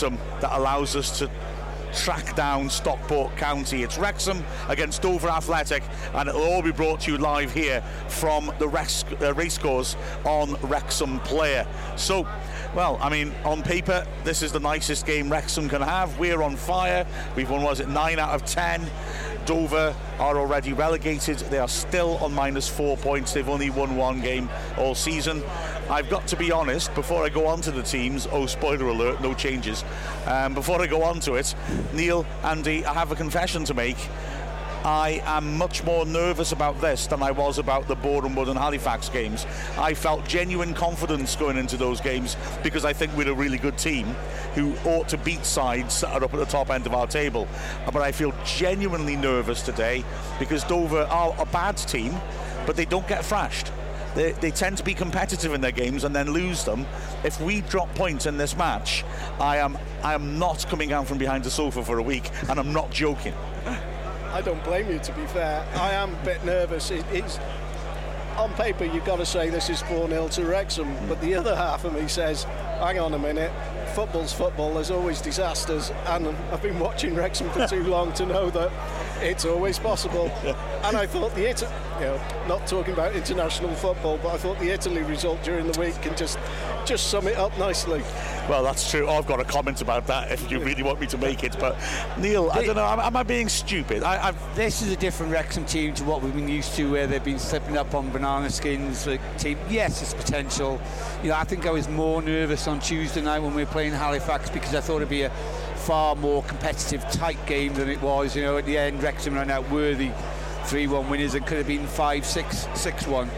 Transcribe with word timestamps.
that 0.00 0.50
allows 0.52 0.96
us 0.96 1.18
to 1.18 1.30
track 1.92 2.34
down 2.34 2.70
Stockport 2.70 3.36
County. 3.36 3.82
It's 3.82 3.98
Wrexham 3.98 4.42
against 4.68 5.02
Dover 5.02 5.28
Athletic, 5.28 5.82
and 6.14 6.28
it'll 6.28 6.42
all 6.42 6.62
be 6.62 6.72
brought 6.72 7.00
to 7.00 7.12
you 7.12 7.18
live 7.18 7.52
here 7.52 7.82
from 8.08 8.50
the 8.58 8.68
race, 8.68 9.04
uh, 9.20 10.28
on 10.28 10.54
Wrexham 10.62 11.20
Player. 11.20 11.66
So, 11.96 12.26
well, 12.74 12.98
I 13.00 13.10
mean, 13.10 13.32
on 13.44 13.62
paper, 13.62 14.06
this 14.24 14.42
is 14.42 14.52
the 14.52 14.60
nicest 14.60 15.06
game 15.06 15.30
Wrexham 15.30 15.68
can 15.68 15.82
have. 15.82 16.18
We're 16.18 16.42
on 16.42 16.56
fire. 16.56 17.06
We've 17.36 17.50
won, 17.50 17.62
was 17.62 17.80
it, 17.80 17.88
9 17.88 18.18
out 18.18 18.30
of 18.30 18.44
10. 18.44 18.90
Dover 19.44 19.94
are 20.18 20.38
already 20.38 20.72
relegated. 20.72 21.38
They 21.38 21.58
are 21.58 21.68
still 21.68 22.16
on 22.18 22.32
minus 22.32 22.68
four 22.68 22.96
points. 22.96 23.32
They've 23.32 23.48
only 23.48 23.70
won 23.70 23.96
one 23.96 24.20
game 24.20 24.48
all 24.78 24.94
season. 24.94 25.42
I've 25.92 26.08
got 26.08 26.26
to 26.28 26.36
be 26.36 26.50
honest, 26.50 26.94
before 26.94 27.22
I 27.22 27.28
go 27.28 27.46
on 27.46 27.60
to 27.60 27.70
the 27.70 27.82
teams, 27.82 28.26
oh, 28.32 28.46
spoiler 28.46 28.86
alert, 28.86 29.20
no 29.20 29.34
changes. 29.34 29.84
Um, 30.24 30.54
before 30.54 30.80
I 30.80 30.86
go 30.86 31.02
on 31.02 31.20
to 31.20 31.34
it, 31.34 31.54
Neil, 31.92 32.24
Andy, 32.42 32.82
I 32.86 32.94
have 32.94 33.12
a 33.12 33.14
confession 33.14 33.64
to 33.64 33.74
make. 33.74 33.98
I 34.84 35.22
am 35.26 35.58
much 35.58 35.84
more 35.84 36.06
nervous 36.06 36.52
about 36.52 36.80
this 36.80 37.06
than 37.06 37.22
I 37.22 37.30
was 37.30 37.58
about 37.58 37.88
the 37.88 37.94
Wood 37.94 38.48
and 38.48 38.58
Halifax 38.58 39.10
games. 39.10 39.44
I 39.76 39.92
felt 39.92 40.26
genuine 40.26 40.72
confidence 40.72 41.36
going 41.36 41.58
into 41.58 41.76
those 41.76 42.00
games 42.00 42.38
because 42.62 42.86
I 42.86 42.94
think 42.94 43.14
we're 43.14 43.30
a 43.30 43.34
really 43.34 43.58
good 43.58 43.76
team 43.76 44.06
who 44.54 44.74
ought 44.86 45.10
to 45.10 45.18
beat 45.18 45.44
sides 45.44 46.00
that 46.00 46.10
are 46.10 46.24
up 46.24 46.32
at 46.32 46.40
the 46.40 46.46
top 46.46 46.70
end 46.70 46.86
of 46.86 46.94
our 46.94 47.06
table. 47.06 47.46
But 47.84 48.00
I 48.00 48.12
feel 48.12 48.32
genuinely 48.46 49.16
nervous 49.16 49.60
today 49.60 50.06
because 50.38 50.64
Dover 50.64 51.02
are 51.02 51.34
a 51.38 51.44
bad 51.44 51.76
team, 51.76 52.14
but 52.64 52.76
they 52.76 52.86
don't 52.86 53.06
get 53.06 53.26
thrashed. 53.26 53.70
They, 54.14 54.32
they, 54.32 54.50
tend 54.50 54.76
to 54.76 54.84
be 54.84 54.94
competitive 54.94 55.54
in 55.54 55.60
their 55.60 55.72
games 55.72 56.04
and 56.04 56.14
then 56.14 56.32
lose 56.32 56.64
them. 56.64 56.86
If 57.24 57.40
we 57.40 57.62
drop 57.62 57.94
points 57.94 58.26
in 58.26 58.36
this 58.36 58.56
match, 58.56 59.04
I 59.40 59.56
am 59.56 59.78
I 60.02 60.14
am 60.14 60.38
not 60.38 60.66
coming 60.68 60.88
down 60.88 61.06
from 61.06 61.18
behind 61.18 61.44
the 61.44 61.50
sofa 61.50 61.82
for 61.84 61.98
a 61.98 62.02
week, 62.02 62.30
and 62.48 62.58
I'm 62.58 62.72
not 62.72 62.90
joking. 62.90 63.34
I 64.32 64.40
don't 64.40 64.62
blame 64.64 64.90
you, 64.90 64.98
to 64.98 65.12
be 65.12 65.26
fair. 65.26 65.66
I 65.74 65.92
am 65.92 66.14
a 66.14 66.24
bit 66.24 66.44
nervous. 66.44 66.90
It, 66.90 67.04
it's 67.12 67.38
on 68.36 68.52
paper, 68.54 68.84
you've 68.84 69.04
got 69.04 69.16
to 69.16 69.26
say 69.26 69.50
this 69.50 69.68
is 69.68 69.82
4 69.82 70.08
0 70.08 70.28
to 70.28 70.44
Wrexham, 70.46 70.94
but 71.08 71.20
the 71.20 71.34
other 71.34 71.54
half 71.54 71.84
of 71.84 71.92
me 71.92 72.08
says, 72.08 72.46
hang 72.82 72.98
on 72.98 73.14
a 73.14 73.18
minute, 73.18 73.52
football's 73.94 74.32
football, 74.32 74.74
there's 74.74 74.90
always 74.90 75.20
disasters, 75.20 75.92
and 76.06 76.26
I've 76.50 76.62
been 76.62 76.80
watching 76.80 77.14
Wrexham 77.14 77.48
for 77.50 77.64
too 77.68 77.84
long 77.84 78.12
to 78.14 78.26
know 78.26 78.50
that 78.50 78.72
it's 79.20 79.44
always 79.44 79.78
possible. 79.78 80.26
and 80.82 80.96
I 80.96 81.06
thought 81.06 81.32
the 81.36 81.48
Italy, 81.48 81.70
you 82.00 82.06
know, 82.06 82.20
not 82.48 82.66
talking 82.66 82.92
about 82.92 83.14
international 83.14 83.72
football, 83.76 84.18
but 84.20 84.34
I 84.34 84.36
thought 84.36 84.58
the 84.58 84.70
Italy 84.70 85.02
result 85.02 85.40
during 85.44 85.70
the 85.70 85.78
week 85.78 86.00
can 86.02 86.16
just 86.16 86.38
just 86.84 87.08
sum 87.08 87.28
it 87.28 87.36
up 87.36 87.56
nicely. 87.58 88.02
Well, 88.48 88.64
that's 88.64 88.90
true. 88.90 89.08
I've 89.08 89.26
got 89.26 89.38
a 89.38 89.44
comment 89.44 89.82
about 89.82 90.06
that 90.08 90.32
if 90.32 90.50
you 90.50 90.58
really 90.58 90.82
want 90.82 91.00
me 91.00 91.06
to 91.08 91.18
make 91.18 91.44
it. 91.44 91.56
But 91.60 91.76
Neil, 92.18 92.50
I 92.50 92.64
don't 92.64 92.74
know. 92.74 92.84
Am, 92.84 92.98
am 92.98 93.16
I 93.16 93.22
being 93.22 93.48
stupid? 93.48 94.02
I, 94.02 94.32
this 94.54 94.82
is 94.82 94.90
a 94.90 94.96
different 94.96 95.30
Wrexham 95.30 95.64
team 95.64 95.94
to 95.94 96.04
what 96.04 96.22
we've 96.22 96.34
been 96.34 96.48
used 96.48 96.74
to, 96.74 96.90
where 96.90 97.06
they've 97.06 97.22
been 97.22 97.38
slipping 97.38 97.76
up 97.76 97.94
on 97.94 98.10
banana 98.10 98.50
skins. 98.50 99.06
team, 99.38 99.58
yes, 99.70 100.02
it's 100.02 100.14
potential. 100.14 100.80
You 101.22 101.28
know, 101.28 101.36
I 101.36 101.44
think 101.44 101.66
I 101.66 101.70
was 101.70 101.88
more 101.88 102.20
nervous 102.20 102.66
on 102.66 102.71
Tuesday 102.80 103.20
night 103.20 103.40
when 103.40 103.54
we 103.54 103.64
were 103.64 103.70
playing 103.70 103.92
Halifax 103.92 104.50
because 104.50 104.74
I 104.74 104.80
thought 104.80 104.96
it'd 104.96 105.08
be 105.08 105.22
a 105.22 105.30
far 105.30 106.14
more 106.14 106.42
competitive, 106.44 107.02
tight 107.10 107.44
game 107.46 107.74
than 107.74 107.88
it 107.88 108.00
was. 108.00 108.36
You 108.36 108.42
know, 108.42 108.56
at 108.56 108.66
the 108.66 108.78
end, 108.78 109.02
Wrexham 109.02 109.34
ran 109.34 109.50
out 109.50 109.68
worthy 109.70 110.10
3-1 110.64 111.08
winners 111.08 111.34
and 111.34 111.46
could 111.46 111.58
have 111.58 111.66
been 111.66 111.86
5-6, 111.86 112.44
6-1. 112.44 113.28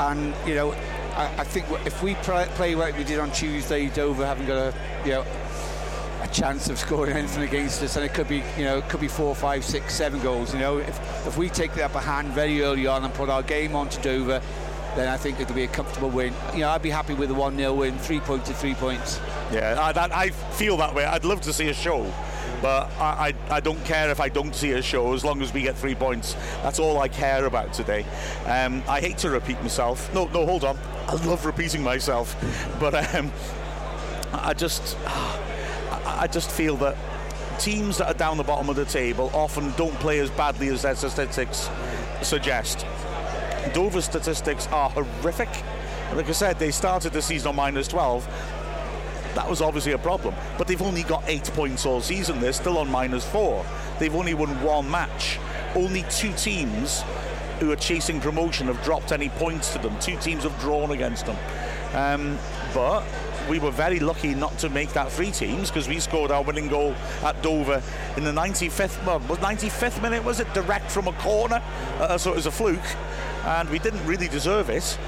And, 0.00 0.34
you 0.46 0.54
know, 0.54 0.72
I, 1.14 1.26
I 1.38 1.44
think 1.44 1.66
if 1.86 2.02
we 2.02 2.14
play, 2.16 2.46
play 2.50 2.74
like 2.74 2.96
we 2.96 3.04
did 3.04 3.18
on 3.18 3.30
Tuesday, 3.32 3.88
Dover 3.88 4.26
haven't 4.26 4.46
got 4.46 4.56
a, 4.56 4.74
you 5.04 5.12
know, 5.12 5.24
a 6.22 6.28
chance 6.28 6.68
of 6.68 6.78
scoring 6.86 7.16
anything 7.16 7.42
against 7.42 7.82
us, 7.82 7.96
and 7.96 8.04
it 8.04 8.14
could 8.14 8.28
be, 8.28 8.42
you 8.56 8.64
know, 8.64 8.78
it 8.78 8.88
could 8.88 9.00
be 9.00 9.08
four, 9.08 9.34
five, 9.34 9.64
six, 9.64 9.94
seven 9.94 10.20
goals. 10.20 10.54
You 10.54 10.60
know, 10.60 10.78
if 10.78 11.26
if 11.26 11.36
we 11.36 11.48
take 11.48 11.74
the 11.74 11.84
upper 11.84 11.98
hand 11.98 12.28
very 12.28 12.62
early 12.62 12.86
on 12.86 13.04
and 13.04 13.12
put 13.12 13.28
our 13.28 13.42
game 13.42 13.74
on 13.74 13.88
to 13.90 14.00
Dover, 14.00 14.40
then 14.96 15.08
I 15.08 15.16
think 15.16 15.40
it'll 15.40 15.54
be 15.54 15.64
a 15.64 15.68
comfortable 15.68 16.10
win. 16.10 16.34
You 16.52 16.60
know, 16.60 16.70
I'd 16.70 16.82
be 16.82 16.90
happy 16.90 17.14
with 17.14 17.30
a 17.30 17.34
1 17.34 17.56
0 17.56 17.74
win, 17.74 17.98
three 17.98 18.20
points 18.20 18.48
to 18.48 18.54
three 18.54 18.74
points. 18.74 19.20
Yeah, 19.52 19.76
I, 19.80 20.24
I, 20.24 20.30
feel 20.30 20.76
that 20.78 20.94
way. 20.94 21.04
I'd 21.04 21.24
love 21.24 21.40
to 21.42 21.52
see 21.52 21.68
a 21.68 21.74
show, 21.74 22.12
but 22.60 22.90
I, 22.98 23.34
I, 23.50 23.56
I, 23.56 23.60
don't 23.60 23.82
care 23.84 24.10
if 24.10 24.20
I 24.20 24.28
don't 24.28 24.54
see 24.54 24.72
a 24.72 24.82
show 24.82 25.12
as 25.14 25.24
long 25.24 25.42
as 25.42 25.52
we 25.52 25.62
get 25.62 25.76
three 25.76 25.94
points. 25.94 26.34
That's 26.62 26.78
all 26.78 27.00
I 27.00 27.08
care 27.08 27.46
about 27.46 27.72
today. 27.72 28.04
Um, 28.46 28.82
I 28.88 29.00
hate 29.00 29.18
to 29.18 29.30
repeat 29.30 29.60
myself. 29.62 30.12
No, 30.14 30.26
no, 30.26 30.46
hold 30.46 30.64
on. 30.64 30.78
I 31.08 31.14
love 31.26 31.44
repeating 31.46 31.82
myself, 31.82 32.36
but 32.78 33.14
um, 33.14 33.32
I 34.32 34.54
just, 34.54 34.96
I 35.06 36.28
just 36.30 36.50
feel 36.50 36.76
that 36.76 36.96
teams 37.58 37.98
that 37.98 38.08
are 38.08 38.14
down 38.14 38.36
the 38.36 38.42
bottom 38.42 38.68
of 38.68 38.76
the 38.76 38.84
table 38.84 39.30
often 39.34 39.72
don't 39.72 39.94
play 40.00 40.18
as 40.18 40.30
badly 40.30 40.68
as 40.68 40.82
their 40.82 40.96
statistics 40.96 41.68
suggest. 42.22 42.86
Dover's 43.72 44.04
statistics 44.04 44.66
are 44.68 44.90
horrific. 44.90 45.48
Like 46.14 46.28
I 46.28 46.32
said, 46.32 46.58
they 46.58 46.70
started 46.70 47.12
the 47.12 47.22
season 47.22 47.48
on 47.48 47.56
minus 47.56 47.88
12. 47.88 48.26
That 49.34 49.48
was 49.48 49.62
obviously 49.62 49.92
a 49.92 49.98
problem. 49.98 50.34
But 50.58 50.66
they've 50.66 50.82
only 50.82 51.04
got 51.04 51.24
eight 51.26 51.44
points 51.54 51.86
all 51.86 52.00
season. 52.00 52.40
They're 52.40 52.52
still 52.52 52.76
on 52.78 52.90
minus 52.90 53.26
four. 53.26 53.64
They've 53.98 54.14
only 54.14 54.34
won 54.34 54.48
one 54.62 54.90
match. 54.90 55.38
Only 55.74 56.04
two 56.10 56.32
teams 56.34 57.02
who 57.58 57.70
are 57.70 57.76
chasing 57.76 58.20
promotion 58.20 58.66
have 58.66 58.82
dropped 58.82 59.12
any 59.12 59.30
points 59.30 59.72
to 59.72 59.78
them. 59.78 59.98
Two 60.00 60.18
teams 60.18 60.42
have 60.42 60.58
drawn 60.60 60.90
against 60.90 61.26
them. 61.26 61.36
Um, 61.94 62.38
but 62.74 63.04
we 63.48 63.58
were 63.58 63.70
very 63.70 64.00
lucky 64.00 64.34
not 64.34 64.56
to 64.58 64.68
make 64.68 64.92
that 64.92 65.10
three 65.10 65.30
teams 65.30 65.68
because 65.68 65.88
we 65.88 66.00
scored 66.00 66.30
our 66.30 66.42
winning 66.42 66.68
goal 66.68 66.94
at 67.22 67.40
Dover 67.42 67.82
in 68.16 68.24
the 68.24 68.30
95th, 68.30 69.04
well, 69.06 69.20
95th 69.20 70.00
minute, 70.02 70.24
was 70.24 70.40
it? 70.40 70.52
Direct 70.54 70.90
from 70.90 71.08
a 71.08 71.12
corner. 71.14 71.62
Uh, 71.98 72.16
so 72.18 72.32
it 72.32 72.36
was 72.36 72.46
a 72.46 72.50
fluke 72.50 72.80
and 73.44 73.68
we 73.70 73.78
didn't 73.78 74.04
really 74.06 74.28
deserve 74.28 74.70
it. 74.70 74.98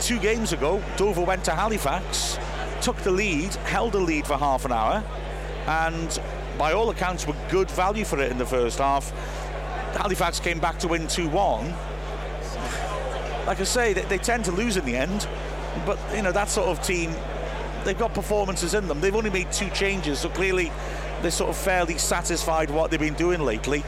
Two 0.00 0.18
games 0.18 0.52
ago, 0.52 0.82
Dover 0.96 1.22
went 1.22 1.44
to 1.44 1.52
Halifax, 1.52 2.38
took 2.80 2.96
the 2.98 3.10
lead, 3.10 3.54
held 3.54 3.92
the 3.92 4.00
lead 4.00 4.26
for 4.26 4.36
half 4.36 4.64
an 4.64 4.72
hour, 4.72 5.04
and 5.66 6.20
by 6.58 6.72
all 6.72 6.90
accounts 6.90 7.26
were 7.26 7.36
good 7.50 7.70
value 7.70 8.04
for 8.04 8.20
it 8.20 8.30
in 8.30 8.38
the 8.38 8.46
first 8.46 8.78
half. 8.78 9.10
Halifax 9.96 10.40
came 10.40 10.58
back 10.58 10.78
to 10.80 10.88
win 10.88 11.06
2 11.06 11.28
1. 11.28 11.74
Like 13.46 13.60
I 13.60 13.64
say, 13.64 13.92
they, 13.92 14.02
they 14.02 14.18
tend 14.18 14.44
to 14.46 14.52
lose 14.52 14.76
in 14.76 14.84
the 14.84 14.96
end, 14.96 15.28
but 15.86 15.98
you 16.14 16.22
know, 16.22 16.32
that 16.32 16.48
sort 16.48 16.68
of 16.68 16.82
team, 16.82 17.14
they've 17.84 17.98
got 17.98 18.14
performances 18.14 18.74
in 18.74 18.88
them. 18.88 19.00
They've 19.00 19.14
only 19.14 19.30
made 19.30 19.50
two 19.52 19.68
changes, 19.70 20.20
so 20.20 20.28
clearly 20.28 20.72
they're 21.22 21.30
sort 21.30 21.50
of 21.50 21.56
fairly 21.56 21.98
satisfied 21.98 22.68
with 22.68 22.76
what 22.76 22.90
they've 22.90 23.00
been 23.00 23.14
doing 23.14 23.40
lately. 23.40 23.84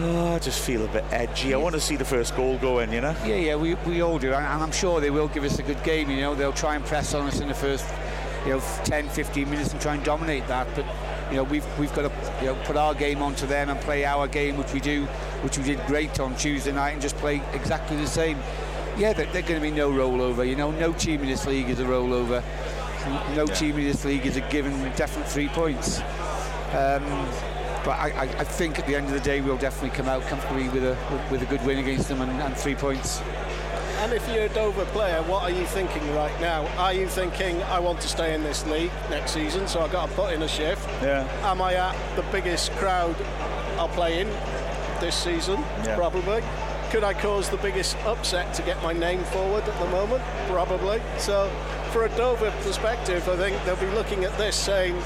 Oh, 0.00 0.34
I 0.34 0.38
just 0.38 0.60
feel 0.60 0.84
a 0.84 0.88
bit 0.88 1.04
edgy. 1.10 1.52
I 1.54 1.56
want 1.56 1.74
to 1.74 1.80
see 1.80 1.96
the 1.96 2.04
first 2.04 2.36
goal 2.36 2.56
go 2.58 2.78
in, 2.78 2.92
you 2.92 3.00
know? 3.00 3.16
Yeah, 3.26 3.34
yeah, 3.34 3.56
we, 3.56 3.74
we 3.74 4.00
all 4.00 4.18
do. 4.18 4.28
And, 4.28 4.46
and 4.46 4.62
I'm 4.62 4.70
sure 4.70 5.00
they 5.00 5.10
will 5.10 5.26
give 5.26 5.42
us 5.42 5.58
a 5.58 5.62
good 5.64 5.82
game, 5.82 6.08
you 6.08 6.20
know. 6.20 6.36
They'll 6.36 6.52
try 6.52 6.76
and 6.76 6.84
press 6.84 7.14
on 7.14 7.26
us 7.26 7.40
in 7.40 7.48
the 7.48 7.54
first, 7.54 7.84
you 8.44 8.52
know, 8.52 8.62
10, 8.84 9.08
15 9.08 9.50
minutes 9.50 9.72
and 9.72 9.80
try 9.80 9.96
and 9.96 10.04
dominate 10.04 10.46
that. 10.46 10.68
But, 10.76 10.86
you 11.30 11.36
know, 11.36 11.42
we've, 11.42 11.66
we've 11.80 11.92
got 11.94 12.02
to 12.02 12.34
you 12.40 12.46
know, 12.46 12.54
put 12.64 12.76
our 12.76 12.94
game 12.94 13.22
onto 13.22 13.46
them 13.46 13.70
and 13.70 13.80
play 13.80 14.04
our 14.04 14.28
game, 14.28 14.56
which 14.56 14.72
we 14.72 14.78
do, 14.78 15.06
which 15.42 15.58
we 15.58 15.64
did 15.64 15.84
great 15.86 16.20
on 16.20 16.36
Tuesday 16.36 16.70
night, 16.70 16.90
and 16.90 17.02
just 17.02 17.16
play 17.16 17.42
exactly 17.52 17.96
the 17.96 18.06
same. 18.06 18.38
Yeah, 18.98 19.12
they're, 19.12 19.26
they're 19.26 19.42
going 19.42 19.54
to 19.54 19.60
be 19.60 19.70
no 19.70 19.90
rollover. 19.90 20.46
You 20.46 20.56
know, 20.56 20.72
no 20.72 20.92
team 20.92 21.20
in 21.20 21.28
this 21.28 21.46
league 21.46 21.70
is 21.70 21.78
a 21.78 21.84
rollover. 21.84 22.42
No 23.36 23.44
yeah. 23.46 23.54
team 23.54 23.78
in 23.78 23.84
this 23.84 24.04
league 24.04 24.26
is 24.26 24.36
a 24.36 24.40
given 24.42 24.72
definite 24.96 25.28
three 25.28 25.48
points. 25.48 26.00
Um, 26.72 27.04
but 27.84 27.96
I, 27.96 28.28
I, 28.38 28.44
think 28.44 28.78
at 28.78 28.86
the 28.86 28.96
end 28.96 29.06
of 29.06 29.12
the 29.12 29.20
day 29.20 29.40
we'll 29.40 29.56
definitely 29.56 29.96
come 29.96 30.08
out 30.08 30.22
comfortably 30.22 30.68
with 30.68 30.84
a 30.84 30.98
with 31.30 31.40
a 31.40 31.46
good 31.46 31.64
win 31.64 31.78
against 31.78 32.08
them 32.08 32.20
and, 32.20 32.30
and 32.42 32.54
three 32.54 32.74
points. 32.74 33.22
And 34.00 34.12
if 34.12 34.28
you're 34.28 34.44
a 34.44 34.48
Dover 34.50 34.84
player, 34.86 35.22
what 35.22 35.42
are 35.44 35.50
you 35.50 35.64
thinking 35.64 36.02
right 36.14 36.38
now? 36.40 36.66
Are 36.76 36.92
you 36.92 37.08
thinking 37.08 37.62
I 37.64 37.78
want 37.78 38.00
to 38.00 38.08
stay 38.08 38.34
in 38.34 38.42
this 38.42 38.66
league 38.66 38.90
next 39.10 39.32
season, 39.32 39.66
so 39.66 39.80
I've 39.80 39.92
got 39.92 40.08
to 40.08 40.14
put 40.14 40.34
in 40.34 40.42
a 40.42 40.48
shift? 40.48 40.86
Yeah. 41.02 41.26
Am 41.50 41.62
I 41.62 41.74
at 41.74 42.16
the 42.16 42.22
biggest 42.30 42.72
crowd 42.72 43.16
I'll 43.78 43.88
play 43.88 44.20
in 44.20 44.28
this 45.00 45.16
season? 45.16 45.60
Yeah. 45.84 45.96
Probably. 45.96 46.42
Could 46.90 47.04
I 47.04 47.12
cause 47.12 47.50
the 47.50 47.58
biggest 47.58 47.96
upset 48.06 48.54
to 48.54 48.62
get 48.62 48.82
my 48.82 48.94
name 48.94 49.22
forward 49.24 49.62
at 49.64 49.78
the 49.78 49.86
moment? 49.90 50.24
Probably. 50.46 51.02
So, 51.18 51.50
for 51.92 52.06
a 52.06 52.08
Dover 52.16 52.50
perspective, 52.62 53.28
I 53.28 53.36
think 53.36 53.62
they'll 53.64 53.76
be 53.76 53.94
looking 53.94 54.24
at 54.24 54.36
this 54.38 54.56
saying, 54.56 54.96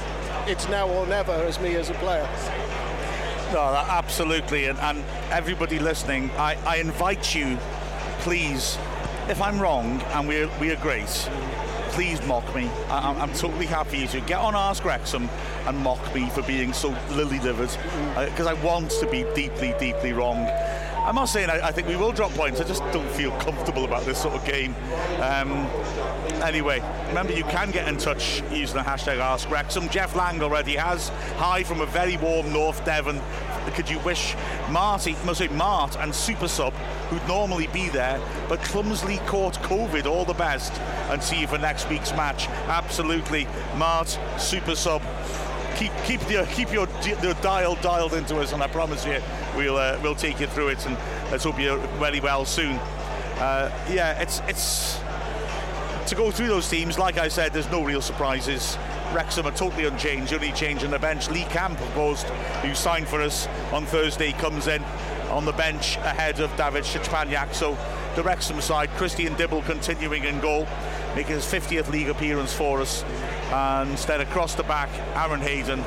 it's 0.47 0.69
now 0.69 0.87
or 0.87 1.05
never 1.07 1.33
as 1.33 1.59
me 1.59 1.75
as 1.75 1.89
a 1.89 1.93
player. 1.95 2.27
No, 3.51 3.61
absolutely. 3.61 4.67
And, 4.67 4.79
and 4.79 5.03
everybody 5.29 5.77
listening, 5.77 6.31
I, 6.37 6.55
I 6.65 6.77
invite 6.77 7.35
you, 7.35 7.57
please, 8.19 8.77
if 9.27 9.41
I'm 9.41 9.59
wrong 9.59 10.01
and 10.13 10.27
we 10.27 10.45
we 10.59 10.71
are 10.71 10.77
great, 10.77 11.07
please 11.89 12.25
mock 12.25 12.43
me. 12.55 12.67
I, 12.89 13.23
am 13.23 13.31
totally 13.33 13.67
happy 13.67 14.07
to 14.07 14.19
get 14.21 14.39
on 14.39 14.55
Ask 14.55 14.83
Wrexham 14.83 15.29
and 15.67 15.77
mock 15.77 16.15
me 16.15 16.29
for 16.29 16.41
being 16.43 16.73
so 16.73 16.89
lily 17.11 17.39
livered 17.39 17.69
because 18.15 18.47
uh, 18.47 18.51
I 18.51 18.53
want 18.63 18.89
to 18.91 19.07
be 19.09 19.23
deeply, 19.35 19.75
deeply 19.79 20.11
wrong. 20.11 20.47
I'm 21.05 21.15
not 21.15 21.25
saying 21.25 21.49
I, 21.49 21.67
I, 21.67 21.71
think 21.73 21.89
we 21.89 21.97
will 21.97 22.13
drop 22.13 22.31
points. 22.31 22.61
I 22.61 22.63
just 22.63 22.81
don't 22.93 23.09
feel 23.11 23.31
comfortable 23.39 23.83
about 23.83 24.05
this 24.05 24.21
sort 24.21 24.35
of 24.35 24.45
game. 24.45 24.73
Um, 25.19 25.51
anyway, 26.41 26.81
remember 27.09 27.33
you 27.33 27.43
can 27.43 27.71
get 27.71 27.89
in 27.89 27.97
touch 27.97 28.41
using 28.51 28.77
the 28.77 28.83
hashtag 28.83 29.17
Ask 29.17 29.49
Wrexham. 29.49 29.89
Jeff 29.89 30.15
Lang 30.15 30.41
already 30.41 30.75
has. 30.77 31.09
Hi 31.37 31.61
from 31.63 31.81
a 31.81 31.85
very 31.85 32.15
warm 32.15 32.53
North 32.53 32.85
Devon. 32.85 33.19
Could 33.75 33.89
you 33.89 33.99
wish 33.99 34.35
Marty, 34.69 35.17
must 35.25 35.39
say 35.39 35.49
Mart 35.49 35.97
and 35.97 36.15
Super 36.15 36.47
Sub, 36.47 36.73
who'd 37.09 37.27
normally 37.27 37.67
be 37.67 37.89
there, 37.89 38.21
but 38.47 38.61
clumsily 38.61 39.17
caught 39.25 39.55
COVID, 39.55 40.05
all 40.05 40.23
the 40.23 40.33
best, 40.33 40.71
and 41.09 41.21
see 41.21 41.41
you 41.41 41.47
for 41.47 41.57
next 41.57 41.89
week's 41.89 42.11
match. 42.11 42.47
Absolutely, 42.67 43.45
Mart, 43.75 44.17
Super 44.37 44.75
Sub 44.75 45.01
keep 45.75 45.91
keep 46.05 46.29
your 46.29 46.45
keep 46.47 46.71
your, 46.71 46.87
your 47.21 47.33
dial 47.35 47.75
dialed 47.75 48.13
into 48.13 48.37
us, 48.37 48.53
and 48.53 48.61
I 48.61 48.67
promise 48.67 49.05
you, 49.05 49.21
we'll 49.55 49.77
uh, 49.77 49.99
we'll 50.01 50.15
take 50.15 50.39
you 50.39 50.47
through 50.47 50.69
it, 50.69 50.85
and 50.85 50.97
let's 51.31 51.43
hope 51.43 51.59
you're 51.59 51.77
very 51.99 52.19
well 52.19 52.45
soon. 52.45 52.75
Uh, 53.39 53.71
yeah, 53.89 54.21
it's 54.21 54.41
it's 54.47 54.99
to 56.07 56.15
go 56.15 56.31
through 56.31 56.47
those 56.47 56.69
teams. 56.69 56.99
Like 56.99 57.17
I 57.17 57.27
said, 57.27 57.53
there's 57.53 57.71
no 57.71 57.83
real 57.83 58.01
surprises. 58.01 58.77
Wrexham 59.13 59.45
are 59.45 59.51
totally 59.51 59.85
unchanged. 59.85 60.33
Only 60.33 60.51
change 60.51 60.83
on 60.83 60.91
the 60.91 60.99
bench, 60.99 61.29
Lee 61.29 61.43
Camp, 61.45 61.79
of 61.79 61.93
course, 61.93 62.23
who 62.61 62.73
signed 62.73 63.07
for 63.07 63.21
us 63.21 63.47
on 63.71 63.85
Thursday, 63.85 64.31
comes 64.33 64.67
in 64.67 64.83
on 65.29 65.45
the 65.45 65.51
bench 65.51 65.97
ahead 65.97 66.39
of 66.39 66.55
David 66.57 66.83
Szczepaniak. 66.83 67.53
So 67.53 67.77
the 68.15 68.23
Wrexham 68.23 68.59
side, 68.61 68.89
Christian 68.91 69.35
Dibble 69.35 69.61
continuing 69.63 70.23
in 70.23 70.39
goal, 70.39 70.67
making 71.15 71.35
his 71.35 71.45
50th 71.45 71.89
league 71.91 72.09
appearance 72.09 72.53
for 72.53 72.81
us. 72.81 73.03
And 73.51 73.91
instead 73.91 74.21
across 74.21 74.55
the 74.55 74.63
back, 74.63 74.89
Aaron 75.15 75.41
Hayden, 75.41 75.83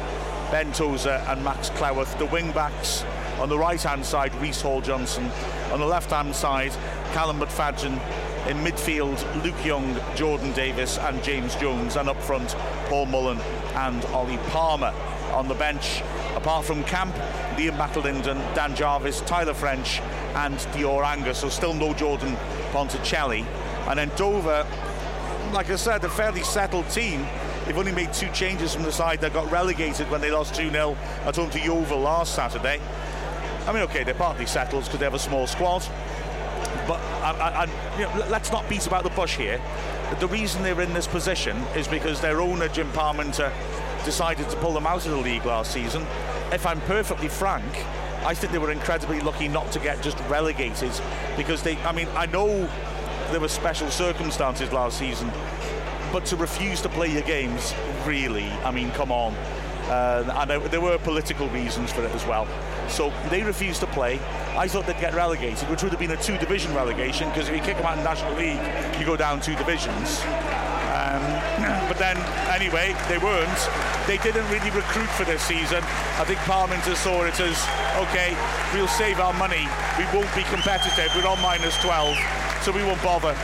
Ben 0.51 0.73
Tozer 0.73 1.23
and 1.29 1.43
Max 1.43 1.71
Cleworth. 1.71 2.17
The 2.19 2.27
wing 2.27 2.53
backs 2.53 3.05
on 3.39 3.49
the 3.51 3.59
right 3.59 3.81
hand 3.81 4.05
side, 4.05 4.35
Reese 4.37 4.63
Hall 4.63 4.81
Johnson. 4.81 5.31
On 5.71 5.79
the 5.79 5.87
left 5.87 6.11
hand 6.11 6.35
side, 6.35 6.73
Callum 7.13 7.39
McFadzean. 7.39 8.01
In 8.47 8.57
midfield, 8.59 9.21
Luke 9.43 9.65
Young, 9.65 9.99
Jordan 10.15 10.53
Davis, 10.53 10.99
and 10.99 11.23
James 11.23 11.55
Jones. 11.57 11.97
And 11.97 12.09
up 12.09 12.21
front, 12.23 12.55
Paul 12.87 13.07
Mullen 13.07 13.39
and 13.75 14.05
Ollie 14.07 14.39
Palmer. 14.49 14.95
On 15.33 15.49
the 15.49 15.55
bench, 15.55 16.03
apart 16.35 16.65
from 16.65 16.83
Camp, 16.85 17.15
Liam 17.57 17.77
McAlinden, 17.77 18.39
Dan 18.55 18.75
Jarvis, 18.75 19.21
Tyler 19.23 19.55
French, 19.55 20.01
and 20.35 20.57
Dior 20.73 21.05
Angus. 21.05 21.39
So 21.39 21.49
still 21.49 21.75
no 21.75 21.93
Jordan 21.93 22.37
Ponticelli. 22.73 23.45
And 23.89 23.99
then 23.99 24.11
Dover, 24.17 24.67
like 25.53 25.69
I 25.69 25.77
said, 25.77 26.05
a 26.05 26.09
fairly 26.09 26.43
settled 26.43 26.89
team 26.89 27.27
They've 27.67 27.77
only 27.77 27.91
made 27.91 28.13
two 28.13 28.31
changes 28.31 28.73
from 28.73 28.85
the 28.85 28.93
side 28.93 29.21
that 29.23 29.33
got 29.33 29.51
relegated 29.51 30.09
when 30.09 30.21
they 30.21 30.31
lost 30.31 30.55
2 30.55 30.71
0 30.71 30.97
at 31.25 31.35
home 31.35 31.51
to 31.51 31.59
Yeovil 31.59 31.99
last 31.99 32.33
Saturday. 32.33 32.81
I 33.67 33.73
mean, 33.73 33.83
okay, 33.83 34.05
they're 34.05 34.15
partly 34.15 34.47
settled 34.47 34.85
because 34.85 34.99
they 34.99 35.05
have 35.05 35.15
a 35.15 35.19
small 35.19 35.47
squad. 35.47 35.87
But 36.87 37.01
I, 37.23 37.65
I, 37.67 37.99
you 37.99 38.05
know, 38.05 38.27
let's 38.29 38.53
not 38.53 38.69
beat 38.69 38.87
about 38.87 39.03
the 39.03 39.11
bush 39.11 39.37
here. 39.37 39.61
The 40.21 40.29
reason 40.29 40.63
they're 40.63 40.81
in 40.81 40.95
this 40.95 41.07
position 41.07 41.57
is 41.75 41.89
because 41.89 42.21
their 42.21 42.41
owner, 42.41 42.69
Jim 42.69 42.91
Parmenter, 42.93 43.53
decided 44.05 44.49
to 44.51 44.57
pull 44.59 44.73
them 44.73 44.87
out 44.87 45.05
of 45.05 45.11
the 45.11 45.19
league 45.19 45.45
last 45.45 45.73
season. 45.73 46.07
If 46.53 46.65
I'm 46.65 46.81
perfectly 46.83 47.29
frank, 47.29 47.85
I 48.25 48.35
think 48.35 48.53
they 48.53 48.59
were 48.59 48.71
incredibly 48.71 49.21
lucky 49.21 49.49
not 49.49 49.73
to 49.73 49.81
get 49.81 50.01
just 50.01 50.19
relegated 50.29 50.93
because 51.37 51.63
they, 51.63 51.77
I 51.79 51.93
mean, 51.93 52.09
I 52.15 52.27
know 52.27 52.69
there 53.33 53.41
were 53.41 53.49
special 53.49 53.91
circumstances 53.91 54.73
last 54.73 54.99
season 54.99 55.33
but 56.13 56.25
to 56.27 56.37
refuse 56.37 56.81
to 56.83 56.89
play 56.89 57.09
your 57.09 57.23
games, 57.23 57.75
really, 58.07 58.49
I 58.65 58.71
mean, 58.71 58.91
come 58.93 59.13
on. 59.13 59.35
Uh, 59.89 60.47
and 60.49 60.51
there 60.73 60.81
were 60.81 60.99
political 60.99 61.49
reasons 61.51 61.93
for 61.93 62.03
it 62.05 62.11
as 62.13 62.25
well. 62.27 62.47
So 62.89 63.13
they 63.31 63.43
refused 63.43 63.81
to 63.81 63.87
play. 63.87 64.21
I 64.57 64.69
thought 64.69 64.87
they'd 64.87 65.01
get 65.01 65.15
relegated, 65.15 65.69
which 65.69 65.83
would 65.83 65.93
have 65.93 66.01
been 66.01 66.13
a 66.13 66.17
two 66.17 66.39
division 66.39 66.75
relegation 66.75 67.29
because 67.29 67.49
if 67.49 67.57
you 67.57 67.63
kick 67.63 67.77
them 67.77 67.87
out 67.87 67.99
in 67.99 68.05
the 68.05 68.09
National 68.09 68.35
League, 68.35 68.61
you 68.99 69.07
go 69.07 69.17
down 69.17 69.41
two 69.41 69.55
divisions. 69.57 70.21
Um, 70.97 71.23
but 71.89 71.99
then, 71.99 72.17
anyway, 72.49 72.97
they 73.09 73.19
weren't. 73.19 73.61
They 74.07 74.19
didn't 74.19 74.49
really 74.51 74.71
recruit 74.71 75.11
for 75.11 75.25
this 75.25 75.43
season. 75.43 75.83
I 76.19 76.25
think 76.25 76.39
Parmenter 76.41 76.97
saw 76.97 77.25
it 77.25 77.39
as 77.41 77.59
okay, 78.09 78.37
we'll 78.73 78.89
save 78.89 79.21
our 79.21 79.33
money, 79.35 79.69
we 79.99 80.05
won't 80.15 80.33
be 80.35 80.43
competitive, 80.45 81.11
we're 81.17 81.29
on 81.29 81.41
minus 81.41 81.77
12, 81.83 82.17
so 82.63 82.73
we 82.73 82.83
won't 82.85 83.03
bother 83.03 83.37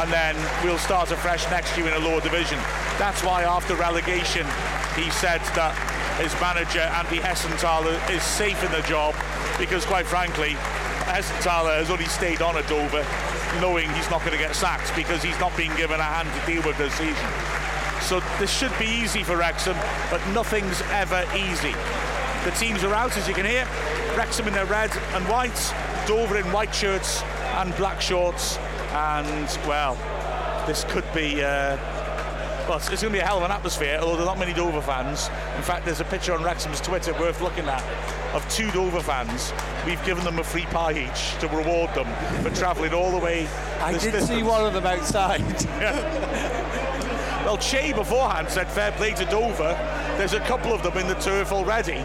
and 0.00 0.10
then 0.10 0.34
we'll 0.64 0.78
start 0.78 1.10
afresh 1.10 1.44
next 1.50 1.76
year 1.76 1.86
in 1.86 1.92
a 1.92 1.98
lower 1.98 2.22
division. 2.22 2.58
That's 2.98 3.22
why 3.22 3.42
after 3.42 3.76
relegation, 3.76 4.46
he 4.96 5.10
said 5.10 5.42
that 5.52 5.76
his 6.20 6.38
manager 6.40 6.80
Andy 6.80 7.18
Hessenthaler 7.18 7.96
is 8.10 8.22
safe 8.22 8.62
in 8.62 8.70
the 8.72 8.82
job 8.82 9.14
because, 9.58 9.84
quite 9.86 10.06
frankly, 10.06 10.50
Hessenthaler 11.08 11.78
has 11.78 11.90
only 11.90 12.04
stayed 12.04 12.42
on 12.42 12.56
at 12.56 12.68
Dover 12.68 13.04
knowing 13.60 13.88
he's 13.94 14.08
not 14.10 14.20
going 14.20 14.32
to 14.32 14.38
get 14.38 14.54
sacked 14.54 14.94
because 14.94 15.22
he's 15.22 15.38
not 15.40 15.56
being 15.56 15.74
given 15.76 15.98
a 15.98 16.04
hand 16.04 16.28
to 16.28 16.52
deal 16.52 16.62
with 16.62 16.76
this 16.78 16.92
season. 16.94 17.26
So 18.02 18.20
this 18.38 18.50
should 18.50 18.76
be 18.78 18.86
easy 18.86 19.22
for 19.22 19.36
Wrexham, 19.36 19.76
but 20.10 20.20
nothing's 20.28 20.82
ever 20.90 21.24
easy. 21.34 21.74
The 22.44 22.52
teams 22.52 22.84
are 22.84 22.94
out, 22.94 23.16
as 23.16 23.26
you 23.26 23.34
can 23.34 23.46
hear. 23.46 23.66
Wrexham 24.16 24.46
in 24.46 24.54
their 24.54 24.66
red 24.66 24.90
and 25.14 25.26
white, 25.26 25.74
Dover 26.06 26.36
in 26.36 26.52
white 26.52 26.74
shirts 26.74 27.22
and 27.56 27.74
black 27.76 28.00
shorts 28.00 28.58
and 28.92 29.58
well, 29.66 29.94
this 30.66 30.84
could 30.84 31.04
be. 31.14 31.42
Uh, 31.42 31.99
well, 32.70 32.78
it's, 32.78 32.88
going 32.88 33.00
to 33.00 33.10
be 33.10 33.18
a 33.18 33.26
hell 33.26 33.38
of 33.38 33.42
an 33.42 33.50
atmosphere, 33.50 33.98
although 34.00 34.14
there's 34.14 34.28
not 34.28 34.38
many 34.38 34.52
Dover 34.52 34.80
fans. 34.80 35.28
In 35.56 35.62
fact, 35.62 35.84
there's 35.84 35.98
a 35.98 36.04
picture 36.04 36.32
on 36.34 36.44
Wrexham's 36.44 36.80
Twitter 36.80 37.12
worth 37.14 37.40
looking 37.40 37.66
at 37.66 37.82
of 38.32 38.48
two 38.48 38.70
Dover 38.70 39.00
fans. 39.00 39.52
We've 39.84 40.02
given 40.04 40.22
them 40.22 40.38
a 40.38 40.44
free 40.44 40.66
pie 40.66 40.92
each 40.92 41.36
to 41.40 41.48
reward 41.48 41.92
them 41.94 42.06
for 42.44 42.50
travelling 42.56 42.94
all 42.94 43.10
the 43.10 43.18
way. 43.18 43.48
I 43.80 43.90
did 43.90 44.12
distance. 44.12 44.28
see 44.28 44.44
one 44.44 44.64
of 44.64 44.72
them 44.72 44.86
outside. 44.86 45.40
well, 47.44 47.58
Che 47.58 47.92
beforehand 47.92 48.48
said 48.48 48.68
fair 48.68 48.92
play 48.92 49.14
to 49.14 49.24
Dover. 49.24 49.74
There's 50.16 50.34
a 50.34 50.40
couple 50.40 50.72
of 50.72 50.84
them 50.84 50.96
in 50.96 51.08
the 51.08 51.14
turf 51.14 51.50
already 51.50 52.04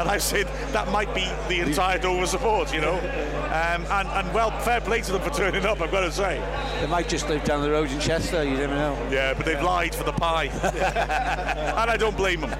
and 0.00 0.08
I 0.08 0.16
said 0.16 0.46
that 0.72 0.88
might 0.90 1.14
be 1.14 1.28
the 1.48 1.60
entire 1.60 1.98
Dover 1.98 2.26
support, 2.26 2.72
you 2.72 2.80
know. 2.80 2.94
Um, 2.94 3.84
and, 3.90 4.08
and 4.08 4.34
well, 4.34 4.50
fair 4.60 4.80
play 4.80 5.02
to 5.02 5.12
them 5.12 5.20
for 5.20 5.30
turning 5.30 5.66
up, 5.66 5.80
I've 5.80 5.90
got 5.90 6.00
to 6.00 6.12
say. 6.12 6.40
They 6.80 6.86
might 6.86 7.08
just 7.08 7.28
live 7.28 7.44
down 7.44 7.60
the 7.60 7.70
road 7.70 7.90
in 7.90 8.00
Chester, 8.00 8.42
you 8.42 8.56
never 8.56 8.74
know. 8.74 9.08
Yeah, 9.10 9.34
but 9.34 9.44
they've 9.44 9.62
lied 9.62 9.94
for 9.94 10.04
the 10.04 10.12
pie. 10.12 10.46
and 10.46 11.90
I 11.90 11.96
don't 11.98 12.16
blame 12.16 12.40
them. 12.40 12.50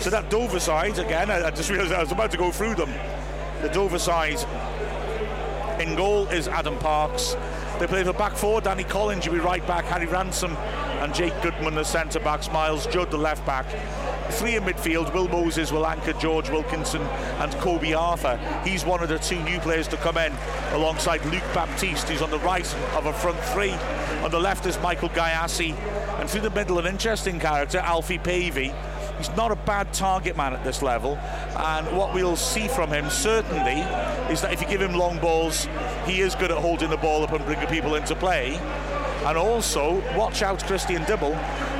So 0.00 0.08
that 0.08 0.30
Dover 0.30 0.58
side, 0.58 0.98
again, 0.98 1.30
I, 1.30 1.46
I 1.46 1.50
just 1.50 1.68
realised 1.68 1.92
I 1.92 2.00
was 2.00 2.12
about 2.12 2.30
to 2.30 2.38
go 2.38 2.50
through 2.50 2.76
them. 2.76 2.92
The 3.60 3.68
Dover 3.68 3.98
side 3.98 4.38
in 5.78 5.94
goal 5.94 6.26
is 6.28 6.48
Adam 6.48 6.78
Parks. 6.78 7.36
They 7.78 7.86
play 7.86 8.02
the 8.02 8.14
back 8.14 8.34
four, 8.34 8.62
Danny 8.62 8.84
Collins, 8.84 9.26
you 9.26 9.32
be 9.32 9.38
right 9.38 9.66
back, 9.66 9.84
Harry 9.84 10.06
Ransom 10.06 10.56
and 10.56 11.14
Jake 11.14 11.34
Goodman, 11.42 11.74
the 11.74 11.84
centre 11.84 12.20
backs, 12.20 12.50
Miles 12.50 12.86
Judd, 12.86 13.10
the 13.10 13.18
left 13.18 13.44
back. 13.44 13.66
Three 14.30 14.56
in 14.56 14.64
midfield, 14.64 15.14
Will 15.14 15.28
Moses 15.28 15.72
will 15.72 15.86
anchor 15.86 16.12
George 16.14 16.50
Wilkinson 16.50 17.00
and 17.02 17.52
Koby 17.54 17.98
Arthur. 17.98 18.36
He's 18.64 18.84
one 18.84 19.02
of 19.02 19.08
the 19.08 19.18
two 19.18 19.42
new 19.44 19.58
players 19.60 19.88
to 19.88 19.96
come 19.96 20.18
in 20.18 20.32
alongside 20.72 21.24
Luke 21.26 21.44
Baptiste, 21.54 22.08
who's 22.08 22.22
on 22.22 22.30
the 22.30 22.38
right 22.40 22.66
of 22.94 23.06
a 23.06 23.12
front 23.12 23.38
three. 23.40 23.72
On 24.22 24.30
the 24.30 24.38
left 24.38 24.66
is 24.66 24.78
Michael 24.80 25.08
Gyasi, 25.10 25.74
and 26.18 26.28
through 26.28 26.42
the 26.42 26.50
middle, 26.50 26.78
an 26.78 26.86
interesting 26.86 27.38
character, 27.40 27.78
Alfie 27.78 28.18
Pavey. 28.18 28.72
He's 29.16 29.34
not 29.36 29.50
a 29.50 29.56
bad 29.56 29.94
target 29.94 30.36
man 30.36 30.52
at 30.52 30.62
this 30.62 30.82
level, 30.82 31.16
and 31.56 31.96
what 31.96 32.12
we'll 32.12 32.36
see 32.36 32.68
from 32.68 32.90
him 32.90 33.08
certainly 33.08 33.80
is 34.30 34.42
that 34.42 34.52
if 34.52 34.60
you 34.60 34.68
give 34.68 34.82
him 34.82 34.94
long 34.94 35.18
balls, 35.18 35.66
he 36.04 36.20
is 36.20 36.34
good 36.34 36.50
at 36.50 36.58
holding 36.58 36.90
the 36.90 36.98
ball 36.98 37.22
up 37.22 37.32
and 37.32 37.44
bringing 37.46 37.66
people 37.68 37.94
into 37.94 38.14
play. 38.14 38.60
And 39.24 39.38
also, 39.38 40.02
watch 40.16 40.42
out 40.42 40.62
Christian 40.64 41.02
Dibble 41.04 41.34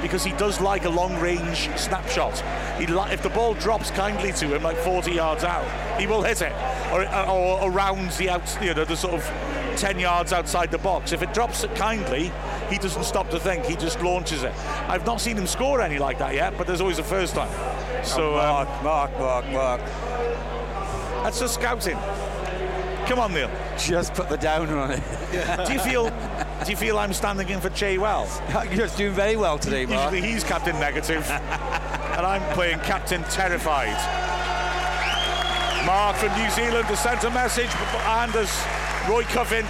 because 0.07 0.23
he 0.23 0.31
does 0.33 0.61
like 0.61 0.85
a 0.85 0.89
long 0.89 1.19
range 1.19 1.69
snapshot. 1.77 2.39
He 2.79 2.87
li- 2.87 3.11
if 3.11 3.23
the 3.23 3.31
ball 3.31 3.55
drops 3.55 3.91
kindly 3.91 4.33
to 4.35 4.55
him, 4.55 4.63
like 4.63 4.77
40 4.77 5.11
yards 5.11 5.43
out, 5.43 5.67
he 6.01 6.07
will 6.07 6.23
hit 6.23 6.43
it, 6.43 6.53
or, 6.93 7.03
or 7.29 7.69
around 7.69 8.13
the 8.13 8.31
out, 8.31 8.59
you 8.63 8.73
know, 8.73 8.85
the 8.85 8.97
sort 8.97 9.15
of 9.15 9.25
10 9.77 9.99
yards 9.99 10.33
outside 10.33 10.71
the 10.71 10.79
box. 10.79 11.11
If 11.11 11.23
it 11.23 11.35
drops 11.35 11.65
it 11.65 11.75
kindly, 11.75 12.31
he 12.71 12.79
doesn't 12.79 13.03
stop 13.03 13.31
to 13.31 13.41
think. 13.41 13.65
He 13.65 13.75
just 13.75 14.01
launches 14.01 14.45
it. 14.45 14.55
I've 14.89 15.05
not 15.05 15.21
seen 15.21 15.37
him 15.37 15.47
score 15.47 15.81
any 15.81 15.99
like 15.99 16.19
that 16.19 16.35
yet, 16.35 16.57
but 16.57 16.69
there's 16.69 16.81
always 16.81 17.01
a 17.01 17.05
first 17.05 17.35
time. 17.35 17.51
So 18.05 18.35
oh, 18.35 18.37
Mark, 18.37 18.69
um, 18.69 18.85
Mark, 18.85 19.19
Mark, 19.19 19.51
Mark. 19.51 19.81
That's 21.25 21.41
just 21.41 21.55
scouting. 21.55 21.99
Come 23.07 23.19
on, 23.19 23.35
Neil. 23.35 23.51
Just 23.79 24.15
put 24.15 24.29
the 24.29 24.37
downer 24.37 24.79
on 24.79 24.93
it. 24.93 25.03
do 25.67 25.73
you 25.73 25.81
feel? 25.81 26.07
Do 26.65 26.71
you 26.71 26.77
feel 26.77 26.99
I'm 26.99 27.13
standing 27.13 27.49
in 27.49 27.61
for 27.61 27.71
Che 27.71 27.99
well? 27.99 28.27
You're 28.73 28.89
doing 28.89 29.13
very 29.13 29.37
well 29.37 29.59
today, 29.59 29.87
Mark. 29.87 30.13
Usually 30.13 30.33
he's 30.33 30.43
captain 30.43 30.79
negative, 30.81 31.29
and 31.31 32.27
I'm 32.27 32.43
playing 32.55 32.79
captain 32.81 33.23
terrified. 33.25 33.97
Mark 35.87 36.17
from 36.17 36.37
New 36.41 36.51
Zealand, 36.51 36.89
the 36.89 37.27
a 37.27 37.31
message, 37.31 37.71
and 38.07 38.35
as 38.35 38.67
Roy 39.09 39.23
Cuffin 39.25 39.65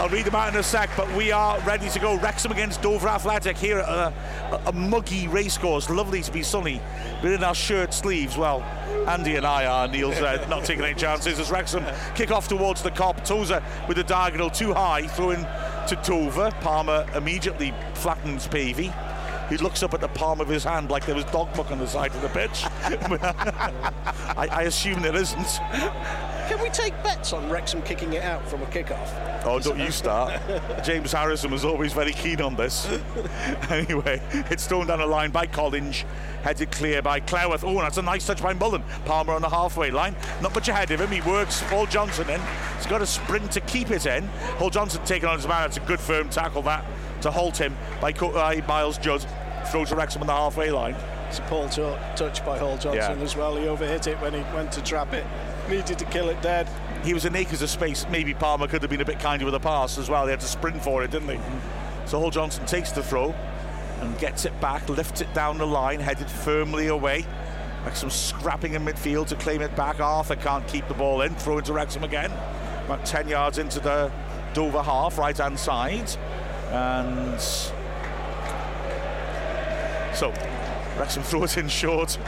I'll 0.00 0.08
read 0.08 0.24
them 0.24 0.34
out 0.34 0.54
in 0.54 0.58
a 0.58 0.62
sec, 0.62 0.88
but 0.96 1.12
we 1.14 1.30
are 1.30 1.60
ready 1.60 1.90
to 1.90 1.98
go. 1.98 2.16
Wrexham 2.16 2.50
against 2.52 2.80
Dover 2.80 3.06
Athletic 3.06 3.58
here 3.58 3.80
at 3.80 3.86
a, 3.86 4.14
a, 4.50 4.68
a 4.68 4.72
muggy 4.72 5.28
racecourse. 5.28 5.90
Lovely 5.90 6.22
to 6.22 6.32
be 6.32 6.42
sunny. 6.42 6.80
We're 7.22 7.34
in 7.34 7.44
our 7.44 7.54
shirt 7.54 7.92
sleeves. 7.92 8.38
Well, 8.38 8.62
Andy 9.06 9.36
and 9.36 9.44
I 9.44 9.66
are. 9.66 9.88
Neil's 9.88 10.16
uh, 10.16 10.46
not 10.48 10.64
taking 10.64 10.84
any 10.84 10.94
chances 10.94 11.38
as 11.38 11.50
Wrexham 11.50 11.84
kick 12.14 12.30
off 12.30 12.48
towards 12.48 12.82
the 12.82 12.90
Kop. 12.90 13.22
Tozer 13.26 13.62
with 13.88 13.98
the 13.98 14.04
diagonal 14.04 14.48
too 14.48 14.72
high, 14.72 15.06
throwing 15.06 15.46
to 15.88 15.96
Dover. 16.04 16.50
Palmer 16.60 17.06
immediately 17.14 17.74
flattens 17.94 18.46
Pavey. 18.46 18.92
He 19.48 19.56
looks 19.56 19.82
up 19.82 19.94
at 19.94 20.00
the 20.00 20.08
palm 20.08 20.40
of 20.40 20.48
his 20.48 20.62
hand 20.62 20.90
like 20.90 21.04
there 21.06 21.14
was 21.14 21.24
dog 21.26 21.54
muck 21.56 21.72
on 21.72 21.78
the 21.78 21.86
side 21.86 22.14
of 22.14 22.22
the 22.22 22.28
pitch. 22.28 22.64
I, 24.36 24.48
I 24.50 24.62
assume 24.62 25.02
there 25.02 25.16
isn't. 25.16 25.58
Can 26.50 26.60
we 26.60 26.68
take 26.70 27.00
bets 27.04 27.32
on 27.32 27.48
Wrexham 27.48 27.80
kicking 27.82 28.12
it 28.12 28.24
out 28.24 28.44
from 28.48 28.60
a 28.62 28.66
kickoff? 28.66 29.08
Oh, 29.44 29.60
don't 29.60 29.78
you 29.78 29.92
start. 29.92 30.40
James 30.84 31.12
Harrison 31.12 31.52
was 31.52 31.64
always 31.64 31.92
very 31.92 32.10
keen 32.10 32.42
on 32.42 32.56
this. 32.56 32.88
anyway, 33.70 34.20
it's 34.50 34.66
thrown 34.66 34.88
down 34.88 34.98
the 34.98 35.06
line 35.06 35.30
by 35.30 35.46
Collins, 35.46 36.04
headed 36.42 36.72
clear 36.72 37.02
by 37.02 37.20
Cleworth. 37.20 37.62
Oh, 37.62 37.80
that's 37.80 37.98
a 37.98 38.02
nice 38.02 38.26
touch 38.26 38.42
by 38.42 38.52
Mullen. 38.52 38.82
Palmer 39.04 39.34
on 39.34 39.42
the 39.42 39.48
halfway 39.48 39.92
line. 39.92 40.16
Not 40.42 40.52
much 40.52 40.66
ahead 40.66 40.90
of 40.90 41.00
him. 41.00 41.12
He 41.12 41.20
works 41.20 41.60
Hall 41.60 41.86
Johnson 41.86 42.28
in. 42.28 42.40
He's 42.78 42.86
got 42.86 43.00
a 43.00 43.06
sprint 43.06 43.52
to 43.52 43.60
keep 43.60 43.92
it 43.92 44.06
in. 44.06 44.26
Hall 44.58 44.70
Johnson 44.70 45.04
taking 45.04 45.28
on 45.28 45.36
his 45.36 45.46
man. 45.46 45.68
It's 45.68 45.76
a 45.76 45.80
good 45.82 46.00
firm 46.00 46.30
tackle 46.30 46.62
that 46.62 46.84
to 47.22 47.30
halt 47.30 47.58
him 47.58 47.76
by 48.00 48.10
uh, 48.10 48.60
Miles 48.66 48.98
Judd. 48.98 49.24
Throws 49.66 49.90
to 49.90 49.94
Wrexham 49.94 50.22
on 50.22 50.26
the 50.26 50.34
halfway 50.34 50.72
line. 50.72 50.96
It's 51.28 51.38
a 51.38 51.42
Paul 51.42 51.68
t- 51.68 51.82
touch 52.16 52.44
by 52.44 52.58
Hall 52.58 52.76
Johnson 52.76 53.18
yeah. 53.18 53.24
as 53.24 53.36
well. 53.36 53.54
He 53.54 53.66
overhit 53.66 54.08
it 54.08 54.20
when 54.20 54.34
he 54.34 54.40
went 54.52 54.72
to 54.72 54.82
trap 54.82 55.12
it 55.12 55.24
needed 55.70 55.98
to 55.98 56.04
kill 56.06 56.28
it 56.28 56.40
dead. 56.42 56.68
He 57.04 57.14
was 57.14 57.24
in 57.24 57.34
acres 57.34 57.62
of 57.62 57.70
space. 57.70 58.06
Maybe 58.10 58.34
Palmer 58.34 58.66
could 58.66 58.82
have 58.82 58.90
been 58.90 59.00
a 59.00 59.04
bit 59.04 59.20
kinder 59.20 59.44
with 59.44 59.54
a 59.54 59.60
pass 59.60 59.96
as 59.96 60.10
well. 60.10 60.26
They 60.26 60.32
had 60.32 60.40
to 60.40 60.46
sprint 60.46 60.82
for 60.82 61.02
it, 61.02 61.10
didn't 61.10 61.28
they? 61.28 61.40
So 62.06 62.18
Hall 62.18 62.30
Johnson 62.30 62.66
takes 62.66 62.90
the 62.90 63.02
throw 63.02 63.34
and 64.00 64.18
gets 64.18 64.44
it 64.44 64.60
back, 64.60 64.88
lifts 64.88 65.20
it 65.20 65.32
down 65.32 65.58
the 65.58 65.66
line, 65.66 66.00
headed 66.00 66.30
firmly 66.30 66.88
away. 66.88 67.24
Wrexham 67.84 68.10
scrapping 68.10 68.74
in 68.74 68.84
midfield 68.84 69.28
to 69.28 69.36
claim 69.36 69.62
it 69.62 69.74
back. 69.76 70.00
Arthur 70.00 70.36
can't 70.36 70.66
keep 70.66 70.86
the 70.88 70.94
ball 70.94 71.22
in. 71.22 71.34
Throw 71.36 71.58
into 71.58 71.72
Wrexham 71.72 72.04
again. 72.04 72.30
About 72.84 73.06
10 73.06 73.28
yards 73.28 73.58
into 73.58 73.80
the 73.80 74.12
Dover 74.52 74.82
half, 74.82 75.16
right 75.16 75.36
hand 75.36 75.58
side. 75.58 76.10
And 76.70 77.40
so 80.14 80.32
Wrexham 80.98 81.22
throw 81.24 81.44
it 81.44 81.56
in 81.56 81.68
short 81.68 82.18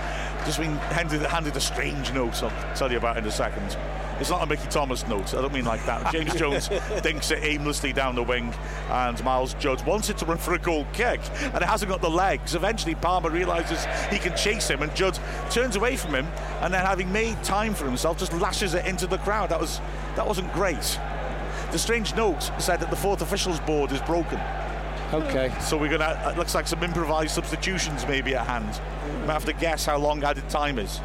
just 0.44 0.58
been 0.58 0.76
handed, 0.76 1.22
handed 1.22 1.56
a 1.56 1.60
strange 1.60 2.12
note. 2.12 2.42
I'll 2.42 2.76
tell 2.76 2.90
you 2.90 2.98
about 2.98 3.16
in 3.16 3.24
a 3.24 3.30
second. 3.30 3.76
It's 4.20 4.30
not 4.30 4.42
a 4.42 4.46
Mickey 4.46 4.68
Thomas 4.68 5.06
note. 5.08 5.34
I 5.34 5.40
don't 5.40 5.52
mean 5.52 5.64
like 5.64 5.84
that. 5.86 6.12
James 6.12 6.34
Jones 6.34 6.68
dinks 7.02 7.30
it 7.30 7.42
aimlessly 7.42 7.92
down 7.92 8.14
the 8.14 8.22
wing, 8.22 8.54
and 8.88 9.22
Miles 9.24 9.54
Judd 9.54 9.84
wants 9.84 10.10
it 10.10 10.18
to 10.18 10.26
run 10.26 10.38
for 10.38 10.54
a 10.54 10.58
goal 10.58 10.86
kick, 10.92 11.20
and 11.40 11.56
it 11.56 11.64
hasn't 11.64 11.90
got 11.90 12.00
the 12.00 12.10
legs. 12.10 12.54
Eventually, 12.54 12.94
Palmer 12.94 13.30
realizes 13.30 13.84
he 14.10 14.18
can 14.18 14.36
chase 14.36 14.68
him, 14.68 14.82
and 14.82 14.94
Judd 14.94 15.18
turns 15.50 15.76
away 15.76 15.96
from 15.96 16.14
him, 16.14 16.26
and 16.60 16.72
then, 16.72 16.84
having 16.84 17.10
made 17.10 17.42
time 17.42 17.74
for 17.74 17.84
himself, 17.84 18.18
just 18.18 18.32
lashes 18.34 18.74
it 18.74 18.86
into 18.86 19.06
the 19.06 19.18
crowd. 19.18 19.48
That 19.48 19.60
was 19.60 19.80
that 20.14 20.26
wasn't 20.26 20.52
great. 20.52 20.98
The 21.72 21.78
strange 21.78 22.14
note 22.14 22.50
said 22.58 22.80
that 22.80 22.90
the 22.90 22.96
fourth 22.96 23.22
officials 23.22 23.58
board 23.60 23.92
is 23.92 24.00
broken. 24.02 24.38
Okay. 25.12 25.52
So 25.60 25.76
we're 25.76 25.90
gonna. 25.90 26.30
It 26.32 26.38
looks 26.38 26.54
like 26.54 26.66
some 26.66 26.82
improvised 26.82 27.32
substitutions 27.32 28.06
maybe 28.06 28.34
at 28.34 28.46
hand. 28.46 28.80
We 29.22 29.28
have 29.28 29.44
to 29.44 29.52
guess 29.52 29.84
how 29.84 29.98
long 29.98 30.24
added 30.24 30.48
time 30.48 30.78
is. 30.78 31.00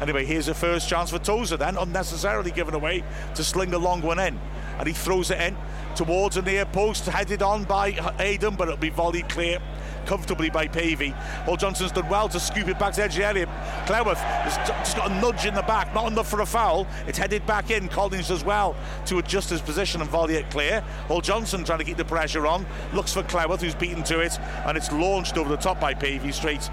Anyway, 0.00 0.24
here's 0.26 0.48
a 0.48 0.54
first 0.54 0.88
chance 0.88 1.10
for 1.10 1.18
Tozer 1.18 1.56
then, 1.56 1.76
unnecessarily 1.76 2.50
given 2.50 2.74
away 2.74 3.02
to 3.34 3.44
sling 3.44 3.72
a 3.72 3.78
long 3.78 4.02
one 4.02 4.18
in. 4.18 4.38
And 4.78 4.86
he 4.86 4.92
throws 4.92 5.30
it 5.30 5.40
in 5.40 5.56
towards 5.94 6.34
the 6.34 6.42
near 6.42 6.66
post, 6.66 7.06
headed 7.06 7.40
on 7.40 7.64
by 7.64 7.92
Hayden, 7.92 8.56
but 8.56 8.68
it'll 8.68 8.78
be 8.78 8.90
volleyed 8.90 9.28
clear 9.28 9.58
comfortably 10.06 10.50
by 10.50 10.66
Pavey. 10.66 11.10
Hall 11.44 11.56
Johnson's 11.56 11.92
done 11.92 12.08
well 12.08 12.28
to 12.28 12.40
scoop 12.40 12.68
it 12.68 12.78
back 12.78 12.94
to 12.94 13.02
edge 13.02 13.12
of 13.12 13.18
the 13.18 13.26
area. 13.26 13.46
Has 13.46 14.56
just 14.68 14.96
got 14.96 15.10
a 15.10 15.14
nudge 15.20 15.44
in 15.44 15.54
the 15.54 15.62
back, 15.62 15.92
not 15.94 16.10
enough 16.10 16.28
for 16.28 16.40
a 16.40 16.46
foul. 16.46 16.86
It's 17.06 17.18
headed 17.18 17.44
back 17.46 17.70
in. 17.70 17.88
Collins 17.88 18.30
as 18.30 18.44
well 18.44 18.76
to 19.06 19.18
adjust 19.18 19.50
his 19.50 19.60
position 19.60 20.00
and 20.00 20.08
volley 20.08 20.34
it 20.36 20.50
clear. 20.50 20.80
Hall 21.08 21.20
Johnson 21.20 21.64
trying 21.64 21.78
to 21.80 21.84
keep 21.84 21.96
the 21.96 22.04
pressure 22.04 22.46
on. 22.46 22.66
Looks 22.92 23.12
for 23.12 23.22
Cleworth, 23.22 23.60
who's 23.60 23.74
beaten 23.74 24.02
to 24.04 24.20
it, 24.20 24.38
and 24.64 24.76
it's 24.76 24.92
launched 24.92 25.36
over 25.36 25.48
the 25.48 25.56
top 25.56 25.80
by 25.80 25.94
Pavey 25.94 26.32
straight 26.32 26.70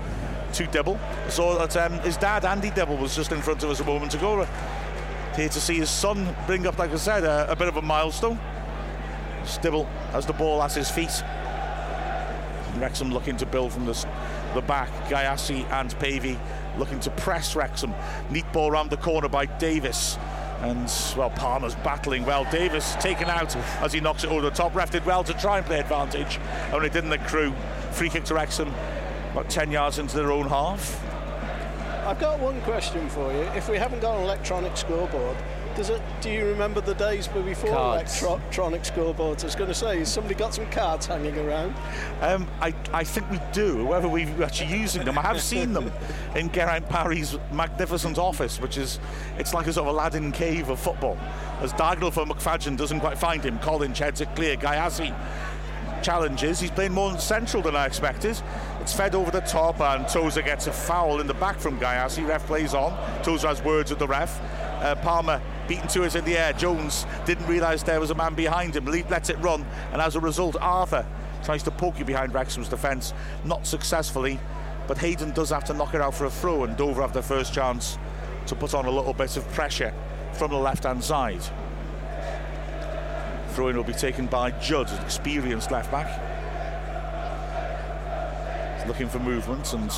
to 0.53 0.67
Dibble. 0.67 0.99
So 1.29 1.57
that 1.57 1.75
um, 1.77 1.99
his 1.99 2.17
dad, 2.17 2.45
Andy 2.45 2.69
Dibble, 2.69 2.97
was 2.97 3.15
just 3.15 3.31
in 3.31 3.41
front 3.41 3.63
of 3.63 3.69
us 3.69 3.79
a 3.79 3.83
moment 3.83 4.13
ago. 4.13 4.47
Here 5.35 5.49
to 5.49 5.61
see 5.61 5.79
his 5.79 5.89
son 5.89 6.35
bring 6.45 6.67
up, 6.67 6.77
like 6.77 6.91
I 6.91 6.97
said, 6.97 7.23
a, 7.23 7.51
a 7.51 7.55
bit 7.55 7.67
of 7.67 7.77
a 7.77 7.81
milestone. 7.81 8.39
Dibble 9.61 9.85
has 10.11 10.25
the 10.25 10.33
ball 10.33 10.61
at 10.61 10.73
his 10.73 10.89
feet. 10.89 11.23
Wrexham 12.79 13.11
looking 13.11 13.37
to 13.37 13.45
build 13.45 13.73
from 13.73 13.85
the, 13.85 14.07
the 14.53 14.61
back. 14.61 14.89
Gyasi 15.07 15.69
and 15.71 15.97
Pavey 15.99 16.39
looking 16.77 16.99
to 17.01 17.11
press 17.11 17.55
Wrexham. 17.55 17.93
Neat 18.29 18.51
ball 18.51 18.71
around 18.71 18.89
the 18.89 18.97
corner 18.97 19.29
by 19.29 19.45
Davis. 19.45 20.17
And, 20.61 20.91
well, 21.17 21.29
Palmer's 21.29 21.75
battling 21.75 22.25
well. 22.25 22.45
Davis 22.45 22.95
taken 22.95 23.29
out 23.29 23.55
as 23.81 23.91
he 23.91 23.99
knocks 23.99 24.23
it 24.23 24.29
over 24.29 24.41
the 24.41 24.49
top. 24.49 24.73
Ref 24.73 24.91
did 24.91 25.05
well 25.05 25.23
to 25.23 25.33
try 25.33 25.57
and 25.57 25.65
play 25.65 25.79
advantage. 25.79 26.39
Only 26.71 26.89
didn't 26.89 27.09
the 27.09 27.17
crew. 27.17 27.53
Free 27.91 28.09
kick 28.09 28.23
to 28.25 28.33
Wrexham 28.33 28.73
about 29.33 29.49
10 29.49 29.71
yards 29.71 29.97
into 29.99 30.15
their 30.15 30.31
own 30.31 30.47
half. 30.47 31.03
I've 32.05 32.19
got 32.19 32.39
one 32.39 32.61
question 32.61 33.09
for 33.09 33.31
you. 33.33 33.41
If 33.55 33.67
we 33.67 33.77
haven't 33.77 33.99
got 33.99 34.17
an 34.17 34.23
electronic 34.23 34.77
scoreboard, 34.77 35.37
does 35.75 35.89
it? 35.89 36.01
Do 36.21 36.29
you 36.29 36.45
remember 36.45 36.81
the 36.81 36.93
days 36.95 37.27
before 37.27 37.69
cards. 37.69 38.21
electronic 38.21 38.83
scoreboards? 38.83 39.41
I 39.41 39.45
was 39.45 39.55
going 39.55 39.69
to 39.69 39.73
say, 39.73 39.99
has 39.99 40.11
somebody 40.11 40.35
got 40.35 40.53
some 40.53 40.69
cards 40.69 41.05
hanging 41.05 41.37
around? 41.37 41.75
Um, 42.21 42.47
I, 42.61 42.73
I 42.91 43.03
think 43.03 43.29
we 43.29 43.39
do. 43.51 43.85
Whether 43.85 44.07
we're 44.07 44.43
actually 44.43 44.77
using 44.77 45.03
them, 45.03 45.17
I 45.17 45.21
have 45.21 45.41
seen 45.41 45.73
them 45.73 45.91
in 46.35 46.51
Geraint 46.51 46.87
Parry's 46.89 47.37
magnificent 47.51 48.17
office, 48.17 48.59
which 48.59 48.77
is 48.77 48.99
it's 49.37 49.53
like 49.53 49.67
a 49.67 49.73
sort 49.73 49.87
of 49.87 49.95
Aladdin 49.95 50.31
cave 50.31 50.69
of 50.69 50.79
football. 50.79 51.17
As 51.59 51.73
diagonal 51.73 52.11
for 52.11 52.25
McFadzean 52.25 52.77
doesn't 52.77 52.99
quite 52.99 53.17
find 53.17 53.43
him, 53.43 53.59
Colin 53.59 53.93
heads 53.93 54.21
it 54.21 54.35
clear. 54.35 54.55
Gyasi 54.55 55.15
challenges. 56.03 56.59
He's 56.59 56.71
playing 56.71 56.91
more 56.91 57.17
central 57.17 57.63
than 57.63 57.75
I 57.75 57.85
expected. 57.85 58.39
It's 58.81 58.93
fed 58.93 59.15
over 59.15 59.31
the 59.31 59.39
top, 59.41 59.79
and 59.79 60.07
Tozer 60.07 60.41
gets 60.41 60.67
a 60.67 60.73
foul 60.73 61.21
in 61.21 61.27
the 61.27 61.33
back 61.33 61.57
from 61.57 61.79
Gyasi. 61.79 62.27
Ref 62.27 62.45
plays 62.45 62.73
on. 62.73 62.91
Tozer 63.23 63.47
has 63.47 63.61
words 63.63 63.89
with 63.89 63.99
the 63.99 64.07
ref. 64.07 64.41
Uh, 64.83 64.95
Palmer 64.95 65.41
beaten 65.67 65.87
to 65.89 66.03
it 66.03 66.15
in 66.15 66.25
the 66.25 66.37
air. 66.37 66.53
Jones 66.53 67.05
didn't 67.25 67.47
realise 67.47 67.83
there 67.83 67.99
was 67.99 68.11
a 68.11 68.15
man 68.15 68.33
behind 68.35 68.75
him. 68.75 68.85
lets 68.85 69.29
it 69.29 69.37
run, 69.39 69.65
and 69.91 70.01
as 70.01 70.15
a 70.15 70.19
result, 70.19 70.55
Arthur 70.59 71.05
tries 71.43 71.63
to 71.63 71.71
poke 71.71 71.99
you 71.99 72.05
behind 72.05 72.33
Wrexham's 72.33 72.69
defence, 72.69 73.13
not 73.43 73.67
successfully. 73.67 74.39
But 74.87 74.97
Hayden 74.97 75.31
does 75.31 75.49
have 75.49 75.63
to 75.65 75.73
knock 75.73 75.93
it 75.93 76.01
out 76.01 76.13
for 76.13 76.25
a 76.25 76.29
throw, 76.29 76.63
and 76.63 76.75
Dover 76.75 77.01
have 77.01 77.13
their 77.13 77.23
first 77.23 77.53
chance 77.53 77.97
to 78.47 78.55
put 78.55 78.73
on 78.73 78.85
a 78.85 78.91
little 78.91 79.13
bit 79.13 79.37
of 79.37 79.47
pressure 79.51 79.93
from 80.33 80.51
the 80.51 80.57
left-hand 80.57 81.03
side. 81.03 81.41
Throwing 83.49 83.77
will 83.77 83.83
be 83.83 83.93
taken 83.93 84.25
by 84.25 84.51
Judd, 84.51 84.89
an 84.89 85.01
experienced 85.03 85.71
left 85.71 85.91
back. 85.91 86.19
He's 88.77 88.87
looking 88.87 89.07
for 89.07 89.19
movement 89.19 89.71
and 89.73 89.91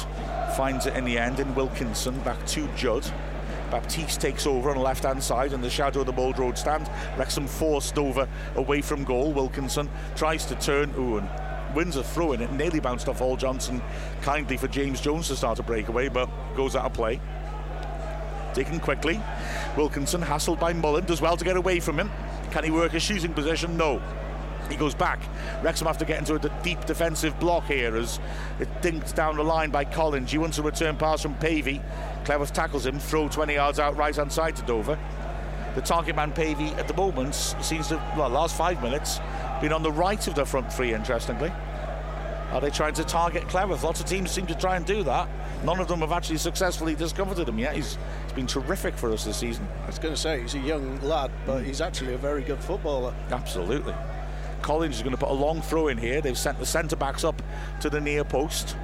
finds 0.55 0.85
it 0.85 0.95
in 0.95 1.05
the 1.05 1.17
end 1.17 1.39
in 1.39 1.55
Wilkinson 1.55 2.19
back 2.19 2.45
to 2.47 2.67
Judd. 2.75 3.09
Baptiste 3.71 4.21
takes 4.21 4.45
over 4.45 4.69
on 4.69 4.77
the 4.77 4.83
left 4.83 5.03
hand 5.03 5.23
side 5.23 5.53
in 5.53 5.61
the 5.61 5.69
shadow 5.69 6.01
of 6.01 6.05
the 6.05 6.13
Mold 6.13 6.39
Road 6.39 6.57
stand. 6.57 6.89
Wrexham 7.17 7.47
forced 7.47 7.97
over 7.97 8.27
away 8.55 8.81
from 8.81 9.03
goal. 9.03 9.33
Wilkinson 9.33 9.89
tries 10.15 10.45
to 10.45 10.55
turn. 10.55 10.93
Ooh, 10.97 11.17
and 11.17 11.29
wins 11.75 11.95
a 11.97 12.03
throw 12.03 12.33
in 12.33 12.41
it. 12.41 12.51
Nearly 12.53 12.79
bounced 12.79 13.09
off 13.09 13.19
Hall 13.19 13.35
Johnson 13.35 13.81
kindly 14.21 14.57
for 14.57 14.67
James 14.67 15.01
Jones 15.01 15.27
to 15.27 15.35
start 15.35 15.59
a 15.59 15.63
breakaway, 15.63 16.07
but 16.07 16.29
goes 16.55 16.75
out 16.75 16.85
of 16.85 16.93
play. 16.93 17.19
Taken 18.53 18.79
quickly. 18.79 19.21
Wilkinson 19.75 20.21
hassled 20.21 20.59
by 20.59 20.71
Mullen. 20.71 21.05
Does 21.05 21.21
well 21.21 21.35
to 21.35 21.43
get 21.43 21.57
away 21.57 21.79
from 21.79 21.99
him. 21.99 22.09
Can 22.51 22.63
he 22.63 22.71
work 22.71 22.93
a 22.93 22.99
shooting 22.99 23.33
position? 23.33 23.75
No. 23.75 24.01
He 24.69 24.77
goes 24.77 24.95
back. 24.95 25.19
Wrexham 25.61 25.87
have 25.87 25.97
to 25.99 26.05
get 26.05 26.19
into 26.19 26.35
a 26.35 26.63
deep 26.63 26.85
defensive 26.85 27.37
block 27.39 27.65
here 27.65 27.95
as 27.95 28.19
it 28.59 28.69
dinked 28.81 29.13
down 29.13 29.35
the 29.35 29.43
line 29.43 29.69
by 29.69 29.83
Collins. 29.83 30.31
He 30.31 30.37
wants 30.37 30.57
a 30.57 30.63
return 30.63 30.95
pass 30.95 31.21
from 31.21 31.35
Pavey. 31.35 31.81
Cleworth 32.25 32.53
tackles 32.53 32.85
him, 32.85 32.99
throw 32.99 33.29
20 33.29 33.53
yards 33.53 33.79
out 33.79 33.95
right 33.95 34.15
hand 34.15 34.31
side 34.31 34.55
to 34.55 34.63
Dover. 34.63 34.99
The 35.75 35.81
target 35.81 36.15
man 36.15 36.31
Pavey 36.31 36.69
at 36.69 36.87
the 36.87 36.93
moment 36.95 37.35
seems 37.35 37.89
to, 37.89 37.95
well, 38.17 38.29
last 38.29 38.57
five 38.57 38.81
minutes, 38.81 39.19
been 39.61 39.71
on 39.71 39.83
the 39.83 39.91
right 39.91 40.25
of 40.27 40.33
the 40.33 40.45
front 40.45 40.73
three, 40.73 40.93
interestingly. 40.93 41.51
Are 42.51 42.61
they 42.61 42.69
trying 42.69 42.93
to 42.95 43.03
target 43.03 43.43
Cleworth? 43.47 43.83
Lots 43.83 43.99
of 43.99 44.05
teams 44.05 44.31
seem 44.31 44.47
to 44.47 44.55
try 44.55 44.75
and 44.75 44.85
do 44.85 45.03
that. 45.03 45.27
None 45.63 45.79
of 45.79 45.87
them 45.87 45.99
have 45.99 46.11
actually 46.11 46.37
successfully 46.37 46.95
discomfited 46.95 47.47
him 47.47 47.59
yet. 47.59 47.75
He's, 47.75 47.97
he's 48.23 48.33
been 48.33 48.47
terrific 48.47 48.95
for 48.95 49.11
us 49.11 49.25
this 49.25 49.37
season. 49.37 49.67
I 49.83 49.87
was 49.87 49.99
going 49.99 50.13
to 50.13 50.19
say, 50.19 50.41
he's 50.41 50.55
a 50.55 50.59
young 50.59 50.99
lad, 51.01 51.31
but 51.45 51.63
he's 51.63 51.81
actually 51.81 52.13
a 52.13 52.17
very 52.17 52.41
good 52.41 52.63
footballer. 52.63 53.13
Absolutely. 53.29 53.93
Collins 54.61 54.95
is 54.95 55.01
going 55.01 55.11
to 55.11 55.17
put 55.17 55.29
a 55.29 55.33
long 55.33 55.61
throw 55.61 55.89
in 55.89 55.97
here. 55.97 56.21
They've 56.21 56.37
sent 56.37 56.57
the 56.57 56.65
centre 56.65 56.95
backs 56.95 57.23
up 57.23 57.41
to 57.81 57.89
the 57.89 57.99
near 57.99 58.23
post. 58.23 58.75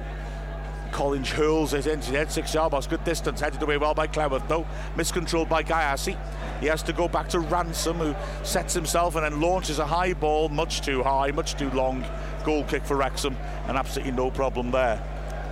Collins 0.92 1.30
hurls 1.30 1.72
it 1.74 1.86
into 1.86 2.12
the 2.12 2.20
end 2.20 2.30
six 2.30 2.54
yard 2.54 2.70
box. 2.70 2.86
Good 2.86 3.02
distance, 3.02 3.40
headed 3.40 3.62
away 3.62 3.78
well 3.78 3.94
by 3.94 4.06
Cleworth, 4.06 4.46
though. 4.46 4.66
Miscontrolled 4.94 5.48
by 5.48 5.62
Gyasi. 5.62 6.16
He 6.60 6.66
has 6.66 6.82
to 6.84 6.92
go 6.92 7.08
back 7.08 7.28
to 7.30 7.40
Ransom, 7.40 7.96
who 7.96 8.14
sets 8.44 8.74
himself 8.74 9.16
and 9.16 9.24
then 9.24 9.40
launches 9.40 9.78
a 9.78 9.86
high 9.86 10.12
ball, 10.12 10.48
much 10.48 10.82
too 10.82 11.02
high, 11.02 11.30
much 11.32 11.54
too 11.54 11.70
long. 11.70 12.04
Goal 12.44 12.62
kick 12.64 12.84
for 12.84 12.96
Wrexham, 12.96 13.36
and 13.66 13.76
absolutely 13.76 14.12
no 14.12 14.30
problem 14.30 14.70
there. 14.70 15.02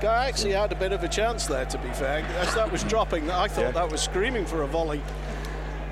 Guy 0.01 0.29
actually 0.29 0.53
had 0.53 0.73
a 0.73 0.77
bit 0.77 0.93
of 0.93 1.03
a 1.03 1.09
chance 1.09 1.47
there, 1.47 1.65
to 1.67 1.79
be 1.79 1.91
fair. 1.91 2.25
As 2.39 2.55
that 2.55 2.71
was 2.71 2.83
dropping, 2.85 3.31
I 3.31 3.49
thought 3.49 3.61
Yeah. 3.65 3.71
that 3.73 3.91
was 3.91 4.01
screaming 4.01 4.47
for 4.47 4.63
a 4.63 4.67
volley. 4.67 5.03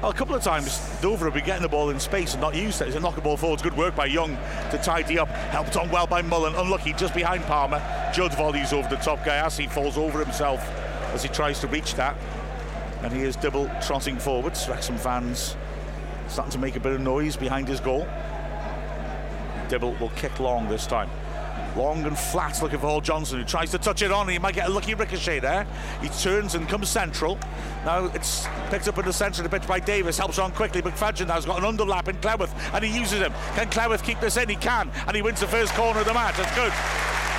A 0.01 0.13
couple 0.13 0.37
of 0.37 0.45
times 0.45 0.79
Dover 1.01 1.25
have 1.25 1.35
been 1.35 1.45
getting 1.45 1.63
the 1.63 1.69
ball 1.69 1.91
in 1.91 1.99
space 1.99 2.33
and 2.33 2.41
not 2.41 2.55
used 2.55 2.81
it. 2.81 2.87
It's 2.87 2.97
a 2.97 3.01
knockable 3.01 3.37
forwards. 3.37 3.63
Good 3.63 3.77
work 3.77 3.97
by 3.97 4.07
Young 4.07 4.37
to 4.71 4.79
tidy 4.81 5.19
up. 5.19 5.27
Helped 5.29 5.77
on 5.77 5.91
well 5.91 6.07
by 6.07 6.23
Mullen. 6.23 6.55
Unlucky 6.55 6.93
just 6.93 7.15
behind 7.15 7.43
Palmer. 7.43 7.83
Judd 8.15 8.33
volleys 8.35 8.73
over 8.73 8.89
the 8.89 9.03
top 9.03 9.25
guy 9.25 9.45
as 9.45 9.57
he 9.57 9.67
falls 9.67 9.99
over 9.99 10.21
himself 10.21 10.61
as 11.13 11.25
he 11.25 11.29
tries 11.29 11.59
to 11.61 11.67
reach 11.67 11.97
that. 11.97 12.17
And 13.03 13.13
he 13.13 13.23
is 13.23 13.35
double 13.35 13.69
trotting 13.85 14.19
forwards. 14.19 14.69
Wrexham 14.69 14.99
fans 14.99 15.57
starting 16.29 16.53
to 16.53 16.59
make 16.59 16.77
a 16.77 16.81
bit 16.81 16.93
of 16.93 17.01
noise 17.01 17.37
behind 17.37 17.67
his 17.67 17.81
goal. 17.81 18.07
Dibble 19.69 19.95
will 19.95 20.11
kick 20.11 20.39
long 20.39 20.69
this 20.69 20.87
time. 20.87 21.11
Long 21.77 22.05
and 22.05 22.19
flat 22.19 22.61
looking 22.63 22.79
for 22.79 22.87
Hall 22.87 23.01
Johnson 23.01 23.39
who 23.39 23.45
tries 23.45 23.71
to 23.71 23.79
touch 23.79 24.03
it 24.03 24.11
on 24.11 24.29
he 24.29 24.39
might 24.39 24.55
get 24.55 24.69
a 24.69 24.73
lucky 24.73 24.95
ricochet 24.95 25.39
there. 25.39 25.67
He 26.01 26.09
turns 26.09 26.55
and 26.55 26.69
comes 26.69 26.89
central. 26.89 27.39
Now 27.85 28.07
it's 28.07 28.47
picked 28.71 28.89
up 28.89 28.99
in 28.99 29.05
the 29.05 29.13
centre 29.13 29.43
of 29.43 29.51
the 29.51 29.59
pitch 29.59 29.69
by 29.69 29.81
Davis, 29.81 30.19
helps 30.19 30.39
on 30.39 30.53
quickly. 30.53 30.83
McFadzean 30.83 31.29
now's 31.29 31.47
got 31.47 31.63
an 31.63 31.77
underlap 31.77 32.09
in 32.09 32.17
Cleworth 32.17 32.53
and 32.75 32.85
he 32.85 32.99
uses 32.99 33.21
him. 33.21 33.33
Can 33.55 33.71
Cleworth 33.71 34.03
keep 34.03 34.21
this 34.21 34.37
in? 34.37 34.49
He 34.49 34.57
can 34.57 34.91
and 35.07 35.15
he 35.15 35.23
wins 35.23 35.41
the 35.41 35.47
first 35.47 35.73
corner 35.75 36.01
of 36.01 36.07
the 36.07 36.15
match. 36.15 36.37
That's 36.37 36.55
good. 36.55 36.73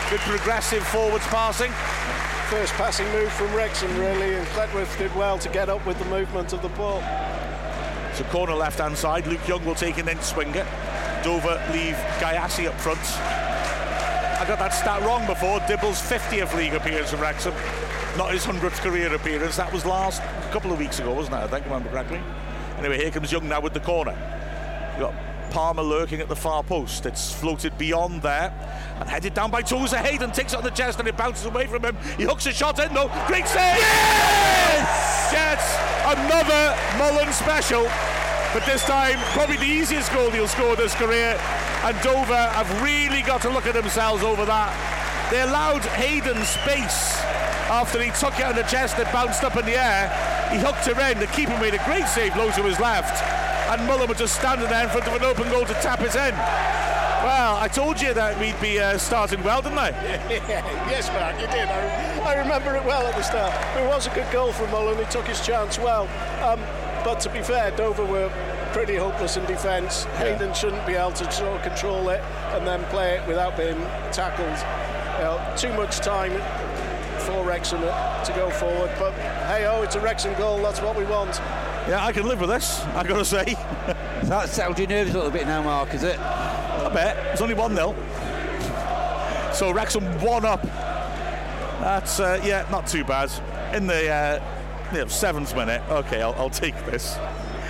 Good 0.09 0.21
progressive 0.21 0.87
forwards 0.87 1.25
passing. 1.27 1.71
First 2.49 2.73
passing 2.73 3.07
move 3.11 3.31
from 3.31 3.53
Wrexham, 3.53 3.95
really, 3.99 4.33
and 4.33 4.47
Cleworth 4.47 4.97
did 4.97 5.15
well 5.15 5.37
to 5.37 5.49
get 5.49 5.69
up 5.69 5.85
with 5.85 5.99
the 5.99 6.05
movement 6.05 6.51
of 6.51 6.61
the 6.63 6.69
ball. 6.69 7.01
So 8.15 8.23
corner 8.25 8.55
left 8.55 8.79
hand 8.79 8.97
side. 8.97 9.27
Luke 9.27 9.47
Young 9.47 9.63
will 9.65 9.75
take 9.75 9.97
then 9.97 10.19
swing 10.21 10.55
it. 10.55 10.65
Dover 11.23 11.61
leave 11.71 11.95
Gyasi 12.19 12.67
up 12.67 12.79
front. 12.79 13.48
I 14.39 14.45
got 14.47 14.59
that 14.59 14.73
stat 14.73 15.01
wrong 15.01 15.27
before. 15.27 15.59
Dibble's 15.67 15.99
50th 15.99 16.55
league 16.55 16.73
appearance 16.73 17.11
for 17.11 17.17
Wrexham, 17.17 17.53
not 18.17 18.31
his 18.31 18.45
100th 18.45 18.79
career 18.79 19.13
appearance. 19.13 19.57
That 19.57 19.71
was 19.73 19.85
last 19.85 20.21
a 20.21 20.51
couple 20.53 20.71
of 20.71 20.79
weeks 20.79 20.99
ago, 20.99 21.13
wasn't 21.13 21.35
it? 21.35 21.39
I 21.39 21.47
think, 21.47 21.65
I 21.65 21.67
remember 21.67 21.89
correctly. 21.89 22.21
Anyway, 22.77 22.97
here 22.97 23.11
comes 23.11 23.33
Young 23.33 23.49
now 23.49 23.59
with 23.59 23.73
the 23.73 23.81
corner. 23.81 24.15
You 24.93 25.01
got 25.01 25.13
Palmer 25.51 25.83
lurking 25.83 26.21
at 26.21 26.29
the 26.29 26.37
far 26.37 26.63
post. 26.63 27.05
It's 27.05 27.33
floated 27.33 27.77
beyond 27.77 28.21
there 28.21 28.53
and 29.01 29.09
headed 29.09 29.33
down 29.33 29.51
by 29.51 29.61
Tozer. 29.61 29.97
Hayden 29.97 30.31
takes 30.31 30.53
it 30.53 30.57
on 30.57 30.63
the 30.63 30.71
chest 30.71 30.99
and 30.99 31.07
it 31.09 31.17
bounces 31.17 31.45
away 31.45 31.67
from 31.67 31.83
him. 31.83 31.97
He 32.15 32.23
hooks 32.23 32.45
a 32.45 32.53
shot 32.53 32.79
in 32.79 32.93
though. 32.93 33.11
Great 33.27 33.45
save! 33.45 33.77
Yes! 33.77 35.29
Yes! 35.33 35.79
Another 36.05 36.77
Mullen 36.97 37.33
special. 37.33 37.89
But 38.53 38.65
this 38.65 38.83
time, 38.83 39.19
probably 39.33 39.57
the 39.57 39.69
easiest 39.69 40.11
goal 40.11 40.31
he'll 40.31 40.47
score 40.47 40.75
this 40.75 40.95
career. 40.95 41.39
And 41.83 41.95
Dover 42.01 42.33
have 42.33 42.81
really 42.81 43.21
got 43.21 43.41
to 43.43 43.49
look 43.49 43.67
at 43.67 43.75
themselves 43.75 44.23
over 44.23 44.43
that. 44.45 44.73
They 45.29 45.41
allowed 45.41 45.85
Hayden 45.85 46.43
space 46.43 47.21
after 47.69 48.01
he 48.01 48.09
took 48.11 48.39
it 48.39 48.45
on 48.45 48.55
the 48.55 48.63
chest 48.63 48.97
that 48.97 49.13
bounced 49.13 49.43
up 49.43 49.55
in 49.55 49.65
the 49.65 49.77
air. 49.77 50.09
He 50.49 50.57
hooked 50.57 50.85
her 50.89 50.97
in. 51.11 51.19
The 51.19 51.27
keeper 51.27 51.55
made 51.61 51.75
a 51.75 51.83
great 51.85 52.07
save 52.07 52.35
low 52.35 52.49
to 52.49 52.63
his 52.63 52.79
left. 52.79 53.21
And 53.69 53.85
Mullen 53.85 54.09
was 54.09 54.17
just 54.17 54.35
standing 54.35 54.67
there 54.67 54.83
in 54.83 54.89
front 54.89 55.05
of 55.05 55.13
an 55.13 55.23
open 55.23 55.47
goal 55.51 55.65
to 55.65 55.73
tap 55.75 56.01
it 56.01 56.15
in. 56.15 56.33
Well, 57.21 57.57
I 57.57 57.67
told 57.67 58.01
you 58.01 58.15
that 58.15 58.39
we'd 58.39 58.59
be 58.59 58.79
uh, 58.79 58.97
starting 58.97 59.43
well, 59.43 59.61
didn't 59.61 59.77
I? 59.77 59.89
yes, 60.89 61.07
Mark, 61.13 61.35
you 61.39 61.45
did. 61.53 61.69
I, 61.69 62.33
I 62.33 62.39
remember 62.39 62.75
it 62.75 62.83
well 62.83 63.05
at 63.05 63.15
the 63.15 63.21
start. 63.21 63.53
It 63.77 63.85
was 63.85 64.07
a 64.07 64.09
good 64.09 64.31
goal 64.31 64.51
from 64.53 64.71
Mullen. 64.71 64.97
He 64.97 65.05
took 65.11 65.27
his 65.27 65.45
chance 65.45 65.77
well. 65.77 66.09
Um, 66.41 66.59
but 67.03 67.19
to 67.21 67.29
be 67.29 67.41
fair, 67.41 67.71
Dover 67.71 68.05
were 68.05 68.31
pretty 68.73 68.95
hopeless 68.95 69.37
in 69.37 69.45
defence. 69.45 70.03
Hayden 70.17 70.53
shouldn't 70.53 70.85
be 70.85 70.93
able 70.93 71.11
to 71.13 71.31
sort 71.31 71.55
of 71.55 71.61
control 71.63 72.09
it 72.09 72.21
and 72.53 72.65
then 72.65 72.83
play 72.85 73.17
it 73.17 73.27
without 73.27 73.57
being 73.57 73.77
tackled. 74.11 74.57
You 75.17 75.25
know, 75.25 75.53
too 75.57 75.73
much 75.73 75.97
time 75.97 76.31
for 77.19 77.43
Wrexham 77.43 77.81
to 77.81 78.33
go 78.35 78.49
forward. 78.51 78.91
But 78.97 79.13
hey, 79.47 79.65
oh, 79.67 79.81
it's 79.81 79.95
a 79.95 79.99
Wrexham 79.99 80.37
goal. 80.37 80.61
That's 80.61 80.81
what 80.81 80.97
we 80.97 81.03
want. 81.05 81.39
Yeah, 81.87 82.05
I 82.05 82.11
can 82.11 82.27
live 82.27 82.39
with 82.39 82.49
this, 82.49 82.81
I've 82.87 83.07
got 83.07 83.17
to 83.17 83.25
say. 83.25 83.55
That 84.23 84.49
settled 84.49 84.77
your 84.77 84.89
nerves 84.89 85.11
a 85.11 85.13
little 85.13 85.31
bit 85.31 85.47
now, 85.47 85.63
Mark, 85.63 85.93
is 85.93 86.03
it? 86.03 86.19
I 86.19 86.91
bet. 86.93 87.17
It's 87.31 87.41
only 87.41 87.55
1 87.55 87.73
0. 87.73 87.95
So 89.53 89.71
Wrexham 89.71 90.03
1 90.21 90.45
up. 90.45 90.61
That's, 91.79 92.19
uh, 92.19 92.39
yeah, 92.43 92.67
not 92.69 92.85
too 92.85 93.03
bad. 93.05 93.31
In 93.73 93.87
the 93.87 94.09
uh, 94.09 94.58
know, 94.97 95.07
seventh 95.07 95.55
minute, 95.55 95.81
okay, 95.89 96.21
I'll, 96.21 96.33
I'll 96.33 96.49
take 96.49 96.75
this 96.85 97.15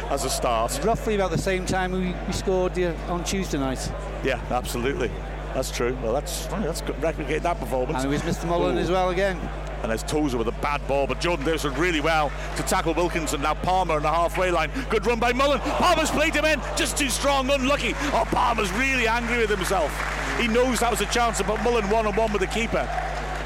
as 0.10 0.26
a 0.26 0.30
start. 0.30 0.80
Roughly 0.84 1.16
about 1.16 1.32
the 1.32 1.38
same 1.38 1.66
time 1.66 1.92
we, 1.92 2.16
we 2.26 2.34
scored 2.34 2.78
on 3.08 3.24
Tuesday 3.24 3.58
night. 3.58 3.92
Yeah, 4.24 4.42
absolutely. 4.50 5.12
That's 5.54 5.72
true. 5.72 5.98
Well, 6.04 6.14
that's 6.14 6.46
that's 6.48 6.82
good. 6.82 7.02
replicate 7.02 7.44
that 7.44 7.60
performance. 7.60 8.04
And 8.04 8.14
it 8.14 8.24
was 8.24 8.38
Mr. 8.38 8.48
Mullen 8.48 8.78
Ooh. 8.78 8.82
as 8.82 8.92
well 8.92 9.10
again. 9.10 9.40
And 9.82 9.90
there's 9.90 10.04
Tozer 10.04 10.38
with 10.38 10.48
a 10.48 10.54
bad 10.62 10.86
ball, 10.88 11.08
but 11.08 11.22
Jordan 11.22 11.46
Davis 11.46 11.62
did 11.62 11.78
really 11.78 12.02
well 12.02 12.32
to 12.58 12.64
tackle 12.64 12.94
Wilkinson. 12.94 13.42
Now 13.42 13.54
Palmer 13.54 13.96
on 13.96 14.02
the 14.02 14.10
halfway 14.10 14.52
line. 14.52 14.70
Good 14.90 15.06
run 15.06 15.20
by 15.20 15.32
Mullen. 15.32 15.60
Palmer's 15.62 16.12
played 16.12 16.36
him 16.36 16.44
in, 16.44 16.60
just 16.76 16.98
too 16.98 17.10
strong, 17.10 17.50
unlucky. 17.50 17.94
Oh, 18.12 18.26
Palmer's 18.28 18.72
really 18.74 19.08
angry 19.08 19.38
with 19.38 19.50
himself. 19.50 19.92
He 20.38 20.48
knows 20.48 20.82
that 20.82 20.92
was 20.92 21.00
a 21.02 21.06
chance 21.06 21.38
to 21.38 21.46
put 21.46 21.62
Mullen 21.64 21.90
one 21.90 22.06
on 22.06 22.16
one 22.16 22.32
with 22.34 22.42
the 22.42 22.48
keeper, 22.48 22.88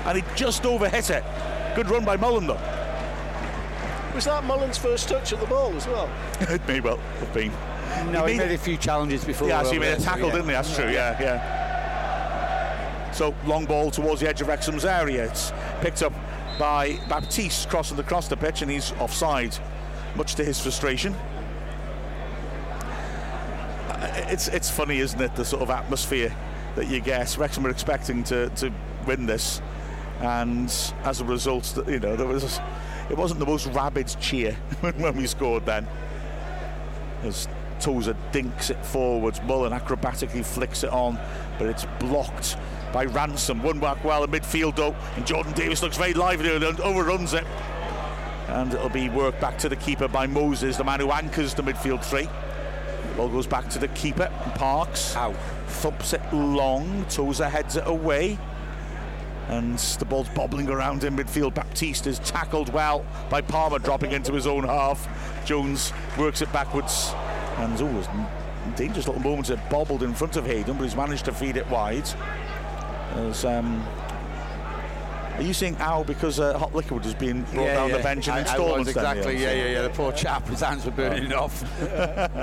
and 0.05 0.17
he 0.17 0.23
just 0.35 0.63
overhit 0.63 1.11
it. 1.11 1.23
Good 1.75 1.89
run 1.89 2.03
by 2.03 2.17
Mullen 2.17 2.47
though. 2.47 2.72
Was 4.13 4.25
that 4.25 4.43
Mullen's 4.43 4.77
first 4.77 5.09
touch 5.09 5.33
at 5.33 5.39
the 5.39 5.47
ball 5.47 5.73
as 5.75 5.87
well? 5.87 6.09
it 6.41 6.65
may 6.67 6.79
well 6.79 6.97
have 6.97 7.33
been. 7.33 7.51
No, 8.11 8.25
he 8.25 8.37
made 8.37 8.47
made 8.47 8.55
a 8.55 8.57
few 8.57 8.77
challenges 8.77 9.23
before. 9.25 9.47
Yeah, 9.47 9.63
so 9.63 9.71
he 9.71 9.77
over 9.77 9.85
made 9.85 9.93
a 9.93 9.95
there, 9.97 10.05
tackle, 10.05 10.27
yeah. 10.27 10.31
didn't 10.33 10.47
he? 10.47 10.51
That's 10.53 10.75
true, 10.75 10.89
yeah, 10.89 11.21
yeah. 11.21 13.11
So 13.11 13.33
long 13.45 13.65
ball 13.65 13.91
towards 13.91 14.21
the 14.21 14.29
edge 14.29 14.41
of 14.41 14.47
Wrexham's 14.47 14.85
area. 14.85 15.25
It's 15.25 15.51
picked 15.81 16.01
up 16.03 16.13
by 16.59 16.97
Baptiste 17.09 17.69
crossing 17.69 17.99
across 17.99 18.27
the 18.27 18.37
pitch 18.37 18.61
and 18.61 18.69
he's 18.71 18.91
offside, 18.93 19.57
much 20.15 20.35
to 20.35 20.43
his 20.43 20.59
frustration. 20.59 21.13
Uh, 23.89 24.25
It's 24.29 24.47
it's 24.47 24.69
funny, 24.69 24.99
isn't 24.99 25.19
it, 25.21 25.35
the 25.35 25.45
sort 25.45 25.61
of 25.63 25.69
atmosphere 25.69 26.35
that 26.75 26.87
you 26.87 26.99
get. 26.99 27.37
Wrexham 27.37 27.63
were 27.63 27.69
expecting 27.69 28.23
to, 28.25 28.49
to 28.49 28.71
win 29.05 29.25
this, 29.25 29.61
and 30.19 30.67
as 31.03 31.21
a 31.21 31.25
result, 31.25 31.77
you 31.87 31.99
know, 31.99 32.15
there 32.15 32.25
was 32.27 32.59
it 33.09 33.17
wasn't 33.17 33.39
the 33.39 33.45
most 33.45 33.67
rabid 33.67 34.07
cheer 34.19 34.53
when 34.97 35.15
we 35.15 35.27
scored 35.27 35.65
then 35.65 35.87
as 37.23 37.47
Tozer 37.79 38.15
dinks 38.31 38.69
it 38.69 38.85
forwards. 38.85 39.41
Mullen 39.43 39.73
acrobatically 39.73 40.45
flicks 40.45 40.83
it 40.83 40.91
on, 40.91 41.19
but 41.57 41.67
it's 41.67 41.85
blocked 41.99 42.57
by 42.91 43.05
Ransom. 43.05 43.61
One 43.63 43.79
back 43.79 44.03
well 44.03 44.23
in 44.23 44.31
midfield 44.31 44.75
though, 44.75 44.95
and 45.15 45.25
Jordan 45.25 45.53
Davis 45.53 45.81
looks 45.81 45.97
very 45.97 46.13
lively 46.13 46.55
and 46.55 46.63
overruns 46.81 47.33
it. 47.33 47.45
And 48.47 48.73
it'll 48.73 48.89
be 48.89 49.09
worked 49.09 49.41
back 49.41 49.57
to 49.59 49.69
the 49.69 49.75
keeper 49.75 50.07
by 50.07 50.27
Moses, 50.27 50.77
the 50.77 50.83
man 50.83 50.99
who 50.99 51.11
anchors 51.11 51.53
the 51.53 51.63
midfield 51.63 52.03
three. 52.03 52.29
Ball 53.17 53.29
goes 53.29 53.47
back 53.47 53.69
to 53.69 53.79
the 53.79 53.87
keeper, 53.89 54.29
Parks. 54.55 55.15
Ow. 55.15 55.33
Thumps 55.67 56.13
it 56.13 56.21
long, 56.33 57.05
Tozer 57.09 57.49
heads 57.49 57.75
it 57.75 57.83
away. 57.85 58.37
And 59.49 59.77
the 59.77 60.05
ball's 60.05 60.29
bobbling 60.29 60.69
around 60.69 61.03
in 61.03 61.15
midfield. 61.15 61.53
Baptiste 61.53 62.07
is 62.07 62.19
tackled 62.19 62.71
well 62.71 63.05
by 63.29 63.41
Palmer, 63.41 63.79
dropping 63.79 64.11
into 64.11 64.33
his 64.33 64.47
own 64.47 64.63
half. 64.63 65.07
Jones 65.45 65.91
works 66.17 66.41
it 66.41 66.51
backwards. 66.53 67.11
And 67.57 67.73
oh, 67.81 67.91
there's 67.91 68.07
dangerous 68.75 69.07
little 69.07 69.21
moments 69.21 69.49
it 69.49 69.59
bobbled 69.69 70.03
in 70.03 70.13
front 70.13 70.37
of 70.37 70.45
Hayden, 70.45 70.77
but 70.77 70.83
he's 70.83 70.95
managed 70.95 71.25
to 71.25 71.33
feed 71.33 71.57
it 71.57 71.69
wide. 71.69 72.07
As, 73.15 73.45
um, 73.45 73.85
are 75.35 75.41
you 75.41 75.53
saying 75.53 75.77
ow 75.79 76.03
because 76.03 76.39
uh, 76.39 76.57
hot 76.57 76.75
liquid 76.75 77.05
is 77.05 77.15
being 77.15 77.41
brought 77.53 77.65
down 77.65 77.91
the 77.91 77.99
bench 77.99 78.29
I 78.29 78.41
installments? 78.41 78.89
exactly, 78.89 79.35
yeah, 79.35 79.51
yeah, 79.51 79.63
yeah, 79.63 79.71
yeah. 79.71 79.81
The 79.81 79.89
poor 79.89 80.11
chap, 80.11 80.47
his 80.47 80.61
hands 80.61 80.85
were 80.85 80.91
burning 80.91 81.33
off. 81.33 81.63
I 81.91 82.39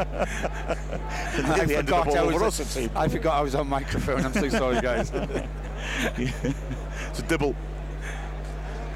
nearly 1.57 1.77
ended 1.77 1.93
up 1.93 2.07
forgot, 2.07 2.17
I, 2.17 2.25
was, 2.25 2.43
us, 2.43 2.61
it 2.61 2.67
seemed. 2.67 2.91
I 2.97 3.09
forgot 3.09 3.35
I 3.35 3.43
was 3.43 3.55
on 3.55 3.69
microphone. 3.69 4.25
I'm 4.25 4.33
so 4.33 4.49
sorry, 4.49 4.81
guys. 4.81 5.13
So 7.13 7.23
Dibble 7.25 7.55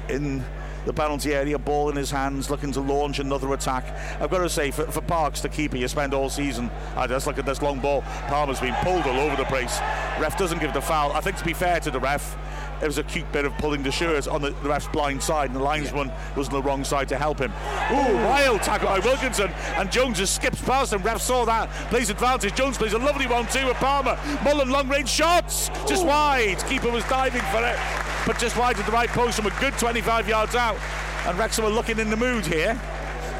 in 0.09 0.43
the 0.85 0.93
penalty 0.93 1.33
area, 1.33 1.57
ball 1.57 1.89
in 1.89 1.95
his 1.95 2.11
hands, 2.11 2.49
looking 2.49 2.71
to 2.71 2.79
launch 2.79 3.19
another 3.19 3.51
attack. 3.53 3.85
I've 4.21 4.29
got 4.29 4.39
to 4.39 4.49
say, 4.49 4.69
for, 4.71 4.85
for 4.85 5.01
Parks, 5.01 5.41
the 5.41 5.49
keeper, 5.49 5.77
you 5.77 5.87
spend 5.87 6.13
all 6.13 6.29
season. 6.29 6.69
I 6.95 7.07
just 7.07 7.25
look 7.25 7.39
at 7.39 7.45
this 7.45 7.61
long 7.61 7.79
ball. 7.79 8.03
Palmer's 8.27 8.59
been 8.59 8.75
pulled 8.75 9.05
all 9.05 9.19
over 9.19 9.35
the 9.35 9.45
place. 9.45 9.79
Ref 10.19 10.37
doesn't 10.37 10.59
give 10.59 10.73
the 10.73 10.81
foul. 10.81 11.11
I 11.13 11.21
think 11.21 11.37
to 11.37 11.45
be 11.45 11.53
fair 11.53 11.79
to 11.79 11.91
the 11.91 11.99
ref, 11.99 12.37
it 12.81 12.85
was 12.85 12.97
a 12.97 13.03
cute 13.03 13.31
bit 13.31 13.45
of 13.45 13.57
pulling 13.57 13.83
the 13.83 13.91
shirt 13.91 14.27
on 14.27 14.41
the, 14.41 14.51
the 14.61 14.69
ref's 14.69 14.87
blind 14.87 15.21
side, 15.21 15.49
and 15.49 15.55
the 15.55 15.63
linesman 15.63 16.11
was 16.35 16.47
on 16.47 16.53
the 16.53 16.61
wrong 16.61 16.83
side 16.83 17.09
to 17.09 17.17
help 17.17 17.39
him. 17.39 17.51
Ooh, 17.91 18.15
wild 18.25 18.61
tackle 18.61 18.87
by 18.87 18.99
Wilkinson, 18.99 19.49
and 19.77 19.91
Jones 19.91 20.17
just 20.17 20.35
skips 20.35 20.61
past 20.61 20.93
him. 20.93 21.01
Ref 21.01 21.21
saw 21.21 21.45
that, 21.45 21.69
plays 21.89 22.09
advantage. 22.09 22.55
Jones 22.55 22.77
plays 22.77 22.93
a 22.93 22.99
lovely 22.99 23.27
one 23.27 23.47
too 23.47 23.65
with 23.65 23.77
Palmer. 23.77 24.17
Mullen 24.43 24.69
long 24.69 24.87
range 24.89 25.09
shots, 25.09 25.69
just 25.87 26.05
wide. 26.05 26.57
Keeper 26.67 26.91
was 26.91 27.03
diving 27.05 27.41
for 27.43 27.63
it. 27.63 27.77
but 28.25 28.39
just 28.39 28.57
wide 28.57 28.77
of 28.79 28.85
the 28.85 28.91
right 28.91 29.09
post 29.09 29.37
and 29.37 29.47
a 29.47 29.51
good 29.59 29.73
25 29.73 30.27
yards 30.27 30.55
out. 30.55 30.77
And 31.25 31.37
Wrexham 31.37 31.65
are 31.65 31.69
looking 31.69 31.99
in 31.99 32.09
the 32.09 32.17
mood 32.17 32.45
here. 32.45 32.79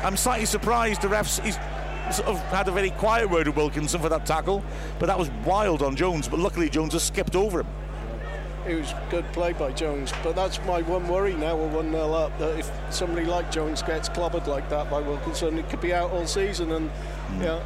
I'm 0.03 0.17
slightly 0.17 0.45
surprised 0.45 1.01
the 1.01 1.07
refs. 1.07 1.43
He's 1.43 1.57
sort 2.15 2.27
of 2.27 2.39
had 2.49 2.67
a 2.67 2.71
very 2.71 2.91
quiet 2.91 3.29
word 3.29 3.47
with 3.47 3.57
Wilkinson 3.57 3.99
for 3.99 4.09
that 4.09 4.25
tackle, 4.25 4.63
but 4.99 5.07
that 5.07 5.17
was 5.17 5.29
wild 5.43 5.81
on 5.81 5.95
Jones. 5.95 6.27
But 6.27 6.39
luckily, 6.39 6.69
Jones 6.69 6.93
has 6.93 7.03
skipped 7.03 7.35
over 7.35 7.61
him. 7.61 7.67
It 8.67 8.75
was 8.75 8.93
good 9.09 9.25
play 9.31 9.53
by 9.53 9.71
Jones, 9.71 10.11
but 10.23 10.35
that's 10.35 10.59
my 10.65 10.81
one 10.81 11.07
worry 11.07 11.35
now. 11.35 11.55
We're 11.55 11.67
one 11.67 11.91
0 11.91 12.13
up. 12.13 12.37
That 12.39 12.57
if 12.57 12.71
somebody 12.89 13.25
like 13.25 13.51
Jones 13.51 13.83
gets 13.83 14.09
clobbered 14.09 14.47
like 14.47 14.69
that 14.69 14.89
by 14.89 15.01
Wilkinson, 15.01 15.59
it 15.59 15.69
could 15.69 15.81
be 15.81 15.93
out 15.93 16.11
all 16.11 16.25
season. 16.25 16.71
And 16.71 16.89
mm. 16.89 17.43
yeah, 17.43 17.63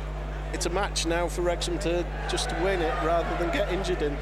it's 0.54 0.66
a 0.66 0.70
match 0.70 1.06
now 1.06 1.28
for 1.28 1.42
Wrexham 1.42 1.80
to 1.80 2.06
just 2.30 2.52
win 2.60 2.82
it 2.82 2.94
rather 3.04 3.34
than 3.38 3.54
get 3.54 3.72
injured 3.72 4.02
in 4.02 4.18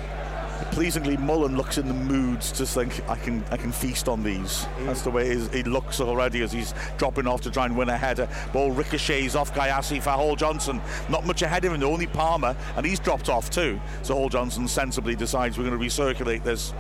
pleasingly 0.72 1.18
Mullen 1.18 1.58
looks 1.58 1.78
in 1.78 1.88
the 1.88 1.94
moods 1.94 2.52
to 2.54 2.66
think 2.66 3.08
I 3.10 3.16
can 3.16 3.44
I 3.52 3.58
can 3.58 3.72
feast 3.72 4.08
on 4.08 4.24
these. 4.24 4.66
That's 4.82 5.02
the 5.02 5.12
way 5.12 5.36
he 5.36 5.64
looks 5.64 6.00
already 6.00 6.42
as 6.42 6.52
he's 6.52 6.74
dropping 6.98 7.28
off 7.28 7.42
to 7.42 7.52
try 7.52 7.66
and 7.66 7.78
win 7.78 7.90
a 7.90 7.98
header. 7.98 8.28
Ball 8.54 8.72
ricochets 8.72 9.36
off 9.36 9.54
Gyasi 9.54 10.02
for 10.02 10.12
Hall 10.12 10.36
Johnson. 10.36 10.82
Not 11.10 11.26
much 11.26 11.42
ahead 11.42 11.66
of 11.66 11.74
him, 11.74 11.84
only 11.84 12.08
Palmer, 12.08 12.56
and 12.76 12.86
he's 12.86 13.00
dropped 13.00 13.30
off 13.30 13.50
too. 13.50 13.80
So 14.04 14.16
Hall 14.16 14.30
Johnson 14.30 14.68
sensibly 14.68 15.16
decides 15.16 15.58
we're 15.58 15.66
going 15.66 15.80
to 15.80 15.86
recirculate 15.86 16.44
this. 16.44 16.74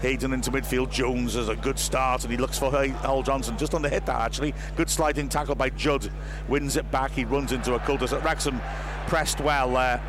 Hayden 0.00 0.32
into 0.32 0.50
midfield. 0.50 0.90
Jones 0.90 1.34
has 1.34 1.48
a 1.48 1.54
good 1.54 1.78
start, 1.78 2.24
and 2.24 2.32
he 2.32 2.36
looks 2.36 2.58
for 2.58 2.70
Hall 2.70 3.22
Johnson 3.22 3.56
just 3.56 3.72
on 3.72 3.82
the 3.82 3.88
hit. 3.88 4.04
That 4.06 4.20
actually 4.20 4.52
good 4.76 4.90
sliding 4.90 5.28
tackle 5.28 5.54
by 5.54 5.70
Judd 5.70 6.10
wins 6.48 6.76
it 6.76 6.90
back. 6.90 7.12
He 7.12 7.24
runs 7.24 7.52
into 7.52 7.74
a 7.74 7.78
cul-de-sac. 7.78 8.24
Wrexham 8.24 8.60
pressed 9.06 9.40
well 9.40 9.72
there 9.72 10.02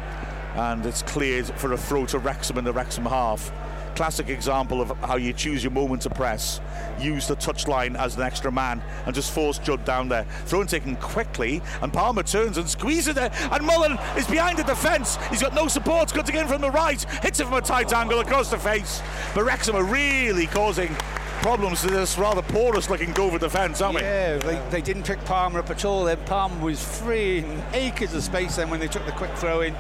and 0.55 0.85
it's 0.85 1.01
cleared 1.01 1.45
for 1.45 1.73
a 1.73 1.77
throw 1.77 2.05
to 2.07 2.19
Wrexham 2.19 2.57
in 2.57 2.63
the 2.63 2.73
Wrexham 2.73 3.05
half. 3.05 3.51
Classic 3.95 4.29
example 4.29 4.81
of 4.81 4.89
how 5.01 5.17
you 5.17 5.33
choose 5.33 5.63
your 5.63 5.71
moment 5.71 6.01
to 6.01 6.09
press. 6.09 6.59
Use 6.99 7.27
the 7.27 7.35
touchline 7.35 7.95
as 7.95 8.15
an 8.15 8.23
extra 8.23 8.51
man 8.51 8.81
and 9.05 9.13
just 9.13 9.31
force 9.31 9.59
Judd 9.59 9.85
down 9.85 10.09
there. 10.09 10.25
Throw 10.45 10.61
and 10.61 10.69
taken 10.69 10.95
quickly, 10.95 11.61
and 11.81 11.93
Palmer 11.93 12.23
turns 12.23 12.57
and 12.57 12.67
squeezes 12.67 13.17
it, 13.17 13.31
and 13.51 13.65
Mullen 13.65 13.99
is 14.17 14.25
behind 14.27 14.57
the 14.57 14.63
defence. 14.63 15.17
He's 15.29 15.41
got 15.41 15.53
no 15.53 15.67
support, 15.67 16.11
cutting 16.11 16.35
in 16.35 16.47
from 16.47 16.61
the 16.61 16.71
right, 16.71 17.03
hits 17.21 17.39
it 17.39 17.45
from 17.45 17.53
a 17.53 17.61
tight 17.61 17.93
angle 17.93 18.19
across 18.19 18.49
the 18.49 18.57
face. 18.57 19.01
But 19.35 19.43
Wrexham 19.43 19.75
are 19.75 19.83
really 19.83 20.47
causing 20.47 20.95
problems 21.43 21.81
to 21.81 21.87
this 21.87 22.17
rather 22.17 22.41
porous 22.41 22.89
looking 22.89 23.11
Dover 23.11 23.37
defence, 23.37 23.81
aren't 23.81 23.95
we? 23.95 24.01
Yeah, 24.01 24.37
they, 24.37 24.61
they 24.71 24.81
didn't 24.81 25.03
pick 25.03 25.23
Palmer 25.25 25.59
up 25.59 25.69
at 25.69 25.85
all. 25.85 26.05
Then 26.05 26.17
Palmer 26.25 26.63
was 26.63 26.81
free 26.81 27.39
in 27.39 27.63
acres 27.73 28.13
of 28.13 28.23
space 28.23 28.55
then 28.55 28.69
when 28.69 28.79
they 28.79 28.87
took 28.87 29.05
the 29.05 29.11
quick 29.11 29.35
throw 29.35 29.61
in 29.61 29.75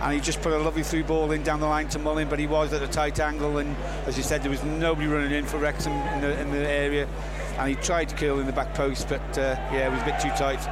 and 0.00 0.14
he 0.14 0.20
just 0.20 0.40
put 0.40 0.52
a 0.52 0.58
lovely 0.58 0.82
through 0.82 1.04
ball 1.04 1.30
in 1.32 1.42
down 1.42 1.60
the 1.60 1.66
line 1.66 1.88
to 1.88 1.98
Mullen, 1.98 2.28
but 2.28 2.38
he 2.38 2.46
was 2.46 2.72
at 2.72 2.82
a 2.82 2.88
tight 2.88 3.18
angle, 3.20 3.58
and 3.58 3.76
as 4.06 4.16
you 4.16 4.22
said, 4.22 4.42
there 4.42 4.50
was 4.50 4.62
nobody 4.64 5.06
running 5.06 5.32
in 5.32 5.44
for 5.44 5.58
Wrexham 5.58 5.92
in 5.92 6.20
the, 6.20 6.40
in 6.40 6.50
the 6.50 6.68
area, 6.68 7.08
and 7.58 7.68
he 7.68 7.74
tried 7.76 8.08
to 8.08 8.14
kill 8.14 8.38
in 8.40 8.46
the 8.46 8.52
back 8.52 8.74
post, 8.74 9.08
but 9.08 9.38
uh, 9.38 9.56
yeah, 9.72 9.88
it 9.88 9.90
was 9.90 10.00
a 10.02 10.04
bit 10.04 10.20
too 10.20 10.30
tight. 10.30 10.66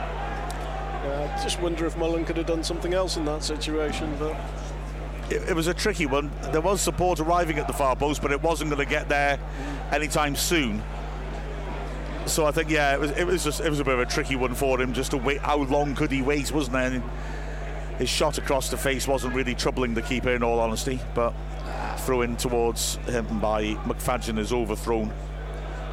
I 1.07 1.41
just 1.43 1.61
wonder 1.61 1.87
if 1.87 1.97
Mullen 1.97 2.25
could 2.25 2.37
have 2.37 2.47
done 2.47 2.65
something 2.65 2.95
else 2.95 3.17
in 3.17 3.25
that 3.27 3.43
situation, 3.43 4.15
but. 4.19 4.37
It, 5.31 5.51
it 5.51 5.55
was 5.55 5.67
a 5.67 5.75
tricky 5.75 6.07
one. 6.07 6.31
There 6.53 6.61
was 6.61 6.81
support 6.81 7.21
arriving 7.21 7.59
at 7.59 7.67
the 7.67 7.73
far 7.73 7.97
post, 7.97 8.23
but 8.23 8.33
it 8.33 8.43
wasn't 8.43 8.71
going 8.71 8.85
to 8.85 8.91
get 8.91 9.09
there 9.09 9.39
anytime 9.93 10.37
soon. 10.37 10.83
So 12.27 12.45
I 12.45 12.51
think, 12.51 12.71
yeah, 12.71 12.95
it 12.95 13.01
was, 13.01 13.11
it 13.13 13.25
was 13.25 13.45
just 13.45 13.61
it 13.61 13.71
was 13.71 13.79
a 13.79 13.85
bit 13.85 13.95
of 13.95 14.01
a 14.01 14.07
tricky 14.07 14.35
one 14.35 14.55
for 14.55 14.81
him. 14.81 14.93
Just 14.93 15.13
to 15.13 15.17
wait, 15.17 15.39
how 15.39 15.59
long 15.59 15.95
could 15.95 16.11
he 16.11 16.23
wait, 16.23 16.51
wasn't 16.51 16.73
there? 16.73 17.03
His 17.99 18.09
shot 18.09 18.39
across 18.39 18.69
the 18.69 18.77
face 18.77 19.09
wasn't 19.09 19.35
really 19.35 19.55
troubling 19.55 19.95
the 19.95 20.03
keeper 20.03 20.31
in 20.31 20.43
all 20.43 20.61
honesty, 20.61 21.01
but 21.15 21.35
uh, 21.65 21.97
throw 21.97 22.23
in 22.23 22.37
towards 22.37 22.97
him 23.07 23.41
by 23.41 23.65
McFadzean 23.85 24.39
is 24.39 24.53
overthrown. 24.53 25.13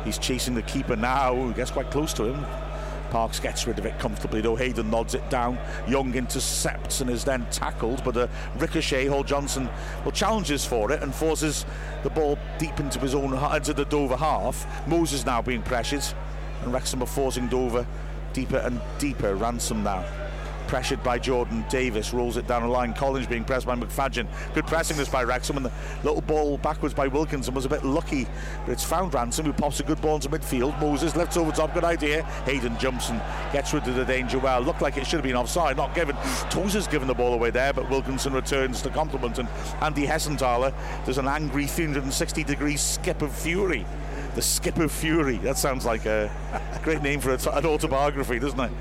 He's 0.04 0.18
chasing 0.18 0.54
the 0.54 0.62
keeper 0.64 0.96
now, 0.96 1.48
he 1.48 1.54
gets 1.54 1.72
quite 1.72 1.90
close 1.92 2.14
to 2.14 2.26
him. 2.26 2.46
Parks 3.10 3.40
gets 3.40 3.68
rid 3.68 3.78
of 3.78 3.86
it 3.86 4.00
comfortably, 4.00 4.42
though 4.42 4.56
Hayden 4.56 4.90
nods 4.90 5.14
it 5.14 5.30
down. 5.30 5.60
Young 5.88 6.16
intercepts 6.16 7.00
and 7.00 7.10
is 7.12 7.24
then 7.24 7.46
tackled, 7.52 8.04
but 8.04 8.18
a 8.18 8.28
ricochet, 8.58 9.06
Hall 9.06 9.24
Johnson 9.24 9.70
well 10.04 10.12
challenges 10.12 10.66
for 10.66 10.92
it 10.92 11.04
and 11.04 11.14
forces 11.14 11.64
the 12.02 12.10
ball 12.10 12.40
deep 12.58 12.80
into 12.80 13.00
his 13.00 13.14
own 13.14 13.34
into 13.56 13.74
the 13.74 13.86
Dover 13.86 14.18
half. 14.18 14.66
Moses 14.88 15.26
now 15.28 15.44
being 15.44 15.62
pressured, 15.62 16.04
and 16.64 16.74
Wrexham 16.74 17.04
are 17.04 17.08
forcing 17.08 17.48
Dover 17.48 17.86
deeper 18.34 18.58
and 18.58 18.82
deeper. 18.98 19.36
Ransom 19.36 19.84
now 19.84 20.04
pressured 20.74 21.04
by 21.04 21.20
Jordan 21.20 21.64
Davis, 21.70 22.16
rolls 22.16 22.36
it 22.36 22.48
down 22.48 22.64
the 22.64 22.68
line. 22.68 22.96
Collins 22.96 23.28
being 23.28 23.44
pressed 23.44 23.68
by 23.68 23.76
McFadzean. 23.76 24.28
Good 24.56 24.66
pressing 24.66 24.98
this 24.98 25.08
by 25.08 25.24
Wrexham, 25.24 25.56
and 25.56 25.68
the 25.68 25.72
little 26.04 26.20
ball 26.20 26.58
backwards 26.58 26.96
by 26.96 27.06
Wilkinson 27.06 27.54
was 27.54 27.66
a 27.66 27.70
bit 27.70 27.86
lucky, 27.86 28.26
but 28.66 28.72
it's 28.72 28.84
found 28.84 29.14
Ransom 29.14 29.46
who 29.46 29.54
pops 29.54 29.82
a 29.82 29.84
good 29.84 30.02
ball 30.02 30.16
into 30.16 30.30
midfield. 30.30 30.82
Moses 30.82 31.16
lifts 31.16 31.38
over 31.38 31.52
top, 31.52 31.76
good 31.76 31.84
idea. 31.84 32.24
Hayden 32.46 32.76
jumps 32.80 33.12
and 33.12 33.22
gets 33.54 33.72
rid 33.72 33.88
of 33.88 33.94
the 33.94 34.04
danger 34.04 34.40
well. 34.40 34.62
Looked 34.62 34.82
like 34.82 34.98
it 34.98 35.06
should 35.06 35.18
have 35.18 35.24
been 35.24 35.36
offside, 35.36 35.78
not 35.78 35.94
given. 35.94 36.16
Tozer's 36.50 36.88
given 36.88 37.08
the 37.08 37.14
ball 37.14 37.36
away 37.36 37.52
there, 37.52 37.72
but 37.72 37.88
Wilkinson 37.92 38.34
returns 38.34 38.82
the 38.82 38.90
compliment, 38.90 39.38
and 39.38 39.48
Andy 39.80 40.08
Hessenthaler 40.08 40.74
does 41.06 41.20
an 41.20 41.28
angry 41.28 41.68
360 41.68 42.44
degree 42.44 42.78
skip 42.78 43.22
of 43.22 43.32
fury 43.32 43.86
the 44.34 44.42
skip 44.42 44.78
of 44.78 44.92
fury. 44.92 45.38
That 45.38 45.60
sounds 45.60 45.86
like 45.86 46.08
a 46.08 46.32
great 46.84 47.04
name 47.04 47.20
for 47.20 47.34
an 47.34 47.66
autobiography, 47.68 48.40
doesn't 48.40 48.60
it? 48.60 48.72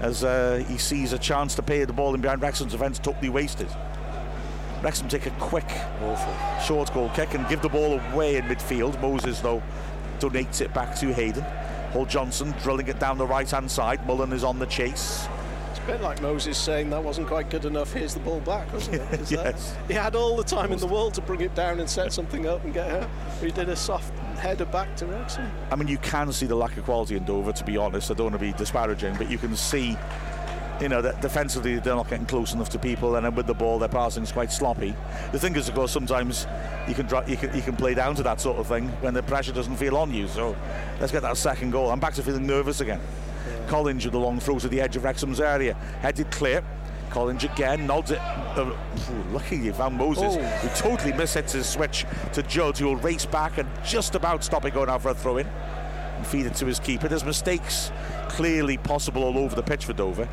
As 0.00 0.24
uh, 0.24 0.64
he 0.68 0.78
sees 0.78 1.12
a 1.12 1.18
chance 1.18 1.54
to 1.54 1.62
pay 1.62 1.84
the 1.84 1.92
ball 1.92 2.14
in 2.14 2.20
behind 2.20 2.42
Wrexham's 2.42 2.72
defence 2.72 2.98
totally 2.98 3.28
wasted. 3.28 3.68
Wrexham 4.82 5.08
take 5.08 5.26
a 5.26 5.30
quick, 5.32 5.70
awful 6.02 6.60
short 6.60 6.92
goal 6.92 7.08
kick 7.14 7.34
and 7.34 7.48
give 7.48 7.62
the 7.62 7.68
ball 7.68 8.00
away 8.12 8.36
in 8.36 8.44
midfield. 8.46 9.00
Moses, 9.00 9.40
though, 9.40 9.62
donates 10.18 10.60
it 10.60 10.74
back 10.74 10.96
to 10.96 11.12
Hayden. 11.12 11.44
Hall 11.92 12.06
Johnson 12.06 12.52
drilling 12.62 12.88
it 12.88 12.98
down 12.98 13.18
the 13.18 13.26
right 13.26 13.48
hand 13.48 13.70
side. 13.70 14.04
Mullen 14.06 14.32
is 14.32 14.42
on 14.42 14.58
the 14.58 14.66
chase. 14.66 15.28
A 15.82 15.86
bit 15.86 16.00
like 16.00 16.22
Moses 16.22 16.56
saying 16.56 16.90
that 16.90 17.02
wasn't 17.02 17.26
quite 17.26 17.50
good 17.50 17.64
enough. 17.64 17.92
Here's 17.92 18.14
the 18.14 18.20
ball 18.20 18.38
back, 18.40 18.72
wasn't 18.72 19.02
it? 19.02 19.20
yes. 19.30 19.72
That, 19.72 19.88
he 19.88 19.94
had 19.94 20.14
all 20.14 20.36
the 20.36 20.44
time 20.44 20.70
in 20.70 20.78
the 20.78 20.86
world 20.86 21.12
to 21.14 21.20
bring 21.20 21.40
it 21.40 21.56
down 21.56 21.80
and 21.80 21.90
set 21.90 22.12
something 22.12 22.46
up 22.46 22.62
and 22.62 22.72
get 22.72 22.88
out. 22.88 23.10
He 23.40 23.50
did 23.50 23.68
a 23.68 23.74
soft 23.74 24.16
header 24.38 24.64
back 24.64 24.94
to 24.98 25.06
Wrexham. 25.06 25.50
I 25.72 25.76
mean, 25.76 25.88
you 25.88 25.98
can 25.98 26.32
see 26.32 26.46
the 26.46 26.54
lack 26.54 26.76
of 26.76 26.84
quality 26.84 27.16
in 27.16 27.24
Dover, 27.24 27.52
to 27.52 27.64
be 27.64 27.76
honest. 27.76 28.12
I 28.12 28.14
don't 28.14 28.30
want 28.30 28.34
to 28.34 28.38
be 28.38 28.52
disparaging, 28.52 29.16
but 29.16 29.28
you 29.28 29.38
can 29.38 29.56
see, 29.56 29.96
you 30.80 30.88
know, 30.88 31.02
that 31.02 31.20
defensively 31.20 31.80
they're 31.80 31.96
not 31.96 32.08
getting 32.08 32.26
close 32.26 32.54
enough 32.54 32.68
to 32.70 32.78
people, 32.78 33.16
and 33.16 33.26
then 33.26 33.34
with 33.34 33.48
the 33.48 33.54
ball, 33.54 33.80
their 33.80 33.88
passing 33.88 34.22
is 34.22 34.30
quite 34.30 34.52
sloppy. 34.52 34.94
The 35.32 35.38
thing 35.40 35.56
is, 35.56 35.68
of 35.68 35.74
course, 35.74 35.90
sometimes 35.90 36.46
you 36.86 36.94
can, 36.94 37.08
you 37.26 37.36
can 37.36 37.56
you 37.56 37.62
can 37.62 37.74
play 37.74 37.94
down 37.94 38.14
to 38.14 38.22
that 38.22 38.40
sort 38.40 38.58
of 38.58 38.68
thing 38.68 38.86
when 39.00 39.14
the 39.14 39.22
pressure 39.24 39.52
doesn't 39.52 39.76
feel 39.76 39.96
on 39.96 40.14
you. 40.14 40.28
So 40.28 40.54
let's 41.00 41.10
get 41.10 41.22
that 41.22 41.36
second 41.36 41.72
goal. 41.72 41.90
I'm 41.90 41.98
back 41.98 42.14
to 42.14 42.22
feeling 42.22 42.46
nervous 42.46 42.80
again. 42.80 43.00
Collins 43.72 44.04
with 44.04 44.12
the 44.12 44.18
long 44.18 44.38
throw 44.38 44.58
to 44.58 44.68
the 44.68 44.82
edge 44.82 44.96
of 44.96 45.04
Wrexham's 45.04 45.40
area, 45.40 45.72
headed 46.02 46.30
clear. 46.30 46.62
Collins 47.08 47.42
again 47.42 47.86
nods 47.86 48.10
it. 48.10 48.20
Uh, 48.20 48.70
lucky 49.32 49.70
found 49.70 49.96
Moses, 49.96 50.36
oh. 50.36 50.42
who 50.42 50.68
totally 50.76 51.10
mishits 51.12 51.52
his 51.52 51.66
switch 51.66 52.04
to 52.34 52.42
Judd, 52.42 52.76
who 52.76 52.84
will 52.84 52.96
race 52.96 53.24
back 53.24 53.56
and 53.56 53.66
just 53.82 54.14
about 54.14 54.44
stop 54.44 54.66
it 54.66 54.74
going 54.74 54.90
out 54.90 55.00
for 55.00 55.08
a 55.08 55.14
throw 55.14 55.38
in 55.38 55.46
and 55.46 56.26
feed 56.26 56.44
it 56.44 56.54
to 56.56 56.66
his 56.66 56.78
keeper. 56.80 57.08
There's 57.08 57.24
mistakes 57.24 57.90
clearly 58.28 58.76
possible 58.76 59.24
all 59.24 59.38
over 59.38 59.56
the 59.56 59.62
pitch 59.62 59.86
for 59.86 59.94
Dover. 59.94 60.28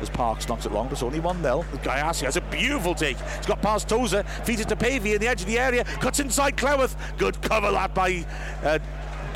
As 0.00 0.08
Parks 0.08 0.48
knocks 0.48 0.64
it 0.64 0.72
long, 0.72 0.86
but 0.86 0.94
it's 0.94 1.02
only 1.02 1.20
1 1.20 1.42
0. 1.42 1.66
Gyasi 1.82 2.22
has 2.22 2.38
a 2.38 2.40
beautiful 2.40 2.94
take. 2.94 3.18
He's 3.36 3.44
got 3.44 3.60
past 3.60 3.86
Tozer, 3.86 4.22
feeds 4.44 4.62
it 4.62 4.68
to 4.70 4.76
Pavey 4.76 5.12
in 5.12 5.20
the 5.20 5.28
edge 5.28 5.42
of 5.42 5.46
the 5.46 5.58
area, 5.58 5.84
cuts 5.84 6.20
inside 6.20 6.56
Cleworth. 6.56 6.96
Good 7.18 7.42
cover 7.42 7.70
that 7.70 7.94
by 7.94 8.24
uh, 8.62 8.78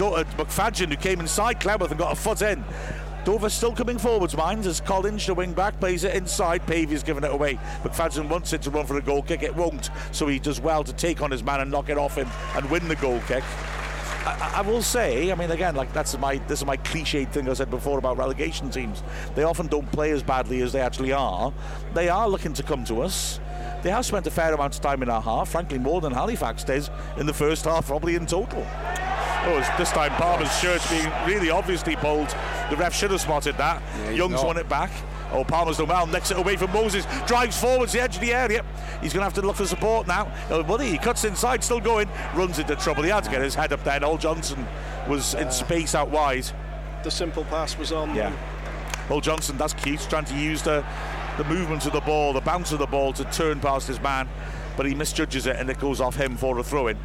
uh 0.00 0.24
McFadzean, 0.38 0.88
who 0.88 0.96
came 0.96 1.20
inside 1.20 1.60
Cleworth 1.60 1.90
and 1.90 1.98
got 1.98 2.14
a 2.14 2.16
foot 2.16 2.40
in. 2.40 2.64
Dover 3.26 3.48
still 3.50 3.72
coming 3.72 3.98
forwards, 3.98 4.36
minds, 4.36 4.68
as 4.68 4.80
Collins, 4.80 5.26
the 5.26 5.34
wing 5.34 5.52
back, 5.52 5.80
plays 5.80 6.04
it 6.04 6.14
inside. 6.14 6.64
Pavey's 6.64 7.02
given 7.02 7.24
it 7.24 7.32
away. 7.32 7.58
McFadzean 7.82 8.28
wants 8.28 8.52
it 8.52 8.62
to 8.62 8.70
run 8.70 8.86
for 8.86 8.98
a 8.98 9.02
goal 9.02 9.20
kick. 9.20 9.42
It 9.42 9.52
won't. 9.56 9.90
So 10.12 10.28
he 10.28 10.38
does 10.38 10.60
well 10.60 10.84
to 10.84 10.92
take 10.92 11.20
on 11.20 11.32
his 11.32 11.42
man 11.42 11.60
and 11.60 11.68
knock 11.68 11.88
it 11.88 11.98
off 11.98 12.14
him 12.14 12.28
and 12.54 12.70
win 12.70 12.86
the 12.86 12.94
goal 12.94 13.20
kick. 13.26 13.42
I, 14.24 14.52
I, 14.58 14.60
will 14.60 14.80
say, 14.80 15.32
I 15.32 15.34
mean, 15.34 15.50
again, 15.50 15.74
like 15.74 15.92
that's 15.92 16.16
my 16.18 16.36
this 16.46 16.60
is 16.60 16.66
my 16.66 16.76
cliched 16.76 17.32
thing 17.32 17.48
I 17.48 17.54
said 17.54 17.68
before 17.68 17.98
about 17.98 18.16
relegation 18.16 18.70
teams. 18.70 19.02
They 19.34 19.42
often 19.42 19.66
don't 19.66 19.90
play 19.90 20.12
as 20.12 20.22
badly 20.22 20.62
as 20.62 20.72
they 20.72 20.80
actually 20.80 21.12
are. 21.12 21.52
They 21.94 22.08
are 22.08 22.28
looking 22.28 22.52
to 22.52 22.62
come 22.62 22.84
to 22.84 23.02
us. 23.02 23.40
They 23.86 23.92
have 23.92 24.04
spent 24.04 24.26
a 24.26 24.32
fair 24.32 24.52
amount 24.52 24.74
of 24.74 24.80
time 24.80 25.00
in 25.04 25.08
our 25.08 25.22
half, 25.22 25.50
frankly, 25.50 25.78
more 25.78 26.00
than 26.00 26.12
Halifax 26.12 26.64
did 26.64 26.88
in 27.18 27.26
the 27.26 27.32
first 27.32 27.66
half, 27.66 27.86
probably 27.86 28.16
in 28.16 28.26
total. 28.26 28.66
Oh, 28.68 29.74
this 29.78 29.92
time 29.92 30.10
Palmer's 30.14 30.52
shirt 30.58 30.84
being 30.90 31.08
really 31.24 31.50
obviously 31.50 31.94
pulled. 31.94 32.34
The 32.68 32.76
ref 32.76 32.92
should 32.92 33.12
have 33.12 33.20
spotted 33.20 33.56
that. 33.58 33.80
Yeah, 34.02 34.10
Young's 34.10 34.42
not. 34.42 34.44
won 34.44 34.56
it 34.56 34.68
back. 34.68 34.90
Oh, 35.30 35.44
Palmer's 35.44 35.76
done 35.76 35.86
well. 35.86 36.04
Next 36.04 36.32
it 36.32 36.36
away 36.36 36.56
from 36.56 36.72
Moses. 36.72 37.06
Drives 37.28 37.60
forwards 37.60 37.92
the 37.92 38.00
edge 38.00 38.16
of 38.16 38.22
the 38.22 38.34
area. 38.34 38.64
He's 39.00 39.12
going 39.12 39.20
to 39.20 39.26
have 39.26 39.34
to 39.34 39.42
look 39.42 39.54
for 39.54 39.66
support 39.66 40.08
now. 40.08 40.32
Oh, 40.50 40.64
buddy, 40.64 40.90
he 40.90 40.98
cuts 40.98 41.24
inside, 41.24 41.62
still 41.62 41.78
going. 41.78 42.08
Runs 42.34 42.58
into 42.58 42.74
trouble. 42.74 43.04
He 43.04 43.10
had 43.10 43.22
to 43.22 43.30
get 43.30 43.40
his 43.40 43.54
head 43.54 43.72
up 43.72 43.84
there. 43.84 44.00
Hall 44.00 44.18
Johnson 44.18 44.66
was 45.08 45.34
in 45.34 45.48
space 45.52 45.94
out 45.94 46.10
wide. 46.10 46.50
The 47.04 47.10
simple 47.12 47.44
pass 47.44 47.78
was 47.78 47.92
on. 47.92 48.16
Yeah. 48.16 48.32
Hall 49.06 49.20
Johnson, 49.20 49.56
that's 49.56 49.74
key. 49.74 49.92
He's 49.92 50.06
trying 50.06 50.24
to 50.24 50.34
use 50.34 50.62
the, 50.62 50.84
the 51.38 51.44
movement 51.44 51.86
of 51.86 51.92
the 51.92 52.00
ball, 52.00 52.32
the 52.32 52.40
bounce 52.40 52.72
of 52.72 52.78
the 52.78 52.86
ball 52.86 53.12
to 53.14 53.24
turn 53.24 53.60
past 53.60 53.88
his 53.88 54.00
man. 54.00 54.28
But 54.76 54.86
he 54.86 54.94
misjudges 54.94 55.46
it 55.46 55.56
and 55.56 55.70
it 55.70 55.78
goes 55.78 56.00
off 56.00 56.16
him 56.16 56.36
for 56.36 56.58
a 56.58 56.62
throw 56.62 56.88
in. 56.88 56.98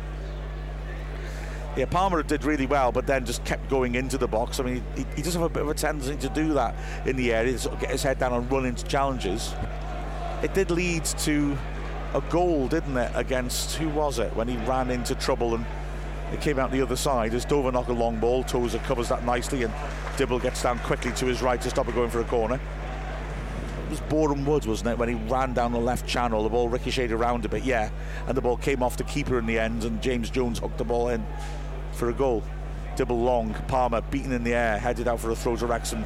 Yeah, 1.78 1.86
Palmer 1.86 2.22
did 2.22 2.44
really 2.44 2.65
well, 2.65 2.91
but 2.91 3.08
then 3.08 3.26
just 3.26 3.46
kept 3.46 3.70
going 3.70 3.96
into 3.96 4.17
the 4.17 4.28
box. 4.28 4.60
I 4.60 4.63
mean, 4.63 4.84
he, 4.96 5.06
he 5.15 5.22
does 5.22 5.34
have 5.36 5.44
a 5.44 5.50
bit 5.50 5.63
of 5.63 5.70
a 5.70 5.74
tendency 5.74 6.17
to 6.17 6.30
do 6.34 6.54
that 6.54 6.76
in 7.06 7.15
the 7.15 7.34
area, 7.34 7.58
sort 7.58 7.76
of 7.76 7.82
get 7.82 7.91
his 7.91 8.04
head 8.04 8.20
down 8.20 8.34
and 8.34 8.52
run 8.52 8.65
into 8.65 8.84
challenges. 8.86 9.54
It 10.44 10.54
did 10.54 10.70
lead 10.70 11.06
to 11.06 11.58
a 12.13 12.22
goal, 12.30 12.67
didn't 12.67 12.98
it, 12.98 13.12
against 13.15 13.78
who 13.78 13.88
was 13.89 14.20
it 14.20 14.36
when 14.36 14.50
he 14.50 14.58
ran 14.65 14.91
into 14.91 15.15
trouble 15.15 15.56
and 15.56 15.65
it 16.34 16.41
came 16.41 16.60
out 16.60 16.72
the 16.72 16.82
other 16.82 16.98
side 16.98 17.34
as 17.34 17.46
Dover 17.46 17.72
knock 17.72 17.88
a 17.88 17.94
long 17.94 18.20
ball. 18.20 18.44
Tozer 18.44 18.80
covers 18.80 19.08
that 19.10 19.26
nicely 19.26 19.63
and 19.63 19.74
Dibble 20.17 20.39
gets 20.39 20.63
down 20.63 20.80
quickly 20.80 21.12
to 21.13 21.26
his 21.26 21.41
right 21.41 21.62
to 21.62 21.70
stop 21.70 21.88
it 21.88 21.96
going 21.96 22.10
for 22.10 22.20
a 22.20 22.26
corner. 22.26 22.60
It 23.91 23.99
was 23.99 24.10
Boreham 24.10 24.45
Woods, 24.45 24.65
wasn't 24.65 24.91
it, 24.91 24.97
when 24.97 25.10
he 25.10 25.15
ran 25.30 25.51
down 25.54 25.73
the 25.73 25.80
left 25.80 26.08
channel, 26.08 26.43
the 26.43 26.49
ball 26.49 26.69
ricocheted 26.69 27.12
around 27.12 27.43
a 27.43 27.49
bit, 27.49 27.65
yeah, 27.65 27.89
and 28.25 28.38
the 28.38 28.41
ball 28.41 28.56
came 28.56 28.82
off 28.82 28.95
the 28.95 29.04
keeper 29.04 29.38
in 29.38 29.45
the 29.45 29.60
end 29.60 29.84
and 29.84 30.01
James 30.01 30.30
Jones 30.30 30.60
hooked 30.60 30.77
the 30.77 30.86
ball 30.86 31.10
in 31.10 31.25
for 31.91 32.10
a 32.10 32.13
goal. 32.13 32.41
Dibble 32.95 33.19
long, 33.19 33.54
Palmer 33.67 33.99
beaten 33.99 34.32
in 34.32 34.45
the 34.45 34.54
air, 34.54 34.77
headed 34.80 35.10
out 35.10 35.19
for 35.19 35.30
a 35.32 35.36
throw 35.36 35.58
to 35.58 35.65
Wrexham. 35.65 36.06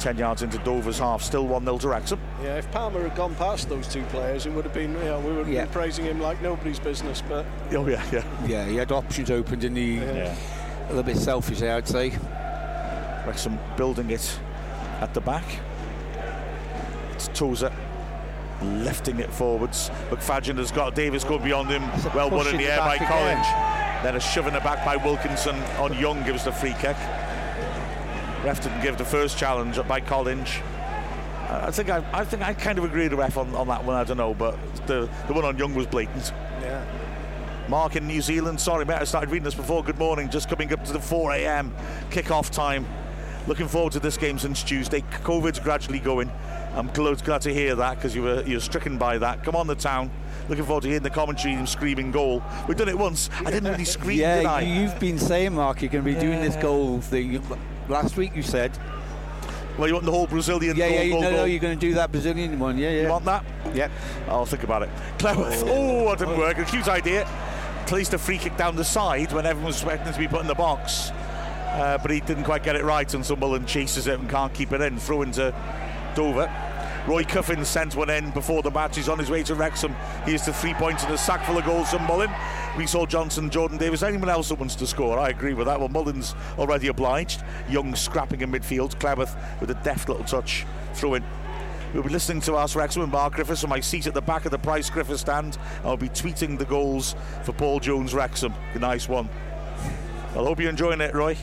10 0.00 0.18
yards 0.18 0.42
into 0.42 0.58
Dover's 0.58 0.98
half, 0.98 1.22
still 1.22 1.46
1 1.46 1.64
0 1.64 1.78
to 1.78 1.88
Wrexham. 1.88 2.18
Yeah, 2.42 2.56
if 2.56 2.68
Palmer 2.72 3.04
had 3.08 3.14
gone 3.14 3.36
past 3.36 3.68
those 3.68 3.86
two 3.86 4.02
players, 4.06 4.44
it 4.46 4.52
would 4.52 4.64
have 4.64 4.74
been, 4.74 4.90
you 4.94 5.04
know, 5.04 5.20
we 5.20 5.28
would 5.30 5.46
have 5.46 5.48
Yeah. 5.48 5.64
been 5.66 5.72
praising 5.72 6.04
him 6.04 6.20
like 6.20 6.42
nobody's 6.42 6.80
business. 6.80 7.22
But 7.28 7.46
Oh, 7.72 7.86
yeah, 7.86 8.02
yeah. 8.12 8.24
Yeah, 8.44 8.64
he 8.66 8.74
had 8.74 8.90
options 8.90 9.30
open, 9.30 9.60
didn't 9.60 9.76
he? 9.76 9.98
yeah. 9.98 10.34
A 10.86 10.88
little 10.88 11.04
bit 11.04 11.16
selfish, 11.16 11.60
there, 11.60 11.76
I'd 11.76 11.86
say. 11.86 12.10
Wrexham 13.24 13.56
building 13.76 14.10
it 14.10 14.36
at 15.00 15.14
the 15.14 15.20
back. 15.20 15.44
It's 17.26 17.38
Tozer 17.38 17.72
lifting 18.62 19.18
it 19.18 19.32
forwards. 19.32 19.90
McFadzean 20.10 20.58
has 20.58 20.70
got 20.70 20.94
Davis 20.94 21.24
going 21.24 21.42
beyond 21.42 21.70
him. 21.70 21.82
Well 22.14 22.30
won 22.30 22.46
in 22.46 22.56
the 22.56 22.66
air 22.66 22.78
by 22.78 22.98
Collins. 22.98 23.46
Then 24.02 24.16
a 24.16 24.20
shove 24.20 24.46
in 24.46 24.54
the 24.54 24.60
back 24.60 24.84
by 24.84 24.96
Wilkinson 24.96 25.56
on 25.78 25.94
Young 25.98 26.22
gives 26.24 26.44
the 26.44 26.52
free 26.52 26.74
kick. 26.74 26.96
Ref 28.44 28.62
didn't 28.62 28.82
give 28.82 28.98
the 28.98 29.04
first 29.04 29.38
challenge 29.38 29.76
by 29.88 30.00
Collins. 30.00 30.50
I 31.48 31.70
think 31.70 31.88
I, 31.88 32.04
I 32.12 32.24
think 32.24 32.42
I 32.42 32.52
kind 32.52 32.78
of 32.78 32.84
agree 32.84 33.02
with 33.02 33.12
the 33.12 33.16
ref 33.16 33.38
on, 33.38 33.54
on 33.54 33.68
that 33.68 33.84
one. 33.84 33.96
I 33.96 34.04
don't 34.04 34.16
know, 34.16 34.34
but 34.34 34.58
the 34.86 35.08
the 35.26 35.32
one 35.32 35.44
on 35.44 35.56
Young 35.56 35.74
was 35.74 35.86
blatant. 35.86 36.32
yeah, 36.60 36.84
Mark 37.68 37.96
in 37.96 38.06
New 38.06 38.20
Zealand. 38.20 38.60
Sorry, 38.60 38.84
mate, 38.84 38.98
I 39.00 39.04
started 39.04 39.30
reading 39.30 39.44
this 39.44 39.54
before. 39.54 39.82
Good 39.82 39.98
morning. 39.98 40.28
Just 40.28 40.48
coming 40.48 40.72
up 40.72 40.84
to 40.84 40.92
the 40.92 41.00
4 41.00 41.32
a.m. 41.32 41.74
kick-off 42.10 42.50
time. 42.50 42.86
Looking 43.46 43.68
forward 43.68 43.92
to 43.92 44.00
this 44.00 44.16
game 44.16 44.38
since 44.38 44.62
Tuesday. 44.62 45.02
COVID's 45.22 45.58
gradually 45.58 45.98
going. 45.98 46.30
I'm 46.74 46.88
glad, 46.88 47.22
glad 47.24 47.40
to 47.42 47.54
hear 47.54 47.74
that 47.76 47.94
because 47.96 48.14
you 48.14 48.22
were 48.22 48.42
you're 48.42 48.60
stricken 48.60 48.98
by 48.98 49.18
that. 49.18 49.44
Come 49.44 49.54
on, 49.56 49.66
the 49.66 49.74
town. 49.76 50.10
Looking 50.48 50.64
forward 50.64 50.82
to 50.82 50.88
hearing 50.88 51.02
the 51.02 51.10
commentary 51.10 51.54
and 51.54 51.68
screaming 51.68 52.10
goal. 52.10 52.42
We've 52.68 52.76
done 52.76 52.88
it 52.88 52.98
once. 52.98 53.30
I 53.40 53.50
didn't 53.50 53.70
really 53.70 53.84
scream, 53.84 54.18
did 54.18 54.42
Yeah, 54.42 54.52
I? 54.52 54.60
you've 54.60 54.98
been 55.00 55.18
saying, 55.18 55.54
Mark, 55.54 55.80
you're 55.80 55.90
going 55.90 56.04
to 56.04 56.12
be 56.12 56.18
doing 56.18 56.40
this 56.42 56.56
goal 56.56 57.00
thing. 57.00 57.40
Last 57.88 58.16
week 58.16 58.34
you 58.36 58.42
said. 58.42 58.76
Well, 59.78 59.88
you 59.88 59.94
want 59.94 60.04
the 60.06 60.12
whole 60.12 60.26
Brazilian 60.28 60.76
Yeah, 60.76 60.88
goal, 60.88 60.94
yeah, 60.96 61.02
you- 61.02 61.12
goal, 61.12 61.22
no, 61.22 61.28
goal. 61.30 61.38
no, 61.38 61.44
you're 61.46 61.58
going 61.60 61.78
to 61.78 61.86
do 61.88 61.94
that 61.94 62.12
Brazilian 62.12 62.58
one. 62.60 62.78
Yeah, 62.78 62.90
yeah. 62.90 63.02
You 63.02 63.08
want 63.08 63.24
that? 63.24 63.44
Yep. 63.74 63.90
I'll 64.28 64.46
think 64.46 64.62
about 64.62 64.82
it. 64.82 64.90
Cleworth. 65.18 65.64
Oh, 65.66 66.08
that 66.10 66.18
didn't 66.18 66.38
work. 66.38 66.58
A 66.58 66.64
cute 66.64 66.86
idea. 66.88 67.26
Placed 67.86 68.14
a 68.14 68.18
free 68.18 68.38
kick 68.38 68.56
down 68.56 68.76
the 68.76 68.84
side 68.84 69.32
when 69.32 69.46
everyone 69.46 69.66
was 69.68 69.76
expecting 69.82 70.12
to 70.12 70.18
be 70.18 70.28
put 70.28 70.40
in 70.42 70.46
the 70.46 70.54
box. 70.54 71.10
Uh, 71.10 71.98
but 71.98 72.10
he 72.12 72.20
didn't 72.20 72.44
quite 72.44 72.62
get 72.62 72.76
it 72.76 72.84
right, 72.84 73.12
and 73.14 73.26
Sunderland 73.26 73.66
chases 73.66 74.06
it 74.06 74.18
and 74.20 74.30
can't 74.30 74.54
keep 74.54 74.70
it 74.72 74.80
in. 74.80 74.96
Throw 74.98 75.22
into 75.22 75.52
Dover. 76.14 76.50
Roy 77.06 77.22
Cuffin 77.22 77.64
sent 77.66 77.96
one 77.96 78.08
in 78.08 78.30
before 78.30 78.62
the 78.62 78.70
match. 78.70 78.96
He's 78.96 79.10
on 79.10 79.18
his 79.18 79.30
way 79.30 79.42
to 79.42 79.54
Wrexham. 79.54 79.94
Here's 80.24 80.42
to 80.42 80.52
three 80.54 80.72
points 80.72 81.04
and 81.04 81.12
a 81.12 81.18
sack 81.18 81.44
full 81.44 81.58
of 81.58 81.64
goals 81.66 81.90
from 81.90 82.06
Mullen. 82.06 82.30
We 82.78 82.86
saw 82.86 83.04
Johnson, 83.04 83.50
Jordan 83.50 83.76
Davis. 83.76 84.02
Anyone 84.02 84.30
else 84.30 84.48
that 84.48 84.58
wants 84.58 84.74
to 84.76 84.86
score? 84.86 85.18
I 85.18 85.28
agree 85.28 85.52
with 85.52 85.66
that. 85.66 85.78
Well, 85.78 85.90
Mullen's 85.90 86.34
already 86.58 86.88
obliged. 86.88 87.42
Young 87.68 87.94
scrapping 87.94 88.40
in 88.40 88.50
midfield. 88.50 88.98
Cleworth 88.98 89.36
with 89.60 89.70
a 89.70 89.74
deft 89.74 90.08
little 90.08 90.24
touch. 90.24 90.64
Throw 90.94 91.14
in. 91.14 91.24
We'll 91.92 92.02
be 92.02 92.08
listening 92.08 92.40
to 92.42 92.56
Ask 92.56 92.74
Wrexham 92.74 93.02
and 93.02 93.12
Mark 93.12 93.34
Griffiths 93.34 93.60
from 93.60 93.70
my 93.70 93.80
seat 93.80 94.06
at 94.06 94.14
the 94.14 94.22
back 94.22 94.46
of 94.46 94.50
the 94.50 94.58
Pryce 94.58 94.88
Griffiths 94.88 95.20
stand. 95.20 95.58
I'll 95.84 95.96
be 95.96 96.08
tweeting 96.08 96.58
the 96.58 96.64
goals 96.64 97.14
for 97.44 97.52
Paul 97.52 97.80
Jones 97.80 98.14
Wrexham. 98.14 98.54
A 98.72 98.78
nice 98.78 99.08
one. 99.08 99.28
I 100.30 100.38
hope 100.38 100.58
you're 100.58 100.70
enjoying 100.70 101.00
it, 101.02 101.14
Roy. 101.14 101.36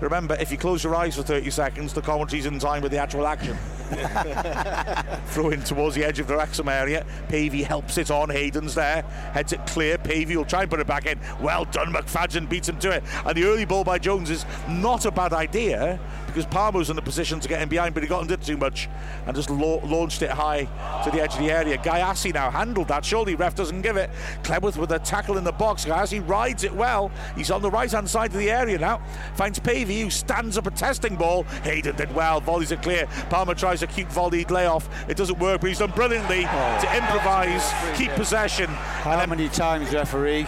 Remember, 0.00 0.34
if 0.40 0.50
you 0.50 0.56
close 0.56 0.82
your 0.82 0.94
eyes 0.94 1.16
for 1.16 1.22
30 1.22 1.50
seconds, 1.50 1.92
the 1.92 2.00
commentary's 2.00 2.46
in 2.46 2.58
time 2.58 2.82
with 2.82 2.92
the 2.92 2.98
actual 2.98 3.26
action. 3.26 3.58
Throw 5.26 5.50
in 5.50 5.62
towards 5.62 5.94
the 5.94 6.04
edge 6.04 6.18
of 6.18 6.26
the 6.26 6.36
Wrexham 6.36 6.68
area. 6.68 7.04
Pavey 7.28 7.62
helps 7.62 7.98
it 7.98 8.10
on. 8.10 8.30
Hayden's 8.30 8.74
there. 8.74 9.02
Heads 9.32 9.52
it 9.52 9.66
clear. 9.66 9.98
Pavey 9.98 10.36
will 10.36 10.44
try 10.44 10.62
and 10.62 10.70
put 10.70 10.80
it 10.80 10.86
back 10.86 11.06
in. 11.06 11.18
Well 11.40 11.64
done. 11.66 11.92
McFadzean 11.92 12.48
beats 12.48 12.68
him 12.68 12.78
to 12.78 12.90
it. 12.90 13.04
And 13.24 13.36
the 13.36 13.44
early 13.44 13.64
ball 13.64 13.84
by 13.84 13.98
Jones 13.98 14.30
is 14.30 14.44
not 14.68 15.04
a 15.04 15.10
bad 15.10 15.32
idea 15.32 16.00
because 16.26 16.46
Palmer 16.46 16.78
was 16.78 16.88
in 16.88 16.96
a 16.96 17.02
position 17.02 17.40
to 17.40 17.48
get 17.48 17.60
him 17.60 17.68
behind, 17.68 17.92
but 17.92 18.02
he 18.02 18.08
got 18.08 18.22
into 18.22 18.34
it 18.34 18.42
too 18.42 18.56
much 18.56 18.88
and 19.26 19.36
just 19.36 19.50
la- 19.50 19.84
launched 19.84 20.22
it 20.22 20.30
high 20.30 20.64
to 21.04 21.10
the 21.10 21.20
edge 21.20 21.34
of 21.34 21.40
the 21.40 21.50
area. 21.50 21.76
Gyasi 21.76 22.32
now 22.32 22.50
handled 22.50 22.88
that. 22.88 23.04
Surely 23.04 23.34
ref 23.34 23.54
doesn't 23.54 23.82
give 23.82 23.96
it. 23.96 24.08
Cleworth 24.42 24.78
with 24.78 24.92
a 24.92 24.98
tackle 24.98 25.36
in 25.36 25.44
the 25.44 25.52
box. 25.52 25.84
Gyasi 25.84 26.26
rides 26.26 26.64
it 26.64 26.74
well. 26.74 27.10
He's 27.36 27.50
on 27.50 27.60
the 27.60 27.70
right 27.70 27.90
hand 27.90 28.08
side 28.08 28.32
of 28.32 28.38
the 28.38 28.50
area 28.50 28.78
now. 28.78 29.02
Finds 29.34 29.58
Pavey 29.58 30.00
who 30.00 30.10
stands 30.10 30.56
up 30.56 30.66
a 30.66 30.70
testing 30.70 31.16
ball. 31.16 31.42
Hayden 31.64 31.96
did 31.96 32.14
well. 32.14 32.40
Volleys 32.40 32.72
it 32.72 32.82
clear. 32.82 33.06
Palmer 33.28 33.54
tries 33.54 33.81
a 33.82 33.86
cute 33.86 34.08
volleyed 34.08 34.50
layoff. 34.50 34.88
It 35.08 35.16
doesn't 35.16 35.38
work, 35.38 35.60
but 35.60 35.68
he's 35.68 35.78
done 35.78 35.90
brilliantly 35.90 36.44
oh. 36.46 36.78
to 36.80 36.96
improvise, 36.96 37.72
keep 37.96 38.10
possession. 38.12 38.66
How 38.66 39.24
many 39.26 39.48
times, 39.48 39.92
referee? 39.92 40.46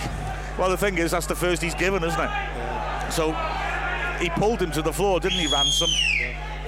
Well, 0.59 0.70
the 0.70 0.77
thing 0.77 0.99
is, 0.99 1.11
that's 1.11 1.27
the 1.27 1.35
first 1.35 1.62
he's 1.62 1.75
given, 1.75 2.05
isn't 2.05 2.20
it? 2.20 3.12
So 3.12 3.33
he 4.20 4.31
pulled 4.31 4.61
him 4.61 4.70
to 4.73 4.83
the 4.83 4.92
floor, 4.92 5.20
didn't 5.20 5.38
he, 5.38 5.47
Ransom? 5.47 5.90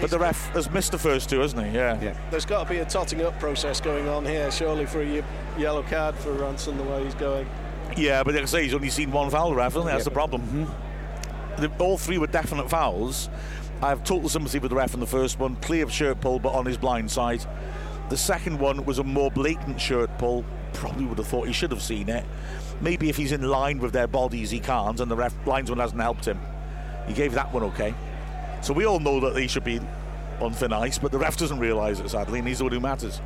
But 0.00 0.11
the 0.11 0.18
ref 0.18 0.50
has 0.50 0.70
missed 0.70 0.92
the 0.92 0.98
first 0.98 1.31
two, 1.31 1.40
hasn't 1.40 1.66
he? 1.66 1.74
Yeah. 1.74 2.00
Yeah. 2.00 2.14
there's 2.31 2.44
got 2.44 2.64
to 2.64 2.70
be 2.70 2.79
a 2.81 2.85
totting 2.85 3.22
up 3.22 3.38
process 3.40 3.81
going 3.81 4.09
on 4.09 4.26
here, 4.26 4.50
surely, 4.50 4.85
for 4.87 5.02
a 5.02 5.24
yellow 5.57 5.83
card 5.85 6.14
for 6.16 6.33
Ransom 6.33 6.76
the 6.76 6.83
way 6.83 7.05
he's 7.05 7.14
going. 7.14 7.48
Yeah, 7.96 8.22
but 8.22 8.35
like 8.35 8.42
I 8.42 8.46
say, 8.46 8.64
he's 8.64 8.74
only 8.74 8.90
seen 8.90 9.11
one 9.11 9.31
foul, 9.31 9.55
ref, 9.55 9.72
hasn't 9.72 9.85
he? 9.85 9.92
That's 9.92 10.05
the 10.05 10.11
problem. 10.11 10.42
Mm-hmm. 10.42 11.62
The, 11.62 11.72
all 11.79 11.96
three 11.96 12.18
were 12.18 12.26
definite 12.26 12.68
fouls. 12.68 13.31
I 13.83 13.91
have 13.91 14.05
total 14.05 14.29
sympathy 14.29 14.59
with 14.59 14.71
the 14.71 14.77
ref 14.77 14.95
in 14.95 15.01
the 15.01 15.07
first 15.07 15.39
one, 15.39 15.57
clear 15.57 15.85
of 15.85 15.93
shirt 15.93 16.21
pull, 16.21 16.39
but 16.39 16.55
on 16.55 16.65
his 16.65 16.79
blind 16.79 17.11
side. 17.11 17.45
The 18.09 18.17
second 18.17 18.59
one 18.59 18.85
was 18.85 18.99
a 18.99 19.05
more 19.05 19.31
blatant 19.31 19.81
shirt 19.81 20.11
pull. 20.19 20.45
Probably 20.73 21.05
would 21.05 21.19
have 21.19 21.27
thought 21.27 21.47
he 21.47 21.53
should 21.53 21.73
have 21.73 21.83
seen 21.83 22.09
it. 22.09 22.25
Maybe 22.81 23.09
if 23.09 23.17
he's 23.17 23.33
in 23.33 23.43
line 23.43 23.79
with 23.79 23.93
their 23.93 24.07
bodies, 24.07 24.51
he 24.51 24.61
can't, 24.61 24.99
and 25.01 25.11
the 25.11 25.17
ref 25.17 25.35
linesman 25.47 25.79
hasn't 25.79 26.01
helped 26.01 26.25
him. 26.25 26.39
He 27.07 27.12
gave 27.12 27.33
that 27.35 27.53
one 27.53 27.65
okay. 27.65 27.95
So 28.62 28.73
we 28.73 28.87
all 28.87 29.01
know 29.01 29.21
that 29.21 29.35
they 29.35 29.47
should 29.47 29.65
be 29.65 29.81
on 30.41 30.53
thin 30.53 30.73
ice, 30.73 30.99
but 30.99 31.12
the 31.12 31.19
ref 31.19 31.37
doesn't 31.37 31.59
realise 31.59 32.01
it, 32.01 32.09
sadly, 32.11 32.39
and 32.39 32.49
he's 32.49 32.59
the 32.59 32.65
one 32.65 32.73
who 32.73 32.81
matters. 32.81 33.21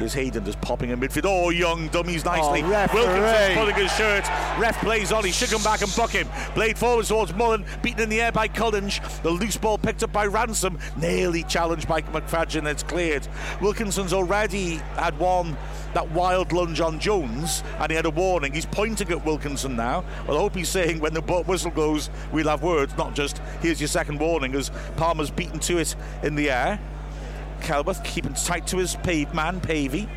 Here's 0.00 0.14
Hayden 0.14 0.46
just 0.46 0.58
popping 0.62 0.88
in 0.88 0.98
midfield. 0.98 1.26
Oh, 1.26 1.50
young 1.50 1.88
dummies 1.88 2.24
nicely. 2.24 2.62
Oh. 2.62 2.88
Wilkinson's 2.94 3.54
pulling 3.54 3.74
his 3.74 3.92
shirt. 3.92 4.26
Ref 4.58 4.80
plays 4.80 5.12
on. 5.12 5.26
He 5.26 5.30
should 5.30 5.50
come 5.50 5.62
back 5.62 5.82
and 5.82 5.94
buck 5.94 6.10
him. 6.10 6.26
Blade 6.54 6.78
forward 6.78 7.04
towards 7.04 7.34
Mullen. 7.34 7.66
Beaten 7.82 8.04
in 8.04 8.08
the 8.08 8.22
air 8.22 8.32
by 8.32 8.48
Cullinge. 8.48 8.98
The 9.22 9.28
loose 9.28 9.58
ball 9.58 9.76
picked 9.76 10.02
up 10.02 10.10
by 10.10 10.24
Ransom. 10.24 10.78
Nearly 10.96 11.42
challenged 11.42 11.86
by 11.86 12.00
McFadzean. 12.00 12.66
It's 12.66 12.82
cleared. 12.82 13.28
Wilkinson's 13.60 14.14
already 14.14 14.76
had 14.96 15.18
one 15.18 15.54
that 15.92 16.10
wild 16.12 16.52
lunge 16.52 16.80
on 16.80 16.98
Jones, 16.98 17.62
and 17.78 17.90
he 17.90 17.96
had 17.96 18.06
a 18.06 18.10
warning. 18.10 18.54
He's 18.54 18.64
pointing 18.64 19.10
at 19.10 19.26
Wilkinson 19.26 19.76
now. 19.76 20.02
Well, 20.26 20.38
I 20.38 20.40
hope 20.40 20.54
he's 20.54 20.70
saying 20.70 21.00
when 21.00 21.12
the 21.12 21.20
whistle 21.20 21.72
goes, 21.72 22.08
we'll 22.32 22.48
have 22.48 22.62
words, 22.62 22.96
not 22.96 23.14
just 23.14 23.42
here's 23.60 23.80
your 23.82 23.88
second 23.88 24.18
warning, 24.18 24.54
as 24.54 24.70
Palmer's 24.96 25.30
beaten 25.30 25.58
to 25.60 25.76
it 25.76 25.94
in 26.22 26.36
the 26.36 26.50
air. 26.50 26.80
Cleworth 27.60 28.02
keeping 28.04 28.34
tight 28.34 28.66
to 28.68 28.78
his 28.78 28.96
paved 28.96 29.34
man, 29.34 29.60
Pavey. 29.60 30.08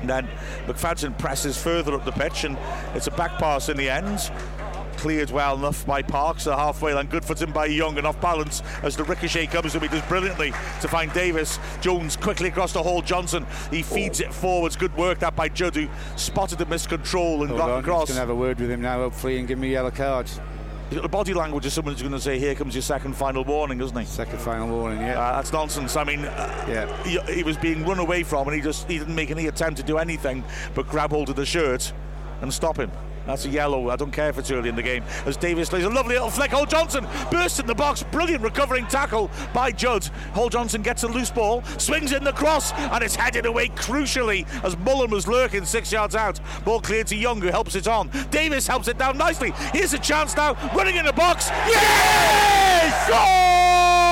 And 0.00 0.10
then 0.10 0.28
McFadzean 0.66 1.18
presses 1.18 1.60
further 1.60 1.94
up 1.94 2.04
the 2.04 2.12
pitch, 2.12 2.44
and 2.44 2.58
it's 2.94 3.06
a 3.06 3.10
back 3.10 3.38
pass 3.38 3.68
in 3.68 3.76
the 3.76 3.88
end. 3.88 4.30
Cleared 4.96 5.30
well 5.30 5.56
enough 5.56 5.84
by 5.84 6.02
Parks, 6.02 6.44
the 6.44 6.56
halfway 6.56 6.94
line. 6.94 7.06
Good 7.06 7.24
footing 7.24 7.52
by 7.52 7.66
Young, 7.66 7.98
and 7.98 8.06
off 8.06 8.20
balance 8.20 8.62
as 8.82 8.96
the 8.96 9.04
ricochet 9.04 9.46
comes, 9.46 9.74
and 9.74 9.82
he 9.82 9.88
does 9.88 10.02
brilliantly 10.02 10.52
to 10.80 10.88
find 10.88 11.12
Davis. 11.12 11.58
Jones 11.80 12.16
quickly 12.16 12.48
across 12.48 12.72
the 12.72 12.82
hall. 12.82 13.02
Johnson, 13.02 13.46
he 13.70 13.82
feeds 13.82 14.20
it 14.20 14.32
forwards. 14.32 14.76
Good 14.76 14.96
work 14.96 15.18
that 15.18 15.34
by 15.34 15.48
Judd, 15.48 15.74
who 15.74 15.88
spotted 16.16 16.58
the 16.58 16.66
miscontrol 16.66 17.40
and 17.40 17.48
Hold 17.48 17.58
got 17.58 17.70
on, 17.70 17.80
across. 17.80 18.08
Going 18.08 18.16
to 18.16 18.20
have 18.20 18.30
a 18.30 18.34
word 18.34 18.60
with 18.60 18.70
him 18.70 18.82
now, 18.82 18.98
hopefully, 18.98 19.38
and 19.38 19.48
give 19.48 19.58
me 19.58 19.68
a 19.68 19.72
yellow 19.72 19.90
card. 19.90 20.30
The 20.94 21.08
body 21.08 21.34
language 21.34 21.66
of 21.66 21.72
someone 21.72 21.94
who's 21.94 22.02
going 22.02 22.12
to 22.12 22.20
say, 22.20 22.38
"Here 22.38 22.54
comes 22.54 22.74
your 22.74 22.82
second 22.82 23.14
final 23.14 23.44
warning," 23.44 23.80
isn't 23.80 23.98
he? 23.98 24.04
Second 24.04 24.38
final 24.38 24.68
warning, 24.68 25.00
yeah. 25.00 25.20
Uh, 25.20 25.36
that's 25.36 25.52
nonsense. 25.52 25.96
I 25.96 26.04
mean, 26.04 26.24
uh, 26.24 26.66
yeah. 26.68 27.04
he, 27.04 27.18
he 27.32 27.42
was 27.42 27.56
being 27.56 27.84
run 27.84 27.98
away 27.98 28.22
from, 28.22 28.46
and 28.46 28.54
he 28.54 28.62
just 28.62 28.88
he 28.88 28.98
didn't 28.98 29.14
make 29.14 29.30
any 29.30 29.46
attempt 29.48 29.78
to 29.78 29.82
do 29.82 29.98
anything 29.98 30.44
but 30.74 30.88
grab 30.88 31.10
hold 31.10 31.30
of 31.30 31.36
the 31.36 31.46
shirt 31.46 31.92
and 32.40 32.52
stop 32.52 32.78
him. 32.78 32.90
That's 33.26 33.44
a 33.44 33.48
yellow. 33.48 33.90
I 33.90 33.96
don't 33.96 34.10
care 34.10 34.28
if 34.28 34.38
it's 34.38 34.50
early 34.50 34.68
in 34.68 34.76
the 34.76 34.82
game. 34.82 35.02
As 35.26 35.36
Davis 35.36 35.72
lays 35.72 35.84
a 35.84 35.90
lovely 35.90 36.14
little 36.14 36.30
flick. 36.30 36.50
Hall 36.50 36.66
Johnson 36.66 37.06
bursts 37.30 37.58
in 37.58 37.66
the 37.66 37.74
box. 37.74 38.02
Brilliant 38.02 38.42
recovering 38.42 38.86
tackle 38.86 39.30
by 39.52 39.70
Judd. 39.70 40.04
Hall 40.34 40.48
Johnson 40.48 40.82
gets 40.82 41.02
a 41.02 41.08
loose 41.08 41.30
ball, 41.30 41.62
swings 41.78 42.12
in 42.12 42.24
the 42.24 42.32
cross, 42.32 42.72
and 42.72 43.02
it's 43.02 43.16
headed 43.16 43.46
away 43.46 43.68
crucially 43.68 44.46
as 44.64 44.76
Mullen 44.78 45.10
was 45.10 45.26
lurking 45.26 45.64
six 45.64 45.90
yards 45.90 46.14
out. 46.14 46.38
Ball 46.64 46.80
cleared 46.80 47.06
to 47.08 47.16
Young, 47.16 47.40
who 47.40 47.48
helps 47.48 47.74
it 47.74 47.88
on. 47.88 48.10
Davis 48.30 48.66
helps 48.66 48.88
it 48.88 48.98
down 48.98 49.16
nicely. 49.16 49.52
Here's 49.72 49.94
a 49.94 49.98
chance 49.98 50.36
now, 50.36 50.54
running 50.74 50.96
in 50.96 51.06
the 51.06 51.12
box. 51.12 51.48
Yes! 51.66 53.08
Goal! 53.08 54.03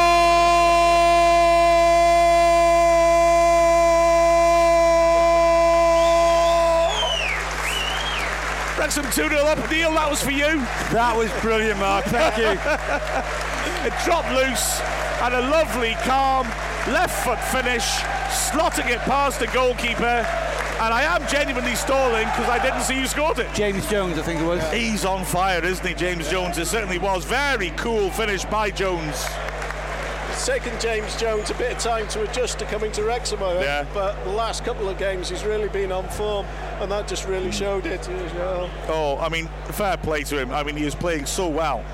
Wrexham 8.95 9.25
2 9.25 9.31
0 9.31 9.47
up. 9.47 9.71
Neil, 9.71 9.91
that 9.93 10.11
was 10.11 10.23
for 10.23 10.33
you. 10.33 10.61
That 10.93 11.17
was 11.17 11.31
brilliant, 11.41 11.81
Mark. 11.81 12.05
Thank 12.05 12.37
you. 12.37 12.53
it 13.89 13.95
dropped 14.05 14.29
loose 14.37 14.83
and 15.23 15.33
a 15.33 15.41
lovely, 15.49 15.95
calm 16.05 16.47
left 16.93 17.25
foot 17.25 17.41
finish, 17.41 17.85
slotting 18.53 18.91
it 18.91 18.99
past 19.09 19.41
the 19.41 19.47
goalkeeper. 19.47 20.27
And 20.77 20.93
I 20.93 21.05
am 21.05 21.27
genuinely 21.27 21.75
stalling 21.75 22.27
because 22.27 22.51
I 22.51 22.63
didn't 22.63 22.83
see 22.83 22.97
who 22.97 23.07
scored 23.07 23.39
it. 23.39 23.49
James 23.55 23.89
Jones, 23.89 24.19
I 24.19 24.23
think 24.23 24.43
it 24.43 24.45
was. 24.45 24.63
He's 24.71 25.07
on 25.07 25.25
fire, 25.25 25.65
isn't 25.65 25.87
he, 25.87 25.95
James 25.95 26.29
Jones? 26.29 26.59
It 26.59 26.67
certainly 26.67 26.99
was. 26.99 27.25
Very 27.25 27.71
cool 27.71 28.11
finish 28.11 28.45
by 28.45 28.71
Jones. 28.71 29.25
It's 30.33 30.47
taken 30.47 30.73
James 30.81 31.14
Jones 31.16 31.51
a 31.51 31.55
bit 31.55 31.73
of 31.73 31.79
time 31.79 32.09
to 32.09 32.23
adjust 32.23 32.59
to 32.61 32.64
coming 32.64 32.90
to 32.92 33.05
Wrexham, 33.05 33.42
I 33.42 33.53
think. 33.53 33.64
Yeah. 33.64 33.87
But 33.92 34.25
the 34.25 34.31
last 34.31 34.64
couple 34.64 34.88
of 34.88 34.97
games, 34.97 35.29
he's 35.29 35.45
really 35.45 35.68
been 35.68 35.92
on 35.92 36.09
form, 36.09 36.47
and 36.81 36.90
that 36.90 37.07
just 37.07 37.29
really 37.29 37.51
mm. 37.51 37.53
showed 37.53 37.85
it. 37.85 38.09
you 38.09 38.16
know. 38.16 38.71
Oh, 38.88 39.18
I 39.18 39.29
mean, 39.29 39.49
fair 39.73 39.99
play 39.99 40.23
to 40.25 40.40
him. 40.40 40.51
I 40.51 40.62
mean, 40.62 40.75
he 40.75 40.85
is 40.85 40.95
playing 40.95 41.27
so 41.27 41.49
well. 41.49 41.85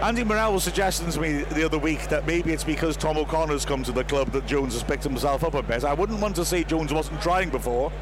Andy 0.00 0.24
Morrell 0.24 0.54
was 0.54 0.64
suggesting 0.64 1.10
to 1.10 1.20
me 1.20 1.42
the 1.42 1.64
other 1.64 1.78
week 1.78 2.08
that 2.08 2.26
maybe 2.26 2.50
it's 2.50 2.64
because 2.64 2.96
Tom 2.96 3.18
O'Connor's 3.18 3.66
come 3.66 3.84
to 3.84 3.92
the 3.92 4.04
club 4.04 4.32
that 4.32 4.46
Jones 4.46 4.72
has 4.72 4.82
picked 4.82 5.04
himself 5.04 5.44
up 5.44 5.52
a 5.52 5.62
bit. 5.62 5.84
I 5.84 5.92
wouldn't 5.92 6.20
want 6.20 6.34
to 6.36 6.46
say 6.46 6.64
Jones 6.64 6.94
wasn't 6.94 7.20
trying 7.20 7.50
before, 7.50 7.92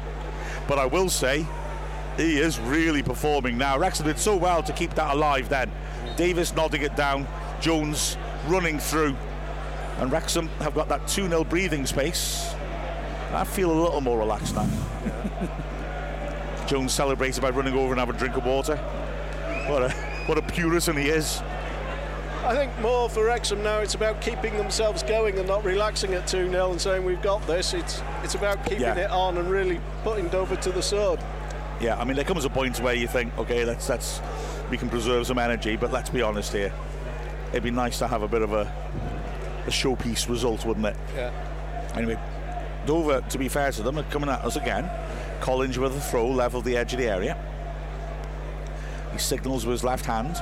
but 0.69 0.79
I 0.79 0.85
will 0.85 1.09
say 1.09 1.45
he 2.15 2.39
is 2.39 2.61
really 2.61 3.03
performing 3.03 3.57
now. 3.57 3.77
Wrexham 3.77 4.05
did 4.05 4.19
so 4.19 4.37
well 4.37 4.63
to 4.63 4.71
keep 4.71 4.93
that 4.93 5.15
alive 5.15 5.49
then. 5.49 5.69
Davis 6.15 6.55
nodding 6.55 6.83
it 6.83 6.95
down, 6.95 7.27
Jones 7.59 8.15
running 8.47 8.79
through, 8.79 9.15
and 9.99 10.11
Wrexham 10.11 10.47
have 10.59 10.73
got 10.73 10.87
that 10.89 11.07
2 11.07 11.27
0 11.27 11.43
breathing 11.43 11.85
space. 11.85 12.53
I 13.33 13.43
feel 13.43 13.71
a 13.71 13.79
little 13.79 14.01
more 14.01 14.17
relaxed 14.17 14.55
now. 14.55 14.67
Jones 16.67 16.93
celebrated 16.93 17.41
by 17.41 17.49
running 17.49 17.75
over 17.75 17.91
and 17.93 17.99
having 17.99 18.15
a 18.15 18.19
drink 18.19 18.35
of 18.37 18.45
water. 18.45 18.75
What 19.67 19.83
a 19.83 19.89
what 20.27 20.37
a 20.37 20.41
puritan 20.41 20.97
he 20.97 21.09
is. 21.09 21.41
I 22.43 22.55
think 22.55 22.77
more 22.79 23.09
for 23.09 23.25
Wrexham 23.25 23.61
now, 23.61 23.79
it's 23.79 23.95
about 23.95 24.21
keeping 24.21 24.55
themselves 24.55 25.03
going 25.03 25.37
and 25.37 25.47
not 25.47 25.65
relaxing 25.65 26.13
at 26.13 26.27
2 26.27 26.49
0 26.49 26.71
and 26.71 26.81
saying 26.81 27.03
we've 27.03 27.21
got 27.21 27.45
this. 27.47 27.73
It's 27.73 28.01
it's 28.23 28.35
about 28.35 28.63
keeping 28.63 28.81
Yeah. 28.81 28.95
it 28.95 29.11
on 29.11 29.37
and 29.37 29.49
really 29.49 29.81
putting 30.03 30.29
Dover 30.29 30.55
to 30.57 30.71
the 30.71 30.81
sword. 30.81 31.19
Yeah, 31.79 31.99
I 31.99 32.05
mean 32.05 32.15
there 32.15 32.25
comes 32.25 32.45
a 32.45 32.49
point 32.49 32.79
where 32.79 32.93
you 32.93 33.07
think, 33.07 33.37
okay, 33.37 33.65
let's 33.65 33.89
let's 33.89 34.21
we 34.69 34.77
can 34.77 34.89
preserve 34.89 35.27
some 35.27 35.37
energy, 35.37 35.75
but 35.75 35.91
let's 35.91 36.09
be 36.09 36.21
honest 36.21 36.53
here. 36.53 36.71
It'd 37.49 37.63
be 37.63 37.71
nice 37.71 37.99
to 37.99 38.07
have 38.07 38.21
a 38.21 38.27
bit 38.27 38.41
of 38.41 38.53
a 38.53 38.71
a 39.67 39.69
showpiece 39.69 40.29
result, 40.29 40.65
wouldn't 40.65 40.85
it? 40.85 40.95
Yeah. 41.15 41.31
Anyway, 41.95 42.17
Dover, 42.85 43.21
to 43.21 43.37
be 43.37 43.49
fair 43.49 43.71
to 43.73 43.83
them, 43.83 43.99
are 43.99 44.03
coming 44.03 44.29
at 44.29 44.43
us 44.43 44.55
again. 44.55 44.89
Collins 45.41 45.77
with 45.77 45.95
a 45.95 45.99
throw, 45.99 46.27
level 46.27 46.61
the 46.61 46.75
edge 46.77 46.93
of 46.93 46.99
the 46.99 47.07
area. 47.07 47.37
He 49.11 49.19
signals 49.19 49.65
with 49.65 49.73
his 49.73 49.83
left 49.83 50.05
hand, 50.05 50.41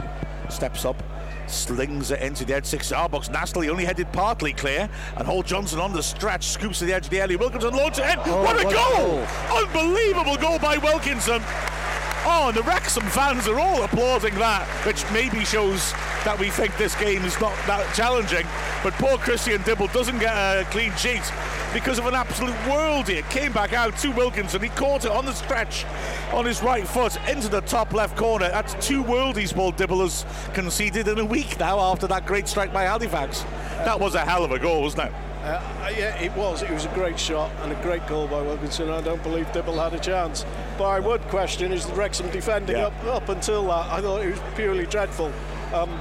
steps 0.50 0.86
up, 0.86 1.02
slings 1.48 2.12
it 2.12 2.22
into 2.22 2.46
the 2.46 2.56
edge 2.56 2.66
six 2.66 2.92
yard 2.92 3.12
box. 3.12 3.30
Nastily 3.30 3.70
only 3.70 3.86
headed 3.86 4.12
partly 4.14 4.54
clear, 4.54 4.90
and 5.18 5.28
Hall 5.28 5.44
Johnson 5.44 5.80
on 5.80 5.92
the 5.92 6.04
stretch 6.04 6.48
scoops 6.48 6.80
to 6.80 6.86
the 6.86 6.94
edge 6.94 7.06
of 7.06 7.10
the 7.10 7.22
area. 7.22 7.38
Wilkinson 7.38 7.76
launches 7.76 8.06
it 8.06 8.14
in. 8.14 8.20
Oh, 8.26 8.44
what 8.44 8.62
a 8.62 8.66
what 8.66 8.74
a 8.74 8.76
goal! 8.76 9.64
Unbelievable 9.64 10.38
goal 10.38 10.60
by 10.60 10.78
Wilkinson. 10.78 11.42
Oh, 12.28 12.48
and 12.48 12.58
the 12.58 12.64
Wrexham 12.64 13.04
fans 13.04 13.48
are 13.48 13.60
all 13.60 13.84
applauding 13.84 14.34
that, 14.36 14.68
which 14.84 15.06
maybe 15.12 15.46
shows 15.46 15.92
that 16.24 16.36
we 16.40 16.50
think 16.50 16.76
this 16.76 16.96
game 16.96 17.24
is 17.24 17.40
not 17.40 17.54
that 17.68 17.94
challenging. 17.94 18.48
But 18.84 18.94
poor 18.94 19.20
Christian 19.20 19.62
Dibble 19.62 19.88
doesn't 19.88 20.18
get 20.18 20.34
a 20.34 20.66
clean 20.72 20.92
sheet 20.96 21.22
because 21.72 22.00
of 22.00 22.08
an 22.08 22.16
absolute 22.16 22.56
worldie. 22.66 23.18
It 23.18 23.30
came 23.30 23.52
back 23.52 23.74
out 23.74 23.96
to 23.98 24.10
Wilkinson. 24.10 24.64
He 24.64 24.70
caught 24.70 25.06
it 25.06 25.12
on 25.12 25.28
the 25.28 25.34
stretch 25.34 25.86
on 26.34 26.46
his 26.46 26.64
right 26.64 26.88
foot 26.88 27.16
into 27.30 27.48
the 27.48 27.62
top 27.62 27.94
left 27.94 28.18
corner. 28.18 28.50
That's 28.50 28.74
two 28.86 29.04
worldies 29.04 29.54
Paul 29.54 29.74
Dibble 29.74 30.00
has 30.02 30.26
conceded 30.56 31.08
in 31.08 31.20
a 31.20 31.26
week 31.26 31.60
now 31.60 31.80
after 31.80 32.08
that 32.08 32.26
great 32.26 32.48
strike 32.48 32.74
by 32.74 32.86
Halifax. 32.86 33.42
That 33.86 34.00
was 34.00 34.16
a 34.16 34.22
hell 34.22 34.44
of 34.44 34.52
a 34.52 34.58
goal, 34.58 34.82
wasn't 34.82 35.10
it? 35.10 35.25
Uh, 35.46 35.62
yeah, 35.96 36.20
it 36.20 36.32
was. 36.36 36.64
It 36.64 36.72
was 36.72 36.86
a 36.86 36.90
great 36.90 37.20
shot 37.20 37.52
and 37.62 37.72
a 37.72 37.76
great 37.84 38.06
goal 38.08 38.28
by 38.28 38.42
Wilkinson. 38.42 38.90
I 38.90 39.02
don't 39.02 39.22
believe 39.22 39.52
Dibble 39.52 39.80
had 39.80 39.94
a 39.94 40.00
chance. 40.00 40.44
But 40.78 40.86
I 40.86 41.00
would 41.00 41.22
question 41.28 41.72
is 41.72 41.86
the 41.86 41.94
Wrexham 41.94 42.30
defending 42.32 42.78
Yeah. 42.78 42.88
up 42.88 43.04
up 43.06 43.30
until 43.30 43.68
that. 43.68 43.92
I 43.92 44.02
thought 44.02 44.24
it 44.24 44.32
was 44.32 44.40
purely 44.56 44.88
dreadful. 44.88 45.32
Um, 45.74 46.00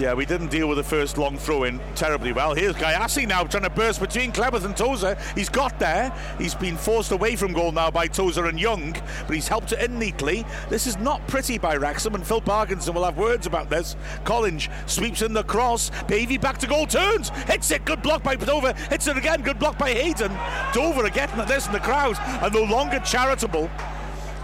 Yeah, 0.00 0.14
we 0.14 0.24
didn't 0.24 0.48
deal 0.48 0.66
with 0.66 0.78
the 0.78 0.82
first 0.82 1.18
long 1.18 1.36
throw 1.36 1.64
in 1.64 1.78
terribly 1.94 2.32
well. 2.32 2.54
Here's 2.54 2.74
Gyasi 2.74 3.28
now 3.28 3.44
trying 3.44 3.64
to 3.64 3.70
burst 3.70 4.00
between 4.00 4.32
Cleworth 4.32 4.64
and 4.64 4.74
Tozer. 4.74 5.14
He's 5.34 5.50
got 5.50 5.78
there. 5.78 6.10
He's 6.38 6.54
been 6.54 6.78
forced 6.78 7.12
away 7.12 7.36
from 7.36 7.52
goal 7.52 7.70
now 7.70 7.90
by 7.90 8.06
Tozer 8.06 8.46
and 8.46 8.58
Young, 8.58 8.92
but 9.26 9.34
he's 9.34 9.46
helped 9.46 9.72
it 9.72 9.80
in 9.82 9.98
neatly. 9.98 10.46
This 10.70 10.86
is 10.86 10.96
not 10.96 11.26
pretty 11.28 11.58
by 11.58 11.76
Wrexham, 11.76 12.14
and 12.14 12.26
Phil 12.26 12.40
Parkinson 12.40 12.94
will 12.94 13.04
have 13.04 13.18
words 13.18 13.46
about 13.46 13.68
this. 13.68 13.94
Collins 14.24 14.70
sweeps 14.86 15.20
in 15.20 15.34
the 15.34 15.44
cross. 15.44 15.90
Pavey 16.08 16.38
back 16.38 16.56
to 16.58 16.66
goal, 16.66 16.86
turns, 16.86 17.28
hits 17.46 17.70
it. 17.70 17.84
Good 17.84 18.00
block 18.00 18.22
by 18.22 18.36
Dover. 18.36 18.72
Hits 18.72 19.06
it 19.06 19.18
again. 19.18 19.42
Good 19.42 19.58
block 19.58 19.76
by 19.76 19.90
Hayden. 19.90 20.32
Dover 20.72 21.04
are 21.04 21.10
getting 21.10 21.40
at 21.40 21.46
this, 21.46 21.66
and 21.66 21.74
the 21.74 21.80
crowd 21.80 22.16
are 22.42 22.48
no 22.48 22.62
longer 22.62 23.00
charitable. 23.00 23.70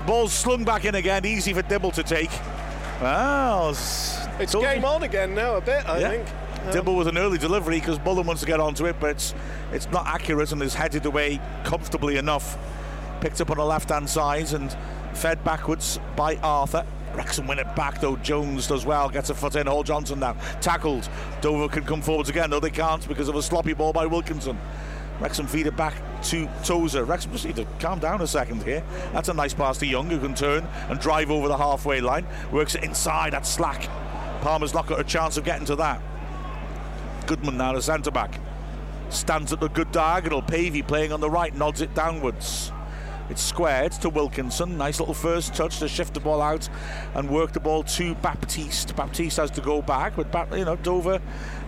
Ball's 0.06 0.34
slung 0.34 0.64
back 0.64 0.84
in 0.84 0.96
again, 0.96 1.24
easy 1.24 1.54
for 1.54 1.62
Dibble 1.62 1.92
to 1.92 2.02
take. 2.02 2.30
Well, 3.00 3.74
it's 4.38 4.52
told 4.52 4.64
game 4.64 4.84
on 4.84 5.02
again 5.02 5.34
now 5.34 5.56
a 5.56 5.60
bit. 5.60 5.88
I 5.88 5.98
Yeah. 5.98 6.08
think. 6.10 6.28
Um, 6.66 6.72
Dibble 6.72 6.96
with 6.96 7.08
an 7.08 7.16
early 7.18 7.38
delivery 7.38 7.78
because 7.78 7.98
Mullen 8.00 8.26
wants 8.26 8.40
to 8.40 8.46
get 8.46 8.58
onto 8.60 8.86
it, 8.86 8.96
but 8.98 9.10
it's, 9.10 9.34
it's 9.72 9.88
not 9.90 10.06
accurate 10.06 10.50
and 10.52 10.60
is 10.62 10.74
headed 10.74 11.06
away 11.06 11.40
comfortably 11.64 12.16
enough. 12.16 12.58
Picked 13.20 13.40
up 13.40 13.50
on 13.50 13.56
the 13.58 13.64
left 13.64 13.88
hand 13.90 14.08
side 14.08 14.52
and 14.52 14.76
fed 15.14 15.42
backwards 15.44 15.98
by 16.16 16.36
Arthur. 16.36 16.84
Wrexham 17.14 17.46
win 17.46 17.58
it 17.58 17.74
back 17.76 18.00
though. 18.00 18.16
Jones 18.16 18.66
does 18.66 18.84
well, 18.84 19.08
gets 19.08 19.30
a 19.30 19.34
foot 19.34 19.56
in. 19.56 19.66
Hall 19.66 19.82
Johnson 19.82 20.18
now 20.20 20.34
tackled. 20.60 21.08
Dover 21.40 21.68
can 21.68 21.84
come 21.84 22.02
forwards 22.02 22.28
again, 22.28 22.50
though 22.50 22.60
they 22.60 22.70
can't 22.70 23.06
because 23.08 23.28
of 23.28 23.36
a 23.36 23.42
sloppy 23.42 23.72
ball 23.72 23.92
by 23.92 24.04
Wilkinson. 24.06 24.58
Wrexham 25.18 25.46
feed 25.46 25.66
it 25.66 25.76
back 25.76 25.94
to 26.24 26.46
Tozer. 26.62 27.04
Wrexham 27.04 27.32
just 27.32 27.46
need 27.46 27.56
to 27.56 27.66
calm 27.78 28.00
down 28.00 28.20
a 28.20 28.26
second 28.26 28.62
here. 28.64 28.82
That's 29.14 29.30
a 29.30 29.34
nice 29.34 29.54
pass 29.54 29.78
to 29.78 29.86
Young 29.86 30.10
who 30.10 30.18
can 30.18 30.34
turn 30.34 30.66
and 30.90 31.00
drive 31.00 31.30
over 31.30 31.48
the 31.48 31.56
halfway 31.56 32.02
line. 32.02 32.26
Works 32.52 32.74
it 32.74 32.84
inside 32.84 33.32
at 33.32 33.46
slack. 33.46 33.88
Palmer's 34.40 34.74
not 34.74 34.86
got 34.86 35.00
a 35.00 35.04
chance 35.04 35.36
of 35.36 35.44
getting 35.44 35.66
to 35.66 35.76
that. 35.76 36.00
Goodman 37.26 37.56
now, 37.56 37.72
the 37.72 37.82
centre 37.82 38.10
back. 38.10 38.40
Stands 39.10 39.52
at 39.52 39.60
the 39.60 39.68
good 39.68 39.90
diagonal. 39.92 40.42
Pavey 40.42 40.82
playing 40.82 41.12
on 41.12 41.20
the 41.20 41.30
right, 41.30 41.54
nods 41.54 41.80
it 41.80 41.94
downwards. 41.94 42.72
It's 43.28 43.42
squared 43.42 43.92
to 43.92 44.08
Wilkinson. 44.08 44.78
Nice 44.78 45.00
little 45.00 45.14
first 45.14 45.54
touch 45.54 45.80
to 45.80 45.88
shift 45.88 46.14
the 46.14 46.20
ball 46.20 46.40
out 46.40 46.68
and 47.14 47.28
work 47.28 47.52
the 47.52 47.60
ball 47.60 47.82
to 47.82 48.14
Baptiste. 48.16 48.94
Baptiste 48.94 49.38
has 49.38 49.50
to 49.52 49.60
go 49.60 49.82
back, 49.82 50.12
but 50.30 50.56
you 50.56 50.64
know 50.64 50.76
Dover 50.76 51.20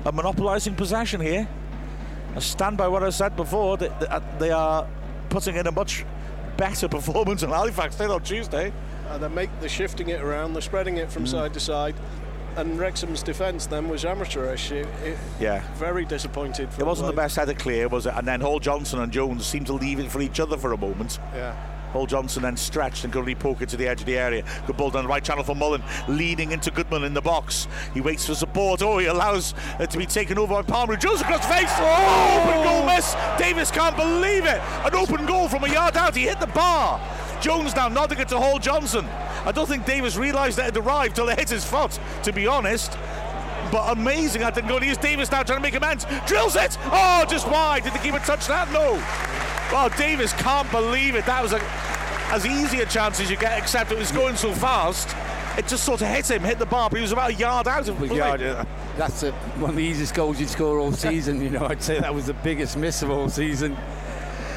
are 0.07 0.13
monopolising 0.13 0.77
possession 0.77 1.21
here. 1.21 1.49
I 2.37 2.39
stand 2.39 2.77
by 2.77 2.87
what 2.87 3.03
I 3.03 3.11
said 3.11 3.35
before. 3.35 3.77
That 3.77 3.99
that 4.01 4.39
they 4.39 4.53
are 4.53 4.87
putting 5.31 5.57
in 5.57 5.67
a 5.67 5.73
much 5.73 6.05
better 6.57 6.87
performance 6.97 7.41
than 7.41 7.51
Halifax 7.51 7.97
did 7.97 8.11
on 8.11 8.23
Tuesday. 8.23 8.73
And 9.09 9.21
they 9.23 9.29
make 9.29 9.51
the 9.61 9.69
shifting 9.69 10.11
it 10.11 10.21
around, 10.21 10.53
they're 10.53 10.63
spreading 10.63 10.99
it 10.99 11.11
from 11.11 11.25
Mm. 11.25 11.29
side 11.29 11.55
to 11.55 11.61
side. 11.61 11.97
And 12.59 12.77
Wrexham's 12.77 13.23
defence 13.23 13.67
then 13.67 13.89
was 13.89 14.05
amateurish. 14.05 14.73
It, 14.73 14.89
it, 15.05 15.17
Yeah. 15.39 15.63
Very 15.75 16.05
disappointed. 16.05 16.69
It 16.77 16.85
wasn't 16.85 17.07
the 17.07 17.13
best 17.15 17.37
header 17.37 17.55
clear, 17.55 17.87
was 17.87 18.07
it? 18.07 18.15
And 18.17 18.27
then 18.27 18.41
Hall 18.41 18.59
Johnson 18.59 18.99
and 18.99 19.13
Jones 19.13 19.47
seemed 19.47 19.69
to 19.69 19.75
leave 19.75 20.01
it 20.01 20.11
for 20.11 20.21
each 20.21 20.41
other 20.41 20.57
for 20.57 20.73
a 20.73 20.77
moment. 20.77 21.21
Yeah. 21.33 21.55
Hall 21.93 22.05
Johnson 22.05 22.43
then 22.43 22.57
stretched 22.57 23.05
and 23.05 23.13
could 23.13 23.21
only 23.21 23.37
poke 23.37 23.63
it 23.63 23.69
to 23.69 23.77
the 23.77 23.87
edge 23.87 24.01
of 24.01 24.07
the 24.07 24.19
area. 24.19 24.45
Good 24.67 24.77
ball 24.77 24.91
down 24.91 25.05
the 25.05 25.09
right 25.09 25.23
channel 25.23 25.45
for 25.45 25.55
Mullen, 25.55 25.85
leading 26.09 26.51
into 26.51 26.73
Goodman 26.73 27.05
in 27.05 27.15
the 27.15 27.23
box. 27.23 27.69
He 27.95 28.01
waits 28.01 28.27
for 28.27 28.35
support. 28.35 28.83
Oh, 28.83 28.99
he 28.99 29.07
allows 29.07 29.55
it 29.79 29.91
to 29.91 29.99
be 29.99 30.05
taken 30.05 30.37
over 30.37 30.55
by 30.55 30.63
Palmer. 30.63 30.97
Jones 30.97 31.21
across 31.21 31.47
the 31.47 31.55
face. 31.55 31.71
Oh, 31.77 32.43
open 32.43 32.65
goal 32.65 32.87
miss. 32.87 33.15
Davis 33.39 33.71
can't 33.71 33.97
believe 33.97 34.45
it. 34.47 34.61
An 34.85 34.95
open 34.97 35.27
goal 35.27 35.49
from 35.49 35.63
a 35.63 35.69
yard 35.73 35.97
out. 35.97 36.17
He 36.17 36.25
hit 36.25 36.41
the 36.41 36.49
bar. 36.49 37.01
Jones 37.41 37.75
now 37.75 37.89
nodding 37.89 38.19
it 38.19 38.29
to 38.29 38.39
Hall 38.39 38.59
Johnson. 38.59 39.05
I 39.45 39.53
don't 39.53 39.69
think 39.69 39.87
Davis 39.87 40.17
realised 40.17 40.59
that 40.59 40.69
it 40.69 40.77
arrived 40.77 41.17
till 41.17 41.29
it 41.29 41.39
hit 41.39 41.49
his 41.51 41.65
foot, 41.65 41.99
to 42.25 42.33
be 42.33 42.47
honest. 42.47 42.93
But 43.71 43.97
amazing 43.97 44.43
I 44.43 44.51
didn't 44.51 44.69
go. 44.69 44.79
Here's 44.79 44.97
Davis 44.97 45.31
now 45.31 45.43
trying 45.43 45.59
to 45.59 45.63
make 45.63 45.75
amends. 45.75 46.07
Drills 46.27 46.57
it. 46.57 46.77
Oh, 46.87 47.25
just 47.29 47.47
wide. 47.49 47.85
Did 47.85 47.93
the 47.93 47.99
keeper 47.99 48.19
touch 48.21 48.47
that? 48.47 48.71
No. 48.73 48.95
Well, 49.73 49.91
Davis 49.91 50.33
can't 50.33 50.71
believe 50.71 51.15
it. 51.15 51.27
That 51.27 51.43
was 51.43 51.53
a 51.53 51.61
as 52.31 52.45
easy 52.47 52.81
a 52.81 52.87
chance 52.87 53.21
as 53.21 53.31
you 53.31 53.37
get, 53.37 53.59
except 53.59 53.91
it 53.91 53.99
was 53.99 54.13
going 54.13 54.37
so 54.37 54.53
fast. 54.53 55.15
It 55.59 55.67
just 55.67 55.85
sort 55.85 56.03
of 56.03 56.09
hit 56.09 56.31
him, 56.31 56.43
hit 56.43 56.59
the 56.59 56.67
bar, 56.67 56.89
but 56.89 56.97
he 56.97 57.03
was 57.03 57.13
about 57.13 57.31
a 57.31 57.35
yard 57.35 57.67
out 57.67 57.89
of 57.89 57.97
play. 57.97 58.17
Yeah, 58.17 58.65
that's 58.97 59.23
a, 59.23 59.33
one 59.33 59.71
of 59.71 59.77
the 59.77 59.83
easiest 59.83 60.15
goals 60.15 60.39
you'd 60.39 60.51
score 60.51 60.79
all 60.79 60.93
season. 60.93 61.41
You 61.41 61.51
know, 61.51 61.67
I'd 61.67 61.83
say 61.83 61.99
that 61.99 62.15
was 62.15 62.27
the 62.27 62.35
biggest 62.35 62.77
miss 62.77 63.03
of 63.03 63.11
all 63.11 63.29
season. 63.29 63.77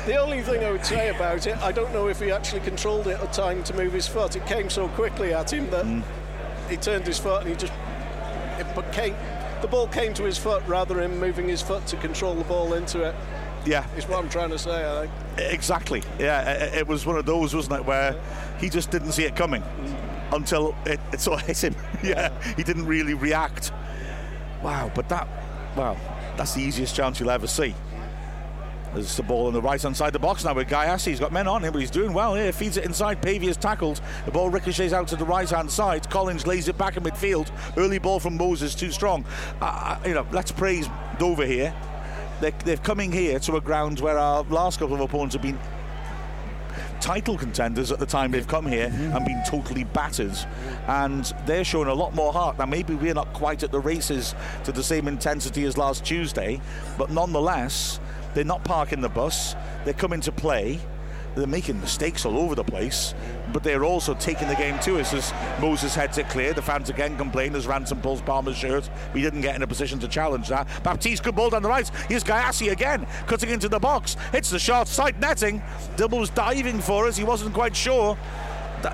The 0.06 0.18
only 0.18 0.42
thing 0.42 0.64
I 0.64 0.72
would 0.72 0.86
say 0.86 1.10
about 1.10 1.46
it, 1.46 1.58
I 1.62 1.72
don't 1.72 1.94
know 1.94 2.08
if 2.08 2.20
he 2.20 2.32
actually 2.32 2.62
controlled 2.62 3.08
it 3.08 3.20
at 3.20 3.34
time 3.34 3.64
to 3.66 3.74
move 3.76 3.94
his 3.94 4.08
foot. 4.08 4.36
It 4.36 4.46
came 4.48 4.70
so 4.70 4.88
quickly 4.90 5.34
at 5.34 5.54
him 5.54 5.70
that 5.70 5.86
Mm. 5.86 6.04
he 6.70 6.78
turned 6.78 7.06
his 7.06 7.20
foot 7.20 7.42
and 7.42 7.50
he 7.50 7.56
just 7.56 7.74
it 8.60 8.66
but 8.76 8.92
came. 8.92 9.16
The 9.62 9.68
ball 9.68 9.88
came 9.88 10.14
to 10.16 10.24
his 10.24 10.38
foot 10.40 10.64
rather 10.68 10.96
than 10.96 11.20
moving 11.20 11.48
his 11.48 11.62
foot 11.62 11.86
to 11.88 11.98
control 11.98 12.34
the 12.36 12.44
ball 12.44 12.74
into 12.74 13.04
it. 13.04 13.16
Yeah, 13.64 13.86
Is 13.96 14.08
what 14.08 14.18
I'm 14.18 14.30
trying 14.30 14.50
to 14.50 14.58
say. 14.58 14.72
I 14.72 15.02
think. 15.36 15.52
exactly. 15.52 16.02
Yeah, 16.20 16.50
it, 16.52 16.74
it 16.80 16.88
was 16.88 17.06
one 17.06 17.16
of 17.16 17.28
those, 17.28 17.56
wasn't 17.56 17.76
it, 17.76 17.86
where 17.86 18.16
he 18.60 18.70
just 18.70 18.90
didn't 18.90 19.12
see 19.12 19.24
it 19.26 19.36
coming 19.36 19.64
until 20.32 20.74
it, 20.88 21.00
it 21.14 21.20
sort 21.22 21.42
of 21.42 21.48
hit 21.48 21.60
him. 21.64 21.76
yeah, 22.04 22.30
he 22.56 22.64
didn't 22.64 22.88
really 22.88 23.14
react. 23.14 23.72
Wow, 24.64 24.92
but 24.96 25.08
that, 25.10 25.28
wow, 25.76 25.96
that's 26.38 26.54
the 26.56 26.62
easiest 26.62 26.96
chance 26.96 27.20
you'll 27.20 27.30
ever 27.30 27.46
see. 27.46 27.76
There's 28.94 29.16
the 29.16 29.24
ball 29.24 29.48
on 29.48 29.54
the 29.54 29.62
right 29.62 29.82
hand 29.82 29.96
side 29.96 30.08
of 30.08 30.14
the 30.14 30.20
box 30.20 30.44
now 30.44 30.54
with 30.54 30.68
Gyasi. 30.68 31.08
He's 31.08 31.20
got 31.20 31.32
men 31.32 31.48
on 31.48 31.64
him, 31.64 31.72
but 31.72 31.80
he's 31.80 31.92
doing 31.92 32.14
well 32.14 32.36
here. 32.36 32.52
Feeds 32.52 32.78
it 32.78 32.84
inside. 32.84 33.22
Pavey 33.22 33.48
is 33.48 33.58
tackled. 33.58 34.02
The 34.26 34.32
ball 34.32 34.50
ricochets 34.50 34.94
out 34.94 35.08
to 35.10 35.16
the 35.16 35.26
right 35.26 35.50
hand 35.50 35.72
side. 35.72 36.10
Collins 36.10 36.46
lays 36.46 36.68
it 36.68 36.78
back 36.78 36.98
in 36.98 37.04
midfield. 37.04 37.50
Early 37.78 38.00
ball 38.00 38.20
from 38.20 38.38
Moses, 38.38 38.76
too 38.76 38.92
strong. 38.92 39.26
Uh, 39.62 39.98
you 40.06 40.14
know, 40.14 40.28
let's 40.32 40.52
praise 40.52 40.90
Dover 41.20 41.46
here. 41.46 41.74
They're, 42.42 42.52
they're 42.66 42.78
coming 42.78 43.12
here 43.12 43.40
to 43.40 43.56
a 43.56 43.62
ground 43.62 44.00
where 44.00 44.18
our 44.18 44.44
last 44.44 44.80
couple 44.80 44.96
of 44.96 45.02
opponents 45.02 45.36
have 45.36 45.42
been 45.42 45.60
title 47.00 47.38
contenders 47.38 47.92
at 47.92 48.00
the 48.00 48.06
time 48.06 48.32
they've 48.32 48.48
come 48.48 48.66
here 48.66 48.92
and 48.94 49.26
been 49.26 49.42
totally 49.48 49.84
battered. 49.84 50.38
And 50.88 51.26
they're 51.46 51.64
showing 51.64 51.88
a 51.88 51.94
lot 51.94 52.14
more 52.14 52.32
heart. 52.32 52.60
Now, 52.60 52.66
maybe 52.66 52.94
we're 52.94 53.14
not 53.14 53.32
quite 53.34 53.64
at 53.64 53.72
the 53.72 53.80
races 53.80 54.36
to 54.66 54.72
the 54.72 54.84
same 54.84 55.08
intensity 55.08 55.64
as 55.64 55.78
last 55.78 56.06
Tuesday, 56.06 56.62
but 56.98 57.10
nonetheless, 57.10 58.00
they're 58.34 58.44
not 58.44 58.64
parking 58.64 59.02
the 59.02 59.10
bus. 59.10 59.56
They're 59.86 59.94
coming 59.94 60.22
to 60.22 60.32
play. 60.32 60.80
They're 61.36 61.48
making 61.48 61.80
mistakes 61.80 62.26
all 62.26 62.38
over 62.38 62.56
the 62.56 62.64
place, 62.64 63.14
but 63.54 63.64
they're 63.64 63.86
also 63.86 64.14
taking 64.16 64.50
the 64.50 64.56
game 64.56 64.78
to 64.80 65.00
us 65.00 65.14
as 65.14 65.34
Moses 65.62 65.96
heads 65.96 66.18
it 66.18 66.28
clear. 66.28 66.54
The 66.54 66.62
fans 66.62 66.90
again 66.90 67.16
complain 67.16 67.56
as 67.56 67.68
Ransom 67.68 68.02
pulls 68.02 68.22
Palmer's 68.22 68.58
shirt. 68.58 68.90
We 69.14 69.22
didn't 69.22 69.40
get 69.40 69.56
in 69.56 69.62
a 69.62 69.68
position 69.68 69.98
to 70.00 70.10
challenge 70.10 70.50
that. 70.50 70.68
Baptiste 70.84 71.24
good 71.24 71.36
ball 71.36 71.50
down 71.50 71.64
the 71.64 71.70
right. 71.70 71.90
Here's 72.10 72.26
Gyasi 72.26 72.72
again, 72.74 73.08
cutting 73.28 73.50
into 73.50 73.70
the 73.70 73.80
box. 73.80 74.18
Hits 74.34 74.50
the 74.50 74.60
short 74.60 74.90
side 74.90 75.22
netting. 75.22 75.62
Dibble 75.96 76.20
was 76.20 76.30
diving 76.32 76.82
for 76.82 77.08
us. 77.08 77.16
He 77.16 77.24
wasn't 77.24 77.54
quite 77.54 77.78
sure. 77.78 78.18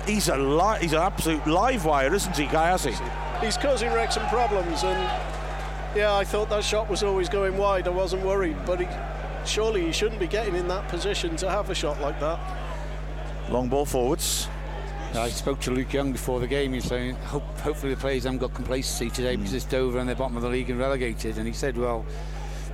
He's 0.06 0.28
a 0.28 0.36
li- 0.36 0.78
he's 0.80 0.92
an 0.92 1.00
absolute 1.00 1.44
live 1.46 1.86
wire, 1.86 2.14
isn't 2.14 2.36
he, 2.36 2.44
Gyasi? 2.46 2.94
He's 3.40 3.56
causing 3.56 3.92
Wrexham 3.92 4.26
problems, 4.28 4.84
and 4.84 5.00
yeah, 5.96 6.14
I 6.14 6.22
thought 6.22 6.50
that 6.50 6.62
shot 6.62 6.88
was 6.88 7.02
always 7.02 7.28
going 7.28 7.56
wide. 7.56 7.88
I 7.88 7.90
wasn't 7.90 8.24
worried, 8.24 8.56
but 8.66 8.80
he, 8.80 8.86
surely 9.44 9.86
he 9.86 9.92
shouldn't 9.92 10.20
be 10.20 10.26
getting 10.26 10.54
in 10.54 10.68
that 10.68 10.88
position 10.88 11.36
to 11.36 11.50
have 11.50 11.70
a 11.70 11.74
shot 11.74 12.00
like 12.00 12.18
that. 12.20 12.38
Long 13.50 13.68
ball 13.68 13.86
forwards. 13.86 14.48
I 15.14 15.30
spoke 15.30 15.58
to 15.60 15.70
Luke 15.70 15.92
Young 15.92 16.12
before 16.12 16.38
the 16.38 16.46
game. 16.46 16.74
He's 16.74 16.84
saying, 16.84 17.16
Hope, 17.16 17.42
hopefully 17.60 17.94
the 17.94 18.00
players 18.00 18.24
haven't 18.24 18.40
got 18.40 18.52
complacency 18.52 19.08
today 19.08 19.36
because 19.36 19.54
it's 19.54 19.64
Dover 19.64 19.98
and 19.98 20.08
they're 20.08 20.16
bottom 20.16 20.36
of 20.36 20.42
the 20.42 20.48
league 20.48 20.68
and 20.68 20.78
relegated. 20.78 21.38
And 21.38 21.46
he 21.46 21.52
said, 21.52 21.76
well, 21.78 22.04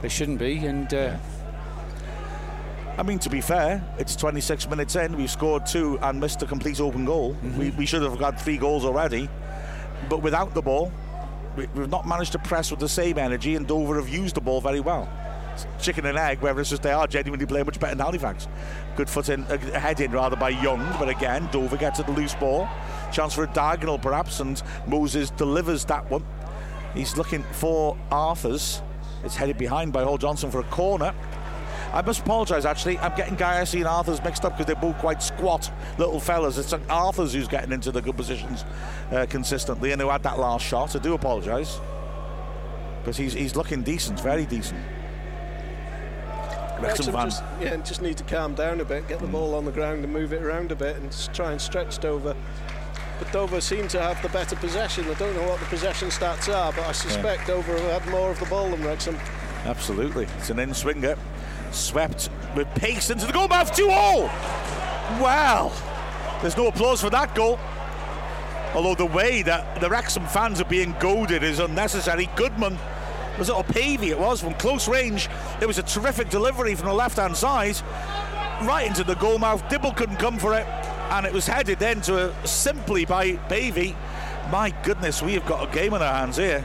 they 0.03 0.09
shouldn't 0.09 0.41
be. 0.41 0.67
And 0.67 0.93
uh, 0.93 1.17
I 2.99 3.03
mean, 3.03 3.19
to 3.21 3.31
be 3.31 3.41
fair, 3.41 3.85
it's 3.99 4.17
26 4.17 4.69
minutes 4.69 4.97
in. 4.97 5.17
We've 5.17 5.31
scored 5.31 5.65
two 5.65 5.99
and 6.03 6.21
missed 6.21 6.43
a 6.43 6.47
complete 6.47 6.81
open 6.81 7.05
goal. 7.05 7.37
We, 7.57 7.71
we 7.71 7.87
should 7.87 8.03
have 8.03 8.19
got 8.19 8.41
three 8.41 8.57
goals 8.57 8.85
already. 8.85 9.29
But 10.09 10.23
without 10.23 10.55
the 10.55 10.63
ball, 10.63 10.93
we, 11.57 11.67
we've 11.75 11.89
not 11.89 12.07
managed 12.07 12.33
to 12.33 12.39
press 12.39 12.71
with 12.71 12.81
the 12.81 12.89
same 12.89 13.17
energy, 13.17 13.55
and 13.55 13.67
Dover 13.67 13.97
have 13.97 14.09
used 14.09 14.35
the 14.35 14.41
ball 14.41 14.61
very 14.61 14.81
well. 14.81 15.09
Chicken 15.81 16.07
and 16.07 16.19
egg, 16.19 16.41
whether 16.41 16.61
it's 16.61 16.71
just 16.71 16.83
they 16.83 16.93
are 16.93 17.07
genuinely 17.07 17.47
playing 17.47 17.67
much 17.67 17.81
better 17.81 17.95
than 17.95 18.05
Halifax. 18.05 18.49
Good 18.97 19.09
foot 19.09 19.29
in, 19.29 19.45
a 19.49 19.79
head 19.79 20.01
in 20.01 20.13
rather 20.13 20.37
by 20.37 20.51
Young, 20.51 20.85
but 20.99 21.09
again, 21.09 21.49
Dover 21.53 21.77
gets 21.77 22.01
at 22.01 22.07
the 22.07 22.13
loose 22.13 22.35
ball. 22.35 22.69
Chance 23.13 23.35
for 23.35 23.45
a 23.45 23.49
diagonal 23.49 23.99
perhaps, 23.99 24.41
and 24.41 24.63
Moses 24.87 25.31
delivers 25.31 25.85
that 25.87 26.11
one. 26.11 26.25
He's 26.95 27.17
looking 27.17 27.43
for 27.53 27.97
Arthurs. 28.11 28.83
It's 29.25 29.37
headed 29.37 29.59
behind 29.59 29.93
by 29.93 30.05
Hall 30.05 30.19
Johnson 30.19 30.51
for 30.51 30.61
a 30.61 30.65
corner. 30.65 31.15
I 31.93 32.03
must 32.03 32.21
apologise 32.21 32.65
actually. 32.65 32.99
I'm 32.99 33.15
getting 33.15 33.37
Gyasi 33.37 33.79
and 33.79 33.87
Arthurs 33.87 34.23
mixed 34.25 34.45
up 34.45 34.53
because 34.53 34.67
they're 34.67 34.75
both 34.75 34.99
quite 34.99 35.23
squat 35.23 35.71
little 35.97 36.19
fellas. 36.19 36.59
It's 36.59 36.73
Arthurs 36.91 37.33
who's 37.33 37.47
getting 37.47 37.71
into 37.71 37.93
the 37.93 38.03
good 38.03 38.17
positions 38.17 38.65
uh, 39.13 39.27
consistently 39.31 39.93
and 39.93 40.01
who 40.01 40.09
had 40.09 40.25
that 40.25 40.39
last 40.39 40.65
shot. 40.65 40.97
I 40.97 40.99
do 40.99 41.15
apologise. 41.15 41.81
Because 43.01 43.17
he's, 43.17 43.33
he's 43.33 43.55
looking 43.55 43.83
decent, 43.83 44.19
very 44.19 44.45
decent. 44.45 44.81
Wrexham 46.81 47.15
Wrexham 47.15 47.15
just, 47.15 47.43
yeah, 47.61 47.77
just 47.77 48.03
need 48.03 48.17
to 48.19 48.25
calm 48.25 48.55
down 48.55 48.81
a 48.81 48.85
bit, 48.85 49.07
get 49.09 49.21
the 49.21 49.27
mm. 49.27 49.33
ball 49.33 49.55
on 49.55 49.65
the 49.65 49.73
ground 49.73 50.05
and 50.05 50.13
move 50.13 50.33
it 50.33 50.43
around 50.43 50.73
a 50.73 50.77
bit 50.77 50.97
and 50.97 51.11
try 51.33 51.53
and 51.53 51.61
stretch 51.61 51.99
Dover. 51.99 52.35
But 53.19 53.33
Dover 53.33 53.61
seem 53.61 53.87
to 53.89 54.01
have 54.01 54.21
the 54.23 54.29
better 54.31 54.57
possession. 54.57 55.09
I 55.09 55.15
don't 55.15 55.35
know 55.37 55.49
what 55.49 55.61
the 55.61 55.67
possession 55.67 56.09
stats 56.09 56.53
are, 56.53 56.73
but 56.73 56.85
I 56.85 56.93
suspect 56.93 57.47
Dover 57.47 57.79
have 57.79 58.03
had 58.03 58.11
more 58.11 58.31
of 58.31 58.41
the 58.41 58.47
ball 58.47 58.71
than 58.71 58.83
Wrexham. 58.83 59.17
Absolutely. 59.65 60.27
It's 60.39 60.51
an 60.51 60.59
in 60.59 60.75
swinger. 60.75 61.17
Swept 61.71 62.29
with 62.57 62.69
pace 62.75 63.11
into 63.11 63.27
the 63.27 63.33
goal 63.33 63.49
mouth. 63.49 63.75
2 63.75 63.89
all. 63.89 64.23
Well, 65.21 65.73
there's 66.43 66.57
no 66.57 66.69
applause 66.69 67.01
for 67.01 67.11
that 67.11 67.35
goal. 67.35 67.59
Although 68.75 68.97
the 68.97 69.07
way 69.07 69.43
that 69.43 69.81
the 69.81 69.89
Wrexham 69.89 70.27
fans 70.27 70.61
are 70.61 70.65
being 70.65 70.95
goaded 70.99 71.45
is 71.45 71.61
unnecessary. 71.61 72.29
Goodman 72.35 72.79
was 73.39 73.49
it 73.49 73.69
Pavey 73.69 74.11
it 74.11 74.19
was 74.19 74.41
from 74.41 74.55
close 74.55 74.89
range. 74.89 75.29
It 75.61 75.67
was 75.67 75.79
a 75.79 75.83
terrific 75.83 76.31
delivery 76.31 76.75
from 76.75 76.87
the 76.87 76.95
left 76.95 77.17
hand 77.17 77.37
side. 77.37 77.77
Right 78.63 78.87
into 78.87 79.05
the 79.05 79.15
goal 79.15 79.39
mouth. 79.39 79.69
Dibble 79.69 79.93
couldn't 79.93 80.17
come 80.17 80.39
for 80.39 80.55
it. 80.55 80.67
And 81.11 81.27
it 81.27 81.33
was 81.33 81.47
headed 81.47 81.79
then 81.79 82.01
to 82.03 82.31
a, 82.31 82.47
simply 82.47 83.05
by 83.05 83.33
Pavey. 83.49 83.97
My 84.51 84.75
goodness, 84.83 85.23
we 85.23 85.35
have 85.35 85.47
got 85.47 85.69
a 85.69 85.73
game 85.73 85.95
on 85.95 86.03
our 86.03 86.15
hands 86.15 86.37
here. 86.37 86.65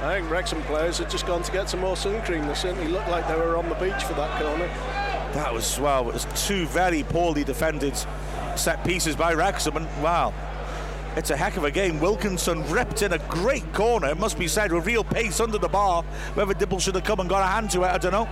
I 0.00 0.18
think 0.18 0.30
Wrexham 0.30 0.62
players 0.62 0.98
had 0.98 1.10
just 1.10 1.26
gone 1.26 1.42
to 1.42 1.50
get 1.50 1.68
some 1.68 1.80
more 1.80 1.96
sun 1.96 2.22
cream. 2.22 2.46
They 2.46 2.54
certainly 2.54 2.88
looked 2.88 3.08
like 3.08 3.26
they 3.26 3.34
were 3.34 3.56
on 3.56 3.68
the 3.68 3.74
beach 3.74 4.04
for 4.04 4.14
that 4.14 4.40
corner. 4.40 4.68
That 5.34 5.52
was 5.52 5.78
well. 5.80 6.08
It 6.08 6.14
was 6.14 6.26
two 6.46 6.66
very 6.66 7.02
poorly 7.02 7.42
defended 7.42 7.94
set 8.56 8.84
pieces 8.84 9.16
by 9.16 9.34
Wrexham, 9.34 9.76
and 9.76 9.86
wow, 10.02 10.32
it's 11.18 11.30
a 11.30 11.36
heck 11.36 11.56
of 11.56 11.64
a 11.64 11.70
game. 11.70 11.98
Wilkinson 11.98 12.64
ripped 12.70 13.02
in 13.02 13.12
a 13.12 13.18
great 13.18 13.72
corner. 13.72 14.08
It 14.08 14.18
must 14.18 14.38
be 14.38 14.46
said 14.46 14.72
with 14.72 14.86
real 14.86 15.02
pace 15.02 15.40
under 15.40 15.58
the 15.58 15.68
bar. 15.68 16.04
Whether 16.34 16.54
Dibble 16.54 16.78
should 16.78 16.94
have 16.94 17.02
come 17.02 17.18
and 17.18 17.28
got 17.28 17.42
a 17.42 17.46
hand 17.46 17.70
to 17.72 17.82
it, 17.82 17.88
I 17.88 17.98
don't 17.98 18.12
know. 18.12 18.28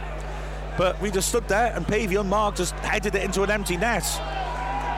But 0.78 1.00
we 1.00 1.10
just 1.10 1.28
stood 1.28 1.48
there, 1.48 1.74
and 1.74 1.86
Pavey 1.86 2.14
unmarked 2.14 2.58
just 2.58 2.74
headed 2.76 3.16
it 3.16 3.24
into 3.24 3.42
an 3.42 3.50
empty 3.50 3.76
net. 3.76 4.04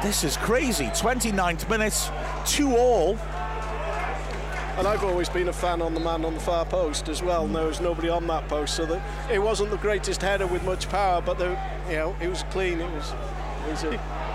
This 0.02 0.22
is 0.22 0.36
crazy. 0.36 0.84
29th 0.86 1.68
minute, 1.70 2.10
two 2.44 2.76
all. 2.76 3.16
And 4.76 4.86
I've 4.86 5.02
always 5.02 5.30
been 5.30 5.48
a 5.48 5.52
fan 5.52 5.80
on 5.80 5.94
the 5.94 6.00
man 6.00 6.26
on 6.26 6.34
the 6.34 6.40
far 6.40 6.66
post 6.66 7.08
as 7.08 7.22
well. 7.22 7.46
There 7.46 7.66
was 7.66 7.80
nobody 7.80 8.10
on 8.10 8.26
that 8.26 8.48
post, 8.48 8.76
so 8.76 8.84
that 8.84 9.02
it 9.30 9.38
wasn't 9.38 9.70
the 9.70 9.78
greatest 9.78 10.20
header 10.20 10.46
with 10.46 10.62
much 10.62 10.90
power, 10.90 11.22
but 11.22 11.38
the, 11.38 11.58
you 11.88 11.96
know 11.96 12.16
it 12.20 12.28
was 12.28 12.44
clean. 12.50 12.80
It 12.80 12.92
was, 12.92 13.14
it 13.66 13.70
was 13.70 13.84
a, 13.84 14.27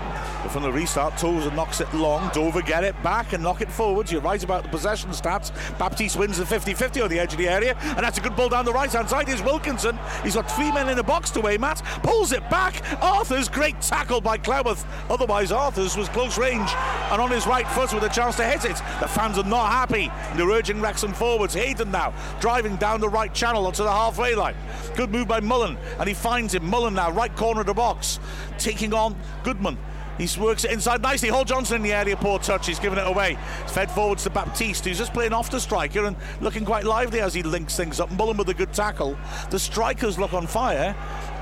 But 0.44 0.52
from 0.52 0.62
the 0.62 0.70
restart, 0.70 1.16
Tozer 1.16 1.50
knocks 1.52 1.80
it 1.80 1.92
long. 1.94 2.30
Dover 2.34 2.60
get 2.60 2.84
it 2.84 3.02
back 3.02 3.32
and 3.32 3.42
knock 3.42 3.62
it 3.62 3.72
forwards. 3.72 4.12
You're 4.12 4.20
right 4.20 4.44
about 4.44 4.62
the 4.62 4.68
possession 4.68 5.08
stats. 5.08 5.50
Baptiste 5.78 6.18
wins 6.18 6.36
the 6.36 6.44
50-50 6.44 7.02
on 7.02 7.08
the 7.08 7.18
edge 7.18 7.32
of 7.32 7.38
the 7.38 7.48
area, 7.48 7.74
and 7.80 8.00
that's 8.00 8.18
a 8.18 8.20
good 8.20 8.36
ball 8.36 8.50
down 8.50 8.66
the 8.66 8.72
right-hand 8.72 9.08
side. 9.08 9.26
Here's 9.26 9.42
Wilkinson. 9.42 9.98
He's 10.22 10.34
got 10.34 10.50
three 10.50 10.70
men 10.70 10.90
in 10.90 10.98
the 10.98 11.02
box 11.02 11.30
to 11.30 11.40
weigh, 11.40 11.56
Matt. 11.56 11.82
Pulls 12.02 12.32
it 12.32 12.48
back. 12.50 12.82
Arthur's 13.02 13.48
great 13.48 13.80
tackle 13.80 14.20
by 14.20 14.36
Cleworth. 14.36 14.84
Otherwise, 15.08 15.50
Arthur's 15.50 15.96
was 15.96 16.10
close 16.10 16.36
range 16.36 16.68
and 17.10 17.22
on 17.22 17.30
his 17.30 17.46
right 17.46 17.66
foot 17.68 17.94
with 17.94 18.04
a 18.04 18.10
chance 18.10 18.36
to 18.36 18.44
hit 18.44 18.66
it. 18.66 18.76
The 19.00 19.08
fans 19.08 19.38
are 19.38 19.44
not 19.44 19.72
happy. 19.72 20.10
They're 20.36 20.50
urging 20.50 20.82
Wrexham 20.82 21.14
forwards. 21.14 21.54
Hayden 21.54 21.90
now 21.90 22.12
driving 22.40 22.76
down 22.76 23.00
the 23.00 23.08
right 23.08 23.32
channel 23.32 23.66
onto 23.66 23.82
the 23.82 23.90
halfway 23.90 24.34
line. 24.34 24.56
Good 24.94 25.10
move 25.10 25.26
by 25.26 25.40
Mullen, 25.40 25.78
and 25.98 26.06
he 26.06 26.14
finds 26.14 26.54
him. 26.54 26.66
Mullen 26.68 26.92
now, 26.92 27.10
right 27.10 27.34
corner 27.34 27.62
of 27.62 27.66
the 27.66 27.72
box, 27.72 28.20
taking 28.58 28.92
on 28.92 29.16
Goodman. 29.42 29.78
He 30.18 30.28
works 30.40 30.64
it 30.64 30.70
inside 30.70 31.02
nicely. 31.02 31.28
Hall 31.28 31.44
Johnson 31.44 31.76
in 31.76 31.82
the 31.82 31.92
area, 31.92 32.16
poor 32.16 32.38
touch. 32.38 32.66
He's 32.66 32.78
given 32.78 32.98
it 32.98 33.06
away. 33.06 33.36
It's 33.62 33.72
fed 33.72 33.90
forwards 33.90 34.22
to 34.24 34.30
Baptiste, 34.30 34.84
who's 34.84 34.98
just 34.98 35.12
playing 35.12 35.32
off 35.32 35.50
the 35.50 35.58
striker 35.58 36.04
and 36.04 36.16
looking 36.40 36.64
quite 36.64 36.84
lively 36.84 37.20
as 37.20 37.34
he 37.34 37.42
links 37.42 37.76
things 37.76 37.98
up. 37.98 38.10
Mullen 38.12 38.36
with 38.36 38.48
a 38.48 38.54
good 38.54 38.72
tackle. 38.72 39.18
The 39.50 39.58
strikers 39.58 40.18
look 40.18 40.32
on 40.32 40.46
fire. 40.46 40.94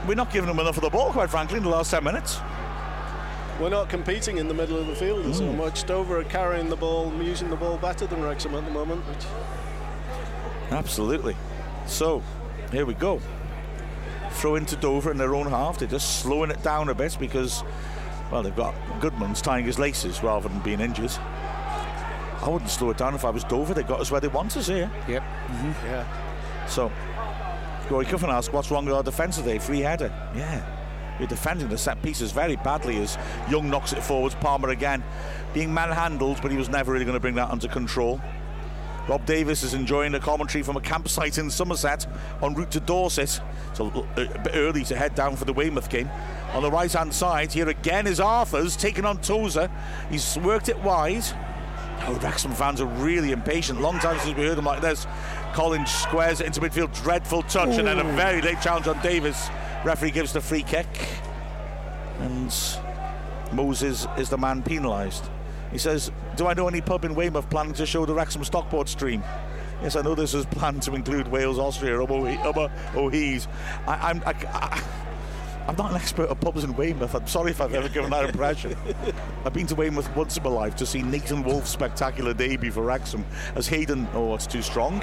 We're 0.06 0.14
not 0.14 0.32
giving 0.32 0.48
them 0.48 0.58
enough 0.58 0.76
of 0.76 0.82
the 0.82 0.90
ball, 0.90 1.12
quite 1.12 1.30
frankly, 1.30 1.58
in 1.58 1.64
the 1.64 1.68
last 1.68 1.90
10 1.90 2.02
minutes. 2.02 2.40
we're 3.60 3.68
not 3.68 3.88
competing 3.88 4.38
in 4.38 4.48
the 4.48 4.54
middle 4.54 4.78
of 4.78 4.86
the 4.86 4.94
field 4.96 5.34
so 5.34 5.44
mm. 5.44 5.56
much. 5.56 5.84
Dover 5.84 6.20
are 6.20 6.24
carrying 6.24 6.68
the 6.68 6.76
ball, 6.76 7.12
using 7.22 7.50
the 7.50 7.56
ball 7.56 7.76
better 7.76 8.06
than 8.06 8.22
Wrexham 8.22 8.54
at 8.54 8.64
the 8.64 8.70
moment. 8.70 9.06
Which, 9.06 9.24
Absolutely. 10.70 11.36
So, 11.86 12.22
here 12.70 12.86
we 12.86 12.94
go. 12.94 13.20
Throw 14.30 14.54
into 14.54 14.76
Dover 14.76 15.10
in 15.10 15.18
their 15.18 15.34
own 15.34 15.46
half. 15.46 15.78
They're 15.78 15.88
just 15.88 16.20
slowing 16.20 16.50
it 16.50 16.62
down 16.62 16.88
a 16.88 16.94
bit 16.94 17.18
because 17.20 17.62
Well, 18.32 18.42
they've 18.42 18.56
got 18.56 18.74
Goodman's 18.98 19.42
tying 19.42 19.66
his 19.66 19.78
laces 19.78 20.22
rather 20.22 20.48
than 20.48 20.58
being 20.60 20.80
injured. 20.80 21.12
I 22.40 22.48
wouldn't 22.48 22.70
slow 22.70 22.90
it 22.90 22.96
down 22.96 23.14
if 23.14 23.26
I 23.26 23.30
was 23.30 23.44
Dover. 23.44 23.74
They 23.74 23.82
got 23.82 24.00
us 24.00 24.10
where 24.10 24.22
they 24.22 24.28
want 24.28 24.56
us 24.56 24.66
here. 24.66 24.90
Yep. 25.06 25.22
Mm-hmm. 25.22 25.68
Mm-hmm. 25.68 25.86
Yeah. 25.86 26.66
So, 26.66 26.90
Rory 27.90 28.06
Cuffin 28.06 28.30
asks, 28.30 28.52
what's 28.52 28.70
wrong 28.70 28.86
with 28.86 28.94
our 28.94 29.02
defence 29.02 29.36
today? 29.36 29.58
Free 29.58 29.80
header. 29.80 30.10
Yeah. 30.34 30.64
You're 31.18 31.28
defending 31.28 31.68
the 31.68 31.76
set 31.76 32.02
pieces 32.02 32.32
very 32.32 32.56
badly 32.56 32.96
as 32.96 33.18
Young 33.50 33.68
knocks 33.68 33.92
it 33.92 34.02
forwards. 34.02 34.34
Palmer 34.34 34.70
again 34.70 35.04
being 35.52 35.72
manhandled, 35.72 36.40
but 36.40 36.50
he 36.50 36.56
was 36.56 36.70
never 36.70 36.90
really 36.90 37.04
going 37.04 37.16
to 37.16 37.20
bring 37.20 37.34
that 37.34 37.50
under 37.50 37.68
control. 37.68 38.18
Rob 39.08 39.26
Davis 39.26 39.62
is 39.62 39.74
enjoying 39.74 40.12
the 40.12 40.20
commentary 40.20 40.62
from 40.62 40.76
a 40.76 40.80
campsite 40.80 41.36
in 41.36 41.50
Somerset 41.50 42.06
en 42.42 42.54
route 42.54 42.70
to 42.70 42.80
Dorset. 42.80 43.40
It's 43.70 43.80
a, 43.80 43.84
a 43.84 44.04
bit 44.14 44.52
early 44.54 44.84
to 44.84 44.96
head 44.96 45.14
down 45.14 45.36
for 45.36 45.44
the 45.44 45.52
Weymouth 45.52 45.90
game. 45.90 46.08
On 46.52 46.62
the 46.62 46.70
right 46.70 46.92
hand 46.92 47.14
side, 47.14 47.50
here 47.52 47.68
again 47.68 48.06
is 48.06 48.20
Arthurs 48.20 48.76
taking 48.76 49.06
on 49.06 49.18
Tozer. 49.22 49.70
He's 50.10 50.38
worked 50.38 50.68
it 50.68 50.78
wide. 50.80 51.24
Oh, 52.04 52.18
Wrexham 52.22 52.52
fans 52.52 52.80
are 52.80 52.86
really 52.86 53.32
impatient. 53.32 53.80
Long 53.80 53.98
time 54.00 54.18
since 54.18 54.36
we 54.36 54.44
heard 54.44 54.58
them 54.58 54.66
like 54.66 54.82
this. 54.82 55.06
Collins 55.54 55.90
squares 55.90 56.40
it 56.40 56.46
into 56.46 56.60
midfield. 56.60 56.94
Dreadful 57.02 57.42
touch, 57.42 57.68
Ooh. 57.68 57.78
and 57.78 57.86
then 57.86 57.98
a 58.00 58.04
very 58.12 58.42
late 58.42 58.60
challenge 58.60 58.86
on 58.86 59.00
Davis. 59.02 59.48
Referee 59.84 60.10
gives 60.10 60.32
the 60.32 60.40
free 60.40 60.62
kick. 60.62 60.86
And 62.20 62.54
Moses 63.52 64.06
is 64.18 64.28
the 64.28 64.38
man 64.38 64.62
penalised. 64.62 65.24
He 65.70 65.78
says, 65.78 66.12
Do 66.36 66.46
I 66.46 66.54
know 66.54 66.68
any 66.68 66.80
pub 66.80 67.04
in 67.04 67.14
Weymouth 67.14 67.48
planning 67.48 67.72
to 67.74 67.86
show 67.86 68.04
the 68.04 68.14
Wrexham 68.14 68.44
Stockport 68.44 68.88
stream? 68.88 69.22
Yes, 69.82 69.96
I 69.96 70.02
know 70.02 70.14
this 70.14 70.34
is 70.34 70.44
planned 70.50 70.82
to 70.82 70.94
include 70.94 71.28
Wales, 71.28 71.58
Austria, 71.58 72.00
Upper 72.02 72.70
O'Hees. 72.94 73.48
I, 73.86 74.10
I'm. 74.10 74.22
I, 74.26 74.34
I, 74.52 74.82
I'm 75.68 75.76
not 75.76 75.90
an 75.90 75.96
expert 75.96 76.30
at 76.30 76.40
pubs 76.40 76.64
in 76.64 76.74
Weymouth. 76.74 77.14
I'm 77.14 77.26
sorry 77.26 77.52
if 77.52 77.60
I've 77.60 77.74
ever 77.74 77.88
given 77.88 78.10
that 78.10 78.24
impression. 78.24 78.76
I've 79.44 79.52
been 79.52 79.66
to 79.68 79.74
Weymouth 79.74 80.14
once 80.16 80.36
in 80.36 80.42
my 80.42 80.50
life 80.50 80.74
to 80.76 80.86
see 80.86 81.02
Nathan 81.02 81.42
Wolf's 81.44 81.70
spectacular 81.70 82.34
debut 82.34 82.72
for 82.72 82.82
Wrexham 82.82 83.24
as 83.54 83.68
Hayden, 83.68 84.08
oh, 84.14 84.34
it's 84.34 84.46
too 84.46 84.62
strong, 84.62 84.98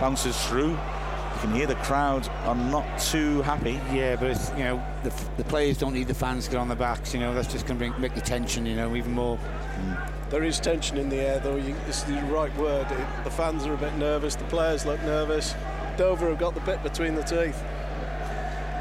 bounces 0.00 0.36
through 0.46 0.70
You 0.70 1.40
can 1.40 1.54
hear 1.54 1.66
the 1.66 1.76
crowd 1.76 2.28
are 2.44 2.54
not 2.54 2.98
too 2.98 3.42
happy. 3.42 3.80
Yeah, 3.92 4.16
but 4.16 4.30
it's, 4.30 4.50
you 4.50 4.64
know 4.64 4.84
the, 5.02 5.12
the 5.38 5.44
players 5.44 5.78
don't 5.78 5.94
need 5.94 6.08
the 6.08 6.14
fans 6.14 6.44
to 6.44 6.50
get 6.52 6.58
on 6.58 6.68
their 6.68 6.76
backs. 6.76 7.14
You 7.14 7.20
know 7.20 7.34
that's 7.34 7.50
just 7.50 7.66
going 7.66 7.78
to 7.78 7.98
make 7.98 8.14
the 8.14 8.20
tension. 8.20 8.66
You 8.66 8.76
know 8.76 8.94
even 8.94 9.12
more. 9.12 9.38
Mm. 9.38 10.12
There 10.32 10.44
is 10.44 10.58
tension 10.58 10.96
in 10.96 11.10
the 11.10 11.16
air, 11.16 11.40
though. 11.40 11.56
You, 11.56 11.74
this 11.86 11.98
is 11.98 12.04
the 12.04 12.14
right 12.32 12.56
word. 12.56 12.90
It, 12.90 13.24
the 13.24 13.30
fans 13.30 13.66
are 13.66 13.74
a 13.74 13.76
bit 13.76 13.94
nervous. 13.96 14.34
The 14.34 14.44
players 14.44 14.86
look 14.86 14.98
nervous. 15.02 15.54
Dover 15.98 16.30
have 16.30 16.38
got 16.38 16.54
the 16.54 16.60
bit 16.60 16.82
between 16.82 17.14
the 17.14 17.22
teeth. 17.22 17.62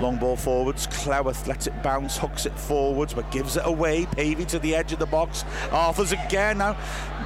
Long 0.02 0.18
ball 0.18 0.36
forwards. 0.36 0.88
Cleworth 0.88 1.45
lets 1.45 1.68
it 1.68 1.84
bounce, 1.84 2.18
hooks 2.18 2.47
it 2.47 2.58
forwards, 2.58 3.14
but 3.14 3.30
gives 3.30 3.56
it 3.56 3.64
away. 3.66 4.08
Pavey 4.08 4.45
to 4.45 4.58
the 4.58 4.74
edge 4.74 4.91
of 4.91 4.97
the 4.97 5.06
box. 5.06 5.45
Arthurs 5.72 6.12
again 6.12 6.58
now 6.58 6.76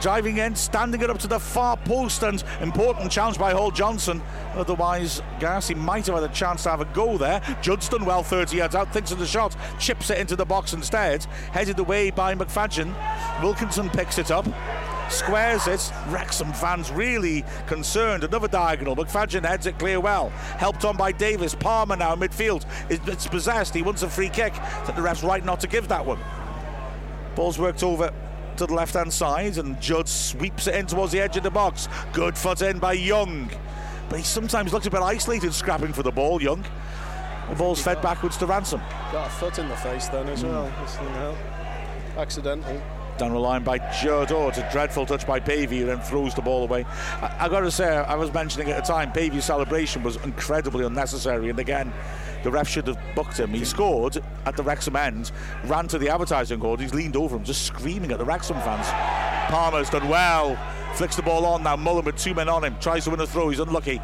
driving 0.01 0.39
in, 0.39 0.53
standing 0.55 1.01
it 1.01 1.09
up 1.09 1.17
to 1.19 1.27
the 1.27 1.39
far 1.39 1.77
post, 1.77 2.21
and 2.23 2.43
important 2.59 3.09
challenge 3.09 3.37
by 3.37 3.53
Hall 3.53 3.71
Johnson. 3.71 4.21
Otherwise, 4.55 5.21
Garcia 5.39 5.77
might 5.77 6.05
have 6.07 6.15
had 6.15 6.29
a 6.29 6.33
chance 6.33 6.63
to 6.63 6.69
have 6.69 6.81
a 6.81 6.85
go 6.85 7.17
there. 7.17 7.41
Judson, 7.61 8.03
well 8.03 8.23
30 8.23 8.57
yards 8.57 8.75
out, 8.75 8.91
thinks 8.91 9.11
of 9.11 9.19
the 9.19 9.25
shot, 9.25 9.55
chips 9.79 10.09
it 10.09 10.17
into 10.17 10.35
the 10.35 10.45
box 10.45 10.73
instead. 10.73 11.23
Headed 11.53 11.79
away 11.79 12.11
by 12.11 12.35
McFadzean. 12.35 12.93
Wilkinson 13.41 13.89
picks 13.89 14.17
it 14.17 14.31
up 14.31 14.45
squares 15.09 15.67
it. 15.67 15.91
Wrexham 16.07 16.51
fans 16.53 16.91
really 16.91 17.43
concerned. 17.67 18.23
Another 18.23 18.47
diagonal. 18.47 18.95
McFadzean 18.95 19.45
heads 19.45 19.65
it 19.65 19.77
clear 19.79 19.99
well. 19.99 20.29
Helped 20.29 20.85
on 20.85 20.97
by 20.97 21.11
Davis. 21.11 21.55
Palmer 21.55 21.95
now 21.95 22.13
in 22.13 22.19
midfield. 22.19 22.65
It's 22.89 23.27
possessed. 23.27 23.73
He 23.73 23.81
wants 23.81 24.03
a 24.03 24.09
free 24.09 24.29
kick. 24.29 24.53
That 24.53 24.95
the 24.95 25.01
ref's 25.01 25.23
right 25.23 25.43
not 25.43 25.59
to 25.61 25.67
give 25.67 25.87
that 25.87 26.05
one. 26.05 26.19
Ball's 27.35 27.59
worked 27.59 27.83
over 27.83 28.11
to 28.57 28.65
the 28.65 28.73
left 28.73 28.93
hand 28.93 29.11
side 29.11 29.57
and 29.57 29.79
Judd 29.81 30.07
sweeps 30.07 30.67
it 30.67 30.75
in 30.75 30.85
towards 30.85 31.11
the 31.11 31.19
edge 31.19 31.35
of 31.37 31.43
the 31.43 31.51
box. 31.51 31.87
Good 32.13 32.37
foot 32.37 32.61
in 32.61 32.79
by 32.79 32.93
Young. 32.93 33.49
But 34.09 34.19
he 34.19 34.25
sometimes 34.25 34.71
looks 34.71 34.85
a 34.85 34.91
bit 34.91 35.01
isolated 35.01 35.53
scrapping 35.53 35.91
for 35.91 36.03
the 36.03 36.11
ball, 36.11 36.41
Young. 36.41 36.63
The 37.49 37.55
ball's 37.55 37.81
fed 37.81 38.01
backwards 38.01 38.37
to 38.37 38.45
Ransom. 38.45 38.81
Got 39.11 39.27
a 39.27 39.29
foot 39.29 39.59
in 39.59 39.67
the 39.67 39.75
face 39.75 40.07
then 40.07 40.27
as 40.29 40.43
mm. 40.43 40.49
well. 40.49 41.37
Accidental 42.17 42.81
down 43.17 43.31
the 43.31 43.39
line 43.39 43.63
by 43.63 43.77
Judd. 44.01 44.31
Oh, 44.31 44.49
it's 44.49 44.57
a 44.57 44.69
dreadful 44.71 45.05
touch 45.05 45.25
by 45.25 45.39
Pavey, 45.39 45.79
who 45.79 45.85
then 45.85 45.99
throws 45.99 46.33
the 46.33 46.41
ball 46.41 46.63
away. 46.63 46.85
I, 47.21 47.27
have 47.39 47.51
got 47.51 47.61
to 47.61 47.71
say, 47.71 47.85
I 47.85 48.15
was 48.15 48.33
mentioning 48.33 48.69
at 48.69 48.83
the 48.83 48.93
time, 48.93 49.11
Pavey's 49.11 49.45
celebration 49.45 50.03
was 50.03 50.17
incredibly 50.17 50.85
unnecessary. 50.85 51.49
And 51.49 51.59
again, 51.59 51.93
the 52.43 52.51
ref 52.51 52.67
should 52.67 52.87
have 52.87 52.97
booked 53.15 53.39
him. 53.39 53.49
He 53.51 53.65
scored 53.65 54.21
at 54.45 54.55
the 54.55 54.63
Wrexham 54.63 54.95
end, 54.95 55.31
ran 55.65 55.87
to 55.87 55.97
the 55.97 56.09
advertising 56.09 56.59
board. 56.59 56.79
He's 56.79 56.93
leaned 56.93 57.15
over 57.15 57.35
him, 57.35 57.43
just 57.43 57.63
screaming 57.63 58.11
at 58.11 58.19
the 58.19 58.25
Wrexham 58.25 58.59
fans. 58.61 58.87
Palmer's 59.51 59.89
done 59.89 60.07
well, 60.09 60.57
flicks 60.95 61.15
the 61.15 61.23
ball 61.23 61.45
on 61.45 61.63
now. 61.63 61.75
Mullen 61.75 62.05
with 62.05 62.17
two 62.17 62.33
men 62.33 62.49
on 62.49 62.63
him, 62.63 62.75
tries 62.79 63.03
to 63.05 63.11
win 63.11 63.19
a 63.19 63.27
throw. 63.27 63.49
He's 63.49 63.59
unlucky. 63.59 64.01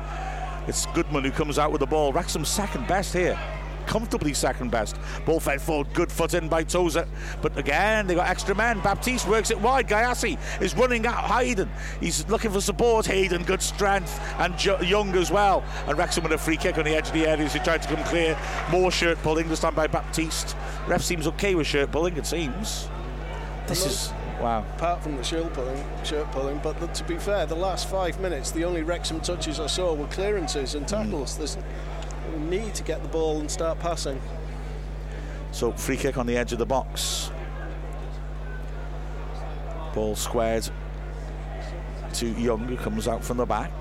It's 0.68 0.86
Goodman 0.88 1.24
who 1.24 1.32
comes 1.32 1.58
out 1.58 1.72
with 1.72 1.80
the 1.80 1.88
ball. 1.88 2.14
Wrexham's 2.14 2.50
second 2.50 2.88
best 2.88 3.14
here 3.14 3.40
comfortably 3.92 4.34
second 4.34 4.72
best. 4.72 4.98
Ball 5.26 5.42
fed 5.42 5.62
forward, 5.62 5.94
good 5.94 6.10
foot 6.10 6.34
in 6.34 6.48
by 6.48 6.64
Tozer. 6.64 7.06
But 7.42 7.58
again, 7.58 8.08
they 8.08 8.16
got 8.16 8.30
extra 8.30 8.56
men. 8.56 8.80
Baptiste 8.80 9.28
works 9.28 9.52
it 9.52 9.60
wide. 9.60 9.90
Gyasi 9.90 10.40
is 10.62 10.74
running 10.78 11.06
at 11.06 11.26
Hayden. 11.26 11.70
He's 12.00 12.26
looking 12.30 12.52
for 12.52 12.62
support. 12.62 13.06
Hayden, 13.06 13.44
good 13.44 13.62
strength. 13.62 14.18
And 14.40 14.54
Young 14.64 15.14
as 15.18 15.30
well. 15.30 15.66
And 15.88 15.98
Wrexham 15.98 16.24
with 16.24 16.32
a 16.32 16.38
free 16.38 16.56
kick 16.56 16.78
on 16.78 16.86
the 16.86 16.96
edge 16.96 17.08
of 17.08 17.14
the 17.14 17.28
area 17.28 17.44
as 17.44 17.52
he 17.52 17.60
tried 17.60 17.82
to 17.82 17.94
come 17.94 18.02
clear. 18.06 18.40
More 18.72 18.92
shirt 18.92 19.18
pulling, 19.24 19.50
this 19.50 19.60
time 19.60 19.76
by 19.76 19.88
Baptiste. 19.88 20.56
Ref 20.88 21.02
seems 21.02 21.28
okay 21.28 21.54
with 21.56 21.68
shirt 21.68 21.92
pulling, 21.92 22.16
it 22.16 22.26
seems. 22.26 22.88
This 23.68 23.86
is. 23.86 24.14
Wow. 24.40 24.66
Apart 24.78 25.04
from 25.04 25.18
the 25.18 25.24
shirt 25.24 25.54
pulling, 25.54 25.84
shirt 26.04 26.32
pulling, 26.32 26.60
but 26.60 26.80
the, 26.80 26.88
to 26.88 27.04
be 27.04 27.18
fair, 27.18 27.46
the 27.46 27.56
last 27.56 27.90
five 27.90 28.20
minutes, 28.20 28.50
the 28.52 28.64
only 28.64 28.82
Wrexham 28.84 29.20
touches 29.20 29.60
I 29.60 29.68
saw 29.68 29.94
were 29.94 30.08
clearances 30.08 30.74
and 30.76 30.88
tackles. 30.88 31.36
Mm. 31.36 31.38
There's 31.38 31.58
need 32.40 32.74
to 32.76 32.84
get 32.84 33.02
the 33.02 33.10
ball 33.10 33.40
and 33.40 33.50
start 33.50 33.80
passing. 33.80 34.22
So 35.52 35.72
free 35.72 35.98
kick 35.98 36.18
on 36.18 36.26
the 36.26 36.38
edge 36.38 36.54
of 36.54 36.60
the 36.60 36.66
box. 36.66 37.32
Ball 39.94 40.16
squared 40.16 40.70
to 42.14 42.28
Young, 42.28 42.60
who 42.60 42.78
comes 42.78 43.08
out 43.08 43.24
from 43.24 43.38
the 43.38 43.46
back. 43.46 43.72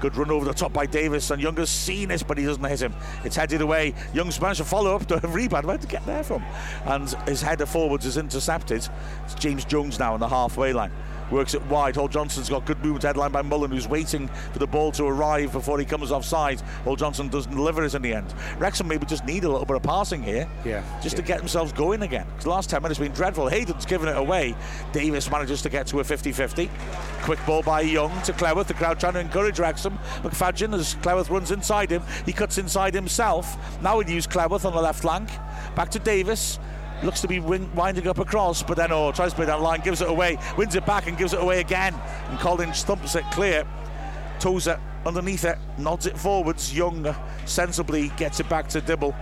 Good 0.00 0.16
run 0.16 0.30
over 0.30 0.44
the 0.44 0.52
top 0.52 0.72
by 0.72 0.86
Davis, 0.86 1.30
and 1.30 1.40
Young 1.40 1.56
has 1.56 1.70
seen 1.70 2.10
it, 2.10 2.24
but 2.26 2.36
he 2.36 2.44
doesn't 2.44 2.62
hit 2.62 2.82
him. 2.82 2.94
It's 3.24 3.36
headed 3.36 3.60
away. 3.60 3.94
Young's 4.12 4.40
managed 4.40 4.58
to 4.58 4.64
follow 4.64 4.94
up 4.94 5.06
the 5.08 5.18
rebound. 5.28 5.66
Where 5.66 5.78
to 5.78 5.86
get 5.86 6.04
there 6.06 6.22
from? 6.22 6.44
And 6.84 7.08
his 7.26 7.42
header 7.42 7.66
forwards 7.66 8.06
is 8.06 8.16
intercepted. 8.16 8.86
It's 9.24 9.34
James 9.34 9.64
Jones 9.64 9.98
now 9.98 10.14
on 10.14 10.20
the 10.20 10.28
halfway 10.28 10.72
line 10.72 10.92
works 11.30 11.54
it 11.54 11.62
wide. 11.66 11.96
Hall 11.96 12.08
Johnson's 12.08 12.48
got 12.48 12.64
good 12.64 12.78
movement 12.78 13.04
headline 13.04 13.32
by 13.32 13.42
Mullen, 13.42 13.70
who's 13.70 13.88
waiting 13.88 14.28
for 14.52 14.58
the 14.58 14.66
ball 14.66 14.92
to 14.92 15.04
arrive 15.04 15.52
before 15.52 15.78
he 15.78 15.84
comes 15.84 16.10
offside. 16.12 16.60
Hall 16.84 16.96
Johnson 16.96 17.28
doesn't 17.28 17.54
deliver 17.54 17.84
it 17.84 17.94
in 17.94 18.02
the 18.02 18.14
end. 18.14 18.34
Wrexham 18.58 18.88
maybe 18.88 19.06
just 19.06 19.24
need 19.24 19.44
a 19.44 19.48
little 19.48 19.66
bit 19.66 19.76
of 19.76 19.82
passing 19.82 20.22
here, 20.22 20.48
yeah, 20.64 20.82
just 21.02 21.14
yeah. 21.14 21.20
to 21.20 21.26
get 21.26 21.38
themselves 21.38 21.72
going 21.72 22.02
again. 22.02 22.26
Because 22.26 22.44
the 22.44 22.50
last 22.50 22.70
10 22.70 22.82
minutes 22.82 22.98
have 22.98 23.06
been 23.06 23.14
dreadful. 23.14 23.48
Hayden's 23.48 23.86
given 23.86 24.08
it 24.08 24.16
away. 24.16 24.54
Davis 24.92 25.30
manages 25.30 25.62
to 25.62 25.68
get 25.68 25.86
to 25.88 26.00
a 26.00 26.04
50-50. 26.04 26.68
Quick 27.22 27.38
ball 27.46 27.62
by 27.62 27.80
Young 27.80 28.10
to 28.22 28.32
Cleworth. 28.32 28.66
The 28.66 28.74
crowd 28.74 29.00
trying 29.00 29.14
to 29.14 29.20
encourage 29.20 29.58
Wrexham. 29.58 29.98
McFadzean, 30.22 30.74
as 30.74 30.94
Cleworth 30.96 31.30
runs 31.30 31.50
inside 31.50 31.90
him, 31.90 32.02
he 32.26 32.32
cuts 32.32 32.58
inside 32.58 32.94
himself. 32.94 33.56
Now 33.82 33.98
he'd 33.98 34.08
use 34.08 34.26
Cleworth 34.26 34.64
on 34.64 34.74
the 34.74 34.82
left 34.82 35.00
flank. 35.00 35.28
Back 35.74 35.90
to 35.90 35.98
Davis 35.98 36.58
looks 37.04 37.20
to 37.20 37.28
be 37.28 37.38
winding 37.38 38.08
up 38.08 38.18
across, 38.18 38.62
but 38.62 38.76
then 38.76 38.90
oh, 38.90 39.12
tries 39.12 39.30
to 39.30 39.36
play 39.36 39.46
that 39.46 39.60
line, 39.60 39.80
gives 39.80 40.00
it 40.00 40.08
away, 40.08 40.38
wins 40.56 40.74
it 40.74 40.86
back 40.86 41.06
and 41.06 41.16
gives 41.16 41.32
it 41.32 41.40
away 41.40 41.60
again. 41.60 41.94
And 42.30 42.38
Collins 42.38 42.82
thumps 42.82 43.14
it 43.14 43.24
clear. 43.30 43.66
Tozer 44.40 44.80
underneath 45.06 45.44
it, 45.44 45.58
nods 45.78 46.06
it 46.06 46.18
forwards. 46.18 46.74
Young 46.74 47.14
sensibly 47.44 48.08
gets 48.16 48.40
it 48.40 48.48
back 48.48 48.68
to 48.68 48.80
Dibble. 48.80 49.14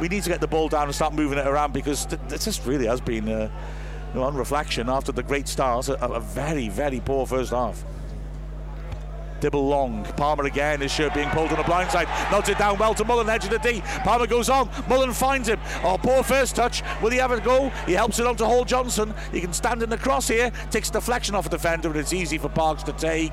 We 0.00 0.08
need 0.08 0.22
to 0.24 0.28
get 0.28 0.40
the 0.40 0.46
ball 0.46 0.68
down 0.68 0.84
and 0.84 0.94
start 0.94 1.14
moving 1.14 1.38
it 1.38 1.46
around 1.46 1.72
because 1.72 2.06
th- 2.06 2.20
this 2.28 2.44
just 2.44 2.66
really 2.66 2.86
has 2.86 3.00
been, 3.00 3.28
uh, 3.28 3.50
on 4.14 4.34
reflection, 4.34 4.88
after 4.88 5.12
the 5.12 5.22
great 5.22 5.48
start, 5.48 5.88
a, 5.88 6.12
a 6.12 6.20
very, 6.20 6.68
very 6.68 7.00
poor 7.00 7.26
first 7.26 7.50
half. 7.50 7.84
Dibble 9.40 9.66
long. 9.66 10.04
Palmer 10.16 10.44
again, 10.44 10.80
his 10.80 10.92
shirt 10.92 11.14
being 11.14 11.28
pulled 11.30 11.50
on 11.50 11.58
the 11.58 11.64
blind 11.64 11.90
side. 11.90 12.08
Nods 12.30 12.48
it 12.48 12.58
down 12.58 12.78
well 12.78 12.94
to 12.94 13.04
Mullen, 13.04 13.28
edge 13.28 13.44
of 13.44 13.50
the 13.50 13.58
D. 13.58 13.80
Palmer 14.04 14.26
goes 14.26 14.48
on. 14.48 14.68
Mullen 14.88 15.12
finds 15.12 15.48
him. 15.48 15.60
Oh, 15.82 15.98
poor 16.00 16.22
first 16.22 16.56
touch. 16.56 16.82
Will 17.02 17.10
he 17.10 17.18
have 17.18 17.30
a 17.30 17.40
go? 17.40 17.70
He 17.86 17.92
helps 17.92 18.18
it 18.18 18.26
on 18.26 18.36
to 18.36 18.46
Hall 18.46 18.64
Johnson. 18.64 19.14
He 19.32 19.40
can 19.40 19.52
stand 19.52 19.82
in 19.82 19.90
the 19.90 19.98
cross 19.98 20.28
here. 20.28 20.50
Takes 20.70 20.90
deflection 20.90 21.34
off 21.34 21.46
a 21.46 21.50
defender, 21.50 21.88
and 21.88 21.96
it's 21.96 22.12
easy 22.12 22.38
for 22.38 22.48
Parks 22.48 22.82
to 22.84 22.92
take. 22.92 23.32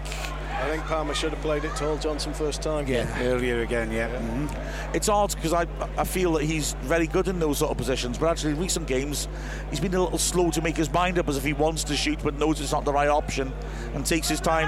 I 0.58 0.70
think 0.70 0.84
Palmer 0.86 1.14
should 1.14 1.32
have 1.32 1.41
played 1.41 1.66
it 1.66 1.76
to 1.76 1.84
Hall 1.84 1.97
Johnson 1.97 2.34
first 2.34 2.62
time. 2.62 2.88
Yeah, 2.88 3.08
earlier 3.24 3.62
again, 3.62 3.91
yeah. 3.91 4.10
yeah. 4.12 4.20
Mm-hmm. 4.20 4.95
It's 4.95 5.10
odd 5.10 5.36
because 5.36 5.53
I, 5.53 5.68
I 5.97 6.06
feel 6.06 6.32
that 6.34 6.43
he's 6.43 6.74
very 6.82 7.08
good 7.08 7.28
in 7.28 7.39
those 7.39 7.58
sort 7.58 7.72
of 7.72 7.78
positions, 7.78 8.18
but 8.18 8.30
actually 8.30 8.51
in 8.51 8.60
recent 8.60 8.88
games 8.88 9.28
he's 9.70 9.80
been 9.80 9.93
a 9.93 10.01
little 10.01 10.18
slow 10.18 10.51
to 10.51 10.62
make 10.62 10.78
his 10.78 10.91
mind 10.91 11.20
up 11.20 11.28
as 11.28 11.38
if 11.38 11.43
he 11.43 11.53
wants 11.53 11.84
to 11.86 11.95
shoot 11.95 12.20
but 12.24 12.36
knows 12.36 12.62
it's 12.62 12.72
not 12.72 12.86
the 12.86 12.93
right 12.93 13.10
option 13.10 13.51
and 13.93 14.06
takes 14.06 14.30
his 14.30 14.39
time 14.39 14.68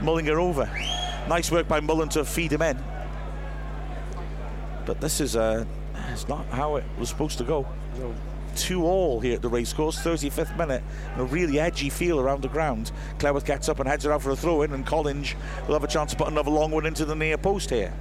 Mullinger 0.00 0.40
over. 0.40 0.70
Nice 1.28 1.50
work 1.50 1.68
by 1.68 1.80
Mullen 1.80 2.08
to 2.10 2.24
feed 2.24 2.52
him 2.52 2.62
in. 2.62 2.82
But 4.86 5.00
this 5.00 5.20
is 5.20 5.36
uh, 5.36 5.64
it's 6.10 6.28
not 6.28 6.46
how 6.46 6.76
it 6.76 6.84
was 6.98 7.08
supposed 7.08 7.38
to 7.38 7.44
go. 7.44 7.66
No. 7.98 8.14
two 8.56 8.84
all 8.84 9.20
here 9.20 9.34
at 9.34 9.42
the 9.42 9.48
racecourse, 9.48 9.98
35th 9.98 10.56
minute, 10.56 10.82
and 11.12 11.20
a 11.20 11.24
really 11.24 11.60
edgy 11.60 11.90
feel 11.90 12.18
around 12.18 12.42
the 12.42 12.48
ground. 12.48 12.90
Cleworth 13.18 13.44
gets 13.44 13.68
up 13.68 13.78
and 13.78 13.88
heads 13.88 14.04
it 14.06 14.10
out 14.10 14.22
for 14.22 14.30
a 14.30 14.36
throw 14.36 14.62
in, 14.62 14.72
and 14.72 14.86
Collinge 14.86 15.34
will 15.66 15.74
have 15.74 15.84
a 15.84 15.88
chance 15.88 16.10
to 16.12 16.16
put 16.16 16.28
another 16.28 16.50
long 16.50 16.70
one 16.70 16.86
into 16.86 17.04
the 17.04 17.14
near 17.14 17.36
post 17.38 17.70
here. 17.70 17.92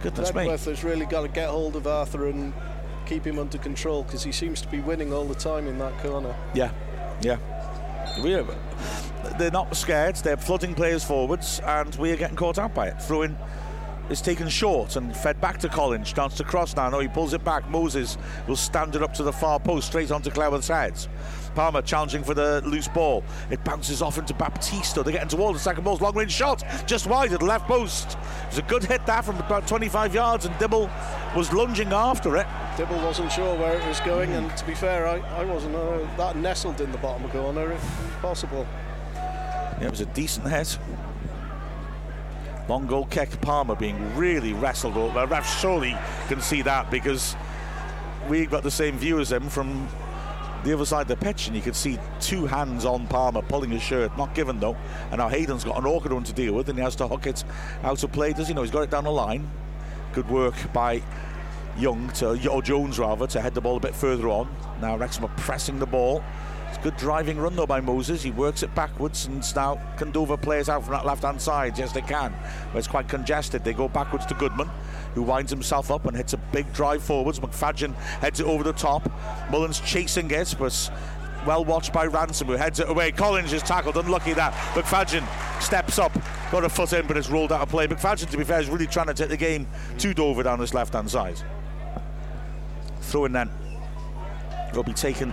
Goodness 0.00 0.30
Redworth 0.30 0.66
me. 0.66 0.72
has 0.72 0.84
really 0.84 1.06
got 1.06 1.22
to 1.22 1.28
get 1.28 1.48
hold 1.48 1.76
of 1.76 1.86
Arthur 1.86 2.28
and 2.28 2.52
keep 3.06 3.26
him 3.26 3.38
under 3.38 3.58
control 3.58 4.02
because 4.02 4.22
he 4.22 4.32
seems 4.32 4.60
to 4.62 4.68
be 4.68 4.80
winning 4.80 5.12
all 5.12 5.24
the 5.24 5.34
time 5.34 5.66
in 5.66 5.78
that 5.78 5.98
corner. 5.98 6.34
Yeah, 6.54 6.70
yeah. 7.20 7.38
We 8.22 8.34
are, 8.34 8.44
they're 9.38 9.50
not 9.50 9.76
scared, 9.76 10.16
they're 10.16 10.36
flooding 10.36 10.74
players 10.74 11.04
forwards, 11.04 11.60
and 11.64 11.94
we 11.96 12.10
are 12.12 12.16
getting 12.16 12.36
caught 12.36 12.58
out 12.58 12.74
by 12.74 12.88
it. 12.88 13.02
Throwing 13.02 13.36
is 14.10 14.20
taken 14.20 14.48
short 14.48 14.96
and 14.96 15.16
fed 15.16 15.40
back 15.40 15.58
to 15.58 15.68
Collins. 15.68 16.12
Chance 16.12 16.36
to 16.36 16.44
cross 16.44 16.76
now. 16.76 16.90
No, 16.90 16.98
he 16.98 17.08
pulls 17.08 17.32
it 17.32 17.42
back. 17.42 17.68
Moses 17.70 18.18
will 18.46 18.56
stand 18.56 18.94
it 18.94 19.02
up 19.02 19.14
to 19.14 19.22
the 19.22 19.32
far 19.32 19.58
post, 19.58 19.88
straight 19.88 20.10
onto 20.10 20.30
Cleworth's 20.30 20.68
heads. 20.68 21.08
Palmer 21.54 21.82
challenging 21.82 22.24
for 22.24 22.34
the 22.34 22.60
loose 22.66 22.88
ball. 22.88 23.24
It 23.50 23.62
bounces 23.64 24.02
off 24.02 24.18
into 24.18 24.34
Baptiste. 24.34 25.02
They 25.02 25.12
get 25.12 25.22
into 25.22 25.36
wall. 25.36 25.52
The 25.52 25.58
second 25.58 25.84
ball's 25.84 26.00
long 26.00 26.14
range 26.16 26.32
shot, 26.32 26.64
just 26.86 27.06
wide 27.06 27.32
at 27.32 27.40
the 27.40 27.46
left 27.46 27.66
post. 27.66 28.12
It 28.12 28.48
was 28.48 28.58
a 28.58 28.62
good 28.62 28.84
hit 28.84 29.06
there 29.06 29.22
from 29.22 29.38
about 29.38 29.66
25 29.66 30.14
yards, 30.14 30.46
and 30.46 30.58
Dibble 30.58 30.90
was 31.36 31.52
lunging 31.52 31.92
after 31.92 32.36
it. 32.36 32.46
Dibble 32.76 32.96
wasn't 32.96 33.30
sure 33.30 33.56
where 33.56 33.78
it 33.78 33.86
was 33.86 34.00
going, 34.00 34.32
and 34.32 34.54
to 34.56 34.66
be 34.66 34.74
fair, 34.74 35.06
I, 35.06 35.18
I 35.40 35.44
wasn't 35.44 35.76
uh, 35.76 35.98
that 36.16 36.36
nestled 36.36 36.80
in 36.80 36.90
the 36.92 36.98
bottom 36.98 37.28
corner, 37.30 37.72
if 37.72 38.18
possible. 38.20 38.66
It 39.80 39.90
was 39.90 40.00
a 40.00 40.06
decent 40.06 40.48
hit. 40.48 40.78
Long 42.68 42.86
goal 42.86 43.06
kick, 43.06 43.40
Palmer 43.40 43.74
being 43.74 44.16
really 44.16 44.52
wrestled 44.54 44.96
over. 44.96 45.26
Ref 45.26 45.60
surely 45.60 45.96
can 46.28 46.40
see 46.40 46.62
that 46.62 46.90
because 46.90 47.36
we 48.28 48.46
got 48.46 48.62
the 48.62 48.70
same 48.70 48.96
view 48.96 49.20
as 49.20 49.30
him 49.30 49.48
from 49.48 49.86
the 50.64 50.72
other 50.72 50.86
side 50.86 51.02
of 51.02 51.08
the 51.08 51.16
pitch, 51.16 51.46
and 51.46 51.54
you 51.54 51.60
could 51.60 51.76
see 51.76 51.98
two 52.20 52.46
hands 52.46 52.86
on 52.86 53.06
Palmer 53.06 53.42
pulling 53.42 53.70
his 53.70 53.82
shirt, 53.82 54.16
not 54.16 54.34
given 54.34 54.58
though. 54.60 54.76
And 55.10 55.18
now 55.18 55.28
Hayden's 55.28 55.62
got 55.62 55.78
an 55.78 55.84
awkward 55.84 56.12
one 56.12 56.24
to 56.24 56.32
deal 56.32 56.54
with, 56.54 56.70
and 56.70 56.78
he 56.78 56.82
has 56.82 56.96
to 56.96 57.06
hook 57.06 57.26
it 57.26 57.44
out 57.82 58.02
of 58.02 58.12
play. 58.12 58.32
Does 58.32 58.48
he 58.48 58.54
know 58.54 58.62
he's 58.62 58.70
got 58.70 58.82
it 58.82 58.90
down 58.90 59.04
the 59.04 59.12
line? 59.12 59.50
Good 60.14 60.28
work 60.30 60.54
by 60.72 61.02
Young 61.76 62.08
to 62.14 62.48
or 62.48 62.62
Jones 62.62 62.98
rather 62.98 63.26
to 63.26 63.40
head 63.40 63.52
the 63.52 63.60
ball 63.60 63.76
a 63.76 63.80
bit 63.80 63.94
further 63.94 64.28
on. 64.28 64.48
Now 64.80 64.96
Wrexham 64.96 65.24
are 65.24 65.36
pressing 65.36 65.78
the 65.78 65.86
ball. 65.86 66.22
Good 66.84 66.98
driving 66.98 67.38
run 67.38 67.56
though 67.56 67.66
by 67.66 67.80
Moses. 67.80 68.22
He 68.22 68.30
works 68.30 68.62
it 68.62 68.74
backwards 68.74 69.24
and 69.24 69.42
now 69.56 69.80
Condover 69.96 70.38
plays 70.38 70.68
out 70.68 70.84
from 70.84 70.92
that 70.92 71.06
left 71.06 71.22
hand 71.22 71.40
side. 71.40 71.78
Yes, 71.78 71.92
they 71.92 72.02
can. 72.02 72.34
But 72.70 72.78
it's 72.78 72.86
quite 72.86 73.08
congested. 73.08 73.64
They 73.64 73.72
go 73.72 73.88
backwards 73.88 74.26
to 74.26 74.34
Goodman, 74.34 74.68
who 75.14 75.22
winds 75.22 75.50
himself 75.50 75.90
up 75.90 76.04
and 76.04 76.14
hits 76.14 76.34
a 76.34 76.36
big 76.36 76.70
drive 76.74 77.02
forwards. 77.02 77.40
McFadzean 77.40 77.94
heads 77.94 78.40
it 78.40 78.44
over 78.44 78.62
the 78.62 78.74
top. 78.74 79.10
Mullen's 79.50 79.80
chasing 79.80 80.30
it, 80.30 80.54
but 80.58 80.90
well 81.46 81.64
watched 81.64 81.94
by 81.94 82.04
Ransom, 82.04 82.48
who 82.48 82.52
heads 82.52 82.80
it 82.80 82.90
away. 82.90 83.12
Collins 83.12 83.54
is 83.54 83.62
tackled, 83.62 83.96
unlucky 83.96 84.34
that. 84.34 84.52
McFadzean 84.74 85.26
steps 85.62 85.98
up, 85.98 86.12
got 86.50 86.64
a 86.64 86.68
foot 86.68 86.92
in, 86.92 87.06
but 87.06 87.16
it's 87.16 87.30
rolled 87.30 87.50
out 87.50 87.62
of 87.62 87.70
play. 87.70 87.86
McFadzean, 87.86 88.28
to 88.28 88.36
be 88.36 88.44
fair, 88.44 88.60
is 88.60 88.68
really 88.68 88.86
trying 88.86 89.06
to 89.06 89.14
take 89.14 89.30
the 89.30 89.38
game 89.38 89.66
to 89.96 90.12
Dover 90.12 90.42
down 90.42 90.60
this 90.60 90.74
left 90.74 90.92
hand 90.92 91.10
side. 91.10 91.40
Throw 93.00 93.24
in 93.24 93.32
then 93.32 93.48
will 94.74 94.82
be 94.82 94.92
taken 94.92 95.32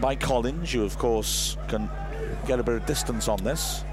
by 0.00 0.14
Collins, 0.14 0.72
who 0.72 0.84
of 0.84 0.98
course 0.98 1.56
can 1.68 1.90
get 2.46 2.60
a 2.60 2.62
bit 2.62 2.74
of 2.76 2.86
distance 2.86 3.28
on 3.28 3.42
this. 3.42 3.84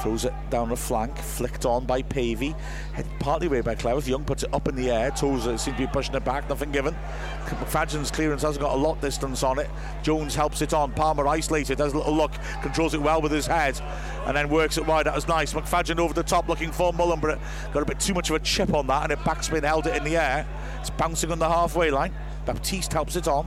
Throws 0.00 0.24
it 0.24 0.34
down 0.50 0.70
the 0.70 0.76
flank, 0.76 1.16
flicked 1.16 1.64
on 1.64 1.86
by 1.86 2.02
Pavey, 2.02 2.56
head 2.92 3.06
partly 3.20 3.46
way 3.46 3.60
by 3.60 3.76
Cleworth. 3.76 4.08
Young 4.08 4.24
puts 4.24 4.42
it 4.42 4.52
up 4.52 4.66
in 4.66 4.74
the 4.74 4.90
air. 4.90 5.12
Tozer 5.12 5.56
seems 5.56 5.76
to 5.76 5.86
be 5.86 5.86
pushing 5.86 6.16
it 6.16 6.24
back, 6.24 6.48
nothing 6.48 6.72
given. 6.72 6.96
McFadzean's 7.44 8.10
clearance 8.10 8.42
hasn't 8.42 8.60
got 8.60 8.74
a 8.74 8.76
lot 8.76 9.00
distance 9.00 9.44
on 9.44 9.60
it. 9.60 9.70
Jones 10.02 10.34
helps 10.34 10.60
it 10.60 10.74
on. 10.74 10.90
Palmer 10.90 11.28
isolated, 11.28 11.78
has 11.78 11.92
a 11.92 11.98
little 11.98 12.16
look, 12.16 12.32
controls 12.62 12.94
it 12.94 13.00
well 13.00 13.22
with 13.22 13.30
his 13.30 13.46
head, 13.46 13.80
and 14.26 14.36
then 14.36 14.48
works 14.48 14.76
it 14.76 14.84
wide. 14.84 15.06
That 15.06 15.14
was 15.14 15.28
nice. 15.28 15.52
McFadzean 15.52 16.00
over 16.00 16.14
the 16.14 16.24
top 16.24 16.48
looking 16.48 16.72
for 16.72 16.92
Mullen, 16.92 17.20
but 17.20 17.30
it 17.30 17.38
got 17.72 17.84
a 17.84 17.86
bit 17.86 18.00
too 18.00 18.14
much 18.14 18.28
of 18.28 18.34
a 18.34 18.40
chip 18.40 18.74
on 18.74 18.88
that, 18.88 19.04
and 19.04 19.12
it 19.12 19.20
backspin 19.20 19.62
held 19.62 19.86
it 19.86 19.94
in 19.94 20.02
the 20.02 20.16
air. 20.16 20.48
It's 20.80 20.90
bouncing 20.90 21.30
on 21.30 21.38
the 21.38 21.48
halfway 21.48 21.92
line. 21.92 22.12
Baptiste 22.44 22.92
helps 22.92 23.16
it 23.16 23.28
on. 23.28 23.46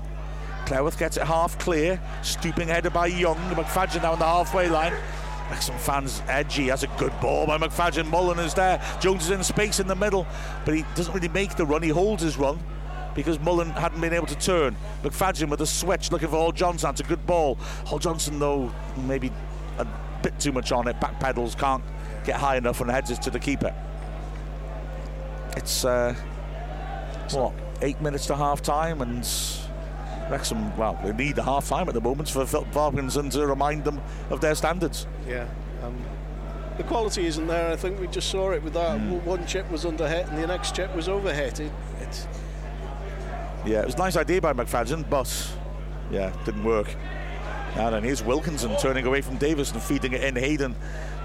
Cleworth 0.65 0.97
gets 0.97 1.17
it 1.17 1.23
half 1.23 1.59
clear, 1.59 2.01
stooping 2.23 2.67
header 2.67 2.89
by 2.89 3.07
Young. 3.07 3.37
McFadzean 3.51 4.01
now 4.01 4.13
on 4.13 4.19
the 4.19 4.25
halfway 4.25 4.67
line. 4.67 4.93
Some 5.59 5.77
fans 5.77 6.23
edgy. 6.27 6.67
Has 6.67 6.83
a 6.83 6.87
good 6.97 7.13
ball 7.21 7.45
by 7.45 7.57
McFadzean. 7.57 8.09
Mullen 8.09 8.39
is 8.39 8.55
there. 8.55 8.81
Jones 8.99 9.25
is 9.25 9.29
in 9.29 9.43
space 9.43 9.79
in 9.79 9.87
the 9.87 9.95
middle, 9.95 10.25
but 10.65 10.73
he 10.73 10.83
doesn't 10.95 11.13
really 11.13 11.27
make 11.27 11.55
the 11.55 11.65
run. 11.65 11.83
He 11.83 11.89
holds 11.89 12.23
his 12.23 12.35
run 12.35 12.59
because 13.13 13.39
Mullen 13.39 13.69
hadn't 13.71 14.01
been 14.01 14.13
able 14.13 14.25
to 14.27 14.35
turn. 14.35 14.75
McFadzean 15.03 15.49
with 15.49 15.61
a 15.61 15.67
switch 15.67 16.11
looking 16.11 16.29
for 16.29 16.37
Hall 16.37 16.51
Johnson. 16.51 16.87
That's 16.87 17.01
a 17.01 17.03
good 17.03 17.25
ball. 17.27 17.55
Hall 17.85 17.99
Johnson, 17.99 18.39
though, 18.39 18.73
maybe 18.97 19.31
a 19.77 19.87
bit 20.23 20.39
too 20.39 20.51
much 20.51 20.71
on 20.71 20.87
it. 20.87 20.99
Back 20.99 21.19
pedals, 21.19 21.53
can't 21.53 21.83
get 22.25 22.37
high 22.37 22.57
enough 22.57 22.81
and 22.81 22.89
heads 22.89 23.11
it 23.11 23.21
to 23.21 23.29
the 23.29 23.39
keeper. 23.39 23.73
It's, 25.55 25.85
uh, 25.85 26.15
what, 27.31 27.53
eight 27.85 28.01
minutes 28.01 28.25
to 28.27 28.35
half 28.35 28.61
time 28.61 29.01
and. 29.01 29.27
Wrexham, 30.27 30.75
well, 30.75 30.99
they 31.03 31.13
need 31.13 31.37
a 31.37 31.43
half 31.43 31.69
time 31.69 31.87
at 31.87 31.93
the 31.93 32.01
moment 32.01 32.27
for 32.27 32.47
Phil 32.47 32.65
Parkinson 32.71 33.29
to 33.29 33.45
remind 33.45 33.83
them 33.83 34.01
of 34.31 34.41
their 34.41 34.55
standards. 34.55 35.05
Yeah. 35.27 35.47
Um, 35.83 36.03
the 36.77 36.83
quality 36.83 37.27
isn't 37.27 37.45
there. 37.45 37.71
I 37.71 37.75
think 37.75 37.99
we 37.99 38.07
just 38.07 38.31
saw 38.31 38.49
it 38.49 38.63
with 38.63 38.73
that. 38.73 38.99
Hmm. 38.99 39.23
One 39.23 39.45
chip 39.45 39.69
was 39.69 39.85
under 39.85 40.07
hit 40.07 40.27
and 40.27 40.41
the 40.41 40.47
next 40.47 40.75
chip 40.75 40.95
was 40.95 41.07
over 41.07 41.31
hit. 41.31 41.59
It, 41.59 41.71
it's 42.01 42.27
Yeah, 43.65 43.81
it 43.81 43.85
was 43.85 43.93
a 43.93 43.99
nice 43.99 44.17
idea 44.17 44.41
by 44.41 44.53
McFadzean, 44.53 45.07
but 45.07 45.29
yeah, 46.09 46.33
didn't 46.43 46.63
work. 46.63 46.95
And 47.75 47.93
then 47.93 48.03
here's 48.03 48.23
Wilkinson 48.23 48.75
turning 48.77 49.05
away 49.05 49.21
from 49.21 49.37
Davis 49.37 49.71
and 49.73 49.81
feeding 49.81 50.13
it 50.13 50.23
in. 50.23 50.35
Hayden 50.35 50.75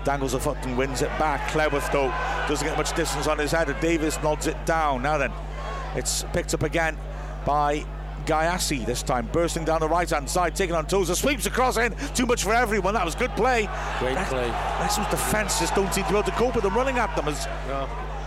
dangles 0.04 0.34
a 0.34 0.40
foot 0.40 0.58
and 0.62 0.76
wins 0.76 1.00
it 1.00 1.08
back. 1.18 1.48
Cleworth, 1.50 1.90
though, 1.92 2.12
doesn't 2.48 2.66
get 2.66 2.76
much 2.76 2.94
distance 2.94 3.26
on 3.26 3.38
his 3.38 3.52
head. 3.52 3.68
And 3.68 3.80
Davis 3.80 4.20
nods 4.22 4.46
it 4.46 4.66
down. 4.66 5.02
Now 5.02 5.16
then, 5.16 5.32
it's 5.95 6.24
picked 6.32 6.55
up 6.55 6.62
again 6.62 6.97
by 7.45 7.84
Gyasi 8.26 8.84
this 8.84 9.03
time, 9.03 9.28
bursting 9.32 9.64
down 9.64 9.80
the 9.80 9.88
right 9.88 10.09
hand 10.09 10.28
side, 10.28 10.55
taking 10.55 10.74
on 10.74 10.86
Tozer, 10.86 11.14
sweeps 11.14 11.47
across 11.47 11.76
in. 11.76 11.95
Too 12.14 12.26
much 12.26 12.45
for 12.45 12.53
everyone. 12.53 12.95
That 12.95 13.05
was 13.05 13.14
good 13.14 13.30
play. 13.32 13.68
Great 13.99 14.16
play. 14.28 14.49
Wrexham's 14.78 15.09
defence 15.09 15.59
just 15.59 15.74
don't 15.74 15.93
seem 15.93 16.05
to 16.05 16.11
be 16.11 16.18
able 16.18 16.30
to 16.30 16.36
cope 16.36 16.55
with 16.55 16.64
them 16.64 16.74
running 16.74 16.99
at 16.99 17.14
them 17.16 17.28
as 17.28 17.47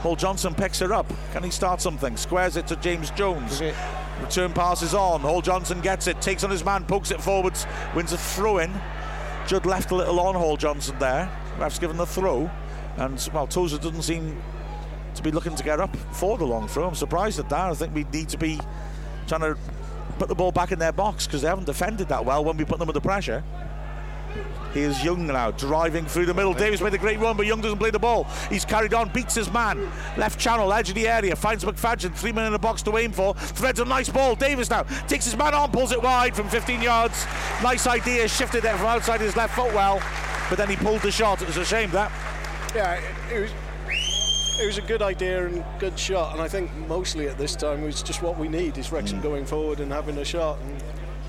Hall 0.01 0.15
Johnson 0.15 0.53
picks 0.53 0.79
her 0.79 0.93
up. 0.93 1.11
Can 1.31 1.43
he 1.43 1.49
start 1.49 1.79
something? 1.79 2.17
Squares 2.17 2.57
it 2.57 2.67
to 2.67 2.75
James 2.75 3.11
Jones. 3.11 3.61
Okay. 3.61 3.73
Return 4.19 4.51
passes 4.51 4.93
on. 4.93 5.21
Hall 5.21 5.41
Johnson 5.41 5.79
gets 5.81 6.07
it, 6.07 6.21
takes 6.21 6.43
on 6.43 6.49
his 6.49 6.65
man, 6.65 6.83
pokes 6.85 7.11
it 7.11 7.21
forwards, 7.21 7.65
wins 7.95 8.11
a 8.11 8.17
throw 8.17 8.57
in. 8.57 8.71
Judd 9.47 9.65
left 9.65 9.91
a 9.91 9.95
little 9.95 10.19
on 10.19 10.35
Hall 10.35 10.57
Johnson 10.57 10.97
there. 10.99 11.31
Perhaps 11.55 11.79
given 11.79 11.97
the 11.97 12.05
throw. 12.05 12.49
And, 12.97 13.29
well, 13.33 13.47
Tozer 13.47 13.77
doesn't 13.77 14.03
seem 14.03 14.41
to 15.15 15.23
be 15.23 15.31
looking 15.31 15.55
to 15.55 15.63
get 15.63 15.79
up 15.79 15.95
for 16.11 16.37
the 16.37 16.45
long 16.45 16.67
throw. 16.67 16.87
I'm 16.87 16.95
surprised 16.95 17.39
at 17.39 17.49
that. 17.49 17.71
I 17.71 17.73
think 17.73 17.93
we 17.93 18.03
need 18.05 18.29
to 18.29 18.37
be 18.37 18.59
trying 19.27 19.41
to 19.41 19.57
put 20.19 20.27
the 20.27 20.35
ball 20.35 20.51
back 20.51 20.71
in 20.71 20.79
their 20.79 20.91
box 20.91 21.25
because 21.25 21.41
they 21.41 21.47
haven't 21.47 21.65
defended 21.65 22.07
that 22.09 22.23
well 22.23 22.43
when 22.43 22.57
we 22.57 22.65
put 22.65 22.79
them 22.79 22.89
under 22.89 22.99
pressure. 22.99 23.43
Here's 24.73 25.03
Young 25.03 25.27
now 25.27 25.51
driving 25.51 26.05
through 26.05 26.25
the 26.25 26.33
middle. 26.33 26.53
Davis 26.53 26.81
made 26.81 26.95
a 26.95 26.97
great 26.97 27.19
run, 27.19 27.37
but 27.37 27.45
Young 27.45 27.61
doesn't 27.61 27.77
play 27.77 27.91
the 27.91 27.99
ball. 27.99 28.23
He's 28.49 28.65
carried 28.65 28.95
on, 28.95 29.09
beats 29.09 29.35
his 29.35 29.51
man. 29.53 29.91
Left 30.17 30.39
channel, 30.39 30.73
edge 30.73 30.89
of 30.89 30.95
the 30.95 31.07
area, 31.07 31.35
finds 31.35 31.63
McFadzean. 31.63 32.15
Three 32.15 32.31
men 32.31 32.47
in 32.47 32.53
the 32.53 32.59
box 32.59 32.81
to 32.83 32.97
aim 32.97 33.11
for. 33.11 33.35
Threads 33.35 33.79
a 33.79 33.85
nice 33.85 34.09
ball. 34.09 34.35
Davis 34.35 34.71
now 34.71 34.81
takes 35.07 35.25
his 35.25 35.37
man 35.37 35.53
on, 35.53 35.71
pulls 35.71 35.91
it 35.91 36.01
wide 36.01 36.35
from 36.35 36.49
15 36.49 36.81
yards. 36.81 37.25
Nice 37.61 37.85
idea, 37.85 38.27
shifted 38.27 38.63
there 38.63 38.75
from 38.75 38.87
outside 38.87 39.21
his 39.21 39.35
left 39.37 39.55
foot 39.55 39.71
well, 39.75 40.01
but 40.49 40.57
then 40.57 40.69
he 40.69 40.75
pulled 40.75 41.01
the 41.01 41.11
shot. 41.11 41.41
It 41.43 41.47
was 41.47 41.57
a 41.57 41.65
shame 41.65 41.91
that. 41.91 42.11
yeah, 42.73 42.99
it 43.31 43.41
was. 43.41 43.51
It 44.63 44.67
was 44.67 44.77
a 44.77 44.81
good 44.81 45.01
idea 45.01 45.45
and 45.45 45.61
good 45.77 45.99
shot, 45.99 46.31
and 46.31 46.41
I 46.41 46.47
think 46.47 46.73
mostly 46.87 47.27
at 47.27 47.37
this 47.37 47.53
time 47.53 47.83
it's 47.83 48.01
just 48.01 48.21
what 48.21 48.39
we 48.39 48.47
need 48.47 48.77
is 48.77 48.93
Wrexham 48.93 49.19
Mm. 49.19 49.23
going 49.23 49.45
forward 49.45 49.81
and 49.81 49.91
having 49.91 50.17
a 50.17 50.23
shot. 50.23 50.57
And 50.61 50.81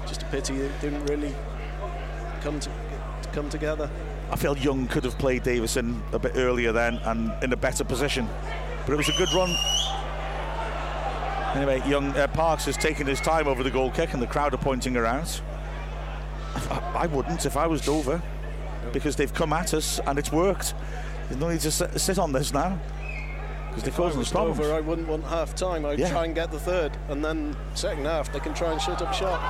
just 0.07 0.22
a 0.22 0.26
pity 0.26 0.55
it 0.55 0.70
didn't 0.80 1.05
really 1.07 1.35
come 2.43 2.61
to, 2.61 2.70
to 2.70 3.28
come 3.32 3.51
together. 3.51 3.91
I 4.30 4.37
feel 4.37 4.57
Young 4.57 4.87
could 4.87 5.03
have 5.03 5.18
played 5.18 5.43
Davison 5.43 6.01
a 6.12 6.18
bit 6.20 6.37
earlier 6.37 6.70
then 6.70 6.99
and 6.99 7.32
in 7.43 7.53
a 7.53 7.57
better 7.57 7.82
position. 7.82 8.28
But 8.87 8.93
it 8.93 8.97
was 8.97 9.09
a 9.09 9.18
good 9.18 9.32
run. 9.35 9.53
Anyway, 11.57 11.82
Young 11.89 12.16
uh, 12.16 12.28
Parks 12.28 12.66
has 12.66 12.76
taken 12.76 13.05
his 13.05 13.20
time 13.20 13.49
over 13.49 13.64
the 13.64 13.70
goal 13.70 13.91
kick 13.91 14.12
and 14.12 14.22
the 14.22 14.28
crowd 14.28 14.55
are 14.55 14.59
pointing 14.59 14.97
around. 14.97 15.41
I, 16.70 16.99
I 16.99 17.07
wouldn't 17.09 17.47
if 17.47 17.57
I 17.57 17.66
was 17.66 17.85
Dover 17.85 18.22
because 18.93 19.16
they've 19.16 19.35
come 19.35 19.53
at 19.53 19.74
us 19.74 19.99
and 20.07 20.20
it's 20.20 20.30
worked. 20.30 20.72
There's 21.28 21.41
no 21.41 21.49
need 21.49 21.62
to 21.62 21.72
sit, 21.72 22.01
sit 22.01 22.20
on 22.20 22.30
this 22.30 22.53
now 22.53 22.78
because 23.75 23.83
they're 23.83 23.89
If 23.93 24.01
I 24.01 24.03
causing 24.05 24.20
us 24.20 24.27
was 24.27 24.31
problems. 24.33 24.59
Dover, 24.59 24.72
I 24.75 24.81
wouldn't 24.81 25.09
want 25.09 25.25
half 25.25 25.55
time. 25.55 25.85
I'd 25.85 25.99
Yeah. 25.99 26.11
try 26.11 26.25
and 26.25 26.35
get 26.35 26.51
the 26.53 26.59
third, 26.59 26.97
and 27.09 27.25
then 27.25 27.57
second 27.75 28.05
half 28.07 28.33
they 28.33 28.41
can 28.41 28.55
try 28.55 28.70
and 28.72 28.81
shut 28.81 29.03
up 29.03 29.12
shop. 29.12 29.41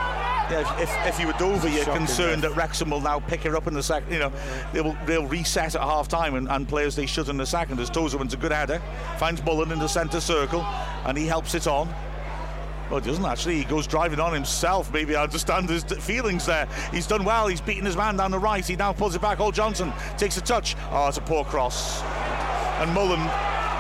Yeah, 0.50 0.60
if, 0.60 0.82
if, 0.82 1.06
if 1.06 1.20
you 1.20 1.26
were 1.26 1.32
Dover, 1.34 1.68
you're 1.68 1.84
Shocking, 1.84 2.06
concerned 2.06 2.42
that 2.42 2.54
Wrexham 2.54 2.90
will 2.90 3.00
now 3.00 3.18
pick 3.20 3.42
her 3.44 3.56
up 3.56 3.66
in 3.66 3.74
the 3.74 3.82
second. 3.82 4.12
You 4.12 4.18
know, 4.18 4.32
they'll 4.72 4.96
they'll 5.06 5.26
reset 5.26 5.74
at 5.74 5.80
half 5.80 6.08
time 6.08 6.34
and, 6.34 6.48
and 6.50 6.68
players 6.68 6.94
they 6.96 7.06
should 7.06 7.28
in 7.28 7.36
the 7.36 7.46
second. 7.46 7.80
As 7.80 7.88
Tozer 7.90 8.18
wins 8.18 8.34
a 8.34 8.36
good 8.36 8.52
header, 8.52 8.80
finds 9.18 9.42
Mullen 9.44 9.72
in 9.72 9.78
the 9.78 9.88
centre 9.88 10.20
circle, 10.20 10.60
and 11.06 11.16
he 11.16 11.26
helps 11.26 11.54
it 11.54 11.66
on. 11.66 11.88
Well, 12.90 13.00
he 13.00 13.06
doesn't 13.06 13.24
actually. 13.24 13.56
He 13.56 13.64
goes 13.64 13.86
driving 13.86 14.20
on 14.20 14.32
himself. 14.32 14.92
Maybe 14.92 15.16
I 15.16 15.22
understand 15.22 15.68
his 15.68 15.84
feelings 15.84 16.46
there. 16.46 16.68
He's 16.92 17.06
done 17.06 17.24
well. 17.24 17.48
He's 17.48 17.60
beaten 17.60 17.84
his 17.84 17.96
man 17.96 18.16
down 18.16 18.30
the 18.30 18.38
right. 18.38 18.64
He 18.64 18.76
now 18.76 18.92
pulls 18.92 19.14
it 19.14 19.22
back. 19.22 19.38
Hall 19.38 19.52
Johnson 19.52 19.92
takes 20.18 20.36
a 20.36 20.40
touch. 20.40 20.76
Oh, 20.90 21.08
it's 21.08 21.18
a 21.18 21.22
poor 21.22 21.44
cross. 21.44 22.02
And 22.80 22.92
Mullen 22.92 23.20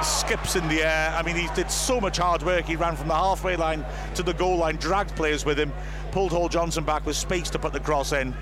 skips 0.02 0.56
in 0.56 0.66
the 0.68 0.82
air. 0.82 1.14
I 1.16 1.22
mean, 1.22 1.36
he 1.36 1.48
did 1.54 1.70
so 1.70 2.00
much 2.00 2.18
hard 2.18 2.42
work. 2.42 2.64
He 2.64 2.76
ran 2.76 2.96
from 2.96 3.08
the 3.08 3.14
halfway 3.14 3.56
line 3.56 3.84
to 4.14 4.22
the 4.22 4.34
goal 4.34 4.56
line, 4.58 4.76
dragged 4.76 5.14
players 5.16 5.44
with 5.44 5.58
him, 5.58 5.72
pulled 6.12 6.32
Hall 6.32 6.48
Johnson 6.48 6.84
back 6.84 7.06
with 7.06 7.16
space 7.16 7.50
to 7.50 7.58
put 7.58 7.72
the 7.72 7.80
cross 7.80 8.12
in, 8.12 8.34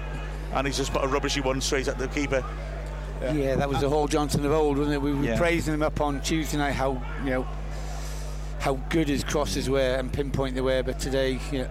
and 0.52 0.66
he's 0.66 0.76
just 0.76 0.92
put 0.92 1.04
a 1.04 1.08
rubbishy 1.08 1.40
one 1.40 1.60
straight 1.60 1.88
at 1.88 1.98
the 1.98 2.08
keeper. 2.08 2.44
Yeah, 3.20 3.32
yeah 3.32 3.56
that 3.56 3.68
was 3.68 3.80
the 3.80 3.88
Hall 3.88 4.08
Johnson 4.08 4.44
of 4.44 4.52
old, 4.52 4.78
wasn't 4.78 4.94
it? 4.94 5.02
We 5.02 5.14
were 5.14 5.24
yeah. 5.24 5.38
praising 5.38 5.74
him 5.74 5.82
up 5.82 6.00
on 6.00 6.20
Tuesday 6.20 6.58
night 6.58 6.72
how 6.72 7.02
you 7.24 7.30
know 7.30 7.48
how 8.62 8.74
good 8.90 9.08
his 9.08 9.24
crosses 9.24 9.68
were 9.68 9.96
and 9.96 10.12
pinpoint 10.12 10.54
they 10.54 10.60
were, 10.60 10.84
but 10.84 11.00
today, 11.00 11.40
you 11.50 11.58
know, 11.58 11.68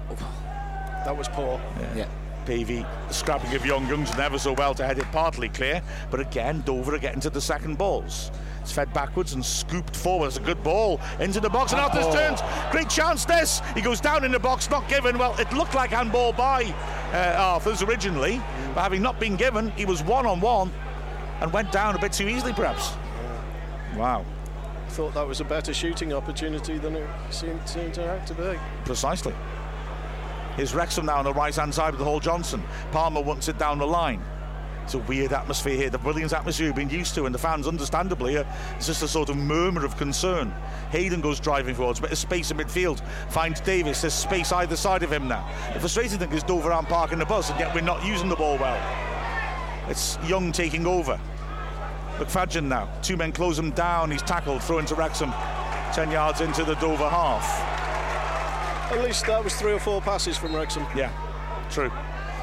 that 1.05 1.17
was 1.17 1.29
poor. 1.29 1.59
Yeah. 1.79 1.95
yeah. 1.95 2.07
Pavey 2.45 2.85
scrapping 3.09 3.55
of 3.55 3.65
Young 3.65 3.87
Guns 3.87 4.15
never 4.17 4.37
so 4.37 4.51
well 4.51 4.73
to 4.73 4.85
head 4.85 4.97
it 4.97 5.05
partly 5.13 5.47
clear, 5.47 5.81
but 6.09 6.19
again 6.19 6.61
Dover 6.65 6.93
are 6.95 6.99
getting 6.99 7.21
to 7.21 7.29
the 7.29 7.39
second 7.39 7.77
balls. 7.77 8.29
It's 8.59 8.73
fed 8.73 8.91
backwards 8.93 9.31
and 9.33 9.45
scooped 9.45 9.95
forward. 9.95 10.27
It's 10.27 10.37
a 10.37 10.41
good 10.41 10.61
ball 10.63 10.99
into 11.21 11.39
the 11.39 11.49
box, 11.49 11.71
and 11.71 11.79
Arthur's 11.79 12.07
oh. 12.07 12.13
turns. 12.13 12.41
Great 12.71 12.89
chance 12.89 13.23
this. 13.23 13.61
He 13.73 13.79
goes 13.79 14.01
down 14.01 14.25
in 14.25 14.31
the 14.33 14.39
box, 14.39 14.69
not 14.69 14.87
given. 14.89 15.17
Well, 15.17 15.33
it 15.39 15.51
looked 15.53 15.73
like 15.73 15.91
handball 15.91 16.33
by 16.33 16.65
uh, 17.13 17.35
Arthur's 17.37 17.81
originally, 17.81 18.41
but 18.75 18.81
having 18.81 19.01
not 19.01 19.17
been 19.17 19.37
given, 19.37 19.71
he 19.71 19.85
was 19.85 20.03
one 20.03 20.25
on 20.25 20.41
one 20.41 20.73
and 21.39 21.53
went 21.53 21.71
down 21.71 21.95
a 21.95 21.99
bit 21.99 22.11
too 22.11 22.27
easily, 22.27 22.51
perhaps. 22.51 22.91
Wow 23.95 24.25
thought 24.91 25.13
that 25.13 25.27
was 25.27 25.39
a 25.39 25.45
better 25.45 25.73
shooting 25.73 26.13
opportunity 26.13 26.77
than 26.77 26.95
it 26.95 27.09
seemed, 27.29 27.67
seemed 27.67 27.93
to 27.95 28.03
have 28.03 28.25
to 28.25 28.33
be. 28.33 28.59
Precisely. 28.85 29.33
Here's 30.55 30.75
Wrexham 30.75 31.05
now 31.05 31.17
on 31.17 31.23
the 31.25 31.33
right 31.33 31.55
hand 31.55 31.73
side 31.73 31.91
with 31.91 31.99
the 31.99 32.05
Hall 32.05 32.19
Johnson. 32.19 32.61
Palmer 32.91 33.21
wants 33.21 33.47
it 33.47 33.57
down 33.57 33.79
the 33.79 33.87
line. 33.87 34.21
It's 34.83 34.95
a 34.95 34.99
weird 34.99 35.31
atmosphere 35.31 35.75
here, 35.75 35.89
the 35.89 35.97
brilliant 35.97 36.33
atmosphere 36.33 36.67
we've 36.67 36.75
been 36.75 36.89
used 36.89 37.15
to, 37.15 37.25
and 37.25 37.33
the 37.33 37.39
fans, 37.39 37.67
understandably, 37.67 38.35
are, 38.37 38.45
it's 38.75 38.87
just 38.87 39.03
a 39.03 39.07
sort 39.07 39.29
of 39.29 39.37
murmur 39.37 39.85
of 39.85 39.95
concern. 39.95 40.53
Hayden 40.89 41.21
goes 41.21 41.39
driving 41.39 41.75
forwards, 41.75 41.99
but 41.99 42.09
there's 42.09 42.19
space 42.19 42.51
in 42.51 42.57
midfield, 42.57 43.01
finds 43.29 43.61
Davis, 43.61 44.01
there's 44.01 44.13
space 44.13 44.51
either 44.51 44.75
side 44.75 45.03
of 45.03 45.13
him 45.13 45.27
now. 45.27 45.47
The 45.73 45.79
frustrating 45.79 46.19
thing 46.19 46.31
is 46.33 46.43
Dover 46.43 46.73
aren't 46.73 46.89
parking 46.89 47.19
the 47.19 47.25
bus, 47.25 47.49
and 47.49 47.59
yet 47.59 47.73
we're 47.73 47.81
not 47.81 48.05
using 48.05 48.27
the 48.27 48.35
ball 48.35 48.57
well. 48.57 49.87
It's 49.87 50.17
Young 50.27 50.51
taking 50.51 50.85
over. 50.85 51.19
McFadzean 52.17 52.65
now. 52.65 52.89
Two 53.01 53.17
men 53.17 53.31
close 53.31 53.57
him 53.57 53.71
down. 53.71 54.11
He's 54.11 54.21
tackled, 54.21 54.63
throw 54.63 54.79
into 54.79 54.95
Wrexham. 54.95 55.31
10 55.93 56.11
yards 56.11 56.41
into 56.41 56.63
the 56.63 56.75
Dover 56.75 57.09
half. 57.09 57.43
At 58.91 59.03
least 59.03 59.25
that 59.25 59.43
was 59.43 59.55
three 59.55 59.73
or 59.73 59.79
four 59.79 60.01
passes 60.01 60.37
from 60.37 60.55
Wrexham. 60.55 60.85
Yeah, 60.95 61.11
true. 61.69 61.91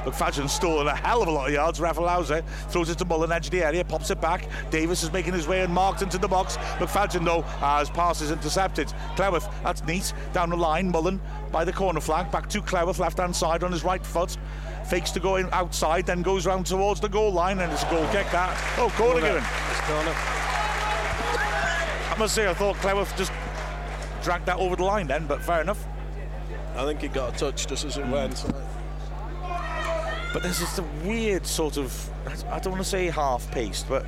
McFadzean's 0.05 0.53
stolen 0.53 0.87
a 0.87 0.95
hell 0.95 1.23
of 1.23 1.29
a 1.29 1.31
lot 1.31 1.49
of 1.49 1.53
yards. 1.53 1.81
Ref 1.81 1.99
allows 1.99 2.31
it, 2.31 2.45
throws 2.69 2.89
it 2.89 2.99
to 2.99 3.05
Mullen, 3.05 3.33
edge 3.33 3.47
of 3.47 3.53
the 3.53 3.63
area, 3.63 3.85
pops 3.85 4.11
it 4.11 4.21
back. 4.21 4.49
Davis 4.71 5.03
is 5.03 5.13
making 5.13 5.35
his 5.35 5.47
way 5.47 5.61
and 5.61 5.73
marked 5.73 6.03
into 6.03 6.19
the 6.19 6.29
box. 6.29 6.57
McFadzean, 6.79 7.25
though, 7.25 7.43
has 7.43 7.91
passes 7.91 8.31
intercepted. 8.31 8.89
Cleworth, 9.17 9.49
that's 9.63 9.85
neat. 9.85 10.13
Down 10.33 10.51
the 10.51 10.57
line, 10.57 10.91
Mullen 10.91 11.21
by 11.53 11.65
the 11.65 11.73
corner 11.73 12.01
flag. 12.01 12.31
Back 12.31 12.49
to 12.51 12.63
Cleworth, 12.63 12.99
left 12.99 13.19
hand 13.19 13.35
side 13.35 13.63
on 13.63 13.73
his 13.73 13.85
right 13.85 14.05
foot 14.05 14.37
fakes 14.89 15.11
to 15.13 15.21
go 15.21 15.37
in 15.37 15.49
outside, 15.53 16.07
then 16.07 16.23
goes 16.23 16.47
round 16.47 16.67
towards 16.67 17.01
the 17.01 17.09
goal 17.09 17.31
line, 17.33 17.59
and 17.59 17.71
it's 17.73 17.83
a 17.83 17.91
goal 17.91 18.07
kick. 18.11 18.31
That 18.31 18.57
oh, 18.79 18.91
corner 18.97 19.21
given. 19.21 19.45
corner. 19.87 20.15
I 22.11 22.15
must 22.19 22.35
say, 22.35 22.49
I 22.49 22.55
thought 22.55 22.77
Cleworth 22.77 23.17
just 23.17 23.33
dragged 24.23 24.47
that 24.47 24.57
over 24.57 24.77
the 24.77 24.85
line 24.85 25.07
then, 25.07 25.27
but 25.27 25.43
fair 25.43 25.61
enough. 25.61 25.87
I 26.75 26.85
think 26.85 27.01
he 27.01 27.09
got 27.09 27.35
a 27.35 27.39
touch 27.39 27.67
just 27.67 27.85
as 27.85 27.97
it 27.99 28.05
mm. 28.05 28.13
went. 28.13 28.45
But 30.33 30.43
there's 30.43 30.59
just 30.59 30.79
a 30.79 30.85
weird 31.05 31.47
sort 31.47 31.77
of, 31.77 32.11
I 32.51 32.59
don't 32.59 32.73
want 32.73 32.83
to 32.83 32.89
say 32.89 33.07
half-paced, 33.07 33.89
but 33.89 34.05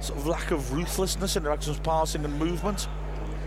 sort 0.00 0.18
of 0.18 0.26
lack 0.26 0.50
of 0.50 0.72
ruthlessness 0.72 1.36
in 1.36 1.44
Wrexham's 1.44 1.80
passing 1.80 2.24
and 2.24 2.38
movement. 2.38 2.88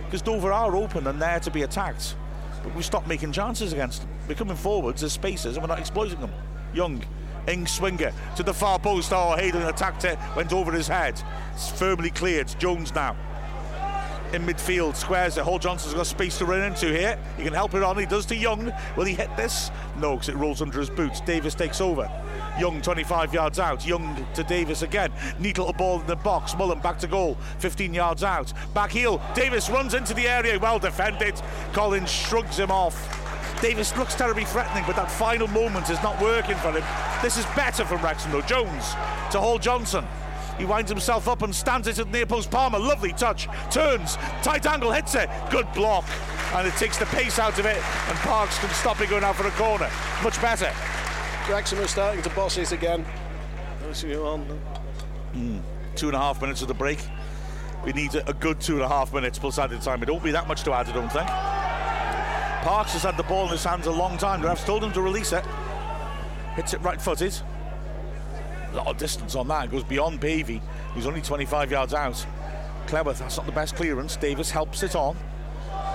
Because 0.05 0.21
Dover 0.21 0.51
are 0.51 0.75
open 0.75 1.07
and 1.07 1.21
there 1.21 1.39
to 1.39 1.51
be 1.51 1.61
attacked, 1.61 2.15
but 2.63 2.73
we 2.75 2.81
stop 2.81 3.05
making 3.05 3.31
chances 3.31 3.73
against 3.73 4.01
them. 4.01 4.09
We're 4.27 4.35
coming 4.35 4.57
forwards, 4.57 5.01
there's 5.01 5.13
spaces, 5.13 5.55
and 5.55 5.63
we're 5.63 5.67
not 5.67 5.79
exploiting 5.79 6.19
them. 6.19 6.31
Young, 6.73 7.03
Ing 7.47 7.65
swinger 7.65 8.11
to 8.35 8.43
the 8.43 8.53
far 8.53 8.79
post. 8.79 9.11
Oh, 9.13 9.35
Hayden 9.35 9.63
attacked 9.63 10.05
it, 10.05 10.19
went 10.35 10.53
over 10.53 10.71
his 10.71 10.87
head. 10.87 11.21
It's 11.53 11.69
firmly 11.69 12.11
cleared. 12.11 12.47
Jones 12.59 12.93
now 12.93 13.15
in 14.33 14.43
midfield, 14.45 14.95
squares 14.95 15.37
it. 15.37 15.43
Hall 15.43 15.59
Johnson's 15.59 15.93
got 15.93 16.05
space 16.05 16.37
to 16.37 16.45
run 16.45 16.61
into 16.61 16.87
here. 16.87 17.17
He 17.37 17.43
can 17.43 17.53
help 17.53 17.73
it 17.73 17.83
on. 17.83 17.97
He 17.97 18.05
does 18.05 18.25
to 18.27 18.35
Young. 18.35 18.71
Will 18.95 19.05
he 19.05 19.15
hit 19.15 19.35
this? 19.35 19.71
No, 19.97 20.13
because 20.13 20.29
it 20.29 20.35
rolls 20.35 20.61
under 20.61 20.79
his 20.79 20.89
boots. 20.89 21.21
Davis 21.21 21.55
takes 21.55 21.81
over. 21.81 22.09
Young 22.59 22.81
25 22.81 23.33
yards 23.33 23.59
out. 23.59 23.85
Young 23.85 24.25
to 24.33 24.43
Davis 24.43 24.81
again. 24.81 25.11
Neat 25.39 25.57
little 25.57 25.73
ball 25.73 26.01
in 26.01 26.07
the 26.07 26.15
box. 26.15 26.55
Mullen 26.55 26.79
back 26.79 26.99
to 26.99 27.07
goal. 27.07 27.35
15 27.59 27.93
yards 27.93 28.23
out. 28.23 28.53
Back 28.73 28.91
heel. 28.91 29.21
Davis 29.33 29.69
runs 29.69 29.93
into 29.93 30.13
the 30.13 30.27
area. 30.27 30.59
Well 30.59 30.79
defended. 30.79 31.41
Collins 31.73 32.11
shrugs 32.11 32.57
him 32.57 32.71
off. 32.71 33.18
Davis 33.61 33.95
looks 33.97 34.15
terribly 34.15 34.45
threatening, 34.45 34.83
but 34.87 34.95
that 34.95 35.11
final 35.11 35.47
moment 35.47 35.89
is 35.89 36.01
not 36.01 36.19
working 36.21 36.55
for 36.57 36.71
him. 36.71 36.83
This 37.21 37.37
is 37.37 37.45
better 37.55 37.83
from 37.83 38.01
Wrexham 38.01 38.31
though. 38.31 38.41
Jones 38.41 38.93
to 39.31 39.39
Hall 39.39 39.59
Johnson. 39.59 40.05
He 40.57 40.65
winds 40.65 40.89
himself 40.89 41.27
up 41.27 41.41
and 41.41 41.55
stands 41.55 41.87
it 41.87 41.99
at 41.99 42.07
the 42.07 42.11
near 42.11 42.25
post. 42.25 42.51
Palmer, 42.51 42.79
lovely 42.79 43.13
touch, 43.13 43.47
turns, 43.71 44.17
tight 44.43 44.65
angle, 44.65 44.91
hits 44.91 45.15
it, 45.15 45.29
good 45.49 45.71
block, 45.73 46.05
and 46.53 46.67
it 46.67 46.73
takes 46.75 46.97
the 46.97 47.05
pace 47.07 47.39
out 47.39 47.57
of 47.57 47.65
it. 47.65 47.77
And 47.77 48.17
Parks 48.19 48.59
can 48.59 48.69
stop 48.71 48.99
it 49.01 49.09
going 49.09 49.23
out 49.23 49.35
for 49.35 49.47
a 49.47 49.51
corner. 49.51 49.89
Much 50.23 50.41
better. 50.41 50.71
Wrexham 51.49 51.79
are 51.79 51.87
starting 51.87 52.21
to 52.23 52.29
boss 52.31 52.57
it 52.57 52.71
again. 52.71 53.05
Mm, 55.33 55.61
two 55.95 56.07
and 56.07 56.15
a 56.15 56.19
half 56.19 56.41
minutes 56.41 56.61
of 56.61 56.67
the 56.67 56.73
break. 56.73 56.99
We 57.85 57.93
need 57.93 58.13
a, 58.15 58.29
a 58.29 58.33
good 58.33 58.59
two 58.59 58.73
and 58.75 58.83
a 58.83 58.89
half 58.89 59.13
minutes 59.13 59.39
plus 59.39 59.57
added 59.57 59.81
time. 59.81 60.03
It 60.03 60.09
won't 60.09 60.23
be 60.23 60.31
that 60.31 60.47
much 60.47 60.63
to 60.63 60.73
add, 60.73 60.89
I 60.89 60.91
don't 60.91 61.11
think. 61.11 61.29
Parks 62.69 62.93
has 62.93 63.01
had 63.01 63.17
the 63.17 63.23
ball 63.23 63.45
in 63.45 63.49
his 63.49 63.63
hands 63.63 63.87
a 63.87 63.91
long 63.91 64.15
time. 64.15 64.43
Ref's 64.43 64.63
told 64.63 64.83
him 64.83 64.91
to 64.91 65.01
release 65.01 65.31
it. 65.31 65.43
Hits 66.55 66.75
it 66.75 66.81
right 66.81 67.01
footed. 67.01 67.35
A 68.71 68.75
lot 68.75 68.85
of 68.85 68.95
distance 68.95 69.33
on 69.33 69.47
that. 69.47 69.71
Goes 69.71 69.83
beyond 69.83 70.21
Pavey, 70.21 70.61
He's 70.93 71.07
only 71.07 71.23
25 71.23 71.71
yards 71.71 71.95
out. 71.95 72.23
Cleworth, 72.85 73.17
that's 73.17 73.37
not 73.37 73.47
the 73.47 73.51
best 73.51 73.75
clearance. 73.75 74.17
Davis 74.17 74.51
helps 74.51 74.83
it 74.83 74.95
on. 74.95 75.17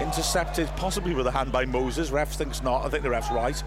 Intercepted 0.00 0.66
possibly 0.74 1.14
with 1.14 1.28
a 1.28 1.30
hand 1.30 1.52
by 1.52 1.64
Moses. 1.64 2.10
Ref 2.10 2.32
thinks 2.32 2.60
not. 2.60 2.84
I 2.84 2.88
think 2.88 3.04
the 3.04 3.10
ref's 3.10 3.30
right. 3.30 3.62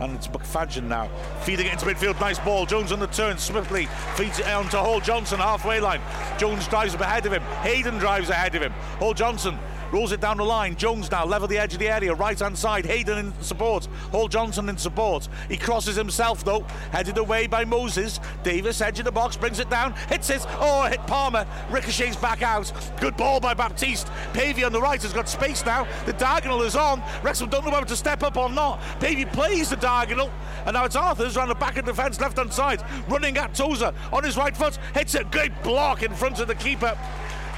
And 0.00 0.16
it's 0.16 0.26
McFadzean 0.26 0.88
now. 0.88 1.08
Feeding 1.42 1.66
it 1.66 1.74
into 1.74 1.86
midfield. 1.86 2.18
Nice 2.18 2.40
ball. 2.40 2.66
Jones 2.66 2.90
on 2.90 2.98
the 2.98 3.06
turn. 3.06 3.38
Swiftly 3.38 3.86
feeds 4.16 4.40
it 4.40 4.48
on 4.48 4.68
to 4.70 4.78
Hall 4.78 4.98
Johnson, 4.98 5.38
halfway 5.38 5.78
line. 5.78 6.00
Jones 6.36 6.66
drives 6.66 6.96
up 6.96 7.00
ahead 7.00 7.26
of 7.26 7.32
him. 7.32 7.42
Hayden 7.62 7.98
drives 7.98 8.28
ahead 8.28 8.56
of 8.56 8.62
him. 8.62 8.72
Hall 8.98 9.14
Johnson 9.14 9.56
rolls 9.92 10.12
it 10.12 10.20
down 10.20 10.36
the 10.36 10.44
line. 10.44 10.76
Jones 10.76 11.10
now 11.10 11.24
level 11.24 11.48
the 11.48 11.58
edge 11.58 11.72
of 11.72 11.78
the 11.78 11.88
area, 11.88 12.14
right 12.14 12.38
hand 12.38 12.56
side. 12.56 12.86
Hayden 12.86 13.18
in 13.18 13.42
support. 13.42 13.86
Hall 14.12 14.28
Johnson 14.28 14.68
in 14.68 14.76
support. 14.76 15.28
He 15.48 15.56
crosses 15.56 15.96
himself 15.96 16.44
though, 16.44 16.60
headed 16.92 17.18
away 17.18 17.46
by 17.46 17.64
Moses. 17.64 18.20
Davis 18.42 18.80
edge 18.80 18.98
of 18.98 19.04
the 19.04 19.12
box, 19.12 19.36
brings 19.36 19.58
it 19.58 19.70
down, 19.70 19.94
hits 20.08 20.30
it. 20.30 20.44
Oh, 20.60 20.84
hit 20.84 21.00
Palmer. 21.06 21.46
Ricochets 21.70 22.16
back 22.16 22.42
out. 22.42 22.72
Good 23.00 23.16
ball 23.16 23.40
by 23.40 23.54
Baptiste. 23.54 24.10
Pavey 24.32 24.64
on 24.64 24.72
the 24.72 24.80
right 24.80 25.00
has 25.02 25.12
got 25.12 25.28
space 25.28 25.64
now. 25.64 25.86
The 26.06 26.12
diagonal 26.14 26.62
is 26.62 26.76
on. 26.76 27.02
Wrexham 27.22 27.48
don't 27.48 27.64
know 27.64 27.72
whether 27.72 27.86
to 27.86 27.96
step 27.96 28.22
up 28.22 28.36
or 28.36 28.48
not. 28.48 28.80
Pavey 29.00 29.24
plays 29.24 29.70
the 29.70 29.76
diagonal, 29.76 30.30
and 30.66 30.74
now 30.74 30.84
it's 30.84 30.96
Arthur's 30.96 31.36
around 31.36 31.48
the 31.48 31.54
back 31.54 31.76
of 31.76 31.84
defence, 31.84 32.20
left 32.20 32.38
hand 32.38 32.52
side, 32.52 32.82
running 33.08 33.36
at 33.36 33.54
Tozer 33.54 33.92
on 34.12 34.24
his 34.24 34.36
right 34.36 34.56
foot. 34.56 34.78
Hits 34.94 35.14
a 35.14 35.24
great 35.24 35.62
block 35.62 36.02
in 36.02 36.14
front 36.14 36.40
of 36.40 36.48
the 36.48 36.54
keeper. 36.54 36.96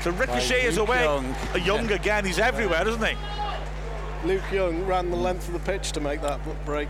So 0.03 0.11
Ricochet 0.11 0.67
is 0.67 0.79
away. 0.79 1.05
Young. 1.05 1.35
Young 1.65 1.89
yeah. 1.89 1.95
again, 1.95 2.25
he's 2.25 2.41
everywhere, 2.41 2.87
isn't 2.89 3.07
he? 3.07 3.15
Luke 4.25 4.43
Young 4.53 4.85
ran 4.85 5.11
the 5.11 5.17
length 5.17 5.47
of 5.47 5.55
the 5.55 5.61
pitch 5.61 5.93
to 5.93 6.01
make 6.01 6.21
that 6.23 6.41
break. 6.65 6.89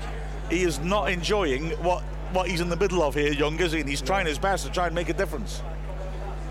He 0.48 0.62
is 0.62 0.78
not 0.80 1.10
enjoying 1.10 1.70
what, 1.82 2.02
what 2.32 2.48
he's 2.48 2.62
in 2.62 2.70
the 2.70 2.76
middle 2.76 3.02
of 3.02 3.14
here, 3.14 3.30
Young, 3.32 3.60
is 3.60 3.72
he? 3.72 3.80
And 3.80 3.88
he's 3.88 4.00
yeah. 4.00 4.06
trying 4.06 4.26
his 4.26 4.38
best 4.38 4.64
to 4.64 4.72
try 4.72 4.86
and 4.86 4.94
make 4.94 5.10
a 5.10 5.12
difference. 5.12 5.62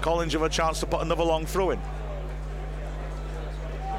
Collins 0.02 0.34
have 0.34 0.44
a 0.44 0.50
chance 0.50 0.80
to 0.82 0.86
put 0.86 1.02
another 1.02 1.24
long 1.24 1.48
throw 1.48 1.72
in. 1.72 1.80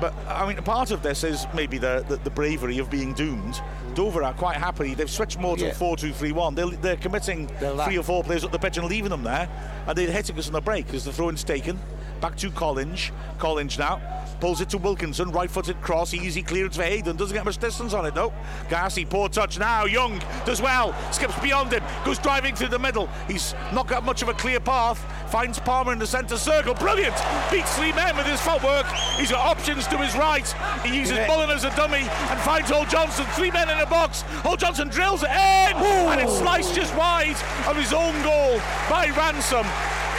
But 0.01 0.15
I 0.29 0.47
mean, 0.47 0.57
part 0.63 0.93
of 0.93 1.03
this 1.03 1.25
is 1.25 1.47
maybe 1.55 1.79
the, 1.79 2.05
the, 2.09 2.17
the 2.17 2.31
bravery 2.31 2.79
of 2.79 2.91
being 2.91 3.13
doomed. 3.13 3.61
Dover 3.95 4.23
are 4.23 4.35
quite 4.35 4.57
happy. 4.57 4.95
They've 4.95 5.11
switched 5.11 5.39
more 5.39 5.57
to 5.57 5.67
yeah. 5.67 5.73
4 5.73 5.97
2 5.97 6.13
3 6.13 6.33
1. 6.33 6.55
They're, 6.55 6.67
they're 6.71 6.97
committing 6.97 7.51
they're 7.59 7.77
three 7.79 7.99
or 7.99 8.03
four 8.05 8.23
players 8.23 8.45
up 8.45 8.53
the 8.53 8.59
pitch 8.59 8.79
and 8.79 8.87
leaving 8.87 9.11
them 9.11 9.25
there. 9.25 9.49
And 9.87 9.99
they're 9.99 10.11
hitting 10.11 10.39
us 10.39 10.47
on 10.47 10.53
the 10.53 10.61
break 10.61 10.87
because 10.87 11.05
the 11.05 11.13
throw 11.13 11.29
in's 11.29 11.43
taken 11.43 11.79
Back 12.23 12.37
to 12.37 12.53
Collins. 12.53 13.11
Collins 13.41 13.81
now. 13.81 14.01
Pulls 14.39 14.61
it 14.61 14.69
to 14.71 14.79
Wilkinson, 14.79 15.33
right 15.33 15.51
footed 15.51 15.81
cross, 15.83 16.15
easy 16.15 16.41
clearance 16.41 16.77
for 16.77 16.85
Hayden. 16.85 17.17
Doesn't 17.17 17.35
get 17.35 17.45
much 17.45 17.59
distance 17.59 17.95
on 17.95 18.07
it 18.07 18.15
though. 18.15 18.33
Gyasi, 18.69 19.09
poor 19.09 19.29
touch 19.29 19.59
now. 19.59 19.87
Young 19.87 20.21
does 20.45 20.63
well, 20.63 20.95
skips 21.13 21.37
beyond 21.41 21.73
him, 21.73 21.83
goes 22.05 22.19
driving 22.19 22.55
through 22.55 22.69
the 22.69 22.79
middle. 22.79 23.09
He's 23.27 23.55
not 23.73 23.89
got 23.89 24.05
much 24.05 24.23
of 24.23 24.29
a 24.29 24.35
clear 24.35 24.61
path. 24.61 24.99
Finds 25.33 25.59
Palmer 25.59 25.93
in 25.93 25.99
the 25.99 26.07
centre 26.07 26.37
circle. 26.37 26.75
Brilliant! 26.75 27.17
Beats 27.51 27.77
three 27.77 27.93
men 27.93 28.17
with 28.17 28.27
his 28.27 28.41
footwork. 28.41 28.87
He's 29.17 29.33
got 29.33 29.45
options 29.45 29.89
to 29.89 29.99
his 29.99 30.15
right. 30.17 30.47
He 30.85 30.97
uses 30.97 31.19
Mullen 31.27 31.51
as 31.51 31.65
a 31.65 31.75
dummy 31.75 32.03
and 32.03 32.41
finds 32.43 32.71
Hall 32.71 32.85
Johnson. 32.85 33.27
Three 33.35 33.51
men 33.51 33.69
in 33.69 33.79
a 33.79 33.87
box. 33.87 34.23
Hall 34.43 34.57
Johnson 34.57 34.89
drills 34.89 35.25
it 35.25 35.31
in, 35.31 35.77
Ooh. 35.77 36.11
and 36.11 36.21
it's 36.21 36.39
sliced 36.39 36.75
just 36.75 36.95
wide 36.97 37.37
of 37.67 37.77
his 37.77 37.93
own 37.93 38.15
goal 38.23 38.61
by 38.89 39.11
Ransom. 39.17 39.67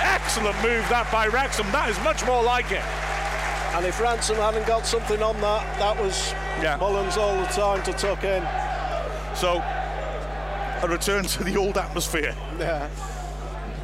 Excellent 0.04 0.56
move 0.58 0.88
that 0.90 1.10
by 1.12 1.28
Wrexham. 1.28 1.66
That 1.72 1.90
is 1.90 1.98
much 2.04 2.26
more 2.26 2.44
like 2.44 2.72
it. 2.72 2.84
And 3.74 3.86
if 3.86 4.00
Ransom 4.00 4.36
hadn't 4.36 4.68
got 4.68 4.86
something 4.86 5.24
on 5.24 5.40
that, 5.42 5.80
that 5.80 6.00
was 6.00 6.32
yeah. 6.62 6.78
Mullen's 6.78 7.18
all 7.18 7.36
the 7.40 7.48
time 7.48 7.82
to 7.84 7.94
tuck 7.94 8.24
in. 8.24 8.44
So, 9.36 9.64
a 10.84 10.88
return 10.88 11.24
to 11.24 11.44
the 11.44 11.58
old 11.58 11.78
atmosphere. 11.78 12.36
Yeah. 12.60 12.90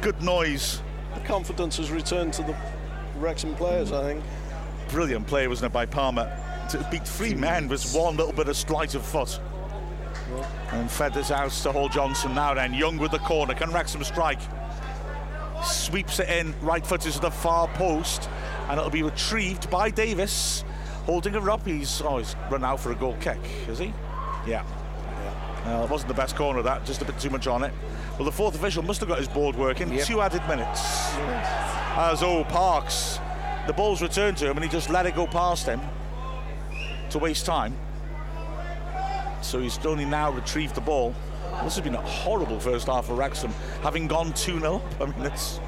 Good 0.00 0.22
noise. 0.22 0.82
The 1.14 1.20
confidence 1.20 1.78
has 1.78 1.90
returned 1.90 2.34
to 2.34 2.42
the 2.42 2.56
Wrexham 3.16 3.54
players, 3.56 3.90
I 3.90 4.02
think. 4.02 4.24
Brilliant 4.90 5.26
play, 5.26 5.48
wasn't 5.48 5.70
it, 5.70 5.72
by 5.72 5.86
Palmer? 5.86 6.30
To 6.70 6.86
beat 6.90 7.06
three 7.06 7.34
men 7.34 7.66
with 7.66 7.92
one 7.92 8.16
little 8.16 8.32
bit 8.32 8.48
of 8.48 8.56
sleight 8.56 8.94
of 8.94 9.04
foot. 9.04 9.40
Yeah. 10.30 10.46
And 10.72 10.90
fed 10.90 11.14
this 11.14 11.30
out 11.30 11.50
to 11.50 11.72
Hall 11.72 11.88
Johnson 11.88 12.34
now 12.34 12.54
then. 12.54 12.74
Young 12.74 12.98
with 12.98 13.10
the 13.10 13.18
corner. 13.18 13.54
Can 13.54 13.72
Wrexham 13.72 14.04
strike? 14.04 14.40
Sweeps 15.64 16.20
it 16.20 16.28
in, 16.28 16.54
right 16.60 16.86
foot 16.86 17.06
is 17.06 17.14
to 17.14 17.20
the 17.20 17.30
far 17.30 17.68
post 17.68 18.28
and 18.68 18.78
it'll 18.78 18.90
be 18.90 19.02
retrieved 19.02 19.68
by 19.70 19.90
Davis, 19.90 20.64
holding 21.04 21.34
it 21.34 21.48
up. 21.48 21.64
He's 21.66 22.00
oh, 22.02 22.18
he's 22.18 22.36
run 22.50 22.64
out 22.64 22.80
for 22.80 22.92
a 22.92 22.94
goal 22.94 23.16
kick, 23.20 23.38
is 23.68 23.78
he? 23.78 23.92
Yeah. 24.46 24.64
yeah. 25.64 25.80
Uh, 25.80 25.84
it 25.84 25.90
wasn't 25.90 26.08
the 26.08 26.14
best 26.14 26.36
corner 26.36 26.62
that, 26.62 26.84
just 26.84 27.02
a 27.02 27.04
bit 27.04 27.18
too 27.18 27.30
much 27.30 27.46
on 27.46 27.64
it. 27.64 27.72
Well, 28.18 28.24
the 28.24 28.32
fourth 28.32 28.54
official 28.54 28.82
must 28.82 29.00
have 29.00 29.08
got 29.08 29.18
his 29.18 29.28
board 29.28 29.56
working. 29.56 29.92
Yep. 29.92 30.06
Two 30.06 30.20
added 30.20 30.46
minutes. 30.46 30.80
Yes. 31.16 31.96
As 31.96 32.22
oh 32.22 32.44
Parks, 32.44 33.18
the 33.66 33.72
ball's 33.72 34.00
returned 34.00 34.36
to 34.38 34.50
him 34.50 34.56
and 34.56 34.64
he 34.64 34.70
just 34.70 34.88
let 34.88 35.06
it 35.06 35.14
go 35.14 35.26
past 35.26 35.66
him 35.66 35.80
to 37.10 37.18
waste 37.18 37.46
time. 37.46 37.76
So 39.42 39.60
he's 39.60 39.84
only 39.84 40.04
now 40.04 40.30
retrieved 40.30 40.74
the 40.74 40.80
ball. 40.80 41.14
This 41.64 41.74
has 41.74 41.80
been 41.80 41.94
a 41.94 42.00
horrible 42.00 42.58
first 42.58 42.86
half 42.86 43.06
for 43.06 43.14
Wrexham, 43.14 43.52
having 43.82 44.06
gone 44.06 44.32
2 44.32 44.60
0. 44.60 44.82
I 45.00 45.06
mean, 45.06 45.22
it's 45.22 45.60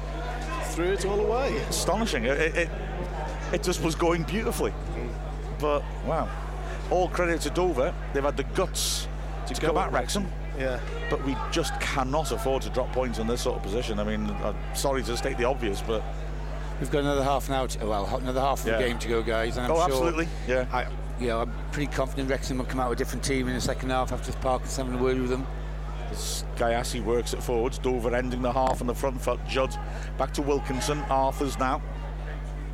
threw 0.73 0.91
it 0.91 1.05
all 1.05 1.19
away. 1.19 1.57
Astonishing. 1.69 2.25
It, 2.25 2.55
it, 2.55 2.69
it 3.51 3.63
just 3.63 3.83
was 3.83 3.95
going 3.95 4.23
beautifully. 4.23 4.73
But 5.59 5.83
wow, 6.05 6.27
all 6.89 7.07
credit 7.09 7.41
to 7.41 7.49
Dover. 7.49 7.93
They've 8.13 8.23
had 8.23 8.37
the 8.37 8.43
guts 8.43 9.07
to, 9.47 9.53
to 9.53 9.61
come 9.61 9.77
at 9.77 9.91
Wrexham. 9.91 10.27
Yeah. 10.57 10.79
But 11.09 11.23
we 11.25 11.35
just 11.51 11.79
cannot 11.79 12.31
afford 12.31 12.63
to 12.63 12.69
drop 12.69 12.91
points 12.91 13.19
in 13.19 13.27
this 13.27 13.41
sort 13.41 13.57
of 13.57 13.63
position. 13.63 13.99
I 13.99 14.03
mean, 14.03 14.29
I'm 14.43 14.55
sorry 14.75 15.03
to 15.03 15.17
state 15.17 15.37
the 15.37 15.45
obvious, 15.45 15.81
but 15.81 16.03
we've 16.79 16.91
got 16.91 16.99
another 16.99 17.23
half 17.23 17.49
now. 17.49 17.67
To, 17.67 17.85
well, 17.85 18.17
another 18.17 18.41
half 18.41 18.61
of 18.61 18.67
yeah. 18.67 18.77
the 18.77 18.87
game 18.87 18.99
to 18.99 19.07
go, 19.07 19.23
guys. 19.23 19.57
And 19.57 19.65
I'm 19.65 19.71
oh, 19.71 19.75
sure, 19.75 19.85
absolutely. 19.85 20.27
Yeah. 20.47 20.65
I, 20.71 20.87
yeah, 21.19 21.37
I'm 21.37 21.53
pretty 21.71 21.91
confident 21.91 22.29
Wrexham 22.29 22.57
will 22.57 22.65
come 22.65 22.79
out 22.79 22.89
with 22.89 22.97
a 22.97 23.03
different 23.03 23.23
team 23.23 23.47
in 23.47 23.53
the 23.53 23.61
second 23.61 23.89
half 23.89 24.11
after 24.11 24.31
Parkins 24.33 24.75
having 24.75 24.95
a 24.95 25.01
word 25.01 25.19
with 25.19 25.29
them. 25.29 25.45
As 26.13 26.45
Gyasi 26.57 27.03
works 27.03 27.33
it 27.33 27.41
forwards, 27.41 27.79
Dover 27.79 28.15
ending 28.15 28.43
the 28.43 28.53
half 28.53 28.81
on 28.81 28.87
the 28.87 28.93
front 28.93 29.19
foot. 29.19 29.39
Judd 29.47 29.75
back 30.19 30.31
to 30.35 30.43
Wilkinson. 30.43 30.99
Arthur's 31.09 31.57
now. 31.57 31.81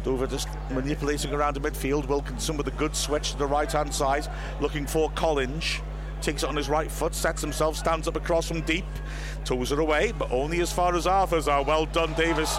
Dover 0.04 0.28
just 0.28 0.50
manipulating 0.72 1.34
around 1.34 1.54
the 1.54 1.62
midfield. 1.62 2.10
Wilkinson 2.10 2.58
with 2.58 2.68
a 2.68 2.72
good 2.72 2.94
switch 2.94 3.32
to 3.32 3.38
the 3.38 3.46
right 3.46 3.72
hand 3.72 3.94
side, 3.94 4.28
looking 4.60 4.86
for 4.86 5.10
Collins. 5.12 5.80
Takes 6.22 6.44
it 6.44 6.50
on 6.50 6.56
his 6.56 6.70
right 6.70 6.92
foot, 6.92 7.16
sets 7.16 7.42
himself, 7.42 7.78
stands 7.78 8.08
up 8.08 8.16
across 8.16 8.48
from 8.48 8.62
deep, 8.62 8.86
toes 9.46 9.72
it 9.72 9.80
away, 9.80 10.12
but 10.12 10.32
only 10.32 10.60
as 10.60 10.72
far 10.72 10.96
as 10.96 11.08
Arthur's 11.08 11.48
are. 11.48 11.64
Well 11.64 11.86
done, 11.86 12.14
Davis 12.14 12.58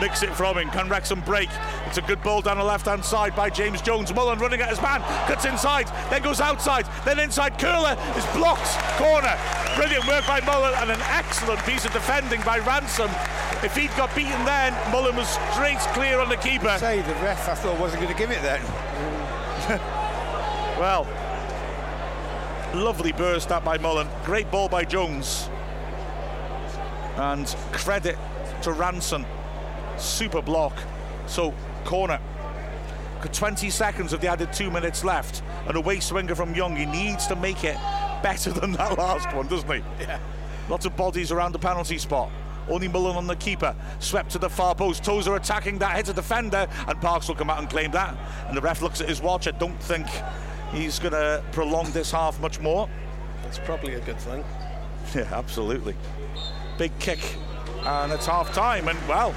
nicks 0.00 0.22
it 0.22 0.34
from 0.34 0.56
him. 0.56 0.70
Can 0.70 0.88
Wrexham 0.88 1.20
break? 1.22 1.48
It's 1.86 1.98
a 1.98 2.02
good 2.02 2.22
ball 2.22 2.40
down 2.40 2.58
the 2.58 2.64
left 2.64 2.86
hand 2.86 3.04
side 3.04 3.34
by 3.34 3.50
James 3.50 3.82
Jones. 3.82 4.14
Mullen 4.14 4.38
running 4.38 4.60
at 4.60 4.68
his 4.68 4.80
man, 4.80 5.00
cuts 5.26 5.44
inside, 5.44 5.88
then 6.10 6.22
goes 6.22 6.40
outside, 6.40 6.86
then 7.04 7.18
inside. 7.18 7.58
Curler 7.58 7.96
is 8.16 8.24
blocked. 8.36 8.68
Corner. 8.96 9.36
Brilliant 9.76 10.06
work 10.06 10.26
by 10.26 10.40
Mullen 10.40 10.74
and 10.76 10.90
an 10.90 11.00
excellent 11.02 11.60
piece 11.64 11.84
of 11.84 11.92
defending 11.92 12.40
by 12.42 12.58
Ransom. 12.58 13.10
If 13.62 13.76
he'd 13.76 13.94
got 13.96 14.14
beaten 14.14 14.44
then, 14.44 14.72
Mullen 14.92 15.16
was 15.16 15.28
straight 15.52 15.78
clear 15.94 16.20
on 16.20 16.28
the 16.28 16.36
keeper. 16.36 16.76
Say 16.78 17.00
the 17.00 17.14
ref, 17.14 17.48
I 17.48 17.54
thought 17.54 17.78
wasn't 17.78 18.02
going 18.02 18.14
to 18.14 18.18
give 18.18 18.30
it 18.30 18.42
then. 18.42 18.60
well, 20.78 21.06
lovely 22.74 23.12
burst 23.12 23.48
that 23.48 23.64
by 23.64 23.78
Mullen. 23.78 24.08
Great 24.24 24.50
ball 24.50 24.68
by 24.68 24.84
Jones. 24.84 25.48
And 27.16 27.46
credit 27.72 28.16
to 28.62 28.72
Ransom 28.72 29.24
super 30.00 30.42
block. 30.42 30.76
So, 31.26 31.54
corner. 31.84 32.20
20 33.20 33.68
seconds 33.70 34.12
of 34.12 34.20
the 34.20 34.28
added 34.28 34.52
two 34.52 34.70
minutes 34.70 35.02
left, 35.02 35.42
and 35.66 35.76
a 35.76 35.80
waste 35.80 36.08
swinger 36.08 36.36
from 36.36 36.54
Young. 36.54 36.76
He 36.76 36.86
needs 36.86 37.26
to 37.26 37.36
make 37.36 37.64
it 37.64 37.76
better 38.22 38.50
than 38.60 38.72
that 38.72 38.96
last 38.96 39.34
one, 39.34 39.48
doesn't 39.48 39.70
he? 39.70 39.82
Yeah. 40.00 40.20
Lots 40.68 40.86
of 40.86 40.96
bodies 40.96 41.32
around 41.32 41.52
the 41.52 41.58
penalty 41.58 41.98
spot. 41.98 42.30
Only 42.68 42.86
Mullen 42.86 43.16
on 43.16 43.26
the 43.26 43.36
keeper. 43.36 43.74
Swept 43.98 44.30
to 44.32 44.38
the 44.38 44.48
far 44.48 44.74
post. 44.74 45.02
Tozer 45.02 45.34
attacking 45.34 45.78
that, 45.78 45.96
hits 45.96 46.10
a 46.10 46.12
defender, 46.12 46.68
and 46.86 47.00
Parks 47.00 47.26
will 47.26 47.34
come 47.34 47.50
out 47.50 47.58
and 47.58 47.68
claim 47.68 47.90
that. 47.92 48.16
And 48.46 48.56
the 48.56 48.60
ref 48.60 48.82
looks 48.82 49.00
at 49.00 49.08
his 49.08 49.20
watch. 49.20 49.48
I 49.48 49.52
don't 49.52 49.82
think 49.82 50.06
he's 50.72 50.98
going 50.98 51.12
to 51.12 51.42
prolong 51.52 51.90
this 51.92 52.10
half 52.10 52.40
much 52.40 52.60
more. 52.60 52.88
That's 53.42 53.58
probably 53.58 53.94
a 53.94 54.00
good 54.00 54.18
thing. 54.18 54.44
Yeah, 55.14 55.26
absolutely. 55.32 55.94
Big 56.76 56.92
kick, 56.98 57.36
and 57.86 58.12
it's 58.12 58.26
half 58.26 58.52
time. 58.52 58.88
And 58.88 58.98
well, 59.08 59.34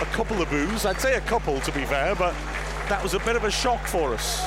a 0.00 0.04
couple 0.06 0.42
of 0.42 0.50
boos. 0.50 0.84
I'd 0.84 1.00
say 1.00 1.14
a 1.14 1.20
couple 1.20 1.60
to 1.60 1.70
be 1.70 1.84
fair, 1.84 2.16
but 2.16 2.34
that 2.88 3.00
was 3.04 3.14
a 3.14 3.20
bit 3.20 3.36
of 3.36 3.44
a 3.44 3.50
shock 3.52 3.86
for 3.86 4.14
us. 4.14 4.44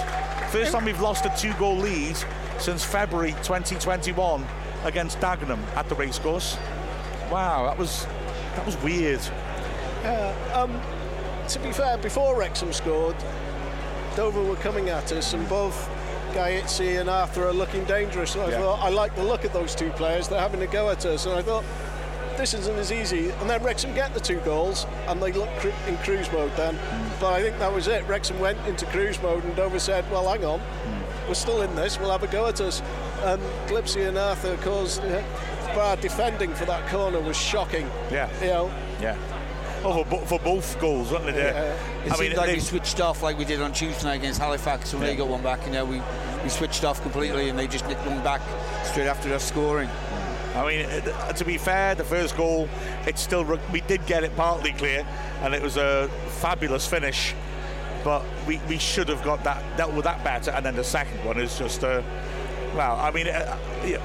First 0.51 0.73
time 0.73 0.83
we've 0.83 0.99
lost 0.99 1.25
a 1.25 1.33
two-goal 1.37 1.77
lead 1.77 2.17
since 2.57 2.83
February 2.83 3.31
2021 3.43 4.45
against 4.83 5.19
Dagenham 5.19 5.63
at 5.77 5.87
the 5.87 5.95
racecourse. 5.95 6.57
Wow, 7.31 7.65
that 7.67 7.77
was 7.77 8.05
that 8.55 8.65
was 8.65 8.75
weird. 8.83 9.21
Uh, 10.03 10.33
um, 10.53 10.81
to 11.47 11.59
be 11.59 11.71
fair, 11.71 11.97
before 11.97 12.37
Wrexham 12.37 12.73
scored, 12.73 13.15
Dover 14.15 14.43
were 14.43 14.55
coming 14.57 14.89
at 14.89 15.11
us, 15.13 15.33
and 15.33 15.47
both 15.47 15.89
Gyasi 16.33 16.99
and 16.99 17.09
Arthur 17.09 17.47
are 17.47 17.53
looking 17.53 17.83
dangerous. 17.85 18.31
So 18.31 18.41
I 18.41 18.49
yeah. 18.49 18.59
thought 18.59 18.79
I 18.81 18.89
like 18.89 19.15
the 19.15 19.23
look 19.23 19.43
of 19.43 19.53
those 19.53 19.75
two 19.75 19.89
players. 19.91 20.27
They're 20.27 20.39
having 20.39 20.61
a 20.61 20.67
go 20.67 20.89
at 20.89 21.05
us, 21.05 21.25
and 21.25 21.35
I 21.35 21.41
thought 21.41 21.63
this 22.37 22.53
isn't 22.53 22.75
as 22.77 22.91
easy. 22.91 23.31
And 23.31 23.49
then 23.49 23.61
Wrexham 23.61 23.93
get 23.93 24.13
the 24.13 24.19
two 24.19 24.39
goals 24.39 24.85
and 25.07 25.21
they 25.21 25.33
look 25.33 25.49
in 25.87 25.97
cruise 25.97 26.31
mode 26.31 26.55
then. 26.55 26.75
Mm. 26.75 27.19
But 27.19 27.33
I 27.33 27.41
think 27.41 27.59
that 27.59 27.73
was 27.73 27.87
it. 27.87 28.07
Wrexham 28.07 28.39
went 28.39 28.57
into 28.65 28.85
cruise 28.85 29.21
mode 29.21 29.43
and 29.43 29.53
Dover 29.57 29.77
said, 29.77 30.09
well, 30.09 30.29
hang 30.29 30.45
on, 30.45 30.59
mm. 30.59 31.27
we're 31.27 31.33
still 31.33 31.61
in 31.61 31.75
this, 31.75 31.99
we'll 31.99 32.11
have 32.11 32.23
a 32.23 32.27
go 32.27 32.47
at 32.47 32.61
us. 32.61 32.81
And 33.23 33.41
Gyasi 33.67 34.07
and 34.07 34.17
Arthur 34.17 34.55
caused. 34.57 35.01
Uh, 35.03 35.95
defending 35.97 36.51
for 36.55 36.65
that 36.65 36.89
corner 36.89 37.21
was 37.21 37.37
shocking. 37.37 37.87
Yeah. 38.11 38.27
You 38.41 38.47
know. 38.47 38.71
Yeah. 38.99 39.15
Oh, 39.83 40.03
for, 40.03 40.25
for 40.25 40.39
both 40.39 40.79
goals, 40.79 41.11
wasn't 41.11 41.29
it? 41.29 41.37
Yeah. 41.37 41.73
It 42.05 42.11
I 42.11 42.15
seemed 42.15 42.29
mean, 42.29 42.37
like 42.37 42.51
we 42.51 42.59
switched 42.59 42.99
off 42.99 43.23
like 43.23 43.37
we 43.37 43.45
did 43.45 43.61
on 43.61 43.71
Tuesday 43.71 44.07
night 44.07 44.15
against 44.15 44.39
Halifax 44.39 44.93
when 44.93 45.01
yeah. 45.01 45.09
they 45.09 45.15
got 45.15 45.27
one 45.27 45.41
back. 45.41 45.65
You 45.65 45.71
know, 45.71 45.85
we, 45.85 46.01
we 46.43 46.49
switched 46.49 46.83
off 46.83 47.01
completely 47.01 47.49
and 47.49 47.57
they 47.57 47.67
just 47.67 47.87
nicked 47.87 48.05
one 48.05 48.23
back 48.23 48.41
straight 48.83 49.07
after 49.07 49.33
us 49.33 49.47
scoring. 49.47 49.89
I 50.55 50.67
mean, 50.67 50.85
uh, 50.85 51.31
to 51.33 51.45
be 51.45 51.57
fair, 51.57 51.95
the 51.95 52.03
first 52.03 52.35
goal, 52.35 52.67
it's 53.05 53.21
still 53.21 53.45
we 53.71 53.81
did 53.81 54.05
get 54.05 54.23
it 54.23 54.35
partly 54.35 54.73
clear, 54.73 55.05
and 55.41 55.53
it 55.53 55.61
was 55.61 55.77
a 55.77 56.09
fabulous 56.27 56.87
finish. 56.87 57.35
But 58.03 58.23
we, 58.47 58.59
we 58.67 58.77
should 58.77 59.09
have 59.09 59.23
got 59.23 59.43
that 59.43 59.63
dealt 59.77 59.93
with 59.93 60.05
that 60.05 60.23
better. 60.23 60.51
And 60.51 60.65
then 60.65 60.75
the 60.75 60.83
second 60.83 61.23
one 61.25 61.37
is 61.37 61.57
just 61.57 61.83
a. 61.83 62.03
Well, 62.75 62.95
I 62.97 63.11
mean, 63.11 63.27
uh, 63.27 63.57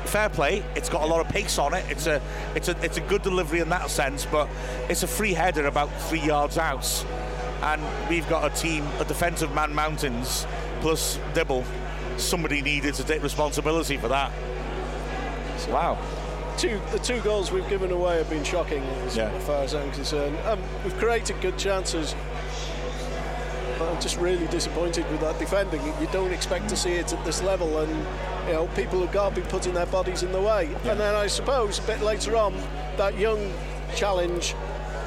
fair 0.04 0.28
play. 0.28 0.64
It's 0.74 0.88
got 0.88 1.02
a 1.02 1.06
lot 1.06 1.20
of 1.20 1.28
pace 1.28 1.58
on 1.58 1.74
it. 1.74 1.84
It's 1.88 2.06
a, 2.06 2.20
it's 2.54 2.68
a, 2.68 2.84
it's 2.84 2.96
a 2.96 3.00
good 3.02 3.22
delivery 3.22 3.60
in 3.60 3.68
that 3.68 3.90
sense. 3.90 4.26
But 4.26 4.48
it's 4.88 5.02
a 5.02 5.06
free 5.06 5.32
header 5.32 5.66
about 5.66 5.92
three 6.02 6.20
yards 6.20 6.58
out, 6.58 7.04
and 7.62 7.82
we've 8.08 8.28
got 8.28 8.50
a 8.50 8.54
team, 8.54 8.86
a 8.98 9.04
defensive 9.04 9.54
man 9.54 9.74
mountains 9.74 10.46
plus 10.80 11.18
Dibble. 11.34 11.64
Somebody 12.16 12.62
needed 12.62 12.94
to 12.94 13.04
take 13.04 13.22
responsibility 13.22 13.96
for 13.96 14.08
that. 14.08 14.32
Wow 15.68 15.98
two 16.56 16.80
the 16.92 16.98
two 16.98 17.20
goals 17.20 17.50
we've 17.50 17.68
given 17.68 17.90
away 17.90 18.18
have 18.18 18.30
been 18.30 18.44
shocking 18.44 18.82
as 19.06 19.16
yeah. 19.16 19.36
far 19.40 19.62
as 19.62 19.74
I'm 19.74 19.90
concerned. 19.92 20.38
Um, 20.44 20.60
we've 20.84 20.96
created 20.98 21.40
good 21.40 21.58
chances. 21.58 22.14
But 23.79 23.89
I'm 23.89 24.01
just 24.01 24.18
really 24.18 24.47
disappointed 24.49 25.11
with 25.11 25.20
that 25.20 25.39
defending. 25.39 25.81
You 26.01 26.09
don't 26.12 26.33
expect 26.33 26.68
to 26.68 26.77
see 26.77 26.93
it 26.93 27.12
at 27.12 27.25
this 27.25 27.43
level, 27.43 27.79
and 27.79 27.91
you 28.47 28.53
know 28.53 28.66
people 28.77 29.01
have 29.01 29.12
got 29.12 29.35
to 29.35 29.41
be 29.41 29.47
putting 29.49 29.75
their 29.75 29.87
bodies 29.87 30.22
in 30.22 30.33
the 30.33 30.41
way. 30.41 30.70
Yeah. 30.85 30.93
And 30.93 31.01
then 31.01 31.14
I 31.14 31.27
suppose 31.27 31.79
a 31.79 31.83
bit 31.83 32.01
later 32.01 32.37
on, 32.37 32.55
that 32.97 33.18
young 33.18 33.53
challenge 33.97 34.55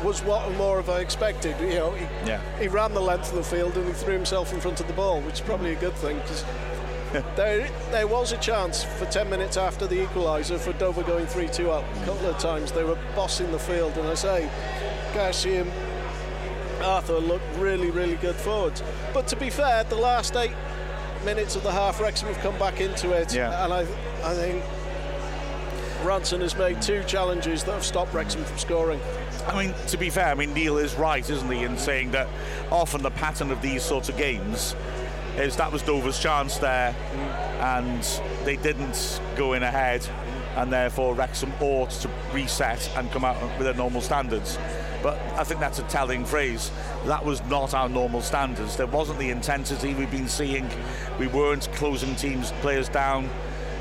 was 0.04 0.22
what 0.24 0.52
more 0.58 0.80
of 0.80 0.90
I 0.90 1.00
expected. 1.00 1.56
You 1.60 1.76
know, 1.80 1.92
he, 1.92 2.06
Yeah. 2.28 2.40
he 2.60 2.68
ran 2.68 2.94
the 2.94 3.02
length 3.02 3.30
of 3.30 3.36
the 3.36 3.44
field 3.44 3.76
and 3.78 3.88
he 3.88 3.94
threw 3.94 4.14
himself 4.14 4.54
in 4.54 4.60
front 4.60 4.80
of 4.80 4.88
the 4.88 4.94
ball, 4.94 5.22
which 5.22 5.36
is 5.36 5.42
probably 5.42 5.72
a 5.74 5.76
good 5.80 5.96
thing 5.96 6.18
because 6.20 6.46
there, 7.36 7.68
there 7.90 8.06
was 8.08 8.32
a 8.32 8.38
chance 8.38 8.84
for 8.84 9.06
10 9.06 9.30
minutes 9.30 9.58
after 9.58 9.88
the 9.88 9.96
equaliser 10.06 10.60
for 10.60 10.74
Dover 10.74 11.02
going 11.04 11.26
3 11.26 11.48
2 11.48 11.72
up. 11.72 11.84
A 12.04 12.06
couple 12.06 12.28
of 12.28 12.38
times 12.38 12.72
they 12.72 12.84
were 12.84 12.98
bossing 13.16 13.52
the 13.52 13.58
field, 13.60 13.98
and 13.98 14.08
I 14.08 14.14
say, 14.14 14.50
Garcia 15.16 15.66
Arthur 16.82 17.20
looked 17.20 17.46
really, 17.58 17.92
really 17.92 18.16
good 18.16 18.36
forwards. 18.36 18.84
But 19.14 19.28
to 19.28 19.36
be 19.36 19.50
fair, 19.50 19.84
the 19.84 19.96
last 19.96 20.36
eight 20.36 20.54
minutes 21.26 21.56
of 21.56 21.64
the 21.64 21.72
half, 21.72 22.00
Wrexham 22.00 22.28
have 22.28 22.38
come 22.40 22.58
back 22.58 22.80
into 22.80 23.12
it, 23.12 23.34
Yeah. 23.34 23.64
and 23.64 23.74
I, 23.74 23.82
I 24.24 24.34
think 24.34 24.64
Ransom 26.04 26.42
has 26.42 26.56
made 26.56 26.82
two 26.82 27.04
challenges 27.04 27.64
that 27.64 27.74
have 27.74 27.86
stopped 27.86 28.14
Wrexham 28.14 28.44
from 28.44 28.58
scoring. 28.58 29.00
I 29.48 29.66
mean, 29.66 29.74
to 29.88 29.98
be 29.98 30.10
fair, 30.10 30.28
I 30.28 30.36
mean 30.36 30.54
Neil 30.54 30.78
is 30.78 30.96
right, 30.96 31.28
isn't 31.28 31.52
he, 31.52 31.64
in 31.64 31.78
saying 31.78 32.12
that 32.12 32.28
often 32.72 33.02
the 33.02 33.12
pattern 33.12 33.52
of 33.52 33.62
these 33.62 33.84
sorts 33.84 34.10
of 34.10 34.18
games 34.18 34.76
is 35.38 35.56
that 35.58 35.72
was 35.72 35.82
Dover's 35.84 36.20
chance 36.20 36.58
there, 36.58 36.96
mm. 37.14 37.18
and 37.78 38.46
they 38.46 38.56
didn't 38.58 39.22
go 39.36 39.54
in 39.54 39.64
ahead, 39.64 40.08
and 40.58 40.74
therefore 40.74 41.14
Wrexham 41.14 41.54
ought 41.62 41.92
to 41.92 42.10
reset 42.34 42.90
and 42.98 43.12
come 43.12 43.24
out 43.24 43.40
with 43.58 43.66
their 43.66 43.76
normal 43.76 44.02
standards. 44.02 44.58
But 45.04 45.20
I 45.38 45.44
think 45.44 45.60
that's 45.60 45.78
a 45.78 45.84
telling 45.84 46.26
phrase. 46.26 46.72
That 47.06 47.24
was 47.24 47.44
not 47.46 47.76
our 47.76 47.88
normal 47.88 48.22
standards. 48.22 48.76
There 48.76 48.88
wasn't 48.88 49.20
the 49.20 49.30
intensity 49.30 49.94
we've 49.94 50.10
been 50.10 50.28
seeing. 50.28 50.68
We 51.20 51.28
weren't 51.28 51.72
closing 51.74 52.16
teams, 52.16 52.52
players 52.62 52.90
down. 52.90 53.30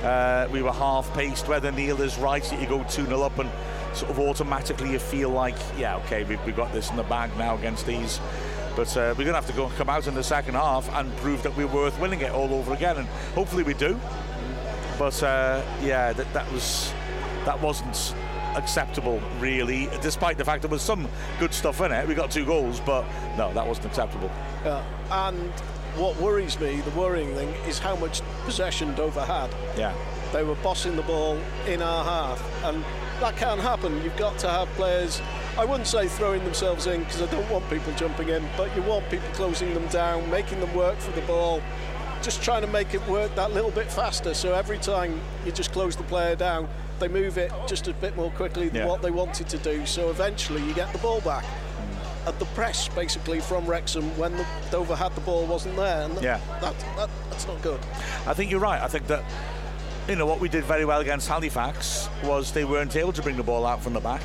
Uh, 0.02 0.48
we 0.52 0.62
were 0.62 0.72
half 0.72 1.12
paced. 1.14 1.48
Whether 1.48 1.72
Neil 1.72 2.02
is 2.02 2.18
right 2.18 2.44
that 2.44 2.60
you 2.60 2.66
go 2.66 2.84
2 2.84 3.06
0 3.06 3.22
up 3.22 3.38
and 3.38 3.50
sort 3.94 4.10
of 4.10 4.18
automatically 4.18 4.92
you 4.92 4.98
feel 4.98 5.30
like, 5.30 5.56
yeah, 5.78 5.96
okay, 5.96 6.24
we've, 6.24 6.44
we've 6.44 6.54
got 6.54 6.72
this 6.74 6.90
in 6.90 6.96
the 6.96 7.02
bag 7.04 7.34
now 7.38 7.56
against 7.56 7.86
these. 7.86 8.20
But 8.76 8.94
uh, 8.94 9.14
we're 9.16 9.24
going 9.24 9.28
to 9.28 9.40
have 9.40 9.46
to 9.46 9.54
go 9.54 9.70
come 9.78 9.88
out 9.88 10.06
in 10.06 10.14
the 10.14 10.22
second 10.22 10.52
half 10.52 10.92
and 10.92 11.16
prove 11.16 11.42
that 11.44 11.56
we're 11.56 11.66
worth 11.66 11.98
winning 11.98 12.20
it 12.20 12.30
all 12.32 12.52
over 12.52 12.74
again, 12.74 12.98
and 12.98 13.08
hopefully 13.34 13.62
we 13.62 13.72
do. 13.72 13.98
But 14.98 15.22
uh, 15.22 15.62
yeah, 15.82 16.12
that, 16.12 16.32
that 16.32 16.50
was 16.52 16.92
that 17.44 17.60
wasn't 17.60 18.14
acceptable 18.56 19.20
really, 19.38 19.88
despite 20.00 20.38
the 20.38 20.44
fact 20.44 20.62
there 20.62 20.70
was 20.70 20.82
some 20.82 21.06
good 21.38 21.52
stuff 21.52 21.80
in 21.82 21.92
it. 21.92 22.08
We 22.08 22.14
got 22.14 22.30
two 22.30 22.46
goals, 22.46 22.80
but 22.80 23.04
no, 23.36 23.52
that 23.52 23.66
wasn't 23.66 23.86
acceptable. 23.86 24.30
Yeah. 24.64 24.82
And 25.10 25.50
what 25.96 26.18
worries 26.20 26.58
me, 26.58 26.80
the 26.80 26.90
worrying 26.98 27.34
thing, 27.34 27.48
is 27.68 27.78
how 27.78 27.96
much 27.96 28.22
possession 28.44 28.94
Dover 28.94 29.24
had. 29.24 29.50
Yeah, 29.76 29.94
They 30.32 30.42
were 30.42 30.54
bossing 30.56 30.96
the 30.96 31.02
ball 31.02 31.38
in 31.66 31.82
our 31.82 32.04
half, 32.04 32.64
and 32.64 32.82
that 33.20 33.36
can't 33.36 33.60
happen. 33.60 34.02
You've 34.02 34.16
got 34.16 34.38
to 34.38 34.48
have 34.48 34.68
players. 34.70 35.20
I 35.58 35.64
wouldn't 35.64 35.86
say 35.86 36.08
throwing 36.08 36.44
themselves 36.44 36.86
in 36.86 37.00
because 37.04 37.22
I 37.22 37.26
don't 37.26 37.48
want 37.50 37.68
people 37.70 37.92
jumping 37.94 38.28
in, 38.28 38.46
but 38.56 38.74
you 38.76 38.82
want 38.82 39.08
people 39.10 39.28
closing 39.32 39.72
them 39.72 39.86
down, 39.88 40.28
making 40.30 40.60
them 40.60 40.74
work 40.74 40.98
for 40.98 41.12
the 41.12 41.22
ball, 41.22 41.62
just 42.26 42.42
trying 42.42 42.60
to 42.62 42.66
make 42.66 42.92
it 42.92 43.06
work 43.06 43.32
that 43.36 43.52
little 43.52 43.70
bit 43.70 43.88
faster. 43.88 44.34
So 44.34 44.52
every 44.52 44.78
time 44.78 45.20
you 45.44 45.52
just 45.52 45.70
close 45.70 45.94
the 45.94 46.02
player 46.02 46.34
down, 46.34 46.68
they 46.98 47.06
move 47.06 47.38
it 47.38 47.52
just 47.68 47.86
a 47.86 47.92
bit 47.92 48.16
more 48.16 48.32
quickly 48.32 48.68
than 48.68 48.82
Yeah. 48.82 48.88
what 48.88 49.00
they 49.00 49.12
wanted 49.12 49.48
to 49.50 49.58
do. 49.58 49.86
So 49.86 50.10
eventually 50.10 50.60
you 50.64 50.74
get 50.74 50.92
the 50.92 50.98
ball 50.98 51.20
back. 51.20 51.44
And 52.26 52.36
the 52.40 52.44
press 52.46 52.88
basically 52.88 53.38
from 53.38 53.64
Wrexham 53.64 54.04
when 54.18 54.36
the 54.36 54.44
Dover 54.72 54.96
had 54.96 55.14
the 55.14 55.20
ball 55.20 55.46
wasn't 55.46 55.76
there, 55.76 56.02
and 56.02 56.20
Yeah. 56.20 56.40
that, 56.60 56.74
that, 56.96 57.08
that's 57.30 57.46
not 57.46 57.62
good. 57.62 57.78
I 58.26 58.34
think 58.34 58.50
you're 58.50 58.58
right. 58.58 58.82
I 58.82 58.88
think 58.88 59.06
that 59.06 59.22
you 60.08 60.16
know 60.16 60.26
what 60.26 60.40
we 60.40 60.48
did 60.48 60.64
very 60.64 60.84
well 60.84 60.98
against 61.00 61.28
Halifax 61.28 62.08
was 62.24 62.50
they 62.50 62.64
weren't 62.64 62.96
able 62.96 63.12
to 63.12 63.22
bring 63.22 63.36
the 63.36 63.44
ball 63.44 63.64
out 63.64 63.80
from 63.84 63.92
the 63.92 64.00
back 64.00 64.22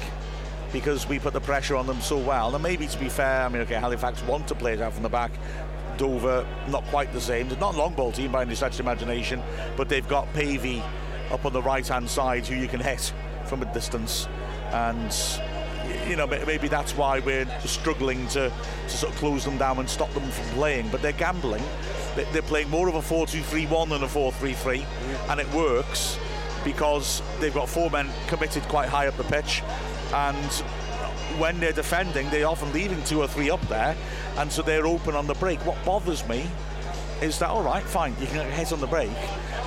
because 0.74 1.08
we 1.08 1.20
put 1.20 1.34
the 1.34 1.42
pressure 1.42 1.76
on 1.76 1.86
them 1.86 2.02
so 2.02 2.18
well. 2.18 2.56
And 2.56 2.64
maybe 2.64 2.88
to 2.88 2.98
be 2.98 3.10
fair, 3.10 3.44
I 3.44 3.50
mean, 3.50 3.62
okay, 3.62 3.76
Halifax 3.76 4.24
want 4.24 4.48
to 4.48 4.56
play 4.56 4.74
it 4.74 4.82
out 4.82 4.94
from 4.94 5.04
the 5.04 5.10
back. 5.10 5.32
Dover, 6.02 6.48
not 6.68 6.84
quite 6.86 7.14
the 7.14 7.22
same. 7.22 7.48
They're 7.48 7.60
not 7.60 7.76
a 7.76 7.78
long 7.78 7.94
ball 7.94 8.12
team 8.12 8.32
by 8.32 8.42
any 8.42 8.56
stretch 8.56 8.74
of 8.74 8.80
imagination, 8.80 9.40
but 9.78 9.88
they've 9.88 10.08
got 10.08 10.34
Pavey 10.34 10.82
up 11.30 11.46
on 11.46 11.54
the 11.54 11.62
right 11.62 11.88
hand 11.88 12.10
side 12.10 12.48
who 12.48 12.56
you 12.56 12.68
can 12.68 12.80
hit 12.80 13.14
from 13.46 13.62
a 13.62 13.72
distance. 13.72 14.28
And 14.72 15.16
you 16.10 16.16
know, 16.16 16.26
maybe 16.26 16.68
that's 16.68 16.98
why 16.98 17.20
we're 17.20 17.46
struggling 17.60 18.28
to, 18.30 18.52
to 18.88 18.98
sort 18.98 19.14
of 19.14 19.20
close 19.20 19.46
them 19.46 19.60
down 19.60 19.78
and 19.78 19.88
stop 19.88 20.12
them 20.16 20.28
from 20.32 20.46
playing. 20.56 20.90
But 20.90 21.04
they're 21.04 21.12
gambling. 21.12 21.64
They're 22.16 22.42
playing 22.42 22.72
more 22.72 22.90
of 22.90 22.96
a 22.96 23.02
4 23.04 23.28
2 23.28 23.40
3 23.40 23.68
1 23.68 23.90
than 23.90 24.02
a 24.02 24.08
4 24.08 24.32
3 24.32 24.54
3, 24.54 24.86
and 25.30 25.40
it 25.40 25.48
works 25.54 26.18
because 26.64 27.22
they've 27.40 27.54
got 27.54 27.70
four 27.70 27.92
men 27.92 28.10
committed 28.28 28.64
quite 28.64 28.90
high 28.90 29.06
up 29.06 29.18
the 29.18 29.24
pitch. 29.26 29.62
And 30.14 30.64
when 31.40 31.60
they're 31.60 31.72
defending, 31.72 32.30
they're 32.30 32.48
often 32.48 32.72
leaving 32.74 33.04
two 33.04 33.22
or 33.22 33.28
three 33.28 33.50
up 33.50 33.62
there, 33.68 33.96
and 34.38 34.52
so 34.52 34.62
they're 34.62 34.88
open 34.88 35.16
on 35.16 35.28
the 35.28 35.34
break. 35.36 35.60
What 35.66 35.84
bothers 35.86 36.28
me 36.28 36.46
is 37.22 37.38
that, 37.40 37.50
all 37.50 37.64
right, 37.64 37.84
fine, 37.84 38.16
you 38.20 38.28
can 38.28 38.50
hit 38.52 38.72
on 38.72 38.80
the 38.80 38.88
break, 38.88 39.12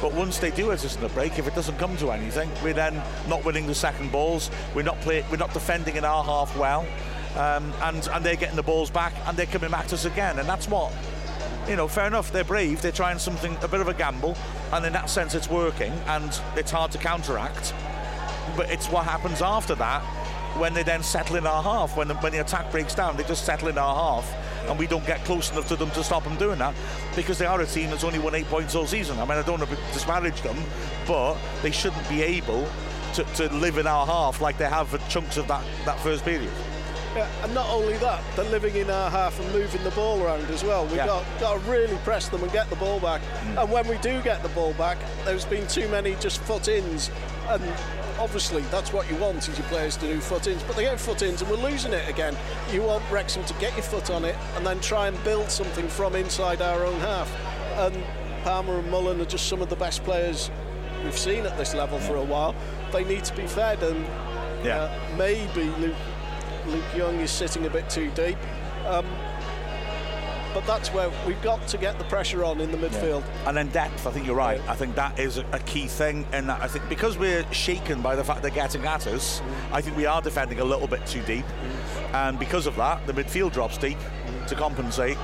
but 0.00 0.12
once 0.12 0.38
they 0.38 0.50
do 0.50 0.70
hit 0.70 0.96
on 0.96 1.02
the 1.02 1.08
break, 1.10 1.38
if 1.38 1.46
it 1.46 1.54
doesn't 1.54 1.78
come 1.78 1.96
to 1.98 2.10
anything, 2.10 2.50
we're 2.62 2.74
then 2.74 3.02
not 3.28 3.44
winning 3.44 3.66
the 3.66 3.74
second 3.74 4.10
balls. 4.10 4.50
We're 4.74 4.82
not 4.82 5.00
play, 5.00 5.24
we're 5.30 5.36
not 5.36 5.52
defending 5.52 5.96
in 5.96 6.04
our 6.04 6.24
half 6.24 6.56
well, 6.56 6.86
um, 7.36 7.72
and 7.82 8.08
and 8.08 8.24
they're 8.24 8.36
getting 8.36 8.56
the 8.56 8.62
balls 8.62 8.90
back 8.90 9.14
and 9.26 9.36
they're 9.36 9.46
coming 9.46 9.70
to 9.70 9.76
us 9.76 10.04
again, 10.04 10.38
and 10.38 10.48
that's 10.48 10.68
what. 10.68 10.92
You 11.66 11.76
know, 11.76 11.88
fair 11.88 12.06
enough. 12.06 12.30
They're 12.30 12.44
brave. 12.44 12.82
They're 12.82 12.92
trying 12.92 13.18
something, 13.18 13.56
a 13.62 13.68
bit 13.68 13.80
of 13.80 13.88
a 13.88 13.94
gamble, 13.94 14.36
and 14.70 14.84
in 14.84 14.92
that 14.92 15.08
sense, 15.08 15.34
it's 15.34 15.48
working, 15.48 15.92
and 16.08 16.38
it's 16.56 16.70
hard 16.70 16.92
to 16.92 16.98
counteract. 16.98 17.72
But 18.54 18.70
it's 18.70 18.90
what 18.90 19.06
happens 19.06 19.40
after 19.40 19.74
that 19.76 20.02
when 20.58 20.74
they 20.74 20.82
then 20.82 21.02
settle 21.02 21.36
in 21.36 21.46
our 21.46 21.62
half. 21.62 21.96
When 21.96 22.08
the, 22.08 22.14
when 22.16 22.32
the 22.32 22.38
attack 22.38 22.70
breaks 22.70 22.94
down, 22.94 23.16
they 23.16 23.24
just 23.24 23.44
settle 23.44 23.68
in 23.68 23.78
our 23.78 23.94
half, 23.94 24.68
and 24.68 24.78
we 24.78 24.86
don't 24.86 25.06
get 25.06 25.24
close 25.24 25.50
enough 25.52 25.68
to 25.68 25.76
them 25.76 25.90
to 25.92 26.04
stop 26.04 26.24
them 26.24 26.36
doing 26.36 26.58
that 26.58 26.74
because 27.16 27.38
they 27.38 27.46
are 27.46 27.60
a 27.60 27.66
team 27.66 27.90
that's 27.90 28.04
only 28.04 28.18
won 28.18 28.34
eight 28.34 28.46
points 28.46 28.74
all 28.74 28.86
season. 28.86 29.18
I 29.18 29.22
mean, 29.22 29.38
I 29.38 29.42
don't 29.42 29.58
want 29.60 29.70
to 29.70 29.76
disparage 29.92 30.40
them, 30.42 30.56
but 31.06 31.36
they 31.62 31.70
shouldn't 31.70 32.08
be 32.08 32.22
able 32.22 32.68
to, 33.14 33.24
to 33.24 33.52
live 33.54 33.78
in 33.78 33.86
our 33.86 34.06
half 34.06 34.40
like 34.40 34.58
they 34.58 34.68
have 34.68 34.88
for 34.88 34.98
chunks 35.08 35.36
of 35.36 35.46
that, 35.48 35.64
that 35.84 35.98
first 36.00 36.24
period. 36.24 36.52
Yeah, 37.14 37.28
and 37.44 37.54
not 37.54 37.68
only 37.70 37.96
that, 37.98 38.22
they're 38.34 38.44
living 38.50 38.74
in 38.74 38.90
our 38.90 39.08
half 39.08 39.38
and 39.38 39.52
moving 39.52 39.82
the 39.84 39.90
ball 39.92 40.20
around 40.22 40.50
as 40.50 40.64
well. 40.64 40.84
We've 40.86 40.96
Yeah. 40.96 41.06
got, 41.06 41.24
got 41.38 41.52
to 41.54 41.70
really 41.70 41.96
press 41.98 42.28
them 42.28 42.42
and 42.42 42.50
get 42.52 42.68
the 42.70 42.76
ball 42.76 42.98
back. 42.98 43.20
And 43.56 43.70
when 43.70 43.86
we 43.86 43.98
do 43.98 44.20
get 44.22 44.42
the 44.42 44.48
ball 44.50 44.72
back, 44.72 44.98
there's 45.24 45.44
been 45.44 45.66
too 45.68 45.86
many 45.88 46.16
just 46.16 46.40
foot-ins. 46.40 47.10
And 47.48 47.62
obviously, 48.18 48.62
that's 48.62 48.92
what 48.92 49.08
you 49.08 49.16
want 49.16 49.46
is 49.48 49.56
your 49.56 49.66
players 49.68 49.96
to 49.98 50.06
do 50.06 50.20
foot-ins. 50.20 50.62
But 50.64 50.74
they 50.74 50.82
get 50.82 50.98
foot-ins 50.98 51.40
and 51.40 51.48
we're 51.50 51.56
losing 51.70 51.92
it 51.92 52.08
again. 52.08 52.36
You 52.72 52.82
want 52.82 53.04
Wrexham 53.12 53.44
to 53.44 53.54
get 53.54 53.74
your 53.74 53.84
foot 53.84 54.10
on 54.10 54.24
it 54.24 54.34
and 54.56 54.66
then 54.66 54.80
try 54.80 55.06
and 55.06 55.22
build 55.22 55.50
something 55.52 55.86
from 55.88 56.16
inside 56.16 56.60
our 56.62 56.84
own 56.84 56.98
half. 56.98 57.30
And 57.76 58.02
Palmer 58.42 58.78
and 58.80 58.90
Mullen 58.90 59.20
are 59.20 59.24
just 59.24 59.46
some 59.48 59.62
of 59.62 59.68
the 59.68 59.76
best 59.76 60.02
players 60.02 60.50
we've 61.04 61.16
seen 61.16 61.46
at 61.46 61.56
this 61.58 61.74
level 61.74 62.00
for 62.00 62.16
a 62.16 62.24
while. 62.24 62.56
They 62.92 63.04
need 63.04 63.22
to 63.24 63.36
be 63.36 63.46
fed 63.46 63.82
and 63.84 64.04
Yeah. 64.64 64.84
uh, 64.84 64.90
maybe 65.16 65.64
Luke, 65.78 65.94
Luke 66.66 66.84
Young 66.96 67.20
is 67.20 67.30
sitting 67.30 67.66
a 67.66 67.70
bit 67.70 67.88
too 67.90 68.10
deep. 68.12 68.38
Um, 68.86 69.06
but 70.54 70.64
that's 70.66 70.94
where 70.94 71.10
we've 71.26 71.42
got 71.42 71.66
to 71.66 71.76
get 71.76 71.98
the 71.98 72.04
pressure 72.04 72.44
on 72.44 72.60
in 72.60 72.70
the 72.70 72.78
midfield. 72.78 73.24
And 73.44 73.56
then 73.56 73.68
depth, 73.70 74.06
I 74.06 74.12
think 74.12 74.24
you're 74.24 74.36
right. 74.36 74.60
I 74.68 74.76
think 74.76 74.94
that 74.94 75.18
is 75.18 75.38
a, 75.38 75.58
key 75.66 75.88
thing. 75.88 76.24
And 76.32 76.48
I 76.48 76.68
think 76.68 76.88
because 76.88 77.18
we're 77.18 77.44
shaken 77.52 78.00
by 78.00 78.14
the 78.14 78.22
fact 78.22 78.40
they're 78.40 78.52
getting 78.52 78.84
at 78.86 79.08
us, 79.08 79.42
I 79.72 79.80
think 79.80 79.96
we 79.96 80.06
are 80.06 80.22
defending 80.22 80.60
a 80.60 80.64
little 80.64 80.86
bit 80.86 81.04
too 81.06 81.22
deep. 81.22 81.44
And 82.12 82.38
because 82.38 82.68
of 82.68 82.76
that, 82.76 83.04
the 83.06 83.12
midfield 83.12 83.52
drops 83.52 83.76
deep 83.78 83.98
to 84.46 84.54
compensate. 84.54 85.18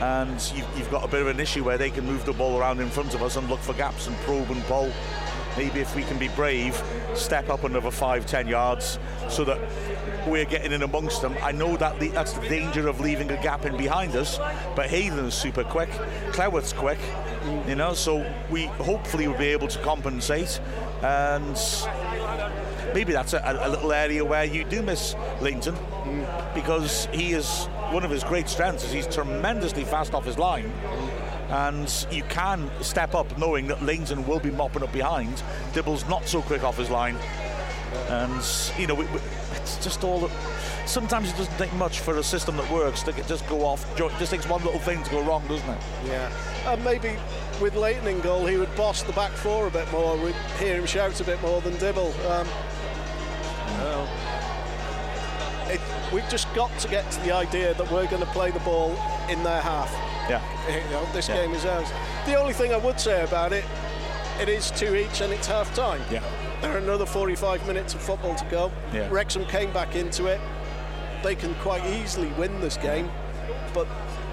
And 0.00 0.40
you've, 0.54 0.78
you've 0.78 0.90
got 0.92 1.02
a 1.04 1.08
bit 1.08 1.22
of 1.22 1.26
an 1.26 1.40
issue 1.40 1.64
where 1.64 1.76
they 1.76 1.90
can 1.90 2.06
move 2.06 2.24
the 2.24 2.32
ball 2.32 2.56
around 2.56 2.80
in 2.80 2.88
front 2.88 3.14
of 3.14 3.22
us 3.22 3.34
and 3.34 3.50
look 3.50 3.58
for 3.58 3.72
gaps 3.74 4.06
and 4.06 4.16
probe 4.18 4.48
and 4.52 4.62
pull. 4.64 4.92
Maybe 5.58 5.80
if 5.80 5.96
we 5.96 6.04
can 6.04 6.18
be 6.18 6.28
brave, 6.28 6.80
step 7.14 7.50
up 7.50 7.64
another 7.64 7.90
five, 7.90 8.26
ten 8.26 8.46
yards 8.46 9.00
so 9.28 9.42
that 9.42 9.58
we're 10.28 10.44
getting 10.44 10.70
in 10.70 10.84
amongst 10.84 11.20
them. 11.20 11.34
I 11.42 11.50
know 11.50 11.76
that 11.76 11.98
the, 11.98 12.08
that's 12.10 12.32
the 12.32 12.48
danger 12.48 12.86
of 12.86 13.00
leaving 13.00 13.28
a 13.32 13.42
gap 13.42 13.66
in 13.66 13.76
behind 13.76 14.14
us, 14.14 14.38
but 14.76 14.88
Hayden's 14.88 15.34
super 15.34 15.64
quick, 15.64 15.90
Cleworth's 16.30 16.72
quick, 16.72 17.00
you 17.66 17.74
know, 17.74 17.92
so 17.92 18.24
we 18.50 18.66
hopefully 18.66 19.26
will 19.26 19.36
be 19.36 19.46
able 19.48 19.66
to 19.66 19.78
compensate 19.80 20.60
and 21.02 21.58
maybe 22.94 23.12
that's 23.12 23.32
a, 23.32 23.58
a 23.62 23.68
little 23.68 23.92
area 23.92 24.24
where 24.24 24.44
you 24.44 24.62
do 24.62 24.80
miss 24.80 25.16
Lainton 25.40 25.76
because 26.54 27.06
he 27.12 27.32
is 27.32 27.66
one 27.90 28.04
of 28.04 28.10
his 28.12 28.22
great 28.22 28.48
strengths 28.48 28.84
is 28.84 28.92
he's 28.92 29.06
tremendously 29.06 29.84
fast 29.84 30.14
off 30.14 30.24
his 30.24 30.38
line 30.38 30.70
and 31.48 32.06
you 32.10 32.22
can 32.24 32.70
step 32.82 33.14
up 33.14 33.38
knowing 33.38 33.66
that 33.66 33.82
Lainton 33.82 34.26
will 34.26 34.40
be 34.40 34.50
mopping 34.50 34.82
up 34.82 34.92
behind 34.92 35.42
Dibble's 35.72 36.06
not 36.08 36.26
so 36.26 36.42
quick 36.42 36.62
off 36.62 36.76
his 36.76 36.90
line 36.90 37.16
and 38.08 38.44
you 38.78 38.86
know 38.86 38.94
we, 38.94 39.06
we, 39.06 39.20
it's 39.52 39.82
just 39.82 40.04
all 40.04 40.28
sometimes 40.84 41.30
it 41.30 41.36
doesn't 41.36 41.56
take 41.56 41.72
much 41.74 42.00
for 42.00 42.18
a 42.18 42.22
system 42.22 42.56
that 42.56 42.70
works 42.70 43.02
to 43.02 43.12
just 43.24 43.46
go 43.48 43.64
off 43.64 43.98
it 43.98 44.12
just 44.18 44.30
takes 44.30 44.46
one 44.46 44.62
little 44.62 44.80
thing 44.80 45.02
to 45.02 45.10
go 45.10 45.22
wrong 45.22 45.46
doesn't 45.48 45.68
it 45.70 45.78
Yeah. 46.06 46.30
And 46.66 46.84
maybe 46.84 47.16
with 47.60 47.74
Lainton 47.74 48.06
in 48.08 48.20
goal, 48.20 48.46
he 48.46 48.56
would 48.56 48.74
boss 48.76 49.02
the 49.02 49.12
back 49.12 49.32
four 49.32 49.66
a 49.66 49.70
bit 49.70 49.90
more. 49.90 50.16
We'd 50.16 50.34
hear 50.58 50.76
him 50.76 50.86
shout 50.86 51.20
a 51.20 51.24
bit 51.24 51.40
more 51.42 51.60
than 51.60 51.76
Dibble. 51.78 52.12
Um, 52.26 52.46
well, 53.78 54.08
it, 55.70 55.80
we've 56.12 56.28
just 56.28 56.52
got 56.54 56.76
to 56.80 56.88
get 56.88 57.10
to 57.12 57.20
the 57.20 57.32
idea 57.32 57.74
that 57.74 57.90
we're 57.90 58.06
going 58.06 58.22
to 58.22 58.28
play 58.28 58.50
the 58.50 58.60
ball 58.60 58.90
in 59.28 59.42
their 59.42 59.60
half. 59.60 59.90
Yeah. 60.28 60.42
You 60.68 60.90
know, 60.90 61.06
this 61.12 61.28
Yeah. 61.28 61.36
game 61.42 61.52
is 61.54 61.64
ours. 61.64 61.88
The 62.26 62.34
only 62.34 62.52
thing 62.52 62.72
I 62.72 62.76
would 62.76 63.00
say 63.00 63.22
about 63.24 63.52
it, 63.52 63.64
it 64.40 64.48
is 64.48 64.70
two 64.70 64.94
each 64.94 65.20
and 65.20 65.32
it's 65.32 65.46
half 65.46 65.74
time. 65.74 66.00
Yeah. 66.10 66.22
There 66.60 66.72
are 66.74 66.78
another 66.78 67.06
45 67.06 67.66
minutes 67.66 67.94
of 67.94 68.00
football 68.00 68.34
to 68.34 68.44
go. 68.46 68.70
Yeah. 68.92 69.08
Wrexham 69.10 69.44
came 69.46 69.72
back 69.72 69.94
into 69.96 70.26
it. 70.26 70.40
They 71.22 71.34
can 71.34 71.54
quite 71.56 71.84
easily 71.86 72.28
win 72.38 72.60
this 72.60 72.76
game, 72.76 73.10
but 73.74 73.86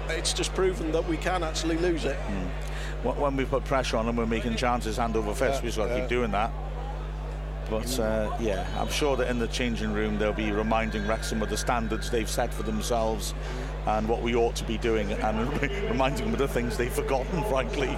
it's 0.08 0.32
just 0.32 0.54
proven 0.54 0.92
that 0.92 1.06
we 1.08 1.16
can 1.16 1.42
actually 1.42 1.76
lose 1.78 2.04
it. 2.04 2.16
Hmm. 2.16 3.08
Wh- 3.08 3.20
When 3.20 3.36
we 3.36 3.44
put 3.44 3.64
pressure 3.64 3.96
on 3.96 4.06
them, 4.06 4.16
we're 4.16 4.26
making 4.26 4.56
chances 4.56 4.96
hand 4.96 5.16
over 5.16 5.34
fist. 5.34 5.40
Yeah, 5.40 5.54
We've 5.56 5.62
just 5.64 5.78
got 5.78 5.86
to 5.88 5.94
yeah. 5.94 6.00
keep 6.00 6.08
doing 6.08 6.30
that. 6.32 6.52
But 7.68 7.98
uh, 7.98 8.36
yeah, 8.40 8.66
I'm 8.78 8.88
sure 8.88 9.16
that 9.16 9.28
in 9.28 9.38
the 9.38 9.48
changing 9.48 9.92
room 9.92 10.18
they'll 10.18 10.32
be 10.32 10.52
reminding 10.52 11.06
Wrexham 11.06 11.42
of 11.42 11.50
the 11.50 11.56
standards 11.56 12.10
they've 12.10 12.28
set 12.28 12.52
for 12.52 12.62
themselves 12.62 13.34
and 13.86 14.08
what 14.08 14.22
we 14.22 14.34
ought 14.34 14.56
to 14.56 14.64
be 14.64 14.78
doing, 14.78 15.12
and 15.12 15.62
reminding 15.88 16.24
them 16.24 16.32
of 16.32 16.38
the 16.38 16.48
things 16.48 16.76
they've 16.76 16.92
forgotten, 16.92 17.42
frankly. 17.48 17.96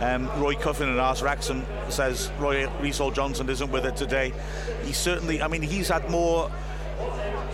Um, 0.00 0.28
Roy 0.40 0.54
Cuffin 0.54 0.88
and 0.88 1.00
Ask 1.00 1.24
Wrexham 1.24 1.64
says 1.88 2.30
Roy 2.38 2.68
Reece 2.80 3.00
Johnson 3.14 3.48
isn't 3.48 3.70
with 3.70 3.86
it 3.86 3.96
today. 3.96 4.32
He 4.84 4.92
certainly, 4.92 5.40
I 5.40 5.48
mean, 5.48 5.62
he's 5.62 5.88
had 5.88 6.10
more 6.10 6.50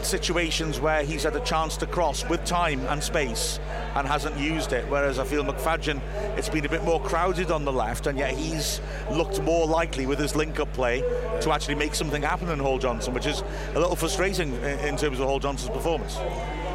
situations 0.04 0.80
where 0.80 1.02
he's 1.02 1.22
had 1.22 1.36
a 1.36 1.40
chance 1.40 1.76
to 1.78 1.86
cross 1.86 2.28
with 2.28 2.44
time 2.44 2.80
and 2.86 3.02
space 3.02 3.58
and 3.94 4.06
hasn't 4.06 4.36
used 4.38 4.72
it. 4.72 4.84
Whereas 4.88 5.18
I 5.18 5.24
feel 5.24 5.44
McFadzean, 5.44 6.00
it's 6.36 6.48
been 6.48 6.64
a 6.64 6.68
bit 6.68 6.84
more 6.84 7.00
crowded 7.00 7.50
on 7.50 7.64
the 7.64 7.72
left, 7.72 8.06
and 8.06 8.18
yet 8.18 8.34
he's 8.34 8.80
looked 9.10 9.40
more 9.42 9.66
likely 9.66 10.06
with 10.06 10.18
his 10.18 10.34
link-up 10.34 10.72
play 10.72 11.00
to 11.40 11.50
actually 11.52 11.74
make 11.74 11.94
something 11.94 12.22
happen 12.22 12.48
in 12.48 12.58
Hall 12.58 12.78
Johnson, 12.78 13.14
which 13.14 13.26
is 13.26 13.42
a 13.74 13.80
little 13.80 13.96
frustrating 13.96 14.52
in, 14.56 14.78
in 14.80 14.96
terms 14.96 15.20
of 15.20 15.26
Hall 15.26 15.38
Johnson's 15.38 15.70
performance. 15.70 16.18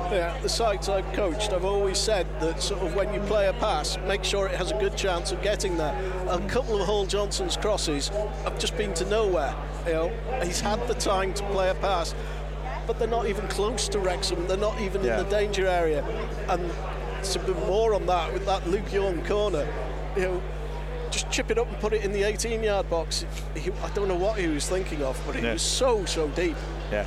Yeah, 0.09 0.39
the 0.41 0.47
sides 0.47 0.87
I've 0.87 1.11
coached, 1.11 1.51
I've 1.51 1.65
always 1.65 1.97
said 1.97 2.27
that 2.39 2.61
sort 2.63 2.81
of 2.81 2.95
when 2.95 3.13
you 3.13 3.19
play 3.21 3.47
a 3.47 3.53
pass, 3.53 3.97
make 4.07 4.23
sure 4.23 4.47
it 4.47 4.55
has 4.55 4.71
a 4.71 4.79
good 4.79 4.95
chance 4.95 5.33
of 5.33 5.41
getting 5.41 5.75
there. 5.75 5.93
A 6.29 6.39
couple 6.47 6.79
of 6.79 6.87
Hall 6.87 7.05
Johnson's 7.05 7.57
crosses 7.57 8.07
have 8.45 8.57
just 8.57 8.77
been 8.77 8.93
to 8.93 9.05
nowhere. 9.09 9.53
You 9.85 9.93
know, 9.93 10.13
he's 10.41 10.61
had 10.61 10.87
the 10.87 10.93
time 10.93 11.33
to 11.33 11.43
play 11.49 11.69
a 11.69 11.75
pass, 11.75 12.15
but 12.87 12.97
they're 12.97 13.07
not 13.07 13.27
even 13.27 13.47
close 13.49 13.87
to 13.89 13.99
Wrexham. 13.99 14.47
They're 14.47 14.57
not 14.57 14.79
even 14.81 15.03
Yeah. 15.03 15.19
in 15.19 15.25
the 15.25 15.29
danger 15.29 15.67
area. 15.67 16.03
And 16.47 16.71
to 17.23 17.39
be 17.39 17.53
more 17.53 17.93
on 17.93 18.05
that 18.07 18.33
with 18.33 18.45
that 18.45 18.67
Luke 18.67 18.91
Young 18.91 19.23
corner, 19.25 19.67
you 20.15 20.21
know, 20.23 20.41
just 21.11 21.29
chip 21.29 21.51
it 21.51 21.57
up 21.57 21.67
and 21.67 21.79
put 21.79 21.93
it 21.93 22.03
in 22.03 22.11
the 22.13 22.23
18-yard 22.23 22.89
box. 22.89 23.25
He, 23.55 23.71
I 23.83 23.89
don't 23.89 24.07
know 24.07 24.15
what 24.15 24.37
he 24.39 24.47
was 24.47 24.67
thinking 24.67 25.03
of, 25.03 25.21
but 25.27 25.35
it 25.35 25.43
Yeah. 25.43 25.53
was 25.53 25.61
so 25.61 26.05
so 26.05 26.27
deep. 26.29 26.55
Yeah. 26.91 27.05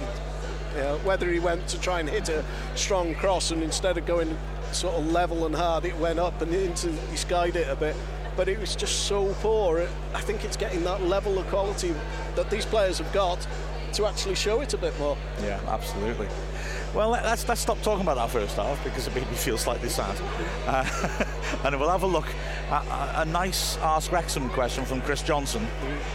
You 0.76 0.82
know, 0.82 0.96
whether 1.02 1.28
he 1.28 1.40
went 1.40 1.66
to 1.68 1.80
try 1.80 2.00
and 2.00 2.08
hit 2.08 2.28
a 2.28 2.44
strong 2.76 3.14
cross 3.14 3.50
and 3.50 3.62
instead 3.62 3.98
of 3.98 4.06
going 4.06 4.36
sort 4.72 4.94
of 4.94 5.10
level 5.10 5.46
and 5.46 5.54
hard, 5.54 5.84
it 5.84 5.96
went 5.98 6.18
up 6.20 6.40
and 6.42 6.54
into 6.54 6.88
he 7.10 7.16
skied 7.16 7.56
it 7.56 7.68
a 7.68 7.74
bit. 7.74 7.96
But 8.36 8.48
it 8.48 8.58
was 8.60 8.76
just 8.76 9.06
so 9.06 9.34
poor. 9.42 9.86
I 10.14 10.20
think 10.20 10.44
it's 10.44 10.56
getting 10.56 10.84
that 10.84 11.02
level 11.02 11.38
of 11.38 11.46
quality 11.48 11.92
that 12.36 12.48
these 12.50 12.64
players 12.64 12.98
have 12.98 13.12
got 13.12 13.44
to 13.94 14.06
actually 14.06 14.34
show 14.34 14.60
it 14.60 14.74
a 14.74 14.78
bit 14.78 14.98
more. 14.98 15.16
Yeah, 15.42 15.60
absolutely. 15.68 16.28
Well, 16.94 17.10
let- 17.10 17.24
let's 17.24 17.48
let's 17.48 17.60
stop 17.60 17.80
talking 17.82 18.02
about 18.02 18.16
that 18.16 18.30
first 18.30 18.56
half 18.56 18.82
because 18.82 19.06
it 19.06 19.14
made 19.14 19.28
me 19.30 19.36
feel 19.36 19.56
slightly 19.56 19.88
sad. 19.88 20.16
Uh, 20.66 21.24
and 21.64 21.78
we'll 21.78 21.90
have 21.90 22.02
a 22.02 22.06
look 22.06 22.26
at 22.70 23.22
a, 23.22 23.24
nice 23.24 23.76
Ask 23.78 24.10
Wrexham 24.10 24.48
question 24.50 24.84
from 24.84 25.00
Chris 25.02 25.22
Johnson. 25.22 25.66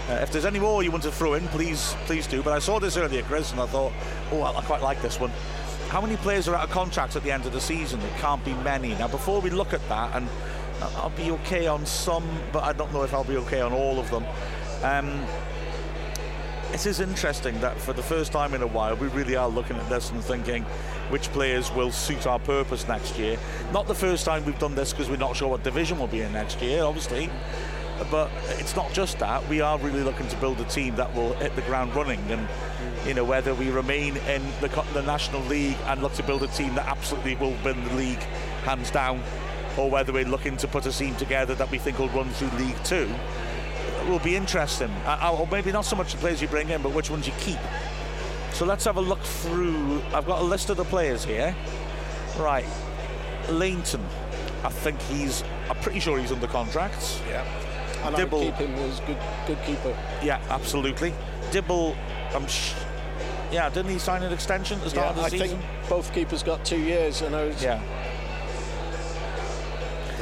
Uh, 0.10 0.14
if 0.22 0.32
there's 0.32 0.46
any 0.46 0.60
more 0.60 0.84
you 0.84 0.92
want 0.92 1.04
to 1.04 1.12
throw 1.12 1.36
in, 1.36 1.48
please 1.50 1.96
please 2.06 2.28
do. 2.28 2.44
But 2.44 2.54
I 2.54 2.60
saw 2.60 2.80
this 2.80 2.98
earlier, 2.98 3.24
Chris, 3.24 3.52
and 3.52 3.62
I 3.62 3.68
thought, 3.68 3.94
oh, 4.32 4.42
I, 4.42 4.58
I 4.58 4.62
quite 4.64 4.82
like 4.82 5.02
this 5.02 5.20
one. 5.20 5.32
How 5.90 6.02
many 6.02 6.18
players 6.18 6.48
are 6.50 6.56
out 6.56 6.66
of 6.66 6.72
contract 6.72 7.16
at 7.16 7.24
the 7.24 7.32
end 7.32 7.46
of 7.46 7.54
the 7.54 7.62
season? 7.62 8.02
It 8.02 8.14
can't 8.18 8.44
be 8.44 8.54
many. 8.56 8.96
Now, 8.96 9.08
before 9.08 9.40
we 9.40 9.50
look 9.50 9.72
at 9.72 9.88
that, 9.88 10.16
and 10.16 10.28
I'll 10.82 11.10
be 11.12 11.32
okay 11.32 11.68
on 11.68 11.86
some, 11.86 12.28
but 12.52 12.64
I 12.64 12.74
don't 12.74 12.92
know 12.92 13.04
if 13.04 13.14
I'll 13.14 13.24
be 13.24 13.38
okay 13.38 13.62
on 13.62 13.72
all 13.72 14.00
of 14.00 14.10
them. 14.12 14.26
Um, 14.84 15.26
it 16.74 16.86
is 16.86 17.00
interesting 17.00 17.60
that 17.62 17.78
for 17.78 17.94
the 17.94 18.04
first 18.04 18.32
time 18.32 18.54
in 18.54 18.62
a 18.62 18.68
while 18.68 18.96
we 18.96 19.08
really 19.08 19.36
are 19.36 19.48
looking 19.48 19.76
at 19.78 19.90
this 19.90 20.12
and 20.12 20.24
thinking 20.24 20.64
which 21.10 21.30
players 21.32 21.72
will 21.74 21.92
suit 21.92 22.28
our 22.28 22.40
purpose 22.40 22.88
next 22.88 23.18
year. 23.18 23.38
Not 23.72 23.88
the 23.88 23.96
first 23.96 24.26
time 24.26 24.44
we've 24.46 24.60
done 24.60 24.76
this 24.76 24.92
because 24.92 25.10
we're 25.10 25.18
not 25.18 25.36
sure 25.36 25.50
what 25.50 25.64
division 25.64 25.98
we'll 25.98 26.08
be 26.08 26.22
in 26.22 26.34
next 26.34 26.62
year, 26.62 26.84
obviously. 26.84 27.30
But 28.12 28.30
it's 28.60 28.76
not 28.76 28.92
just 28.92 29.20
that. 29.20 29.48
We 29.48 29.62
are 29.62 29.78
really 29.80 30.04
looking 30.04 30.28
to 30.28 30.36
build 30.38 30.60
a 30.60 30.66
team 30.66 30.96
that 30.98 31.14
will 31.16 31.34
hit 31.36 31.56
the 31.56 31.62
ground 31.62 31.96
running, 31.96 32.20
and 32.30 32.46
you 33.08 33.14
know 33.14 33.24
whether 33.24 33.54
we 33.54 33.70
remain 33.70 34.18
in 34.18 34.42
the, 34.60 34.68
the 34.94 35.02
National 35.04 35.42
League 35.44 35.78
and 35.86 36.02
look 36.02 36.14
to 36.14 36.24
build 36.24 36.44
a 36.44 36.48
team 36.48 36.76
that 36.76 36.88
absolutely 36.88 37.36
will 37.36 37.56
win 37.64 37.82
the 37.86 37.94
league 37.94 38.22
hands 38.66 38.92
down, 38.92 39.24
or 39.78 39.90
whether 39.90 40.12
we're 40.12 40.26
looking 40.26 40.58
to 40.58 40.68
put 40.68 40.86
a 40.86 40.92
team 40.92 41.16
together 41.16 41.56
that 41.56 41.72
we 41.72 41.78
think 41.78 41.98
will 41.98 42.10
run 42.10 42.30
through 42.32 42.50
League 42.60 42.84
Two 42.84 43.10
will 44.08 44.20
be 44.20 44.36
interesting. 44.36 44.90
Uh, 45.06 45.36
or 45.40 45.48
maybe 45.52 45.72
not 45.72 45.86
so 45.86 45.96
much 45.96 46.12
the 46.14 46.18
players 46.20 46.42
you 46.42 46.48
bring 46.48 46.70
in, 46.70 46.82
but 46.82 46.94
which 46.94 47.10
ones 47.10 47.28
you 47.28 47.34
keep. 47.40 47.60
So 48.54 48.66
let's 48.66 48.86
have 48.86 48.98
a 48.98 49.02
look 49.02 49.22
through. 49.22 50.02
I've 50.14 50.26
got 50.26 50.42
a 50.42 50.44
list 50.46 50.70
of 50.70 50.78
the 50.78 50.86
players 50.86 51.24
here. 51.26 51.56
Right, 52.38 52.66
Lainton. 53.50 54.02
I 54.64 54.70
think 54.70 55.00
he's. 55.04 55.44
I'm 55.70 55.76
pretty 55.78 56.00
sure 56.00 56.18
he's 56.18 56.32
under 56.32 56.48
contract. 56.48 57.22
Yeah. 57.28 57.44
And 58.06 58.16
Dibble. 58.16 58.42
I 58.42 58.46
keep 58.46 58.56
him 58.56 58.74
as 58.76 59.00
good 59.02 59.18
good 59.48 59.58
keeper. 59.66 59.98
Yeah, 60.24 60.40
absolutely. 60.50 61.14
Dibble. 61.52 61.96
I'm. 62.34 62.48
Sh- 62.48 62.74
yeah, 63.52 63.70
didn't 63.70 63.92
he 63.92 64.00
sign 64.00 64.24
an 64.24 64.34
extension 64.34 64.78
at 64.80 64.84
the 64.86 64.90
start 64.90 65.06
Yeah, 65.06 65.10
of 65.12 65.16
the 65.18 65.22
I 65.24 65.30
season? 65.30 65.60
think 65.60 65.90
both 65.90 66.14
keepers 66.14 66.44
got 66.44 66.64
two 66.66 66.80
years, 66.80 67.22
and 67.22 67.36
I 67.36 67.46
was. 67.46 67.62
Yeah. 67.64 67.82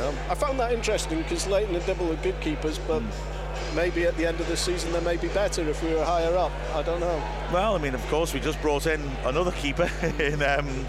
Um, 0.01 0.15
I 0.29 0.35
found 0.35 0.59
that 0.59 0.71
interesting 0.73 1.19
because 1.19 1.45
Lainton 1.47 1.75
and 1.75 1.85
Dibble 1.85 2.11
are 2.11 2.15
good 2.17 2.39
keepers, 2.41 2.79
but 2.79 2.99
Hmm. 3.01 3.32
Maybe 3.75 4.05
at 4.05 4.15
the 4.17 4.25
end 4.25 4.39
of 4.39 4.47
the 4.47 4.57
season 4.57 4.91
they 4.91 5.01
may 5.01 5.17
be 5.17 5.27
better 5.29 5.67
if 5.67 5.81
we 5.83 5.93
were 5.93 6.03
higher 6.03 6.35
up. 6.37 6.51
I 6.73 6.83
don't 6.83 6.99
know. 6.99 7.23
Well, 7.51 7.75
I 7.75 7.77
mean, 7.77 7.95
of 7.95 8.05
course, 8.07 8.33
we 8.33 8.39
just 8.39 8.61
brought 8.61 8.87
in 8.87 9.01
another 9.25 9.51
keeper 9.51 9.89
in 10.19 10.41
um, 10.43 10.85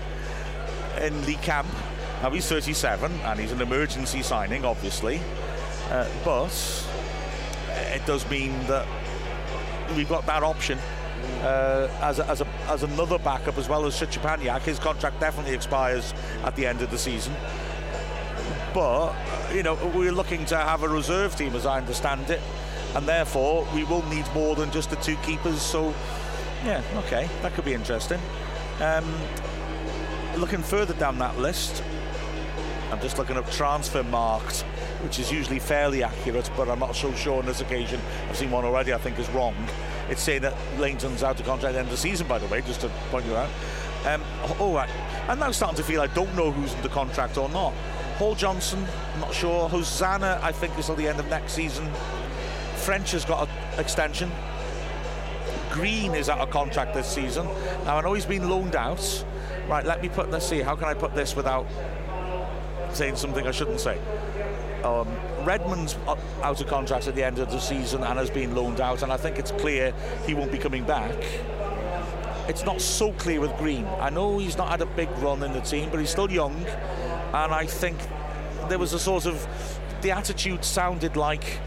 in 1.01 1.27
Lee 1.27 1.37
Camp. 1.37 1.69
Now 2.23 2.31
he's 2.31 2.47
37 2.47 3.13
and 3.13 3.41
he's 3.41 3.53
an 3.53 3.61
emergency 3.61 4.23
signing, 4.23 4.65
obviously, 4.65 5.21
uh, 5.91 6.09
but 6.25 6.87
it 7.93 8.05
does 8.07 8.29
mean 8.31 8.53
that 8.67 8.87
we've 9.97 10.09
got 10.09 10.25
that 10.27 10.43
option 10.43 10.79
uh, 11.43 11.89
as, 12.01 12.19
a, 12.19 12.29
as, 12.29 12.41
a, 12.41 12.47
as 12.69 12.83
another 12.83 13.19
backup 13.19 13.59
as 13.59 13.69
well 13.69 13.85
as 13.85 13.99
Shichapaniak. 13.99 14.63
His 14.63 14.79
contract 14.79 15.21
definitely 15.21 15.55
expires 15.55 16.15
at 16.45 16.57
the 16.57 16.67
end 16.67 16.83
of 16.83 16.91
the 16.91 16.99
season. 16.99 17.35
But, 18.73 19.15
you 19.55 19.63
know, 19.63 19.75
we're 19.95 20.13
looking 20.13 20.45
to 20.47 20.57
have 20.57 20.83
a 20.83 20.89
reserve 20.89 21.37
team 21.37 21.55
as 21.55 21.67
I 21.67 21.79
understand 21.79 22.31
it, 22.31 22.41
and 22.95 23.07
therefore 23.07 23.67
we 23.75 23.85
will 23.85 24.05
need 24.07 24.27
more 24.35 24.55
than 24.55 24.71
just 24.71 24.91
the 24.91 24.97
two 24.97 25.17
keepers. 25.17 25.61
So, 25.61 25.95
yeah, 26.65 26.83
okay, 27.07 27.29
that 27.43 27.55
could 27.55 27.65
be 27.65 27.75
interesting. 27.75 28.21
Um, 28.81 29.05
looking 30.37 30.63
further 30.63 30.95
down 30.95 31.19
that 31.19 31.39
list, 31.39 31.83
I'm 32.91 33.01
just 33.01 33.19
looking 33.19 33.37
up 33.37 33.47
Transfermarkt, 33.47 34.63
which 35.03 35.19
is 35.19 35.33
usually 35.33 35.59
fairly 35.59 36.03
accurate, 36.03 36.51
but 36.57 36.69
I'm 36.69 36.79
not 36.79 36.95
so 36.95 37.13
sure 37.15 37.39
on 37.39 37.47
this 37.47 37.61
occasion. 37.61 38.01
I've 38.29 38.37
seen 38.37 38.51
one 38.51 38.65
already, 38.65 38.93
I 38.93 38.99
think 38.99 39.19
is 39.19 39.29
wrong. 39.31 39.55
It's 40.09 40.23
saying 40.23 40.43
that 40.43 40.55
Lainton's 40.79 41.23
out 41.23 41.41
of 41.41 41.47
contract 41.47 41.71
at 41.71 41.73
the 41.73 41.79
end 41.79 41.87
of 41.87 41.93
the 41.93 41.97
season, 41.97 42.29
by 42.29 42.39
the 42.39 42.47
way, 42.47 42.61
just 42.61 42.83
to 42.83 42.89
point 43.11 43.27
you 43.27 43.35
out. 43.35 43.51
Um, 44.05 44.23
all 44.61 44.75
right, 44.75 44.91
I'm 45.29 45.39
now 45.39 45.51
starting 45.51 45.77
to 45.79 45.83
feel 45.83 46.03
I 46.03 46.09
don't 46.09 46.35
know 46.37 46.51
who's 46.51 46.75
under 46.75 46.89
contract 46.89 47.39
or 47.39 47.49
not. 47.49 47.73
Hall 48.19 48.35
Johnson, 48.35 48.87
I'm 49.15 49.21
not 49.21 49.35
sure. 49.35 49.69
Hosannah, 49.69 50.39
I 50.43 50.53
think, 50.53 50.79
is 50.79 50.87
till 50.87 50.95
the 50.95 51.09
end 51.09 51.19
of 51.19 51.27
next 51.29 51.55
season. 51.55 51.91
French 52.85 53.13
has 53.13 53.25
got 53.25 53.49
an 53.49 53.81
extension. 53.81 54.31
Green 55.71 56.15
is 56.15 56.29
out 56.29 56.41
of 56.41 56.51
contract 56.51 56.93
this 56.93 57.09
season. 57.09 57.47
Now 57.87 57.97
I 57.97 58.03
know 58.03 58.13
he's 58.13 58.27
been 58.27 58.47
loaned 58.51 58.77
out. 58.77 59.25
Right, 59.67 59.87
let 59.87 60.03
me 60.03 60.11
put. 60.11 60.31
Let's 60.31 60.47
see. 60.47 60.61
How 60.61 60.77
can 60.77 60.89
I 60.89 60.93
put 60.93 61.15
this 61.15 61.35
without 61.35 61.67
saying 62.93 63.17
something 63.17 63.47
I 63.47 63.53
shouldn't 63.53 63.81
say? 63.81 63.99
Um, 64.83 65.09
Redmond's 65.47 65.97
out 66.43 66.61
of 66.61 66.67
contract 66.67 67.09
at 67.09 67.15
the 67.15 67.25
end 67.25 67.39
of 67.39 67.51
the 67.51 67.59
season 67.59 68.03
and 68.05 68.19
has 68.19 68.29
been 68.29 68.55
loaned 68.55 68.83
out, 68.83 69.03
and 69.03 69.11
I 69.11 69.17
think 69.17 69.39
it's 69.39 69.53
clear 69.53 69.95
he 70.27 70.35
won't 70.35 70.53
be 70.53 70.59
coming 70.59 70.85
back. 70.85 71.17
It's 72.49 72.65
not 72.65 72.83
so 72.83 73.13
clear 73.13 73.41
with 73.41 73.57
Green. 73.57 73.87
I 73.99 74.11
know 74.11 74.37
he's 74.37 74.59
not 74.59 74.69
had 74.69 74.83
a 74.83 74.87
big 74.87 75.09
run 75.21 75.43
in 75.43 75.55
the 75.55 75.63
team, 75.63 75.89
but 75.89 76.01
he's 76.01 76.11
still 76.11 76.31
young, 76.31 76.55
and 76.67 77.55
I 77.55 77.65
think 77.65 77.97
there 78.69 78.79
was 78.79 78.93
a 78.93 78.99
sort 78.99 79.25
of 79.25 79.49
the 80.03 80.11
attitude 80.11 80.63
sounded 80.67 81.17
like 81.17 81.61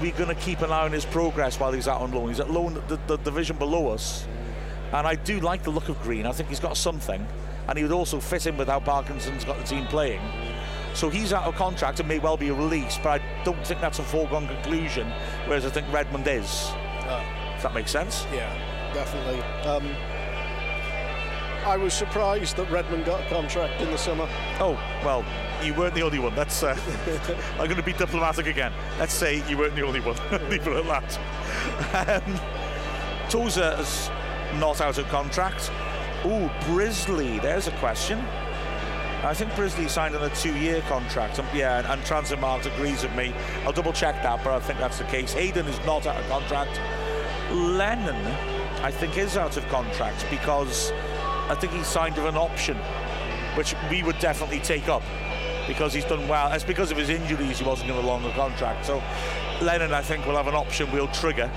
we're 0.00 0.12
going 0.12 0.28
to 0.28 0.40
keep 0.40 0.60
an 0.60 0.70
eye 0.70 0.84
on 0.84 0.92
his 0.92 1.04
progress 1.04 1.58
while 1.58 1.72
he's 1.72 1.88
out 1.88 2.00
on 2.00 2.12
loan. 2.12 2.28
He's 2.28 2.40
at 2.40 2.50
loan 2.50 2.82
the, 2.88 2.98
the 3.06 3.16
division 3.18 3.56
below 3.56 3.88
us, 3.88 4.26
and 4.92 5.06
I 5.06 5.14
do 5.14 5.40
like 5.40 5.62
the 5.62 5.70
look 5.70 5.88
of 5.88 6.00
Green. 6.02 6.26
I 6.26 6.32
think 6.32 6.48
he's 6.48 6.60
got 6.60 6.76
something, 6.76 7.26
and 7.68 7.78
he 7.78 7.84
would 7.84 7.92
also 7.92 8.20
fit 8.20 8.46
in 8.46 8.56
with 8.56 8.68
how 8.68 8.80
Parkinson's 8.80 9.44
got 9.44 9.58
the 9.58 9.64
team 9.64 9.86
playing. 9.86 10.20
So 10.94 11.10
he's 11.10 11.32
out 11.32 11.44
of 11.44 11.54
contract 11.56 12.00
and 12.00 12.08
may 12.08 12.18
well 12.18 12.38
be 12.38 12.50
released, 12.50 13.02
but 13.02 13.20
I 13.20 13.44
don't 13.44 13.66
think 13.66 13.80
that's 13.80 13.98
a 13.98 14.02
foregone 14.02 14.46
conclusion. 14.46 15.12
Whereas 15.44 15.66
I 15.66 15.70
think 15.70 15.92
Redmond 15.92 16.26
is. 16.26 16.70
If 17.54 17.62
that 17.62 17.74
makes 17.74 17.90
sense. 17.90 18.26
Yeah, 18.32 18.52
definitely. 18.92 19.40
Um, 19.62 19.88
I 21.66 21.76
was 21.76 21.92
surprised 21.92 22.56
that 22.58 22.70
Redmond 22.70 23.06
got 23.06 23.20
a 23.20 23.28
contract 23.28 23.82
in 23.82 23.90
the 23.90 23.98
summer. 23.98 24.28
Oh, 24.60 24.80
well, 25.04 25.24
you 25.64 25.74
weren't 25.74 25.94
the 25.94 26.02
only 26.02 26.20
one. 26.20 26.32
That's 26.36 26.62
uh, 26.62 26.78
I'm 27.58 27.64
going 27.64 27.76
to 27.76 27.82
be 27.82 27.92
diplomatic 27.92 28.46
again. 28.46 28.72
Let's 29.00 29.12
say 29.12 29.42
you 29.48 29.58
weren't 29.58 29.74
the 29.74 29.84
only 29.84 29.98
one. 29.98 30.14
Leave 30.48 30.64
it 30.64 30.86
at 30.86 31.18
that. 31.92 32.22
Um, 32.24 32.40
Tozer 33.28 33.76
is 33.80 34.10
not 34.60 34.80
out 34.80 34.98
of 34.98 35.08
contract. 35.08 35.72
Ooh, 36.24 36.48
Brisley. 36.66 37.40
There's 37.40 37.66
a 37.66 37.72
question. 37.78 38.20
I 39.24 39.34
think 39.34 39.52
Brisley 39.56 39.88
signed 39.88 40.14
on 40.14 40.22
a 40.22 40.34
two-year 40.36 40.82
contract. 40.82 41.40
And, 41.40 41.48
yeah, 41.52 41.78
and, 41.78 42.00
and 42.00 42.66
agrees 42.66 43.02
with 43.02 43.14
me. 43.16 43.34
I'll 43.64 43.72
double 43.72 43.92
check 43.92 44.22
that, 44.22 44.44
but 44.44 44.52
I 44.52 44.60
think 44.60 44.78
that's 44.78 44.98
the 44.98 45.04
case. 45.04 45.32
Hayden 45.32 45.66
is 45.66 45.84
not 45.84 46.06
out 46.06 46.16
of 46.16 46.28
contract. 46.28 46.80
Lennon, 47.50 48.24
I 48.84 48.92
think, 48.92 49.18
is 49.18 49.36
out 49.36 49.56
of 49.56 49.66
contract 49.66 50.24
because 50.30 50.92
I 51.48 51.54
think 51.54 51.72
he 51.72 51.82
signed 51.84 52.16
with 52.16 52.26
an 52.26 52.36
option, 52.36 52.76
which 53.56 53.74
we 53.90 54.02
would 54.02 54.18
definitely 54.18 54.60
take 54.60 54.88
up 54.88 55.02
because 55.66 55.92
he's 55.92 56.04
done 56.04 56.26
well. 56.28 56.52
It's 56.52 56.64
because 56.64 56.90
of 56.90 56.96
his 56.96 57.08
injuries 57.08 57.58
he 57.58 57.64
wasn't 57.64 57.88
given 57.88 58.04
a 58.04 58.06
longer 58.06 58.30
contract. 58.30 58.86
So 58.86 59.02
Lennon, 59.60 59.92
I 59.92 60.02
think, 60.02 60.26
will 60.26 60.36
have 60.36 60.48
an 60.48 60.54
option 60.54 60.90
we'll 60.92 61.08
trigger. 61.08 61.50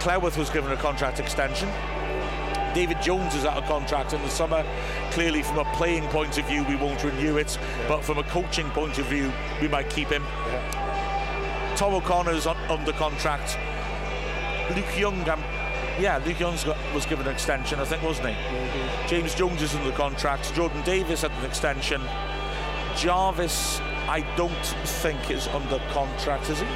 Cleworth 0.00 0.36
was 0.36 0.50
given 0.50 0.72
a 0.72 0.76
contract 0.76 1.20
extension. 1.20 1.68
David 2.74 3.00
Jones 3.00 3.34
is 3.34 3.44
out 3.44 3.56
of 3.56 3.64
contract 3.64 4.12
in 4.12 4.22
the 4.22 4.28
summer. 4.28 4.64
Clearly, 5.12 5.42
from 5.42 5.58
a 5.58 5.64
playing 5.72 6.06
point 6.08 6.36
of 6.36 6.46
view, 6.46 6.62
we 6.64 6.76
won't 6.76 7.02
renew 7.02 7.38
it, 7.38 7.56
yeah. 7.56 7.88
but 7.88 8.04
from 8.04 8.18
a 8.18 8.22
coaching 8.24 8.68
point 8.70 8.98
of 8.98 9.06
view, 9.06 9.32
we 9.62 9.68
might 9.68 9.88
keep 9.88 10.08
him. 10.08 10.22
Yeah. 10.46 11.74
Tom 11.76 11.94
O'Connor's 11.94 12.46
on, 12.46 12.56
under 12.68 12.92
contract. 12.92 13.58
Luke 14.74 14.98
Young, 14.98 15.26
um, 15.28 15.42
yeah, 15.98 16.20
Luke 16.24 16.38
Young 16.38 16.56
was 16.94 17.06
given 17.06 17.26
an 17.26 17.32
extension, 17.32 17.80
I 17.80 17.84
think, 17.84 18.02
wasn't 18.02 18.28
he? 18.28 18.34
Mm-hmm. 18.34 19.08
James 19.08 19.34
Jones 19.34 19.62
is 19.62 19.74
under 19.74 19.92
contract. 19.92 20.52
Jordan 20.54 20.82
Davis 20.82 21.22
had 21.22 21.32
an 21.32 21.44
extension. 21.44 22.02
Jarvis, 22.96 23.80
I 24.08 24.24
don't 24.36 24.52
think 24.84 25.30
is 25.30 25.48
under 25.48 25.78
contract, 25.90 26.50
is 26.50 26.60
he? 26.60 26.66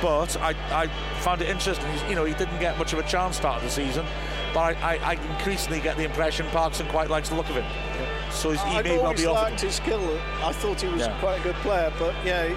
But 0.00 0.36
I, 0.38 0.54
I 0.72 0.86
found 1.20 1.42
it 1.42 1.48
interesting. 1.48 1.88
He's, 1.92 2.02
you 2.04 2.14
know, 2.16 2.24
he 2.24 2.34
didn't 2.34 2.58
get 2.58 2.76
much 2.76 2.92
of 2.92 2.98
a 2.98 3.04
chance 3.04 3.36
start 3.36 3.58
of 3.58 3.62
the 3.62 3.70
season, 3.70 4.04
but 4.52 4.76
I, 4.76 4.94
I, 4.94 4.96
I 4.96 5.12
increasingly 5.14 5.80
get 5.80 5.96
the 5.96 6.04
impression 6.04 6.46
Parkinson 6.46 6.88
quite 6.88 7.08
likes 7.08 7.28
the 7.28 7.36
look 7.36 7.48
of 7.48 7.56
him. 7.56 7.64
Yeah. 7.64 8.30
So 8.30 8.50
he 8.50 8.58
I've 8.58 8.84
may 8.84 8.98
well 8.98 9.14
be 9.14 9.26
liked 9.26 9.60
his 9.60 9.76
skill. 9.76 10.18
I 10.42 10.52
thought 10.52 10.80
he 10.80 10.88
was 10.88 11.02
yeah. 11.02 11.18
quite 11.20 11.40
a 11.40 11.42
good 11.42 11.54
player, 11.56 11.92
but 11.98 12.14
yeah, 12.24 12.52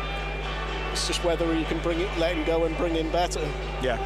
it's 0.92 1.06
just 1.06 1.24
whether 1.24 1.54
you 1.54 1.66
can 1.66 1.80
bring 1.80 2.00
it, 2.00 2.10
let 2.18 2.36
him 2.36 2.46
go 2.46 2.66
and 2.66 2.76
bring 2.78 2.96
in 2.96 3.12
better. 3.12 3.48
Yeah. 3.82 4.00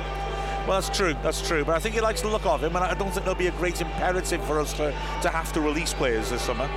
Well, 0.68 0.80
that's 0.80 0.96
true. 0.96 1.16
That's 1.24 1.48
true. 1.48 1.66
But 1.66 1.76
I 1.76 1.80
think 1.80 1.96
he 1.96 2.02
likes 2.02 2.22
the 2.22 2.28
look 2.28 2.46
of 2.46 2.64
him, 2.64 2.76
and 2.76 2.86
I 2.86 2.94
don't 2.94 3.12
think 3.12 3.26
there'll 3.26 3.40
be 3.40 3.48
a 3.48 3.52
great 3.52 3.82
imperative 3.82 4.44
for 4.46 4.60
us 4.60 4.74
to, 4.74 4.92
to 5.22 5.30
have 5.30 5.52
to 5.54 5.62
release 5.62 5.94
players 5.94 6.30
this 6.30 6.42
summer. 6.44 6.70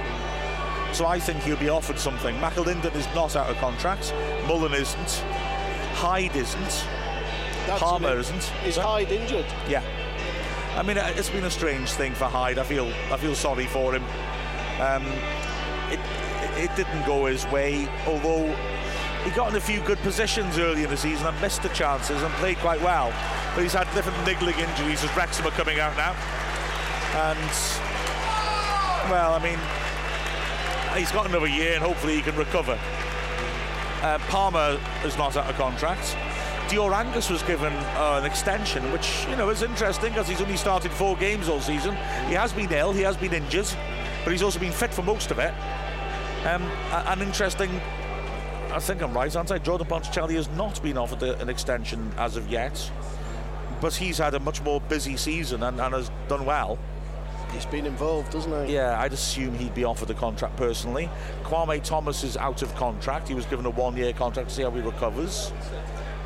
So 0.92 1.06
I 1.06 1.18
think 1.18 1.42
he'll 1.42 1.56
be 1.56 1.68
offered 1.68 1.98
something. 1.98 2.34
McAlinden 2.36 2.94
is 2.94 3.06
not 3.14 3.34
out 3.36 3.50
of 3.50 3.56
contract. 3.58 4.14
Mullen 4.46 4.74
isn't. 4.74 5.10
Hyde 5.94 6.36
isn't. 6.36 6.86
That's 7.66 7.80
Palmer 7.80 8.18
isn't. 8.18 8.52
Is 8.66 8.76
Hyde 8.76 9.10
injured? 9.10 9.46
Yeah. 9.68 9.82
I 10.74 10.82
mean, 10.82 10.96
it's 10.96 11.30
been 11.30 11.44
a 11.44 11.50
strange 11.50 11.92
thing 11.92 12.12
for 12.12 12.24
Hyde. 12.24 12.58
I 12.58 12.64
feel 12.64 12.86
I 13.10 13.16
feel 13.16 13.34
sorry 13.34 13.66
for 13.66 13.94
him. 13.94 14.04
Um, 14.80 15.06
it 15.90 16.00
it 16.56 16.74
didn't 16.76 17.06
go 17.06 17.26
his 17.26 17.46
way, 17.46 17.88
although 18.06 18.54
he 19.24 19.30
got 19.30 19.50
in 19.50 19.56
a 19.56 19.60
few 19.60 19.80
good 19.80 19.98
positions 19.98 20.58
early 20.58 20.84
in 20.84 20.90
the 20.90 20.96
season 20.96 21.26
and 21.26 21.40
missed 21.40 21.62
the 21.62 21.68
chances 21.70 22.22
and 22.22 22.32
played 22.34 22.58
quite 22.58 22.80
well. 22.80 23.12
But 23.54 23.62
he's 23.62 23.74
had 23.74 23.92
different 23.94 24.18
niggling 24.24 24.58
injuries 24.58 25.04
as 25.04 25.14
Wrexham 25.16 25.46
are 25.46 25.50
coming 25.50 25.78
out 25.78 25.96
now. 25.96 26.14
And 27.14 27.38
well, 29.10 29.34
I 29.34 29.42
mean, 29.42 29.58
he's 30.96 31.12
got 31.12 31.26
another 31.26 31.46
year 31.48 31.74
and 31.74 31.82
hopefully 31.82 32.16
he 32.16 32.22
can 32.22 32.36
recover. 32.36 32.78
Uh, 34.02 34.18
Palmer 34.28 34.80
is 35.04 35.16
not 35.16 35.36
out 35.36 35.48
of 35.48 35.56
contract. 35.56 36.16
Dior 36.68 36.92
Angus 36.92 37.28
was 37.28 37.42
given 37.42 37.72
uh, 37.72 38.18
an 38.20 38.24
extension, 38.24 38.90
which 38.92 39.26
you 39.28 39.36
know 39.36 39.50
is 39.50 39.62
interesting 39.62 40.10
because 40.10 40.26
he's 40.26 40.40
only 40.40 40.56
started 40.56 40.90
four 40.90 41.16
games 41.16 41.48
all 41.48 41.60
season. 41.60 41.94
He 42.28 42.34
has 42.34 42.52
been 42.52 42.72
ill, 42.72 42.92
he 42.92 43.02
has 43.02 43.16
been 43.16 43.34
injured, 43.34 43.68
but 44.24 44.30
he's 44.30 44.42
also 44.42 44.58
been 44.58 44.72
fit 44.72 44.94
for 44.94 45.02
most 45.02 45.30
of 45.30 45.38
it. 45.38 45.52
Um, 46.46 46.62
an 46.90 47.20
interesting, 47.20 47.70
I 48.72 48.80
think 48.80 49.02
I'm 49.02 49.12
right, 49.12 49.34
aren't 49.36 49.52
I? 49.52 49.58
Jordan 49.58 49.86
Ponticelli 49.86 50.34
has 50.34 50.48
not 50.50 50.82
been 50.82 50.96
offered 50.96 51.22
an 51.22 51.48
extension 51.48 52.10
as 52.16 52.36
of 52.36 52.48
yet, 52.48 52.90
but 53.82 53.92
he's 53.92 54.16
had 54.16 54.32
a 54.34 54.40
much 54.40 54.62
more 54.62 54.80
busy 54.82 55.16
season 55.16 55.64
and, 55.64 55.78
and 55.80 55.92
has 55.92 56.10
done 56.28 56.46
well. 56.46 56.78
He's 57.52 57.66
been 57.66 57.84
involved, 57.84 58.30
doesn't 58.30 58.66
he? 58.66 58.74
Yeah, 58.74 58.98
I'd 58.98 59.12
assume 59.12 59.58
he'd 59.58 59.74
be 59.74 59.84
offered 59.84 60.08
a 60.08 60.14
contract 60.14 60.56
personally. 60.56 61.10
Kwame 61.42 61.82
Thomas 61.82 62.22
is 62.22 62.36
out 62.36 62.62
of 62.62 62.74
contract. 62.76 63.28
He 63.28 63.34
was 63.34 63.44
given 63.44 63.66
a 63.66 63.70
one-year 63.70 64.12
contract 64.14 64.48
to 64.50 64.54
see 64.54 64.62
how 64.62 64.70
he 64.70 64.80
recovers. 64.80 65.52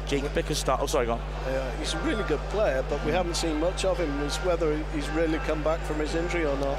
Jake 0.07 0.33
Bickerstaff. 0.35 0.81
Oh, 0.81 0.87
sorry, 0.87 1.07
go 1.07 1.15
on. 1.15 1.21
Yeah, 1.47 1.69
he's 1.79 1.95
a 1.95 1.99
really 2.01 2.23
good 2.25 2.39
player, 2.51 2.85
but 2.89 3.05
we 3.05 3.11
haven't 3.11 3.35
seen 3.35 3.59
much 3.59 3.85
of 3.85 3.99
him. 3.99 4.21
It's 4.21 4.37
whether 4.45 4.77
he's 4.95 5.09
really 5.11 5.39
come 5.39 5.65
back 5.65 5.81
from 5.81 5.99
his 5.99 6.15
injury 6.15 6.45
or 6.45 6.57
not. 6.59 6.79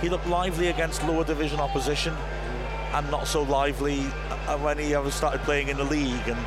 He 0.00 0.08
looked 0.08 0.28
lively 0.28 0.68
against 0.68 1.02
lower 1.04 1.24
division 1.24 1.58
opposition, 1.58 2.14
and 2.92 3.10
not 3.10 3.26
so 3.26 3.42
lively 3.42 4.00
uh, 4.46 4.58
when 4.58 4.78
he 4.78 4.94
ever 4.94 5.10
started 5.10 5.40
playing 5.40 5.68
in 5.68 5.78
the 5.78 5.84
league. 5.84 6.28
And 6.28 6.38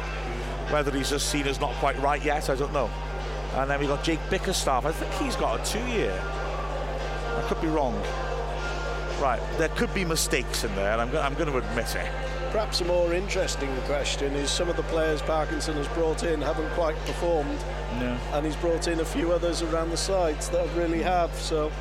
whether 0.72 0.92
he's 0.92 1.10
just 1.10 1.30
seen 1.30 1.48
as 1.48 1.60
not 1.60 1.74
quite 1.74 2.00
right 2.00 2.24
yet, 2.24 2.50
I 2.50 2.56
don't 2.56 2.72
know. 2.72 2.90
And 3.56 3.70
then 3.70 3.80
we've 3.80 3.90
got 3.90 4.04
Jake 4.04 4.20
Bickerstaff. 4.30 4.86
I 4.86 4.92
think 4.92 5.12
he's 5.14 5.36
got 5.36 5.60
a 5.60 5.72
two-year. 5.72 6.18
I 6.22 7.46
could 7.48 7.62
be 7.62 7.68
wrong. 7.68 7.96
Right, 9.20 9.42
there 9.58 9.70
could 9.70 9.94
be 9.94 10.06
mistakes 10.06 10.64
in 10.64 10.74
there, 10.76 10.94
and 10.94 11.02
I'm, 11.02 11.16
I'm 11.18 11.34
going 11.36 11.52
to 11.52 11.58
admit 11.58 11.96
it. 11.96 12.10
Perhaps 12.52 12.82
a 12.82 12.86
more 12.86 13.14
interesting 13.14 13.70
question 13.84 14.34
is 14.34 14.50
some 14.50 14.68
of 14.68 14.76
the 14.76 14.84
players 14.84 15.22
Parkinson 15.22 15.76
has 15.76 15.88
brought 15.90 16.24
in 16.24 16.42
haven't 16.42 16.70
quite 16.72 16.98
performed. 17.06 17.60
No. 18.00 18.18
And 18.34 18.46
he's 18.46 18.56
brought 18.56 18.88
in 18.88 19.00
a 19.00 19.06
few 19.06 19.32
others 19.32 19.62
around 19.62 19.90
the 19.90 19.98
sides 19.98 20.50
that 20.50 20.68
really 20.76 21.02
have. 21.02 21.34
So 21.36 21.72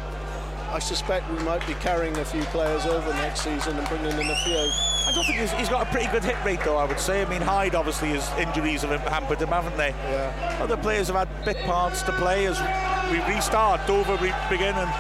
I 0.71 0.79
suspect 0.79 1.29
we 1.33 1.43
might 1.45 1.67
be 1.67 1.75
carrying 1.75 2.17
a 2.19 2.25
few 2.25 2.43
players 2.45 2.87
over 2.87 3.13
next 3.15 3.41
season 3.41 3.77
and 3.77 3.89
bringing 3.89 4.13
in 4.13 4.31
a 4.31 4.37
few. 4.45 4.90
I 5.07 5.13
don't 5.13 5.25
think 5.25 5.39
he's, 5.39 5.53
he's 5.53 5.69
got 5.69 5.87
a 5.87 5.91
pretty 5.91 6.07
good 6.11 6.25
hit 6.25 6.37
rate, 6.45 6.61
though, 6.65 6.77
I 6.77 6.85
would 6.85 7.01
say. 7.01 7.23
I 7.23 7.29
mean, 7.29 7.43
Hyde, 7.43 7.75
obviously, 7.75 8.09
his 8.09 8.29
injuries 8.39 8.83
have 8.83 9.01
hampered 9.03 9.41
him, 9.41 9.49
haven't 9.49 9.77
they? 9.77 9.91
Yeah. 9.91 10.59
Other 10.61 10.77
players 10.77 11.09
have 11.09 11.17
had 11.17 11.45
bit 11.45 11.59
parts 11.65 12.03
to 12.03 12.13
play 12.13 12.47
as 12.47 12.59
we 13.11 13.19
restart. 13.35 13.87
Dover 13.87 14.17
re- 14.17 14.35
begin 14.49 14.75
and 14.75 14.91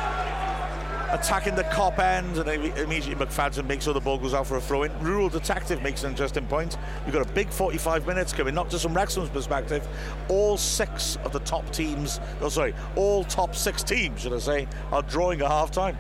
attacking 1.12 1.54
the 1.54 1.64
Kop 1.64 1.98
end, 1.98 2.38
and 2.38 2.48
immediately 2.78 3.14
McFadzean 3.14 3.66
makes 3.66 3.84
sure 3.84 3.94
the 3.94 4.00
ball 4.00 4.18
goes 4.18 4.34
out 4.34 4.46
for 4.46 4.56
a 4.56 4.60
throw 4.60 4.84
in. 4.84 4.98
Rural 5.00 5.28
Detective 5.28 5.82
makes 5.82 6.04
an 6.04 6.10
interesting 6.10 6.46
point. 6.46 6.76
You've 7.04 7.14
got 7.14 7.28
a 7.28 7.32
big 7.32 7.50
45 7.50 8.06
minutes 8.06 8.32
coming, 8.32 8.54
not 8.54 8.70
just 8.70 8.82
from 8.82 8.94
Wrexham's 8.94 9.28
perspective. 9.28 9.86
All 10.28 10.56
six 10.56 11.16
of 11.24 11.32
the 11.32 11.40
top 11.40 11.68
teams, 11.70 12.20
oh, 12.40 12.48
sorry, 12.48 12.74
all 12.96 13.24
top 13.24 13.54
six 13.54 13.82
teams, 13.82 14.20
should 14.20 14.32
I 14.32 14.38
say, 14.38 14.68
are 14.92 15.02
drawing 15.02 15.40
at 15.42 15.48
half 15.48 15.70
time. 15.70 15.96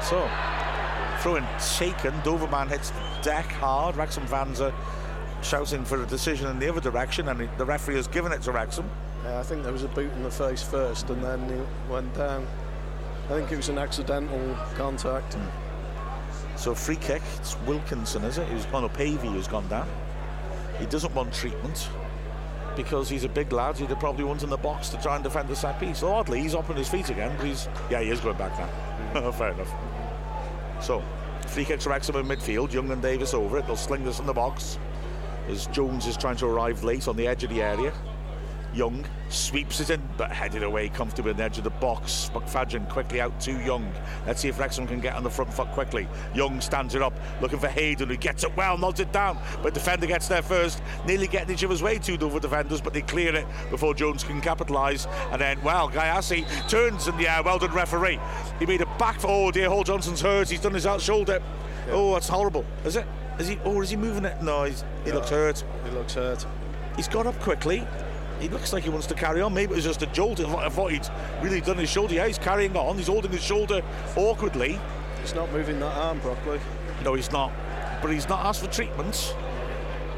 So, 0.00 0.28
throw 1.20 1.36
in 1.36 1.46
taken. 1.76 2.12
Doverman 2.22 2.68
hits 2.68 2.92
deck 3.26 3.46
hard. 3.46 3.96
Wrexham 3.96 4.24
fans 4.28 4.60
are 4.60 4.72
shouting 5.42 5.84
for 5.84 6.00
a 6.00 6.06
decision 6.06 6.46
in 6.48 6.60
the 6.60 6.68
other 6.68 6.80
direction, 6.80 7.28
and 7.28 7.48
the 7.58 7.64
referee 7.64 7.96
has 7.96 8.06
given 8.06 8.30
it 8.30 8.40
to 8.42 8.52
Wrexham. 8.52 8.88
Yeah, 9.24 9.40
I 9.40 9.42
think 9.42 9.64
there 9.64 9.72
was 9.72 9.82
a 9.82 9.88
boot 9.88 10.12
in 10.12 10.22
the 10.22 10.30
face 10.30 10.62
first, 10.62 11.10
and 11.10 11.22
then 11.24 11.48
he 11.48 11.92
went 11.92 12.14
down. 12.14 12.46
I 13.24 13.30
think 13.30 13.50
it 13.50 13.56
was 13.56 13.68
an 13.68 13.78
accidental 13.78 14.56
contact. 14.76 15.36
Mm. 15.36 15.50
So 16.54 16.72
free 16.72 16.94
kick, 16.94 17.20
it's 17.34 17.58
Wilkinson, 17.62 18.22
is 18.22 18.38
it? 18.38 18.46
Who's 18.46 18.64
gone 18.66 18.84
up 18.84 18.94
Pavey 18.94 19.26
who's 19.26 19.48
gone 19.48 19.66
down. 19.66 19.88
He 20.78 20.86
doesn't 20.86 21.12
want 21.12 21.34
treatment 21.34 21.88
because 22.76 23.08
he's 23.08 23.24
a 23.24 23.28
big 23.28 23.52
lad. 23.52 23.76
He'd 23.76 23.88
probably 23.98 24.22
want 24.22 24.44
in 24.44 24.50
the 24.50 24.56
box 24.56 24.88
to 24.90 24.98
try 24.98 25.16
and 25.16 25.24
defend 25.24 25.48
the 25.48 25.56
set 25.56 25.80
piece. 25.80 25.98
So 25.98 26.12
oddly, 26.12 26.42
he's 26.42 26.54
up 26.54 26.70
on 26.70 26.76
his 26.76 26.88
feet 26.88 27.10
again, 27.10 27.34
but 27.36 27.46
he's 27.46 27.68
yeah, 27.90 28.00
he 28.00 28.10
is 28.10 28.20
going 28.20 28.38
back 28.38 28.56
now. 28.56 29.20
Mm. 29.20 29.34
Fair 29.38 29.50
enough. 29.50 29.74
So 30.80 31.02
free 31.48 31.64
kick 31.64 31.80
to 31.80 31.88
Wrexham 31.88 32.16
in 32.16 32.26
midfield. 32.26 32.72
Young 32.72 32.90
and 32.90 33.00
Davis 33.00 33.34
over 33.34 33.58
it. 33.58 33.66
They'll 33.66 33.76
sling 33.76 34.04
this 34.04 34.18
in 34.20 34.26
the 34.26 34.32
box 34.32 34.78
as 35.48 35.66
Jones 35.68 36.06
is 36.06 36.16
trying 36.16 36.36
to 36.36 36.46
arrive 36.46 36.82
late 36.84 37.08
on 37.08 37.16
the 37.16 37.26
edge 37.26 37.44
of 37.44 37.50
the 37.50 37.62
area. 37.62 37.92
Young 38.76 39.06
sweeps 39.30 39.80
it 39.80 39.88
in, 39.88 40.06
but 40.18 40.30
headed 40.30 40.62
away 40.62 40.90
comfortably 40.90 41.30
on 41.30 41.38
the 41.38 41.42
edge 41.42 41.56
of 41.56 41.64
the 41.64 41.70
box. 41.70 42.30
McFadzean 42.34 42.88
quickly 42.90 43.22
out 43.22 43.40
to 43.40 43.52
Young. 43.64 43.90
Let's 44.26 44.42
see 44.42 44.48
if 44.48 44.58
Wrexham 44.58 44.86
can 44.86 45.00
get 45.00 45.14
on 45.14 45.24
the 45.24 45.30
front 45.30 45.52
foot 45.52 45.68
quickly. 45.68 46.06
Young 46.34 46.60
stands 46.60 46.94
it 46.94 47.00
up, 47.00 47.14
looking 47.40 47.58
for 47.58 47.68
Hayden, 47.68 48.10
who 48.10 48.16
gets 48.16 48.44
it 48.44 48.54
well, 48.54 48.76
nods 48.76 49.00
it 49.00 49.10
down, 49.12 49.38
but 49.62 49.72
defender 49.72 50.06
gets 50.06 50.28
there 50.28 50.42
first, 50.42 50.82
nearly 51.06 51.26
getting 51.26 51.54
each 51.54 51.64
other's 51.64 51.82
way, 51.82 51.98
two 51.98 52.18
Dover 52.18 52.38
defenders, 52.38 52.82
but 52.82 52.92
they 52.92 53.00
clear 53.00 53.34
it 53.34 53.46
before 53.70 53.94
Jones 53.94 54.22
can 54.22 54.42
capitalise. 54.42 55.06
And 55.32 55.40
then, 55.40 55.62
well, 55.62 55.88
Gyasi 55.88 56.46
turns 56.68 57.06
and 57.06 57.18
yeah, 57.18 57.40
well 57.40 57.58
done, 57.58 57.72
referee. 57.72 58.20
He 58.58 58.66
made 58.66 58.82
a 58.82 58.86
back 58.98 59.20
for, 59.20 59.28
oh 59.28 59.50
dear, 59.50 59.70
Hall 59.70 59.84
Johnson's 59.84 60.20
hurt, 60.20 60.50
he's 60.50 60.60
done 60.60 60.74
his 60.74 60.86
out 60.86 61.00
shoulder. 61.00 61.40
Yeah. 61.86 61.94
Oh, 61.94 62.12
that's 62.12 62.28
horrible. 62.28 62.66
Is 62.84 62.96
it? 62.96 63.06
Is 63.38 63.48
he? 63.48 63.56
Or 63.64 63.76
oh, 63.76 63.80
is 63.80 63.90
he 63.90 63.96
moving 63.96 64.26
it? 64.26 64.42
No, 64.42 64.64
he 64.64 65.12
looks 65.12 65.30
hurt. 65.30 65.64
He 65.84 65.90
looks 65.92 66.14
hurt. 66.14 66.44
He's 66.96 67.08
got 67.08 67.26
up 67.26 67.38
quickly 67.40 67.86
he 68.40 68.48
looks 68.48 68.72
like 68.72 68.84
he 68.84 68.90
wants 68.90 69.06
to 69.06 69.14
carry 69.14 69.40
on. 69.40 69.54
Maybe 69.54 69.72
it 69.72 69.76
was 69.76 69.84
just 69.84 70.02
a 70.02 70.06
jolt. 70.06 70.40
I 70.40 70.68
thought 70.68 70.92
he'd 70.92 71.08
really 71.42 71.60
done 71.60 71.78
his 71.78 71.88
shoulder. 71.88 72.14
Yeah, 72.14 72.26
he's 72.26 72.38
carrying 72.38 72.76
on. 72.76 72.96
He's 72.96 73.06
holding 73.06 73.32
his 73.32 73.42
shoulder 73.42 73.82
awkwardly. 74.16 74.78
He's 75.22 75.34
not 75.34 75.50
moving 75.52 75.80
that 75.80 75.96
arm 75.96 76.20
properly. 76.20 76.60
No, 77.04 77.14
he's 77.14 77.32
not. 77.32 77.52
But 78.02 78.12
he's 78.12 78.28
not 78.28 78.44
asked 78.44 78.62
for 78.62 78.70
treatment. 78.70 79.34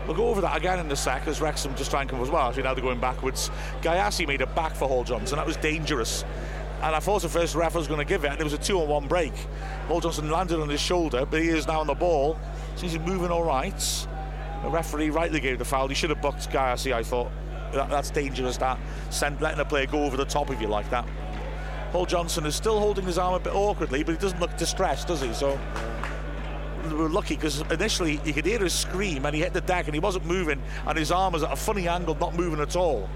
We'll 0.07 0.17
go 0.17 0.29
over 0.29 0.41
that 0.41 0.57
again 0.57 0.79
in 0.79 0.91
a 0.91 0.97
sec 0.97 1.29
as 1.29 1.41
Wrexham 1.41 1.75
just 1.75 1.91
trying 1.91 2.03
and 2.03 2.11
come 2.11 2.23
as 2.23 2.31
well. 2.31 2.49
Actually, 2.49 2.63
now 2.63 2.75
they're 2.75 2.83
going 2.83 2.99
backwards. 3.01 3.51
Gyasi 3.83 4.27
made 4.27 4.41
a 4.41 4.47
back 4.47 4.75
for 4.75 4.89
Hall 4.89 5.05
Johnson. 5.05 5.37
That 5.37 5.47
was 5.47 5.59
dangerous. 5.59 6.25
And 6.81 6.95
I 6.95 7.01
thought 7.01 7.23
the 7.23 7.29
first 7.29 7.55
ref 7.55 7.75
was 7.75 7.87
going 7.87 7.99
to 7.99 8.07
give 8.07 8.25
it, 8.25 8.31
and 8.31 8.41
it 8.41 8.45
was 8.45 8.53
a 8.53 8.59
two 8.59 8.81
on 8.81 8.89
one 8.89 9.07
break. 9.07 9.35
Hall 9.87 10.01
Johnson 10.01 10.31
landed 10.31 10.61
on 10.61 10.69
his 10.69 10.81
shoulder, 10.81 11.27
but 11.27 11.43
he 11.43 11.49
is 11.49 11.67
now 11.67 11.81
on 11.81 11.87
the 11.87 11.95
ball. 11.95 12.39
Seems 12.77 12.93
he's 12.93 13.01
moving 13.03 13.31
all 13.31 13.43
right. 13.43 14.07
The 14.63 14.71
referee 14.71 15.11
rightly 15.11 15.41
gave 15.41 15.59
the 15.59 15.65
foul. 15.65 15.89
He 15.89 15.95
should 15.95 16.11
have 16.11 16.23
booked 16.23 16.49
Gyasi, 16.51 16.93
I 16.93 17.03
thought. 17.03 17.31
That, 17.73 17.91
that's 17.91 18.11
dangerous, 18.11 18.57
that. 18.59 18.79
Send, 19.11 19.41
letting 19.41 19.61
a 19.61 19.65
player 19.65 19.87
go 19.87 20.05
over 20.05 20.17
the 20.17 20.25
top 20.25 20.51
of 20.51 20.61
you 20.61 20.69
like 20.69 20.89
that. 20.91 21.09
Hall 21.93 22.07
Johnson 22.07 22.45
is 22.45 22.55
still 22.55 22.79
holding 22.79 23.07
his 23.07 23.19
arm 23.19 23.35
a 23.35 23.41
bit 23.41 23.55
awkwardly, 23.55 24.03
but 24.03 24.13
he 24.13 24.19
doesn't 24.19 24.41
look 24.41 24.57
distressed, 24.57 25.09
does 25.09 25.23
he? 25.23 25.33
So 25.33 25.59
we 26.87 26.95
were 26.95 27.09
lucky 27.09 27.35
because 27.35 27.61
initially 27.71 28.21
you 28.25 28.33
could 28.33 28.45
hear 28.45 28.59
his 28.59 28.75
scream 28.75 29.27
and 29.27 29.35
he 29.35 29.41
hit 29.41 29.53
the 29.53 29.61
deck 29.61 29.87
and 29.87 29.95
he 29.95 30.01
wasn't 30.01 30.25
moving 30.27 30.63
and 30.87 30.99
his 30.99 31.11
arm 31.11 31.33
was 31.33 31.43
at 31.43 31.53
a 31.53 31.57
funny 31.57 31.89
angle, 31.89 32.15
not 32.17 32.35
moving 32.35 32.61
at 32.61 32.77
all. 32.77 33.09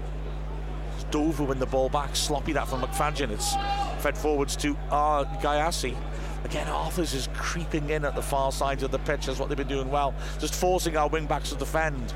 It's 0.95 1.03
Dover 1.05 1.43
win 1.43 1.59
the 1.59 1.65
ball 1.65 1.89
back, 1.89 2.15
sloppy 2.15 2.53
that 2.53 2.67
from 2.67 2.81
McFadzean. 2.81 3.29
It's 3.31 3.55
fed 4.01 4.17
forwards 4.17 4.55
to 4.57 4.75
uh, 4.89 5.25
Gyasi. 5.39 5.95
Again, 6.43 6.67
Arthurs 6.67 7.13
is 7.13 7.29
creeping 7.33 7.89
in 7.89 8.03
at 8.03 8.15
the 8.15 8.21
far 8.21 8.51
side 8.51 8.83
of 8.83 8.91
the 8.91 8.99
pitch. 8.99 9.27
That's 9.27 9.39
what 9.39 9.49
they've 9.49 9.57
been 9.57 9.67
doing 9.67 9.89
well. 9.89 10.13
Just 10.39 10.55
forcing 10.55 10.97
our 10.97 11.07
wing 11.07 11.25
backs 11.25 11.49
to 11.51 11.55
defend. 11.55 12.13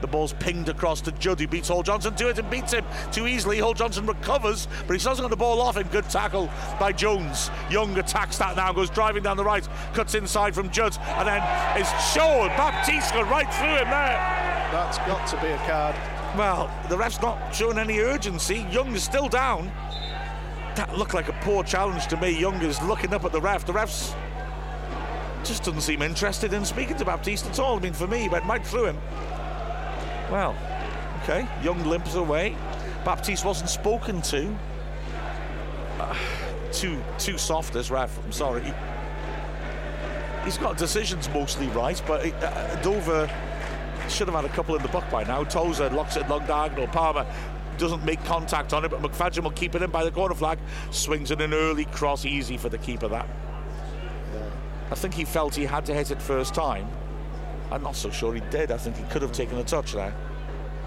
The 0.00 0.06
ball's 0.06 0.32
pinged 0.34 0.68
across 0.68 1.00
to 1.02 1.12
Judd, 1.12 1.40
who 1.40 1.48
beats 1.48 1.68
Hall 1.68 1.82
Johnson 1.82 2.14
to 2.16 2.28
it 2.28 2.38
and 2.38 2.48
beats 2.50 2.72
him 2.72 2.84
too 3.10 3.26
easily. 3.26 3.58
Hall 3.58 3.74
Johnson 3.74 4.06
recovers, 4.06 4.68
but 4.86 4.96
he 4.96 5.02
doesn't 5.02 5.24
get 5.24 5.30
the 5.30 5.36
ball 5.36 5.60
off 5.60 5.76
him. 5.76 5.88
Good 5.88 6.08
tackle 6.08 6.50
by 6.78 6.92
Jones. 6.92 7.50
Young 7.70 7.96
attacks 7.98 8.38
that 8.38 8.56
now, 8.56 8.72
goes 8.72 8.90
driving 8.90 9.22
down 9.22 9.36
the 9.36 9.44
right, 9.44 9.66
cuts 9.94 10.14
inside 10.14 10.54
from 10.54 10.70
Judd, 10.70 10.96
and 11.00 11.26
then 11.26 11.42
is 11.80 11.88
shown. 12.12 12.48
Baptiste 12.48 13.14
right 13.14 13.52
through 13.54 13.76
him 13.76 13.90
there. 13.90 14.48
That's 14.70 14.98
got 14.98 15.26
to 15.28 15.40
be 15.40 15.48
a 15.48 15.58
card. 15.58 15.94
Well, 16.36 16.70
the 16.88 16.96
ref's 16.96 17.20
not 17.22 17.54
showing 17.54 17.78
any 17.78 17.98
urgency. 18.00 18.66
Young 18.70 18.94
is 18.94 19.02
still 19.02 19.28
down. 19.28 19.72
That 20.76 20.96
looked 20.96 21.14
like 21.14 21.28
a 21.28 21.32
poor 21.40 21.64
challenge 21.64 22.06
to 22.08 22.16
me. 22.18 22.38
Young 22.38 22.54
is 22.62 22.80
looking 22.82 23.12
up 23.14 23.24
at 23.24 23.32
the 23.32 23.40
ref. 23.40 23.64
The 23.64 23.72
ref's 23.72 24.14
just 25.44 25.64
doesn't 25.64 25.80
seem 25.80 26.02
interested 26.02 26.52
in 26.52 26.64
speaking 26.64 26.96
to 26.96 27.04
Baptiste 27.04 27.46
at 27.46 27.58
all. 27.58 27.78
I 27.78 27.80
mean, 27.80 27.92
for 27.92 28.06
me, 28.06 28.20
he 28.20 28.28
went 28.28 28.44
right 28.44 28.64
through 28.64 28.86
him. 28.86 28.98
Well, 30.30 30.56
okay. 31.22 31.48
Young 31.62 31.82
limps 31.84 32.14
away. 32.14 32.56
Baptiste 33.04 33.44
wasn't 33.44 33.70
spoken 33.70 34.20
to. 34.22 34.54
Uh, 35.98 36.16
too 36.72 37.02
too 37.18 37.38
soft 37.38 37.72
this 37.72 37.90
ref. 37.90 38.18
I'm 38.24 38.32
sorry. 38.32 38.72
He's 40.44 40.58
got 40.58 40.76
decisions 40.76 41.28
mostly 41.30 41.66
right, 41.68 42.00
but 42.06 42.24
uh, 42.42 42.82
Dover 42.82 43.28
should 44.08 44.28
have 44.28 44.36
had 44.36 44.44
a 44.44 44.54
couple 44.54 44.76
in 44.76 44.82
the 44.82 44.88
book 44.88 45.04
by 45.10 45.24
now. 45.24 45.44
Tozer 45.44 45.90
locks 45.90 46.16
it 46.16 46.28
long 46.28 46.46
diagonal. 46.46 46.86
Palmer 46.88 47.26
doesn't 47.76 48.04
make 48.04 48.22
contact 48.24 48.72
on 48.72 48.84
it, 48.84 48.90
but 48.90 49.00
McFadzean 49.02 49.42
will 49.42 49.50
keep 49.50 49.74
it 49.74 49.82
in 49.82 49.90
by 49.90 50.04
the 50.04 50.10
corner 50.10 50.34
flag. 50.34 50.58
Swings 50.90 51.30
in 51.30 51.40
an 51.40 51.54
early 51.54 51.84
cross, 51.86 52.24
easy 52.24 52.56
for 52.56 52.68
the 52.68 52.78
keeper. 52.78 53.08
That. 53.08 53.26
Yeah. 54.34 54.50
I 54.90 54.94
think 54.94 55.14
he 55.14 55.24
felt 55.24 55.54
he 55.54 55.64
had 55.64 55.84
to 55.86 55.94
hit 55.94 56.10
it 56.10 56.20
first 56.20 56.54
time. 56.54 56.88
I'm 57.70 57.82
not 57.82 57.96
so 57.96 58.10
sure 58.10 58.34
he 58.34 58.40
did. 58.50 58.70
I 58.70 58.78
think 58.78 58.96
he 58.96 59.04
could 59.04 59.22
have 59.22 59.32
taken 59.32 59.58
a 59.58 59.64
touch 59.64 59.92
there. 59.92 60.14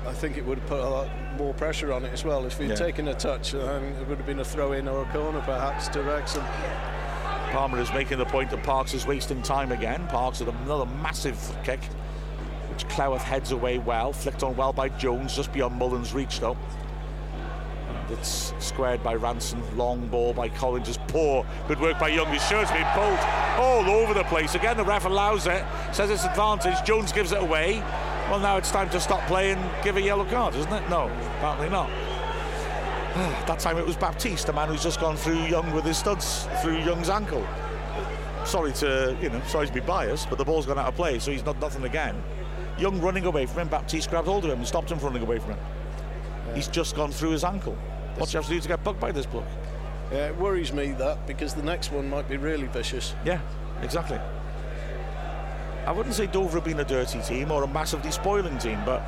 I 0.05 0.13
think 0.13 0.37
it 0.37 0.45
would 0.45 0.57
have 0.57 0.67
put 0.67 0.79
a 0.79 0.89
lot 0.89 1.09
more 1.37 1.53
pressure 1.53 1.93
on 1.93 2.03
it 2.05 2.11
as 2.11 2.25
well. 2.25 2.45
If 2.45 2.57
he'd 2.57 2.69
yeah. 2.69 2.75
taken 2.75 3.07
a 3.07 3.13
touch, 3.13 3.51
then 3.51 3.83
it 3.83 4.07
would 4.07 4.17
have 4.17 4.25
been 4.25 4.39
a 4.39 4.45
throw 4.45 4.71
in 4.71 4.87
or 4.87 5.03
a 5.03 5.05
corner 5.05 5.41
perhaps 5.41 5.87
to 5.89 6.01
Wrexham. 6.01 6.43
Palmer 7.51 7.79
is 7.79 7.93
making 7.93 8.17
the 8.17 8.25
point 8.25 8.49
that 8.49 8.63
Parks 8.63 8.93
is 8.93 9.05
wasting 9.05 9.41
time 9.41 9.71
again. 9.71 10.07
Parks 10.07 10.39
with 10.39 10.49
another 10.49 10.85
massive 10.85 11.37
kick, 11.63 11.83
which 12.71 12.87
Cleworth 12.87 13.21
heads 13.21 13.51
away 13.51 13.77
well, 13.77 14.11
flicked 14.11 14.41
on 14.41 14.55
well 14.55 14.73
by 14.73 14.89
Jones, 14.89 15.35
just 15.35 15.53
beyond 15.53 15.75
Mullen's 15.75 16.13
reach 16.13 16.39
though. 16.39 16.57
It's 18.11 18.53
squared 18.59 19.03
by 19.03 19.15
Ransom. 19.15 19.61
Long 19.77 20.07
ball 20.07 20.33
by 20.33 20.49
Collinge. 20.49 20.85
Just 20.85 21.05
poor. 21.07 21.45
Good 21.67 21.79
work 21.79 21.99
by 21.99 22.09
Young. 22.09 22.27
His 22.27 22.45
shirt's 22.47 22.71
been 22.71 22.87
pulled 22.93 23.19
all 23.57 23.89
over 23.89 24.13
the 24.13 24.23
place. 24.25 24.55
Again, 24.55 24.77
the 24.77 24.83
ref 24.83 25.05
allows 25.05 25.47
it. 25.47 25.63
Says 25.91 26.09
it's 26.09 26.25
advantage. 26.25 26.83
Jones 26.85 27.11
gives 27.11 27.31
it 27.31 27.41
away. 27.41 27.79
Well, 28.29 28.39
now 28.39 28.57
it's 28.57 28.71
time 28.71 28.89
to 28.91 28.99
stop 28.99 29.25
playing. 29.27 29.57
Give 29.83 29.97
a 29.97 30.01
yellow 30.01 30.25
card, 30.25 30.55
isn't 30.55 30.71
it? 30.71 30.89
No, 30.89 31.07
apparently 31.37 31.69
not. 31.69 31.89
that 33.45 33.59
time 33.59 33.77
it 33.77 33.85
was 33.85 33.97
Baptiste, 33.97 34.47
the 34.47 34.53
man 34.53 34.69
who's 34.69 34.81
just 34.81 35.01
gone 35.01 35.17
through 35.17 35.43
Young 35.47 35.73
with 35.73 35.83
his 35.83 35.97
studs 35.97 36.47
through 36.61 36.77
Young's 36.77 37.09
ankle. 37.09 37.45
Sorry 38.45 38.71
to, 38.73 39.17
you 39.21 39.29
know, 39.29 39.41
sorry 39.47 39.67
to 39.67 39.73
be 39.73 39.81
biased, 39.81 40.29
but 40.29 40.37
the 40.37 40.45
ball's 40.45 40.65
gone 40.65 40.79
out 40.79 40.87
of 40.87 40.95
play, 40.95 41.19
so 41.19 41.29
he's 41.29 41.43
not 41.43 41.59
nothing 41.59 41.83
again. 41.83 42.23
Young 42.77 43.01
running 43.01 43.25
away 43.25 43.45
from 43.45 43.63
him, 43.63 43.67
Baptiste 43.67 44.09
grabbed 44.09 44.27
hold 44.27 44.45
of 44.45 44.51
him 44.51 44.59
and 44.59 44.67
stopped 44.67 44.89
him 44.89 44.97
from 44.97 45.09
running 45.09 45.23
away 45.23 45.39
from 45.39 45.51
him. 45.51 45.59
He's 46.55 46.69
just 46.69 46.95
gone 46.95 47.11
through 47.11 47.31
his 47.31 47.43
ankle. 47.43 47.77
What 48.17 48.29
do 48.29 48.33
you 48.33 48.39
have 48.39 48.47
to 48.47 48.53
do 48.53 48.59
to 48.59 48.67
get 48.67 48.83
bugged 48.83 48.99
by 48.99 49.11
this 49.11 49.25
bloke? 49.25 49.45
Yeah, 50.11 50.27
it 50.27 50.37
worries 50.37 50.73
me 50.73 50.91
that 50.93 51.25
because 51.25 51.53
the 51.53 51.63
next 51.63 51.91
one 51.91 52.09
might 52.09 52.27
be 52.27 52.37
really 52.37 52.67
vicious. 52.67 53.15
Yeah, 53.23 53.39
exactly. 53.81 54.19
I 55.85 55.91
wouldn't 55.91 56.13
say 56.13 56.27
Dover 56.27 56.57
have 56.57 56.65
been 56.65 56.79
a 56.79 56.85
dirty 56.85 57.21
team 57.21 57.51
or 57.51 57.63
a 57.63 57.67
massively 57.67 58.11
spoiling 58.11 58.57
team, 58.59 58.79
but 58.85 59.01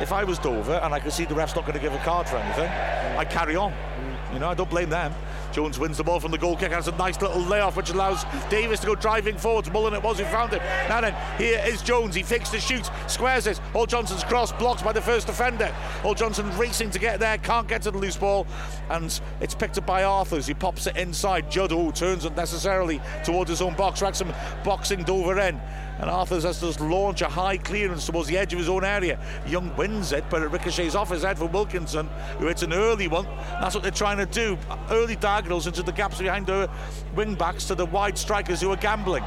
if 0.00 0.12
I 0.12 0.22
was 0.22 0.38
Dover 0.38 0.74
and 0.74 0.94
I 0.94 1.00
could 1.00 1.12
see 1.12 1.24
the 1.24 1.34
ref's 1.34 1.56
not 1.56 1.62
going 1.66 1.76
to 1.76 1.82
give 1.82 1.92
a 1.92 1.98
card 1.98 2.28
for 2.28 2.36
anything, 2.36 2.70
I'd 3.18 3.30
carry 3.30 3.56
on. 3.56 3.72
Mm. 3.72 4.34
You 4.34 4.38
know, 4.38 4.48
I 4.48 4.54
don't 4.54 4.70
blame 4.70 4.90
them. 4.90 5.12
Jones 5.52 5.78
wins 5.78 5.96
the 5.96 6.04
ball 6.04 6.20
from 6.20 6.30
the 6.30 6.38
goal 6.38 6.56
kick, 6.56 6.72
has 6.72 6.88
a 6.88 6.96
nice 6.96 7.20
little 7.20 7.40
layoff 7.40 7.76
which 7.76 7.90
allows 7.90 8.24
Davis 8.48 8.80
to 8.80 8.86
go 8.86 8.94
driving 8.94 9.36
forwards. 9.36 9.70
Mullen 9.70 9.94
it 9.94 10.02
was 10.02 10.18
who 10.18 10.24
found 10.26 10.52
it. 10.52 10.62
Now 10.88 11.00
then, 11.00 11.14
here 11.38 11.62
is 11.66 11.82
Jones. 11.82 12.14
He 12.14 12.22
fakes 12.22 12.50
the 12.50 12.60
shoot, 12.60 12.88
squares 13.06 13.46
it. 13.46 13.58
Hall 13.72 13.86
Johnson's 13.86 14.24
cross 14.24 14.52
blocked 14.52 14.84
by 14.84 14.92
the 14.92 15.02
first 15.02 15.26
defender. 15.26 15.66
Hall 16.02 16.14
Johnson 16.14 16.56
racing 16.56 16.90
to 16.90 16.98
get 16.98 17.20
there, 17.20 17.38
can't 17.38 17.68
get 17.68 17.82
to 17.82 17.90
the 17.90 17.98
loose 17.98 18.16
ball, 18.16 18.46
and 18.90 19.20
it's 19.40 19.54
picked 19.54 19.78
up 19.78 19.86
by 19.86 20.04
Arthurs. 20.04 20.46
He 20.46 20.54
pops 20.54 20.86
it 20.86 20.96
inside. 20.96 21.50
Judd, 21.50 21.70
who 21.70 21.92
turns 21.92 22.24
unnecessarily 22.24 23.00
towards 23.24 23.50
his 23.50 23.60
own 23.60 23.74
box. 23.74 24.02
Wrexham 24.02 24.32
boxing 24.64 25.02
Dover 25.02 25.38
in 25.40 25.60
and 26.00 26.08
Arthurs 26.08 26.44
has 26.44 26.60
to 26.60 26.84
launch 26.84 27.20
a 27.20 27.28
high 27.28 27.58
clearance 27.58 28.06
towards 28.06 28.28
the 28.28 28.38
edge 28.38 28.52
of 28.52 28.58
his 28.58 28.68
own 28.68 28.84
area. 28.84 29.18
Young 29.46 29.74
wins 29.76 30.12
it, 30.12 30.24
but 30.30 30.42
it 30.42 30.46
ricochets 30.46 30.94
off 30.94 31.10
his 31.10 31.22
head 31.22 31.38
for 31.38 31.46
Wilkinson, 31.46 32.08
who 32.38 32.46
hits 32.46 32.62
an 32.62 32.72
early 32.72 33.06
one. 33.06 33.26
That's 33.60 33.74
what 33.74 33.82
they're 33.82 33.92
trying 33.92 34.18
to 34.18 34.26
do. 34.26 34.56
Early 34.90 35.16
diagonals 35.16 35.66
into 35.66 35.82
the 35.82 35.92
gaps 35.92 36.18
behind 36.18 36.46
the 36.46 36.70
wing 37.14 37.34
backs 37.34 37.64
to 37.66 37.74
the 37.74 37.86
wide 37.86 38.16
strikers 38.16 38.60
who 38.60 38.70
are 38.70 38.76
gambling. 38.76 39.22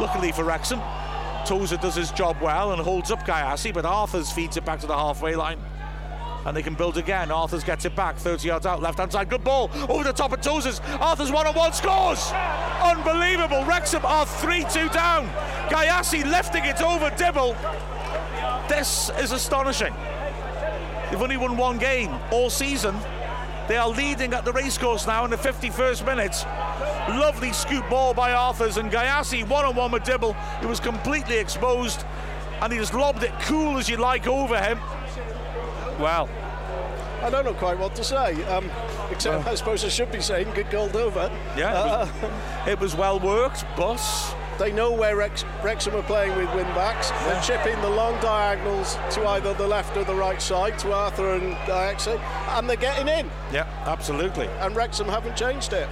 Luckily 0.00 0.32
for 0.32 0.44
Wrexham, 0.44 0.80
Tozer 1.44 1.76
does 1.76 1.96
his 1.96 2.12
job 2.12 2.36
well 2.40 2.72
and 2.72 2.80
holds 2.80 3.10
up 3.10 3.26
Gyasi, 3.26 3.74
but 3.74 3.84
Arthurs 3.84 4.30
feeds 4.30 4.56
it 4.56 4.64
back 4.64 4.80
to 4.80 4.86
the 4.86 4.96
halfway 4.96 5.34
line 5.34 5.58
and 6.44 6.56
they 6.56 6.62
can 6.62 6.74
build 6.74 6.98
again. 6.98 7.30
Arthurs 7.30 7.64
gets 7.64 7.84
it 7.84 7.94
back, 7.94 8.16
30 8.16 8.48
yards 8.48 8.66
out, 8.66 8.82
left 8.82 8.98
hand 8.98 9.12
side, 9.12 9.28
good 9.28 9.44
ball 9.44 9.70
over 9.88 10.04
the 10.04 10.12
top 10.12 10.32
of 10.32 10.40
Tozers. 10.40 10.80
Arthurs 11.00 11.30
one 11.30 11.46
on 11.46 11.54
one 11.54 11.72
scores! 11.72 12.32
Unbelievable. 12.82 13.64
Wrexham 13.64 14.04
are 14.04 14.26
3 14.26 14.64
2 14.64 14.88
down. 14.88 15.28
Gyasi 15.68 16.24
lifting 16.24 16.64
it 16.64 16.82
over 16.82 17.10
Dibble. 17.10 17.56
This 18.68 19.10
is 19.18 19.32
astonishing. 19.32 19.94
They've 21.10 21.20
only 21.20 21.36
won 21.36 21.56
one 21.56 21.78
game 21.78 22.10
all 22.30 22.50
season. 22.50 22.96
They 23.68 23.76
are 23.76 23.88
leading 23.88 24.34
at 24.34 24.44
the 24.44 24.52
racecourse 24.52 25.06
now 25.06 25.24
in 25.24 25.30
the 25.30 25.36
51st 25.36 26.04
minute. 26.04 26.44
Lovely 27.18 27.52
scoop 27.52 27.88
ball 27.88 28.12
by 28.12 28.32
Arthurs 28.32 28.76
and 28.76 28.90
Gyasi 28.90 29.48
one 29.48 29.64
on 29.64 29.76
one 29.76 29.92
with 29.92 30.04
Dibble. 30.04 30.34
He 30.60 30.66
was 30.66 30.80
completely 30.80 31.38
exposed 31.38 32.04
and 32.60 32.72
he 32.72 32.78
just 32.78 32.94
lobbed 32.94 33.22
it 33.22 33.32
cool 33.42 33.78
as 33.78 33.88
you 33.88 33.96
like 33.96 34.26
over 34.26 34.60
him. 34.60 34.78
Well, 35.98 36.28
I 37.22 37.30
don't 37.30 37.44
know 37.44 37.54
quite 37.54 37.78
what 37.78 37.94
to 37.96 38.04
say. 38.04 38.42
Um, 38.44 38.70
except 39.10 39.44
well, 39.44 39.48
I 39.48 39.54
suppose 39.54 39.84
I 39.84 39.88
should 39.88 40.10
be 40.10 40.20
saying 40.20 40.52
good 40.54 40.70
goal 40.70 40.94
over. 40.96 41.30
Yeah, 41.56 41.72
uh, 41.72 42.08
it, 42.08 42.22
was, 42.22 42.68
it 42.68 42.80
was 42.80 42.94
well 42.96 43.20
worked, 43.20 43.64
but 43.76 44.00
they 44.58 44.72
know 44.72 44.92
where 44.92 45.16
Rex, 45.16 45.44
Wrexham 45.62 45.94
are 45.94 46.02
playing 46.02 46.36
with 46.36 46.52
win 46.54 46.66
backs. 46.74 47.10
Yeah. 47.10 47.28
They're 47.28 47.42
chipping 47.42 47.80
the 47.80 47.90
long 47.90 48.20
diagonals 48.20 48.96
to 49.12 49.26
either 49.28 49.54
the 49.54 49.66
left 49.66 49.96
or 49.96 50.04
the 50.04 50.14
right 50.14 50.42
side 50.42 50.78
to 50.80 50.92
Arthur 50.92 51.34
and 51.34 51.54
Gyasi, 51.66 52.18
and 52.58 52.68
they're 52.68 52.76
getting 52.76 53.08
in. 53.08 53.30
Yeah, 53.52 53.66
absolutely. 53.86 54.48
And 54.60 54.74
Wrexham 54.74 55.08
haven't 55.08 55.36
changed 55.36 55.72
it. 55.72 55.88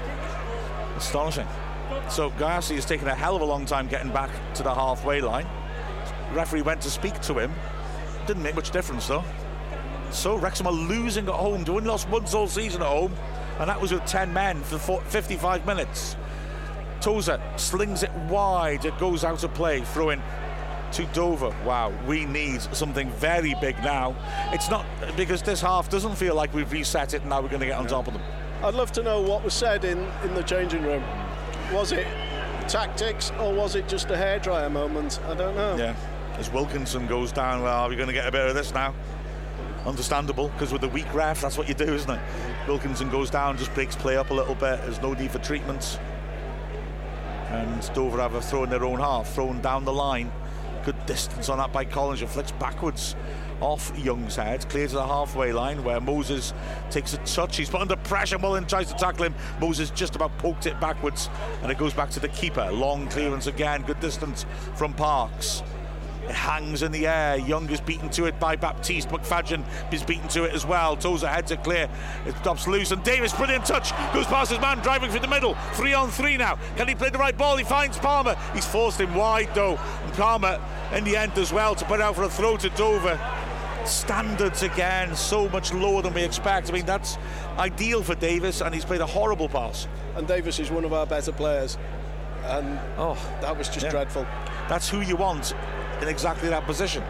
Astonishing. 0.97 1.47
So 2.09 2.31
Garcia 2.31 2.77
has 2.77 2.85
taken 2.85 3.09
a 3.09 3.15
hell 3.15 3.37
of 3.37 3.43
a 3.43 3.45
long 3.45 3.67
time 3.67 3.89
getting 3.89 4.13
back 4.13 4.31
to 4.55 4.63
the 4.63 4.75
halfway 4.75 5.21
line. 5.21 5.47
Referee 6.33 6.63
went 6.63 6.81
to 6.83 6.91
speak 6.91 7.21
to 7.23 7.39
him. 7.39 7.53
Didn't 8.27 8.43
make 8.43 8.55
much 8.55 8.71
difference 8.71 9.09
though. 9.09 9.25
So 10.11 10.37
Wrexham 10.37 10.67
are 10.67 10.73
losing 10.73 11.29
at 11.29 11.35
home. 11.35 11.65
They 11.65 11.73
only 11.73 11.89
lost 11.89 12.09
once 12.09 12.35
all 12.35 12.47
season 12.49 12.83
at 12.83 12.89
home, 12.89 13.15
and 13.59 13.69
that 13.71 13.81
was 13.81 13.93
with 13.93 14.05
10 14.07 14.33
men 14.33 14.61
for 14.63 15.01
55 15.03 15.67
minutes. 15.67 16.17
Tozer 17.01 17.41
slings 17.57 18.03
it 18.03 18.13
wide. 18.29 18.85
It 18.85 18.99
goes 18.99 19.25
out 19.25 19.43
of 19.45 19.55
play. 19.55 19.81
Throw 19.81 20.11
in. 20.11 20.23
to 20.93 21.05
Dover. 21.07 21.55
Wow, 21.65 21.93
we 22.07 22.27
need 22.27 22.61
something 22.75 23.11
very 23.13 23.55
big 23.61 23.77
now. 23.79 24.15
It's 24.53 24.69
not 24.69 24.85
because 25.17 25.41
this 25.43 25.61
half 25.61 25.89
doesn't 25.89 26.17
feel 26.17 26.35
like 26.35 26.53
we've 26.53 26.71
reset 26.71 27.15
it 27.15 27.21
and 27.21 27.31
now 27.31 27.41
we're 27.41 27.49
going 27.49 27.61
to 27.61 27.67
get 27.67 27.79
on 27.79 27.87
top 27.87 28.09
of 28.09 28.13
them. 28.15 28.23
I'd 28.63 28.75
love 28.75 28.91
to 28.93 29.03
know 29.03 29.23
what 29.23 29.45
was 29.45 29.55
said 29.55 29.85
in, 29.85 30.07
in 30.25 30.35
the 30.35 30.43
changing 30.43 30.83
room. 30.83 31.03
Was 31.73 31.93
it 31.93 32.07
tactics 32.69 33.31
or 33.39 33.55
was 33.55 33.77
it 33.77 33.89
just 33.89 34.11
a 34.11 34.15
hairdryer 34.15 34.71
moment? 34.71 35.21
I 35.27 35.35
don't 35.35 35.55
know. 35.57 35.77
Yeah. 35.77 35.95
As 36.37 36.51
Wilkinson 36.51 37.07
goes 37.07 37.31
down, 37.33 37.63
well, 37.63 37.85
are 37.85 37.89
we 37.89 37.95
going 37.97 38.09
to 38.09 38.13
get 38.13 38.27
a 38.27 38.33
bit 38.33 38.47
of 38.49 38.55
this 38.55 38.75
now? 38.75 38.93
Understandable, 39.87 40.49
because 40.49 40.73
with 40.73 40.83
the 40.83 40.89
weak 40.89 41.13
ref, 41.15 41.41
that's 41.41 41.57
what 41.57 41.69
you 41.69 41.75
do, 41.75 41.95
isn't 41.95 42.11
it? 42.11 42.21
Wilkinson 42.69 43.11
goes 43.11 43.31
down, 43.31 43.57
just 43.57 43.73
breaks 43.75 43.97
play 43.97 44.17
up 44.17 44.31
a 44.31 44.35
little 44.35 44.55
bit. 44.55 44.81
There's 44.83 45.01
no 45.01 45.15
need 45.15 45.31
for 45.31 45.39
treatments. 45.39 45.99
And 47.49 47.95
Dover 47.95 48.19
have 48.19 48.35
a 48.35 48.43
throw 48.43 48.65
in 48.65 48.71
their 48.71 48.85
own 48.85 48.99
half, 48.99 49.33
thrown 49.35 49.61
down 49.61 49.85
the 49.85 49.93
line. 49.93 50.31
Good 50.85 51.07
distance 51.07 51.49
on 51.49 51.59
that 51.59 51.73
by 51.73 51.85
Collinge. 51.85 52.23
It 52.23 52.29
flicks 52.29 52.53
backwards 52.53 53.17
off 53.61 53.93
Young's 53.99 54.37
head, 54.37 54.69
clear 54.69 54.87
to 54.87 54.95
the 54.95 55.07
halfway 55.07 55.53
line 55.53 55.85
where 55.85 56.01
Moses 56.01 56.55
takes 56.91 57.13
a 57.15 57.19
touch. 57.19 57.57
He's 57.57 57.69
put 57.69 57.81
under 57.81 57.97
pressure. 57.97 58.39
Mullen 58.39 58.67
tries 58.67 58.89
to 58.93 58.95
tackle 58.95 59.25
him. 59.25 59.35
Moses 59.61 59.91
just 59.91 60.17
about 60.17 60.37
poked 60.39 60.67
it 60.67 60.79
backwards 60.81 61.29
and 61.63 61.71
it 61.71 61.79
goes 61.79 61.93
back 61.93 62.11
to 62.11 62.21
the 62.21 62.29
keeper. 62.29 62.71
Long 62.71 63.09
clearance 63.09 63.47
again, 63.47 63.83
good 63.83 64.01
distance 64.01 64.47
from 64.75 64.95
Parks. 64.95 65.63
It 66.31 66.37
hangs 66.37 66.85
in 66.85 66.93
the 66.93 67.09
air. 67.09 67.39
Young 67.39 67.69
is 67.71 67.81
beaten 67.81 68.09
to 68.11 68.27
it 68.27 68.39
by 68.39 68.55
Baptiste. 68.55 69.09
McFadzean 69.09 69.65
is 69.93 70.05
beaten 70.05 70.29
to 70.29 70.45
it 70.45 70.55
as 70.55 70.65
well. 70.65 70.97
Tozer 70.97 71.27
heads 71.27 71.51
it 71.51 71.65
clear. 71.65 71.89
It 72.25 72.37
stops 72.37 72.69
loose. 72.69 72.93
And 72.93 73.03
Davis, 73.03 73.35
brilliant 73.35 73.65
touch. 73.65 73.91
Goes 74.15 74.27
past 74.27 74.53
his 74.53 74.61
man, 74.61 74.79
driving 74.79 75.11
through 75.11 75.23
the 75.23 75.27
middle. 75.27 75.57
Three 75.73 75.93
on 75.93 76.09
three 76.09 76.37
now. 76.37 76.57
Can 76.77 76.87
he 76.87 76.95
play 76.95 77.11
the 77.11 77.19
right 77.19 77.37
ball? 77.37 77.57
He 77.57 77.65
finds 77.65 77.99
Palmer. 77.99 78.37
He's 78.55 78.65
forced 78.65 79.01
him 79.01 79.13
wide 79.17 79.53
though. 79.57 79.77
And 80.05 80.13
Palmer 80.13 80.61
in 80.93 81.03
the 81.03 81.17
end 81.17 81.37
as 81.37 81.53
well 81.53 81.75
to 81.75 81.85
put 81.85 82.01
out 82.01 82.15
for 82.15 82.23
a 82.23 82.31
throw 82.31 82.57
to 82.59 82.69
Dover. 82.71 83.19
Standards 83.85 84.63
again, 84.63 85.17
so 85.17 85.49
much 85.49 85.75
lower 85.75 86.01
than 86.01 86.15
we 86.15 86.23
expect. 86.23 86.71
I 86.71 86.75
mean, 86.75 86.87
that's 86.87 87.19
ideal 87.59 88.05
for 88.05 88.15
Davis, 88.15 88.61
and 88.61 88.73
he's 88.73 88.85
played 88.85 89.01
a 89.01 89.07
horrible 89.07 89.49
pass. 89.49 89.89
And 90.15 90.29
Davis 90.29 90.61
is 90.61 90.71
one 90.71 90.85
of 90.85 90.93
our 90.93 91.07
better 91.07 91.33
players. 91.33 91.77
And 92.45 92.79
oh, 92.99 93.19
that 93.41 93.59
was 93.59 93.69
just 93.69 93.87
yeah. 93.87 93.91
dreadful. 93.91 94.27
That's 94.69 94.89
who 94.89 95.01
you 95.01 95.17
want 95.17 95.55
in 96.03 96.09
exactly 96.09 96.49
that 96.49 96.65
position. 96.65 97.03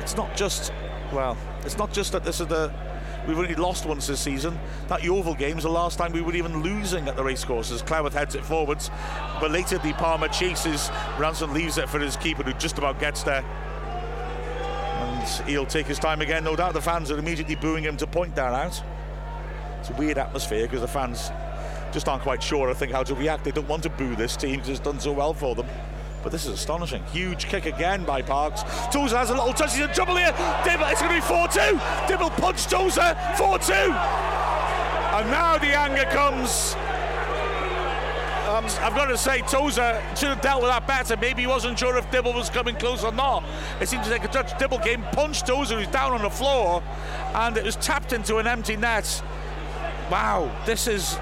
It's 0.00 0.16
not 0.16 0.34
just, 0.36 0.72
well, 1.12 1.36
it's 1.64 1.76
not 1.76 1.92
just 1.92 2.12
that 2.12 2.24
this 2.24 2.40
is 2.40 2.46
the. 2.46 2.72
We've 3.26 3.38
only 3.38 3.56
lost 3.56 3.84
once 3.84 4.06
this 4.06 4.20
season. 4.20 4.58
That 4.86 5.04
Yeovil 5.04 5.34
game 5.34 5.58
is 5.58 5.64
the 5.64 5.70
last 5.70 5.98
time 5.98 6.12
we 6.12 6.22
were 6.22 6.34
even 6.34 6.62
losing 6.62 7.08
at 7.08 7.16
the 7.16 7.22
racecourses. 7.22 7.82
Cleworth 7.82 8.14
heads 8.14 8.34
it 8.34 8.42
forwards. 8.42 8.90
Belatedly, 9.38 9.92
Palmer 9.92 10.28
chases. 10.28 10.90
Ransom 11.18 11.52
leaves 11.52 11.76
it 11.76 11.90
for 11.90 11.98
his 11.98 12.16
keeper, 12.16 12.42
who 12.42 12.54
just 12.54 12.78
about 12.78 12.98
gets 12.98 13.22
there. 13.22 13.42
And 13.42 15.46
he'll 15.46 15.66
take 15.66 15.86
his 15.86 15.98
time 15.98 16.22
again. 16.22 16.42
No 16.42 16.56
doubt 16.56 16.72
the 16.72 16.80
fans 16.80 17.10
are 17.10 17.18
immediately 17.18 17.56
booing 17.56 17.84
him 17.84 17.98
to 17.98 18.06
point 18.06 18.34
that 18.36 18.54
out. 18.54 18.82
It's 19.80 19.90
a 19.90 19.94
weird 19.94 20.16
atmosphere 20.16 20.62
because 20.62 20.80
the 20.80 20.88
fans 20.88 21.30
just 21.92 22.08
aren't 22.08 22.22
quite 22.22 22.42
sure, 22.42 22.70
I 22.70 22.74
think, 22.74 22.92
how 22.92 23.02
to 23.02 23.14
react. 23.14 23.44
They 23.44 23.50
don't 23.50 23.68
want 23.68 23.82
to 23.82 23.90
boo 23.90 24.16
this 24.16 24.36
team 24.36 24.56
because 24.56 24.70
it's 24.70 24.80
done 24.80 25.00
so 25.00 25.12
well 25.12 25.34
for 25.34 25.54
them. 25.54 25.66
But 26.28 26.32
this 26.32 26.44
is 26.44 26.52
astonishing. 26.52 27.02
Huge 27.04 27.46
kick 27.46 27.64
again 27.64 28.04
by 28.04 28.20
Parks. 28.20 28.62
Tozer 28.92 29.16
has 29.16 29.30
a 29.30 29.32
little 29.32 29.54
touch. 29.54 29.72
He's 29.72 29.80
in 29.80 29.94
trouble 29.94 30.14
here. 30.14 30.30
Dibble, 30.62 30.84
it's 30.84 31.00
going 31.00 31.14
to 31.14 31.22
be 31.22 31.26
4 31.26 31.48
2. 31.48 31.80
Dibble 32.06 32.28
punched 32.28 32.68
Tozer. 32.68 33.16
4 33.38 33.58
2. 33.58 33.72
And 33.72 35.30
now 35.30 35.56
the 35.56 35.74
anger 35.74 36.04
comes. 36.10 36.74
Um, 38.46 38.66
I've 38.84 38.94
got 38.94 39.06
to 39.06 39.16
say, 39.16 39.40
Tozer 39.40 40.02
should 40.14 40.28
have 40.28 40.42
dealt 40.42 40.60
with 40.60 40.70
that 40.70 40.86
better. 40.86 41.16
Maybe 41.16 41.40
he 41.40 41.46
wasn't 41.46 41.78
sure 41.78 41.96
if 41.96 42.10
Dibble 42.10 42.34
was 42.34 42.50
coming 42.50 42.76
close 42.76 43.04
or 43.04 43.12
not. 43.12 43.42
It 43.80 43.88
seems 43.88 44.04
to 44.04 44.12
take 44.12 44.24
a 44.24 44.28
touch. 44.28 44.58
Dibble 44.58 44.80
came, 44.80 45.04
punched 45.12 45.46
Tozer, 45.46 45.78
who's 45.78 45.88
down 45.88 46.12
on 46.12 46.20
the 46.20 46.28
floor, 46.28 46.82
and 47.36 47.56
it 47.56 47.64
was 47.64 47.76
tapped 47.76 48.12
into 48.12 48.36
an 48.36 48.46
empty 48.46 48.76
net. 48.76 49.22
Wow, 50.10 50.54
this 50.66 50.88
is 50.88 51.18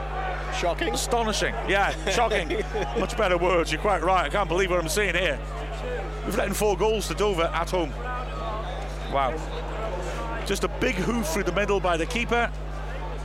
Shocking. 0.56 0.94
Astonishing. 0.94 1.54
Yeah, 1.68 1.90
shocking. 2.10 2.64
Much 2.98 3.16
better 3.16 3.36
words. 3.36 3.70
You're 3.70 3.80
quite 3.80 4.02
right. 4.02 4.26
I 4.26 4.28
can't 4.28 4.48
believe 4.48 4.70
what 4.70 4.80
I'm 4.80 4.88
seeing 4.88 5.14
here. 5.14 5.38
We've 6.24 6.36
let 6.36 6.48
in 6.48 6.54
four 6.54 6.76
goals 6.76 7.08
to 7.08 7.14
Dover 7.14 7.50
at 7.54 7.70
home. 7.70 7.90
Wow. 9.12 9.34
Just 10.46 10.64
a 10.64 10.68
big 10.68 10.94
hoof 10.94 11.26
through 11.26 11.44
the 11.44 11.52
middle 11.52 11.80
by 11.80 11.96
the 11.96 12.06
keeper. 12.06 12.50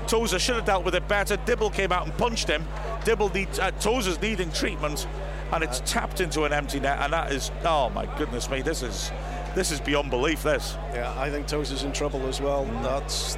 Tozer 0.07 0.39
should 0.39 0.55
have 0.55 0.65
dealt 0.65 0.83
with 0.83 0.95
it 0.95 1.07
better. 1.07 1.37
Dibble 1.37 1.69
came 1.69 1.91
out 1.91 2.05
and 2.05 2.17
punched 2.17 2.47
him. 2.47 2.65
Dibble 3.05 3.29
needs, 3.29 3.59
uh, 3.59 3.71
Tozer's 3.71 4.21
needing 4.21 4.51
treatment, 4.51 5.07
and 5.51 5.63
it's 5.63 5.81
tapped 5.85 6.19
into 6.19 6.43
an 6.43 6.53
empty 6.53 6.79
net. 6.79 6.99
And 6.99 7.13
that 7.13 7.31
is, 7.31 7.51
oh 7.63 7.89
my 7.91 8.05
goodness 8.17 8.49
me, 8.49 8.61
this 8.61 8.83
is 8.83 9.11
this 9.55 9.71
is 9.71 9.79
beyond 9.79 10.09
belief. 10.09 10.43
This. 10.43 10.75
Yeah, 10.93 11.13
I 11.17 11.29
think 11.29 11.47
Tozer's 11.47 11.83
in 11.83 11.91
trouble 11.91 12.25
as 12.27 12.41
well. 12.41 12.65
That's 12.83 13.37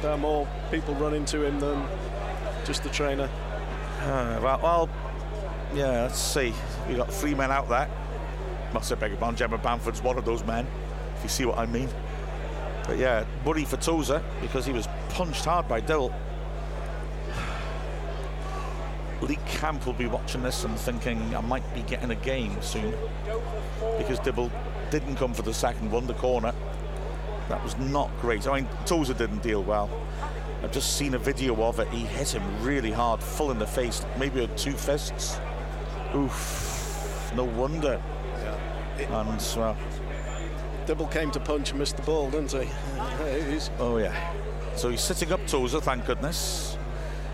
there 0.00 0.12
are 0.12 0.18
more 0.18 0.48
people 0.70 0.94
running 0.94 1.24
to 1.26 1.44
him 1.44 1.60
than 1.60 1.86
just 2.64 2.82
the 2.82 2.90
trainer. 2.90 3.28
Uh, 4.00 4.40
well, 4.42 4.60
well, 4.62 4.90
yeah, 5.74 6.02
let's 6.02 6.18
see. 6.18 6.52
We 6.88 6.94
got 6.94 7.12
three 7.12 7.34
men 7.34 7.50
out 7.50 7.68
there. 7.68 7.88
Must 8.72 8.90
have 8.90 9.00
beg 9.00 9.10
your 9.10 9.18
pardon, 9.18 9.36
Gemma 9.36 9.58
Bamford's 9.58 10.02
one 10.02 10.18
of 10.18 10.24
those 10.24 10.44
men, 10.44 10.66
if 11.16 11.22
you 11.22 11.28
see 11.28 11.44
what 11.44 11.58
I 11.58 11.66
mean. 11.66 11.88
But 12.86 12.98
yeah, 12.98 13.24
worry 13.44 13.64
for 13.64 13.76
Tozer 13.76 14.22
because 14.40 14.66
he 14.66 14.72
was 14.72 14.88
punched 15.10 15.44
hard 15.44 15.68
by 15.68 15.80
Dill. 15.80 16.12
Lee 19.20 19.38
Camp 19.46 19.86
will 19.86 19.92
be 19.92 20.06
watching 20.06 20.42
this 20.42 20.64
and 20.64 20.76
thinking 20.76 21.34
I 21.34 21.40
might 21.40 21.74
be 21.74 21.82
getting 21.82 22.10
a 22.10 22.16
game 22.16 22.60
soon 22.60 22.92
because 23.96 24.18
Dibble 24.18 24.50
didn't 24.90 25.14
come 25.16 25.32
for 25.32 25.42
the 25.42 25.54
second 25.54 25.92
one, 25.92 26.06
the 26.06 26.14
corner. 26.14 26.52
That 27.48 27.62
was 27.62 27.76
not 27.78 28.10
great. 28.20 28.48
I 28.48 28.60
mean, 28.60 28.68
Tozer 28.84 29.14
didn't 29.14 29.42
deal 29.42 29.62
well. 29.62 29.88
I've 30.62 30.72
just 30.72 30.96
seen 30.96 31.14
a 31.14 31.18
video 31.18 31.60
of 31.62 31.80
it. 31.80 31.88
He 31.88 32.00
hit 32.00 32.34
him 32.34 32.42
really 32.62 32.92
hard, 32.92 33.20
full 33.20 33.50
in 33.50 33.58
the 33.58 33.66
face, 33.66 34.04
maybe 34.18 34.40
with 34.40 34.56
two 34.56 34.72
fists. 34.72 35.38
Oof, 36.14 37.32
no 37.34 37.44
wonder. 37.44 38.00
Yeah. 38.98 39.20
And 39.20 39.40
uh, 39.40 39.44
well, 39.56 39.76
Dibble 40.86 41.08
came 41.08 41.30
to 41.32 41.40
punch 41.40 41.70
and 41.70 41.78
missed 41.78 41.96
the 41.96 42.02
ball, 42.02 42.30
didn't 42.30 42.52
he? 42.52 42.68
oh 43.78 43.98
yeah. 43.98 44.32
So 44.76 44.88
he's 44.88 45.00
sitting 45.00 45.32
up 45.32 45.44
Tozer, 45.46 45.80
thank 45.80 46.06
goodness. 46.06 46.76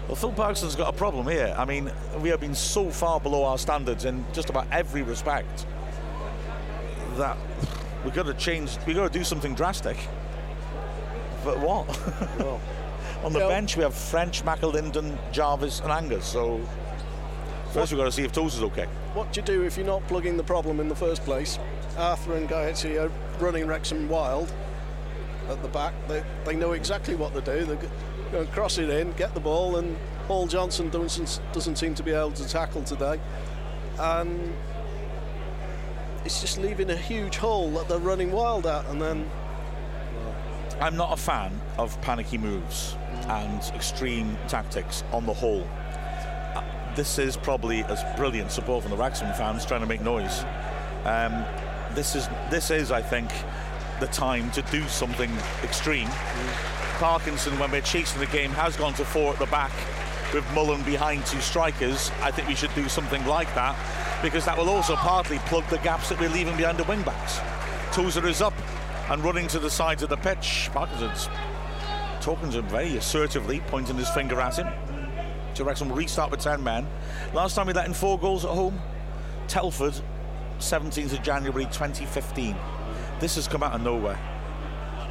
Well, 0.06 0.16
Phil 0.16 0.32
Parkinson's 0.32 0.74
got 0.74 0.88
a 0.88 0.96
problem 0.96 1.26
here. 1.26 1.54
I 1.58 1.66
mean, 1.66 1.92
we 2.20 2.30
have 2.30 2.40
been 2.40 2.54
so 2.54 2.88
far 2.90 3.20
below 3.20 3.44
our 3.44 3.58
standards 3.58 4.06
in 4.06 4.24
just 4.32 4.48
about 4.48 4.66
every 4.72 5.02
respect 5.02 5.66
that 7.16 7.36
we've 8.04 8.14
got 8.14 8.24
to 8.26 8.34
change. 8.34 8.78
We've 8.86 8.96
got 8.96 9.12
to 9.12 9.18
do 9.18 9.24
something 9.24 9.54
drastic. 9.54 9.98
But 11.44 11.58
what? 11.60 11.86
Well, 12.38 12.60
on 13.24 13.32
the 13.32 13.40
bench, 13.40 13.76
we 13.76 13.82
have 13.82 13.94
French, 13.94 14.44
McAlinden, 14.44 15.18
Jarvis, 15.32 15.80
and 15.80 15.90
Angus. 15.90 16.26
So 16.26 16.60
first, 17.72 17.92
we've 17.92 17.98
got 17.98 18.04
to 18.04 18.12
see 18.12 18.24
if 18.24 18.32
Toes 18.32 18.54
is 18.54 18.62
okay. 18.62 18.86
What 19.14 19.32
do 19.32 19.40
you 19.40 19.46
do 19.46 19.62
if 19.64 19.76
you're 19.76 19.86
not 19.86 20.06
plugging 20.06 20.36
the 20.36 20.44
problem 20.44 20.80
in 20.80 20.88
the 20.88 20.96
first 20.96 21.22
place? 21.24 21.58
Arthur 21.96 22.34
and 22.36 22.48
Gyasi 22.48 23.00
are 23.00 23.10
running 23.42 23.66
Wrexham 23.66 24.08
wild 24.08 24.52
at 25.48 25.60
the 25.62 25.68
back. 25.68 25.94
They, 26.06 26.22
they 26.44 26.54
know 26.54 26.72
exactly 26.72 27.16
what 27.16 27.34
to 27.34 27.40
do. 27.40 27.64
They're 27.64 27.90
going 28.30 28.46
to 28.46 28.52
cross 28.52 28.78
it 28.78 28.90
in, 28.90 29.12
get 29.12 29.34
the 29.34 29.40
ball, 29.40 29.76
and 29.76 29.96
Hall 30.26 30.46
Johnson 30.46 30.90
doesn't, 30.90 31.40
doesn't 31.52 31.76
seem 31.76 31.94
to 31.94 32.02
be 32.02 32.12
able 32.12 32.32
to 32.32 32.46
tackle 32.46 32.84
today. 32.84 33.18
And 33.98 34.54
it's 36.24 36.40
just 36.40 36.58
leaving 36.58 36.90
a 36.90 36.96
huge 36.96 37.36
hole 37.36 37.70
that 37.72 37.88
they're 37.88 37.98
running 37.98 38.30
wild 38.30 38.66
at, 38.66 38.86
and 38.86 39.00
then. 39.00 39.30
I'm 40.80 40.96
not 40.96 41.12
a 41.12 41.16
fan 41.16 41.60
of 41.76 42.00
panicky 42.02 42.38
moves 42.38 42.96
and 43.28 43.60
extreme 43.74 44.38
tactics 44.46 45.02
on 45.12 45.26
the 45.26 45.34
whole. 45.34 45.66
Uh, 46.54 46.62
this 46.94 47.18
is 47.18 47.36
probably 47.36 47.82
as 47.84 48.04
brilliant 48.16 48.52
support 48.52 48.82
from 48.82 48.92
the 48.92 48.96
Wrexham 48.96 49.32
fans 49.34 49.66
trying 49.66 49.80
to 49.80 49.86
make 49.86 50.00
noise. 50.02 50.44
Um, 51.04 51.44
this 51.94 52.14
is 52.14 52.28
this 52.50 52.70
is, 52.70 52.92
I 52.92 53.02
think, 53.02 53.28
the 53.98 54.06
time 54.06 54.52
to 54.52 54.62
do 54.62 54.86
something 54.86 55.30
extreme. 55.64 56.06
Mm. 56.06 56.98
Parkinson, 56.98 57.58
when 57.58 57.72
we're 57.72 57.80
chasing 57.80 58.20
the 58.20 58.26
game, 58.26 58.50
has 58.52 58.76
gone 58.76 58.94
to 58.94 59.04
four 59.04 59.32
at 59.32 59.38
the 59.40 59.46
back 59.46 59.72
with 60.32 60.44
Mullen 60.54 60.82
behind 60.84 61.26
two 61.26 61.40
strikers. 61.40 62.12
I 62.22 62.30
think 62.30 62.46
we 62.46 62.54
should 62.54 62.74
do 62.76 62.88
something 62.88 63.24
like 63.26 63.52
that 63.56 63.76
because 64.22 64.44
that 64.44 64.56
will 64.56 64.68
also 64.68 64.94
partly 64.94 65.38
plug 65.40 65.66
the 65.70 65.78
gaps 65.78 66.08
that 66.10 66.20
we're 66.20 66.28
leaving 66.28 66.56
behind 66.56 66.78
the 66.78 66.84
wing 66.84 67.02
backs. 67.02 67.40
Tozer 67.92 68.26
is 68.28 68.42
up 68.42 68.54
and 69.10 69.24
running 69.24 69.48
to 69.48 69.58
the 69.58 69.70
sides 69.70 70.02
of 70.02 70.08
the 70.08 70.16
pitch. 70.16 70.70
Parkinson's 70.72 71.28
talking 72.20 72.50
to 72.50 72.58
him 72.58 72.68
very 72.68 72.96
assertively, 72.96 73.60
pointing 73.68 73.96
his 73.96 74.10
finger 74.10 74.40
at 74.40 74.58
him. 74.58 74.68
So 75.54 75.64
Wrexham 75.64 75.90
restart 75.92 76.30
with 76.30 76.40
10 76.40 76.62
men. 76.62 76.86
Last 77.32 77.54
time 77.54 77.66
we 77.66 77.72
let 77.72 77.86
in 77.86 77.94
four 77.94 78.18
goals 78.18 78.44
at 78.44 78.50
home, 78.50 78.80
Telford, 79.48 79.94
17th 80.58 81.14
of 81.14 81.22
January 81.22 81.64
2015. 81.64 82.56
This 83.18 83.34
has 83.36 83.48
come 83.48 83.62
out 83.62 83.72
of 83.72 83.82
nowhere. 83.82 84.18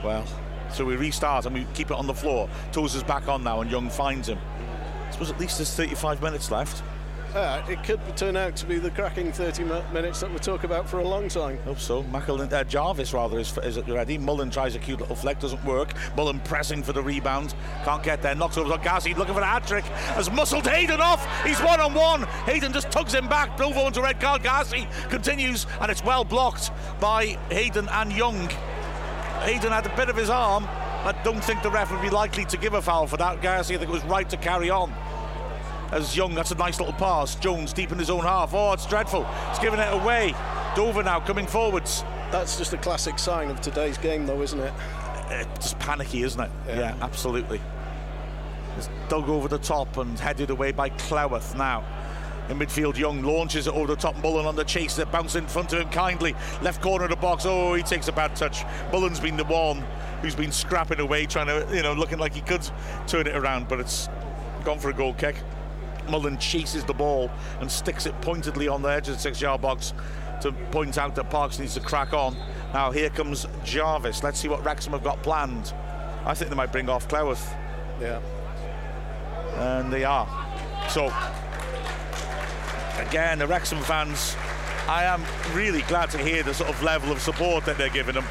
Well, 0.04 0.26
so 0.72 0.86
we 0.86 0.96
restart 0.96 1.46
and 1.46 1.56
we 1.56 1.66
keep 1.74 1.92
it 1.92 1.98
on 1.98 2.08
the 2.08 2.14
floor. 2.14 2.50
Tozer's 2.72 3.04
back 3.04 3.28
on 3.28 3.44
now 3.44 3.62
and 3.62 3.72
Young 3.72 3.90
finds 3.90 4.30
him. 4.30 4.40
I 5.08 5.12
suppose 5.12 5.32
at 5.32 5.40
least 5.40 5.58
there's 5.58 5.74
35 5.74 6.22
minutes 6.22 6.52
left. 6.52 6.84
Uh, 7.36 7.62
it 7.70 7.84
could 7.84 8.00
turn 8.16 8.36
out 8.36 8.56
to 8.56 8.66
be 8.66 8.80
the 8.80 8.90
cracking 8.90 9.32
30 9.32 9.66
minutes 9.94 10.22
that 10.22 10.30
we'll 10.30 10.40
talk 10.40 10.64
about 10.64 10.90
for 10.90 11.00
a 11.00 11.08
long 11.08 11.28
time. 11.28 11.58
Hope 11.60 11.80
so. 11.80 12.02
Macklin, 12.04 12.52
uh, 12.52 12.64
Jarvis 12.64 13.14
rather 13.14 13.38
is, 13.38 13.56
is 13.60 13.78
ready. 13.88 14.18
Mullen 14.18 14.50
tries 14.50 14.76
a 14.76 14.80
cute 14.80 15.00
little 15.00 15.16
flick, 15.16 15.40
doesn't 15.40 15.64
work. 15.66 15.94
Mullen 16.16 16.40
pressing 16.42 16.82
for 16.82 16.94
the 16.94 17.04
rebound, 17.04 17.54
can't 17.84 18.02
get 18.02 18.22
there. 18.22 18.34
Knocks 18.34 18.58
over 18.58 18.70
to 18.70 18.78
Gyasi, 18.78 19.16
looking 19.16 19.34
for 19.34 19.42
a 19.42 19.46
hat 19.46 19.68
trick. 19.68 19.84
Has 19.86 20.32
muscled 20.32 20.66
Hayden 20.68 21.02
off. 21.02 21.26
He's 21.46 21.60
one 21.62 21.80
on 21.80 21.94
one. 21.94 22.24
Hayden 22.46 22.72
just 22.72 22.90
tugs 22.92 23.14
him 23.14 23.28
back. 23.28 23.60
Over 23.60 23.80
onto 23.80 24.02
red 24.02 24.20
card. 24.20 24.42
Gyasi 24.42 24.88
continues, 25.10 25.68
and 25.82 25.92
it's 25.92 26.04
well 26.04 26.24
blocked 26.24 26.72
by 27.00 27.38
Hayden 27.52 27.90
and 27.90 28.12
Young. 28.14 28.50
Hayden 29.42 29.72
had 29.72 29.86
a 29.86 29.96
bit 29.96 30.10
of 30.10 30.16
his 30.16 30.30
arm. 30.30 30.66
I 31.04 31.14
don't 31.24 31.44
think 31.44 31.62
the 31.62 31.70
ref 31.70 31.92
would 31.92 32.02
be 32.02 32.10
likely 32.10 32.46
to 32.46 32.58
give 32.58 32.74
a 32.74 32.82
foul 32.82 33.06
for 33.06 33.18
that. 33.18 33.42
Gyasi, 33.42 33.76
I 33.76 33.78
think 33.78 33.84
it 33.84 33.90
was 33.90 34.04
right 34.06 34.30
to 34.30 34.38
carry 34.38 34.70
on 34.70 34.94
as 35.92 36.16
Young. 36.16 36.36
That's 36.36 36.52
a 36.52 36.56
nice 36.56 36.80
little 36.80 36.94
pass. 36.94 37.36
Jones 37.36 37.74
deep 37.74 37.92
in 37.92 37.98
his 37.98 38.10
own 38.10 38.24
half. 38.24 38.54
Oh, 38.54 38.74
it's 38.74 38.86
dreadful. 38.86 39.26
He's 39.50 39.60
giving 39.60 39.80
it 39.80 39.94
away. 39.94 40.34
Dover 40.76 41.04
now 41.04 41.20
coming 41.20 41.48
forwards. 41.48 42.04
That's 42.32 42.58
just 42.58 42.74
a 42.74 42.78
classic 42.78 43.20
sign 43.20 43.50
of 43.50 43.62
today's 43.62 43.98
game, 43.98 44.26
though, 44.26 44.42
isn't 44.42 44.60
it? 44.60 44.74
It's 45.30 45.72
just 45.72 45.80
panicky, 45.80 46.24
isn't 46.24 46.40
it? 46.40 46.52
Yeah, 46.68 46.80
yeah 46.80 46.96
absolutely. 47.02 47.62
It's 48.78 48.90
dug 49.10 49.30
over 49.30 49.48
the 49.48 49.58
top 49.58 49.98
and 49.98 50.20
headed 50.20 50.50
away 50.50 50.72
by 50.72 50.90
Cleworth 50.90 51.56
now. 51.56 51.84
In 52.50 52.60
midfield, 52.60 52.98
Young 52.98 53.24
launches 53.24 53.68
it 53.68 53.74
over 53.74 53.88
the 53.88 53.96
top. 53.96 54.16
Mullen 54.24 54.46
on 54.46 54.56
the 54.56 54.64
chase 54.64 54.96
that 54.96 55.12
bounce 55.12 55.36
in 55.36 55.48
front 55.48 55.74
of 55.74 55.80
him 55.80 55.90
kindly. 55.90 56.34
Left 56.62 56.82
corner 56.82 57.06
of 57.06 57.10
the 57.10 57.18
box. 57.18 57.46
Oh, 57.46 57.74
he 57.74 57.84
takes 57.84 58.08
a 58.08 58.14
bad 58.14 58.36
touch. 58.36 58.64
Mullen's 58.92 59.20
been 59.20 59.36
the 59.36 59.44
one 59.44 59.84
who's 60.22 60.36
been 60.36 60.52
scrapping 60.52 61.00
away, 61.00 61.26
trying 61.26 61.48
to, 61.48 61.76
you 61.76 61.84
know, 61.84 61.94
looking 61.94 62.20
like 62.20 62.34
he 62.34 62.42
could 62.42 62.68
turn 63.06 63.28
it 63.28 63.36
around, 63.36 63.68
but 63.68 63.80
it's 63.80 64.08
gone 64.64 64.80
for 64.80 64.90
a 64.90 64.94
goal 64.94 65.14
kick. 65.14 65.36
Mullen 66.10 66.38
chases 66.38 66.84
the 66.84 66.94
ball 66.94 67.30
and 67.60 67.72
sticks 67.72 68.06
it 68.06 68.20
pointedly 68.22 68.68
on 68.68 68.82
the 68.82 68.90
edge 68.90 69.08
of 69.10 69.16
the 69.16 69.22
six 69.22 69.42
yard 69.42 69.62
box 69.62 69.94
to 70.42 70.52
point 70.72 70.98
out 70.98 71.16
that 71.16 71.30
Parks 71.30 71.60
needs 71.60 71.74
to 71.74 71.80
crack 71.80 72.14
on. 72.14 72.36
Now 72.74 72.92
here 72.92 73.10
comes 73.10 73.46
Jarvis. 73.64 74.24
Let's 74.24 74.40
see 74.40 74.48
what 74.48 74.64
Wrexham 74.64 74.94
have 74.94 75.04
got 75.04 75.22
planned. 75.24 75.74
I 76.26 76.34
think 76.34 76.50
they 76.50 76.56
might 76.56 76.72
bring 76.72 76.90
off 76.90 77.08
Cleworth. 77.08 77.56
Yeah. 78.00 78.22
And 79.56 79.92
they 79.92 80.04
are. 80.04 80.28
So, 80.90 81.06
again, 82.98 83.40
the 83.40 83.48
Wrexham 83.48 83.82
fans, 83.82 84.36
I 84.88 85.04
am 85.06 85.24
really 85.56 85.82
glad 85.84 86.10
to 86.12 86.18
hear 86.18 86.44
the 86.44 86.54
sort 86.54 86.70
of 86.70 86.82
level 86.84 87.12
of 87.12 87.22
support 87.22 87.66
that 87.66 87.78
they're 87.78 87.90
giving 87.90 88.16
them. 88.16 88.26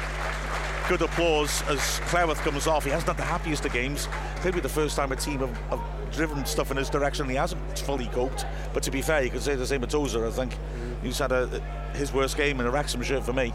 Good 0.87 1.01
applause 1.01 1.63
as 1.63 1.79
Cleworth 2.05 2.37
comes 2.37 2.65
off. 2.65 2.85
He 2.85 2.91
hasn't 2.91 3.09
had 3.09 3.17
the 3.17 3.23
happiest 3.23 3.65
of 3.65 3.73
games. 3.73 4.07
Maybe 4.45 4.61
the 4.61 4.69
first 4.69 4.95
time 4.95 5.11
a 5.11 5.17
team 5.17 5.39
have, 5.39 5.57
have 5.69 5.81
driven 6.13 6.45
stuff 6.45 6.71
in 6.71 6.77
his 6.77 6.89
direction. 6.89 7.27
He 7.27 7.35
hasn't 7.35 7.79
fully 7.79 8.05
coped. 8.07 8.45
But 8.73 8.83
to 8.83 8.91
be 8.91 9.01
fair, 9.01 9.21
you 9.21 9.29
could 9.29 9.41
say 9.41 9.55
the 9.55 9.67
same 9.67 9.83
of 9.83 9.89
Tozer, 9.89 10.25
I 10.25 10.29
think. 10.29 10.53
Mm. 10.53 11.03
He's 11.03 11.19
had 11.19 11.33
a, 11.33 11.47
his 11.93 12.13
worst 12.13 12.37
game 12.37 12.61
in 12.61 12.67
a 12.67 12.71
Wrexham 12.71 13.01
shirt 13.03 13.25
for 13.25 13.33
me. 13.33 13.53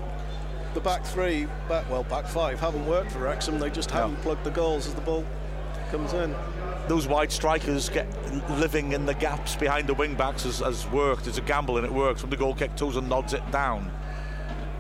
The 0.75 0.81
back 0.81 1.07
three, 1.07 1.47
back, 1.71 1.89
well, 1.91 2.03
back 2.03 2.27
five 2.27 2.61
haven't 2.61 2.87
worked 2.87 3.13
for 3.13 3.21
Wrexham. 3.21 3.59
They 3.59 3.71
just 3.71 3.91
haven't 3.91 4.17
no. 4.17 4.21
plugged 4.21 4.45
the 4.45 4.51
goals 4.51 4.87
as 4.87 4.95
the 4.95 5.01
ball 5.01 5.25
comes 5.91 6.13
in. 6.13 6.35
Those 6.87 7.09
wide 7.09 7.33
strikers 7.33 7.89
get 7.89 8.07
living 8.59 8.93
in 8.93 9.07
the 9.07 9.15
gaps 9.15 9.57
behind 9.57 9.89
the 9.89 9.95
wing 9.95 10.17
backs 10.17 10.43
has, 10.45 10.59
has 10.59 10.87
worked. 10.89 11.27
It's 11.27 11.39
a 11.39 11.43
gamble 11.43 11.79
and 11.79 11.87
it 11.87 11.93
works. 11.93 12.23
When 12.23 12.29
the 12.29 12.37
goal 12.37 12.55
kick, 12.55 12.77
Tozer 12.77 13.01
nods 13.01 13.33
it 13.33 13.51
down. 13.51 13.91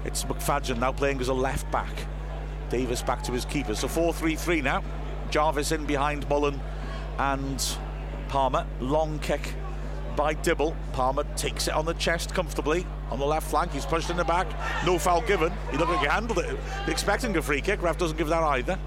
It's 0.04 0.24
McFadzean 0.24 0.78
now 0.78 0.92
playing 0.92 1.18
as 1.20 1.28
a 1.28 1.34
left 1.34 1.70
back. 1.70 1.94
Davis 2.72 3.02
back 3.02 3.22
to 3.22 3.32
his 3.32 3.44
keeper. 3.44 3.74
So 3.74 3.86
4 3.86 4.14
3 4.14 4.34
3 4.34 4.62
now. 4.62 4.82
Jarvis 5.30 5.72
in 5.72 5.84
behind 5.84 6.26
Mullen 6.28 6.58
and 7.18 7.62
Palmer. 8.28 8.66
Long 8.80 9.18
kick 9.18 9.54
by 10.16 10.32
Dibble. 10.32 10.74
Palmer 10.94 11.24
takes 11.36 11.68
it 11.68 11.74
on 11.74 11.84
the 11.84 11.92
chest 11.94 12.34
comfortably 12.34 12.86
on 13.10 13.18
the 13.18 13.26
left 13.26 13.50
flank. 13.50 13.72
He's 13.72 13.84
pushed 13.84 14.08
in 14.08 14.16
the 14.16 14.24
back. 14.24 14.46
No 14.86 14.98
foul 14.98 15.20
given. 15.20 15.52
He 15.70 15.76
looked 15.76 15.90
like 15.90 16.00
he 16.00 16.06
handled 16.06 16.38
it. 16.38 16.58
Expecting 16.88 17.36
a 17.36 17.42
free 17.42 17.60
kick. 17.60 17.82
Ref 17.82 17.98
doesn't 17.98 18.16
give 18.16 18.28
that 18.28 18.42
either 18.42 18.78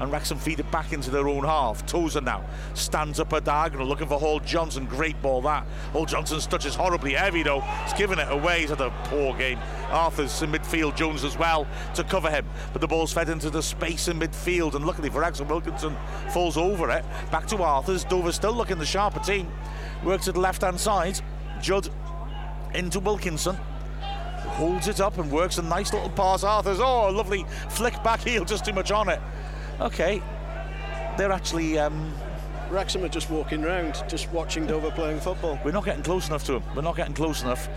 and 0.00 0.10
Wrexham 0.10 0.38
feed 0.38 0.60
it 0.60 0.70
back 0.70 0.92
into 0.92 1.10
their 1.10 1.28
own 1.28 1.44
half. 1.44 1.86
Tozer 1.86 2.20
now 2.20 2.44
stands 2.74 3.20
up 3.20 3.32
a 3.32 3.40
diagonal 3.40 3.86
looking 3.86 4.08
for 4.08 4.18
Hall 4.18 4.40
Johnson. 4.40 4.86
Great 4.86 5.20
ball 5.22 5.40
that. 5.42 5.66
Hall 5.92 6.06
Johnson's 6.06 6.46
touch 6.46 6.66
is 6.66 6.74
horribly 6.74 7.12
heavy 7.12 7.42
though. 7.42 7.60
He's 7.60 7.92
given 7.94 8.18
it 8.18 8.30
away. 8.30 8.60
He's 8.60 8.70
had 8.70 8.80
a 8.80 8.90
poor 9.04 9.34
game. 9.34 9.58
Arthur's 9.90 10.42
in 10.42 10.50
midfield, 10.50 10.96
Jones 10.96 11.24
as 11.24 11.38
well 11.38 11.66
to 11.94 12.04
cover 12.04 12.30
him. 12.30 12.46
But 12.72 12.80
the 12.80 12.88
ball's 12.88 13.12
fed 13.12 13.28
into 13.28 13.50
the 13.50 13.62
space 13.62 14.08
in 14.08 14.18
midfield 14.18 14.74
and 14.74 14.86
luckily 14.86 15.10
for 15.10 15.20
Wrexham, 15.20 15.48
Wilkinson 15.48 15.96
falls 16.30 16.56
over 16.56 16.90
it. 16.90 17.04
Back 17.30 17.46
to 17.48 17.62
Arthur's. 17.62 18.04
Dover 18.04 18.32
still 18.32 18.52
looking 18.52 18.78
the 18.78 18.86
sharper 18.86 19.20
team. 19.20 19.48
Works 20.04 20.28
at 20.28 20.34
the 20.34 20.40
left 20.40 20.62
hand 20.62 20.80
side. 20.80 21.20
Judd 21.60 21.88
into 22.74 22.98
Wilkinson 23.00 23.56
holds 24.42 24.88
it 24.88 25.00
up 25.00 25.16
and 25.18 25.30
works 25.30 25.58
a 25.58 25.62
nice 25.62 25.92
little 25.92 26.10
pass. 26.10 26.42
Arthur's, 26.42 26.80
oh, 26.80 27.10
lovely 27.10 27.46
flick 27.70 28.02
back 28.02 28.20
heel, 28.20 28.44
just 28.44 28.64
too 28.64 28.72
much 28.72 28.90
on 28.90 29.08
it 29.08 29.20
okay, 29.82 30.22
they're 31.16 31.32
actually. 31.32 31.78
Um, 31.78 32.12
Wrexham 32.70 33.04
are 33.04 33.08
just 33.08 33.28
walking 33.28 33.64
around, 33.64 34.02
just 34.08 34.32
watching 34.32 34.66
Dover 34.66 34.90
playing 34.90 35.20
football. 35.20 35.60
We're 35.62 35.72
not 35.72 35.84
getting 35.84 36.02
close 36.02 36.28
enough 36.28 36.44
to 36.44 36.52
them. 36.52 36.62
We're 36.74 36.80
not 36.80 36.96
getting 36.96 37.12
close 37.12 37.42
enough. 37.42 37.68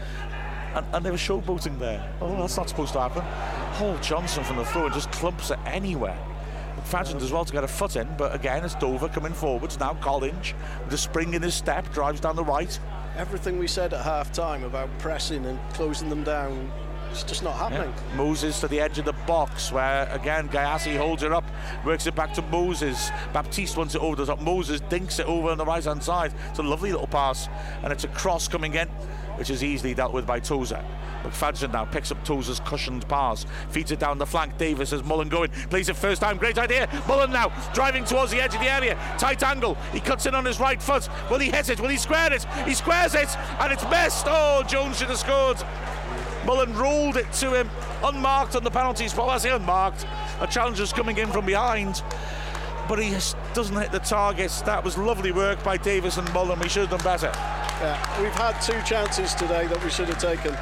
And, 0.73 0.85
and 0.93 1.05
they 1.05 1.11
were 1.11 1.17
showboating 1.17 1.79
there. 1.79 2.15
Oh, 2.21 2.37
that's 2.37 2.55
not 2.55 2.69
supposed 2.69 2.93
to 2.93 3.01
happen. 3.01 3.21
Hall 3.73 3.97
Johnson 3.97 4.45
from 4.45 4.55
the 4.55 4.63
throw 4.63 4.85
and 4.85 4.93
just 4.93 5.11
clumps 5.11 5.51
it 5.51 5.59
anywhere. 5.65 6.17
McFadzean 6.77 7.21
as 7.21 7.31
well 7.33 7.43
to 7.43 7.51
get 7.51 7.65
a 7.65 7.67
foot 7.67 7.97
in, 7.97 8.07
but 8.17 8.33
again, 8.33 8.63
it's 8.63 8.75
Dover 8.75 9.09
coming 9.09 9.33
forwards. 9.33 9.79
Now 9.79 9.95
Collinge 9.95 10.53
with 10.85 10.93
a 10.93 10.97
spring 10.97 11.33
in 11.33 11.41
his 11.41 11.53
step, 11.53 11.91
drives 11.91 12.21
down 12.21 12.37
the 12.37 12.43
right. 12.43 12.79
Everything 13.17 13.57
we 13.59 13.67
said 13.67 13.93
at 13.93 14.01
half 14.01 14.31
time 14.31 14.63
about 14.63 14.89
pressing 14.99 15.45
and 15.45 15.59
closing 15.73 16.09
them 16.09 16.23
down 16.23 16.71
it's 17.15 17.23
just 17.23 17.43
not 17.43 17.55
happening. 17.55 17.93
Yeah. 17.95 18.15
Moses 18.15 18.59
to 18.59 18.67
the 18.67 18.79
edge 18.79 18.99
of 18.99 19.05
the 19.05 19.13
box 19.25 19.71
where 19.71 20.07
again 20.11 20.49
Gyasi 20.49 20.97
holds 20.97 21.23
it 21.23 21.31
up, 21.31 21.45
works 21.85 22.07
it 22.07 22.15
back 22.15 22.33
to 22.33 22.41
Moses. 22.43 23.09
Baptiste 23.33 23.77
wants 23.77 23.95
it 23.95 24.01
over 24.01 24.15
the 24.15 24.25
top. 24.25 24.41
Moses 24.41 24.81
dinks 24.81 25.19
it 25.19 25.25
over 25.25 25.49
on 25.49 25.57
the 25.57 25.65
right 25.65 25.83
hand 25.83 26.03
side. 26.03 26.33
It's 26.49 26.59
a 26.59 26.63
lovely 26.63 26.91
little 26.91 27.07
pass, 27.07 27.47
and 27.83 27.91
it's 27.91 28.03
a 28.03 28.09
cross 28.09 28.47
coming 28.47 28.73
in, 28.73 28.87
which 29.37 29.49
is 29.49 29.63
easily 29.63 29.93
dealt 29.93 30.13
with 30.13 30.27
by 30.27 30.39
Tozer. 30.39 30.83
McFadzean 31.23 31.73
now 31.73 31.85
picks 31.85 32.11
up 32.11 32.23
Tozer's 32.23 32.59
cushioned 32.59 33.07
pass, 33.07 33.45
feeds 33.69 33.91
it 33.91 33.99
down 33.99 34.19
the 34.19 34.25
flank. 34.25 34.57
Davis 34.57 34.93
as 34.93 35.03
Mullen 35.03 35.27
going, 35.27 35.49
plays 35.69 35.89
it 35.89 35.95
first 35.95 36.21
time. 36.21 36.37
Great 36.37 36.57
idea. 36.59 36.87
Mullen 37.07 37.31
now 37.31 37.51
driving 37.73 38.05
towards 38.05 38.31
the 38.31 38.39
edge 38.39 38.53
of 38.53 38.61
the 38.61 38.71
area. 38.71 38.95
Tight 39.17 39.41
angle. 39.41 39.75
He 39.91 39.99
cuts 39.99 40.27
in 40.27 40.35
on 40.35 40.45
his 40.45 40.59
right 40.59 40.81
foot. 40.81 41.09
Will 41.31 41.39
he 41.39 41.49
hit 41.49 41.69
it? 41.69 41.79
Will 41.79 41.89
he 41.89 41.97
square 41.97 42.31
it? 42.31 42.45
He 42.65 42.75
squares 42.75 43.15
it, 43.15 43.35
and 43.59 43.73
it's 43.73 43.83
missed. 43.89 44.25
Oh, 44.27 44.63
Jones 44.67 44.99
should 44.99 45.07
have 45.07 45.17
scored. 45.17 45.57
Mullen 46.45 46.75
rolled 46.77 47.17
it 47.17 47.31
to 47.33 47.53
him, 47.53 47.69
unmarked 48.03 48.55
on 48.55 48.63
the 48.63 48.71
penalty 48.71 49.07
spot. 49.07 49.29
I 49.29 49.37
say 49.37 49.51
unmarked. 49.51 50.05
A 50.39 50.47
challenger's 50.47 50.93
coming 50.93 51.17
in 51.17 51.31
from 51.31 51.45
behind, 51.45 52.03
but 52.87 52.99
he 52.99 53.11
doesn't 53.53 53.75
hit 53.75 53.91
the 53.91 53.99
targets. 53.99 54.61
That 54.61 54.83
was 54.83 54.97
lovely 54.97 55.31
work 55.31 55.63
by 55.63 55.77
Davis 55.77 56.17
and 56.17 56.31
Mullen. 56.33 56.59
We 56.59 56.69
should 56.69 56.87
have 56.87 57.01
done 57.01 57.03
better. 57.03 57.31
Yeah, 57.81 58.21
we've 58.21 58.31
had 58.31 58.59
two 58.61 58.79
chances 58.83 59.33
today 59.33 59.67
that 59.67 59.83
we 59.83 59.89
should 59.89 60.07
have 60.07 60.19
taken. 60.19 60.55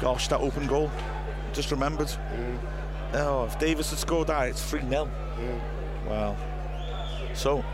Gosh, 0.00 0.28
that 0.28 0.40
open 0.40 0.66
goal. 0.66 0.90
Just 1.52 1.70
remembered. 1.70 2.08
Mm. 2.08 2.58
Oh, 3.14 3.44
if 3.44 3.58
Davis 3.58 3.90
had 3.90 3.98
scored 3.98 4.28
that, 4.28 4.48
it's 4.48 4.62
3 4.62 4.80
0. 4.80 5.10
Mm. 5.36 5.60
Wow. 6.08 6.36
So, 7.34 7.64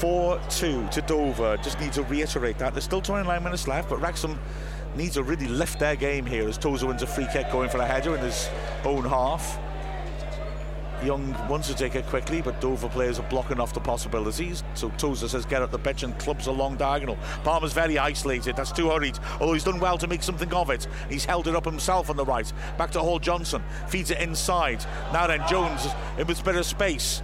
4-2 0.00 0.90
to 0.92 1.02
Dover. 1.02 1.58
Just 1.58 1.78
need 1.78 1.92
to 1.92 2.02
reiterate 2.04 2.56
that. 2.56 2.72
There's 2.72 2.84
still 2.84 3.02
29 3.02 3.44
minutes 3.44 3.68
left, 3.68 3.90
but 3.90 4.00
Wrexham 4.00 4.38
needs 4.96 5.14
to 5.14 5.22
really 5.22 5.46
lift 5.46 5.78
their 5.78 5.94
game 5.94 6.24
here 6.24 6.48
as 6.48 6.56
Tozer 6.56 6.86
wins 6.86 7.02
a 7.02 7.06
free 7.06 7.26
kick 7.30 7.52
going 7.52 7.68
for 7.68 7.78
a 7.78 7.86
header 7.86 8.14
in 8.16 8.22
his 8.22 8.48
own 8.84 9.04
half. 9.04 9.58
Young 11.04 11.32
wants 11.48 11.68
to 11.68 11.74
take 11.74 11.96
it 11.96 12.06
quickly, 12.06 12.40
but 12.40 12.62
Dover 12.62 12.88
players 12.88 13.18
are 13.18 13.28
blocking 13.28 13.60
off 13.60 13.74
the 13.74 13.80
possibilities. 13.80 14.64
So 14.72 14.88
Tozer 14.96 15.28
says 15.28 15.44
get 15.44 15.60
up 15.60 15.70
the 15.70 15.78
pitch 15.78 16.02
and 16.02 16.18
clubs 16.18 16.46
a 16.46 16.52
long 16.52 16.76
diagonal. 16.76 17.18
Palmer's 17.44 17.74
very 17.74 17.98
isolated. 17.98 18.56
That's 18.56 18.72
too 18.72 18.88
hurried. 18.88 19.18
Although 19.38 19.52
he's 19.52 19.64
done 19.64 19.80
well 19.80 19.98
to 19.98 20.06
make 20.06 20.22
something 20.22 20.52
of 20.54 20.70
it. 20.70 20.88
He's 21.10 21.26
held 21.26 21.46
it 21.46 21.54
up 21.54 21.66
himself 21.66 22.08
on 22.08 22.16
the 22.16 22.24
right. 22.24 22.50
Back 22.78 22.90
to 22.92 23.00
Hall 23.00 23.18
Johnson. 23.18 23.62
Feeds 23.88 24.10
it 24.10 24.18
inside. 24.18 24.82
Now 25.12 25.26
then, 25.26 25.46
Jones 25.46 25.86
in 26.18 26.26
with 26.26 26.40
a 26.40 26.44
bit 26.44 26.56
of 26.56 26.64
space. 26.64 27.22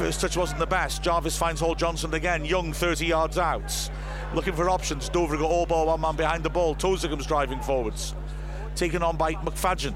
First 0.00 0.22
touch 0.22 0.34
wasn't 0.34 0.60
the 0.60 0.66
best. 0.66 1.02
Jarvis 1.02 1.36
finds 1.36 1.60
Hall 1.60 1.74
Johnson 1.74 2.14
again. 2.14 2.42
Young 2.42 2.72
30 2.72 3.04
yards 3.04 3.36
out. 3.36 3.90
Looking 4.34 4.54
for 4.54 4.70
options. 4.70 5.10
Dover 5.10 5.36
got 5.36 5.50
all 5.50 5.66
ball, 5.66 5.88
one 5.88 6.00
man 6.00 6.16
behind 6.16 6.42
the 6.42 6.48
ball. 6.48 6.74
Tozer 6.74 7.06
comes 7.06 7.26
driving 7.26 7.60
forwards. 7.60 8.14
Taken 8.74 9.02
on 9.02 9.18
by 9.18 9.34
McFadzean. 9.34 9.94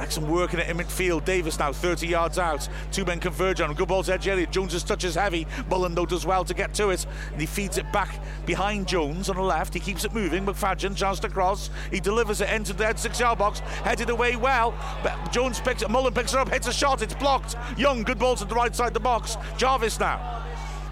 Wrexham 0.00 0.30
working 0.30 0.58
it 0.58 0.66
in 0.70 0.78
midfield. 0.78 1.26
Davis 1.26 1.58
now 1.58 1.74
30 1.74 2.06
yards 2.06 2.38
out. 2.38 2.66
Two 2.90 3.04
men 3.04 3.20
converge 3.20 3.60
on. 3.60 3.74
Good 3.74 3.88
ball 3.88 4.02
to 4.02 4.14
Edge 4.14 4.28
Elliott. 4.28 4.50
Jones's 4.50 4.82
touch 4.82 5.04
is 5.04 5.14
heavy. 5.14 5.46
Mullen 5.68 5.94
though 5.94 6.06
does 6.06 6.24
well 6.24 6.42
to 6.42 6.54
get 6.54 6.72
to 6.74 6.88
it. 6.88 7.04
And 7.32 7.38
he 7.38 7.46
feeds 7.46 7.76
it 7.76 7.92
back 7.92 8.18
behind 8.46 8.88
Jones 8.88 9.28
on 9.28 9.36
the 9.36 9.42
left. 9.42 9.74
He 9.74 9.78
keeps 9.78 10.06
it 10.06 10.14
moving. 10.14 10.46
McFadzean 10.46 10.96
chance 10.96 11.20
to 11.20 11.28
cross. 11.28 11.68
He 11.90 12.00
delivers 12.00 12.40
it 12.40 12.48
into 12.48 12.72
the 12.72 12.86
head 12.86 12.98
six 12.98 13.20
yard 13.20 13.38
box. 13.38 13.58
Headed 13.60 14.08
away 14.08 14.36
well. 14.36 14.72
But 15.02 15.32
Jones 15.32 15.60
picks 15.60 15.82
it. 15.82 15.90
Mullen 15.90 16.14
picks 16.14 16.32
it 16.32 16.38
up. 16.38 16.48
Hits 16.48 16.66
a 16.66 16.72
shot. 16.72 17.02
It's 17.02 17.12
blocked. 17.12 17.56
Young. 17.76 18.02
Good 18.02 18.18
ball 18.18 18.36
to 18.36 18.46
the 18.46 18.54
right 18.54 18.74
side 18.74 18.88
of 18.88 18.94
the 18.94 19.00
box. 19.00 19.36
Jarvis 19.58 20.00
now 20.00 20.40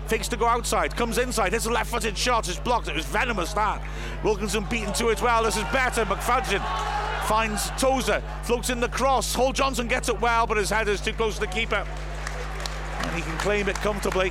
fakes 0.09 0.28
to 0.28 0.36
go 0.36 0.47
outside, 0.47 0.97
comes 0.97 1.18
inside, 1.18 1.52
hits 1.52 1.66
a 1.66 1.70
left-footed 1.70 2.16
shot, 2.16 2.48
it's 2.48 2.59
blocked. 2.59 2.89
It 2.89 2.94
was 2.94 3.05
venomous 3.05 3.52
that. 3.52 3.82
Wilkinson 4.24 4.64
beaten 4.70 4.93
to 4.94 5.09
it 5.09 5.20
well. 5.20 5.43
This 5.43 5.56
is 5.56 5.64
better. 5.64 6.05
McFadzean 6.05 6.62
finds 7.26 7.70
Tozer, 7.72 8.22
floats 8.43 8.70
in 8.70 8.80
the 8.80 8.89
cross. 8.89 9.35
Hall 9.35 9.52
Johnson 9.52 9.86
gets 9.86 10.09
it 10.09 10.18
well, 10.20 10.47
but 10.47 10.56
his 10.56 10.70
head 10.70 10.89
is 10.89 11.01
too 11.01 11.12
close 11.12 11.35
to 11.35 11.40
the 11.40 11.47
keeper, 11.47 11.86
and 13.02 13.16
he 13.16 13.22
can 13.22 13.36
claim 13.39 13.68
it 13.68 13.76
comfortably. 13.76 14.30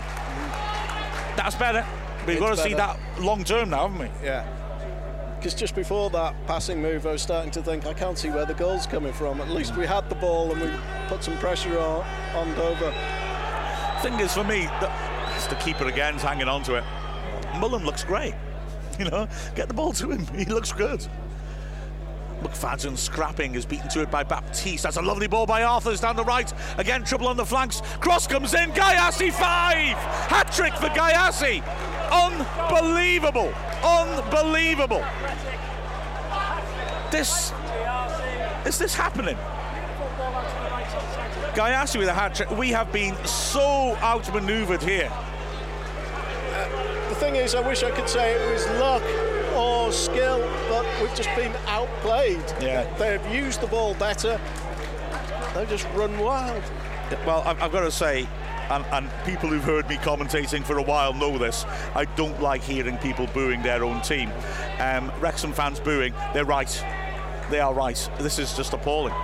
That's 1.35 1.55
better. 1.55 1.85
We've 2.25 2.39
got 2.39 2.55
to 2.55 2.61
see 2.61 2.73
that 2.73 2.99
long 3.19 3.43
term 3.43 3.69
now, 3.69 3.87
haven't 3.87 3.99
we? 3.99 4.25
Yeah. 4.25 4.45
Because 5.37 5.53
just 5.53 5.75
before 5.75 6.09
that 6.09 6.33
passing 6.47 6.81
move, 6.81 7.05
I 7.05 7.11
was 7.11 7.21
starting 7.21 7.51
to 7.51 7.61
think 7.61 7.85
I 7.85 7.93
can't 7.93 8.17
see 8.17 8.31
where 8.31 8.45
the 8.45 8.55
goal's 8.55 8.87
coming 8.87 9.13
from. 9.13 9.39
At 9.39 9.49
least 9.49 9.77
we 9.77 9.85
had 9.85 10.09
the 10.09 10.15
ball 10.15 10.51
and 10.51 10.59
we 10.59 10.71
put 11.07 11.23
some 11.23 11.37
pressure 11.37 11.77
on, 11.77 12.03
on 12.35 12.55
Dover. 12.55 12.91
Thing 14.01 14.19
is, 14.19 14.33
for 14.33 14.43
me, 14.43 14.67
it's 15.38 15.47
the 15.47 15.55
keeper 15.55 15.85
again, 15.88 16.15
hanging 16.15 16.47
on 16.47 16.64
to 16.64 16.76
it. 16.76 16.84
Mullen 17.59 17.85
looks 17.85 18.03
great. 18.03 18.34
You 18.97 19.05
know, 19.05 19.27
get 19.53 19.68
the 19.68 19.76
ball 19.76 19.93
to 19.93 20.09
him. 20.09 20.26
He 20.35 20.45
looks 20.45 20.72
good. 20.72 21.05
McFadzean 22.41 22.97
scrapping 22.97 23.53
is 23.53 23.64
beaten 23.64 23.88
to 23.89 24.01
it 24.01 24.09
by 24.09 24.23
Baptiste. 24.23 24.81
That's 24.81 24.97
a 24.97 25.01
lovely 25.03 25.27
ball 25.27 25.45
by 25.45 25.61
Arthurs 25.61 25.99
down 25.99 26.15
the 26.15 26.23
right. 26.23 26.51
Again, 26.80 27.03
trouble 27.03 27.27
on 27.27 27.38
the 27.38 27.45
flanks. 27.45 27.81
Cross 27.99 28.26
comes 28.26 28.55
in. 28.55 28.72
Gyasi 28.72 29.31
five. 29.31 29.97
Hat 30.30 30.51
trick 30.51 30.73
for 30.73 30.88
Gyasi. 30.88 31.64
Unbelievable. 32.11 33.53
Unbelievable. 33.84 35.05
This 37.11 37.53
is 38.65 38.80
this 38.80 38.95
happening? 38.95 39.38
Gyasi 41.57 41.97
with 41.97 42.07
a 42.07 42.13
hat 42.13 42.35
trick. 42.35 42.51
We 42.51 42.69
have 42.69 42.91
been 42.91 43.15
so 43.25 43.95
outmaneuvered 44.03 44.84
here. 44.84 45.11
The 47.09 47.15
thing 47.15 47.35
is, 47.35 47.55
I 47.55 47.67
wish 47.67 47.81
I 47.81 47.89
could 47.89 48.07
say 48.07 48.34
it 48.35 48.53
was 48.53 48.67
luck 48.79 49.01
or 49.55 49.91
skill, 49.91 50.38
but 50.69 50.85
we've 51.01 51.15
just 51.15 51.35
been 51.35 51.51
outplayed. 51.65 52.43
Yeah. 52.61 52.84
They've 52.99 53.25
used 53.34 53.61
the 53.61 53.65
ball 53.65 53.95
better. 53.95 54.39
They've 55.55 55.67
just 55.67 55.88
run 55.95 56.15
wild. 56.19 56.61
Well, 57.25 57.41
I've, 57.43 57.59
I've 57.59 57.71
got 57.71 57.81
to 57.81 57.91
say, 57.91 58.27
and, 58.69 58.85
and, 58.91 59.09
people 59.25 59.49
who've 59.49 59.63
heard 59.63 59.89
me 59.89 59.95
commentating 59.95 60.63
for 60.63 60.77
a 60.77 60.84
while 60.84 61.11
know 61.11 61.39
this. 61.39 61.65
I 61.95 62.05
don't 62.05 62.39
like 62.39 62.61
hearing 62.61 62.99
people 62.99 63.25
booing 63.34 63.63
their 63.63 63.84
own 63.84 64.01
team. 64.01 64.31
Um, 64.77 65.11
Wrexham 65.19 65.53
fans 65.53 65.79
booing, 65.79 66.13
they're 66.35 66.45
right. 66.45 66.85
They 67.49 67.61
are 67.61 67.73
right. 67.73 68.09
This 68.19 68.38
is 68.38 68.55
just 68.55 68.73
appalling. 68.73 69.15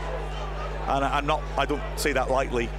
And 0.87 1.05
I, 1.05 1.17
I'm 1.17 1.25
not. 1.25 1.41
I 1.57 1.65
don't 1.65 1.81
say 1.95 2.13
that 2.13 2.29
lightly. 2.29 2.69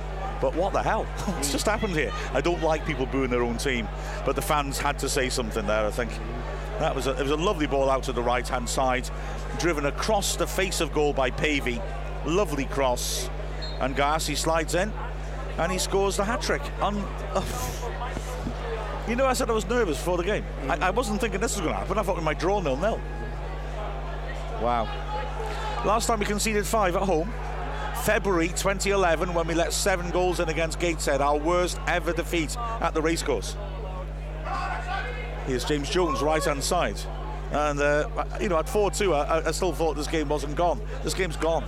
But 0.41 0.55
what 0.55 0.73
the 0.73 0.83
hell? 0.83 1.05
What's 1.25 1.53
just 1.53 1.67
happened 1.67 1.95
here? 1.95 2.13
I 2.33 2.41
don't 2.41 2.63
like 2.63 2.85
people 2.85 3.07
booing 3.07 3.31
their 3.31 3.43
own 3.43 3.57
team, 3.57 3.89
but 4.27 4.37
the 4.37 4.43
fans 4.43 4.79
had 4.79 4.99
to 4.99 5.09
say 5.09 5.29
something 5.29 5.67
there. 5.67 5.87
I 5.87 5.91
think 5.91 6.11
that 6.79 6.95
was 6.95 7.07
a, 7.07 7.13
it 7.13 7.23
was 7.23 7.31
a 7.31 7.37
lovely 7.37 7.67
ball 7.67 7.89
out 7.89 8.03
to 8.05 8.13
the 8.13 8.23
right 8.23 8.47
hand 8.47 8.69
side, 8.69 9.09
driven 9.59 9.87
across 9.87 10.37
the 10.37 10.47
face 10.47 10.81
of 10.81 10.93
goal 10.93 11.13
by 11.13 11.31
Pavey. 11.31 11.81
Lovely 12.27 12.65
cross, 12.65 13.29
and 13.81 13.95
Gyasi 13.95 14.37
slides 14.37 14.75
in 14.75 14.93
and 15.59 15.71
he 15.71 15.79
scores 15.79 16.17
the 16.17 16.25
hat 16.25 16.41
trick. 16.41 16.63
Un- 16.81 16.97
you 19.09 19.17
know, 19.17 19.27
I 19.27 19.35
said 19.35 19.51
I 19.51 19.53
was 19.53 19.67
nervous 19.67 19.99
before 19.99 20.17
the 20.17 20.25
game. 20.25 20.45
Mm. 20.63 20.83
I-, 20.83 20.89
I, 20.89 20.91
wasn't 20.91 21.21
thinking 21.21 21.41
this 21.41 21.57
was 21.57 21.61
going 21.61 21.75
to 21.75 21.79
happen. 21.79 21.99
I 21.99 22.03
thought 22.03 22.17
we 22.17 22.23
might 22.23 22.39
draw 22.39 22.61
nil 22.61 22.77
nil. 22.77 23.01
Wow. 24.61 24.85
Last 25.85 26.07
time 26.07 26.21
we 26.21 26.27
conceded 26.27 26.67
five 26.67 26.97
at 26.97 27.03
home, 27.03 27.33
February 28.05 28.49
2011, 28.49 29.33
when 29.33 29.47
we 29.47 29.55
let 29.55 29.73
seven 29.73 30.11
goals 30.11 30.39
in 30.39 30.51
against 30.51 30.79
Gateshead, 30.79 31.23
our 31.23 31.39
worst 31.39 31.81
ever 31.87 32.13
defeat 32.13 32.55
at 32.59 32.93
the 32.93 33.01
racecourse. 33.01 33.57
Here's 35.47 35.65
James 35.65 35.89
Jones, 35.89 36.21
right 36.21 36.45
hand 36.45 36.63
side. 36.63 37.01
And, 37.51 37.81
uh, 37.81 38.27
you 38.43 38.51
know, 38.51 38.59
at 38.59 38.69
4 38.69 38.91
2, 38.91 39.15
I, 39.15 39.47
I 39.47 39.51
still 39.53 39.73
thought 39.73 39.97
this 39.97 40.07
game 40.07 40.29
wasn't 40.29 40.55
gone. 40.55 40.83
This 41.03 41.15
game's 41.15 41.39
gone. 41.39 41.65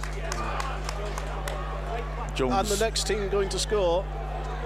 Jones. 2.34 2.52
And 2.52 2.68
the 2.68 2.84
next 2.84 3.06
team 3.06 3.30
going 3.30 3.48
to 3.48 3.58
score 3.58 4.04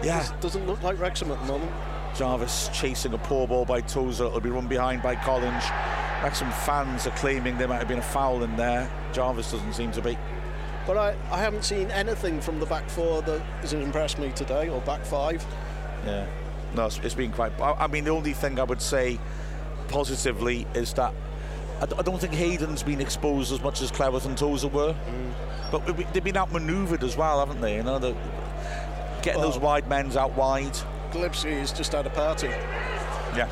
yeah. 0.02 0.26
doesn't 0.40 0.66
look 0.66 0.82
like 0.82 0.98
Wrexham 0.98 1.30
at 1.30 1.38
the 1.38 1.46
moment. 1.46 1.70
Jarvis 2.16 2.68
chasing 2.72 3.14
a 3.14 3.18
poor 3.18 3.46
ball 3.46 3.64
by 3.64 3.80
Tozer. 3.80 4.24
It'll 4.24 4.40
be 4.40 4.50
run 4.50 4.66
behind 4.66 5.04
by 5.04 5.14
Collins. 5.14 5.62
Wrexham 6.20 6.50
fans 6.50 7.06
are 7.06 7.12
claiming 7.12 7.58
there 7.58 7.68
might 7.68 7.78
have 7.78 7.86
been 7.86 8.00
a 8.00 8.02
foul 8.02 8.42
in 8.42 8.56
there. 8.56 8.90
Jarvis 9.12 9.52
doesn't 9.52 9.74
seem 9.74 9.92
to 9.92 10.02
be. 10.02 10.18
But 10.86 10.96
I, 10.96 11.16
I 11.30 11.38
haven't 11.38 11.64
seen 11.64 11.90
anything 11.90 12.40
from 12.40 12.58
the 12.58 12.66
back 12.66 12.88
four 12.88 13.22
that 13.22 13.40
has 13.60 13.72
impressed 13.72 14.18
me 14.18 14.32
today, 14.32 14.68
or 14.68 14.80
back 14.80 15.04
five. 15.04 15.44
Yeah. 16.04 16.26
No, 16.74 16.86
it's, 16.86 16.98
it's 16.98 17.14
been 17.14 17.32
quite. 17.32 17.52
I 17.60 17.86
mean, 17.86 18.04
the 18.04 18.10
only 18.10 18.32
thing 18.32 18.58
I 18.58 18.64
would 18.64 18.80
say 18.80 19.18
positively 19.88 20.66
is 20.74 20.92
that 20.94 21.12
I, 21.80 21.84
I 21.84 22.02
don't 22.02 22.20
think 22.20 22.32
Hayden's 22.34 22.82
been 22.82 23.00
exposed 23.00 23.52
as 23.52 23.60
much 23.60 23.82
as 23.82 23.90
Cleworth 23.90 24.26
and 24.26 24.36
Tozer 24.36 24.68
were. 24.68 24.94
Mm. 24.94 25.32
But 25.70 26.12
they've 26.12 26.24
been 26.24 26.34
outmanoeuvred 26.34 27.02
as 27.02 27.16
well, 27.16 27.40
haven't 27.40 27.60
they? 27.60 27.76
You 27.76 27.82
know, 27.82 27.98
the, 27.98 28.16
getting 29.22 29.40
well, 29.40 29.50
those 29.50 29.60
wide 29.60 29.88
men's 29.88 30.16
out 30.16 30.36
wide. 30.36 30.76
Glipsy 31.12 31.58
has 31.58 31.72
just 31.72 31.92
had 31.92 32.06
a 32.06 32.10
party. 32.10 32.48
Yeah. 33.36 33.48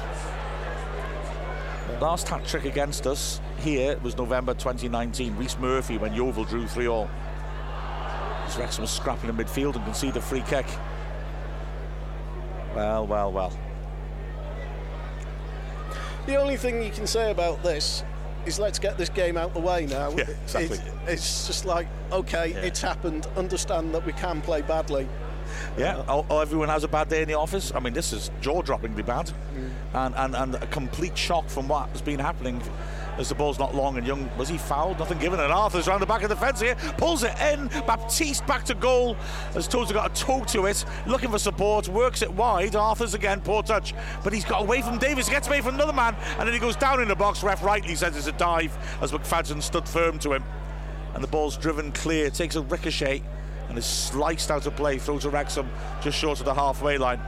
Last 2.01 2.29
hat 2.29 2.45
trick 2.47 2.65
against 2.65 3.07
us 3.07 3.41
here 3.59 3.99
was 3.99 4.17
November 4.17 4.55
2019. 4.55 5.37
Rhys 5.37 5.59
Murphy 5.59 5.99
when 5.99 6.15
Yeovil 6.15 6.45
drew 6.45 6.67
3 6.67 6.87
all. 6.87 7.11
Wrexham 8.57 8.83
was 8.83 8.91
scrapping 8.91 9.29
in 9.29 9.37
midfield 9.37 9.77
and 9.77 9.85
conceded 9.85 10.17
a 10.17 10.21
free 10.21 10.43
kick. 10.43 10.67
Well, 12.75 13.07
well, 13.07 13.33
well. 13.33 13.59
The 16.27 16.37
only 16.37 16.57
thing 16.57 16.83
you 16.83 16.91
can 16.91 17.07
say 17.07 17.31
about 17.31 17.63
this 17.63 18.05
is 18.47 18.59
let's 18.59 18.79
get 18.79 18.97
this 18.97 19.09
game 19.09 19.37
out 19.37 19.55
the 19.55 19.61
way 19.61 19.87
now. 19.87 20.11
Yeah, 20.11 20.25
exactly. 20.45 20.79
It's, 20.79 21.09
it's 21.09 21.47
just 21.47 21.65
like, 21.65 21.89
okay, 22.13 22.53
yeah. 22.53 22.59
it's 22.59 22.81
happened. 22.81 23.27
Understand 23.37 23.95
that 23.95 24.05
we 24.07 24.13
can 24.13 24.41
play 24.41 24.63
badly. 24.63 25.09
Yeah, 25.77 25.99
uh, 26.09 26.23
oh, 26.29 26.41
everyone 26.41 26.69
has 26.69 26.85
a 26.85 26.89
bad 26.89 27.09
day 27.09 27.23
in 27.23 27.29
the 27.29 27.35
office. 27.35 27.73
I 27.75 27.81
mean, 27.81 27.93
this 27.93 28.13
is 28.13 28.31
jaw-droppingly 28.41 29.05
bad, 29.05 29.27
mm. 29.27 29.71
and, 29.95 30.15
and 30.15 30.37
and 30.37 30.55
a 30.57 30.67
complete 30.69 31.17
shock 31.17 31.49
from 31.49 31.69
what 31.69 31.89
has 31.91 32.03
been 32.03 32.19
happening 32.19 32.63
as 33.19 33.29
the 33.29 33.35
ball's 33.35 33.59
not 33.59 33.75
long 33.75 33.99
and 33.99 34.07
young. 34.07 34.31
Was 34.39 34.49
he 34.49 34.57
fouled? 34.59 34.99
Nothing 34.99 35.19
given. 35.19 35.41
And 35.41 35.53
Arthur's 35.53 35.89
around 35.89 36.01
the 36.01 36.07
back 36.07 36.23
of 36.23 36.29
the 36.29 36.37
fence 36.37 36.61
here, 36.61 36.77
pulls 36.97 37.25
it 37.25 37.37
in. 37.53 37.67
Baptiste 37.87 38.47
back 38.47 38.65
to 38.67 38.75
goal 38.75 39.17
as 39.57 39.67
Tozer 39.67 39.93
got 39.93 40.11
a 40.11 40.15
toe 40.15 40.45
to 40.45 40.67
it, 40.67 40.85
looking 41.07 41.31
for 41.31 41.39
support, 41.39 41.89
works 41.89 42.23
it 42.23 42.33
wide. 42.33 42.77
Arthur's 42.77 43.15
again, 43.15 43.41
poor 43.41 43.63
touch, 43.63 43.95
but 44.23 44.33
he's 44.33 44.45
got 44.45 44.63
away 44.63 44.83
from 44.83 44.99
Davis, 44.99 45.29
gets 45.29 45.49
away 45.49 45.61
from 45.61 45.75
another 45.75 45.93
man, 45.93 46.15
and 46.39 46.47
then 46.47 46.53
he 46.53 46.61
goes 46.61 46.77
down 46.77 47.03
in 47.03 47.09
the 47.09 47.17
box. 47.17 47.43
Ref 47.43 47.63
rightly 47.63 47.97
says 47.97 48.17
it's 48.17 48.29
a 48.29 48.33
dive 48.33 48.77
as 49.03 49.11
McFadzean 49.11 49.63
stood 49.63 49.89
firm 49.89 50.19
to 50.21 50.33
him, 50.33 50.45
and 51.15 51.23
the 51.23 51.29
ball's 51.29 51.57
driven 51.57 51.91
clear, 51.93 52.31
takes 52.31 52.55
a 52.55 52.63
ricochet 52.63 53.23
and 53.69 53.79
is 53.79 53.87
sliced 53.87 54.51
out 54.51 54.67
of 54.67 54.77
play, 54.77 54.99
through 54.99 55.21
to 55.21 55.31
Wrexham 55.31 55.69
just 56.03 56.19
short 56.19 56.39
of 56.41 56.47
the 56.47 56.55
halfway 56.55 56.99
line. 56.99 57.21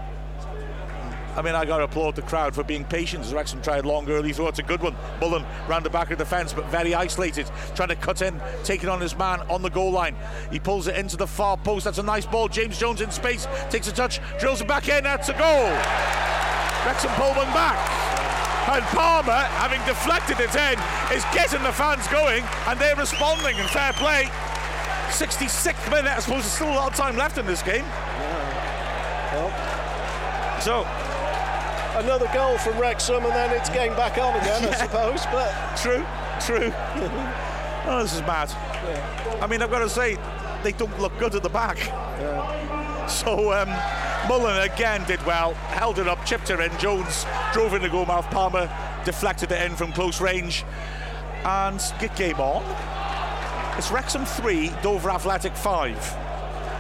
I 1.37 1.43
mean, 1.43 1.55
I 1.55 1.65
got 1.65 1.79
to 1.79 1.85
applaud 1.85 2.17
the 2.17 2.23
crowd 2.23 2.55
for 2.57 2.65
being 2.65 2.85
patient. 2.85 3.25
As 3.25 3.33
Wrexham 3.33 3.63
tried 3.63 3.87
long 3.87 4.11
early 4.11 4.33
through, 4.33 4.49
it's 4.49 4.59
a 4.59 4.65
good 4.65 4.83
one. 4.83 4.97
Mullen 5.21 5.47
round 5.69 5.85
the 5.85 5.91
back 5.91 6.11
of 6.11 6.19
the 6.19 6.25
fence, 6.25 6.53
but 6.53 6.67
very 6.67 6.93
isolated, 6.93 7.49
trying 7.77 7.89
to 7.89 7.95
cut 7.95 8.21
in, 8.21 8.41
taking 8.65 8.89
on 8.89 9.01
his 9.01 9.17
man 9.17 9.41
on 9.49 9.63
the 9.63 9.71
goal 9.71 9.93
line. 9.93 10.17
He 10.51 10.59
pulls 10.59 10.89
it 10.89 10.97
into 10.97 11.17
the 11.17 11.29
far 11.29 11.57
post. 11.57 11.85
That's 11.85 11.99
a 11.99 12.03
nice 12.03 12.27
ball. 12.27 12.49
James 12.49 12.79
Jones 12.79 13.01
in 13.01 13.13
space, 13.13 13.47
takes 13.71 13.87
a 13.87 13.93
touch, 13.93 14.21
drills 14.41 14.61
it 14.61 14.67
back 14.67 14.89
in. 14.89 15.05
That's 15.05 15.29
a 15.29 15.35
goal. 15.35 15.71
Wrexham 16.85 17.13
pull 17.13 17.33
one 17.35 17.53
back. 17.55 17.79
And 18.69 18.83
Palmer, 18.87 19.33
having 19.33 19.81
deflected 19.87 20.41
it 20.41 20.55
in, 20.55 20.79
is 21.17 21.25
getting 21.33 21.63
the 21.63 21.73
fans 21.73 22.07
going, 22.09 22.45
and 22.67 22.79
they're 22.79 22.97
responding. 22.97 23.57
And 23.57 23.71
fair 23.71 23.93
play. 23.95 24.29
66th 25.11 25.91
minute. 25.91 26.13
I 26.13 26.21
suppose 26.21 26.43
there's 26.43 26.53
still 26.53 26.71
a 26.71 26.75
lot 26.75 26.93
of 26.93 26.97
time 26.97 27.17
left 27.17 27.39
in 27.39 27.47
this 27.47 27.63
game. 27.63 27.85
Yeah. 27.85 29.35
Well. 29.35 30.61
So 30.61 30.87
another 31.99 32.29
goal 32.33 32.59
from 32.59 32.79
Wrexham, 32.79 33.25
and 33.25 33.33
then 33.33 33.57
it's 33.57 33.69
game 33.71 33.95
back 33.95 34.19
on 34.19 34.35
again, 34.41 34.63
yeah. 34.65 34.71
I 34.71 34.75
suppose. 34.75 35.27
But 35.27 35.77
true, 35.77 36.05
true. 36.41 36.73
oh, 37.87 38.01
this 38.03 38.15
is 38.15 38.23
mad. 38.23 38.51
Yeah. 38.51 39.39
I 39.41 39.47
mean, 39.47 39.63
I've 39.63 39.71
got 39.71 39.81
to 39.81 39.89
say, 39.89 40.19
they 40.63 40.73
don't 40.73 40.99
look 41.01 41.17
good 41.19 41.35
at 41.35 41.43
the 41.43 41.49
back. 41.49 41.79
Yeah. 41.79 43.07
So 43.07 43.53
um, 43.53 43.69
Mullen 44.29 44.59
again 44.71 45.05
did 45.07 45.25
well, 45.27 45.55
held 45.55 45.99
it 45.99 46.07
up, 46.07 46.25
chipped 46.25 46.51
it 46.51 46.61
in. 46.61 46.77
Jones 46.79 47.27
drove 47.53 47.75
in 47.75 47.83
the 47.83 47.89
goal 47.89 48.07
mouth. 48.07 48.27
Palmer 48.31 48.71
deflected 49.05 49.51
it 49.53 49.63
in 49.63 49.77
from 49.77 49.93
close 49.93 50.21
range, 50.21 50.65
and 51.45 51.81
get 51.99 52.15
game 52.17 52.41
on. 52.41 52.63
It's 53.81 53.91
Wrexham 53.91 54.27
three, 54.27 54.71
Dover 54.83 55.09
Athletic 55.09 55.57
five 55.57 55.97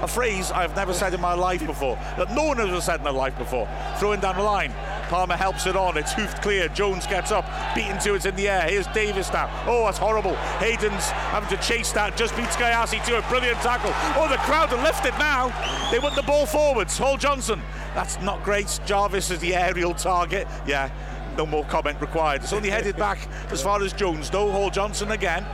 a 0.02 0.08
phrase 0.08 0.50
I've 0.50 0.76
never 0.76 0.92
said 0.92 1.14
in 1.14 1.20
my 1.20 1.32
life 1.32 1.64
before, 1.64 1.96
that 2.18 2.30
no 2.34 2.44
one 2.44 2.58
has 2.58 2.68
ever 2.68 2.80
said 2.80 3.00
in 3.00 3.04
their 3.04 3.12
life 3.12 3.36
before, 3.38 3.66
throwing 3.98 4.20
down 4.20 4.36
the 4.36 4.42
line. 4.42 4.72
Palmer 5.08 5.36
helps 5.36 5.66
it 5.66 5.76
on. 5.76 5.96
It's 5.96 6.12
hoofed 6.12 6.42
clear. 6.42 6.68
Jones 6.68 7.06
gets 7.06 7.32
up, 7.32 7.46
beaten 7.74 7.98
to 8.00 8.14
it 8.14 8.26
in 8.26 8.36
the 8.36 8.48
air. 8.48 8.68
Here's 8.68 8.86
Davis 8.88 9.32
now. 9.32 9.50
Oh, 9.66 9.84
that's 9.84 9.96
horrible. 9.96 10.34
Hayden's 10.58 11.10
having 11.32 11.48
to 11.50 11.62
chase 11.62 11.90
that. 11.92 12.18
Just 12.18 12.36
beats 12.36 12.56
Gyasi 12.56 13.02
to 13.06 13.18
a 13.18 13.28
brilliant 13.28 13.58
tackle. 13.60 13.92
Oh, 14.20 14.28
the 14.28 14.36
crowd 14.38 14.72
are 14.72 14.82
lifted 14.82 15.12
now. 15.18 15.48
They 15.90 15.98
want 15.98 16.16
the 16.16 16.22
ball 16.22 16.44
forwards. 16.44 16.96
Hall 16.98 17.16
Johnson. 17.16 17.62
That's 17.94 18.20
not 18.20 18.42
great. 18.42 18.78
Jarvis 18.84 19.30
is 19.30 19.38
the 19.40 19.54
aerial 19.54 19.94
target. 19.94 20.46
Yeah, 20.66 20.90
no 21.36 21.44
more 21.46 21.64
comment 21.64 22.00
required. 22.00 22.42
It's 22.42 22.52
only 22.52 22.70
headed 22.70 22.96
back 22.96 23.26
as 23.50 23.62
far 23.62 23.82
as 23.82 23.92
Jones, 23.94 24.30
though. 24.30 24.50
Hall 24.50 24.70
Johnson 24.70 25.10
again 25.10 25.46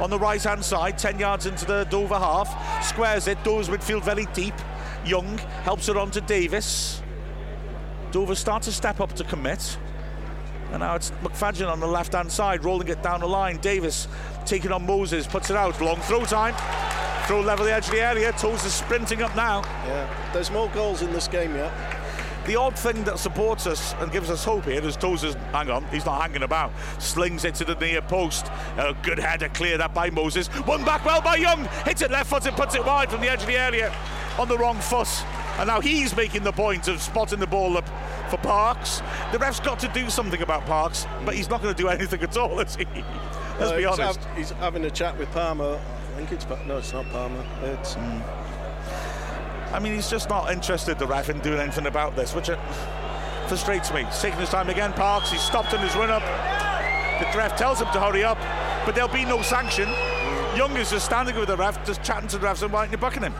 on 0.00 0.10
the 0.10 0.18
right 0.18 0.42
hand 0.42 0.64
side, 0.64 0.98
10 0.98 1.18
yards 1.18 1.46
into 1.46 1.64
the 1.64 1.84
Dover 1.84 2.18
half. 2.18 2.84
Squares 2.84 3.26
it, 3.26 3.42
Dover's 3.44 3.68
midfield 3.68 4.02
very 4.02 4.26
deep. 4.26 4.54
Young 5.04 5.38
helps 5.64 5.88
it 5.88 5.96
on 5.96 6.10
to 6.12 6.20
Davis. 6.20 7.02
Dover 8.10 8.34
start 8.34 8.62
to 8.64 8.72
step 8.72 9.00
up 9.00 9.12
to 9.14 9.24
commit. 9.24 9.78
And 10.70 10.80
now 10.80 10.96
it's 10.96 11.10
McFadzean 11.22 11.70
on 11.70 11.80
the 11.80 11.86
left 11.86 12.12
hand 12.12 12.30
side, 12.30 12.64
rolling 12.64 12.88
it 12.88 13.02
down 13.02 13.20
the 13.20 13.28
line. 13.28 13.56
Davis 13.58 14.06
taking 14.44 14.70
on 14.70 14.86
Moses, 14.86 15.26
puts 15.26 15.50
it 15.50 15.56
out. 15.56 15.80
Long 15.80 16.00
throw 16.00 16.24
time. 16.24 16.54
Throw 17.26 17.40
level 17.40 17.66
the 17.66 17.74
edge 17.74 17.86
of 17.86 17.90
the 17.90 18.00
area. 18.00 18.32
Toes 18.32 18.64
is 18.64 18.72
sprinting 18.72 19.22
up 19.22 19.34
now. 19.36 19.62
Yeah, 19.84 20.30
there's 20.32 20.50
more 20.50 20.68
goals 20.70 21.02
in 21.02 21.12
this 21.12 21.28
game 21.28 21.54
yet. 21.54 21.72
The 22.48 22.56
odd 22.56 22.78
thing 22.78 23.04
that 23.04 23.18
supports 23.18 23.66
us 23.66 23.94
and 24.00 24.10
gives 24.10 24.30
us 24.30 24.42
hope 24.42 24.64
here 24.64 24.82
is 24.82 24.96
Tozer's, 24.96 25.34
hang 25.52 25.68
on, 25.68 25.84
he's 25.88 26.06
not 26.06 26.22
hanging 26.22 26.44
about. 26.44 26.72
Slings 26.98 27.44
it 27.44 27.54
to 27.56 27.64
the 27.66 27.74
near 27.74 28.00
post. 28.00 28.46
A 28.78 28.96
good 29.02 29.18
header 29.18 29.50
cleared 29.50 29.82
up 29.82 29.92
by 29.92 30.08
Moses. 30.08 30.48
One 30.64 30.82
back 30.82 31.04
well 31.04 31.20
by 31.20 31.36
Young. 31.36 31.66
Hits 31.84 32.00
it 32.00 32.10
left 32.10 32.30
foot 32.30 32.46
and 32.46 32.56
puts 32.56 32.74
it 32.74 32.82
wide 32.86 33.10
from 33.10 33.20
the 33.20 33.28
edge 33.28 33.42
of 33.42 33.46
the 33.48 33.58
area 33.58 33.94
on 34.38 34.48
the 34.48 34.56
wrong 34.56 34.78
foot. 34.78 35.08
And 35.58 35.66
now 35.66 35.82
he's 35.82 36.16
making 36.16 36.42
the 36.42 36.52
point 36.52 36.88
of 36.88 37.02
spotting 37.02 37.38
the 37.38 37.46
ball 37.46 37.76
up 37.76 37.86
for 38.30 38.38
Parks. 38.38 39.02
The 39.30 39.38
ref's 39.38 39.60
got 39.60 39.78
to 39.80 39.88
do 39.88 40.08
something 40.08 40.40
about 40.40 40.64
Parks, 40.64 41.06
but 41.26 41.34
he's 41.34 41.50
not 41.50 41.60
going 41.60 41.74
to 41.74 41.82
do 41.82 41.88
anything 41.88 42.22
at 42.22 42.34
all, 42.38 42.60
is 42.60 42.76
he? 42.76 42.86
Let's 42.86 43.72
Uh, 43.72 43.76
be 43.76 43.82
he's 43.82 43.86
honest. 43.98 44.20
he's 44.34 44.50
having 44.52 44.86
a 44.86 44.90
chat 44.90 45.18
with 45.18 45.30
Palmer. 45.32 45.78
I 46.14 46.16
think 46.16 46.32
it's 46.32 46.46
no, 46.66 46.78
it's 46.78 46.94
not 46.94 47.04
Palmer. 47.10 47.44
It's 47.64 47.94
I 49.72 49.78
mean, 49.78 49.94
he's 49.94 50.10
just 50.10 50.28
not 50.28 50.50
interested, 50.50 50.98
the 50.98 51.06
ref, 51.06 51.28
in 51.28 51.40
doing 51.40 51.58
anything 51.58 51.86
about 51.86 52.16
this, 52.16 52.34
which 52.34 52.50
frustrates 53.48 53.92
me. 53.92 54.04
He's 54.04 54.20
taking 54.20 54.40
his 54.40 54.48
time 54.48 54.68
again. 54.68 54.92
Parks, 54.92 55.30
he's 55.30 55.42
stopped 55.42 55.72
in 55.74 55.80
his 55.80 55.94
run 55.94 56.10
up. 56.10 56.22
The 57.20 57.36
ref 57.36 57.56
tells 57.56 57.80
him 57.80 57.88
to 57.92 58.00
hurry 58.00 58.24
up, 58.24 58.38
but 58.86 58.94
there'll 58.94 59.12
be 59.12 59.24
no 59.24 59.42
sanction. 59.42 59.88
Young 60.56 60.76
is 60.76 60.90
just 60.90 61.06
standing 61.06 61.36
with 61.36 61.48
the 61.48 61.56
ref, 61.56 61.84
just 61.86 62.02
chatting 62.02 62.28
to 62.28 62.38
the 62.38 62.46
refs 62.46 62.62
and 62.62 62.72
why 62.72 62.80
aren't 62.80 62.92
you 62.92 62.98
bucking 62.98 63.22
him? 63.22 63.34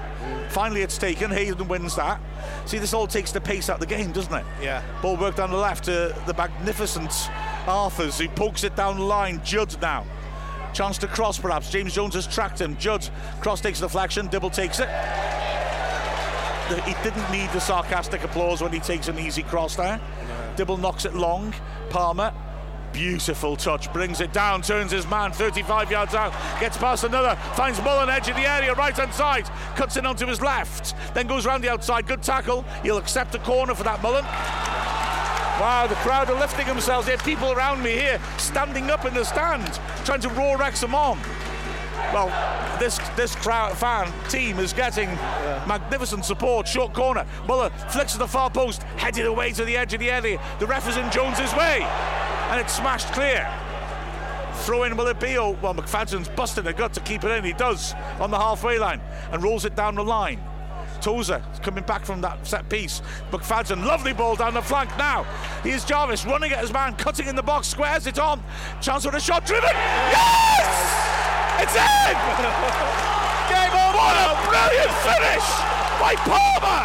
Finally, 0.50 0.82
it's 0.82 0.98
taken. 0.98 1.30
Hayden 1.30 1.68
wins 1.68 1.96
that. 1.96 2.20
See, 2.64 2.78
this 2.78 2.92
all 2.94 3.06
takes 3.06 3.32
the 3.32 3.40
pace 3.40 3.68
out 3.68 3.74
of 3.74 3.80
the 3.80 3.86
game, 3.86 4.12
doesn't 4.12 4.32
it? 4.32 4.44
Yeah. 4.62 4.82
Ball 5.02 5.16
work 5.16 5.36
down 5.36 5.50
the 5.50 5.56
left 5.56 5.84
to 5.84 6.14
the 6.26 6.34
magnificent 6.34 7.12
Arthurs, 7.66 8.18
who 8.18 8.28
pokes 8.28 8.64
it 8.64 8.74
down 8.76 8.98
the 8.98 9.04
line. 9.04 9.40
Judd 9.44 9.80
now. 9.80 10.04
Chance 10.72 10.98
to 10.98 11.06
cross, 11.06 11.38
perhaps. 11.38 11.70
James 11.70 11.94
Jones 11.94 12.14
has 12.14 12.26
tracked 12.26 12.60
him. 12.60 12.76
Judd 12.78 13.08
cross 13.40 13.60
takes 13.60 13.80
the 13.80 13.86
deflection. 13.86 14.26
Dibble 14.28 14.50
takes 14.50 14.80
it. 14.80 14.88
He 16.68 16.94
didn't 17.02 17.30
need 17.30 17.50
the 17.50 17.60
sarcastic 17.60 18.24
applause 18.24 18.62
when 18.62 18.72
he 18.72 18.80
takes 18.80 19.08
an 19.08 19.18
easy 19.18 19.42
cross 19.42 19.74
there. 19.76 20.00
Dibble 20.56 20.76
knocks 20.76 21.06
it 21.06 21.14
long. 21.14 21.54
Palmer, 21.88 22.32
beautiful 22.92 23.56
touch, 23.56 23.90
brings 23.92 24.20
it 24.20 24.32
down, 24.32 24.60
turns 24.60 24.92
his 24.92 25.08
man 25.08 25.32
35 25.32 25.90
yards 25.90 26.14
out, 26.14 26.32
gets 26.60 26.76
past 26.76 27.04
another, 27.04 27.36
finds 27.54 27.80
Mullen 27.82 28.10
edge 28.10 28.28
of 28.28 28.36
the 28.36 28.46
area, 28.46 28.74
right 28.74 28.94
hand 28.94 29.14
side, 29.14 29.48
cuts 29.76 29.96
in 29.96 30.04
onto 30.04 30.26
his 30.26 30.40
left, 30.40 30.94
then 31.14 31.26
goes 31.26 31.46
round 31.46 31.64
the 31.64 31.70
outside. 31.70 32.06
Good 32.06 32.22
tackle. 32.22 32.62
He'll 32.82 32.98
accept 32.98 33.32
the 33.32 33.38
corner 33.40 33.74
for 33.74 33.84
that 33.84 34.02
Mullen. 34.02 34.24
Wow, 35.60 35.86
the 35.88 35.96
crowd 35.96 36.30
are 36.30 36.38
lifting 36.38 36.66
themselves. 36.66 37.06
There 37.06 37.16
are 37.16 37.22
people 37.22 37.50
around 37.52 37.82
me 37.82 37.92
here 37.92 38.20
standing 38.36 38.90
up 38.90 39.04
in 39.04 39.14
the 39.14 39.24
stand, 39.24 39.80
trying 40.04 40.20
to 40.20 40.28
roar 40.28 40.56
Wrexham 40.56 40.94
on. 40.94 41.18
Well, 42.12 42.28
this 42.78 42.98
this 43.16 43.34
crowd 43.34 43.76
fan 43.76 44.12
team 44.28 44.58
is 44.58 44.72
getting 44.72 45.08
magnificent 45.66 46.24
support. 46.24 46.66
Short 46.66 46.94
corner. 46.94 47.26
Mullen 47.46 47.70
flicks 47.90 48.12
to 48.12 48.18
the 48.18 48.28
far 48.28 48.50
post, 48.50 48.82
headed 48.96 49.26
away 49.26 49.52
to 49.52 49.64
the 49.64 49.76
edge 49.76 49.94
of 49.94 50.00
the 50.00 50.10
area. 50.10 50.40
The 50.58 50.66
ref 50.66 50.88
is 50.88 50.96
in 50.96 51.10
Jones's 51.10 51.52
way, 51.54 51.80
and 52.50 52.60
it's 52.60 52.74
smashed 52.74 53.12
clear. 53.12 53.48
Throw 54.62 54.84
in 54.84 54.96
will 54.96 55.06
it 55.06 55.20
be? 55.20 55.38
Oh, 55.38 55.56
well, 55.62 55.74
McFadzean's 55.74 56.28
busting 56.28 56.66
a 56.66 56.72
gut 56.72 56.92
to 56.94 57.00
keep 57.00 57.24
it 57.24 57.30
in. 57.30 57.44
He 57.44 57.52
does 57.52 57.94
on 58.18 58.30
the 58.30 58.38
halfway 58.38 58.78
line 58.78 59.00
and 59.30 59.42
rolls 59.42 59.64
it 59.64 59.76
down 59.76 59.94
the 59.94 60.04
line. 60.04 60.40
Tozer 61.08 61.42
coming 61.62 61.84
back 61.84 62.04
from 62.04 62.20
that 62.20 62.46
set 62.46 62.68
piece. 62.68 63.00
McFadzean, 63.30 63.82
lovely 63.82 64.12
ball 64.12 64.36
down 64.36 64.52
the 64.52 64.60
flank 64.60 64.90
now. 64.98 65.24
Here's 65.64 65.82
Jarvis 65.82 66.26
running 66.26 66.52
at 66.52 66.60
his 66.60 66.70
man, 66.70 66.96
cutting 66.96 67.26
in 67.26 67.34
the 67.34 67.42
box, 67.42 67.66
squares 67.66 68.06
it 68.06 68.18
on. 68.18 68.44
Chance 68.82 69.06
for 69.06 69.16
a 69.16 69.18
shot 69.18 69.46
driven. 69.46 69.72
Yes! 69.72 70.68
It's 71.64 71.72
in! 71.72 72.12
Game 73.48 73.72
over! 73.72 73.96
What 73.96 74.20
a 74.20 74.36
brilliant 74.52 74.92
finish 75.00 75.48
by 75.96 76.12
Palmer! 76.28 76.84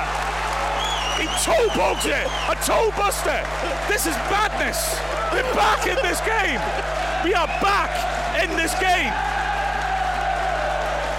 He 1.19 1.27
toe 1.43 1.67
pokes 1.75 2.05
it, 2.05 2.23
a 2.47 2.55
toe 2.63 2.95
buster. 2.95 3.43
This 3.91 4.07
is 4.07 4.15
madness. 4.31 5.03
We're 5.33 5.43
back 5.51 5.85
in 5.85 5.99
this 5.99 6.21
game. 6.23 6.63
We 7.27 7.33
are 7.33 7.47
back 7.59 7.91
in 8.41 8.55
this 8.55 8.71
game. 8.79 9.11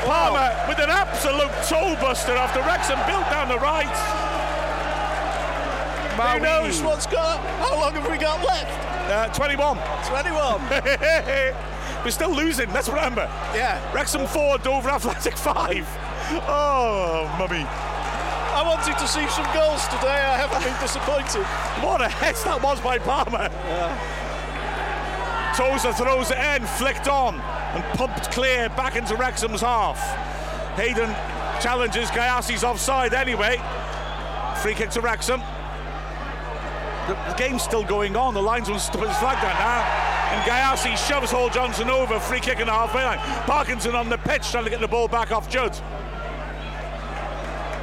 Palmer 0.04 0.52
with 0.68 0.78
an 0.78 0.90
absolute 0.90 1.50
toe 1.68 1.96
buster 2.00 2.32
after 2.32 2.60
Wrexham 2.60 2.98
built 3.06 3.28
down 3.30 3.48
the 3.48 3.58
right. 3.58 3.88
who 6.16 6.40
knows 6.40 6.82
what's 6.82 7.06
got? 7.06 7.40
How 7.58 7.74
long 7.80 7.94
have 7.94 8.08
we 8.10 8.18
got 8.18 8.44
left? 8.44 8.70
Uh, 9.10 9.28
21. 9.34 9.78
21. 10.06 10.60
We're 12.04 12.10
still 12.10 12.34
losing, 12.34 12.70
let's 12.72 12.88
remember. 12.88 13.28
yeah. 13.54 13.80
Wrexham 13.94 14.26
4, 14.26 14.58
Dover 14.58 14.90
Athletic 14.90 15.36
5. 15.36 15.98
Oh, 16.48 17.28
mummy. 17.38 17.66
I 18.54 18.62
wanted 18.64 18.96
to 18.96 19.06
see 19.06 19.28
some 19.28 19.44
goals 19.52 19.84
today. 19.88 20.24
I 20.24 20.38
haven't 20.38 20.64
been 20.64 20.80
disappointed. 20.80 21.44
What 21.84 22.00
a 22.00 22.08
hit 22.08 22.36
that 22.46 22.62
was 22.62 22.80
by 22.80 22.96
Palmer. 22.98 23.50
Tozer 25.54 25.92
throws 25.92 26.30
it 26.30 26.38
in, 26.38 26.66
flicked 26.66 27.06
on, 27.08 27.36
and 27.74 27.82
pumped 27.98 28.30
clear 28.30 28.68
back 28.70 28.96
into 28.96 29.16
Wrexham's 29.16 29.60
half. 29.60 29.98
Hayden 30.76 31.14
challenges 31.60 32.08
Gyasi's 32.10 32.64
offside 32.64 33.14
anyway. 33.14 33.60
Free 34.62 34.74
kick 34.74 34.90
to 34.90 35.00
Wrexham. 35.00 35.40
The, 37.08 37.14
the 37.28 37.34
game's 37.36 37.62
still 37.62 37.84
going 37.84 38.16
on. 38.16 38.34
The 38.34 38.42
linesman's 38.42 38.88
put 38.88 39.08
his 39.08 39.16
flag 39.18 39.40
down 39.42 39.58
now. 39.58 40.04
And 40.32 40.42
Gyasi 40.50 40.96
shoves 40.96 41.30
Hall 41.30 41.50
Johnson 41.50 41.90
over. 41.90 42.18
Free 42.18 42.40
kick 42.40 42.60
in 42.60 42.66
the 42.66 42.72
halfway 42.72 43.04
line. 43.04 43.18
Parkinson 43.46 43.94
on 43.94 44.08
the 44.08 44.18
pitch 44.18 44.50
trying 44.50 44.64
to 44.64 44.70
get 44.70 44.80
the 44.80 44.88
ball 44.88 45.08
back 45.08 45.32
off 45.32 45.50
Judd. 45.50 45.78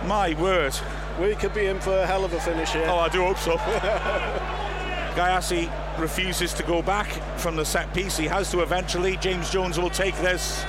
My 0.05 0.33
word. 0.39 0.73
We 1.19 1.35
could 1.35 1.53
be 1.53 1.67
in 1.67 1.79
for 1.79 1.95
a 1.95 2.07
hell 2.07 2.25
of 2.25 2.33
a 2.33 2.39
finish 2.39 2.71
here. 2.71 2.87
Oh, 2.87 2.97
I 2.97 3.09
do 3.09 3.23
hope 3.23 3.37
so. 3.37 3.57
Gyasi 5.15 5.69
refuses 5.97 6.53
to 6.53 6.63
go 6.63 6.81
back 6.81 7.07
from 7.37 7.55
the 7.55 7.65
set 7.65 7.93
piece. 7.93 8.17
He 8.17 8.25
has 8.25 8.49
to 8.51 8.61
eventually. 8.61 9.17
James 9.17 9.49
Jones 9.49 9.79
will 9.79 9.89
take 9.89 10.15
this 10.17 10.63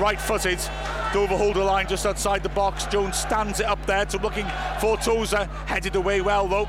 right 0.00 0.20
footed. 0.20 0.58
Dover 1.12 1.36
hold 1.36 1.56
the 1.56 1.64
line 1.64 1.88
just 1.88 2.06
outside 2.06 2.42
the 2.42 2.48
box. 2.50 2.86
Jones 2.86 3.16
stands 3.16 3.60
it 3.60 3.66
up 3.66 3.84
there 3.86 4.04
to 4.06 4.18
looking 4.18 4.46
for 4.80 4.96
Tozer. 4.96 5.44
Headed 5.66 5.96
away 5.96 6.20
well 6.20 6.46
though. 6.46 6.68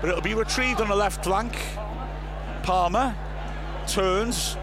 But 0.00 0.10
it'll 0.10 0.22
be 0.22 0.34
retrieved 0.34 0.80
on 0.80 0.88
the 0.88 0.96
left 0.96 1.24
flank. 1.24 1.56
Palmer 2.62 3.14
turns. 3.86 4.56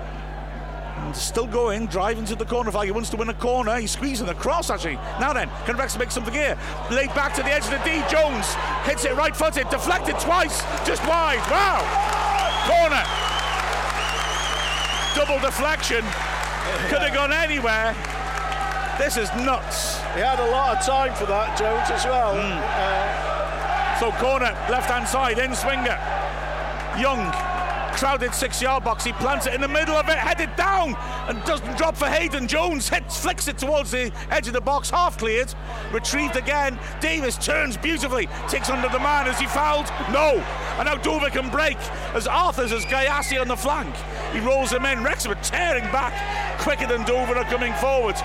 And 0.97 1.15
still 1.15 1.47
going, 1.47 1.85
driving 1.87 2.25
to 2.25 2.35
the 2.35 2.45
corner 2.45 2.71
flag. 2.71 2.85
He 2.85 2.91
wants 2.91 3.09
to 3.11 3.17
win 3.17 3.29
a 3.29 3.33
corner. 3.33 3.77
He's 3.79 3.91
squeezing 3.91 4.27
the 4.27 4.33
cross 4.33 4.69
actually. 4.69 4.95
Now 5.19 5.31
then, 5.31 5.49
can 5.65 5.77
Rex 5.77 5.97
make 5.97 6.11
something 6.11 6.33
here? 6.33 6.57
Laid 6.91 7.13
back 7.15 7.33
to 7.35 7.41
the 7.41 7.51
edge 7.51 7.63
of 7.63 7.71
the 7.71 7.81
D. 7.85 8.03
Jones 8.11 8.53
hits 8.83 9.05
it 9.05 9.15
right 9.15 9.35
footed, 9.35 9.69
deflected 9.69 10.19
twice, 10.19 10.61
just 10.85 11.01
wide. 11.07 11.39
Wow! 11.49 12.28
Corner. 12.69 13.03
Double 15.17 15.39
deflection. 15.41 16.05
Could 16.89 17.01
have 17.01 17.13
gone 17.15 17.33
anywhere. 17.33 17.95
This 18.99 19.17
is 19.17 19.33
nuts. 19.33 19.97
He 20.13 20.19
had 20.21 20.39
a 20.39 20.49
lot 20.51 20.77
of 20.77 20.85
time 20.85 21.15
for 21.15 21.25
that, 21.25 21.57
Jones, 21.57 21.89
as 21.89 22.05
well. 22.05 22.35
Hmm. 22.37 22.61
Uh, 22.61 23.99
So 23.99 24.11
corner, 24.13 24.55
left 24.69 24.89
hand 24.89 25.07
side, 25.07 25.39
in 25.39 25.53
swinger. 25.55 25.97
Young, 26.95 27.25
crowded 27.99 28.33
six 28.33 28.61
yard 28.61 28.81
box. 28.85 29.03
He 29.03 29.11
plants 29.11 29.45
it 29.45 29.53
in 29.53 29.59
the 29.59 29.67
middle 29.67 29.95
of 29.95 30.07
it, 30.07 30.17
headed 30.17 30.55
down, 30.55 30.95
and 31.27 31.43
doesn't 31.43 31.77
drop 31.77 31.97
for 31.97 32.07
Hayden. 32.07 32.47
Jones 32.47 32.87
hits, 32.87 33.21
flicks 33.21 33.49
it 33.49 33.57
towards 33.57 33.91
the 33.91 34.09
edge 34.31 34.47
of 34.47 34.53
the 34.53 34.61
box, 34.61 34.89
half 34.89 35.17
cleared, 35.17 35.53
retrieved 35.91 36.37
again. 36.37 36.79
Davis 37.01 37.37
turns 37.37 37.75
beautifully, 37.75 38.29
takes 38.47 38.69
under 38.69 38.87
the 38.87 38.99
man. 38.99 39.27
Is 39.27 39.37
he 39.37 39.47
fouled? 39.47 39.87
No. 40.13 40.41
And 40.77 40.85
now 40.85 40.95
Dover 40.95 41.29
can 41.29 41.49
break 41.49 41.77
as 42.13 42.25
Arthur's 42.25 42.71
as 42.71 42.85
Gyasi 42.85 43.39
on 43.39 43.49
the 43.49 43.57
flank. 43.57 43.93
He 44.31 44.39
rolls 44.39 44.71
him 44.71 44.85
in. 44.85 45.03
Wrexham 45.03 45.33
are 45.33 45.43
tearing 45.43 45.83
back 45.91 46.13
quicker 46.61 46.87
than 46.87 47.03
Dover 47.03 47.37
are 47.37 47.43
coming 47.43 47.73
forward. 47.73 48.15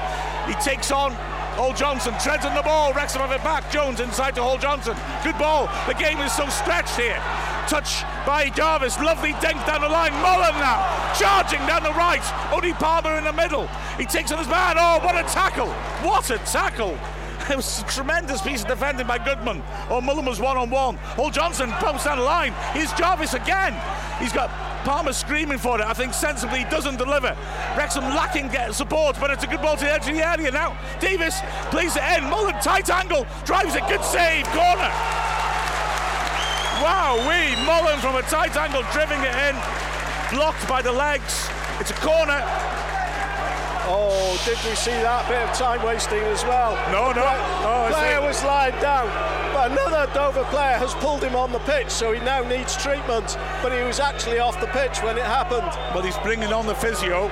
He 0.47 0.55
takes 0.55 0.93
on 0.93 1.11
Hall 1.57 1.73
Johnson 1.73 2.15
treads 2.21 2.45
on 2.45 2.55
the 2.55 2.63
ball. 2.63 2.93
Wrexham 2.93 3.23
have 3.23 3.33
it 3.33 3.43
back. 3.43 3.73
Jones 3.73 3.99
inside 3.99 4.37
to 4.37 4.43
Hall 4.43 4.57
Johnson. 4.57 4.97
Good 5.25 5.37
ball. 5.37 5.69
The 5.89 5.95
game 5.95 6.19
is 6.19 6.33
so 6.33 6.49
stretched 6.49 6.97
here. 6.97 7.21
Touch 7.69 8.03
by 8.27 8.51
Jarvis. 8.51 8.99
Lovely 9.01 9.33
dink 9.41 9.65
down 9.67 9.81
the 9.81 9.89
line. 9.89 10.13
Mullen 10.23 10.55
now 10.59 11.05
charging 11.19 11.61
down 11.67 11.83
the 11.83 11.93
right. 11.93 12.23
Only 12.53 12.73
Palmer 12.73 13.17
in 13.17 13.25
the 13.25 13.33
middle. 13.33 13.67
He 13.99 14.05
takes 14.05 14.33
on 14.33 14.39
his 14.39 14.49
man. 14.49 14.77
Oh, 14.79 15.01
what 15.03 15.15
a 15.15 15.23
tackle! 15.29 15.69
What 16.07 16.31
a 16.31 16.39
tackle! 16.39 16.99
It 17.51 17.57
was 17.57 17.81
a 17.81 17.85
tremendous 17.85 18.41
piece 18.41 18.63
of 18.63 18.69
defending 18.69 19.07
by 19.07 19.19
Goodman. 19.19 19.63
Oh, 19.91 20.01
Mullen 20.01 20.25
was 20.25 20.41
one 20.41 20.57
on 20.57 20.71
one. 20.71 20.97
Hall 20.97 21.31
Johnson 21.31 21.71
pumps 21.73 22.05
down 22.05 22.17
the 22.17 22.25
line. 22.25 22.55
Here's 22.73 22.91
Jarvis 22.95 23.35
again. 23.35 23.75
He's 24.19 24.33
got 24.33 24.49
Palmer 24.85 25.13
screaming 25.13 25.59
for 25.59 25.79
it. 25.79 25.85
I 25.85 25.93
think 25.93 26.15
sensibly 26.15 26.61
he 26.61 26.65
doesn't 26.71 26.97
deliver. 26.97 27.37
Wrexham 27.77 28.05
lacking 28.05 28.51
support, 28.73 29.19
but 29.21 29.31
it's 29.31 29.45
a 29.45 29.47
good 29.47 29.61
ball 29.61 29.77
to 29.77 29.85
the 29.85 29.93
edge 29.93 30.09
of 30.09 30.15
the 30.15 30.27
area 30.27 30.51
now. 30.53 30.75
Davis 31.01 31.41
plays 31.71 31.97
it 31.97 32.03
in. 32.17 32.25
Mullen 32.31 32.55
tight 32.63 32.89
angle, 32.89 33.27
drives 33.45 33.75
it. 33.75 33.87
Good 33.89 34.05
save. 34.05 34.47
Corner. 34.47 35.44
Wow, 36.83 37.17
we 37.29 37.55
Mullen 37.65 37.99
from 38.01 38.17
a 38.17 38.23
tight 38.23 38.57
angle, 38.57 38.83
driving 38.93 39.21
it 39.21 39.35
in, 39.49 39.55
blocked 40.37 40.67
by 40.69 40.83
the 40.83 40.93
legs. 40.93 41.49
It's 41.79 41.91
a 41.91 41.95
corner. 41.95 42.43
Oh, 43.87 44.41
did 44.45 44.59
we 44.65 44.75
see 44.75 44.91
that 44.91 45.29
bit 45.29 45.39
of 45.39 45.53
time 45.57 45.85
wasting 45.85 46.23
as 46.33 46.43
well? 46.45 46.73
No, 46.91 47.13
no. 47.13 47.23
Oh, 47.63 47.89
player 47.93 48.21
was 48.21 48.43
lying 48.43 48.75
down, 48.81 49.07
but 49.53 49.71
another 49.71 50.11
Dover 50.15 50.45
player 50.45 50.79
has 50.79 50.95
pulled 50.95 51.23
him 51.23 51.37
on 51.37 51.53
the 51.53 51.59
pitch, 51.61 51.91
so 51.91 52.13
he 52.13 52.21
now 52.21 52.43
needs 52.43 52.77
treatment. 52.83 53.37
But 53.63 53.73
he 53.73 53.83
was 53.85 54.01
actually 54.01 54.39
off 54.39 54.59
the 54.61 54.69
pitch 54.69 55.03
when 55.03 55.19
it 55.19 55.25
happened. 55.25 55.71
Well, 55.95 56.03
he's 56.03 56.19
bringing 56.19 56.53
on 56.53 56.67
the 56.67 56.75
physio. 56.75 57.29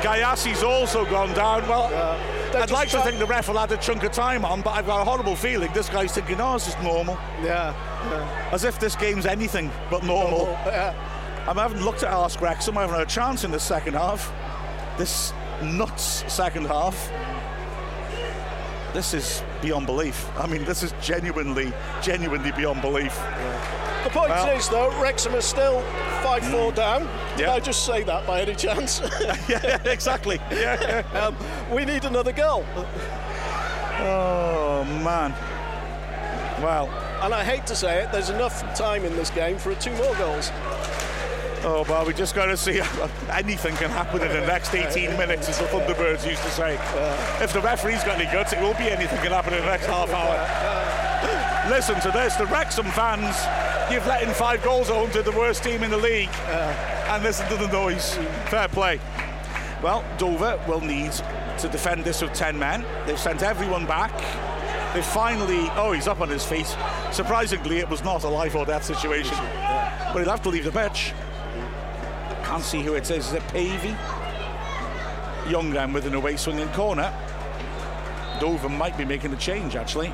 Gyasi's 0.00 0.62
also 0.62 1.04
gone 1.04 1.34
down. 1.34 1.68
Well, 1.68 1.90
yeah. 1.90 2.39
I'd 2.54 2.70
like 2.70 2.88
to 2.90 3.00
think 3.02 3.18
the 3.18 3.26
ref 3.26 3.48
will 3.48 3.58
add 3.58 3.72
a 3.72 3.76
chunk 3.76 4.02
of 4.02 4.12
time 4.12 4.44
on, 4.44 4.62
but 4.62 4.70
I've 4.70 4.86
got 4.86 5.00
a 5.00 5.04
horrible 5.04 5.36
feeling 5.36 5.70
this 5.72 5.88
guy's 5.88 6.12
thinking, 6.12 6.40
oh, 6.40 6.56
it's 6.56 6.66
just 6.66 6.80
normal. 6.82 7.18
Yeah. 7.42 7.74
yeah. 8.10 8.48
As 8.52 8.64
if 8.64 8.78
this 8.78 8.96
game's 8.96 9.26
anything 9.26 9.70
but 9.90 10.02
normal. 10.04 10.46
normal 10.46 10.58
yeah. 10.66 10.94
I 11.48 11.54
haven't 11.54 11.84
looked 11.84 12.02
at 12.02 12.12
Ask 12.12 12.40
Wrexham. 12.40 12.76
I 12.76 12.82
haven't 12.82 12.96
had 12.96 13.06
a 13.06 13.10
chance 13.10 13.44
in 13.44 13.50
the 13.50 13.60
second 13.60 13.94
half. 13.94 14.32
This 14.98 15.32
nuts 15.62 16.24
second 16.32 16.66
half. 16.66 17.10
This 18.92 19.14
is 19.14 19.42
beyond 19.62 19.86
belief. 19.86 20.28
I 20.36 20.46
mean, 20.46 20.64
this 20.64 20.82
is 20.82 20.92
genuinely, 21.00 21.72
genuinely 22.02 22.50
beyond 22.52 22.82
belief. 22.82 23.14
Yeah. 23.16 24.04
The 24.04 24.10
point 24.10 24.30
well, 24.30 24.56
is, 24.56 24.68
though, 24.68 25.00
Wrexham 25.00 25.34
is 25.34 25.44
still 25.44 25.82
5 26.22 26.46
4 26.46 26.72
mm, 26.72 26.74
down. 26.74 27.02
Yeah. 27.02 27.36
Did 27.36 27.48
I 27.48 27.60
just 27.60 27.84
say 27.84 28.02
that 28.02 28.26
by 28.26 28.40
any 28.40 28.54
chance? 28.54 29.00
yeah, 29.48 29.78
exactly. 29.84 30.40
Yeah. 30.50 31.04
um, 31.14 31.36
we 31.72 31.84
need 31.84 32.04
another 32.04 32.32
goal. 32.32 32.64
Oh, 34.00 34.84
man. 35.04 35.34
Well. 36.62 36.88
And 37.22 37.34
I 37.34 37.44
hate 37.44 37.66
to 37.66 37.76
say 37.76 38.02
it, 38.02 38.12
there's 38.12 38.30
enough 38.30 38.74
time 38.74 39.04
in 39.04 39.14
this 39.14 39.30
game 39.30 39.58
for 39.58 39.74
two 39.74 39.94
more 39.96 40.14
goals. 40.16 40.50
Oh, 41.62 41.84
well, 41.88 42.06
we 42.06 42.14
just 42.14 42.34
got 42.34 42.46
to 42.46 42.56
see 42.56 42.80
anything 43.30 43.76
can 43.76 43.90
happen 43.90 44.22
in 44.22 44.28
the 44.28 44.46
next 44.46 44.74
18 44.74 45.16
minutes, 45.18 45.48
as 45.48 45.58
the 45.58 45.66
Thunderbirds 45.66 46.26
used 46.28 46.42
to 46.42 46.50
say. 46.50 46.78
If 47.42 47.52
the 47.52 47.60
referee's 47.60 48.02
got 48.02 48.18
any 48.18 48.24
guts, 48.32 48.54
it 48.54 48.60
will 48.60 48.74
be 48.74 48.90
anything 48.90 49.18
can 49.18 49.32
happen 49.32 49.52
in 49.52 49.60
the 49.60 49.66
next 49.66 49.86
half 49.86 50.10
hour. 50.10 51.70
Listen 51.70 52.00
to 52.00 52.10
this, 52.10 52.34
the 52.36 52.46
Wrexham 52.46 52.86
fans, 52.86 53.36
you've 53.92 54.06
let 54.06 54.22
in 54.22 54.32
five 54.32 54.62
goals 54.62 54.88
at 54.88 54.96
home 54.96 55.10
to 55.10 55.22
the 55.22 55.32
worst 55.32 55.62
team 55.62 55.82
in 55.82 55.90
the 55.90 55.98
league, 55.98 56.30
and 56.48 57.22
listen 57.22 57.46
to 57.48 57.56
the 57.56 57.68
noise. 57.68 58.14
Fair 58.46 58.68
play. 58.68 58.98
Well, 59.82 60.02
Dover 60.16 60.58
will 60.66 60.80
need 60.80 61.12
to 61.58 61.68
defend 61.68 62.04
this 62.04 62.22
with 62.22 62.32
10 62.32 62.58
men. 62.58 62.86
They've 63.06 63.18
sent 63.20 63.42
everyone 63.42 63.84
back. 63.84 64.12
They 64.94 65.02
finally, 65.02 65.68
oh, 65.76 65.92
he's 65.92 66.08
up 66.08 66.22
on 66.22 66.30
his 66.30 66.44
feet. 66.44 66.74
Surprisingly, 67.12 67.78
it 67.78 67.88
was 67.88 68.02
not 68.02 68.24
a 68.24 68.28
life 68.28 68.54
or 68.54 68.64
death 68.64 68.84
situation, 68.84 69.36
but 69.38 70.20
he'll 70.20 70.30
have 70.30 70.42
to 70.42 70.48
leave 70.48 70.64
the 70.64 70.72
pitch. 70.72 71.12
Can't 72.50 72.64
see 72.64 72.82
who 72.82 72.94
it 72.94 73.08
is. 73.12 73.28
Is 73.28 73.32
it 73.34 73.46
Pavey? 73.46 73.96
Young 75.48 75.70
then 75.70 75.92
with 75.92 76.04
an 76.04 76.14
away 76.14 76.36
swinging 76.36 76.68
corner. 76.70 77.14
Dover 78.40 78.68
might 78.68 78.98
be 78.98 79.04
making 79.04 79.32
a 79.32 79.36
change 79.36 79.76
actually. 79.76 80.12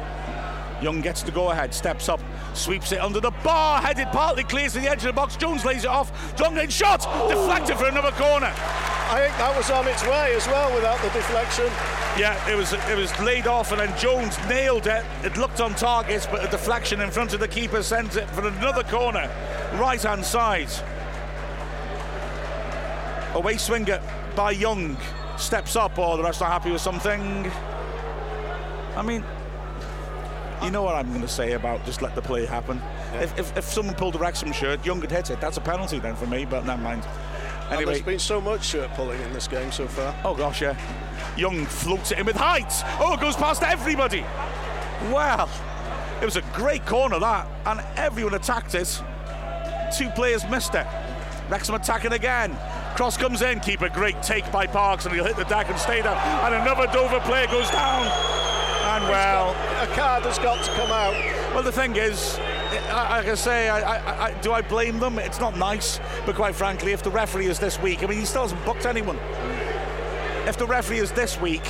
Young 0.83 1.01
gets 1.01 1.23
to 1.23 1.33
go 1.33 1.51
ahead, 1.53 1.73
steps 1.73 2.11
up, 2.11 2.21
sweeps 2.53 2.93
it 2.93 3.01
under 3.01 3.21
the 3.21 3.31
bar, 3.43 3.81
headed 3.81 4.09
partly 4.09 4.45
clears 4.45 4.75
to 4.75 4.81
the 4.81 4.87
edge 4.87 4.99
of 4.99 5.05
the 5.05 5.13
box. 5.15 5.35
Jones 5.37 5.65
lays 5.65 5.85
it 5.85 5.89
off. 5.89 6.37
Drumlin 6.37 6.71
shot, 6.71 7.01
deflected 7.31 7.79
for 7.79 7.87
another 7.87 8.11
corner. 8.11 8.53
I 9.09 9.21
think 9.25 9.39
that 9.39 9.57
was 9.57 9.71
on 9.71 9.89
its 9.89 10.03
way 10.05 10.35
as 10.37 10.47
well 10.47 10.75
without 10.75 11.01
the 11.01 11.09
deflection. 11.09 11.65
Yeah, 12.19 12.37
it 12.53 12.55
was 12.55 12.75
it 12.75 12.99
was 12.99 13.19
laid 13.21 13.47
off 13.47 13.73
and 13.73 13.81
then 13.81 13.99
Jones 13.99 14.37
nailed 14.47 14.87
it. 14.89 15.07
It 15.25 15.39
looked 15.39 15.63
on 15.63 15.75
target, 15.75 16.29
but 16.31 16.45
a 16.45 16.51
deflection 16.51 17.01
in 17.01 17.11
front 17.11 17.33
of 17.33 17.41
the 17.41 17.49
keeper 17.49 17.83
sends 17.83 18.17
it 18.17 18.29
for 18.29 18.47
another 18.47 18.83
corner, 18.83 19.31
right 19.79 20.03
hand 20.03 20.23
side. 20.23 20.69
Away 23.37 23.59
swinger 23.59 24.01
by 24.35 24.53
Young 24.53 24.97
steps 25.37 25.77
up, 25.77 25.99
or 25.99 26.17
the 26.17 26.23
rest 26.23 26.41
are 26.41 26.51
happy 26.51 26.71
with 26.71 26.81
something. 26.81 27.21
I 28.97 29.03
mean, 29.03 29.23
you 30.63 30.71
know 30.71 30.83
what 30.83 30.95
I'm 30.95 31.09
going 31.11 31.21
to 31.21 31.29
say 31.29 31.53
about 31.53 31.85
just 31.85 32.01
let 32.01 32.15
the 32.15 32.23
play 32.23 32.47
happen. 32.47 32.79
Yeah. 33.13 33.21
If, 33.21 33.39
if, 33.39 33.57
if, 33.59 33.65
someone 33.65 33.95
pulled 33.95 34.15
a 34.15 34.19
Wrexham 34.19 34.53
shirt, 34.53 34.87
Young 34.87 35.03
had 35.03 35.11
hit 35.11 35.29
it. 35.29 35.39
That's 35.39 35.59
a 35.59 35.61
penalty 35.61 35.99
then 35.99 36.17
for 36.17 36.27
me, 36.27 36.47
but 36.47 36.65
never 36.65 36.81
mind. 36.81 37.05
Anyway, 37.69 37.83
and 37.83 37.89
there's 37.89 38.03
been 38.03 38.19
so 38.19 38.41
much 38.41 38.65
shirt 38.65 38.91
pulling 38.95 39.21
in 39.21 39.33
this 39.35 39.47
game 39.49 39.71
so 39.71 39.87
far. 39.87 40.15
Oh 40.25 40.35
gosh, 40.35 40.63
yeah. 40.63 40.79
Young 41.37 41.67
floats 41.67 42.13
it 42.13 42.19
in 42.19 42.25
with 42.25 42.37
height. 42.37 42.73
Oh, 42.99 43.13
it 43.13 43.21
goes 43.21 43.37
past 43.37 43.63
everybody. 43.63 44.25
Well, 45.13 45.51
it 46.23 46.25
was 46.25 46.37
a 46.37 46.43
great 46.55 46.87
corner 46.87 47.19
that, 47.19 47.47
and 47.67 47.81
everyone 47.97 48.33
attacked 48.33 48.75
it. 48.75 49.03
Two 49.95 50.09
players 50.11 50.49
missed 50.49 50.75
it. 50.75 50.87
Wrexham 51.51 51.75
attacking 51.75 52.13
again. 52.13 52.57
Cross 52.97 53.18
comes 53.18 53.43
in, 53.43 53.60
keeper, 53.60 53.90
great 53.90 54.23
take 54.23 54.51
by 54.51 54.66
Parks, 54.66 55.05
and 55.05 55.14
he'll 55.14 55.27
hit 55.27 55.36
the 55.36 55.44
deck 55.44 55.68
and 55.68 55.78
stay 55.78 56.01
there. 56.01 56.14
And 56.14 56.55
another 56.55 56.86
Dover 56.90 57.20
player 57.20 57.47
goes 57.47 57.70
down. 57.70 58.06
And 58.06 59.05
well, 59.05 59.52
got, 59.52 59.89
a 59.90 59.93
card 59.93 60.23
has 60.23 60.39
got 60.39 60.64
to 60.64 60.70
come 60.73 60.90
out. 60.90 61.12
Well, 61.52 61.62
the 61.62 61.70
thing 61.70 61.94
is, 61.97 62.39
like 62.39 63.10
I 63.10 63.23
can 63.23 63.36
say, 63.36 63.68
I, 63.68 63.81
I, 63.81 64.24
I, 64.28 64.32
do 64.40 64.52
I 64.52 64.62
blame 64.62 64.98
them? 64.98 65.18
It's 65.18 65.40
not 65.40 65.59
nice, 65.59 66.01
but 66.24 66.36
quite 66.36 66.55
frankly, 66.55 66.93
if 66.93 67.02
the 67.02 67.10
referee 67.10 67.48
is 67.48 67.59
this 67.59 67.78
week, 67.82 68.02
I 68.02 68.06
mean, 68.06 68.18
he 68.18 68.24
still 68.24 68.43
hasn't 68.43 68.64
booked 68.64 68.86
anyone. 68.86 69.18
If 70.47 70.56
the 70.56 70.66
referee 70.66 71.01
is 71.01 71.12
this 71.12 71.39
week, 71.39 71.64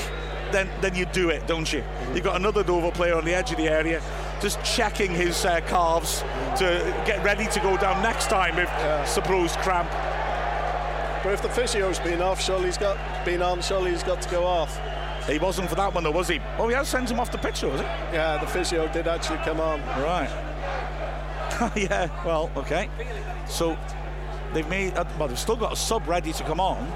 then 0.52 0.70
then 0.80 0.94
you 0.94 1.06
do 1.06 1.30
it, 1.30 1.44
don't 1.48 1.72
you? 1.72 1.82
You've 2.14 2.22
got 2.22 2.36
another 2.36 2.62
Dover 2.62 2.92
player 2.92 3.16
on 3.16 3.24
the 3.24 3.34
edge 3.34 3.50
of 3.50 3.56
the 3.56 3.68
area, 3.68 4.00
just 4.40 4.62
checking 4.62 5.10
his 5.10 5.44
uh, 5.44 5.60
calves 5.62 6.20
to 6.58 6.94
get 7.04 7.24
ready 7.24 7.46
to 7.48 7.58
go 7.58 7.76
down 7.76 8.00
next 8.00 8.26
time 8.26 8.58
if 8.60 8.68
yeah. 8.68 9.04
supposed 9.04 9.56
cramp. 9.56 9.90
But 11.26 11.32
if 11.32 11.42
the 11.42 11.48
physio's 11.48 11.98
been 11.98 12.22
off, 12.22 12.40
surely 12.40 12.66
he's 12.66 12.78
got 12.78 12.96
been 13.24 13.42
on, 13.42 13.60
surely 13.60 13.90
he's 13.90 14.04
got 14.04 14.22
to 14.22 14.28
go 14.28 14.44
off. 14.44 14.80
He 15.26 15.40
wasn't 15.40 15.68
for 15.68 15.74
that 15.74 15.92
one 15.92 16.04
though, 16.04 16.12
was 16.12 16.28
he? 16.28 16.38
Oh, 16.56 16.68
he 16.68 16.74
has 16.76 16.86
sent 16.86 17.10
him 17.10 17.18
off 17.18 17.32
the 17.32 17.38
pitch, 17.38 17.64
was 17.64 17.80
he? 17.80 17.86
Yeah, 18.12 18.38
the 18.38 18.46
physio 18.46 18.86
did 18.92 19.08
actually 19.08 19.38
come 19.38 19.60
on. 19.60 19.80
Right. 20.00 20.30
yeah. 21.74 22.24
Well, 22.24 22.48
okay. 22.56 22.88
So 23.48 23.76
they've 24.54 24.68
made. 24.68 24.94
Uh, 24.94 25.04
well, 25.18 25.26
they've 25.26 25.36
still 25.36 25.56
got 25.56 25.72
a 25.72 25.76
sub 25.76 26.06
ready 26.06 26.32
to 26.32 26.44
come 26.44 26.60
on. 26.60 26.86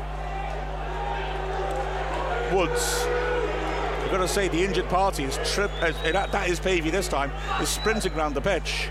Woods. 2.55 3.02
I've 3.09 4.12
got 4.12 4.19
to 4.19 4.28
say, 4.28 4.47
the 4.47 4.62
injured 4.62 4.89
party 4.89 5.24
is 5.24 5.40
trip. 5.52 5.73
Uh, 5.81 5.90
that 6.12 6.48
is 6.48 6.61
Pavey 6.61 6.90
this 6.90 7.09
time. 7.09 7.32
Is 7.61 7.69
sprinting 7.69 8.12
around 8.12 8.35
the 8.35 8.40
pitch. 8.40 8.90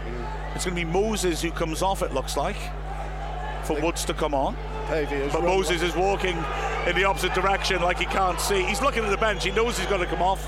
It's 0.54 0.66
going 0.66 0.76
to 0.76 0.86
be 0.86 0.92
Moses 0.92 1.42
who 1.42 1.52
comes 1.52 1.82
off. 1.82 2.02
It 2.02 2.14
looks 2.14 2.36
like 2.36 2.58
for 3.64 3.80
Woods 3.80 4.04
to 4.04 4.14
come 4.14 4.34
on. 4.34 4.58
But 5.32 5.44
Moses 5.44 5.82
is 5.82 5.96
walking 5.96 6.38
in 6.88 6.96
the 6.96 7.04
opposite 7.06 7.34
direction 7.34 7.82
like 7.82 8.00
he 8.00 8.06
can't 8.06 8.40
see. 8.40 8.64
He's 8.64 8.82
looking 8.82 9.04
at 9.04 9.10
the 9.10 9.18
bench, 9.18 9.44
he 9.44 9.52
knows 9.52 9.78
he's 9.78 9.88
got 9.88 9.98
to 9.98 10.06
come 10.06 10.22
off. 10.22 10.48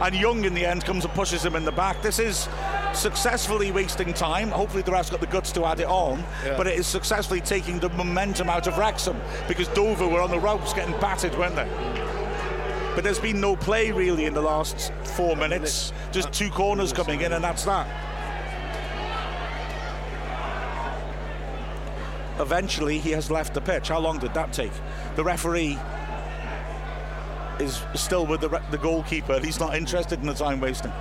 And 0.00 0.14
Young 0.16 0.44
in 0.44 0.54
the 0.54 0.66
end 0.66 0.84
comes 0.84 1.04
and 1.04 1.14
pushes 1.14 1.44
him 1.44 1.54
in 1.54 1.64
the 1.64 1.70
back. 1.72 2.02
This 2.02 2.18
is 2.18 2.48
successfully 2.92 3.70
wasting 3.70 4.12
time. 4.12 4.50
Hopefully, 4.50 4.82
the 4.82 4.90
rest 4.90 5.12
got 5.12 5.20
the 5.20 5.26
guts 5.28 5.52
to 5.52 5.64
add 5.64 5.78
it 5.80 5.86
on. 5.86 6.24
Yeah. 6.44 6.56
But 6.56 6.66
it 6.66 6.78
is 6.78 6.86
successfully 6.86 7.40
taking 7.40 7.78
the 7.78 7.88
momentum 7.90 8.48
out 8.50 8.66
of 8.66 8.78
Wrexham 8.78 9.16
because 9.46 9.68
Dover 9.68 10.08
were 10.08 10.20
on 10.20 10.30
the 10.30 10.40
ropes 10.40 10.72
getting 10.72 10.98
battered, 10.98 11.38
weren't 11.38 11.54
they? 11.54 11.68
But 12.94 13.04
there's 13.04 13.20
been 13.20 13.40
no 13.40 13.56
play 13.56 13.90
really 13.90 14.26
in 14.26 14.34
the 14.34 14.42
last 14.42 14.92
four 15.04 15.36
minutes. 15.36 15.92
Just 16.10 16.32
two 16.32 16.50
corners 16.50 16.92
coming 16.92 17.20
in, 17.20 17.32
and 17.32 17.42
that's 17.42 17.64
that. 17.64 17.86
Eventually 22.38 22.98
he 22.98 23.10
has 23.10 23.30
left 23.30 23.54
the 23.54 23.60
pitch. 23.60 23.88
How 23.88 24.00
long 24.00 24.18
did 24.18 24.34
that 24.34 24.52
take? 24.52 24.72
The 25.16 25.24
referee 25.24 25.78
is 27.58 27.82
still 27.94 28.26
with 28.26 28.40
the, 28.40 28.62
the 28.70 28.78
goalkeeper. 28.78 29.38
He's 29.40 29.60
not 29.60 29.76
interested 29.76 30.20
in 30.20 30.26
the 30.26 30.34
time 30.34 30.60
wasting. 30.60 30.92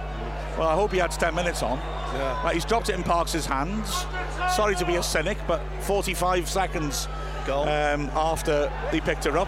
Well, 0.57 0.67
I 0.67 0.75
hope 0.75 0.91
he 0.91 0.99
adds 0.99 1.17
10 1.17 1.33
minutes 1.33 1.63
on. 1.63 1.77
Yeah. 1.77 2.43
Right, 2.43 2.55
he's 2.55 2.65
dropped 2.65 2.89
it 2.89 2.95
in 2.95 3.03
Parks' 3.03 3.45
hands. 3.45 4.05
Sorry 4.53 4.75
to 4.75 4.85
be 4.85 4.95
a 4.95 5.03
cynic, 5.03 5.37
but 5.47 5.61
45 5.81 6.49
seconds 6.49 7.07
um, 7.47 8.09
after 8.13 8.71
he 8.91 8.99
picked 8.99 9.23
her 9.23 9.37
up. 9.37 9.47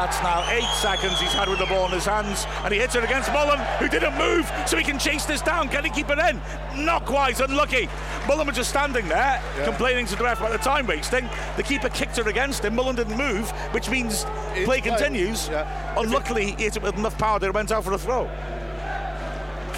That's 0.00 0.22
now 0.22 0.50
eight 0.50 0.64
seconds 0.80 1.20
he's 1.20 1.34
had 1.34 1.46
with 1.46 1.58
the 1.58 1.66
ball 1.66 1.84
in 1.84 1.92
his 1.92 2.06
hands, 2.06 2.46
and 2.64 2.72
he 2.72 2.80
hits 2.80 2.94
it 2.94 3.04
against 3.04 3.30
Mullen, 3.34 3.58
who 3.78 3.86
didn't 3.86 4.16
move, 4.16 4.50
so 4.66 4.78
he 4.78 4.82
can 4.82 4.98
chase 4.98 5.26
this 5.26 5.42
down. 5.42 5.68
Can 5.68 5.84
he 5.84 5.90
keep 5.90 6.08
it 6.08 6.18
in? 6.18 6.40
Not 6.74 7.04
quite, 7.04 7.38
unlucky. 7.38 7.86
Mullen 8.26 8.46
was 8.46 8.56
just 8.56 8.70
standing 8.70 9.06
there, 9.08 9.42
yeah. 9.58 9.64
complaining 9.66 10.06
to 10.06 10.16
the 10.16 10.24
ref 10.24 10.40
about 10.40 10.52
the 10.52 10.58
time 10.58 10.86
wasting. 10.86 11.28
The 11.58 11.62
keeper 11.62 11.90
kicked 11.90 12.16
it 12.16 12.26
against 12.26 12.64
him. 12.64 12.76
Mullen 12.76 12.96
didn't 12.96 13.18
move, 13.18 13.50
which 13.72 13.90
means 13.90 14.24
it's 14.54 14.64
play 14.64 14.80
continues. 14.80 15.48
Yeah. 15.48 16.00
Unluckily, 16.00 16.52
he 16.52 16.64
hit 16.64 16.78
it 16.78 16.82
with 16.82 16.96
enough 16.96 17.18
power 17.18 17.38
that 17.38 17.46
it 17.46 17.52
went 17.52 17.70
out 17.70 17.84
for 17.84 17.92
a 17.92 17.98
throw. 17.98 18.24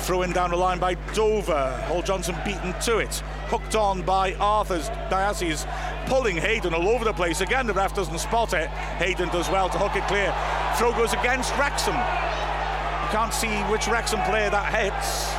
Throw 0.02 0.22
in 0.22 0.32
down 0.32 0.50
the 0.50 0.56
line 0.56 0.80
by 0.80 0.94
Dover. 1.14 1.70
Hall 1.86 2.02
Johnson 2.02 2.34
beaten 2.44 2.74
to 2.80 2.98
it. 2.98 3.22
Hooked 3.46 3.76
on 3.76 4.02
by 4.02 4.34
Arthurs. 4.34 4.88
Gyasi 5.08 5.50
is 5.50 5.64
pulling 6.06 6.36
Hayden 6.36 6.74
all 6.74 6.88
over 6.88 7.04
the 7.04 7.12
place. 7.12 7.40
Again, 7.40 7.68
the 7.68 7.72
ref 7.72 7.94
doesn't 7.94 8.18
spot 8.18 8.52
it. 8.52 8.66
Hayden 8.98 9.28
does 9.28 9.48
well 9.48 9.68
to 9.68 9.78
hook 9.78 9.94
it 9.94 10.04
clear. 10.08 10.34
Throw 10.76 10.90
goes 10.90 11.12
against 11.12 11.56
Wrexham. 11.56 11.94
You 11.94 13.08
can't 13.14 13.32
see 13.32 13.54
which 13.70 13.86
Wrexham 13.86 14.20
player 14.22 14.50
that 14.50 14.74
hits. 14.74 15.30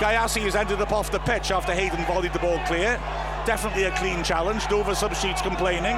Gyasi 0.00 0.42
has 0.42 0.54
ended 0.54 0.80
up 0.80 0.92
off 0.92 1.10
the 1.10 1.18
pitch 1.18 1.50
after 1.50 1.72
Hayden 1.74 2.04
volleyed 2.04 2.32
the 2.32 2.38
ball 2.38 2.60
clear. 2.66 3.00
Definitely 3.46 3.84
a 3.84 3.96
clean 3.96 4.22
challenge. 4.22 4.68
Dover 4.68 4.94
substitutes 4.94 5.42
complaining. 5.42 5.96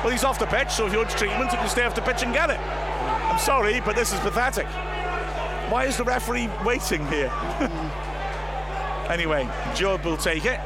Well, 0.00 0.08
he's 0.08 0.24
off 0.24 0.38
the 0.38 0.46
pitch, 0.46 0.70
so 0.70 0.86
if 0.86 0.92
you 0.92 0.98
want 1.00 1.10
treatment, 1.10 1.52
you 1.52 1.58
can 1.58 1.68
stay 1.68 1.84
off 1.84 1.94
the 1.94 2.00
pitch 2.00 2.22
and 2.22 2.32
get 2.32 2.48
it. 2.48 2.58
I'm 2.58 3.38
sorry, 3.38 3.80
but 3.80 3.94
this 3.94 4.14
is 4.14 4.20
pathetic. 4.20 4.66
Why 5.68 5.84
is 5.86 5.96
the 5.96 6.04
referee 6.04 6.48
waiting 6.64 7.04
here? 7.08 7.32
anyway, 9.10 9.48
Judd 9.74 10.04
will 10.04 10.16
take 10.16 10.44
it. 10.44 10.60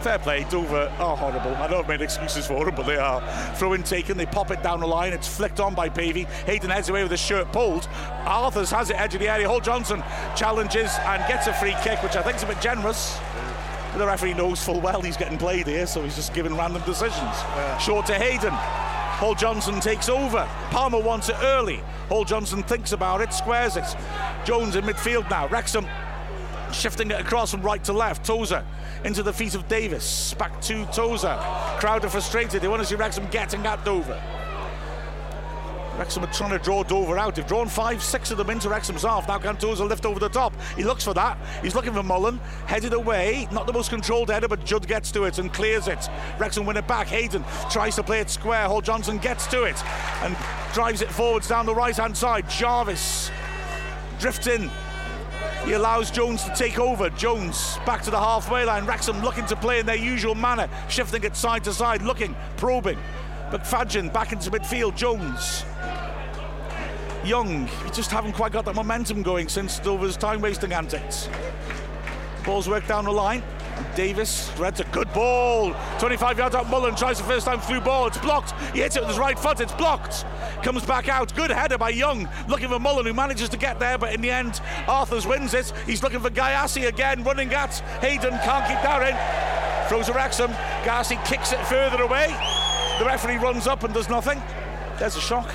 Fair 0.00 0.18
play, 0.18 0.44
Dover 0.44 0.90
are 0.98 1.14
horrible. 1.14 1.54
I 1.56 1.68
know 1.68 1.80
I've 1.80 1.88
made 1.88 2.00
excuses 2.00 2.46
for 2.46 2.64
them, 2.64 2.74
but 2.74 2.86
they 2.86 2.96
are. 2.96 3.20
Throw 3.56 3.74
in 3.74 3.82
taken, 3.82 4.16
they 4.16 4.24
pop 4.24 4.50
it 4.50 4.62
down 4.62 4.80
the 4.80 4.86
line, 4.86 5.12
it's 5.12 5.28
flicked 5.28 5.60
on 5.60 5.74
by 5.74 5.90
Pavey. 5.90 6.24
Hayden 6.46 6.70
heads 6.70 6.88
away 6.88 7.02
with 7.02 7.10
his 7.10 7.20
shirt 7.20 7.52
pulled. 7.52 7.86
Arthurs 8.24 8.70
has 8.70 8.88
it 8.88 8.98
edge 8.98 9.12
of 9.12 9.20
the 9.20 9.28
area. 9.28 9.46
Hall 9.46 9.60
Johnson 9.60 10.02
challenges 10.34 10.90
and 11.00 11.22
gets 11.28 11.46
a 11.46 11.52
free 11.52 11.76
kick, 11.82 12.02
which 12.02 12.16
I 12.16 12.22
think 12.22 12.36
is 12.36 12.42
a 12.42 12.46
bit 12.46 12.62
generous. 12.62 13.18
But 13.92 13.98
the 13.98 14.06
referee 14.06 14.32
knows 14.32 14.64
full 14.64 14.80
well 14.80 15.02
he's 15.02 15.18
getting 15.18 15.36
played 15.36 15.66
here, 15.66 15.86
so 15.86 16.02
he's 16.02 16.16
just 16.16 16.32
giving 16.32 16.56
random 16.56 16.82
decisions. 16.86 17.20
Yeah. 17.20 17.76
Short 17.76 18.06
to 18.06 18.14
Hayden. 18.14 18.54
Hall 19.20 19.34
Johnson 19.34 19.80
takes 19.80 20.08
over. 20.08 20.48
Palmer 20.70 20.98
wants 20.98 21.28
it 21.28 21.36
early. 21.42 21.82
Hall 22.08 22.24
Johnson 22.24 22.62
thinks 22.62 22.92
about 22.92 23.20
it, 23.20 23.34
squares 23.34 23.76
it. 23.76 23.84
Jones 24.46 24.76
in 24.76 24.84
midfield 24.84 25.28
now. 25.28 25.46
Wrexham 25.48 25.86
shifting 26.72 27.10
it 27.10 27.20
across 27.20 27.50
from 27.50 27.60
right 27.60 27.84
to 27.84 27.92
left. 27.92 28.24
Tozer 28.24 28.64
into 29.04 29.22
the 29.22 29.30
feet 29.30 29.54
of 29.54 29.68
Davis. 29.68 30.32
Back 30.32 30.58
to 30.62 30.86
Tozer. 30.86 31.36
Crowd 31.78 32.02
are 32.06 32.08
frustrated. 32.08 32.62
They 32.62 32.68
want 32.68 32.80
to 32.80 32.88
see 32.88 32.94
Wrexham 32.94 33.28
getting 33.28 33.66
at 33.66 33.84
Dover. 33.84 34.18
Wrexham 36.00 36.24
are 36.24 36.32
trying 36.32 36.52
to 36.52 36.58
draw 36.58 36.82
Dover 36.82 37.18
out. 37.18 37.34
They've 37.34 37.46
drawn 37.46 37.68
five, 37.68 38.02
six 38.02 38.30
of 38.30 38.38
them 38.38 38.48
into 38.48 38.70
Wrexham's 38.70 39.02
half. 39.02 39.28
Now 39.28 39.36
Cantosa 39.36 39.86
lift 39.86 40.06
over 40.06 40.18
the 40.18 40.30
top. 40.30 40.54
He 40.74 40.82
looks 40.82 41.04
for 41.04 41.12
that. 41.12 41.36
He's 41.62 41.74
looking 41.74 41.92
for 41.92 42.02
Mullen. 42.02 42.38
Headed 42.64 42.94
away. 42.94 43.46
Not 43.52 43.66
the 43.66 43.74
most 43.74 43.90
controlled 43.90 44.30
header, 44.30 44.48
but 44.48 44.64
Judd 44.64 44.88
gets 44.88 45.12
to 45.12 45.24
it 45.24 45.38
and 45.38 45.52
clears 45.52 45.88
it. 45.88 46.08
Wrexham 46.38 46.64
win 46.64 46.78
it 46.78 46.88
back. 46.88 47.06
Hayden 47.08 47.44
tries 47.70 47.96
to 47.96 48.02
play 48.02 48.20
it 48.20 48.30
square. 48.30 48.66
Hall 48.66 48.80
Johnson 48.80 49.18
gets 49.18 49.46
to 49.48 49.64
it 49.64 49.76
and 50.22 50.34
drives 50.72 51.02
it 51.02 51.10
forwards 51.10 51.48
down 51.48 51.66
the 51.66 51.74
right 51.74 51.94
hand 51.94 52.16
side. 52.16 52.48
Jarvis 52.48 53.30
drifts 54.18 54.46
in. 54.46 54.70
He 55.66 55.72
allows 55.72 56.10
Jones 56.10 56.42
to 56.44 56.54
take 56.54 56.78
over. 56.78 57.10
Jones 57.10 57.76
back 57.84 58.00
to 58.04 58.10
the 58.10 58.18
halfway 58.18 58.64
line. 58.64 58.86
Wrexham 58.86 59.20
looking 59.20 59.44
to 59.44 59.54
play 59.54 59.80
in 59.80 59.84
their 59.84 59.96
usual 59.96 60.34
manner, 60.34 60.66
shifting 60.88 61.24
it 61.24 61.36
side 61.36 61.62
to 61.64 61.74
side, 61.74 62.00
looking, 62.00 62.34
probing. 62.56 62.98
McFadzean 63.50 64.12
back 64.12 64.32
into 64.32 64.48
midfield. 64.48 64.96
Jones 64.96 65.64
Young, 67.24 67.68
you 67.84 67.90
just 67.92 68.10
haven't 68.10 68.32
quite 68.32 68.50
got 68.52 68.64
that 68.64 68.74
momentum 68.74 69.22
going 69.22 69.48
since 69.48 69.78
Dover's 69.78 70.16
time 70.16 70.40
wasting 70.40 70.72
antics. 70.72 71.28
Ball's 72.44 72.68
worked 72.68 72.88
down 72.88 73.04
the 73.04 73.10
line. 73.10 73.42
Davis 73.94 74.50
threads 74.52 74.80
a 74.80 74.84
good 74.84 75.12
ball. 75.12 75.74
25 75.98 76.38
yards 76.38 76.54
out. 76.54 76.70
Mullen 76.70 76.94
tries 76.94 77.18
the 77.18 77.24
first 77.24 77.46
time 77.46 77.60
through 77.60 77.80
ball. 77.82 78.06
It's 78.06 78.16
blocked. 78.18 78.52
He 78.72 78.80
hits 78.80 78.96
it 78.96 79.00
with 79.00 79.10
his 79.10 79.18
right 79.18 79.38
foot. 79.38 79.60
It's 79.60 79.72
blocked. 79.72 80.24
Comes 80.62 80.84
back 80.86 81.08
out. 81.08 81.34
Good 81.34 81.50
header 81.50 81.76
by 81.76 81.90
Young. 81.90 82.28
Looking 82.48 82.68
for 82.68 82.78
Mullen, 82.78 83.04
who 83.04 83.12
manages 83.12 83.50
to 83.50 83.56
get 83.58 83.78
there, 83.78 83.98
but 83.98 84.14
in 84.14 84.22
the 84.22 84.30
end, 84.30 84.60
Arthurs 84.88 85.26
wins 85.26 85.52
it. 85.52 85.72
He's 85.86 86.02
looking 86.02 86.20
for 86.20 86.30
Gyasi 86.30 86.88
again, 86.88 87.22
running 87.22 87.52
at 87.52 87.78
Hayden. 88.00 88.30
Can't 88.30 88.66
keep 88.66 88.80
that 88.82 89.02
in. 89.10 89.88
Throws 89.88 90.08
a 90.08 90.14
Wrexham. 90.14 90.50
Gyasi 90.84 91.22
kicks 91.26 91.52
it 91.52 91.60
further 91.66 92.02
away. 92.02 92.28
The 92.98 93.04
referee 93.04 93.36
runs 93.36 93.66
up 93.66 93.82
and 93.82 93.92
does 93.92 94.08
nothing. 94.08 94.42
There's 94.98 95.16
a 95.16 95.20
shock. 95.20 95.50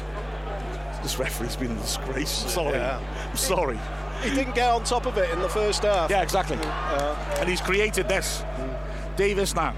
This 1.06 1.20
referee's 1.20 1.56
been 1.56 1.70
a 1.70 1.76
disgrace. 1.76 2.46
I'm 2.46 2.50
sorry. 2.50 2.78
Yeah. 2.80 3.00
I'm 3.30 3.38
sorry. 3.38 3.80
He 4.24 4.32
didn't 4.32 4.56
get 4.56 4.72
on 4.72 4.84
top 4.84 5.06
of 5.06 5.16
it 5.20 5.30
in 5.30 5.40
the 5.40 5.48
first 5.48 5.84
half. 5.84 6.10
Yeah, 6.10 6.24
exactly. 6.24 6.58
Uh, 6.60 7.38
and 7.38 7.48
he's 7.48 7.62
created 7.62 8.08
this. 8.08 8.42
Mm. 8.42 9.16
Davis 9.16 9.54
now 9.54 9.76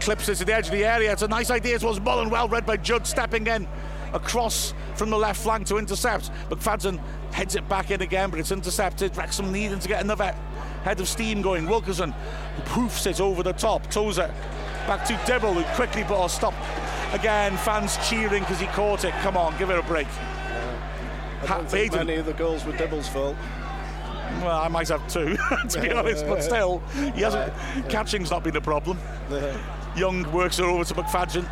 clips 0.00 0.26
it 0.30 0.36
to 0.36 0.44
the 0.46 0.54
edge 0.54 0.64
of 0.68 0.72
the 0.72 0.82
area. 0.82 1.12
It's 1.12 1.20
a 1.20 1.28
nice 1.28 1.50
idea. 1.50 1.74
It 1.74 1.82
was 1.82 2.00
Mullen, 2.00 2.30
well 2.30 2.48
read 2.48 2.64
by 2.64 2.78
Judd, 2.78 3.06
stepping 3.06 3.46
in 3.46 3.68
across 4.14 4.72
from 4.94 5.10
the 5.10 5.18
left 5.18 5.42
flank 5.42 5.66
to 5.66 5.76
intercept. 5.76 6.30
McFadzean 6.48 6.98
heads 7.30 7.56
it 7.56 7.68
back 7.68 7.90
in 7.90 8.00
again, 8.00 8.30
but 8.30 8.40
it's 8.40 8.50
intercepted. 8.50 9.14
Wrexham 9.18 9.52
needing 9.52 9.80
to 9.80 9.86
get 9.86 10.02
another 10.02 10.34
head 10.82 10.98
of 10.98 11.08
steam 11.08 11.42
going. 11.42 11.68
Wilkinson 11.68 12.14
poofs 12.64 13.06
it 13.06 13.20
over 13.20 13.42
the 13.42 13.52
top. 13.52 13.90
Tozer 13.90 14.32
back 14.86 15.04
to 15.04 15.20
Dibble, 15.26 15.52
who 15.52 15.62
quickly 15.74 16.04
put 16.04 16.24
a 16.24 16.28
stop. 16.30 16.54
Again, 17.12 17.54
fans 17.58 17.98
cheering 18.08 18.44
because 18.44 18.60
he 18.60 18.66
caught 18.68 19.04
it. 19.04 19.12
Come 19.20 19.36
on, 19.36 19.54
give 19.58 19.68
it 19.68 19.78
a 19.78 19.82
break. 19.82 20.06
Don't 21.46 22.06
many 22.06 22.14
of 22.16 22.26
the 22.26 22.32
goals 22.32 22.64
were 22.64 22.72
Dibble's 22.72 23.08
fault. 23.08 23.36
Well, 24.40 24.60
I 24.60 24.68
might 24.68 24.88
have 24.88 25.06
two, 25.08 25.36
to 25.68 25.80
be 25.80 25.92
honest, 25.92 26.26
but 26.26 26.42
still, 26.42 26.80
he 27.14 27.22
hasn't. 27.22 27.52
Catching's 27.88 28.30
not 28.30 28.42
been 28.42 28.56
a 28.56 28.60
problem. 28.60 28.98
Young 29.96 30.30
works 30.32 30.58
it 30.58 30.64
over 30.64 30.84
to 30.84 30.94
McFadzean. 30.94 31.48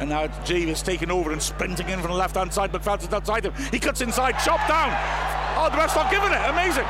And 0.00 0.10
now 0.10 0.28
Davis 0.44 0.82
taking 0.82 1.10
over 1.10 1.32
and 1.32 1.42
sprinting 1.42 1.88
in 1.88 2.00
from 2.00 2.12
the 2.12 2.16
left 2.16 2.36
hand 2.36 2.52
side. 2.54 2.70
McFadzean's 2.72 3.12
outside 3.12 3.44
him. 3.44 3.52
He 3.72 3.80
cuts 3.80 4.00
inside, 4.00 4.32
chop 4.44 4.66
down. 4.68 4.96
Oh, 5.56 5.68
the 5.70 5.76
ref's 5.76 5.96
not 5.96 6.10
giving 6.10 6.30
it. 6.30 6.40
Amazing. 6.48 6.84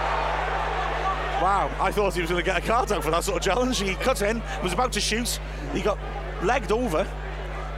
Wow, 1.41 1.71
I 1.81 1.93
thought 1.93 2.15
he 2.15 2.21
was 2.21 2.31
going 2.31 2.43
to 2.43 2.45
get 2.45 2.63
a 2.63 2.67
card 2.67 2.91
out 2.93 3.03
for 3.03 3.11
that 3.13 3.25
sort 3.25 3.39
of 3.39 3.43
challenge. 3.45 3.79
He 3.79 3.95
cut 3.95 4.21
in, 4.23 4.43
was 4.63 4.73
about 4.73 4.93
to 4.93 5.01
shoot. 5.01 5.41
He 5.73 5.81
got 5.81 5.99
legged 6.43 6.73
over, 6.73 7.07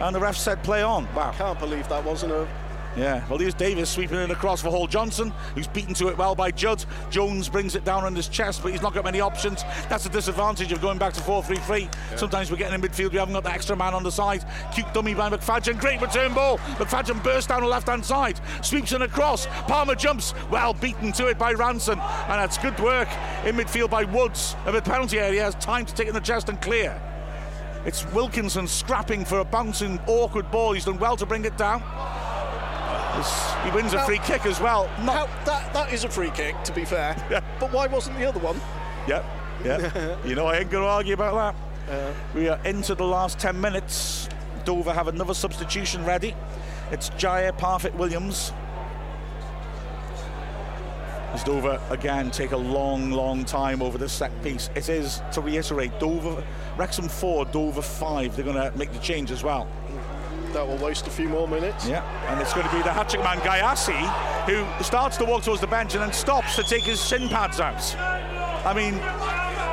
and 0.00 0.14
the 0.14 0.18
ref 0.18 0.36
said 0.36 0.62
play 0.64 0.82
on. 0.82 1.06
Wow. 1.14 1.30
I 1.30 1.36
can't 1.36 1.58
believe 1.60 1.86
that 1.90 2.02
wasn't 2.02 2.32
a 2.32 2.48
yeah, 2.96 3.24
well, 3.28 3.38
here's 3.38 3.54
Davis 3.54 3.88
sweeping 3.88 4.18
it 4.18 4.30
across 4.30 4.62
for 4.62 4.70
Hall 4.70 4.86
Johnson, 4.86 5.30
who's 5.54 5.68
beaten 5.68 5.94
to 5.94 6.08
it 6.08 6.18
well 6.18 6.34
by 6.34 6.50
Judd. 6.50 6.84
Jones 7.10 7.48
brings 7.48 7.76
it 7.76 7.84
down 7.84 8.04
on 8.04 8.14
his 8.14 8.28
chest, 8.28 8.62
but 8.62 8.72
he's 8.72 8.82
not 8.82 8.94
got 8.94 9.04
many 9.04 9.20
options. 9.20 9.62
That's 9.88 10.04
the 10.04 10.10
disadvantage 10.10 10.72
of 10.72 10.80
going 10.80 10.98
back 10.98 11.12
to 11.14 11.20
4 11.20 11.42
3 11.42 11.56
3. 11.56 11.88
Sometimes 12.16 12.50
we're 12.50 12.56
getting 12.56 12.74
in 12.74 12.80
midfield, 12.80 13.12
we 13.12 13.18
haven't 13.18 13.34
got 13.34 13.44
the 13.44 13.52
extra 13.52 13.76
man 13.76 13.94
on 13.94 14.02
the 14.02 14.10
side. 14.10 14.44
Cute 14.74 14.92
dummy 14.92 15.14
by 15.14 15.30
McFadzean, 15.30 15.78
great 15.78 16.00
return 16.00 16.34
ball. 16.34 16.58
McFadzean 16.58 17.22
bursts 17.22 17.48
down 17.48 17.62
the 17.62 17.68
left 17.68 17.88
hand 17.88 18.04
side, 18.04 18.40
sweeps 18.62 18.92
it 18.92 19.02
across. 19.02 19.46
Palmer 19.46 19.94
jumps, 19.94 20.34
well 20.50 20.74
beaten 20.74 21.12
to 21.12 21.28
it 21.28 21.38
by 21.38 21.52
Ransom, 21.52 22.00
and 22.00 22.40
that's 22.40 22.58
good 22.58 22.78
work 22.80 23.08
in 23.44 23.56
midfield 23.56 23.90
by 23.90 24.04
Woods. 24.04 24.56
Of 24.66 24.74
the 24.74 24.82
penalty 24.82 25.18
area 25.18 25.44
has 25.44 25.54
time 25.56 25.86
to 25.86 25.94
take 25.94 26.08
in 26.08 26.14
the 26.14 26.20
chest 26.20 26.48
and 26.48 26.60
clear. 26.60 27.00
It's 27.86 28.04
Wilkinson 28.12 28.66
scrapping 28.66 29.24
for 29.24 29.38
a 29.38 29.44
bouncing, 29.44 29.98
awkward 30.06 30.50
ball. 30.50 30.72
He's 30.72 30.84
done 30.84 30.98
well 30.98 31.16
to 31.16 31.24
bring 31.24 31.46
it 31.46 31.56
down. 31.56 31.82
He 33.64 33.70
wins 33.72 33.92
a 33.92 34.04
free 34.04 34.18
kick 34.18 34.46
as 34.46 34.60
well. 34.60 34.88
Not 35.02 35.28
that, 35.44 35.72
that 35.74 35.92
is 35.92 36.04
a 36.04 36.08
free 36.08 36.30
kick, 36.30 36.62
to 36.64 36.72
be 36.72 36.84
fair. 36.84 37.16
Yeah. 37.30 37.40
But 37.60 37.72
why 37.72 37.86
wasn't 37.86 38.18
the 38.18 38.26
other 38.26 38.40
one? 38.40 38.60
Yep, 39.06 39.24
yeah. 39.64 40.16
you 40.24 40.34
know, 40.34 40.46
I 40.46 40.58
ain't 40.58 40.70
going 40.70 40.82
to 40.82 40.88
argue 40.88 41.14
about 41.14 41.54
that. 41.86 41.92
Uh, 41.92 42.12
we 42.34 42.48
are 42.48 42.58
into 42.64 42.94
the 42.94 43.04
last 43.04 43.38
10 43.38 43.60
minutes. 43.60 44.28
Dover 44.64 44.92
have 44.92 45.08
another 45.08 45.34
substitution 45.34 46.04
ready. 46.04 46.34
It's 46.90 47.08
Jaya 47.10 47.52
Parfitt 47.52 47.94
Williams. 47.94 48.52
As 51.32 51.44
Dover 51.44 51.80
again 51.90 52.30
take 52.32 52.52
a 52.52 52.56
long, 52.56 53.10
long 53.10 53.44
time 53.44 53.82
over 53.82 53.96
this 53.98 54.12
set 54.12 54.30
piece. 54.42 54.70
It 54.74 54.88
is, 54.88 55.22
to 55.32 55.40
reiterate, 55.40 55.98
Dover, 56.00 56.42
Wrexham 56.76 57.08
4, 57.08 57.44
Dover 57.46 57.82
5. 57.82 58.34
They're 58.34 58.44
going 58.44 58.56
to 58.56 58.76
make 58.76 58.92
the 58.92 58.98
change 58.98 59.30
as 59.30 59.44
well 59.44 59.68
that 60.52 60.66
will 60.66 60.76
waste 60.78 61.06
a 61.06 61.10
few 61.10 61.28
more 61.28 61.48
minutes. 61.48 61.86
Yeah, 61.86 62.04
and 62.30 62.40
it's 62.40 62.52
going 62.52 62.66
to 62.66 62.72
be 62.74 62.82
the 62.82 62.92
hat-trick 62.92 63.22
man 63.22 63.38
Gyasi 63.38 64.00
who 64.46 64.84
starts 64.84 65.16
to 65.18 65.24
walk 65.24 65.42
towards 65.42 65.60
the 65.60 65.66
bench 65.66 65.94
and 65.94 66.02
then 66.02 66.12
stops 66.12 66.56
to 66.56 66.62
take 66.62 66.84
his 66.84 67.06
shin 67.06 67.28
pads 67.28 67.60
out. 67.60 67.96
I 68.66 68.74
mean, 68.74 68.94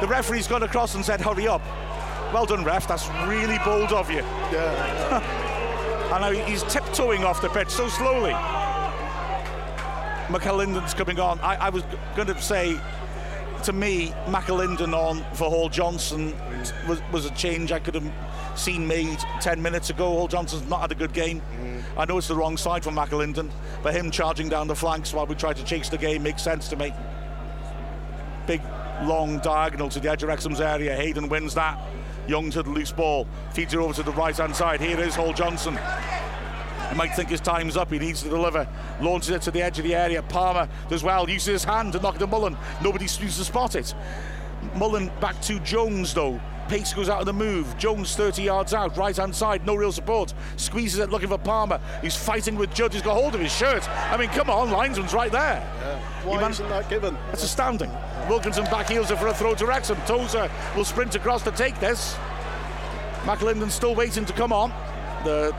the 0.01 0.07
referee's 0.07 0.47
gone 0.47 0.63
across 0.63 0.95
and 0.95 1.03
said, 1.03 1.21
"Hurry 1.21 1.47
up." 1.47 1.61
Well 2.33 2.45
done, 2.45 2.63
ref. 2.63 2.87
That's 2.87 3.07
really 3.25 3.57
bold 3.63 3.93
of 3.93 4.11
you. 4.11 4.17
Yeah. 4.51 5.43
I 6.11 6.19
know 6.19 6.31
he's 6.31 6.63
tiptoeing 6.63 7.23
off 7.23 7.41
the 7.41 7.49
pitch 7.49 7.69
so 7.69 7.87
slowly. 7.87 8.33
McAlinden's 10.27 10.93
coming 10.93 11.19
on. 11.19 11.39
I, 11.39 11.55
I 11.55 11.69
was 11.69 11.83
going 12.15 12.27
to 12.27 12.41
say, 12.41 12.79
to 13.63 13.73
me, 13.73 14.13
McAlinden 14.25 14.93
on 14.93 15.25
for 15.35 15.49
Hall 15.49 15.69
Johnson 15.69 16.35
was, 16.88 17.01
was 17.11 17.25
a 17.25 17.31
change 17.31 17.71
I 17.71 17.79
could 17.79 17.95
have 17.95 18.11
seen 18.55 18.88
made 18.88 19.19
10 19.41 19.61
minutes 19.61 19.89
ago. 19.89 20.05
Hall 20.05 20.27
Johnson's 20.27 20.67
not 20.69 20.81
had 20.81 20.91
a 20.91 20.95
good 20.95 21.13
game. 21.13 21.41
Mm. 21.59 21.84
I 21.97 22.05
know 22.05 22.17
it's 22.17 22.27
the 22.27 22.35
wrong 22.35 22.57
side 22.57 22.84
for 22.84 22.91
McAlinden, 22.91 23.51
but 23.84 23.93
him 23.93 24.11
charging 24.11 24.49
down 24.49 24.67
the 24.67 24.75
flanks 24.75 25.13
while 25.13 25.25
we 25.25 25.35
try 25.35 25.53
to 25.53 25.63
chase 25.63 25.89
the 25.89 25.97
game 25.97 26.23
makes 26.23 26.41
sense 26.41 26.67
to 26.69 26.75
me. 26.75 26.93
Big, 28.45 28.61
long 29.03 29.39
diagonal 29.39 29.89
to 29.89 29.99
the 29.99 30.09
edge 30.09 30.23
of 30.23 30.29
Wrexham's 30.29 30.61
area. 30.61 30.95
Hayden 30.95 31.29
wins 31.29 31.53
that. 31.55 31.79
Young 32.27 32.49
to 32.51 32.63
the 32.63 32.69
loose 32.69 32.91
ball, 32.91 33.27
feeds 33.53 33.73
it 33.73 33.77
over 33.77 33.93
to 33.93 34.03
the 34.03 34.11
right 34.11 34.35
hand 34.35 34.55
side. 34.55 34.81
Here 34.81 34.99
is 34.99 35.15
Hall 35.15 35.34
Johnson. 35.34 35.79
He 36.89 36.95
might 36.95 37.15
think 37.15 37.30
his 37.30 37.41
time's 37.41 37.76
up. 37.77 37.91
He 37.91 37.99
needs 37.99 38.23
to 38.23 38.30
deliver. 38.30 38.68
Launches 39.01 39.30
it 39.30 39.41
to 39.43 39.51
the 39.51 39.61
edge 39.61 39.77
of 39.77 39.84
the 39.84 39.95
area. 39.95 40.22
Palmer 40.23 40.69
does 40.89 41.03
well. 41.03 41.30
Uses 41.30 41.47
his 41.47 41.64
hand 41.64 41.93
to 41.93 41.99
knock 41.99 42.15
it 42.15 42.19
to 42.19 42.27
Mullen. 42.27 42.57
Nobody 42.81 43.07
seems 43.07 43.38
to 43.38 43.43
spot 43.45 43.76
it. 43.76 43.93
Mullen 44.76 45.11
back 45.19 45.39
to 45.43 45.59
Jones 45.59 46.14
though. 46.14 46.39
Pace 46.68 46.93
goes 46.93 47.07
out 47.07 47.22
of 47.22 47.26
the 47.26 47.34
move. 47.34 47.77
Jones 47.77 48.15
30 48.15 48.43
yards 48.43 48.73
out, 48.73 48.97
right 48.97 49.15
hand 49.15 49.34
side, 49.34 49.65
no 49.65 49.76
real 49.76 49.91
support. 49.91 50.34
Squeezes 50.57 50.99
it 50.99 51.09
looking 51.09 51.30
for 51.30 51.38
Palmer. 51.38 51.80
He's 52.01 52.15
fighting 52.15 52.57
with 52.57 52.73
Judd. 52.73 52.91
He's 52.91 53.01
got 53.01 53.14
hold 53.14 53.35
of 53.35 53.39
his 53.41 53.53
shirt. 53.53 53.88
I 53.89 54.18
mean, 54.18 54.30
come 54.30 54.49
on, 54.49 54.72
linesman's 54.72 55.14
right 55.14 55.31
there. 55.31 55.65
Yeah. 55.80 55.99
Why 56.26 56.41
man- 56.41 56.51
isn't 56.51 56.68
that 56.68 56.89
given? 56.89 57.18
That's 57.27 57.43
astounding. 57.43 57.91
Wilkinson 58.27 58.65
back 58.65 58.89
heels 58.89 59.11
it 59.11 59.18
for 59.18 59.27
a 59.27 59.34
throw 59.34 59.55
to 59.55 59.65
Wrexham. 59.65 59.97
Tozer 60.05 60.51
will 60.76 60.84
sprint 60.84 61.15
across 61.15 61.41
to 61.43 61.51
take 61.51 61.80
this. 61.80 62.18
McAlinden 63.23 63.72
still 63.72 63.95
waiting 63.95 64.26
to 64.26 64.34
come 64.34 64.51
on. 64.51 64.72
The 65.23 65.55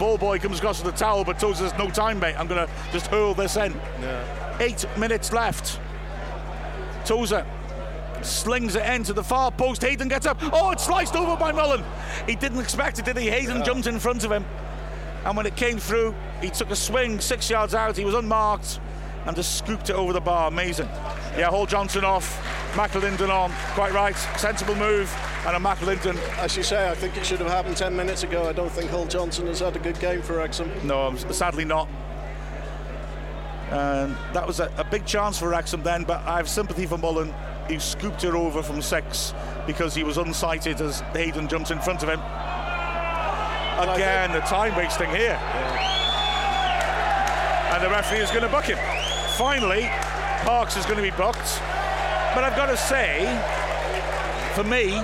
ball 0.00 0.16
boy 0.16 0.38
comes 0.38 0.58
across 0.58 0.78
to 0.78 0.84
the 0.86 0.92
towel, 0.96 1.24
but 1.24 1.38
Tozer's 1.38 1.76
no 1.76 1.90
time, 1.90 2.18
mate. 2.18 2.34
I'm 2.38 2.46
going 2.46 2.66
to 2.66 2.72
just 2.90 3.08
hurl 3.08 3.34
this 3.34 3.56
in. 3.56 3.74
Yeah. 4.00 4.56
Eight 4.58 4.86
minutes 4.96 5.30
left. 5.30 5.78
Tozer 7.04 7.46
slings 8.22 8.76
it 8.76 8.86
into 8.86 9.12
the 9.12 9.22
far 9.22 9.52
post. 9.52 9.82
Hayden 9.82 10.08
gets 10.08 10.24
up. 10.24 10.38
Oh, 10.40 10.70
it's 10.70 10.86
sliced 10.86 11.14
over 11.16 11.36
by 11.36 11.52
Mullen. 11.52 11.84
He 12.26 12.34
didn't 12.34 12.60
expect 12.60 12.98
it, 12.98 13.04
did 13.04 13.18
he? 13.18 13.28
Hayden 13.28 13.58
yeah. 13.58 13.62
jumped 13.62 13.86
in 13.86 14.00
front 14.00 14.24
of 14.24 14.32
him. 14.32 14.46
And 15.26 15.36
when 15.36 15.44
it 15.44 15.54
came 15.54 15.78
through, 15.78 16.14
he 16.40 16.48
took 16.48 16.70
a 16.70 16.76
swing 16.76 17.20
six 17.20 17.50
yards 17.50 17.74
out. 17.74 17.94
He 17.94 18.06
was 18.06 18.14
unmarked 18.14 18.80
and 19.26 19.36
just 19.36 19.58
scooped 19.58 19.90
it 19.90 19.96
over 19.96 20.14
the 20.14 20.20
bar. 20.20 20.48
Amazing. 20.48 20.88
Yeah, 21.36 21.50
Hall 21.50 21.66
Johnson 21.66 22.04
off, 22.04 22.40
McAlinden 22.72 23.30
on. 23.30 23.50
Quite 23.74 23.92
right. 23.92 24.16
Sensible 24.36 24.74
move. 24.74 25.14
And 25.46 25.56
a 25.56 25.60
McAlinden. 25.60 26.16
As 26.38 26.56
you 26.56 26.62
say, 26.62 26.88
I 26.88 26.94
think 26.94 27.16
it 27.16 27.24
should 27.24 27.40
have 27.40 27.50
happened 27.50 27.76
10 27.76 27.94
minutes 27.94 28.22
ago. 28.22 28.48
I 28.48 28.52
don't 28.52 28.70
think 28.70 28.90
Hall 28.90 29.06
Johnson 29.06 29.46
has 29.46 29.60
had 29.60 29.76
a 29.76 29.78
good 29.78 29.98
game 30.00 30.22
for 30.22 30.36
Wrexham. 30.36 30.70
No, 30.86 31.14
sadly 31.16 31.64
not. 31.64 31.88
And 33.70 34.16
that 34.32 34.46
was 34.46 34.60
a, 34.60 34.72
a 34.76 34.84
big 34.84 35.06
chance 35.06 35.38
for 35.38 35.48
Wrexham 35.48 35.82
then, 35.82 36.04
but 36.04 36.20
I 36.26 36.36
have 36.36 36.48
sympathy 36.48 36.86
for 36.86 36.98
Mullen 36.98 37.32
he 37.70 37.78
scooped 37.78 38.24
it 38.24 38.34
over 38.34 38.62
from 38.62 38.82
six 38.82 39.32
because 39.66 39.94
he 39.94 40.02
was 40.02 40.16
unsighted 40.16 40.80
as 40.80 41.00
Hayden 41.12 41.46
jumps 41.48 41.70
in 41.70 41.78
front 41.78 42.02
of 42.02 42.08
him. 42.08 42.18
Again, 43.88 44.32
the 44.32 44.40
time 44.40 44.76
wasting 44.76 45.08
here. 45.10 45.38
Yeah. 45.40 45.86
And 47.72 47.84
the 47.84 47.88
referee 47.88 48.18
is 48.18 48.30
going 48.30 48.42
to 48.42 48.48
book 48.48 48.64
him. 48.64 48.78
Finally, 49.38 49.88
Parks 50.42 50.76
is 50.76 50.84
going 50.84 50.96
to 50.96 51.02
be 51.02 51.12
booked. 51.12 51.62
But 52.34 52.44
I've 52.44 52.56
got 52.56 52.66
to 52.66 52.76
say, 52.76 53.24
for 54.54 54.62
me, 54.62 54.94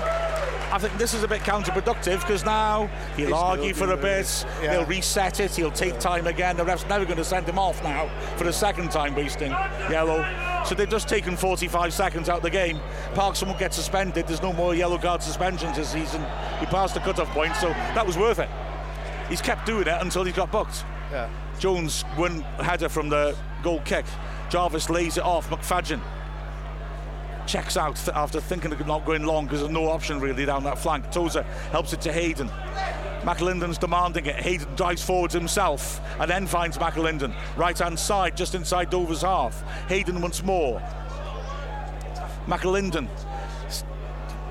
I 0.73 0.79
think 0.79 0.97
this 0.99 1.15
is 1.15 1.23
a 1.23 1.29
bit 1.29 1.43
counterproductive 1.43 2.21
because 2.21 2.45
now 2.45 2.89
he'll 3.17 3.27
He's 3.27 3.35
argue 3.35 3.75
for 3.75 3.93
a 3.93 3.97
bit, 3.97 4.45
yeah. 4.63 4.73
he'll 4.73 4.85
reset 4.87 5.41
it, 5.41 5.55
he'll 5.55 5.71
take 5.71 5.99
time 5.99 6.27
again. 6.27 6.57
The 6.57 6.65
ref's 6.65 6.87
never 6.87 7.05
going 7.05 7.17
to 7.17 7.25
send 7.25 7.49
him 7.49 7.59
off 7.59 7.83
now 7.83 8.09
for 8.37 8.45
the 8.45 8.53
second 8.53 8.91
time 8.91 9.15
wasting 9.15 9.51
yellow. 9.91 10.25
So 10.65 10.75
they've 10.75 10.89
just 10.89 11.09
taken 11.09 11.37
45 11.37 11.93
seconds 11.93 12.29
out 12.29 12.39
of 12.39 12.43
the 12.43 12.51
game. 12.51 12.81
Parks 13.15 13.43
won't 13.43 13.59
get 13.59 13.73
suspended. 13.73 14.27
There's 14.27 14.43
no 14.43 14.53
more 14.53 14.75
yellow 14.75 14.99
card 14.99 15.23
suspensions 15.23 15.77
this 15.77 15.91
season. 15.91 16.21
He 16.61 16.67
passed 16.67 16.95
the 16.95 17.01
cut-off 17.01 17.31
point, 17.31 17.55
so 17.57 17.69
that 17.69 18.07
was 18.07 18.19
worth 18.19 18.39
it. 18.39 18.49
He's 19.29 19.41
kept 19.41 19.67
doing 19.67 19.87
it 19.87 20.01
until 20.01 20.25
he 20.25 20.33
got 20.33 20.53
booked. 20.53 20.85
Yeah. 21.11 21.29
Jones 21.59 22.05
won 22.19 22.41
header 22.61 22.89
from 22.89 23.09
the 23.09 23.37
goal 23.63 23.81
kick. 23.85 24.05
Jarvis 24.51 24.91
lays 24.91 25.17
it 25.17 25.25
off. 25.25 25.49
McFadzean 25.51 26.01
checks 27.47 27.77
out 27.77 27.97
th- 27.97 28.17
after 28.17 28.41
thinking 28.41 28.73
of 28.73 28.87
not 28.87 29.05
going 29.05 29.25
long 29.25 29.45
because 29.45 29.61
there's 29.61 29.73
no 29.73 29.89
option 29.89 30.21
really 30.21 30.45
down 30.45 30.65
that 30.65 30.79
flank. 30.79 31.11
Tozer 31.11 31.43
helps 31.71 31.93
it 31.93 32.01
to 32.03 32.13
Hayden. 32.13 32.49
McAlinden's 33.23 33.79
demanding 33.79 34.27
it. 34.27 34.37
Hayden 34.37 34.75
dives 34.77 35.03
forwards 35.03 35.35
himself 35.35 36.01
and 36.21 36.31
then 36.31 36.47
finds 36.47 36.79
McAlinden. 36.79 37.35
Right 37.57 37.79
hand 37.79 37.99
side, 37.99 38.37
just 38.37 38.55
inside 38.55 38.91
Dover's 38.91 39.23
half. 39.23 39.63
Hayden 39.89 40.21
once 40.21 40.43
more. 40.43 40.81
McAlinden. 42.47 43.09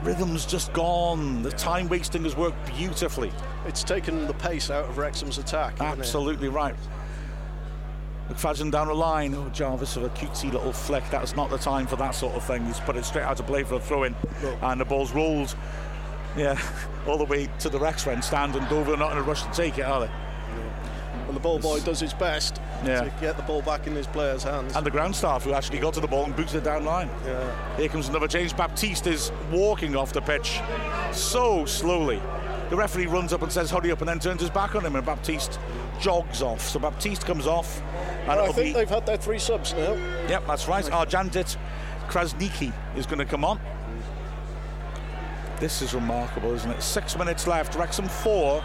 Rhythm's 0.04 0.46
just 0.46 0.72
gone. 0.74 1.42
The 1.42 1.52
time 1.52 1.88
wasting 1.88 2.24
has 2.24 2.36
worked 2.36 2.64
beautifully. 2.68 3.32
It's 3.66 3.84
taken 3.84 4.28
the 4.28 4.34
pace 4.34 4.70
out 4.70 4.86
of 4.90 4.98
Wrexham's 4.98 5.38
attack. 5.38 5.80
Absolutely 5.82 6.50
right. 6.50 6.76
McFadzean 8.30 8.72
down 8.72 8.88
the 8.88 8.94
line. 8.94 9.36
Oh, 9.36 9.50
Jarvis 9.50 9.96
with 9.96 10.06
a 10.06 10.16
cutesy 10.16 10.52
little 10.52 10.74
flick. 10.74 11.04
That's 11.12 11.36
not 11.36 11.50
the 11.50 11.58
time 11.58 11.86
for 11.86 11.96
that 11.98 12.16
sort 12.16 12.36
of 12.36 12.44
thing. 12.44 12.66
He's 12.66 12.80
put 12.80 12.96
it 12.96 13.06
straight 13.06 13.24
out 13.24 13.38
to 13.38 13.44
play 13.44 13.64
for 13.64 13.76
a 13.76 13.80
throw 13.80 14.04
in, 14.04 14.16
and 14.62 14.82
the 14.82 14.86
ball's 14.86 15.12
rolled. 15.12 15.56
Yeah, 16.36 16.60
all 17.08 17.18
the 17.18 17.26
way 17.26 17.48
to 17.60 17.70
the 17.70 17.80
Rexford 17.80 18.24
stand, 18.24 18.56
and 18.56 18.68
Dover 18.68 18.94
are 18.94 18.98
not 18.98 19.12
in 19.12 19.18
a 19.20 19.22
rush 19.22 19.44
to 19.44 19.52
take 19.52 19.78
it, 19.78 19.84
are 19.84 20.02
they? 20.02 20.12
Well, 21.24 21.34
the 21.34 21.40
ball 21.40 21.60
boy 21.60 21.80
does 21.80 22.00
his 22.00 22.14
best 22.14 22.62
yeah. 22.86 23.02
to 23.02 23.14
get 23.20 23.38
the 23.38 23.44
ball 23.44 23.62
back 23.62 23.88
in 23.88 23.96
his 23.96 24.06
player's 24.06 24.44
hands. 24.44 24.76
And 24.76 24.86
the 24.86 24.92
ground 24.92 25.16
staff 25.16 25.44
who 25.44 25.54
actually 25.54 25.80
got 25.80 25.94
to 25.96 26.00
the 26.00 26.08
ball 26.08 26.26
and 26.26 26.36
booted 26.36 26.56
it 26.56 26.64
down 26.64 26.86
line. 26.86 27.10
Yeah. 27.26 27.78
Here 27.78 27.90
comes 27.90 28.10
another 28.10 28.28
change. 28.28 28.56
Baptiste 28.56 29.08
is 29.08 29.32
walking 29.52 29.96
off 29.96 30.14
the 30.14 30.22
pitch 30.22 30.60
so 31.12 31.66
slowly. 31.66 32.22
The 32.70 32.76
referee 32.76 33.06
runs 33.06 33.32
up 33.32 33.42
and 33.44 33.52
says, 33.52 33.70
hurry 33.70 33.92
up, 33.92 34.00
and 34.00 34.10
then 34.10 34.20
turns 34.20 34.42
his 34.42 34.50
back 34.50 34.76
on 34.76 34.86
him, 34.86 34.96
and 34.96 35.06
Baptiste 35.06 35.60
jogs 36.00 36.42
off. 36.42 36.62
So 36.62 36.80
Baptiste 36.80 37.26
comes 37.26 37.46
off. 37.46 37.82
And 38.22 38.28
well, 38.28 38.46
I 38.46 38.52
think 38.52 38.68
be... 38.68 38.74
they've 38.74 38.90
had 38.90 39.06
their 39.06 39.18
three 39.18 39.40
subs 39.40 39.74
now. 39.74 39.94
Yep, 40.28 40.48
that's 40.48 40.68
right. 40.68 40.84
Arjandit 40.86 41.58
Krasniki 42.08 42.74
is 42.96 43.06
going 43.06 43.20
to 43.20 43.26
come 43.26 43.46
on. 43.46 43.60
This 45.60 45.82
is 45.82 45.94
remarkable, 45.94 46.54
isn't 46.54 46.72
it? 46.72 46.82
Six 46.82 47.18
minutes 47.18 47.48
left. 47.48 47.76
Wrexham 47.76 48.10
four. 48.10 48.64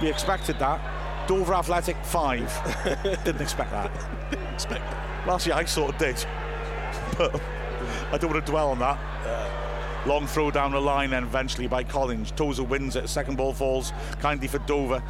We 0.00 0.08
expected 0.08 0.58
that. 0.58 0.80
Dover 1.28 1.54
Athletic 1.54 1.96
five. 2.04 2.52
Didn't 3.24 3.40
expect 3.40 3.70
that. 3.70 3.90
Didn't 4.30 4.54
expect 4.54 4.90
that. 4.90 5.26
Last 5.26 5.46
year 5.46 5.56
I 5.56 5.64
sort 5.64 5.92
of 5.92 5.98
did, 5.98 6.16
but 7.18 7.40
I 8.12 8.18
don't 8.18 8.30
want 8.30 8.44
to 8.44 8.50
dwell 8.50 8.70
on 8.70 8.78
that. 8.80 9.65
Long 10.06 10.28
throw 10.28 10.52
down 10.52 10.70
the 10.70 10.80
line, 10.80 11.12
and 11.14 11.26
eventually 11.26 11.66
by 11.66 11.82
Collins. 11.82 12.30
Tozer 12.30 12.62
wins 12.62 12.94
it. 12.94 13.08
Second 13.08 13.36
ball 13.36 13.52
falls 13.52 13.92
kindly 14.20 14.46
for 14.46 14.58
Dover. 14.60 15.02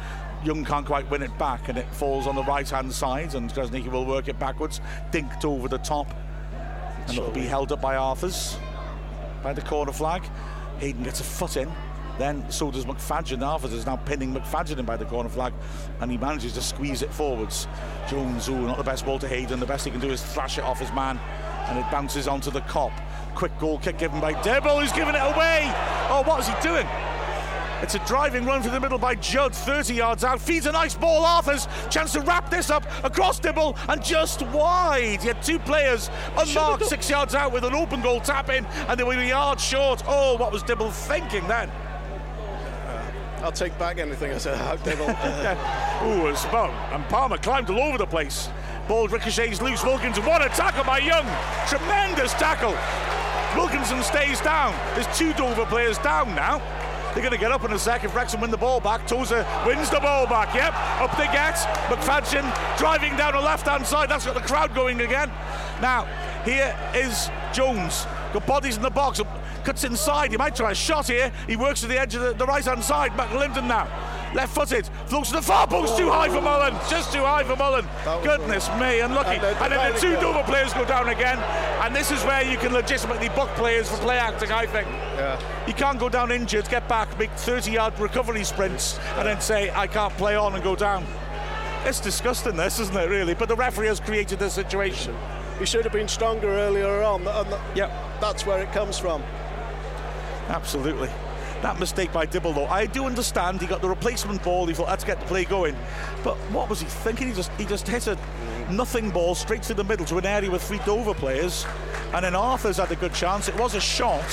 Young 0.43 0.65
can't 0.65 0.87
quite 0.87 1.07
win 1.11 1.21
it 1.21 1.37
back, 1.37 1.69
and 1.69 1.77
it 1.77 1.85
falls 1.93 2.25
on 2.25 2.33
the 2.35 2.43
right 2.43 2.67
hand 2.67 2.91
side, 2.91 3.35
and 3.35 3.53
Krasniki 3.53 3.91
will 3.91 4.05
work 4.05 4.27
it 4.27 4.39
backwards, 4.39 4.81
dinked 5.11 5.45
over 5.45 5.67
the 5.67 5.77
top, 5.77 6.11
and 7.07 7.15
it'll 7.15 7.29
be 7.29 7.41
held 7.41 7.71
up 7.71 7.79
by 7.79 7.95
Arthurs 7.95 8.57
by 9.43 9.53
the 9.53 9.61
corner 9.61 9.91
flag. 9.91 10.23
Hayden 10.79 11.03
gets 11.03 11.19
a 11.19 11.23
foot 11.23 11.57
in. 11.57 11.71
Then 12.17 12.49
so 12.51 12.71
does 12.71 12.85
McFadzean. 12.85 13.45
Arthurs 13.45 13.73
is 13.73 13.85
now 13.85 13.97
pinning 13.97 14.33
McFadzean 14.33 14.79
in 14.79 14.85
by 14.85 14.97
the 14.97 15.05
corner 15.05 15.29
flag, 15.29 15.53
and 16.01 16.09
he 16.09 16.17
manages 16.17 16.53
to 16.53 16.61
squeeze 16.61 17.01
it 17.01 17.13
forwards. 17.13 17.67
Jones, 18.09 18.49
ooh, 18.49 18.65
not 18.65 18.77
the 18.77 18.83
best 18.83 19.05
ball 19.05 19.19
to 19.19 19.27
Hayden. 19.27 19.59
The 19.59 19.65
best 19.65 19.85
he 19.85 19.91
can 19.91 19.99
do 19.99 20.09
is 20.09 20.23
thrash 20.23 20.57
it 20.57 20.63
off 20.63 20.79
his 20.79 20.91
man, 20.93 21.19
and 21.67 21.77
it 21.77 21.85
bounces 21.91 22.27
onto 22.27 22.49
the 22.49 22.61
Kop. 22.61 22.91
Quick 23.35 23.57
goal 23.59 23.77
kick 23.77 23.99
given 23.99 24.19
by 24.19 24.39
Dibble, 24.41 24.79
who's 24.79 24.91
giving 24.91 25.13
it 25.13 25.21
away. 25.21 25.71
Oh, 26.09 26.23
what 26.25 26.39
is 26.39 26.47
he 26.47 26.55
doing? 26.61 26.87
It's 27.79 27.93
a 27.93 27.99
driving 27.99 28.43
run 28.43 28.63
through 28.63 28.71
the 28.71 28.79
middle 28.79 28.97
by 28.97 29.13
Judd, 29.13 29.53
30 29.53 29.93
yards 29.93 30.23
out. 30.23 30.41
Feeds 30.41 30.65
a 30.65 30.71
nice 30.71 30.95
ball. 30.95 31.23
Arthurs, 31.23 31.67
chance 31.91 32.11
to 32.13 32.21
wrap 32.21 32.49
this 32.49 32.71
up 32.71 32.83
across 33.03 33.39
Dibble 33.39 33.77
and 33.87 34.03
just 34.03 34.41
wide. 34.47 35.21
He 35.21 35.27
had 35.27 35.43
two 35.43 35.59
players 35.59 36.09
unmarked, 36.35 36.85
six 36.85 37.07
yards 37.07 37.35
out 37.35 37.51
with 37.51 37.63
an 37.63 37.75
open 37.75 38.01
goal 38.01 38.19
tap 38.19 38.49
in, 38.49 38.65
and 38.65 38.99
they 38.99 39.03
were 39.03 39.13
a 39.13 39.27
yard 39.27 39.61
short. 39.61 40.01
Oh, 40.07 40.35
what 40.37 40.51
was 40.51 40.63
Dibble 40.63 40.89
thinking 40.89 41.47
then? 41.47 41.71
I'll 43.41 43.51
take 43.51 43.77
back 43.77 43.99
anything 43.99 44.33
I 44.33 44.37
said 44.37 44.55
about 44.55 44.83
Dibble. 44.83 45.05
Uh, 45.07 46.03
Ooh, 46.03 46.27
it's 46.27 46.43
about, 46.45 46.71
and 46.93 47.03
Palmer 47.05 47.37
climbed 47.37 47.69
all 47.69 47.79
over 47.79 47.97
the 47.97 48.05
place. 48.05 48.49
Ball 48.87 49.07
ricochets 49.07 49.61
loose. 49.61 49.83
Wilkinson, 49.83 50.25
what 50.25 50.41
a 50.41 50.49
tackle 50.49 50.83
by 50.83 50.99
Young! 50.99 51.25
Tremendous 51.67 52.33
tackle. 52.33 52.75
Wilkinson 53.55 54.01
stays 54.03 54.41
down. 54.41 54.73
There's 54.95 55.17
two 55.17 55.33
Dover 55.33 55.65
players 55.65 55.97
down 55.99 56.33
now. 56.35 56.61
They're 57.13 57.23
going 57.23 57.33
to 57.33 57.39
get 57.39 57.51
up 57.51 57.63
in 57.63 57.73
a 57.73 57.79
second. 57.79 58.09
if 58.09 58.15
Wrexham 58.15 58.41
win 58.41 58.51
the 58.51 58.57
ball 58.57 58.79
back. 58.79 59.07
Tozer 59.07 59.45
wins 59.65 59.89
the 59.89 59.99
ball 59.99 60.27
back. 60.27 60.53
Yep, 60.53 60.73
up 61.01 61.17
they 61.17 61.25
get. 61.25 61.55
McFadzean 61.89 62.77
driving 62.77 63.15
down 63.17 63.33
the 63.33 63.41
left-hand 63.41 63.87
side. 63.87 64.09
That's 64.09 64.25
got 64.25 64.35
the 64.35 64.41
crowd 64.41 64.75
going 64.75 65.01
again. 65.01 65.31
Now, 65.81 66.05
here 66.45 66.75
is 66.93 67.31
Jones. 67.53 68.05
Got 68.33 68.45
bodies 68.45 68.77
in 68.77 68.83
the 68.83 68.91
box. 68.91 69.19
Cuts 69.67 69.83
inside. 69.83 70.31
He 70.31 70.37
might 70.37 70.55
try 70.55 70.71
a 70.71 70.75
shot 70.75 71.07
here. 71.07 71.29
He 71.45 71.57
works 71.57 71.81
to 71.81 71.87
the 71.87 71.99
edge 71.99 72.15
of 72.15 72.21
the, 72.21 72.31
the 72.31 72.45
right-hand 72.45 72.81
side. 72.81 73.11
McAlinden 73.11 73.67
now. 73.67 73.85
left 74.33 74.55
footed, 74.55 74.87
floats 75.07 75.27
to 75.27 75.35
the 75.35 75.41
far 75.41 75.67
post, 75.67 75.97
too 75.97 76.09
high 76.09 76.29
for 76.29 76.39
Mullen, 76.39 76.73
just 76.89 77.11
too 77.11 77.19
high 77.19 77.43
for 77.43 77.57
Mullen. 77.57 77.85
Goodness 78.23 78.69
me, 78.79 79.01
unlucky. 79.01 79.35
And, 79.35 79.43
and 79.43 79.73
then 79.73 79.93
the 79.93 79.99
two 79.99 80.13
Dover 80.21 80.43
players 80.43 80.73
go 80.73 80.85
down 80.85 81.09
again, 81.09 81.37
and 81.83 81.93
this 81.93 82.11
is 82.11 82.23
where 82.23 82.49
you 82.49 82.57
can 82.57 82.71
legitimately 82.71 83.27
book 83.27 83.49
players 83.55 83.89
for 83.89 83.97
play 83.97 84.17
acting, 84.17 84.53
I 84.53 84.67
think. 84.67 84.87
Yeah. 84.87 85.37
You 85.67 85.73
can't 85.73 85.99
go 85.99 86.07
down 86.07 86.31
injured, 86.31 86.69
get 86.69 86.87
back, 86.87 87.19
make 87.19 87.31
30 87.31 87.69
yard 87.69 87.99
recovery 87.99 88.45
sprints, 88.45 88.97
and 89.17 89.27
then 89.27 89.41
say, 89.41 89.69
I 89.71 89.85
can't 89.85 90.13
play 90.13 90.37
on 90.37 90.55
and 90.55 90.63
go 90.63 90.77
down. 90.77 91.05
It's 91.83 91.99
disgusting, 91.99 92.55
this, 92.55 92.79
isn't 92.79 92.95
it, 92.95 93.09
really? 93.09 93.33
But 93.33 93.49
the 93.49 93.55
referee 93.57 93.87
has 93.87 93.99
created 93.99 94.39
this 94.39 94.53
situation. 94.53 95.13
He 95.59 95.65
should 95.65 95.83
have 95.83 95.93
been 95.93 96.07
stronger 96.07 96.47
earlier 96.47 97.01
on, 97.01 97.27
and 97.27 97.49
yep. 97.75 97.91
that's 98.21 98.45
where 98.45 98.61
it 98.61 98.71
comes 98.71 98.97
from. 98.97 99.21
Absolutely. 100.47 101.09
That 101.61 101.79
mistake 101.79 102.13
by 102.13 102.25
Dibble, 102.25 102.53
though, 102.53 102.67
I 102.67 102.85
do 102.85 103.05
understand. 103.05 103.61
He 103.61 103.67
got 103.67 103.81
the 103.81 103.89
replacement 103.89 104.43
ball. 104.43 104.67
He 104.67 104.73
thought, 104.73 104.89
let's 104.89 105.03
get 105.03 105.19
the 105.19 105.25
play 105.25 105.43
going. 105.43 105.75
But 106.23 106.35
what 106.51 106.69
was 106.69 106.79
he 106.79 106.85
thinking? 106.85 107.27
He 107.27 107.33
just 107.33 107.51
he 107.53 107.65
just 107.65 107.87
hit 107.87 108.07
a 108.07 108.17
nothing 108.69 109.09
ball 109.09 109.33
straight 109.33 109.63
to 109.63 109.73
the 109.73 109.83
middle 109.83 110.05
to 110.05 110.17
an 110.17 110.25
area 110.25 110.51
with 110.51 110.61
three 110.61 110.79
Dover 110.85 111.15
players, 111.15 111.65
and 112.13 112.23
then 112.23 112.35
Arthur's 112.35 112.77
had 112.77 112.91
a 112.91 112.95
good 112.95 113.13
chance. 113.13 113.47
It 113.47 113.57
was 113.57 113.73
a 113.73 113.81
shot. 113.81 114.27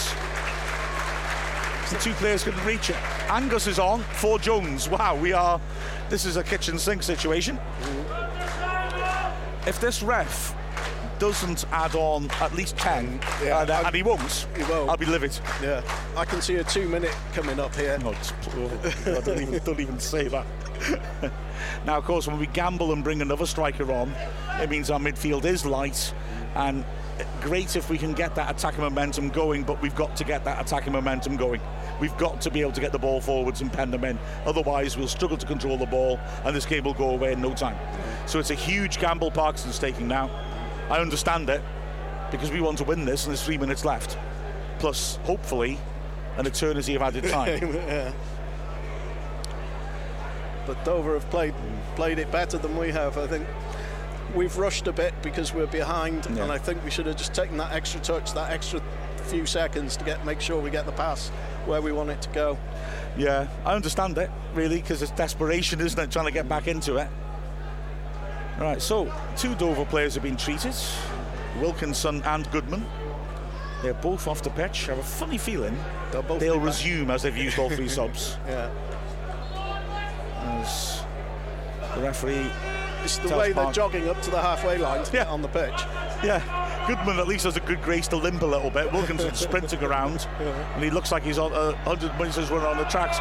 The 1.90 1.98
two 2.00 2.12
players 2.14 2.44
couldn't 2.44 2.64
reach 2.64 2.90
it. 2.90 2.96
Angus 3.30 3.66
is 3.66 3.78
on 3.78 4.00
for 4.00 4.38
Jones. 4.38 4.88
Wow, 4.88 5.16
we 5.16 5.32
are. 5.32 5.60
This 6.10 6.24
is 6.26 6.36
a 6.36 6.42
kitchen 6.42 6.78
sink 6.78 7.02
situation. 7.02 7.58
If 9.66 9.80
this 9.80 10.02
ref 10.02 10.54
doesn't 11.24 11.64
add 11.72 11.94
on 11.94 12.30
at 12.32 12.54
least 12.54 12.76
10, 12.76 13.18
yeah, 13.42 13.62
and, 13.62 13.70
uh, 13.70 13.82
and, 13.86 13.96
he 13.96 14.02
won't, 14.02 14.46
he 14.54 14.62
won't, 14.64 14.90
I'll 14.90 14.96
be 14.98 15.06
livid. 15.06 15.34
Yeah, 15.62 15.80
I 16.18 16.26
can 16.26 16.42
see 16.42 16.56
a 16.56 16.64
two 16.64 16.86
minute 16.86 17.16
coming 17.32 17.58
up 17.58 17.74
here. 17.74 17.96
No, 18.00 18.12
oh, 18.12 19.20
don't, 19.24 19.40
even, 19.40 19.58
don't 19.64 19.80
even 19.80 19.98
say 19.98 20.28
that. 20.28 20.44
now, 21.86 21.96
of 21.96 22.04
course, 22.04 22.26
when 22.26 22.38
we 22.38 22.46
gamble 22.48 22.92
and 22.92 23.02
bring 23.02 23.22
another 23.22 23.46
striker 23.46 23.90
on, 23.90 24.14
it 24.60 24.68
means 24.68 24.90
our 24.90 25.00
midfield 25.00 25.46
is 25.46 25.64
light, 25.64 26.12
and 26.56 26.84
great 27.40 27.74
if 27.74 27.88
we 27.88 27.96
can 27.96 28.12
get 28.12 28.34
that 28.34 28.54
attacking 28.54 28.82
momentum 28.82 29.30
going, 29.30 29.62
but 29.62 29.80
we've 29.80 29.94
got 29.94 30.14
to 30.16 30.24
get 30.24 30.44
that 30.44 30.60
attacking 30.60 30.92
momentum 30.92 31.38
going. 31.38 31.62
We've 32.00 32.16
got 32.18 32.42
to 32.42 32.50
be 32.50 32.60
able 32.60 32.72
to 32.72 32.82
get 32.82 32.92
the 32.92 32.98
ball 32.98 33.22
forwards 33.22 33.62
and 33.62 33.72
pen 33.72 33.90
them 33.90 34.04
in. 34.04 34.18
Otherwise, 34.44 34.98
we'll 34.98 35.08
struggle 35.08 35.38
to 35.38 35.46
control 35.46 35.78
the 35.78 35.86
ball, 35.86 36.20
and 36.44 36.54
this 36.54 36.66
game 36.66 36.84
will 36.84 36.92
go 36.92 37.10
away 37.10 37.32
in 37.32 37.40
no 37.40 37.54
time. 37.54 37.78
So 38.26 38.38
it's 38.38 38.50
a 38.50 38.54
huge 38.54 38.98
gamble 38.98 39.30
Parkinson's 39.30 39.78
taking 39.78 40.06
now. 40.06 40.30
I 40.90 40.98
understand 40.98 41.48
it 41.48 41.62
because 42.30 42.50
we 42.50 42.60
want 42.60 42.78
to 42.78 42.84
win 42.84 43.04
this, 43.04 43.24
and 43.24 43.30
there's 43.30 43.42
three 43.44 43.58
minutes 43.58 43.84
left. 43.84 44.18
Plus, 44.78 45.16
hopefully, 45.24 45.78
an 46.36 46.46
eternity 46.46 46.94
of 46.94 47.02
added 47.02 47.24
time. 47.28 47.74
yeah. 47.74 48.12
But 50.66 50.82
Dover 50.84 51.14
have 51.14 51.28
played 51.30 51.54
played 51.94 52.18
it 52.18 52.30
better 52.32 52.58
than 52.58 52.76
we 52.76 52.90
have. 52.90 53.18
I 53.18 53.26
think 53.26 53.46
we've 54.34 54.56
rushed 54.56 54.86
a 54.88 54.92
bit 54.92 55.14
because 55.22 55.52
we're 55.52 55.66
behind, 55.66 56.26
yeah. 56.30 56.42
and 56.42 56.52
I 56.52 56.58
think 56.58 56.82
we 56.84 56.90
should 56.90 57.06
have 57.06 57.16
just 57.16 57.34
taken 57.34 57.56
that 57.58 57.72
extra 57.72 58.00
touch, 58.00 58.32
that 58.32 58.50
extra 58.50 58.80
few 59.24 59.46
seconds 59.46 59.96
to 59.96 60.04
get 60.04 60.24
make 60.26 60.40
sure 60.40 60.60
we 60.60 60.70
get 60.70 60.84
the 60.86 60.92
pass 60.92 61.28
where 61.66 61.80
we 61.80 61.92
want 61.92 62.10
it 62.10 62.20
to 62.22 62.28
go. 62.30 62.58
Yeah, 63.16 63.48
I 63.64 63.74
understand 63.74 64.18
it 64.18 64.30
really 64.54 64.76
because 64.80 65.02
it's 65.02 65.12
desperation, 65.12 65.80
isn't 65.80 65.98
it, 65.98 66.10
trying 66.10 66.26
to 66.26 66.32
get 66.32 66.48
back 66.48 66.66
into 66.66 66.96
it. 66.96 67.08
Right, 68.58 68.80
so 68.80 69.12
two 69.36 69.54
Dover 69.56 69.84
players 69.84 70.14
have 70.14 70.22
been 70.22 70.36
treated, 70.36 70.74
Wilkinson 71.60 72.22
and 72.24 72.50
Goodman. 72.52 72.86
They're 73.82 73.94
both 73.94 74.26
off 74.28 74.42
the 74.42 74.50
pitch. 74.50 74.88
I 74.88 74.94
have 74.94 74.98
a 74.98 75.06
funny 75.06 75.38
feeling 75.38 75.76
they'll 76.38 76.60
resume 76.60 77.10
as 77.10 77.22
they've 77.22 77.36
used 77.36 77.58
all 77.58 77.68
three 77.68 77.88
subs. 77.98 78.38
Yeah. 78.46 78.70
As 80.62 81.02
the 81.94 82.00
referee. 82.00 82.50
It's 83.04 83.18
the 83.18 83.36
way 83.36 83.52
they're 83.52 83.72
jogging 83.72 84.08
up 84.08 84.20
to 84.22 84.30
the 84.30 84.40
halfway 84.40 84.78
line 84.78 85.04
yeah. 85.12 85.30
on 85.30 85.42
the 85.42 85.48
pitch. 85.48 85.82
Yeah. 86.24 86.42
Goodman 86.86 87.18
at 87.18 87.26
least 87.26 87.44
has 87.44 87.56
a 87.56 87.60
good 87.60 87.82
grace 87.82 88.08
to 88.08 88.16
limp 88.16 88.42
a 88.42 88.46
little 88.46 88.70
bit. 88.70 88.92
Wilkinson 88.92 89.34
sprinting 89.34 89.82
around, 89.82 90.26
yeah. 90.38 90.74
and 90.74 90.84
he 90.84 90.90
looks 90.90 91.12
like 91.12 91.22
he's 91.22 91.38
on 91.38 91.52
uh, 91.52 91.72
100 91.84 92.18
meters 92.18 92.50
running 92.50 92.66
on 92.66 92.76
the 92.76 92.84
tracks. 92.84 93.18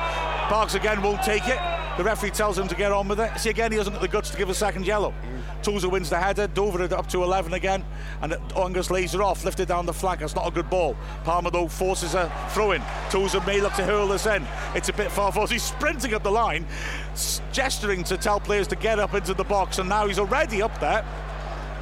Parks 0.50 0.76
again 0.76 1.02
won't 1.02 1.22
take 1.22 1.48
it. 1.48 1.60
The 1.98 2.04
referee 2.04 2.32
tells 2.32 2.58
him 2.58 2.68
to 2.68 2.76
get 2.76 2.92
on 2.92 3.08
with 3.08 3.20
it. 3.20 3.38
See 3.38 3.50
again, 3.50 3.72
he 3.72 3.78
doesn't 3.78 3.94
have 3.94 4.02
the 4.02 4.08
guts 4.08 4.32
to 4.32 4.38
give 4.38 4.50
a 4.50 4.54
second 4.54 4.86
yellow. 4.86 5.14
Tozer 5.62 5.88
wins 5.88 6.10
the 6.10 6.20
header, 6.20 6.48
Dover 6.48 6.84
up 6.94 7.08
to 7.08 7.24
11 7.24 7.54
again, 7.54 7.86
and 8.22 8.36
Angus 8.58 8.92
lays 8.92 9.16
it 9.16 9.22
off, 9.22 9.46
lifted 9.46 9.68
down 9.68 9.86
the 9.86 9.94
flank. 9.94 10.20
That's 10.20 10.36
not 10.36 10.48
a 10.48 10.52
good 10.52 10.70
ball. 10.70 10.98
Palmer 11.24 11.52
though 11.52 11.68
forces 11.68 12.16
a 12.16 12.32
throw 12.50 12.72
in. 12.72 12.82
Tozer 13.10 13.40
may 13.42 13.62
look 13.62 13.74
to 13.74 13.84
hurl 13.84 14.08
this 14.08 14.26
in. 14.26 14.46
It's 14.76 14.90
a 14.90 14.94
bit 14.94 15.12
far 15.12 15.32
forward. 15.32 15.52
He's 15.52 15.64
sprinting 15.64 16.14
up 16.14 16.24
the 16.24 16.32
line, 16.32 16.66
gesturing 17.52 18.04
to 18.06 18.18
tell 18.18 18.40
players 18.40 18.68
to 18.68 18.76
get 18.76 19.00
up 19.00 19.14
into 19.14 19.34
the 19.34 19.44
box, 19.44 19.80
and 19.80 19.88
now 19.88 20.08
he's 20.08 20.20
already 20.20 20.62
up 20.62 20.80
there. 20.80 21.06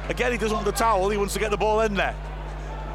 Again, 0.08 0.32
he 0.32 0.38
doesn't 0.38 0.54
want 0.54 0.66
the 0.66 0.72
towel, 0.72 1.08
he 1.10 1.16
wants 1.16 1.34
to 1.34 1.40
get 1.40 1.50
the 1.50 1.56
ball 1.56 1.80
in 1.80 1.94
there. 1.94 2.14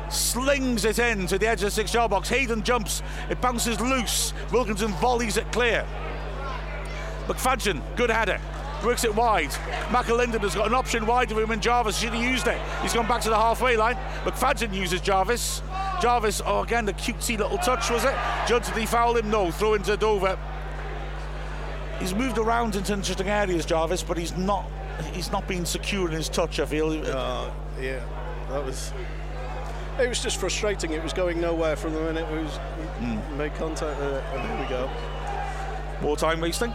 Slings 0.09 0.85
it 0.85 0.99
in 0.99 1.27
to 1.27 1.37
the 1.37 1.47
edge 1.47 1.59
of 1.59 1.67
the 1.67 1.71
six 1.71 1.93
yard 1.93 2.11
box. 2.11 2.29
Hayden 2.29 2.63
jumps, 2.63 3.01
it 3.29 3.41
bounces 3.41 3.79
loose. 3.81 4.33
Wilkinson 4.51 4.91
volleys 4.93 5.37
it 5.37 5.51
clear. 5.51 5.85
McFadzean, 7.27 7.81
good 7.97 8.09
header. 8.09 8.39
Works 8.85 9.03
it 9.03 9.13
wide. 9.13 9.49
McAlinden 9.89 10.39
has 10.41 10.53
got 10.53 10.67
an 10.67 10.73
option 10.73 11.05
wide 11.05 11.31
of 11.31 11.39
him, 11.39 11.49
and 11.51 11.61
Jarvis 11.61 11.97
should 11.97 12.13
have 12.13 12.23
used 12.23 12.47
it. 12.47 12.59
He's 12.81 12.93
gone 12.93 13.07
back 13.07 13.21
to 13.21 13.29
the 13.29 13.35
halfway 13.35 13.75
line. 13.75 13.95
McFadzean 14.23 14.73
uses 14.73 15.01
Jarvis. 15.01 15.63
Jarvis, 15.99 16.41
oh, 16.45 16.61
again, 16.61 16.85
the 16.85 16.93
cutesy 16.93 17.37
little 17.37 17.57
touch, 17.57 17.89
was 17.89 18.03
it? 18.03 18.13
Judge, 18.47 18.67
did 18.67 18.77
he 18.77 18.85
foul 18.85 19.17
him? 19.17 19.31
No. 19.31 19.49
Throw 19.49 19.73
into 19.73 19.97
Dover. 19.97 20.37
He's 21.99 22.13
moved 22.13 22.37
around 22.37 22.75
into 22.75 22.93
interesting 22.93 23.27
areas, 23.27 23.65
Jarvis, 23.65 24.03
but 24.03 24.17
he's 24.17 24.35
not 24.37 24.65
he's 25.13 25.31
not 25.31 25.47
been 25.47 25.65
secure 25.65 26.07
in 26.07 26.13
his 26.13 26.29
touch, 26.29 26.59
I 26.59 26.65
feel. 26.65 26.89
Uh, 26.89 27.51
yeah, 27.79 28.01
that 28.49 28.63
was. 28.63 28.93
It 29.99 30.07
was 30.07 30.21
just 30.21 30.37
frustrating. 30.37 30.91
It 30.91 31.01
was 31.01 31.13
going 31.13 31.41
nowhere 31.41 31.75
from 31.75 31.93
the 31.93 32.01
minute 32.01 32.31
it 32.31 32.43
was 32.43 32.59
mm. 32.99 33.35
made 33.35 33.55
contact 33.55 33.99
with 33.99 34.13
it, 34.13 34.23
and 34.33 34.41
here 34.47 34.61
we 34.61 34.69
go. 34.69 34.89
More 36.01 36.15
time 36.15 36.39
wasting. 36.39 36.73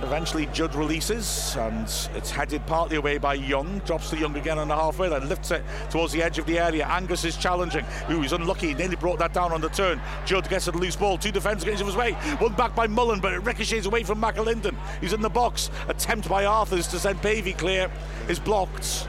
Eventually, 0.00 0.46
Judd 0.52 0.76
releases, 0.76 1.56
and 1.56 1.84
it's 2.14 2.30
headed 2.30 2.64
partly 2.66 2.96
away 2.96 3.18
by 3.18 3.34
Young. 3.34 3.80
Drops 3.80 4.10
to 4.10 4.16
Young 4.16 4.36
again 4.36 4.56
on 4.56 4.68
the 4.68 4.74
halfway, 4.74 5.08
then 5.08 5.28
lifts 5.28 5.50
it 5.50 5.64
towards 5.90 6.12
the 6.12 6.22
edge 6.22 6.38
of 6.38 6.46
the 6.46 6.58
area. 6.58 6.86
Angus 6.86 7.24
is 7.24 7.36
challenging. 7.36 7.84
Ooh, 8.10 8.20
he's 8.20 8.32
unlucky. 8.32 8.74
Nearly 8.74 8.94
brought 8.94 9.18
that 9.18 9.32
down 9.32 9.52
on 9.52 9.60
the 9.60 9.68
turn. 9.70 10.00
Judd 10.24 10.48
gets 10.48 10.68
a 10.68 10.72
loose 10.72 10.94
ball. 10.94 11.18
Two 11.18 11.32
defenders 11.32 11.64
get 11.64 11.72
into 11.72 11.84
his 11.84 11.96
way. 11.96 12.12
One 12.38 12.52
back 12.52 12.76
by 12.76 12.86
Mullen, 12.86 13.18
but 13.18 13.32
it 13.32 13.40
ricochets 13.40 13.86
away 13.86 14.04
from 14.04 14.20
McAlinden. 14.20 14.76
He's 15.00 15.12
in 15.12 15.20
the 15.20 15.28
box. 15.28 15.68
Attempt 15.88 16.28
by 16.28 16.44
Arthurs 16.44 16.86
to 16.88 16.98
send 17.00 17.20
Pavey 17.20 17.52
clear 17.52 17.90
is 18.28 18.38
blocked. 18.38 19.08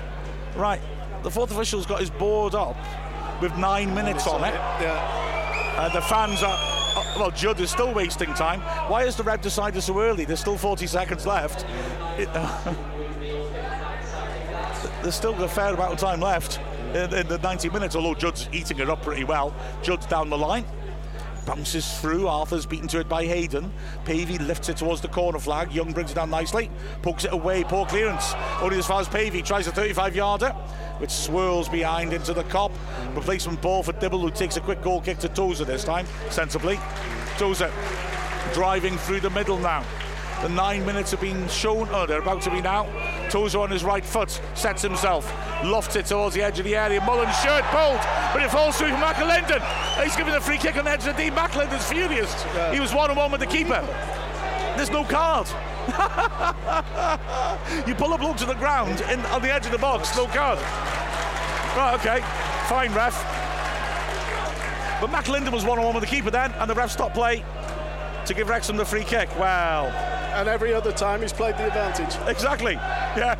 Right, 0.55 0.81
the 1.21 1.29
fourth 1.29 1.51
official's 1.51 1.85
got 1.85 1.99
his 1.99 2.09
board 2.09 2.55
up 2.55 2.75
with 3.41 3.55
nine 3.57 3.93
minutes 3.93 4.25
on 4.27 4.43
it. 4.43 4.53
Yeah. 4.53 5.85
And 5.85 5.93
the 5.93 6.01
fans 6.01 6.41
are 6.43 6.57
uh, 6.57 6.78
well, 7.17 7.31
Judd 7.31 7.59
is 7.59 7.71
still 7.71 7.93
wasting 7.93 8.33
time. 8.33 8.61
Why 8.89 9.05
has 9.05 9.15
the 9.15 9.23
ref 9.23 9.41
decided 9.41 9.81
so 9.81 9.99
early? 9.99 10.25
There's 10.25 10.39
still 10.39 10.57
40 10.57 10.87
seconds 10.87 11.25
left. 11.25 11.65
It, 12.17 12.29
uh, 12.33 12.73
there's 15.01 15.15
still 15.15 15.41
a 15.43 15.47
fair 15.47 15.73
amount 15.73 15.93
of 15.93 15.99
time 15.99 16.19
left 16.19 16.59
in, 16.93 17.13
in, 17.13 17.27
the 17.27 17.37
90 17.37 17.69
minutes, 17.69 17.95
although 17.95 18.15
Judd's 18.15 18.49
eating 18.51 18.79
it 18.79 18.89
up 18.89 19.01
pretty 19.01 19.23
well. 19.23 19.53
Judd's 19.81 20.05
down 20.05 20.29
the 20.29 20.37
line. 20.37 20.65
Bounces 21.49 21.99
through. 21.99 22.27
Arthur's 22.27 22.67
beaten 22.67 22.87
to 22.89 22.99
it 22.99 23.09
by 23.09 23.25
Hayden. 23.25 23.73
Pavey 24.05 24.37
lifts 24.37 24.69
it 24.69 24.77
towards 24.77 25.01
the 25.01 25.07
corner 25.07 25.39
flag. 25.39 25.71
Young 25.71 25.91
brings 25.91 26.11
it 26.11 26.13
down 26.13 26.29
nicely. 26.29 26.69
Pokes 27.01 27.25
it 27.25 27.33
away. 27.33 27.63
Poor 27.63 27.87
clearance. 27.87 28.35
Only 28.61 28.77
as 28.77 28.85
far 28.85 29.01
as 29.01 29.09
Pavey 29.09 29.41
tries 29.41 29.65
a 29.65 29.71
35 29.71 30.15
yarder 30.15 30.51
which 30.99 31.09
swirls 31.09 31.67
behind 31.67 32.13
into 32.13 32.35
the 32.35 32.43
Kop. 32.43 32.71
Replacement 33.15 33.59
ball 33.63 33.81
for 33.81 33.93
Dibble, 33.93 34.19
who 34.19 34.29
takes 34.29 34.57
a 34.57 34.61
quick 34.61 34.83
goal 34.83 35.01
kick 35.01 35.17
to 35.19 35.27
Tozer 35.27 35.65
this 35.65 35.83
time, 35.83 36.05
sensibly. 36.29 36.79
Tozer 37.39 37.71
driving 38.53 38.95
through 38.99 39.21
the 39.21 39.31
middle 39.31 39.57
now. 39.57 39.83
The 40.41 40.47
nine 40.47 40.85
minutes 40.85 41.11
have 41.11 41.19
been 41.19 41.49
shown. 41.49 41.89
Oh, 41.91 42.05
they're 42.05 42.21
about 42.21 42.41
to 42.43 42.49
be 42.49 42.61
now. 42.61 42.87
Tozer 43.29 43.59
on 43.59 43.69
his 43.69 43.83
right 43.83 44.05
foot, 44.05 44.39
sets 44.53 44.81
himself, 44.81 45.29
lofts 45.65 45.97
it 45.97 46.05
towards 46.05 46.33
the 46.33 46.41
edge 46.41 46.59
of 46.59 46.65
the 46.65 46.77
area. 46.77 47.01
Mullen's 47.01 47.37
shirt 47.39 47.65
pulled, 47.65 47.99
but 48.31 48.41
it 48.41 48.49
falls 48.49 48.77
through 48.77 48.91
from 48.91 49.01
McAlinden. 49.01 49.59
He's 50.01 50.15
giving 50.15 50.33
a 50.33 50.39
free 50.39 50.57
kick 50.57 50.77
on 50.77 50.85
the 50.85 50.91
edge 50.91 51.05
of 51.05 51.17
the 51.17 51.23
D. 51.23 51.29
McAlinden's 51.29 51.85
furious. 51.85 52.33
Yeah. 52.55 52.73
He 52.73 52.79
was 52.79 52.93
one 52.93 53.11
on 53.11 53.17
one 53.17 53.31
with 53.31 53.41
the 53.41 53.47
keeper. 53.47 53.85
There's 54.77 54.89
no 54.89 55.03
card. 55.03 55.47
you 57.87 57.93
pull 57.95 58.13
a 58.13 58.17
bloke 58.17 58.37
to 58.37 58.45
the 58.45 58.55
ground 58.55 59.01
in, 59.11 59.19
on 59.25 59.41
the 59.41 59.53
edge 59.53 59.65
of 59.65 59.73
the 59.73 59.77
box, 59.77 60.15
no 60.15 60.25
card. 60.27 60.57
Right, 61.75 61.95
okay, 61.99 62.21
fine, 62.69 62.93
ref. 62.93 63.13
But 65.01 65.09
McAlinden 65.09 65.51
was 65.51 65.65
one 65.65 65.79
on 65.79 65.85
one 65.85 65.95
with 65.95 66.03
the 66.03 66.09
keeper 66.09 66.31
then, 66.31 66.53
and 66.53 66.69
the 66.69 66.75
ref 66.75 66.91
stopped 66.91 67.13
play 67.13 67.43
to 68.25 68.33
give 68.33 68.49
Wrexham 68.49 68.77
the 68.77 68.85
free 68.85 69.03
kick. 69.03 69.29
Well. 69.39 69.87
And 70.35 70.47
every 70.47 70.73
other 70.73 70.91
time 70.91 71.21
he's 71.21 71.33
played 71.33 71.57
the 71.57 71.67
advantage. 71.67 72.15
Exactly, 72.27 72.73
yeah. 72.73 73.35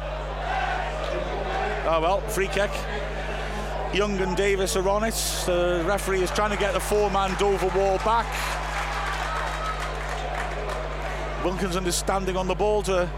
Oh 1.88 2.00
well, 2.02 2.22
free 2.22 2.48
kick. 2.48 2.72
Young 3.94 4.18
and 4.20 4.36
Davis 4.38 4.76
are 4.76 4.88
on 4.90 5.04
it. 5.04 5.14
The 5.46 5.84
referee 5.88 6.22
is 6.22 6.32
trying 6.32 6.52
to 6.52 6.58
get 6.58 6.74
the 6.74 6.80
four 6.80 7.10
man 7.10 7.36
Dover 7.40 7.68
wall 7.78 7.98
back. 8.00 8.28
Wilkinson 11.44 11.86
is 11.86 11.96
standing 11.96 12.36
on 12.36 12.48
the 12.48 12.56
ball 12.56 12.84
to 12.84 13.10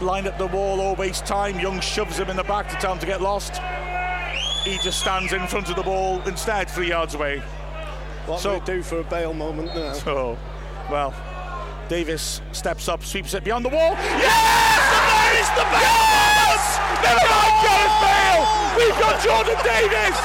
line 0.00 0.26
up 0.28 0.38
the 0.38 0.46
wall 0.46 0.80
or 0.80 0.94
waste 0.94 1.26
time. 1.26 1.58
Young 1.58 1.80
shoves 1.80 2.18
him 2.18 2.30
in 2.30 2.36
the 2.36 2.44
back 2.44 2.68
to 2.68 2.76
tell 2.76 2.92
him 2.92 2.98
to 3.00 3.06
get 3.06 3.20
lost. 3.20 3.60
He 4.64 4.78
just 4.78 5.00
stands 5.00 5.32
in 5.32 5.46
front 5.48 5.68
of 5.68 5.76
the 5.76 5.82
ball 5.82 6.20
instead, 6.22 6.70
three 6.70 6.88
yards 6.88 7.14
away. 7.14 7.40
What 8.26 8.40
So- 8.40 8.54
we 8.54 8.60
do 8.60 8.82
for 8.82 9.00
a 9.00 9.04
Bale 9.04 9.34
moment 9.34 9.74
now? 9.74 9.92
So, 10.04 10.38
well, 10.90 11.14
Davis 11.88 12.40
steps 12.52 12.88
up, 12.88 13.04
sweeps 13.04 13.34
it 13.34 13.44
beyond 13.44 13.64
the 13.64 13.70
wall. 13.70 13.92
Yes! 14.20 15.40
Is 15.40 15.48
the 15.56 15.64
Bale! 15.72 15.84
Yes! 15.84 16.80
Never 17.00 17.24
mind 17.28 17.54
Gareth 17.64 17.98
Bale! 18.04 18.44
We've 18.76 18.98
got 19.00 19.16
Jordan 19.22 19.58
Davis! 19.64 20.16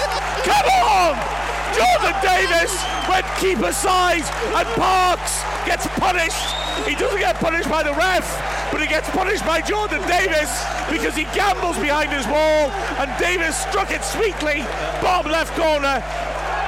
Come 0.43 0.67
on! 0.83 1.43
Jordan 1.73 2.15
Davis 2.21 2.71
went 3.09 3.25
keeper 3.39 3.73
side 3.73 4.23
and 4.53 4.67
Parks 4.79 5.41
gets 5.65 5.87
punished. 5.99 6.53
He 6.87 6.95
doesn't 6.95 7.19
get 7.19 7.35
punished 7.35 7.69
by 7.69 7.83
the 7.83 7.93
ref, 7.93 8.25
but 8.71 8.81
he 8.81 8.87
gets 8.87 9.09
punished 9.09 9.45
by 9.45 9.61
Jordan 9.61 10.01
Davis 10.07 10.51
because 10.89 11.15
he 11.15 11.23
gambles 11.33 11.77
behind 11.79 12.11
his 12.11 12.27
wall 12.27 12.69
and 13.01 13.09
Davis 13.19 13.57
struck 13.57 13.91
it 13.91 14.03
sweetly. 14.03 14.61
Bottom 15.01 15.31
left 15.31 15.55
corner. 15.57 16.03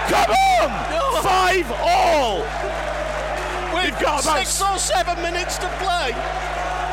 Come 0.07 0.31
on! 0.31 1.23
Five 1.23 1.71
all! 1.81 2.45
We've 3.85 3.93
We've 3.93 4.01
got 4.01 4.23
about 4.23 4.47
six 4.47 4.61
or 4.63 4.79
seven 4.79 5.21
minutes 5.21 5.59
to 5.59 5.67
play. 5.77 6.09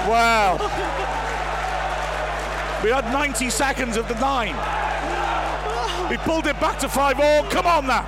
Wow. 0.06 0.58
we 2.84 2.90
had 2.90 3.10
90 3.10 3.48
seconds 3.48 3.96
of 3.96 4.08
the 4.08 4.14
nine. 4.20 4.54
Oh. 4.54 6.08
We 6.10 6.18
pulled 6.18 6.46
it 6.46 6.60
back 6.60 6.78
to 6.80 6.90
5 6.90 7.18
all. 7.18 7.44
Come 7.44 7.66
on 7.66 7.86
now. 7.86 8.06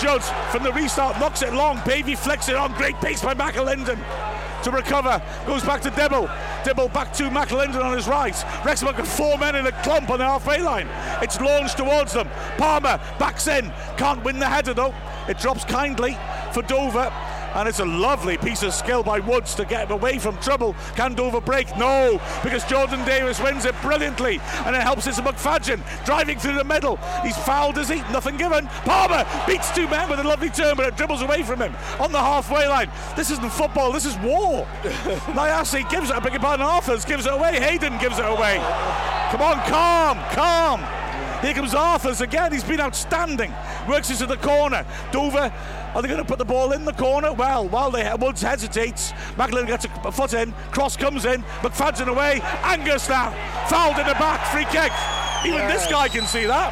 Judge 0.00 0.22
from 0.50 0.62
the 0.62 0.72
restart 0.72 1.20
knocks 1.20 1.42
it 1.42 1.52
long. 1.52 1.82
Baby 1.84 2.14
flicks 2.14 2.48
it 2.48 2.56
on. 2.56 2.72
Great 2.72 2.96
pace 2.96 3.22
by 3.22 3.34
McAlinden 3.34 4.02
to 4.62 4.70
recover. 4.70 5.22
Goes 5.46 5.62
back 5.62 5.82
to 5.82 5.90
Dibble. 5.90 6.30
Dibble 6.64 6.88
back 6.88 7.12
to 7.14 7.24
McAlinden 7.24 7.84
on 7.84 7.94
his 7.94 8.08
right. 8.08 8.42
Wrexham 8.64 8.88
got 8.88 9.06
four 9.06 9.36
men 9.36 9.54
in 9.54 9.66
a 9.66 9.72
clump 9.82 10.08
on 10.08 10.18
the 10.18 10.24
halfway 10.24 10.62
line. 10.62 10.88
It's 11.20 11.38
launched 11.38 11.76
towards 11.76 12.14
them. 12.14 12.30
Palmer 12.56 12.98
backs 13.18 13.48
in. 13.48 13.70
Can't 13.98 14.24
win 14.24 14.38
the 14.38 14.48
header 14.48 14.72
though. 14.72 14.94
It 15.28 15.38
drops 15.38 15.66
kindly 15.66 16.16
for 16.52 16.62
Dover. 16.62 17.12
And 17.54 17.68
it's 17.68 17.80
a 17.80 17.84
lovely 17.84 18.36
piece 18.36 18.62
of 18.62 18.72
skill 18.72 19.02
by 19.02 19.20
Woods 19.20 19.54
to 19.56 19.64
get 19.64 19.86
him 19.86 19.92
away 19.92 20.18
from 20.18 20.36
trouble. 20.38 20.74
Can 20.94 21.14
Dover 21.14 21.40
break? 21.40 21.76
No, 21.76 22.20
because 22.42 22.64
Jordan 22.64 23.04
Davis 23.04 23.40
wins 23.40 23.64
it 23.64 23.74
brilliantly. 23.82 24.40
And 24.64 24.76
it 24.76 24.82
helps 24.82 25.06
it's 25.06 25.20
McFadzean 25.20 25.82
driving 26.04 26.38
through 26.38 26.54
the 26.54 26.64
middle. 26.64 26.96
He's 27.22 27.36
fouled, 27.38 27.78
is 27.78 27.88
he? 27.88 27.96
Nothing 28.12 28.36
given. 28.36 28.66
Palmer 28.84 29.26
beats 29.46 29.74
two 29.74 29.88
men 29.88 30.08
with 30.08 30.20
a 30.20 30.24
lovely 30.24 30.50
turn, 30.50 30.76
but 30.76 30.86
it 30.86 30.96
dribbles 30.96 31.22
away 31.22 31.42
from 31.42 31.60
him 31.60 31.74
on 31.98 32.12
the 32.12 32.18
halfway 32.18 32.66
line. 32.68 32.90
This 33.16 33.30
isn't 33.30 33.50
football, 33.52 33.92
this 33.92 34.06
is 34.06 34.16
war. 34.18 34.66
Nyasi 35.34 35.88
gives 35.90 36.10
it, 36.10 36.16
I 36.16 36.20
beg 36.20 36.32
your 36.32 36.40
pardon, 36.40 36.66
Arthurs 36.66 37.04
gives 37.04 37.26
it 37.26 37.32
away. 37.32 37.60
Hayden 37.60 37.98
gives 37.98 38.18
it 38.18 38.26
away. 38.26 38.58
Come 39.30 39.42
on, 39.42 39.58
calm, 39.68 40.18
calm. 40.32 40.80
Here 41.40 41.54
comes 41.54 41.74
Arthurs 41.74 42.20
again. 42.20 42.52
He's 42.52 42.64
been 42.64 42.80
outstanding. 42.80 43.54
Works 43.88 44.10
into 44.10 44.26
the 44.26 44.36
corner. 44.36 44.84
Dover, 45.10 45.50
are 45.94 46.02
they 46.02 46.08
going 46.08 46.20
to 46.20 46.26
put 46.26 46.38
the 46.38 46.44
ball 46.44 46.72
in 46.72 46.84
the 46.84 46.92
corner? 46.92 47.32
Well, 47.32 47.68
while 47.68 47.90
they 47.90 48.08
Woods 48.18 48.42
hesitates, 48.42 49.12
McLean 49.36 49.66
gets 49.66 49.86
a 50.04 50.12
foot 50.12 50.34
in. 50.34 50.52
Cross 50.72 50.96
comes 50.96 51.24
in. 51.24 51.42
McFadzean 51.62 52.08
away. 52.08 52.40
Angus 52.62 53.08
now 53.08 53.30
fouled 53.68 53.98
in 53.98 54.06
the 54.06 54.14
back. 54.14 54.46
Free 54.48 54.64
kick. 54.66 54.92
Even 55.44 55.66
this 55.68 55.86
guy 55.90 56.08
can 56.08 56.26
see 56.26 56.44
that. 56.46 56.70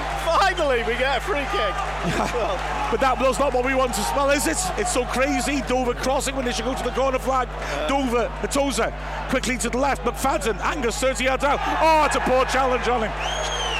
Finally, 0.24 0.82
we 0.82 0.98
get 0.98 1.18
a 1.18 1.20
free 1.20 1.44
kick. 1.50 1.74
well, 2.34 2.90
But 2.90 3.00
that 3.00 3.16
was 3.18 3.38
not 3.38 3.54
what 3.54 3.64
we 3.64 3.74
want 3.74 3.94
to 3.94 4.02
smell, 4.02 4.30
is 4.30 4.46
it? 4.46 4.58
It's 4.76 4.92
so 4.92 5.04
crazy. 5.06 5.62
Dover 5.62 5.94
crossing 5.94 6.36
when 6.36 6.44
they 6.44 6.52
should 6.52 6.64
go 6.64 6.74
to 6.74 6.82
the 6.82 6.90
corner 6.90 7.18
flag. 7.18 7.48
Dover, 7.88 8.26
Atoza, 8.42 8.92
quickly 9.30 9.56
to 9.58 9.70
the 9.70 9.78
left. 9.78 10.02
McFadzean, 10.04 10.60
Angus 10.60 10.98
30 10.98 11.24
yards 11.24 11.44
out. 11.44 11.58
Oh, 11.80 12.04
it's 12.04 12.16
a 12.16 12.20
poor 12.20 12.44
challenge 12.46 12.86
on 12.88 13.02
him. 13.02 13.12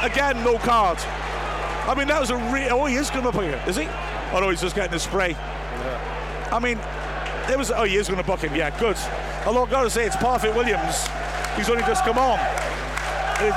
Again, 0.02 0.42
no 0.42 0.58
card. 0.58 0.98
I 1.86 1.94
mean, 1.96 2.08
that 2.08 2.20
was 2.20 2.30
a 2.30 2.36
real. 2.36 2.68
Oh, 2.70 2.86
he 2.86 2.94
is 2.94 3.10
to 3.10 3.20
book 3.20 3.34
it, 3.36 3.68
is 3.68 3.76
he? 3.76 3.88
Oh, 4.32 4.39
no, 4.40 4.51
he's 4.51 4.61
just 4.61 4.77
getting 4.77 4.94
a 4.94 4.98
spray. 4.98 5.35
I 6.52 6.59
mean, 6.62 6.78
there 7.48 7.59
was. 7.59 7.70
Oh, 7.70 7.85
he 7.85 7.97
is 7.97 8.09
going 8.09 8.20
to 8.20 8.27
book 8.27 8.40
him. 8.40 8.55
Yeah, 8.55 8.70
good. 8.78 8.97
Although 9.47 9.65
I've 9.65 9.70
got 9.70 9.82
to 9.82 9.90
say, 9.90 10.07
it's 10.07 10.16
Parfit 10.16 10.55
Williams. 10.55 11.09
He's 11.57 11.69
only 11.69 11.82
just 11.85 12.05
come 12.05 12.19
on. 12.19 12.39
It- 13.40 13.55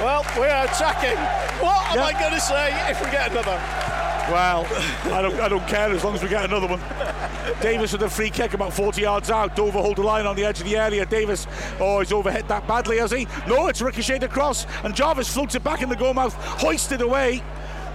well, 0.00 0.24
we're 0.36 0.46
attacking. 0.48 1.16
What 1.62 1.86
am 1.92 1.96
Yeah. 1.96 2.04
I 2.06 2.12
going 2.20 2.32
to 2.32 2.40
say 2.40 2.90
if 2.90 3.04
we 3.04 3.10
get 3.12 3.30
another? 3.30 3.60
Well, 4.32 4.66
I 5.14 5.22
don't, 5.22 5.38
I 5.40 5.48
don't 5.48 5.66
care 5.68 5.90
as 5.90 6.02
long 6.02 6.14
as 6.14 6.22
we 6.22 6.28
get 6.28 6.44
another 6.44 6.66
one. 6.66 6.80
Davis 7.60 7.92
with 7.92 8.02
a 8.02 8.08
free 8.10 8.30
kick 8.30 8.54
about 8.54 8.72
40 8.72 9.00
yards 9.02 9.30
out. 9.30 9.54
Dover 9.54 9.78
hold 9.80 9.96
the 9.98 10.02
line 10.02 10.26
on 10.26 10.34
the 10.34 10.44
edge 10.44 10.58
of 10.60 10.64
the 10.66 10.76
area. 10.76 11.04
Davis, 11.06 11.46
oh, 11.78 12.00
he's 12.00 12.10
overhit 12.10 12.48
that 12.48 12.66
badly, 12.66 12.98
has 12.98 13.10
he? 13.12 13.26
No, 13.46 13.68
it's 13.68 13.82
ricocheted 13.82 14.24
across, 14.24 14.66
and 14.84 14.94
Jarvis 14.94 15.32
floats 15.32 15.54
it 15.54 15.62
back 15.62 15.82
in 15.82 15.88
the 15.88 15.96
goal 15.96 16.14
mouth, 16.14 16.34
hoisted 16.34 17.00
away. 17.00 17.42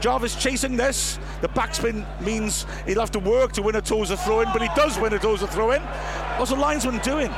Jarvis 0.02 0.36
chasing 0.36 0.78
this. 0.78 1.20
The 1.42 1.50
backspin 1.50 2.06
means 2.22 2.66
he'll 2.86 3.00
have 3.00 3.12
to 3.12 3.20
work 3.20 3.52
to 3.54 3.62
win 3.62 3.76
a 3.76 3.82
Tozer 3.82 4.16
throw 4.16 4.42
in, 4.42 4.50
but 4.54 4.62
he 4.62 4.70
does 4.76 5.00
win 5.00 5.14
a 5.14 5.20
Tozer 5.20 5.48
throw 5.48 5.72
in. 5.72 5.82
What's 5.82 6.52
the 6.52 6.58
linesman 6.58 7.00
doing? 7.00 7.34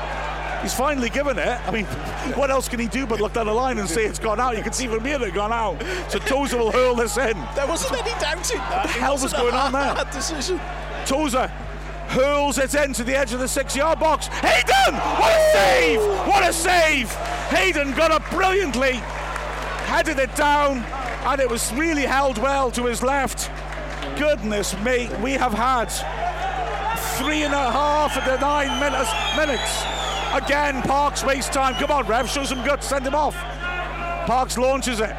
He's 0.62 0.74
finally 0.74 1.10
given 1.10 1.38
it. 1.38 1.68
I 1.68 1.72
mean, 1.72 1.86
what 2.36 2.52
else 2.52 2.68
can 2.68 2.80
he 2.80 2.88
do 2.88 3.06
but 3.06 3.22
look 3.22 3.34
down 3.34 3.46
the 3.46 3.54
line 3.54 3.80
and 3.80 3.88
say 3.88 4.06
it's 4.06 4.20
gone 4.20 4.40
out? 4.40 4.58
You 4.58 4.64
can 4.64 4.74
see 4.74 4.88
from 4.88 5.06
here 5.06 5.18
that 5.18 5.28
it's 5.28 5.36
gone 5.36 5.54
out. 5.54 5.82
So 6.10 6.20
Tozer 6.20 6.58
will 6.58 6.72
hurl 6.72 6.96
this 6.96 7.18
in. 7.18 7.38
There 7.56 7.68
wasn't 7.68 7.94
any 7.94 8.20
doubt 8.20 8.52
in 8.52 8.58
that. 8.58 8.84
the 8.84 8.90
hell 8.90 9.18
was 9.18 9.32
going 9.32 9.54
on 9.54 9.72
there? 9.72 9.94
That 9.94 10.12
decision. 10.12 10.60
Tozer 11.06 11.48
hurls 12.10 12.58
it 12.58 12.74
into 12.74 13.04
the 13.04 13.16
edge 13.16 13.34
of 13.34 13.40
the 13.40 13.48
six 13.48 13.76
yard 13.76 14.00
box. 14.00 14.28
Hayden! 14.28 14.96
What 14.96 15.32
a 15.32 15.52
save! 15.54 16.02
What 16.28 16.50
a 16.50 16.54
save! 16.54 17.12
Hayden 17.50 17.94
got 17.94 18.12
up 18.12 18.28
brilliantly, 18.32 18.94
headed 19.86 20.20
it 20.20 20.36
down, 20.36 20.84
and 21.26 21.42
it 21.42 21.50
was 21.50 21.72
really 21.74 22.04
held 22.04 22.38
well 22.38 22.72
to 22.72 22.86
his 22.86 23.04
left. 23.04 23.52
Goodness 24.18 24.74
me, 24.82 25.10
we 25.22 25.34
have 25.34 25.54
had 25.54 25.90
three 27.18 27.44
and 27.44 27.54
a 27.54 27.72
half 27.72 28.18
of 28.18 28.26
the 28.26 28.38
nine 28.40 28.80
minutes. 28.80 29.12
minutes. 29.36 29.84
Again, 30.34 30.82
Parks 30.84 31.24
waste 31.24 31.52
time. 31.52 31.76
Come 31.76 31.92
on, 31.92 32.08
Rev, 32.08 32.30
show 32.30 32.44
some 32.44 32.64
guts, 32.66 32.88
send 32.88 33.06
him 33.06 33.16
off. 33.16 33.36
Parks 34.26 34.58
launches 34.58 35.00
it. 35.00 35.16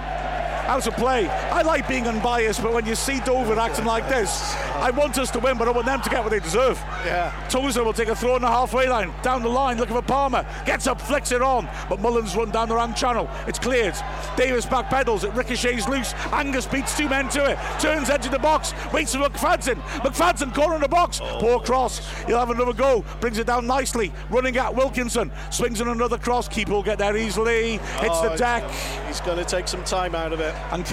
Out 0.70 0.86
of 0.86 0.94
play. 0.94 1.26
I 1.26 1.62
like 1.62 1.88
being 1.88 2.06
unbiased, 2.06 2.62
but 2.62 2.72
when 2.72 2.86
you 2.86 2.94
see 2.94 3.18
Dover 3.18 3.58
acting 3.58 3.84
like 3.86 4.08
this, 4.08 4.54
I 4.76 4.92
want 4.92 5.18
us 5.18 5.28
to 5.32 5.40
win, 5.40 5.58
but 5.58 5.66
I 5.66 5.72
want 5.72 5.84
them 5.84 6.00
to 6.00 6.08
get 6.08 6.22
what 6.22 6.30
they 6.30 6.38
deserve. 6.38 6.78
Yeah. 7.04 7.32
Tozer 7.48 7.82
will 7.82 7.92
take 7.92 8.06
a 8.06 8.14
throw 8.14 8.36
on 8.36 8.42
the 8.42 8.46
halfway 8.46 8.88
line, 8.88 9.12
down 9.20 9.42
the 9.42 9.48
line, 9.48 9.78
looking 9.78 9.96
for 9.96 10.02
Palmer. 10.02 10.46
Gets 10.64 10.86
up, 10.86 11.00
flicks 11.00 11.32
it 11.32 11.42
on, 11.42 11.68
but 11.88 11.98
Mullen's 11.98 12.36
run 12.36 12.52
down 12.52 12.68
the 12.68 12.76
wrong 12.76 12.94
channel. 12.94 13.28
It's 13.48 13.58
cleared. 13.58 13.96
Davis 14.36 14.64
back 14.64 14.88
pedals, 14.90 15.24
it 15.24 15.34
ricochets 15.34 15.88
loose. 15.88 16.14
Angus 16.30 16.66
beats 16.66 16.96
two 16.96 17.08
men 17.08 17.28
to 17.30 17.50
it, 17.50 17.58
turns 17.80 18.08
edge 18.08 18.26
of 18.26 18.30
the 18.30 18.38
box, 18.38 18.72
waits 18.92 19.12
for 19.12 19.22
McFadzean. 19.22 19.80
McFadzean 20.04 20.54
corner 20.54 20.76
in 20.76 20.82
the 20.82 20.88
box. 20.88 21.20
Poor 21.40 21.58
cross. 21.58 21.98
He'll 22.26 22.38
have 22.38 22.50
another 22.50 22.74
go. 22.74 23.04
Brings 23.20 23.38
it 23.38 23.48
down 23.48 23.66
nicely. 23.66 24.12
Running 24.30 24.56
at 24.56 24.72
Wilkinson. 24.72 25.32
Swings 25.50 25.80
in 25.80 25.88
another 25.88 26.16
cross. 26.16 26.46
Keeper 26.46 26.70
will 26.70 26.84
get 26.84 26.98
there 26.98 27.16
easily. 27.16 27.72
Hits 27.72 28.20
Oh, 28.20 28.28
the 28.28 28.36
deck. 28.36 28.70
He's 29.08 29.20
going 29.20 29.38
to 29.38 29.44
take 29.44 29.66
some 29.66 29.82
time 29.82 30.14
out 30.14 30.32
of 30.32 30.38
it. 30.38 30.54
I'm 30.70 30.84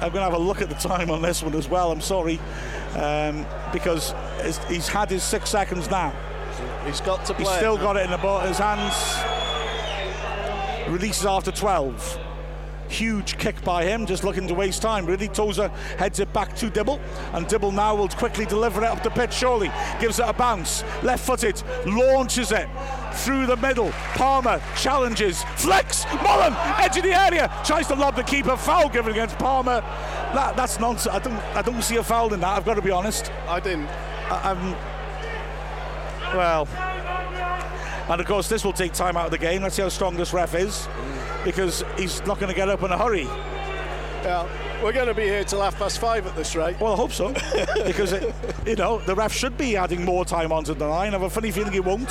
I'm 0.00 0.12
gonna 0.12 0.20
have 0.20 0.34
a 0.34 0.38
look 0.38 0.60
at 0.60 0.68
the 0.68 0.74
time 0.74 1.10
on 1.10 1.22
this 1.22 1.42
one 1.42 1.54
as 1.54 1.68
well. 1.68 1.92
I'm 1.92 2.00
sorry, 2.00 2.38
um, 2.96 3.46
because 3.72 4.14
he's 4.68 4.88
had 4.88 5.10
his 5.10 5.22
six 5.22 5.50
seconds 5.50 5.90
now. 5.90 6.12
He's 6.84 7.00
got 7.00 7.24
to 7.26 7.34
play. 7.34 7.44
He's 7.44 7.54
still 7.56 7.76
got 7.76 7.96
it 7.96 8.04
in 8.04 8.10
the 8.10 8.18
ball, 8.18 8.40
his 8.40 8.58
hands. 8.58 8.94
Releases 10.88 11.24
after 11.24 11.52
12. 11.52 12.18
Huge 12.92 13.38
kick 13.38 13.64
by 13.64 13.84
him, 13.84 14.04
just 14.04 14.22
looking 14.22 14.46
to 14.48 14.54
waste 14.54 14.82
time. 14.82 15.06
Really, 15.06 15.26
Tozer 15.26 15.68
heads 15.96 16.20
it 16.20 16.30
back 16.34 16.54
to 16.56 16.68
Dibble, 16.68 17.00
and 17.32 17.48
Dibble 17.48 17.72
now 17.72 17.94
will 17.94 18.08
quickly 18.08 18.44
deliver 18.44 18.82
it 18.82 18.86
up 18.86 19.02
the 19.02 19.08
pitch. 19.08 19.32
Surely 19.32 19.72
gives 19.98 20.18
it 20.18 20.26
a 20.28 20.32
bounce, 20.34 20.84
left-footed, 21.02 21.62
launches 21.86 22.52
it 22.52 22.68
through 23.14 23.46
the 23.46 23.56
middle. 23.56 23.90
Palmer 24.14 24.60
challenges, 24.76 25.42
flex, 25.56 26.04
Mullen 26.22 26.52
edge 26.78 26.98
of 26.98 27.02
the 27.04 27.18
area, 27.18 27.50
tries 27.64 27.86
to 27.86 27.94
lob 27.94 28.14
the 28.14 28.22
keeper. 28.22 28.56
Foul 28.58 28.90
given 28.90 29.12
against 29.12 29.38
Palmer. 29.38 29.80
That, 30.34 30.54
that's 30.54 30.78
nonsense. 30.78 31.14
I 31.14 31.18
don't, 31.18 31.56
I 31.56 31.62
don't 31.62 31.82
see 31.82 31.96
a 31.96 32.02
foul 32.02 32.34
in 32.34 32.40
that. 32.40 32.58
I've 32.58 32.64
got 32.66 32.74
to 32.74 32.82
be 32.82 32.90
honest. 32.90 33.32
I 33.48 33.58
didn't. 33.58 33.86
I- 34.30 34.50
I'm 34.50 34.76
well, 36.36 36.66
and 38.08 38.20
of 38.20 38.26
course 38.26 38.48
this 38.48 38.64
will 38.64 38.72
take 38.72 38.92
time 38.94 39.16
out 39.18 39.26
of 39.26 39.30
the 39.30 39.38
game. 39.38 39.62
Let's 39.62 39.74
see 39.76 39.82
how 39.82 39.90
strong 39.90 40.16
this 40.16 40.32
ref 40.32 40.54
is, 40.54 40.88
because 41.44 41.84
he's 41.96 42.24
not 42.26 42.38
going 42.38 42.50
to 42.50 42.56
get 42.56 42.68
up 42.68 42.82
in 42.82 42.90
a 42.90 42.98
hurry. 42.98 43.24
Yeah. 44.22 44.48
We're 44.82 44.92
going 44.92 45.06
to 45.06 45.14
be 45.14 45.22
here 45.22 45.44
till 45.44 45.60
half 45.60 45.78
past 45.78 45.98
five 46.00 46.26
at 46.26 46.34
this 46.34 46.56
rate. 46.56 46.80
Well, 46.80 46.94
I 46.94 46.96
hope 46.96 47.12
so, 47.12 47.32
because 47.86 48.12
it, 48.12 48.34
you 48.66 48.74
know 48.74 48.98
the 48.98 49.14
ref 49.14 49.32
should 49.32 49.56
be 49.56 49.76
adding 49.76 50.04
more 50.04 50.24
time 50.24 50.50
onto 50.50 50.74
the 50.74 50.88
nine. 50.88 51.08
I 51.08 51.12
have 51.12 51.22
a 51.22 51.30
funny 51.30 51.52
feeling 51.52 51.72
he 51.72 51.78
won't. 51.80 52.10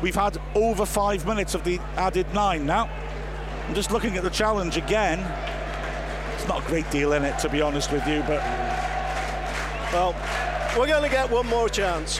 We've 0.00 0.14
had 0.14 0.38
over 0.54 0.86
five 0.86 1.26
minutes 1.26 1.54
of 1.54 1.62
the 1.62 1.78
added 1.96 2.32
nine 2.32 2.64
now. 2.64 2.88
I'm 3.68 3.74
just 3.74 3.90
looking 3.90 4.16
at 4.16 4.22
the 4.22 4.30
challenge 4.30 4.78
again. 4.78 5.18
It's 6.34 6.48
not 6.48 6.64
a 6.64 6.66
great 6.66 6.90
deal 6.90 7.12
in 7.12 7.22
it, 7.22 7.38
to 7.40 7.50
be 7.50 7.60
honest 7.60 7.92
with 7.92 8.06
you, 8.06 8.20
but 8.20 8.40
Well, 9.92 10.16
we're 10.78 10.86
going 10.86 11.02
to 11.02 11.10
get 11.10 11.30
one 11.30 11.46
more 11.46 11.68
chance. 11.68 12.18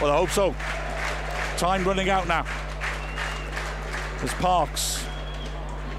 well, 0.00 0.12
I 0.12 0.16
hope 0.16 0.28
so. 0.28 0.54
Time 1.56 1.84
running 1.84 2.10
out 2.10 2.28
now. 2.28 2.44
As 4.22 4.34
Parks 4.34 5.06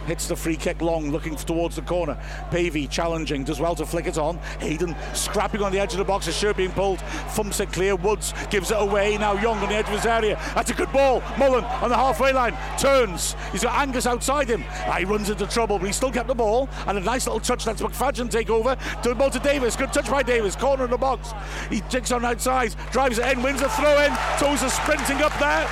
hits 0.05 0.27
the 0.27 0.35
free 0.35 0.55
kick 0.55 0.81
long, 0.81 1.11
looking 1.11 1.35
towards 1.35 1.75
the 1.75 1.81
corner. 1.81 2.17
Pavey 2.51 2.87
challenging, 2.87 3.43
does 3.43 3.59
well 3.59 3.75
to 3.75 3.85
flick 3.85 4.07
it 4.07 4.17
on. 4.17 4.37
Hayden 4.59 4.95
scrapping 5.13 5.61
on 5.61 5.71
the 5.71 5.79
edge 5.79 5.93
of 5.93 5.99
the 5.99 6.05
box, 6.05 6.27
a 6.27 6.31
shirt 6.31 6.57
being 6.57 6.71
pulled, 6.71 6.99
thumps 7.29 7.59
it 7.59 7.71
clear. 7.71 7.95
Woods 7.95 8.33
gives 8.49 8.71
it 8.71 8.77
away. 8.79 9.17
Now 9.17 9.33
Young 9.33 9.57
on 9.59 9.69
the 9.69 9.75
edge 9.75 9.87
of 9.87 9.93
his 9.93 10.05
area. 10.05 10.39
That's 10.55 10.71
a 10.71 10.73
good 10.73 10.91
ball. 10.91 11.21
Mullen 11.37 11.63
on 11.63 11.89
the 11.89 11.95
halfway 11.95 12.33
line 12.33 12.57
turns. 12.77 13.35
He's 13.51 13.63
got 13.63 13.79
Angus 13.79 14.05
outside 14.05 14.49
him. 14.49 14.63
Ah, 14.87 14.97
he 14.99 15.05
runs 15.05 15.29
into 15.29 15.45
trouble, 15.47 15.79
but 15.79 15.85
he 15.85 15.93
still 15.93 16.11
kept 16.11 16.27
the 16.27 16.35
ball. 16.35 16.69
And 16.87 16.97
a 16.97 17.01
nice 17.01 17.25
little 17.25 17.39
touch. 17.39 17.65
That's 17.65 17.81
McFadzean 17.81 18.29
take 18.29 18.49
over. 18.49 18.77
To 19.03 19.09
the 19.09 19.15
ball 19.15 19.29
to 19.31 19.39
Davis. 19.39 19.75
Good 19.75 19.91
touch 19.91 20.09
by 20.09 20.23
Davis. 20.23 20.55
Corner 20.55 20.85
of 20.85 20.89
the 20.89 20.97
box. 20.97 21.33
He 21.69 21.81
digs 21.89 22.11
on 22.11 22.23
outside, 22.23 22.75
drives 22.91 23.19
it 23.19 23.31
in, 23.31 23.43
wins 23.43 23.61
a 23.61 23.69
throw 23.69 23.99
in. 23.99 24.11
Tozer 24.37 24.69
sprinting 24.69 25.21
up 25.21 25.37
there. 25.39 25.67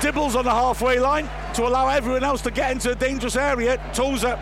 Dibbles 0.00 0.34
on 0.34 0.44
the 0.44 0.50
halfway 0.50 0.98
line 0.98 1.28
to 1.54 1.66
allow 1.66 1.88
everyone 1.88 2.24
else 2.24 2.42
to 2.42 2.50
get 2.50 2.70
into 2.70 2.90
a 2.90 2.94
dangerous 2.94 3.36
area. 3.36 3.78
Tozer 3.92 4.38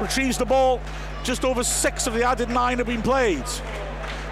retrieves 0.00 0.38
the 0.38 0.46
ball. 0.46 0.80
Just 1.22 1.44
over 1.44 1.62
six 1.62 2.06
of 2.06 2.14
the 2.14 2.24
added 2.24 2.50
nine 2.50 2.78
have 2.78 2.86
been 2.86 3.02
played. 3.02 3.44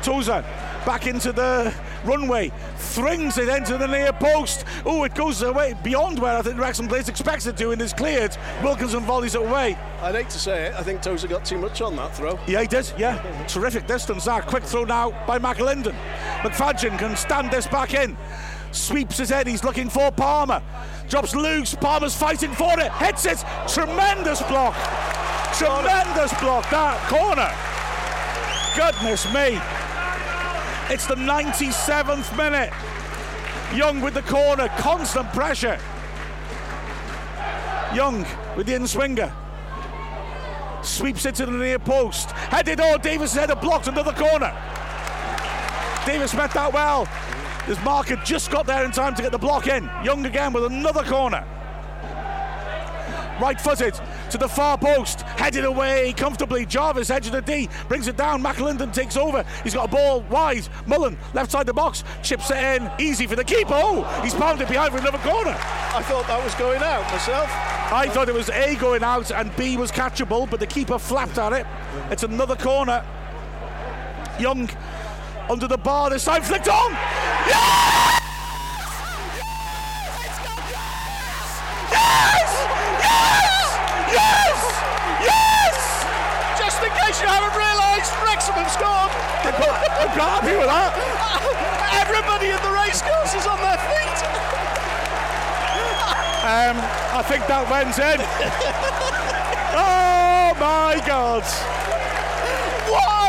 Tozer 0.02 0.44
back 0.86 1.06
into 1.06 1.30
the 1.30 1.72
runway, 2.04 2.50
thrings 2.76 3.36
it 3.38 3.48
into 3.48 3.76
the 3.76 3.86
near 3.86 4.12
post. 4.12 4.64
Oh, 4.84 5.04
it 5.04 5.14
goes 5.14 5.42
away 5.42 5.74
beyond 5.84 6.18
where 6.18 6.36
I 6.36 6.42
think 6.42 6.58
Wrexham 6.58 6.88
players 6.88 7.08
expects 7.08 7.46
it 7.46 7.56
to 7.58 7.70
and 7.70 7.80
is 7.80 7.92
cleared. 7.92 8.36
Wilkinson 8.62 9.00
volleys 9.00 9.34
it 9.34 9.42
away. 9.42 9.76
I'd 10.00 10.14
hate 10.14 10.30
to 10.30 10.38
say 10.38 10.66
it, 10.66 10.74
I 10.74 10.82
think 10.82 11.02
Tozer 11.02 11.28
got 11.28 11.44
too 11.44 11.58
much 11.58 11.82
on 11.82 11.96
that 11.96 12.16
throw. 12.16 12.38
Yeah, 12.46 12.62
he 12.62 12.66
did. 12.66 12.90
Yeah, 12.98 13.44
terrific 13.46 13.86
distance. 13.86 14.24
That 14.24 14.46
quick 14.46 14.64
throw 14.64 14.84
now 14.84 15.10
by 15.26 15.38
McAlinden. 15.38 15.94
McFadzean 16.40 16.98
can 16.98 17.16
stand 17.16 17.50
this 17.50 17.66
back 17.66 17.94
in. 17.94 18.16
Sweeps 18.72 19.18
his 19.18 19.28
head. 19.28 19.46
He's 19.46 19.64
looking 19.64 19.90
for 19.90 20.10
Palmer. 20.12 20.62
Drops 21.10 21.34
loose. 21.34 21.74
Palmer's 21.74 22.14
fighting 22.14 22.52
for 22.52 22.78
it. 22.78 22.92
Hits 22.92 23.26
it. 23.26 23.44
Tremendous 23.66 24.40
block. 24.42 24.76
Tremendous 25.58 26.32
block. 26.40 26.70
That 26.70 27.00
corner. 27.08 27.50
Goodness 28.76 29.26
me. 29.34 29.58
It's 30.94 31.06
the 31.06 31.16
97th 31.16 32.36
minute. 32.36 32.72
Young 33.74 34.00
with 34.00 34.14
the 34.14 34.22
corner. 34.22 34.68
Constant 34.78 35.32
pressure. 35.32 35.80
Young 37.92 38.24
with 38.56 38.68
the 38.68 38.74
in 38.76 38.86
swinger. 38.86 39.32
Sweeps 40.82 41.26
it 41.26 41.34
to 41.34 41.46
the 41.46 41.52
near 41.52 41.80
post. 41.80 42.30
Headed 42.30 42.80
on. 42.80 43.00
Davis' 43.00 43.34
header 43.34 43.56
blocked 43.56 43.88
another 43.88 44.12
corner. 44.12 44.56
Davis 46.06 46.34
met 46.34 46.52
that 46.52 46.72
well. 46.72 47.08
His 47.66 47.80
marker 47.84 48.16
just 48.24 48.50
got 48.50 48.66
there 48.66 48.84
in 48.84 48.90
time 48.90 49.14
to 49.14 49.22
get 49.22 49.32
the 49.32 49.38
block 49.38 49.66
in. 49.66 49.88
Young 50.02 50.26
again 50.26 50.52
with 50.52 50.64
another 50.64 51.04
corner. 51.04 51.46
Right 53.40 53.58
footed 53.58 53.98
to 54.30 54.36
the 54.36 54.48
far 54.48 54.76
post, 54.76 55.22
headed 55.22 55.64
away 55.64 56.12
comfortably. 56.14 56.66
Jarvis 56.66 57.08
edge 57.08 57.26
of 57.26 57.32
the 57.32 57.40
D, 57.40 57.70
brings 57.88 58.06
it 58.06 58.18
down. 58.18 58.42
McAlinden 58.42 58.92
takes 58.92 59.16
over. 59.16 59.46
He's 59.64 59.72
got 59.72 59.88
a 59.88 59.90
ball 59.90 60.20
wide. 60.28 60.68
Mullen 60.86 61.16
left 61.32 61.50
side 61.50 61.64
the 61.64 61.72
box, 61.72 62.04
chips 62.22 62.50
it 62.50 62.58
in. 62.58 62.90
Easy 62.98 63.26
for 63.26 63.36
the 63.36 63.44
keeper. 63.44 63.72
Oh, 63.72 64.02
he's 64.22 64.34
it 64.34 64.68
behind 64.68 64.92
for 64.92 64.98
another 64.98 65.18
corner. 65.18 65.56
I 65.58 66.02
thought 66.02 66.26
that 66.26 66.44
was 66.44 66.54
going 66.56 66.82
out 66.82 67.10
myself. 67.10 67.48
I 67.92 68.08
thought 68.10 68.28
it 68.28 68.34
was 68.34 68.50
A 68.50 68.76
going 68.76 69.02
out 69.02 69.32
and 69.32 69.54
B 69.56 69.78
was 69.78 69.90
catchable, 69.90 70.48
but 70.48 70.60
the 70.60 70.66
keeper 70.66 70.98
flapped 70.98 71.38
at 71.38 71.54
it. 71.54 71.66
It's 72.10 72.22
another 72.22 72.56
corner. 72.56 73.04
Young 74.38 74.68
under 75.50 75.66
the 75.66 75.76
bar 75.76 76.08
this 76.10 76.24
time, 76.24 76.42
flicked 76.42 76.68
on. 76.68 76.92
Yes! 77.50 78.22
Yes! 81.90 82.50
Yes! 83.02 83.66
Yes! 84.14 84.58
Yes! 85.26 86.06
Just 86.54 86.78
in 86.86 86.92
case 87.02 87.18
you 87.18 87.26
haven't 87.26 87.50
realised, 87.58 88.14
Wrexham 88.22 88.54
have 88.62 88.70
scored. 88.70 89.10
I'm 89.42 90.14
quite 90.14 90.38
happy 90.38 90.54
with 90.54 90.70
that. 90.70 90.94
Everybody 91.98 92.54
in 92.54 92.60
the 92.62 92.70
racecourse 92.70 93.34
is 93.34 93.42
on 93.50 93.58
their 93.58 93.80
feet. 93.90 94.22
Um, 96.46 96.78
I 97.10 97.26
think 97.26 97.42
that 97.50 97.66
went 97.66 97.98
in. 97.98 98.22
oh 99.74 100.54
my 100.62 101.02
God! 101.04 101.42
What! 102.88 103.19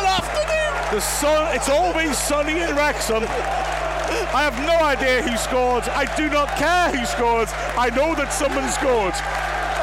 The 0.91 0.99
sun, 0.99 1.55
it's 1.55 1.69
always 1.69 2.17
sunny 2.17 2.59
in 2.59 2.75
Wrexham. 2.75 3.23
I 3.23 4.43
have 4.43 4.59
no 4.67 4.75
idea 4.83 5.23
who 5.23 5.37
scored. 5.37 5.87
I 5.87 6.03
do 6.19 6.27
not 6.29 6.49
care 6.59 6.91
who 6.91 7.05
scored. 7.05 7.47
I 7.79 7.87
know 7.95 8.13
that 8.15 8.35
someone 8.35 8.67
scored. 8.75 9.15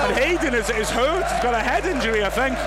And 0.05 0.13
Hayden 0.21 0.53
is, 0.53 0.69
is 0.69 0.91
hurt. 0.93 1.25
He's 1.25 1.43
got 1.43 1.57
a 1.57 1.65
head 1.65 1.89
injury, 1.89 2.21
I 2.23 2.29
think. 2.29 2.61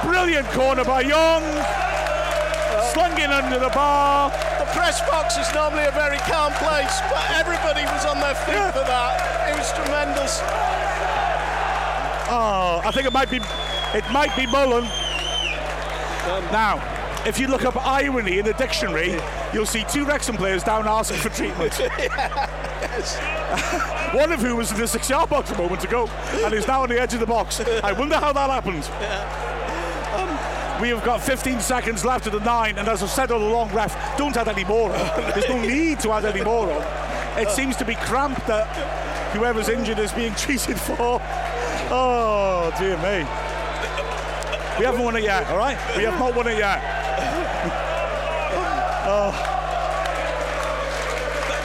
Brilliant 0.00 0.48
corner 0.56 0.82
by 0.82 1.02
Young. 1.04 1.44
Slung 2.96 3.12
in 3.20 3.28
under 3.28 3.60
the 3.60 3.68
bar. 3.68 4.32
The 4.56 4.64
press 4.72 5.04
box 5.04 5.36
is 5.36 5.44
normally 5.52 5.84
a 5.84 5.92
very 5.92 6.16
calm 6.24 6.56
place, 6.56 7.04
but 7.12 7.20
everybody 7.36 7.84
was 7.84 8.08
on 8.08 8.16
their 8.16 8.34
feet 8.48 8.56
Yeah. 8.56 8.72
for 8.72 8.80
that. 8.88 9.12
It 9.52 9.60
was 9.60 9.68
tremendous. 9.76 10.40
Oh, 12.32 12.80
I 12.80 12.90
think 12.96 13.04
it 13.06 13.12
might 13.12 13.28
be 13.28 13.44
it 13.92 14.08
might 14.10 14.34
be 14.36 14.46
Mullen. 14.46 14.88
Now, 16.52 16.80
if 17.26 17.38
you 17.38 17.48
look 17.48 17.64
up 17.64 17.76
irony 17.86 18.38
in 18.38 18.44
the 18.44 18.54
dictionary, 18.54 19.18
you'll 19.52 19.66
see 19.66 19.84
two 19.90 20.04
Wrexham 20.04 20.36
players 20.36 20.62
down 20.62 20.86
asking 20.88 21.18
for 21.18 21.28
treatment. 21.28 21.74
One 24.14 24.32
of 24.32 24.40
whom 24.40 24.56
was 24.56 24.72
in 24.72 24.78
the 24.78 24.88
six-yard 24.88 25.28
box 25.30 25.50
a 25.50 25.58
moment 25.58 25.84
ago, 25.84 26.08
and 26.44 26.54
is 26.54 26.66
now 26.66 26.82
on 26.82 26.88
the 26.88 27.00
edge 27.00 27.14
of 27.14 27.20
the 27.20 27.26
box. 27.26 27.60
I 27.60 27.92
wonder 27.92 28.16
how 28.16 28.32
that 28.32 28.50
happened. 28.50 28.84
Um, 30.14 30.80
we 30.80 30.88
have 30.88 31.04
got 31.04 31.20
15 31.20 31.60
seconds 31.60 32.04
left 32.04 32.26
of 32.26 32.32
the 32.32 32.40
nine, 32.40 32.78
and 32.78 32.88
as 32.88 33.02
I've 33.02 33.10
said 33.10 33.30
all 33.30 33.42
along, 33.42 33.72
ref, 33.72 34.16
don't 34.16 34.36
add 34.36 34.48
any 34.48 34.64
more 34.64 34.90
on. 34.90 34.98
There's 35.34 35.48
no 35.48 35.60
need 35.60 36.00
to 36.00 36.12
add 36.12 36.24
any 36.24 36.42
more 36.42 36.70
on. 36.70 36.82
It 37.38 37.50
seems 37.50 37.76
to 37.76 37.84
be 37.84 37.94
cramp 37.96 38.44
that 38.46 38.66
whoever's 39.32 39.68
injured 39.68 39.98
is 39.98 40.12
being 40.12 40.34
treated 40.34 40.80
for. 40.80 41.20
Oh, 41.90 42.72
dear 42.78 42.96
me. 42.96 43.28
We 44.78 44.86
haven't 44.86 45.02
won 45.02 45.16
it 45.16 45.24
yet, 45.24 45.46
all 45.48 45.58
right? 45.58 45.76
We 45.96 46.04
have 46.04 46.18
not 46.18 46.34
won 46.34 46.48
it 46.48 46.58
yet. 46.58 46.80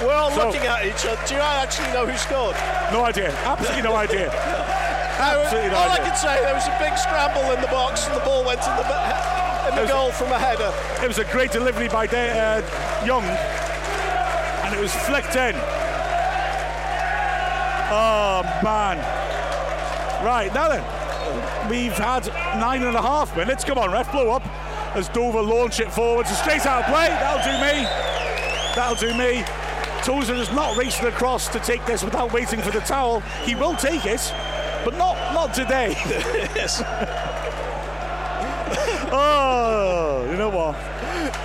We're 0.03 0.13
all 0.13 0.31
So- 0.31 0.47
looking 0.47 0.65
at 0.65 0.85
each 0.85 1.05
other. 1.05 1.19
Do 1.27 1.35
you 1.35 1.41
actually 1.41 1.91
know 1.93 2.05
who 2.05 2.17
scored? 2.17 2.55
No 2.91 3.05
idea. 3.05 3.31
Absolutely 3.45 3.83
no 3.83 3.95
idea. 3.95 4.29
Absolutely 5.19 5.69
no 5.71 5.77
all 5.77 5.89
I 5.91 5.97
can 5.97 6.15
say, 6.15 6.41
there 6.41 6.53
was 6.53 6.67
a 6.67 6.75
big 6.79 6.97
scramble 6.97 7.51
in 7.53 7.61
the 7.61 7.67
box, 7.67 8.05
and 8.07 8.15
the 8.15 8.19
ball 8.25 8.43
went 8.43 8.59
in 8.59 8.75
the, 8.75 8.83
in 9.69 9.75
the 9.81 9.87
goal 9.87 10.11
from 10.11 10.31
a 10.31 10.37
header. 10.39 10.73
It 11.03 11.07
was 11.07 11.19
a 11.19 11.23
great 11.25 11.51
delivery 11.51 11.87
by 11.87 12.05
De- 12.07 12.37
uh, 12.37 13.05
Young, 13.05 13.23
and 13.23 14.75
it 14.75 14.79
was 14.81 14.93
flicked 14.93 15.35
in. 15.37 15.55
Oh 17.87 18.41
man! 18.63 18.97
Right 20.25 20.51
now 20.53 20.67
then, 20.67 21.69
we've 21.69 21.93
had 21.95 22.27
nine 22.59 22.83
and 22.83 22.97
a 22.97 23.01
half 23.01 23.37
minutes. 23.37 23.63
Come 23.63 23.77
on, 23.77 23.91
ref, 23.91 24.11
blow 24.11 24.31
up 24.31 24.43
as 24.95 25.09
Dover 25.09 25.41
launch 25.41 25.79
it 25.79 25.91
forwards, 25.91 26.31
a 26.31 26.35
straight 26.35 26.65
out 26.65 26.85
play. 26.85 27.09
That'll 27.09 27.43
do 27.43 27.51
me. 27.61 27.85
That'll 28.75 28.95
do 28.95 29.13
me. 29.17 29.43
Tozer 30.03 30.35
has 30.35 30.51
not 30.51 30.77
racing 30.77 31.07
across 31.07 31.47
to 31.49 31.59
take 31.59 31.85
this 31.85 32.03
without 32.03 32.31
waiting 32.31 32.61
for 32.61 32.71
the 32.71 32.81
towel. 32.81 33.21
He 33.43 33.55
will 33.55 33.75
take 33.75 34.05
it, 34.05 34.33
but 34.83 34.95
not 34.97 35.15
not 35.33 35.53
today. 35.53 35.95
yes. 36.55 36.81
oh, 39.11 40.27
you 40.29 40.37
know 40.37 40.49
what? 40.49 40.75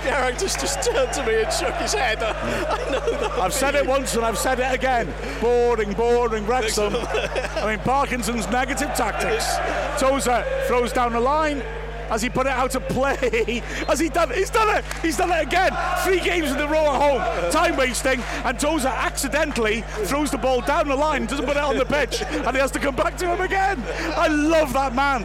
Garrick 0.03 0.37
just, 0.37 0.59
just 0.59 0.83
turned 0.83 1.11
to 1.13 1.25
me 1.25 1.41
and 1.41 1.51
shook 1.51 1.73
his 1.75 1.93
head. 1.93 2.17
I 2.23 2.91
know 2.91 2.99
that. 2.99 3.31
I've 3.39 3.53
said 3.53 3.75
it 3.75 3.85
once 3.85 4.15
and 4.15 4.23
I've 4.23 4.37
said 4.37 4.59
it 4.59 4.71
again. 4.71 5.11
Boring, 5.39 5.93
boring 5.93 6.45
Wrexham. 6.45 6.95
I 6.95 7.65
mean, 7.65 7.79
Parkinson's 7.79 8.47
negative 8.49 8.93
tactics. 8.93 9.55
Tozer 9.99 10.45
throws 10.67 10.93
down 10.93 11.13
the 11.13 11.19
line. 11.19 11.63
Has 12.11 12.21
he 12.21 12.29
put 12.29 12.45
it 12.45 12.51
out 12.51 12.75
of 12.75 12.85
play? 12.89 13.15
Has 13.87 13.97
he 13.97 14.09
done? 14.09 14.31
He's 14.31 14.49
done 14.49 14.77
it. 14.77 14.83
He's 15.01 15.15
done 15.15 15.31
it 15.31 15.47
again. 15.47 15.71
Three 16.03 16.19
games 16.19 16.51
in 16.51 16.59
a 16.59 16.67
row 16.67 16.93
at 16.93 17.01
home. 17.01 17.51
Time 17.51 17.77
wasting, 17.77 18.19
and 18.43 18.59
Tozer 18.59 18.89
accidentally 18.89 19.81
throws 20.03 20.29
the 20.29 20.37
ball 20.37 20.59
down 20.59 20.89
the 20.89 20.95
line, 20.95 21.25
doesn't 21.25 21.45
put 21.45 21.55
it 21.55 21.63
on 21.63 21.77
the 21.77 21.85
pitch, 21.85 22.21
and 22.21 22.51
he 22.51 22.57
has 22.57 22.69
to 22.71 22.79
come 22.79 22.97
back 22.97 23.15
to 23.15 23.33
him 23.33 23.39
again. 23.39 23.81
I 24.17 24.27
love 24.27 24.73
that 24.73 24.93
man. 24.93 25.23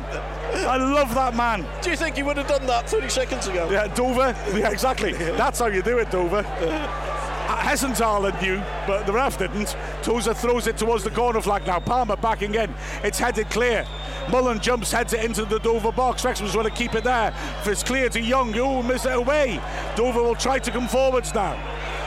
I 0.64 0.76
love 0.76 1.12
that 1.16 1.34
man. 1.34 1.66
Do 1.82 1.90
you 1.90 1.96
think 1.96 2.14
he 2.14 2.22
would 2.22 2.36
have 2.36 2.46
done 2.46 2.66
that 2.66 2.88
30 2.88 3.08
seconds 3.08 3.48
ago? 3.48 3.68
Yeah, 3.68 3.88
Dover. 3.88 4.36
Yeah, 4.56 4.70
exactly. 4.70 5.12
That's 5.12 5.58
how 5.58 5.66
you 5.66 5.82
do 5.82 5.98
it, 5.98 6.12
Dover. 6.12 6.46
Uh, 6.46 7.58
Hessenthaler 7.58 8.40
knew, 8.40 8.62
but 8.86 9.06
the 9.06 9.12
ref 9.12 9.38
didn't. 9.38 9.76
Tozer 10.02 10.34
throws 10.34 10.68
it 10.68 10.76
towards 10.76 11.02
the 11.02 11.10
corner 11.10 11.40
flag 11.40 11.66
now. 11.66 11.80
Palmer 11.80 12.16
backing 12.16 12.54
in. 12.54 12.72
It's 13.02 13.18
headed 13.18 13.50
clear. 13.50 13.84
Mullen 14.30 14.58
jumps, 14.60 14.90
heads 14.90 15.12
it 15.12 15.24
into 15.24 15.44
the 15.44 15.58
Dover 15.60 15.92
box. 15.92 16.24
Wrexham's 16.24 16.52
going 16.54 16.64
to 16.68 16.70
keep 16.74 16.94
it 16.94 17.04
there. 17.04 17.28
If 17.60 17.68
it's 17.68 17.82
clear 17.82 18.08
to 18.10 18.20
Young, 18.20 18.56
oh, 18.58 18.82
miss 18.82 19.04
it 19.06 19.14
away. 19.14 19.60
Dover 19.94 20.22
will 20.22 20.34
try 20.34 20.58
to 20.58 20.70
come 20.70 20.88
forwards 20.88 21.32
now. 21.34 21.56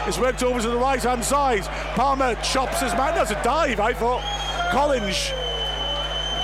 It's 0.05 0.17
worked 0.19 0.43
over 0.43 0.59
to 0.61 0.69
the 0.69 0.77
right 0.77 1.01
hand 1.01 1.23
side. 1.23 1.63
Palmer 1.95 2.35
chops 2.35 2.81
his 2.81 2.93
man. 2.93 3.15
That's 3.15 3.31
a 3.31 3.41
dive, 3.43 3.79
I 3.79 3.93
thought. 3.93 4.21
Collins, 4.71 5.31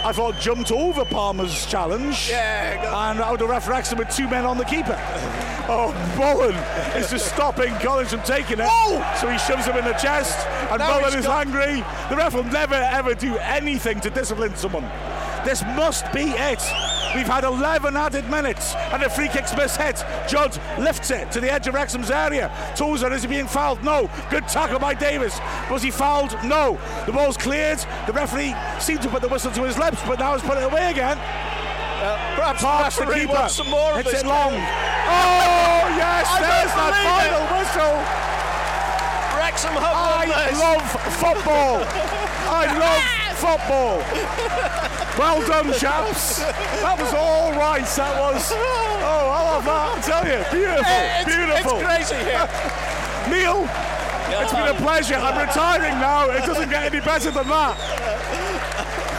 I 0.04 0.12
thought, 0.14 0.40
jumped 0.40 0.72
over 0.72 1.04
Palmer's 1.04 1.66
challenge. 1.66 2.30
Yeah, 2.30 2.82
go- 2.82 2.96
And 2.96 3.20
out 3.22 3.42
of 3.42 3.50
ref 3.50 3.68
Wrexham 3.68 3.98
with 3.98 4.10
two 4.10 4.30
men 4.30 4.46
on 4.46 4.58
the 4.58 4.66
keeper. 4.66 4.98
Oh, 5.68 5.92
Bowen 6.16 6.54
is 7.02 7.10
just 7.10 7.28
stopping 7.34 7.74
Collins 7.80 8.12
from 8.12 8.22
taking 8.22 8.60
it. 8.60 8.68
Oh! 8.70 9.04
So 9.20 9.28
he 9.28 9.38
shoves 9.40 9.66
him 9.66 9.76
in 9.78 9.84
the 9.86 9.94
chest, 9.94 10.46
and 10.70 10.78
Now 10.80 11.00
Bowen 11.02 11.18
is 11.18 11.26
got- 11.26 11.48
angry. 11.48 11.84
The 12.10 12.16
ref 12.16 12.34
will 12.36 12.44
never 12.46 12.76
ever 12.76 13.16
do 13.16 13.36
anything 13.38 14.00
to 14.02 14.10
discipline 14.12 14.56
someone. 14.56 14.84
This 15.46 15.62
must 15.78 16.12
be 16.12 16.32
it. 16.32 16.62
We've 17.16 17.28
had 17.28 17.44
11 17.44 17.96
added 17.96 18.28
minutes, 18.30 18.74
and 18.92 19.02
the 19.02 19.10
free 19.10 19.30
kick's 19.30 19.56
missed 19.56 19.80
hit. 19.80 20.04
Judd 20.28 20.60
lifts 20.80 21.12
it 21.12 21.32
to 21.32 21.40
the 21.40 21.52
edge 21.54 21.68
of 21.68 21.76
Wrexham's 21.76 22.10
area. 22.12 22.52
Tozer, 22.76 23.14
is 23.14 23.22
he 23.22 23.28
being 23.28 23.48
fouled? 23.48 23.84
No. 23.84 24.10
Good 24.32 24.48
tackle 24.48 24.80
by 24.80 24.96
Davis. 24.96 25.40
Was 25.70 25.82
he 25.84 25.92
fouled? 25.92 26.36
No. 26.44 26.80
The 27.06 27.12
ball's 27.14 27.38
cleared. 27.38 27.78
The 28.08 28.14
referee 28.14 28.56
seemed 28.80 29.02
to 29.04 29.10
put 29.10 29.22
the 29.22 29.28
whistle 29.30 29.52
to 29.52 29.64
his 29.64 29.78
lips, 29.78 30.02
but 30.06 30.20
now 30.20 30.34
he's 30.34 30.42
put 30.42 30.58
it 30.58 30.64
away 30.64 30.90
again. 30.92 31.18
Uh, 31.18 32.18
perhaps 32.36 32.62
Parks 32.62 32.98
the 32.98 33.06
keeper. 33.06 33.32
wants 33.34 33.54
some 33.56 33.70
more 33.70 33.92
of 33.92 33.98
Hits 33.98 34.12
this. 34.12 34.22
it 34.24 34.28
long. 34.28 34.52
Oh 34.52 35.86
yes, 35.96 36.28
there's 36.42 36.74
that 36.76 36.94
final 37.06 37.46
it. 37.46 37.54
whistle. 37.56 37.96
Wrexham 39.40 39.74
have 39.78 39.96
won 39.96 40.28
I 40.28 40.50
this. 40.50 40.60
love 40.60 40.84
football. 41.22 41.76
I 42.52 42.66
love 42.76 43.04
football. 43.40 44.95
Well 45.18 45.40
done, 45.48 45.72
chaps. 45.80 46.40
That 46.40 46.98
was 47.00 47.14
all 47.14 47.54
right. 47.54 47.86
That 47.86 48.20
was. 48.20 48.52
Oh, 48.52 49.32
I 49.32 49.44
love 49.48 49.64
that. 49.64 49.96
I 49.96 50.02
tell 50.04 50.28
you, 50.28 50.44
beautiful, 50.52 50.84
it's, 50.84 51.24
beautiful. 51.24 51.80
It's 51.80 51.88
crazy 51.88 52.20
here. 52.20 52.44
Neil, 53.32 53.64
it's 54.36 54.52
been 54.52 54.68
a 54.68 54.76
pleasure. 54.76 55.16
I'm 55.16 55.40
retiring 55.40 55.96
now. 56.04 56.28
It 56.30 56.44
doesn't 56.46 56.68
get 56.70 56.92
any 56.92 57.00
better 57.00 57.32
than 57.32 57.48
that. 57.48 57.80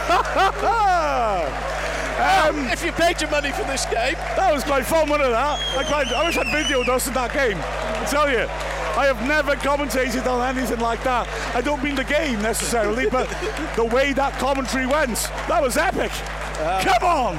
um, 2.21 2.69
if 2.69 2.85
you 2.85 2.91
paid 2.91 3.19
your 3.19 3.31
money 3.31 3.51
for 3.51 3.63
this 3.63 3.85
game, 3.85 4.13
That 4.37 4.53
was 4.53 4.63
quite 4.63 4.85
fun, 4.85 5.09
wasn't 5.09 5.29
it? 5.29 5.31
That? 5.31 5.59
I, 5.77 5.83
quite, 5.83 6.13
I 6.13 6.23
wish 6.25 6.37
I'd 6.37 6.45
videoed 6.45 6.89
us 6.89 7.07
in 7.07 7.15
that 7.15 7.33
game. 7.33 7.57
I 7.57 8.05
tell 8.05 8.29
you, 8.29 8.47
I 8.97 9.05
have 9.05 9.21
never 9.27 9.55
commentated 9.55 10.25
on 10.25 10.41
anything 10.55 10.79
like 10.79 11.03
that. 11.03 11.27
I 11.55 11.61
don't 11.61 11.83
mean 11.83 11.95
the 11.95 12.03
game 12.03 12.41
necessarily, 12.41 13.07
but 13.09 13.27
the 13.75 13.85
way 13.85 14.11
that 14.13 14.33
commentary 14.39 14.87
went, 14.87 15.29
that 15.47 15.61
was 15.61 15.77
epic. 15.77 16.11
Come 16.57 17.03
on, 17.03 17.35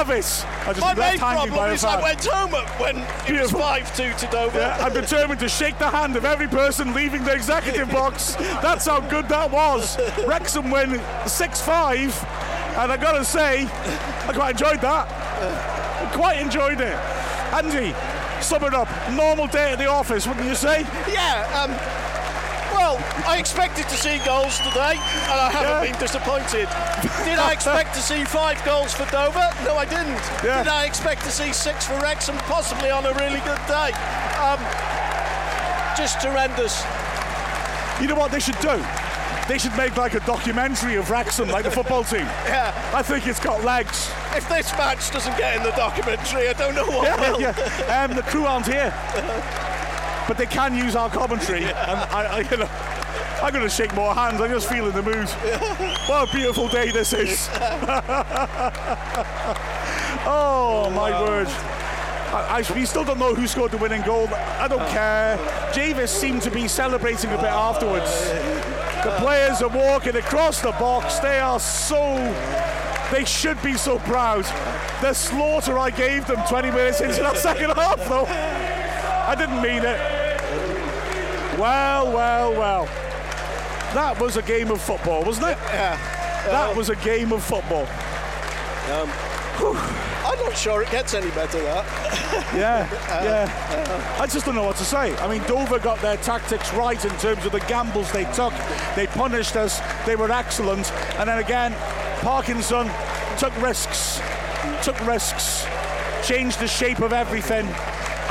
Avis. 0.00 0.44
I 0.66 0.72
just 0.72 0.80
my 0.80 0.92
main 0.94 1.18
problem 1.18 1.70
is 1.70 1.84
I 1.84 2.02
went 2.02 2.24
home 2.24 2.52
at- 2.56 2.80
when 2.80 2.96
it 3.28 3.40
was 3.40 3.52
5-2 3.52 4.12
to 4.18 4.26
Dover. 4.26 4.58
Yeah, 4.58 4.76
I'm 4.84 4.92
determined 4.92 5.38
to 5.38 5.48
shake 5.48 5.78
the 5.78 5.88
hand 5.88 6.16
of 6.16 6.24
every 6.24 6.48
person 6.48 6.92
leaving 6.94 7.22
the 7.22 7.32
executive 7.32 7.88
box. 7.92 8.34
That's 8.60 8.86
how 8.86 8.98
good 8.98 9.28
that 9.28 9.52
was. 9.52 9.96
Wrexham 10.26 10.72
win 10.72 11.00
6-5, 11.26 12.12
and 12.78 12.90
I 12.90 12.96
gotta 12.96 13.24
say, 13.24 13.68
I 14.26 14.32
quite 14.34 14.50
enjoyed 14.60 14.80
that. 14.80 15.06
I 16.02 16.10
quite 16.12 16.38
enjoyed 16.40 16.80
it. 16.80 16.96
Andy, 17.54 17.94
sum 18.42 18.64
it 18.64 18.74
up. 18.74 18.88
Normal 19.12 19.46
day 19.46 19.72
at 19.72 19.78
the 19.78 19.86
office, 19.88 20.26
wouldn't 20.26 20.46
you 20.46 20.54
say? 20.54 20.82
Yeah, 21.12 21.46
um, 21.54 21.70
well, 22.74 22.98
I 23.26 23.38
expected 23.38 23.88
to 23.88 23.96
see 23.96 24.18
goals 24.24 24.58
today, 24.58 24.96
and 25.30 25.38
I 25.40 25.50
haven't 25.50 25.84
Yeah. 25.84 25.92
been 25.92 26.00
disappointed. 26.00 26.68
Did 27.24 27.38
I 27.38 27.52
expect 27.52 27.94
to 27.94 28.00
see 28.02 28.24
five 28.24 28.62
goals 28.64 28.92
for 28.92 29.04
Dover? 29.10 29.48
No, 29.64 29.76
I 29.76 29.84
didn't. 29.84 30.20
Yeah. 30.42 30.62
Did 30.62 30.68
I 30.72 30.84
expect 30.84 31.22
to 31.24 31.30
see 31.30 31.52
six 31.52 31.86
for 31.86 31.94
Wrexham? 32.00 32.36
Possibly 32.50 32.90
on 32.90 33.06
a 33.06 33.12
really 33.14 33.40
good 33.40 33.60
day. 33.66 33.92
Um, 34.42 34.58
just 35.96 36.18
horrendous. 36.22 36.82
You 38.00 38.08
know 38.08 38.16
what 38.16 38.32
they 38.32 38.40
should 38.40 38.58
do? 38.58 38.82
They 39.46 39.58
should 39.58 39.76
make 39.76 39.96
like 39.98 40.14
a 40.14 40.20
documentary 40.20 40.94
of 40.96 41.10
Wrexham, 41.10 41.48
like 41.50 41.64
the 41.64 41.70
football 41.70 42.02
team. 42.04 42.26
Yeah. 42.46 42.72
I 42.94 43.02
think 43.02 43.26
it's 43.26 43.40
got 43.40 43.62
legs. 43.64 44.10
If 44.34 44.48
this 44.48 44.72
match 44.72 45.10
doesn't 45.10 45.36
get 45.36 45.56
in 45.56 45.62
the 45.62 45.70
documentary, 45.72 46.48
I 46.48 46.52
don't 46.54 46.74
know 46.74 46.86
what 46.86 47.04
Yeah, 47.04 47.30
will. 47.30 47.40
yeah. 47.40 48.06
Um, 48.08 48.14
the 48.16 48.22
crew 48.22 48.46
aren't 48.46 48.66
here, 48.66 48.90
but 50.28 50.38
they 50.38 50.46
can 50.46 50.74
use 50.76 50.94
our 50.96 51.10
commentary. 51.10 51.64
And 51.64 51.74
I, 51.74 52.24
I, 52.38 52.38
you 52.50 52.56
know, 52.56 52.68
I'm 53.42 53.52
going 53.52 53.64
to 53.64 53.68
shake 53.70 53.94
more 53.94 54.14
hands. 54.14 54.40
I'm 54.40 54.48
just 54.50 54.68
feeling 54.68 54.92
the 54.92 55.02
mood. 55.02 55.28
What 56.08 56.28
a 56.28 56.32
beautiful 56.36 56.68
day 56.68 56.90
this 56.90 57.12
is. 57.12 57.48
oh 60.26 60.90
my 60.94 61.10
word. 61.22 61.48
I, 61.48 62.62
I, 62.68 62.74
we 62.74 62.84
still 62.86 63.04
don't 63.04 63.18
know 63.18 63.34
who 63.34 63.46
scored 63.46 63.70
the 63.70 63.78
winning 63.78 64.02
goal. 64.02 64.28
I 64.58 64.68
don't 64.68 64.86
care. 64.90 65.36
Jarvis 65.72 66.10
seemed 66.10 66.42
to 66.42 66.50
be 66.50 66.66
celebrating 66.68 67.30
a 67.30 67.36
bit 67.36 67.46
afterwards. 67.46 68.10
The 69.04 69.14
players 69.18 69.60
are 69.60 69.68
walking 69.68 70.16
across 70.16 70.62
the 70.62 70.72
box. 70.72 71.18
They 71.18 71.38
are 71.38 71.60
so. 71.60 72.16
They 73.12 73.24
should 73.24 73.60
be 73.62 73.74
so 73.74 73.98
proud. 73.98 74.44
The 75.02 75.12
slaughter 75.12 75.78
I 75.78 75.90
gave 75.90 76.26
them 76.26 76.40
20 76.48 76.70
minutes 76.70 77.00
into 77.02 77.20
that 77.20 77.36
second 77.36 77.70
half, 77.72 77.98
though. 78.08 78.24
I 78.24 79.34
didn't 79.34 79.60
mean 79.60 79.82
it. 79.84 80.00
Well, 81.58 82.12
well, 82.12 82.52
well. 82.52 82.84
That 83.94 84.18
was 84.18 84.36
a 84.38 84.42
game 84.42 84.70
of 84.70 84.80
football, 84.80 85.22
wasn't 85.22 85.48
it? 85.48 85.58
Yeah. 85.68 85.96
That 86.46 86.74
was 86.74 86.88
a 86.88 86.96
game 86.96 87.32
of 87.32 87.44
football. 87.44 87.86
Um, 88.90 89.10
I'm 90.24 90.38
not 90.38 90.56
sure 90.56 90.82
it 90.82 90.90
gets 90.90 91.14
any 91.14 91.30
better, 91.30 91.60
that. 91.62 91.84
Yeah, 92.54 92.88
yeah. 93.22 94.16
I 94.20 94.26
just 94.26 94.46
don't 94.46 94.54
know 94.54 94.64
what 94.64 94.76
to 94.76 94.84
say. 94.84 95.14
I 95.16 95.28
mean, 95.28 95.42
Dover 95.42 95.78
got 95.78 96.00
their 96.00 96.16
tactics 96.18 96.72
right 96.74 97.02
in 97.04 97.10
terms 97.18 97.44
of 97.44 97.52
the 97.52 97.60
gambles 97.60 98.10
they 98.12 98.24
took. 98.32 98.52
They 98.94 99.06
punished 99.08 99.56
us. 99.56 99.80
They 100.06 100.14
were 100.16 100.30
excellent. 100.30 100.92
And 101.18 101.28
then 101.28 101.38
again, 101.38 101.72
Parkinson 102.20 102.88
took 103.38 103.54
risks, 103.60 104.20
took 104.82 104.98
risks, 105.06 105.66
changed 106.24 106.60
the 106.60 106.68
shape 106.68 107.00
of 107.00 107.12
everything, 107.12 107.66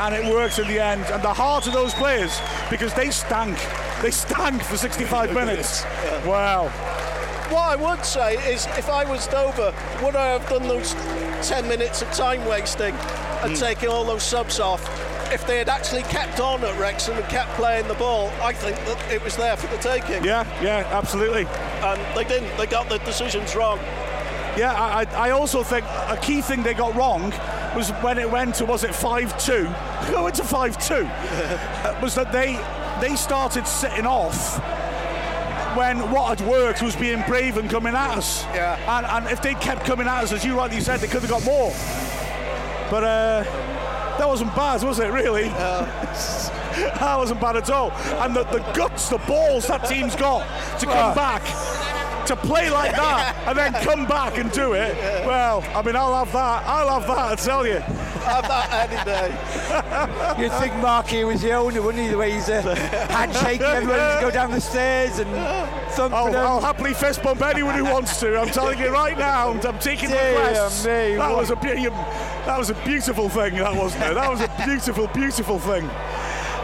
and 0.00 0.14
it 0.14 0.24
worked 0.32 0.58
in 0.58 0.66
the 0.68 0.80
end. 0.80 1.04
And 1.06 1.22
the 1.22 1.32
heart 1.34 1.66
of 1.66 1.72
those 1.74 1.94
players, 1.94 2.40
because 2.70 2.94
they 2.94 3.10
stank. 3.10 3.58
They 4.02 4.10
stank 4.10 4.62
for 4.62 4.76
65 4.76 5.32
minutes. 5.34 5.84
Wow. 6.24 6.70
What 7.54 7.70
I 7.70 7.76
would 7.76 8.04
say 8.04 8.34
is, 8.52 8.66
if 8.76 8.90
I 8.90 9.04
was 9.04 9.28
Dover, 9.28 9.72
would 10.02 10.16
I 10.16 10.26
have 10.26 10.48
done 10.48 10.66
those 10.66 10.92
10 11.48 11.68
minutes 11.68 12.02
of 12.02 12.10
time 12.10 12.44
wasting 12.46 12.92
and 13.44 13.54
taking 13.54 13.88
all 13.88 14.04
those 14.04 14.24
subs 14.24 14.58
off? 14.58 14.82
If 15.32 15.46
they 15.46 15.58
had 15.58 15.68
actually 15.68 16.02
kept 16.02 16.40
on 16.40 16.64
at 16.64 16.76
Wrexham 16.80 17.16
and 17.16 17.24
kept 17.28 17.50
playing 17.50 17.86
the 17.86 17.94
ball, 17.94 18.32
I 18.42 18.54
think 18.54 18.76
that 18.86 19.08
it 19.08 19.22
was 19.22 19.36
there 19.36 19.56
for 19.56 19.68
the 19.68 19.80
taking. 19.80 20.24
Yeah, 20.24 20.44
yeah, 20.60 20.84
absolutely. 20.90 21.46
And 21.84 22.00
they 22.16 22.24
didn't. 22.24 22.56
They 22.56 22.66
got 22.66 22.88
the 22.88 22.98
decisions 22.98 23.54
wrong. 23.54 23.78
Yeah, 24.56 24.74
I, 24.74 25.04
I 25.28 25.30
also 25.30 25.62
think 25.62 25.86
a 26.08 26.18
key 26.20 26.42
thing 26.42 26.64
they 26.64 26.74
got 26.74 26.96
wrong 26.96 27.32
was 27.76 27.90
when 28.02 28.18
it 28.18 28.28
went 28.28 28.56
to 28.56 28.64
was 28.64 28.82
it 28.82 28.92
five 28.92 29.38
two? 29.38 29.72
It 30.08 30.20
went 30.20 30.34
to 30.34 30.44
five 30.44 30.76
two. 30.84 31.06
uh, 31.08 32.00
was 32.02 32.16
that 32.16 32.32
they 32.32 32.58
they 33.00 33.14
started 33.14 33.68
sitting 33.68 34.06
off 34.06 34.60
when 35.76 36.10
what 36.10 36.38
had 36.38 36.48
worked 36.48 36.82
was 36.82 36.96
being 36.96 37.22
brave 37.26 37.56
and 37.56 37.68
coming 37.70 37.94
at 37.94 38.18
us. 38.18 38.44
Yeah. 38.54 38.98
And 38.98 39.06
and 39.06 39.32
if 39.32 39.42
they 39.42 39.54
kept 39.54 39.84
coming 39.84 40.06
at 40.06 40.24
us, 40.24 40.32
as 40.32 40.44
you 40.44 40.56
rightly 40.56 40.80
said, 40.80 41.00
they 41.00 41.08
could 41.08 41.22
have 41.22 41.30
got 41.30 41.44
more. 41.44 41.70
But 42.90 43.04
uh, 43.04 43.42
that 44.18 44.28
wasn't 44.28 44.54
bad, 44.54 44.82
was 44.82 44.98
it? 44.98 45.08
Really? 45.08 45.48
that 45.48 47.16
wasn't 47.16 47.40
bad 47.40 47.56
at 47.56 47.70
all. 47.70 47.90
And 48.22 48.34
the, 48.34 48.44
the 48.44 48.60
guts, 48.72 49.08
the 49.08 49.18
balls 49.18 49.66
that 49.68 49.88
team's 49.88 50.14
got 50.14 50.46
to 50.80 50.86
come 50.86 51.14
back, 51.14 51.42
to 52.26 52.36
play 52.36 52.70
like 52.70 52.92
that, 52.92 53.36
and 53.46 53.58
then 53.58 53.72
come 53.84 54.06
back 54.06 54.38
and 54.38 54.50
do 54.52 54.72
it. 54.74 54.96
Well, 55.26 55.64
I 55.74 55.82
mean, 55.82 55.96
I'll 55.96 56.24
have 56.24 56.32
that. 56.32 56.64
I'll 56.66 57.00
have 57.00 57.08
that. 57.08 57.18
I 57.18 57.34
tell 57.34 57.66
you. 57.66 57.82
Have 58.24 58.48
that 58.48 58.90
any 58.90 59.04
day. 59.04 60.42
You'd 60.42 60.52
think 60.52 60.74
Marky 60.76 61.24
was 61.24 61.42
the 61.42 61.52
owner, 61.52 61.82
wouldn't 61.82 62.02
he? 62.02 62.10
The 62.10 62.18
way 62.18 62.32
he's 62.32 62.48
uh, 62.48 62.62
handshaking 63.10 63.62
everyone 63.62 63.98
to 63.98 64.18
go 64.20 64.30
down 64.30 64.50
the 64.50 64.60
stairs 64.60 65.18
and 65.18 65.30
thumping 65.92 66.16
I'll, 66.18 66.32
them. 66.32 66.46
I'll 66.46 66.60
happily 66.60 66.94
fist 66.94 67.22
bump 67.22 67.42
anyone 67.42 67.74
who 67.74 67.84
wants 67.84 68.18
to. 68.20 68.38
I'm 68.38 68.48
telling 68.48 68.78
you 68.78 68.88
right 68.88 69.16
now. 69.18 69.50
I'm, 69.50 69.60
I'm 69.66 69.78
taking 69.78 70.10
Dear 70.10 70.30
requests. 70.30 70.84
me, 70.84 71.16
that 71.16 71.30
what- 71.30 71.38
was 71.38 71.50
a 71.50 71.54
that 71.54 72.58
was 72.58 72.70
a 72.70 72.74
beautiful 72.84 73.28
thing. 73.28 73.54
That 73.54 73.74
wasn't 73.74 74.04
it? 74.04 74.14
That 74.14 74.30
was 74.30 74.40
a 74.40 74.52
beautiful, 74.66 75.06
beautiful 75.08 75.58
thing. 75.58 75.88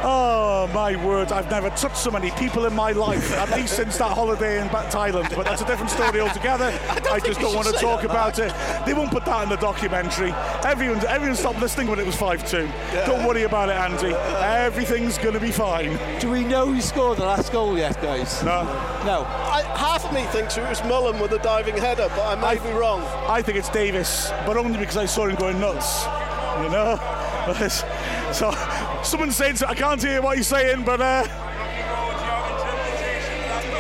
Oh 0.03 0.67
my 0.73 0.97
word! 1.05 1.31
I've 1.31 1.51
never 1.51 1.69
touched 1.71 1.99
so 1.99 2.11
many 2.11 2.31
people 2.33 2.65
in 2.65 2.75
my 2.75 2.93
life, 2.93 3.33
at 3.33 3.51
least 3.51 3.77
since 3.77 3.99
that 3.99 4.13
holiday 4.13 4.61
in 4.61 4.69
Thailand. 4.69 5.35
But 5.37 5.45
that's 5.45 5.61
a 5.61 5.67
different 5.67 5.91
story 5.91 6.21
altogether. 6.21 6.67
I, 6.91 7.21
think 7.21 7.27
just 7.27 7.41
don't 7.41 7.55
want 7.55 7.67
to 7.69 7.75
talk 7.75 8.01
that, 8.01 8.11
about 8.11 8.39
it. 8.39 8.53
They 8.87 8.95
won't 8.95 9.11
put 9.11 9.27
that 9.27 9.43
in 9.43 9.51
the 9.51 9.57
documentary. 9.57 10.33
Everyone, 10.65 11.05
everyone 11.07 11.37
stopped 11.37 11.61
listening 11.61 11.89
when 11.89 11.99
it 11.99 12.07
was 12.07 12.17
five-two. 12.17 12.67
Don't 13.05 13.27
worry 13.27 13.43
about 13.43 13.69
it, 13.69 13.73
Andy. 13.73 14.15
Everything's 14.41 15.19
going 15.19 15.35
to 15.35 15.41
be 15.41 15.51
fine. 15.51 15.99
Do 16.19 16.31
we 16.31 16.45
know 16.45 16.67
who 16.67 16.81
scored 16.81 17.19
the 17.19 17.27
last 17.27 17.53
goal 17.53 17.77
yet, 17.77 18.01
guys? 18.01 18.43
No, 18.43 18.65
No. 19.05 19.25
I, 19.27 19.63
half 19.77 20.07
of 20.07 20.15
me 20.15 20.23
thinks 20.25 20.57
it 20.57 20.63
was 20.63 20.83
Mullen 20.85 21.21
with 21.21 21.33
a 21.33 21.39
diving 21.41 21.77
header, 21.77 22.09
but 22.17 22.39
I 22.39 22.41
may 22.41 22.59
I- 22.59 22.59
be 22.59 22.71
wrong. 22.79 23.03
I 23.29 23.43
think 23.43 23.59
it's 23.59 23.69
Davis, 23.69 24.31
but 24.47 24.57
only 24.57 24.79
because 24.79 24.97
I 24.97 25.05
saw 25.05 25.27
him 25.27 25.37
going 25.37 25.61
nuts. 25.61 26.05
You 26.63 26.71
know. 26.71 26.99
so, 28.33 28.51
Someone's 29.03 29.37
saying, 29.37 29.57
I 29.67 29.75
can't 29.75 30.03
hear 30.03 30.23
what 30.23 30.37
he's 30.37 30.49
saying, 30.49 30.85
but. 30.85 31.01
Uh, 31.01 31.27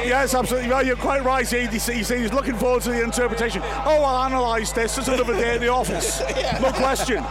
Yes, 0.05 0.34
absolutely. 0.34 0.70
Well, 0.70 0.84
you're 0.84 0.97
quite 0.97 1.22
right. 1.22 1.47
He's, 1.48 1.86
he's, 1.86 2.09
he's 2.09 2.32
looking 2.32 2.56
forward 2.56 2.82
to 2.84 2.90
the 2.90 3.02
interpretation. 3.02 3.62
Oh, 3.62 4.02
I'll 4.02 4.26
analyse 4.26 4.72
this. 4.72 4.97
It's 4.98 5.09
another 5.09 5.34
day 5.34 5.56
in 5.56 5.60
the 5.60 5.68
office. 5.68 6.22
No 6.60 6.72
question. 6.72 7.24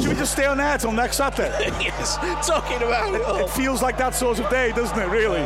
Should 0.00 0.08
we 0.08 0.14
just 0.14 0.32
stay 0.32 0.46
on 0.46 0.60
air 0.60 0.78
till 0.78 0.92
next 0.92 1.16
Saturday? 1.16 1.50
yes, 1.80 2.16
talking 2.46 2.78
about 2.78 3.14
it 3.14 3.22
all. 3.22 3.36
It 3.36 3.50
feels 3.50 3.82
like 3.82 3.98
that 3.98 4.14
sort 4.14 4.38
of 4.40 4.48
day, 4.50 4.72
doesn't 4.72 4.98
it? 4.98 5.08
Really. 5.08 5.42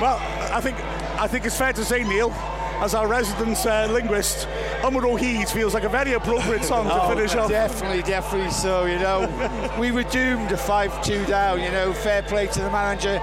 Well, 0.00 0.18
I 0.52 0.60
think 0.60 0.76
I 1.20 1.28
think 1.28 1.44
it's 1.44 1.56
fair 1.56 1.72
to 1.72 1.84
say, 1.84 2.02
Neil, 2.04 2.30
as 2.80 2.94
our 2.94 3.08
resident 3.08 3.58
uh, 3.66 3.86
linguist, 3.90 4.46
Yma 4.82 5.02
o 5.04 5.16
Hyd 5.16 5.50
feels 5.50 5.74
like 5.74 5.82
a 5.84 5.88
very 5.88 6.12
appropriate 6.12 6.64
song 6.64 6.86
to 6.86 6.94
Oh, 7.02 7.08
finish 7.14 7.34
off. 7.34 7.48
Definitely, 7.50 8.02
definitely 8.02 8.50
so. 8.50 8.84
You 8.86 8.98
know, 8.98 9.74
we 9.78 9.90
were 9.90 10.04
doomed 10.04 10.52
a 10.52 10.56
five-two 10.56 11.24
down. 11.26 11.60
You 11.60 11.70
know, 11.70 11.92
fair 11.92 12.22
play 12.22 12.46
to 12.46 12.60
the 12.60 12.70
manager. 12.70 13.18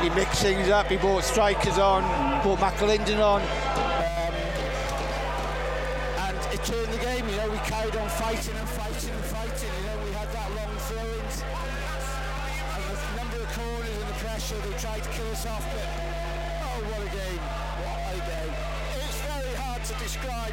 He 0.00 0.10
mixed 0.10 0.42
things 0.42 0.68
up. 0.68 0.86
He 0.86 0.96
brought 0.96 1.24
strikers 1.24 1.78
on, 1.78 2.02
brought 2.42 2.58
McAlinden 2.58 3.18
on, 3.20 3.42
um, 3.42 4.34
and 6.24 6.36
it 6.54 6.64
turned 6.64 6.92
the 6.92 6.98
game. 6.98 7.28
You 7.28 7.36
know, 7.36 7.50
we 7.50 7.58
carried 7.58 7.96
on 7.96 8.08
fighting 8.10 8.56
and 8.56 8.68
fighting 8.68 9.10
and 9.10 9.24
fighting. 9.24 9.70
You 9.80 9.86
know, 9.86 10.04
we 10.04 10.12
had 10.12 10.28
that 10.32 10.50
long 10.56 10.76
throw-ins 10.88 11.42
and 12.76 12.96
the 12.96 13.16
number 13.20 13.36
of 13.42 13.48
corners 13.52 13.96
and 14.00 14.08
the 14.08 14.18
pressure. 14.24 14.56
They 14.56 14.78
tried 14.78 15.02
to 15.02 15.10
kill 15.10 15.30
us 15.32 15.46
off, 15.46 15.64
but 15.74 16.09
describe. 20.10 20.50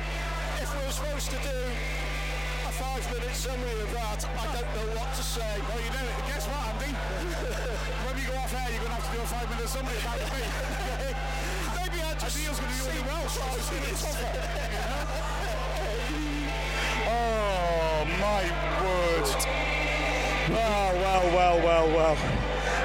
If 0.62 0.70
we 0.70 0.86
were 0.86 0.94
supposed 0.94 1.34
to 1.34 1.40
do 1.42 1.50
a 1.50 2.70
five-minute 2.78 3.34
summary 3.34 3.74
of 3.82 3.90
that, 3.90 4.22
I 4.22 4.46
don't 4.54 4.70
know 4.78 5.02
what 5.02 5.10
to 5.18 5.24
say. 5.26 5.50
Well, 5.66 5.82
you 5.82 5.90
know, 5.98 6.06
guess 6.30 6.46
what, 6.46 6.62
Andy? 6.78 6.94
when 8.06 8.14
we 8.14 8.22
go 8.30 8.38
off 8.38 8.54
air, 8.54 8.70
you're 8.70 8.86
going 8.86 8.94
to 8.94 9.02
have 9.02 9.10
to 9.10 9.18
do 9.18 9.18
a 9.18 9.26
five-minute 9.26 9.66
summary 9.66 9.98
about 9.98 10.22
me. 10.22 10.46
Maybe 11.74 11.98
just 12.22 12.38
Neil's 12.38 12.62
going 12.62 12.70
to 12.70 12.78
be 12.78 12.86
see- 12.86 13.02
Welsh. 13.02 13.42
see- 13.66 13.82
Oh 17.10 18.06
my 18.22 18.46
word! 18.86 19.26
Oh 20.54 20.90
well, 21.02 21.26
well, 21.34 21.58
well, 21.66 21.90
well. 21.98 22.14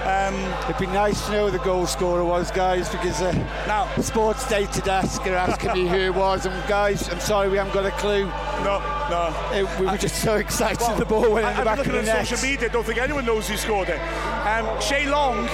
Um, 0.04 0.34
It'd 0.64 0.78
be 0.78 0.86
nice 0.86 1.26
to 1.26 1.32
know 1.32 1.44
who 1.46 1.50
the 1.56 1.64
goal 1.64 1.86
scorer 1.86 2.24
was, 2.24 2.50
guys, 2.50 2.88
because 2.88 3.20
uh, 3.22 3.32
now, 3.66 3.86
Sports 4.00 4.48
Data 4.48 4.80
Desk 4.80 5.20
are 5.26 5.34
asking 5.34 5.72
me 5.74 5.88
who 5.88 5.96
it 5.96 6.14
was, 6.14 6.44
and 6.46 6.68
guys, 6.68 7.09
I'm 7.09 7.20
sorry 7.20 7.48
we 7.48 7.56
haven't 7.56 7.72
got 7.74 7.86
a 7.86 7.90
clue. 7.92 8.24
no, 8.64 8.80
no. 9.10 9.34
It, 9.52 9.80
we 9.80 9.86
were 9.86 9.96
just 9.96 10.22
so 10.22 10.36
excited 10.36 10.96
the 10.98 11.04
ball 11.04 11.30
went 11.30 11.46
in 11.46 11.52
the 11.54 11.59
I'm 11.60 11.64
back 11.64 11.78
of 11.78 11.86
looking 11.86 11.92
the 11.92 11.98
at 12.10 12.16
net. 12.18 12.26
social 12.26 12.48
media. 12.50 12.68
Don't 12.68 12.84
think 12.84 12.98
anyone 12.98 13.24
knows 13.24 13.48
who 13.48 13.56
scored 13.56 13.88
it. 13.88 13.98
Um, 14.46 14.80
Shay 14.80 15.06
Long, 15.09 15.48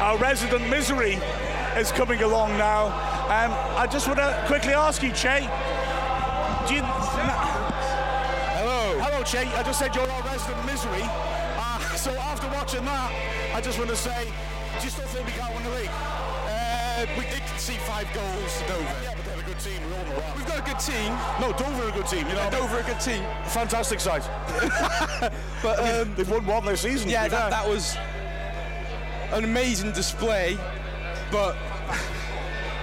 our 0.00 0.16
resident 0.18 0.68
misery, 0.68 1.18
is 1.76 1.90
coming 1.92 2.22
along 2.22 2.56
now. 2.58 2.86
Um, 3.28 3.52
I 3.78 3.86
just 3.86 4.06
want 4.06 4.18
to 4.18 4.44
quickly 4.46 4.72
ask 4.74 5.02
you, 5.02 5.14
Shay. 5.14 5.40
Do 6.68 6.74
you? 6.74 6.82
Hello. 8.58 8.98
Hello, 9.00 9.24
Shay. 9.24 9.46
I 9.54 9.62
just 9.62 9.78
said 9.78 9.94
you're 9.94 10.10
our 10.10 10.22
resident 10.22 10.64
misery. 10.66 11.02
So 11.98 12.12
after 12.16 12.46
watching 12.48 12.84
that, 12.84 13.10
I 13.54 13.60
just 13.60 13.76
want 13.78 13.90
to 13.90 13.96
say, 13.96 14.24
do 14.78 14.84
you 14.84 14.90
still 14.90 15.04
think 15.06 15.26
we 15.26 15.32
can't 15.32 15.52
win 15.54 15.64
the 15.64 15.70
league? 15.70 15.90
Uh, 15.90 17.06
we 17.18 17.24
did 17.24 17.42
concede 17.50 17.80
five 17.80 18.06
goals 18.14 18.58
to 18.62 18.68
Dover. 18.68 18.82
Yeah, 19.02 19.14
but 19.16 19.24
they're 19.24 19.40
a 19.40 19.42
good 19.42 19.58
team. 19.58 19.80
We 19.88 19.96
all 19.96 20.04
know 20.04 20.20
that. 20.20 20.36
We've 20.36 20.46
got 20.46 20.58
a 20.60 20.62
good 20.62 20.78
team. 20.78 21.12
No, 21.40 21.52
Dover 21.58 21.84
are 21.86 21.88
a 21.88 21.92
good 21.92 22.06
team. 22.06 22.26
You 22.28 22.34
know, 22.34 22.42
Yeah, 22.44 22.50
Dover 22.50 22.78
a 22.78 22.82
good 22.84 23.00
team. 23.00 23.22
fantastic 23.46 23.98
side. 24.00 24.22
But 25.62 25.78
um, 25.80 26.14
They've 26.14 26.30
won 26.30 26.46
one 26.46 26.64
this 26.64 26.82
season. 26.82 27.10
yeah, 27.10 27.26
that, 27.26 27.50
that 27.50 27.68
was 27.68 27.96
an 29.32 29.42
amazing 29.42 29.90
display. 29.92 30.56
But 31.32 31.56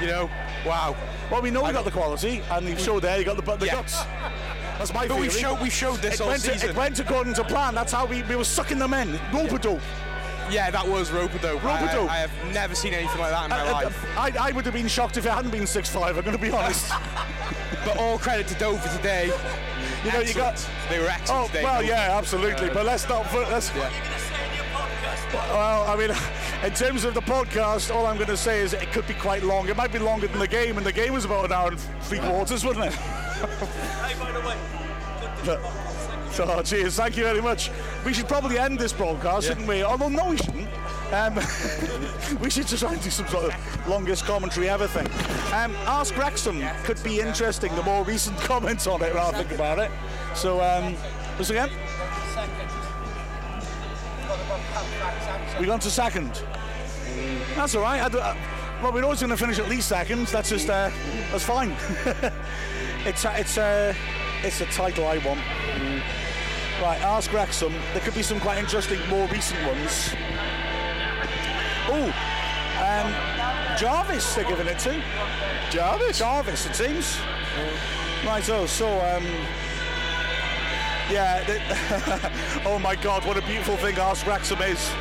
you 0.02 0.08
know, 0.08 0.30
wow. 0.66 0.94
Well, 1.32 1.42
we 1.42 1.52
know 1.52 1.64
we 1.64 1.72
got 1.72 1.86
the 1.86 1.92
quality, 1.92 2.42
and 2.52 2.68
you 2.68 2.78
showed 2.78 3.02
there 3.04 3.18
you 3.18 3.24
got 3.24 3.38
the, 3.44 3.56
the 3.56 3.66
Yeah. 3.66 3.76
guts. 3.76 4.04
That's 4.78 4.94
my 4.94 5.08
But 5.08 5.16
theory. 5.16 5.22
we've 5.22 5.32
showed 5.38 5.62
we 5.62 5.70
showed 5.70 5.98
this 6.02 6.16
it 6.16 6.22
all 6.22 6.28
went, 6.28 6.42
to, 6.44 6.52
season. 6.54 6.70
it 6.70 6.76
went 6.76 7.00
according 7.00 7.34
to 7.36 7.44
plan. 7.44 7.74
That's 7.76 7.92
how 7.92 8.06
we, 8.06 8.24
we 8.24 8.36
were 8.36 8.44
sucking 8.44 8.78
them 8.80 8.94
in. 8.94 9.14
Rope 9.34 9.52
a 9.52 9.58
dope. 9.60 9.82
yeah, 10.52 10.70
that 10.70 10.88
was 10.88 11.12
rope-a-dope. 11.12 11.64
I, 11.64 11.82
Rope-a-dope. 11.82 12.10
I, 12.12 12.16
I 12.16 12.18
have 12.20 12.54
never 12.54 12.76
seen 12.76 12.94
anything 12.94 13.20
like 13.20 13.32
that 13.32 13.46
in 13.46 13.50
my 13.52 13.60
I, 13.62 13.72
life. 13.72 14.06
I, 14.18 14.32
I 14.50 14.52
would 14.52 14.66
have 14.66 14.74
been 14.74 14.88
shocked 14.88 15.18
if 15.18 15.26
it 15.26 15.32
hadn't 15.32 15.52
been 15.52 15.66
6 15.66 15.90
5, 15.90 16.18
I'm 16.18 16.24
going 16.24 16.38
to 16.38 16.42
be 16.42 16.52
honest. 16.52 16.92
But 17.84 17.98
all 17.98 18.18
credit 18.18 18.48
to 18.48 18.56
Dover 18.56 18.88
today. 18.98 19.26
you 20.04 20.12
know, 20.12 20.20
you 20.22 20.34
got... 20.34 20.54
Excellent. 20.54 20.90
They 20.90 21.00
were 21.00 21.06
excellent 21.08 21.44
Oh, 21.44 21.48
today. 21.48 21.64
well, 21.64 21.84
yeah, 21.84 22.18
absolutely. 22.18 22.70
Uh, 22.72 22.74
but 22.74 22.84
let's 22.88 23.08
not... 23.08 23.32
Let's, 23.32 23.70
Yeah. 23.76 23.92
Well, 25.34 25.84
I 25.88 25.96
mean, 25.96 26.10
in 26.64 26.74
terms 26.74 27.04
of 27.04 27.14
the 27.14 27.22
podcast, 27.22 27.94
all 27.94 28.08
I'm 28.08 28.16
going 28.16 28.30
to 28.30 28.38
say 28.38 28.60
is 28.62 28.74
it 28.74 28.92
could 28.92 29.06
be 29.08 29.14
quite 29.14 29.44
long. 29.44 29.68
It 29.70 29.78
might 29.78 29.92
be 29.92 30.00
longer 30.00 30.26
than 30.28 30.40
the 30.40 30.48
game, 30.48 30.78
and 30.78 30.86
the 30.86 30.92
game 30.92 31.14
was 31.14 31.26
about 31.26 31.46
an 31.46 31.52
hour 31.52 31.70
and 31.70 31.80
three 32.02 32.18
quarters, 32.20 32.66
wasn't 32.66 32.86
it? 32.86 33.00
So, 36.36 36.62
cheers. 36.64 36.98
Thank 36.98 37.16
you 37.16 37.24
very 37.24 37.42
much. 37.42 37.72
We 38.06 38.14
should 38.14 38.28
probably 38.28 38.58
end 38.58 38.78
this 38.78 38.92
broadcast, 38.92 39.48
shouldn't 39.48 39.68
we? 39.68 39.84
Although, 39.84 40.10
no, 40.10 40.32
we 40.32 40.38
shouldn't. 40.38 40.68
Um, 41.14 41.36
we 42.42 42.50
should 42.50 42.68
just 42.68 42.84
try 42.84 42.92
and 42.92 43.02
do 43.02 43.10
some 43.10 43.28
sort 43.28 43.46
of 43.46 43.88
longest 43.88 44.26
commentary 44.26 44.68
ever 44.68 44.86
thing. 44.86 45.08
Um, 45.54 45.74
Ask 45.86 46.18
Wrexham 46.18 46.62
could 46.84 47.02
be 47.04 47.22
interesting, 47.22 47.74
the 47.76 47.84
more 47.84 48.04
recent 48.04 48.38
comments 48.42 48.86
on 48.86 49.02
it, 49.02 49.16
I 49.16 49.32
think 49.32 49.52
about 49.52 49.80
it. 49.80 49.92
So, 50.34 50.60
um, 50.62 50.96
once 51.36 51.52
again, 51.52 51.70
we 55.60 55.68
gone 55.68 55.80
to 55.80 55.90
second. 55.90 56.44
That's 57.56 57.76
all 57.76 57.84
right. 57.84 58.02
I 58.02 58.10
do, 58.10 58.20
uh, 58.20 58.36
well, 58.84 58.92
we're 58.92 59.04
always 59.04 59.22
going 59.22 59.30
to 59.30 59.38
finish 59.38 59.58
at 59.58 59.70
least 59.70 59.88
seconds. 59.88 60.32
That's 60.32 60.50
just 60.50 60.70
uh, 60.70 60.92
that's 61.32 61.46
fine. 61.46 61.70
it's 63.06 63.26
a, 63.26 63.40
it's 63.40 63.58
a 63.58 63.96
it's 64.44 64.62
a 64.62 64.66
title 64.68 65.08
I 65.08 65.18
want. 65.20 65.40
Right, 66.82 67.00
ask 67.02 67.32
Wrexham. 67.32 67.74
There 67.94 68.02
could 68.02 68.14
be 68.16 68.22
some 68.22 68.40
quite 68.40 68.58
interesting, 68.58 69.00
more 69.08 69.28
recent 69.28 69.66
ones. 69.66 70.14
Oh, 71.88 72.14
um, 72.82 73.78
Jarvis. 73.78 74.36
They're 74.36 74.44
giving 74.46 74.68
it 74.68 74.80
to 74.80 75.02
Jarvis. 75.72 76.20
Jarvis, 76.20 76.66
it 76.66 76.76
seems. 76.76 77.18
Right. 78.26 78.48
Oh, 78.50 78.66
so 78.66 78.88
um, 78.88 79.24
yeah. 81.10 81.44
the- 81.44 82.62
oh 82.66 82.80
my 82.80 82.96
God, 82.96 83.26
what 83.26 83.38
a 83.38 83.42
beautiful 83.44 83.78
thing 83.78 83.96
Ask 83.98 84.26
Wrexham 84.28 84.62
is. 84.62 84.92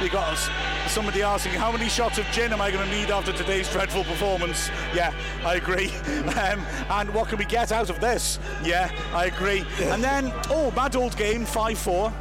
You 0.00 0.08
got 0.08 0.32
us. 0.32 0.71
Somebody 0.92 1.22
asking, 1.22 1.54
how 1.54 1.72
many 1.72 1.88
shots 1.88 2.18
of 2.18 2.26
gin 2.32 2.52
am 2.52 2.60
I 2.60 2.70
going 2.70 2.86
to 2.86 2.94
need 2.94 3.10
after 3.10 3.32
today's 3.32 3.66
dreadful 3.72 4.04
performance? 4.04 4.68
Yeah, 4.94 5.10
I 5.42 5.54
agree. 5.54 5.90
Um, 6.32 6.64
and 6.90 7.12
what 7.14 7.28
can 7.28 7.38
we 7.38 7.44
get 7.44 7.72
out 7.72 7.88
of 7.88 8.00
this? 8.00 8.38
Yeah, 8.64 8.90
I 9.12 9.26
agree. 9.26 9.64
And 9.80 10.02
then, 10.02 10.32
oh, 10.50 10.70
bad 10.72 10.96
old 10.96 11.16
game, 11.16 11.44
5-4. 11.44 12.12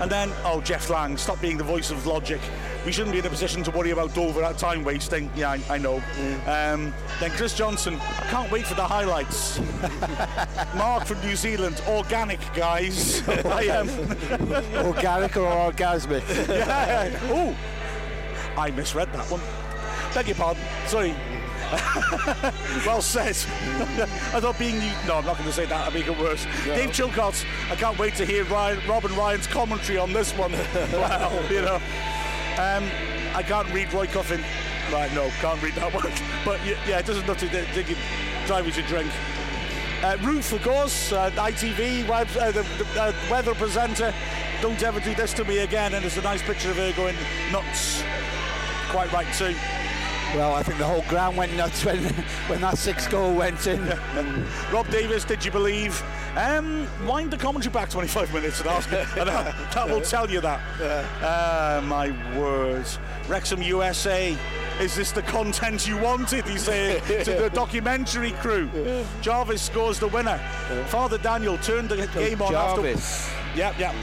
And 0.00 0.10
then, 0.10 0.32
oh, 0.44 0.60
Jeff 0.60 0.90
Lang, 0.90 1.16
stop 1.16 1.40
being 1.40 1.56
the 1.56 1.64
voice 1.64 1.90
of 1.90 2.06
logic. 2.06 2.40
We 2.84 2.92
shouldn't 2.92 3.12
be 3.12 3.20
in 3.20 3.26
a 3.26 3.30
position 3.30 3.62
to 3.62 3.70
worry 3.70 3.90
about 3.90 4.14
Dover 4.14 4.42
at 4.42 4.58
time 4.58 4.84
wasting. 4.84 5.30
Yeah, 5.34 5.52
I, 5.52 5.60
I 5.70 5.78
know. 5.78 6.02
Um, 6.46 6.92
then 7.20 7.30
Chris 7.30 7.54
Johnson, 7.54 7.94
I 7.94 8.26
can't 8.28 8.50
wait 8.50 8.66
for 8.66 8.74
the 8.74 8.84
highlights. 8.84 9.58
Mark 10.76 11.06
from 11.06 11.20
New 11.20 11.36
Zealand, 11.36 11.80
organic 11.88 12.40
guys. 12.54 13.26
I 13.28 13.62
am. 13.62 13.88
Organic 14.84 15.36
or 15.36 15.72
orgasmic? 15.72 16.48
Yeah. 16.48 17.18
Oh, 17.24 17.56
I 18.58 18.70
misread 18.70 19.10
that 19.12 19.30
one. 19.30 19.40
Beg 20.12 20.28
your 20.28 20.36
pardon. 20.36 20.62
Sorry. 20.86 21.14
well 22.86 23.02
said. 23.02 23.28
I 24.34 24.40
thought 24.40 24.58
being 24.58 24.76
you. 24.76 24.92
No, 25.06 25.16
I'm 25.16 25.24
not 25.24 25.36
going 25.36 25.48
to 25.48 25.52
say 25.52 25.66
that. 25.66 25.86
I'll 25.86 25.90
make 25.90 26.06
it 26.06 26.18
worse. 26.18 26.44
Dave 26.64 26.90
Chilcott. 26.90 27.44
I 27.70 27.76
can't 27.76 27.98
wait 27.98 28.14
to 28.16 28.26
hear 28.26 28.44
Ryan, 28.44 28.80
Rob 28.88 29.04
and 29.04 29.16
Ryan's 29.16 29.46
commentary 29.46 29.98
on 29.98 30.12
this 30.12 30.32
one. 30.32 30.52
wow, 30.92 31.32
you 31.50 31.62
know. 31.62 31.76
Um, 32.56 32.88
I 33.34 33.42
can't 33.42 33.68
read 33.72 33.92
Roy 33.92 34.06
Coffin. 34.06 34.42
Right, 34.92 35.12
no, 35.14 35.28
can't 35.40 35.60
read 35.62 35.74
that 35.74 35.92
one. 35.92 36.12
But 36.44 36.64
yeah, 36.64 36.98
it 36.98 37.06
doesn't 37.06 37.26
nothing 37.26 37.48
to 37.50 37.64
dig 37.74 37.96
drive 38.46 38.66
you 38.66 38.72
to 38.72 38.82
drink. 38.82 39.10
Uh, 40.02 40.18
Ruth, 40.20 40.52
of 40.52 40.62
course, 40.62 41.12
uh, 41.12 41.30
ITV, 41.30 42.06
web, 42.06 42.28
uh, 42.38 42.52
the, 42.52 42.62
the 42.62 43.02
uh, 43.02 43.12
weather 43.30 43.54
presenter. 43.54 44.12
Don't 44.60 44.82
ever 44.82 45.00
do 45.00 45.14
this 45.14 45.32
to 45.34 45.44
me 45.44 45.58
again. 45.58 45.94
And 45.94 46.02
there's 46.02 46.18
a 46.18 46.22
nice 46.22 46.42
picture 46.42 46.70
of 46.70 46.76
her 46.76 46.92
going 46.92 47.16
nuts. 47.50 48.02
Quite 48.90 49.10
right 49.12 49.32
too. 49.34 49.54
Well, 50.34 50.54
I 50.54 50.64
think 50.64 50.78
the 50.78 50.84
whole 50.84 51.02
ground 51.02 51.36
went 51.36 51.54
nuts 51.56 51.84
when 51.84 51.98
when 52.48 52.60
that 52.60 52.76
sixth 52.76 53.08
goal 53.08 53.32
went 53.34 53.66
in. 53.68 53.80
Rob 54.72 54.88
Davis, 54.90 55.24
did 55.24 55.44
you 55.44 55.52
believe? 55.52 56.02
Um, 56.36 56.88
wind 57.06 57.30
the 57.30 57.36
commentary 57.36 57.72
back 57.72 57.88
25 57.88 58.34
minutes 58.34 58.58
and 58.58 58.68
ask 58.68 58.90
and 59.16 59.28
that, 59.28 59.54
that 59.72 59.88
will 59.88 60.00
tell 60.00 60.28
you 60.28 60.40
that. 60.40 60.60
Ah, 61.22 61.80
my 61.84 62.10
words. 62.36 62.98
Wrexham 63.28 63.62
USA. 63.62 64.36
Is 64.80 64.96
this 64.96 65.12
the 65.12 65.22
content 65.22 65.86
you 65.86 65.96
wanted? 65.98 66.44
He's 66.46 66.62
saying 66.62 67.00
to 67.06 67.32
the 67.34 67.50
documentary 67.50 68.32
crew. 68.32 68.68
Jarvis 69.22 69.62
scores 69.62 70.00
the 70.00 70.08
winner. 70.08 70.38
Father 70.86 71.18
Daniel 71.18 71.56
turned 71.58 71.90
the 71.90 72.08
game 72.08 72.42
on 72.42 72.52
after. 72.52 72.82
Jarvis. 72.82 73.30
Yep, 73.54 73.78
yep. 73.78 73.94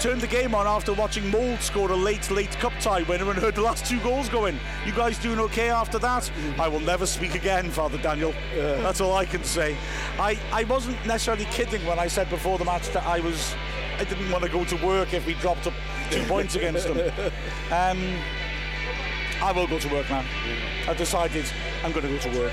Turned 0.00 0.20
the 0.20 0.26
game 0.26 0.54
on 0.54 0.66
after 0.66 0.92
watching 0.92 1.30
Mould 1.30 1.60
score 1.60 1.90
a 1.90 1.96
late, 1.96 2.30
late 2.30 2.50
cup 2.52 2.72
tie 2.80 3.02
winner 3.02 3.30
and 3.30 3.38
heard 3.38 3.54
the 3.54 3.62
last 3.62 3.86
two 3.86 4.00
goals 4.00 4.28
going. 4.28 4.58
You 4.84 4.92
guys 4.92 5.18
doing 5.18 5.38
okay 5.40 5.70
after 5.70 5.98
that? 5.98 6.22
Mm. 6.24 6.58
I 6.58 6.68
will 6.68 6.80
never 6.80 7.06
speak 7.06 7.34
again, 7.34 7.70
Father 7.70 7.98
Daniel. 7.98 8.34
That's 8.54 9.00
all 9.00 9.14
I 9.14 9.24
can 9.24 9.44
say. 9.44 9.76
I, 10.18 10.38
I 10.52 10.64
wasn't 10.64 11.04
necessarily 11.06 11.46
kidding 11.46 11.84
when 11.86 11.98
I 11.98 12.06
said 12.06 12.28
before 12.30 12.58
the 12.58 12.64
match 12.64 12.88
that 12.90 13.04
I 13.04 13.20
was 13.20 13.54
I 13.98 14.04
didn't 14.04 14.30
want 14.30 14.44
to 14.44 14.50
go 14.50 14.62
to 14.64 14.86
work 14.86 15.14
if 15.14 15.26
we 15.26 15.34
dropped 15.34 15.66
up 15.66 15.72
two 16.10 16.22
points 16.28 16.54
against 16.54 16.86
them. 16.86 16.98
Um, 17.70 18.18
I 19.40 19.52
will 19.52 19.66
go 19.66 19.78
to 19.78 19.88
work 19.88 20.08
now. 20.10 20.24
I've 20.86 20.98
decided 20.98 21.46
I'm 21.82 21.92
going 21.92 22.06
to 22.06 22.12
go 22.12 22.18
to 22.18 22.38
work. 22.38 22.52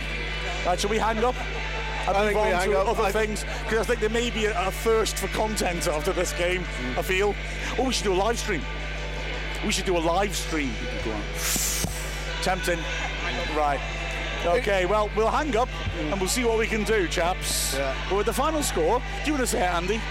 Right, 0.66 0.80
shall 0.80 0.90
we 0.90 0.98
hang 0.98 1.22
up? 1.24 1.36
And 2.08 2.18
I 2.18 2.26
move 2.26 2.34
think 2.34 2.46
we 2.46 2.52
on 2.54 2.60
hang 2.60 2.72
to 2.72 2.80
up. 2.80 2.88
other 2.90 3.04
I- 3.04 3.12
things 3.12 3.46
because 3.64 3.80
I 3.80 3.84
think 3.84 4.00
there 4.00 4.10
may 4.10 4.30
be 4.30 4.46
a, 4.46 4.68
a 4.68 4.72
thirst 4.72 5.18
for 5.18 5.28
content 5.28 5.88
after 5.88 6.12
this 6.14 6.34
game. 6.34 6.64
I 6.98 7.02
feel. 7.02 7.34
Oh, 7.78 7.86
we 7.86 7.94
should 7.94 8.06
do 8.06 8.14
a 8.14 8.16
live 8.16 8.38
stream. 8.38 8.62
We 9.66 9.72
should 9.72 9.86
do 9.86 9.98
a 9.98 10.00
live 10.00 10.36
stream. 10.36 10.74
Go 11.06 11.12
on. 11.12 11.22
Tempting. 12.42 12.80
Right. 13.56 13.80
Okay, 14.46 14.86
well, 14.86 15.10
we'll 15.16 15.32
hang 15.32 15.56
up 15.56 15.70
mm. 15.70 16.12
and 16.12 16.20
we'll 16.20 16.30
see 16.30 16.44
what 16.44 16.58
we 16.58 16.68
can 16.68 16.84
do, 16.84 17.08
chaps. 17.08 17.74
Yeah. 17.76 17.96
But 18.10 18.18
with 18.18 18.26
the 18.26 18.34
final 18.34 18.62
score, 18.62 19.00
do 19.24 19.32
you 19.32 19.34
want 19.34 19.42
to 19.42 19.48
say 19.48 19.60
it, 19.60 19.74
Andy? 19.74 20.02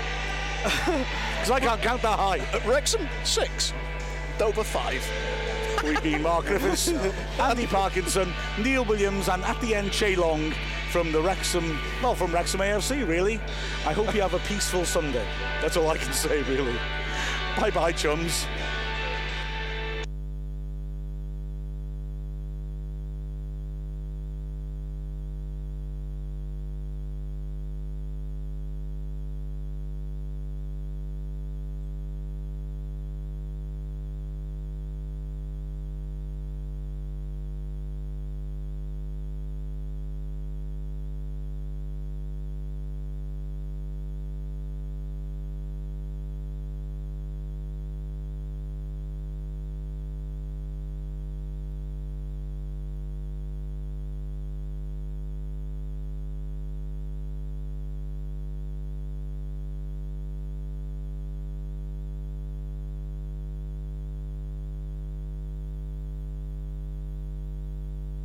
Because 1.43 1.51
I 1.51 1.59
can't 1.59 1.83
count 1.83 2.03
that 2.03 2.21
high. 2.21 2.39
At 2.39 2.65
Wrexham, 2.65 3.09
six. 3.25 3.73
Dover, 4.39 4.63
five. 4.63 5.05
We've 5.83 6.01
been 6.01 6.23
Mark 6.23 6.47
Griffiths, 6.47 6.89
Andy 7.41 7.67
Parkinson, 7.67 8.33
Neil 8.63 8.85
Williams, 8.85 9.29
and 9.29 9.43
at 9.43 9.61
the 9.61 9.75
end, 9.75 9.91
Che 9.91 10.15
Long 10.15 10.55
from 10.93 11.11
the 11.11 11.23
Wrexham, 11.23 11.79
well, 12.03 12.15
from 12.15 12.33
Wrexham 12.33 12.61
AFC, 12.61 13.09
really. 13.09 13.41
I 13.87 13.95
hope 13.95 14.15
you 14.15 14.21
have 14.21 14.35
a 14.35 14.39
peaceful 14.41 14.85
Sunday. 14.85 15.27
That's 15.63 15.79
all 15.79 15.89
I 15.89 15.97
can 15.97 16.13
say, 16.25 16.43
really. 16.43 16.77
Bye 17.59 17.71
bye, 17.71 17.93
chums. 17.93 18.45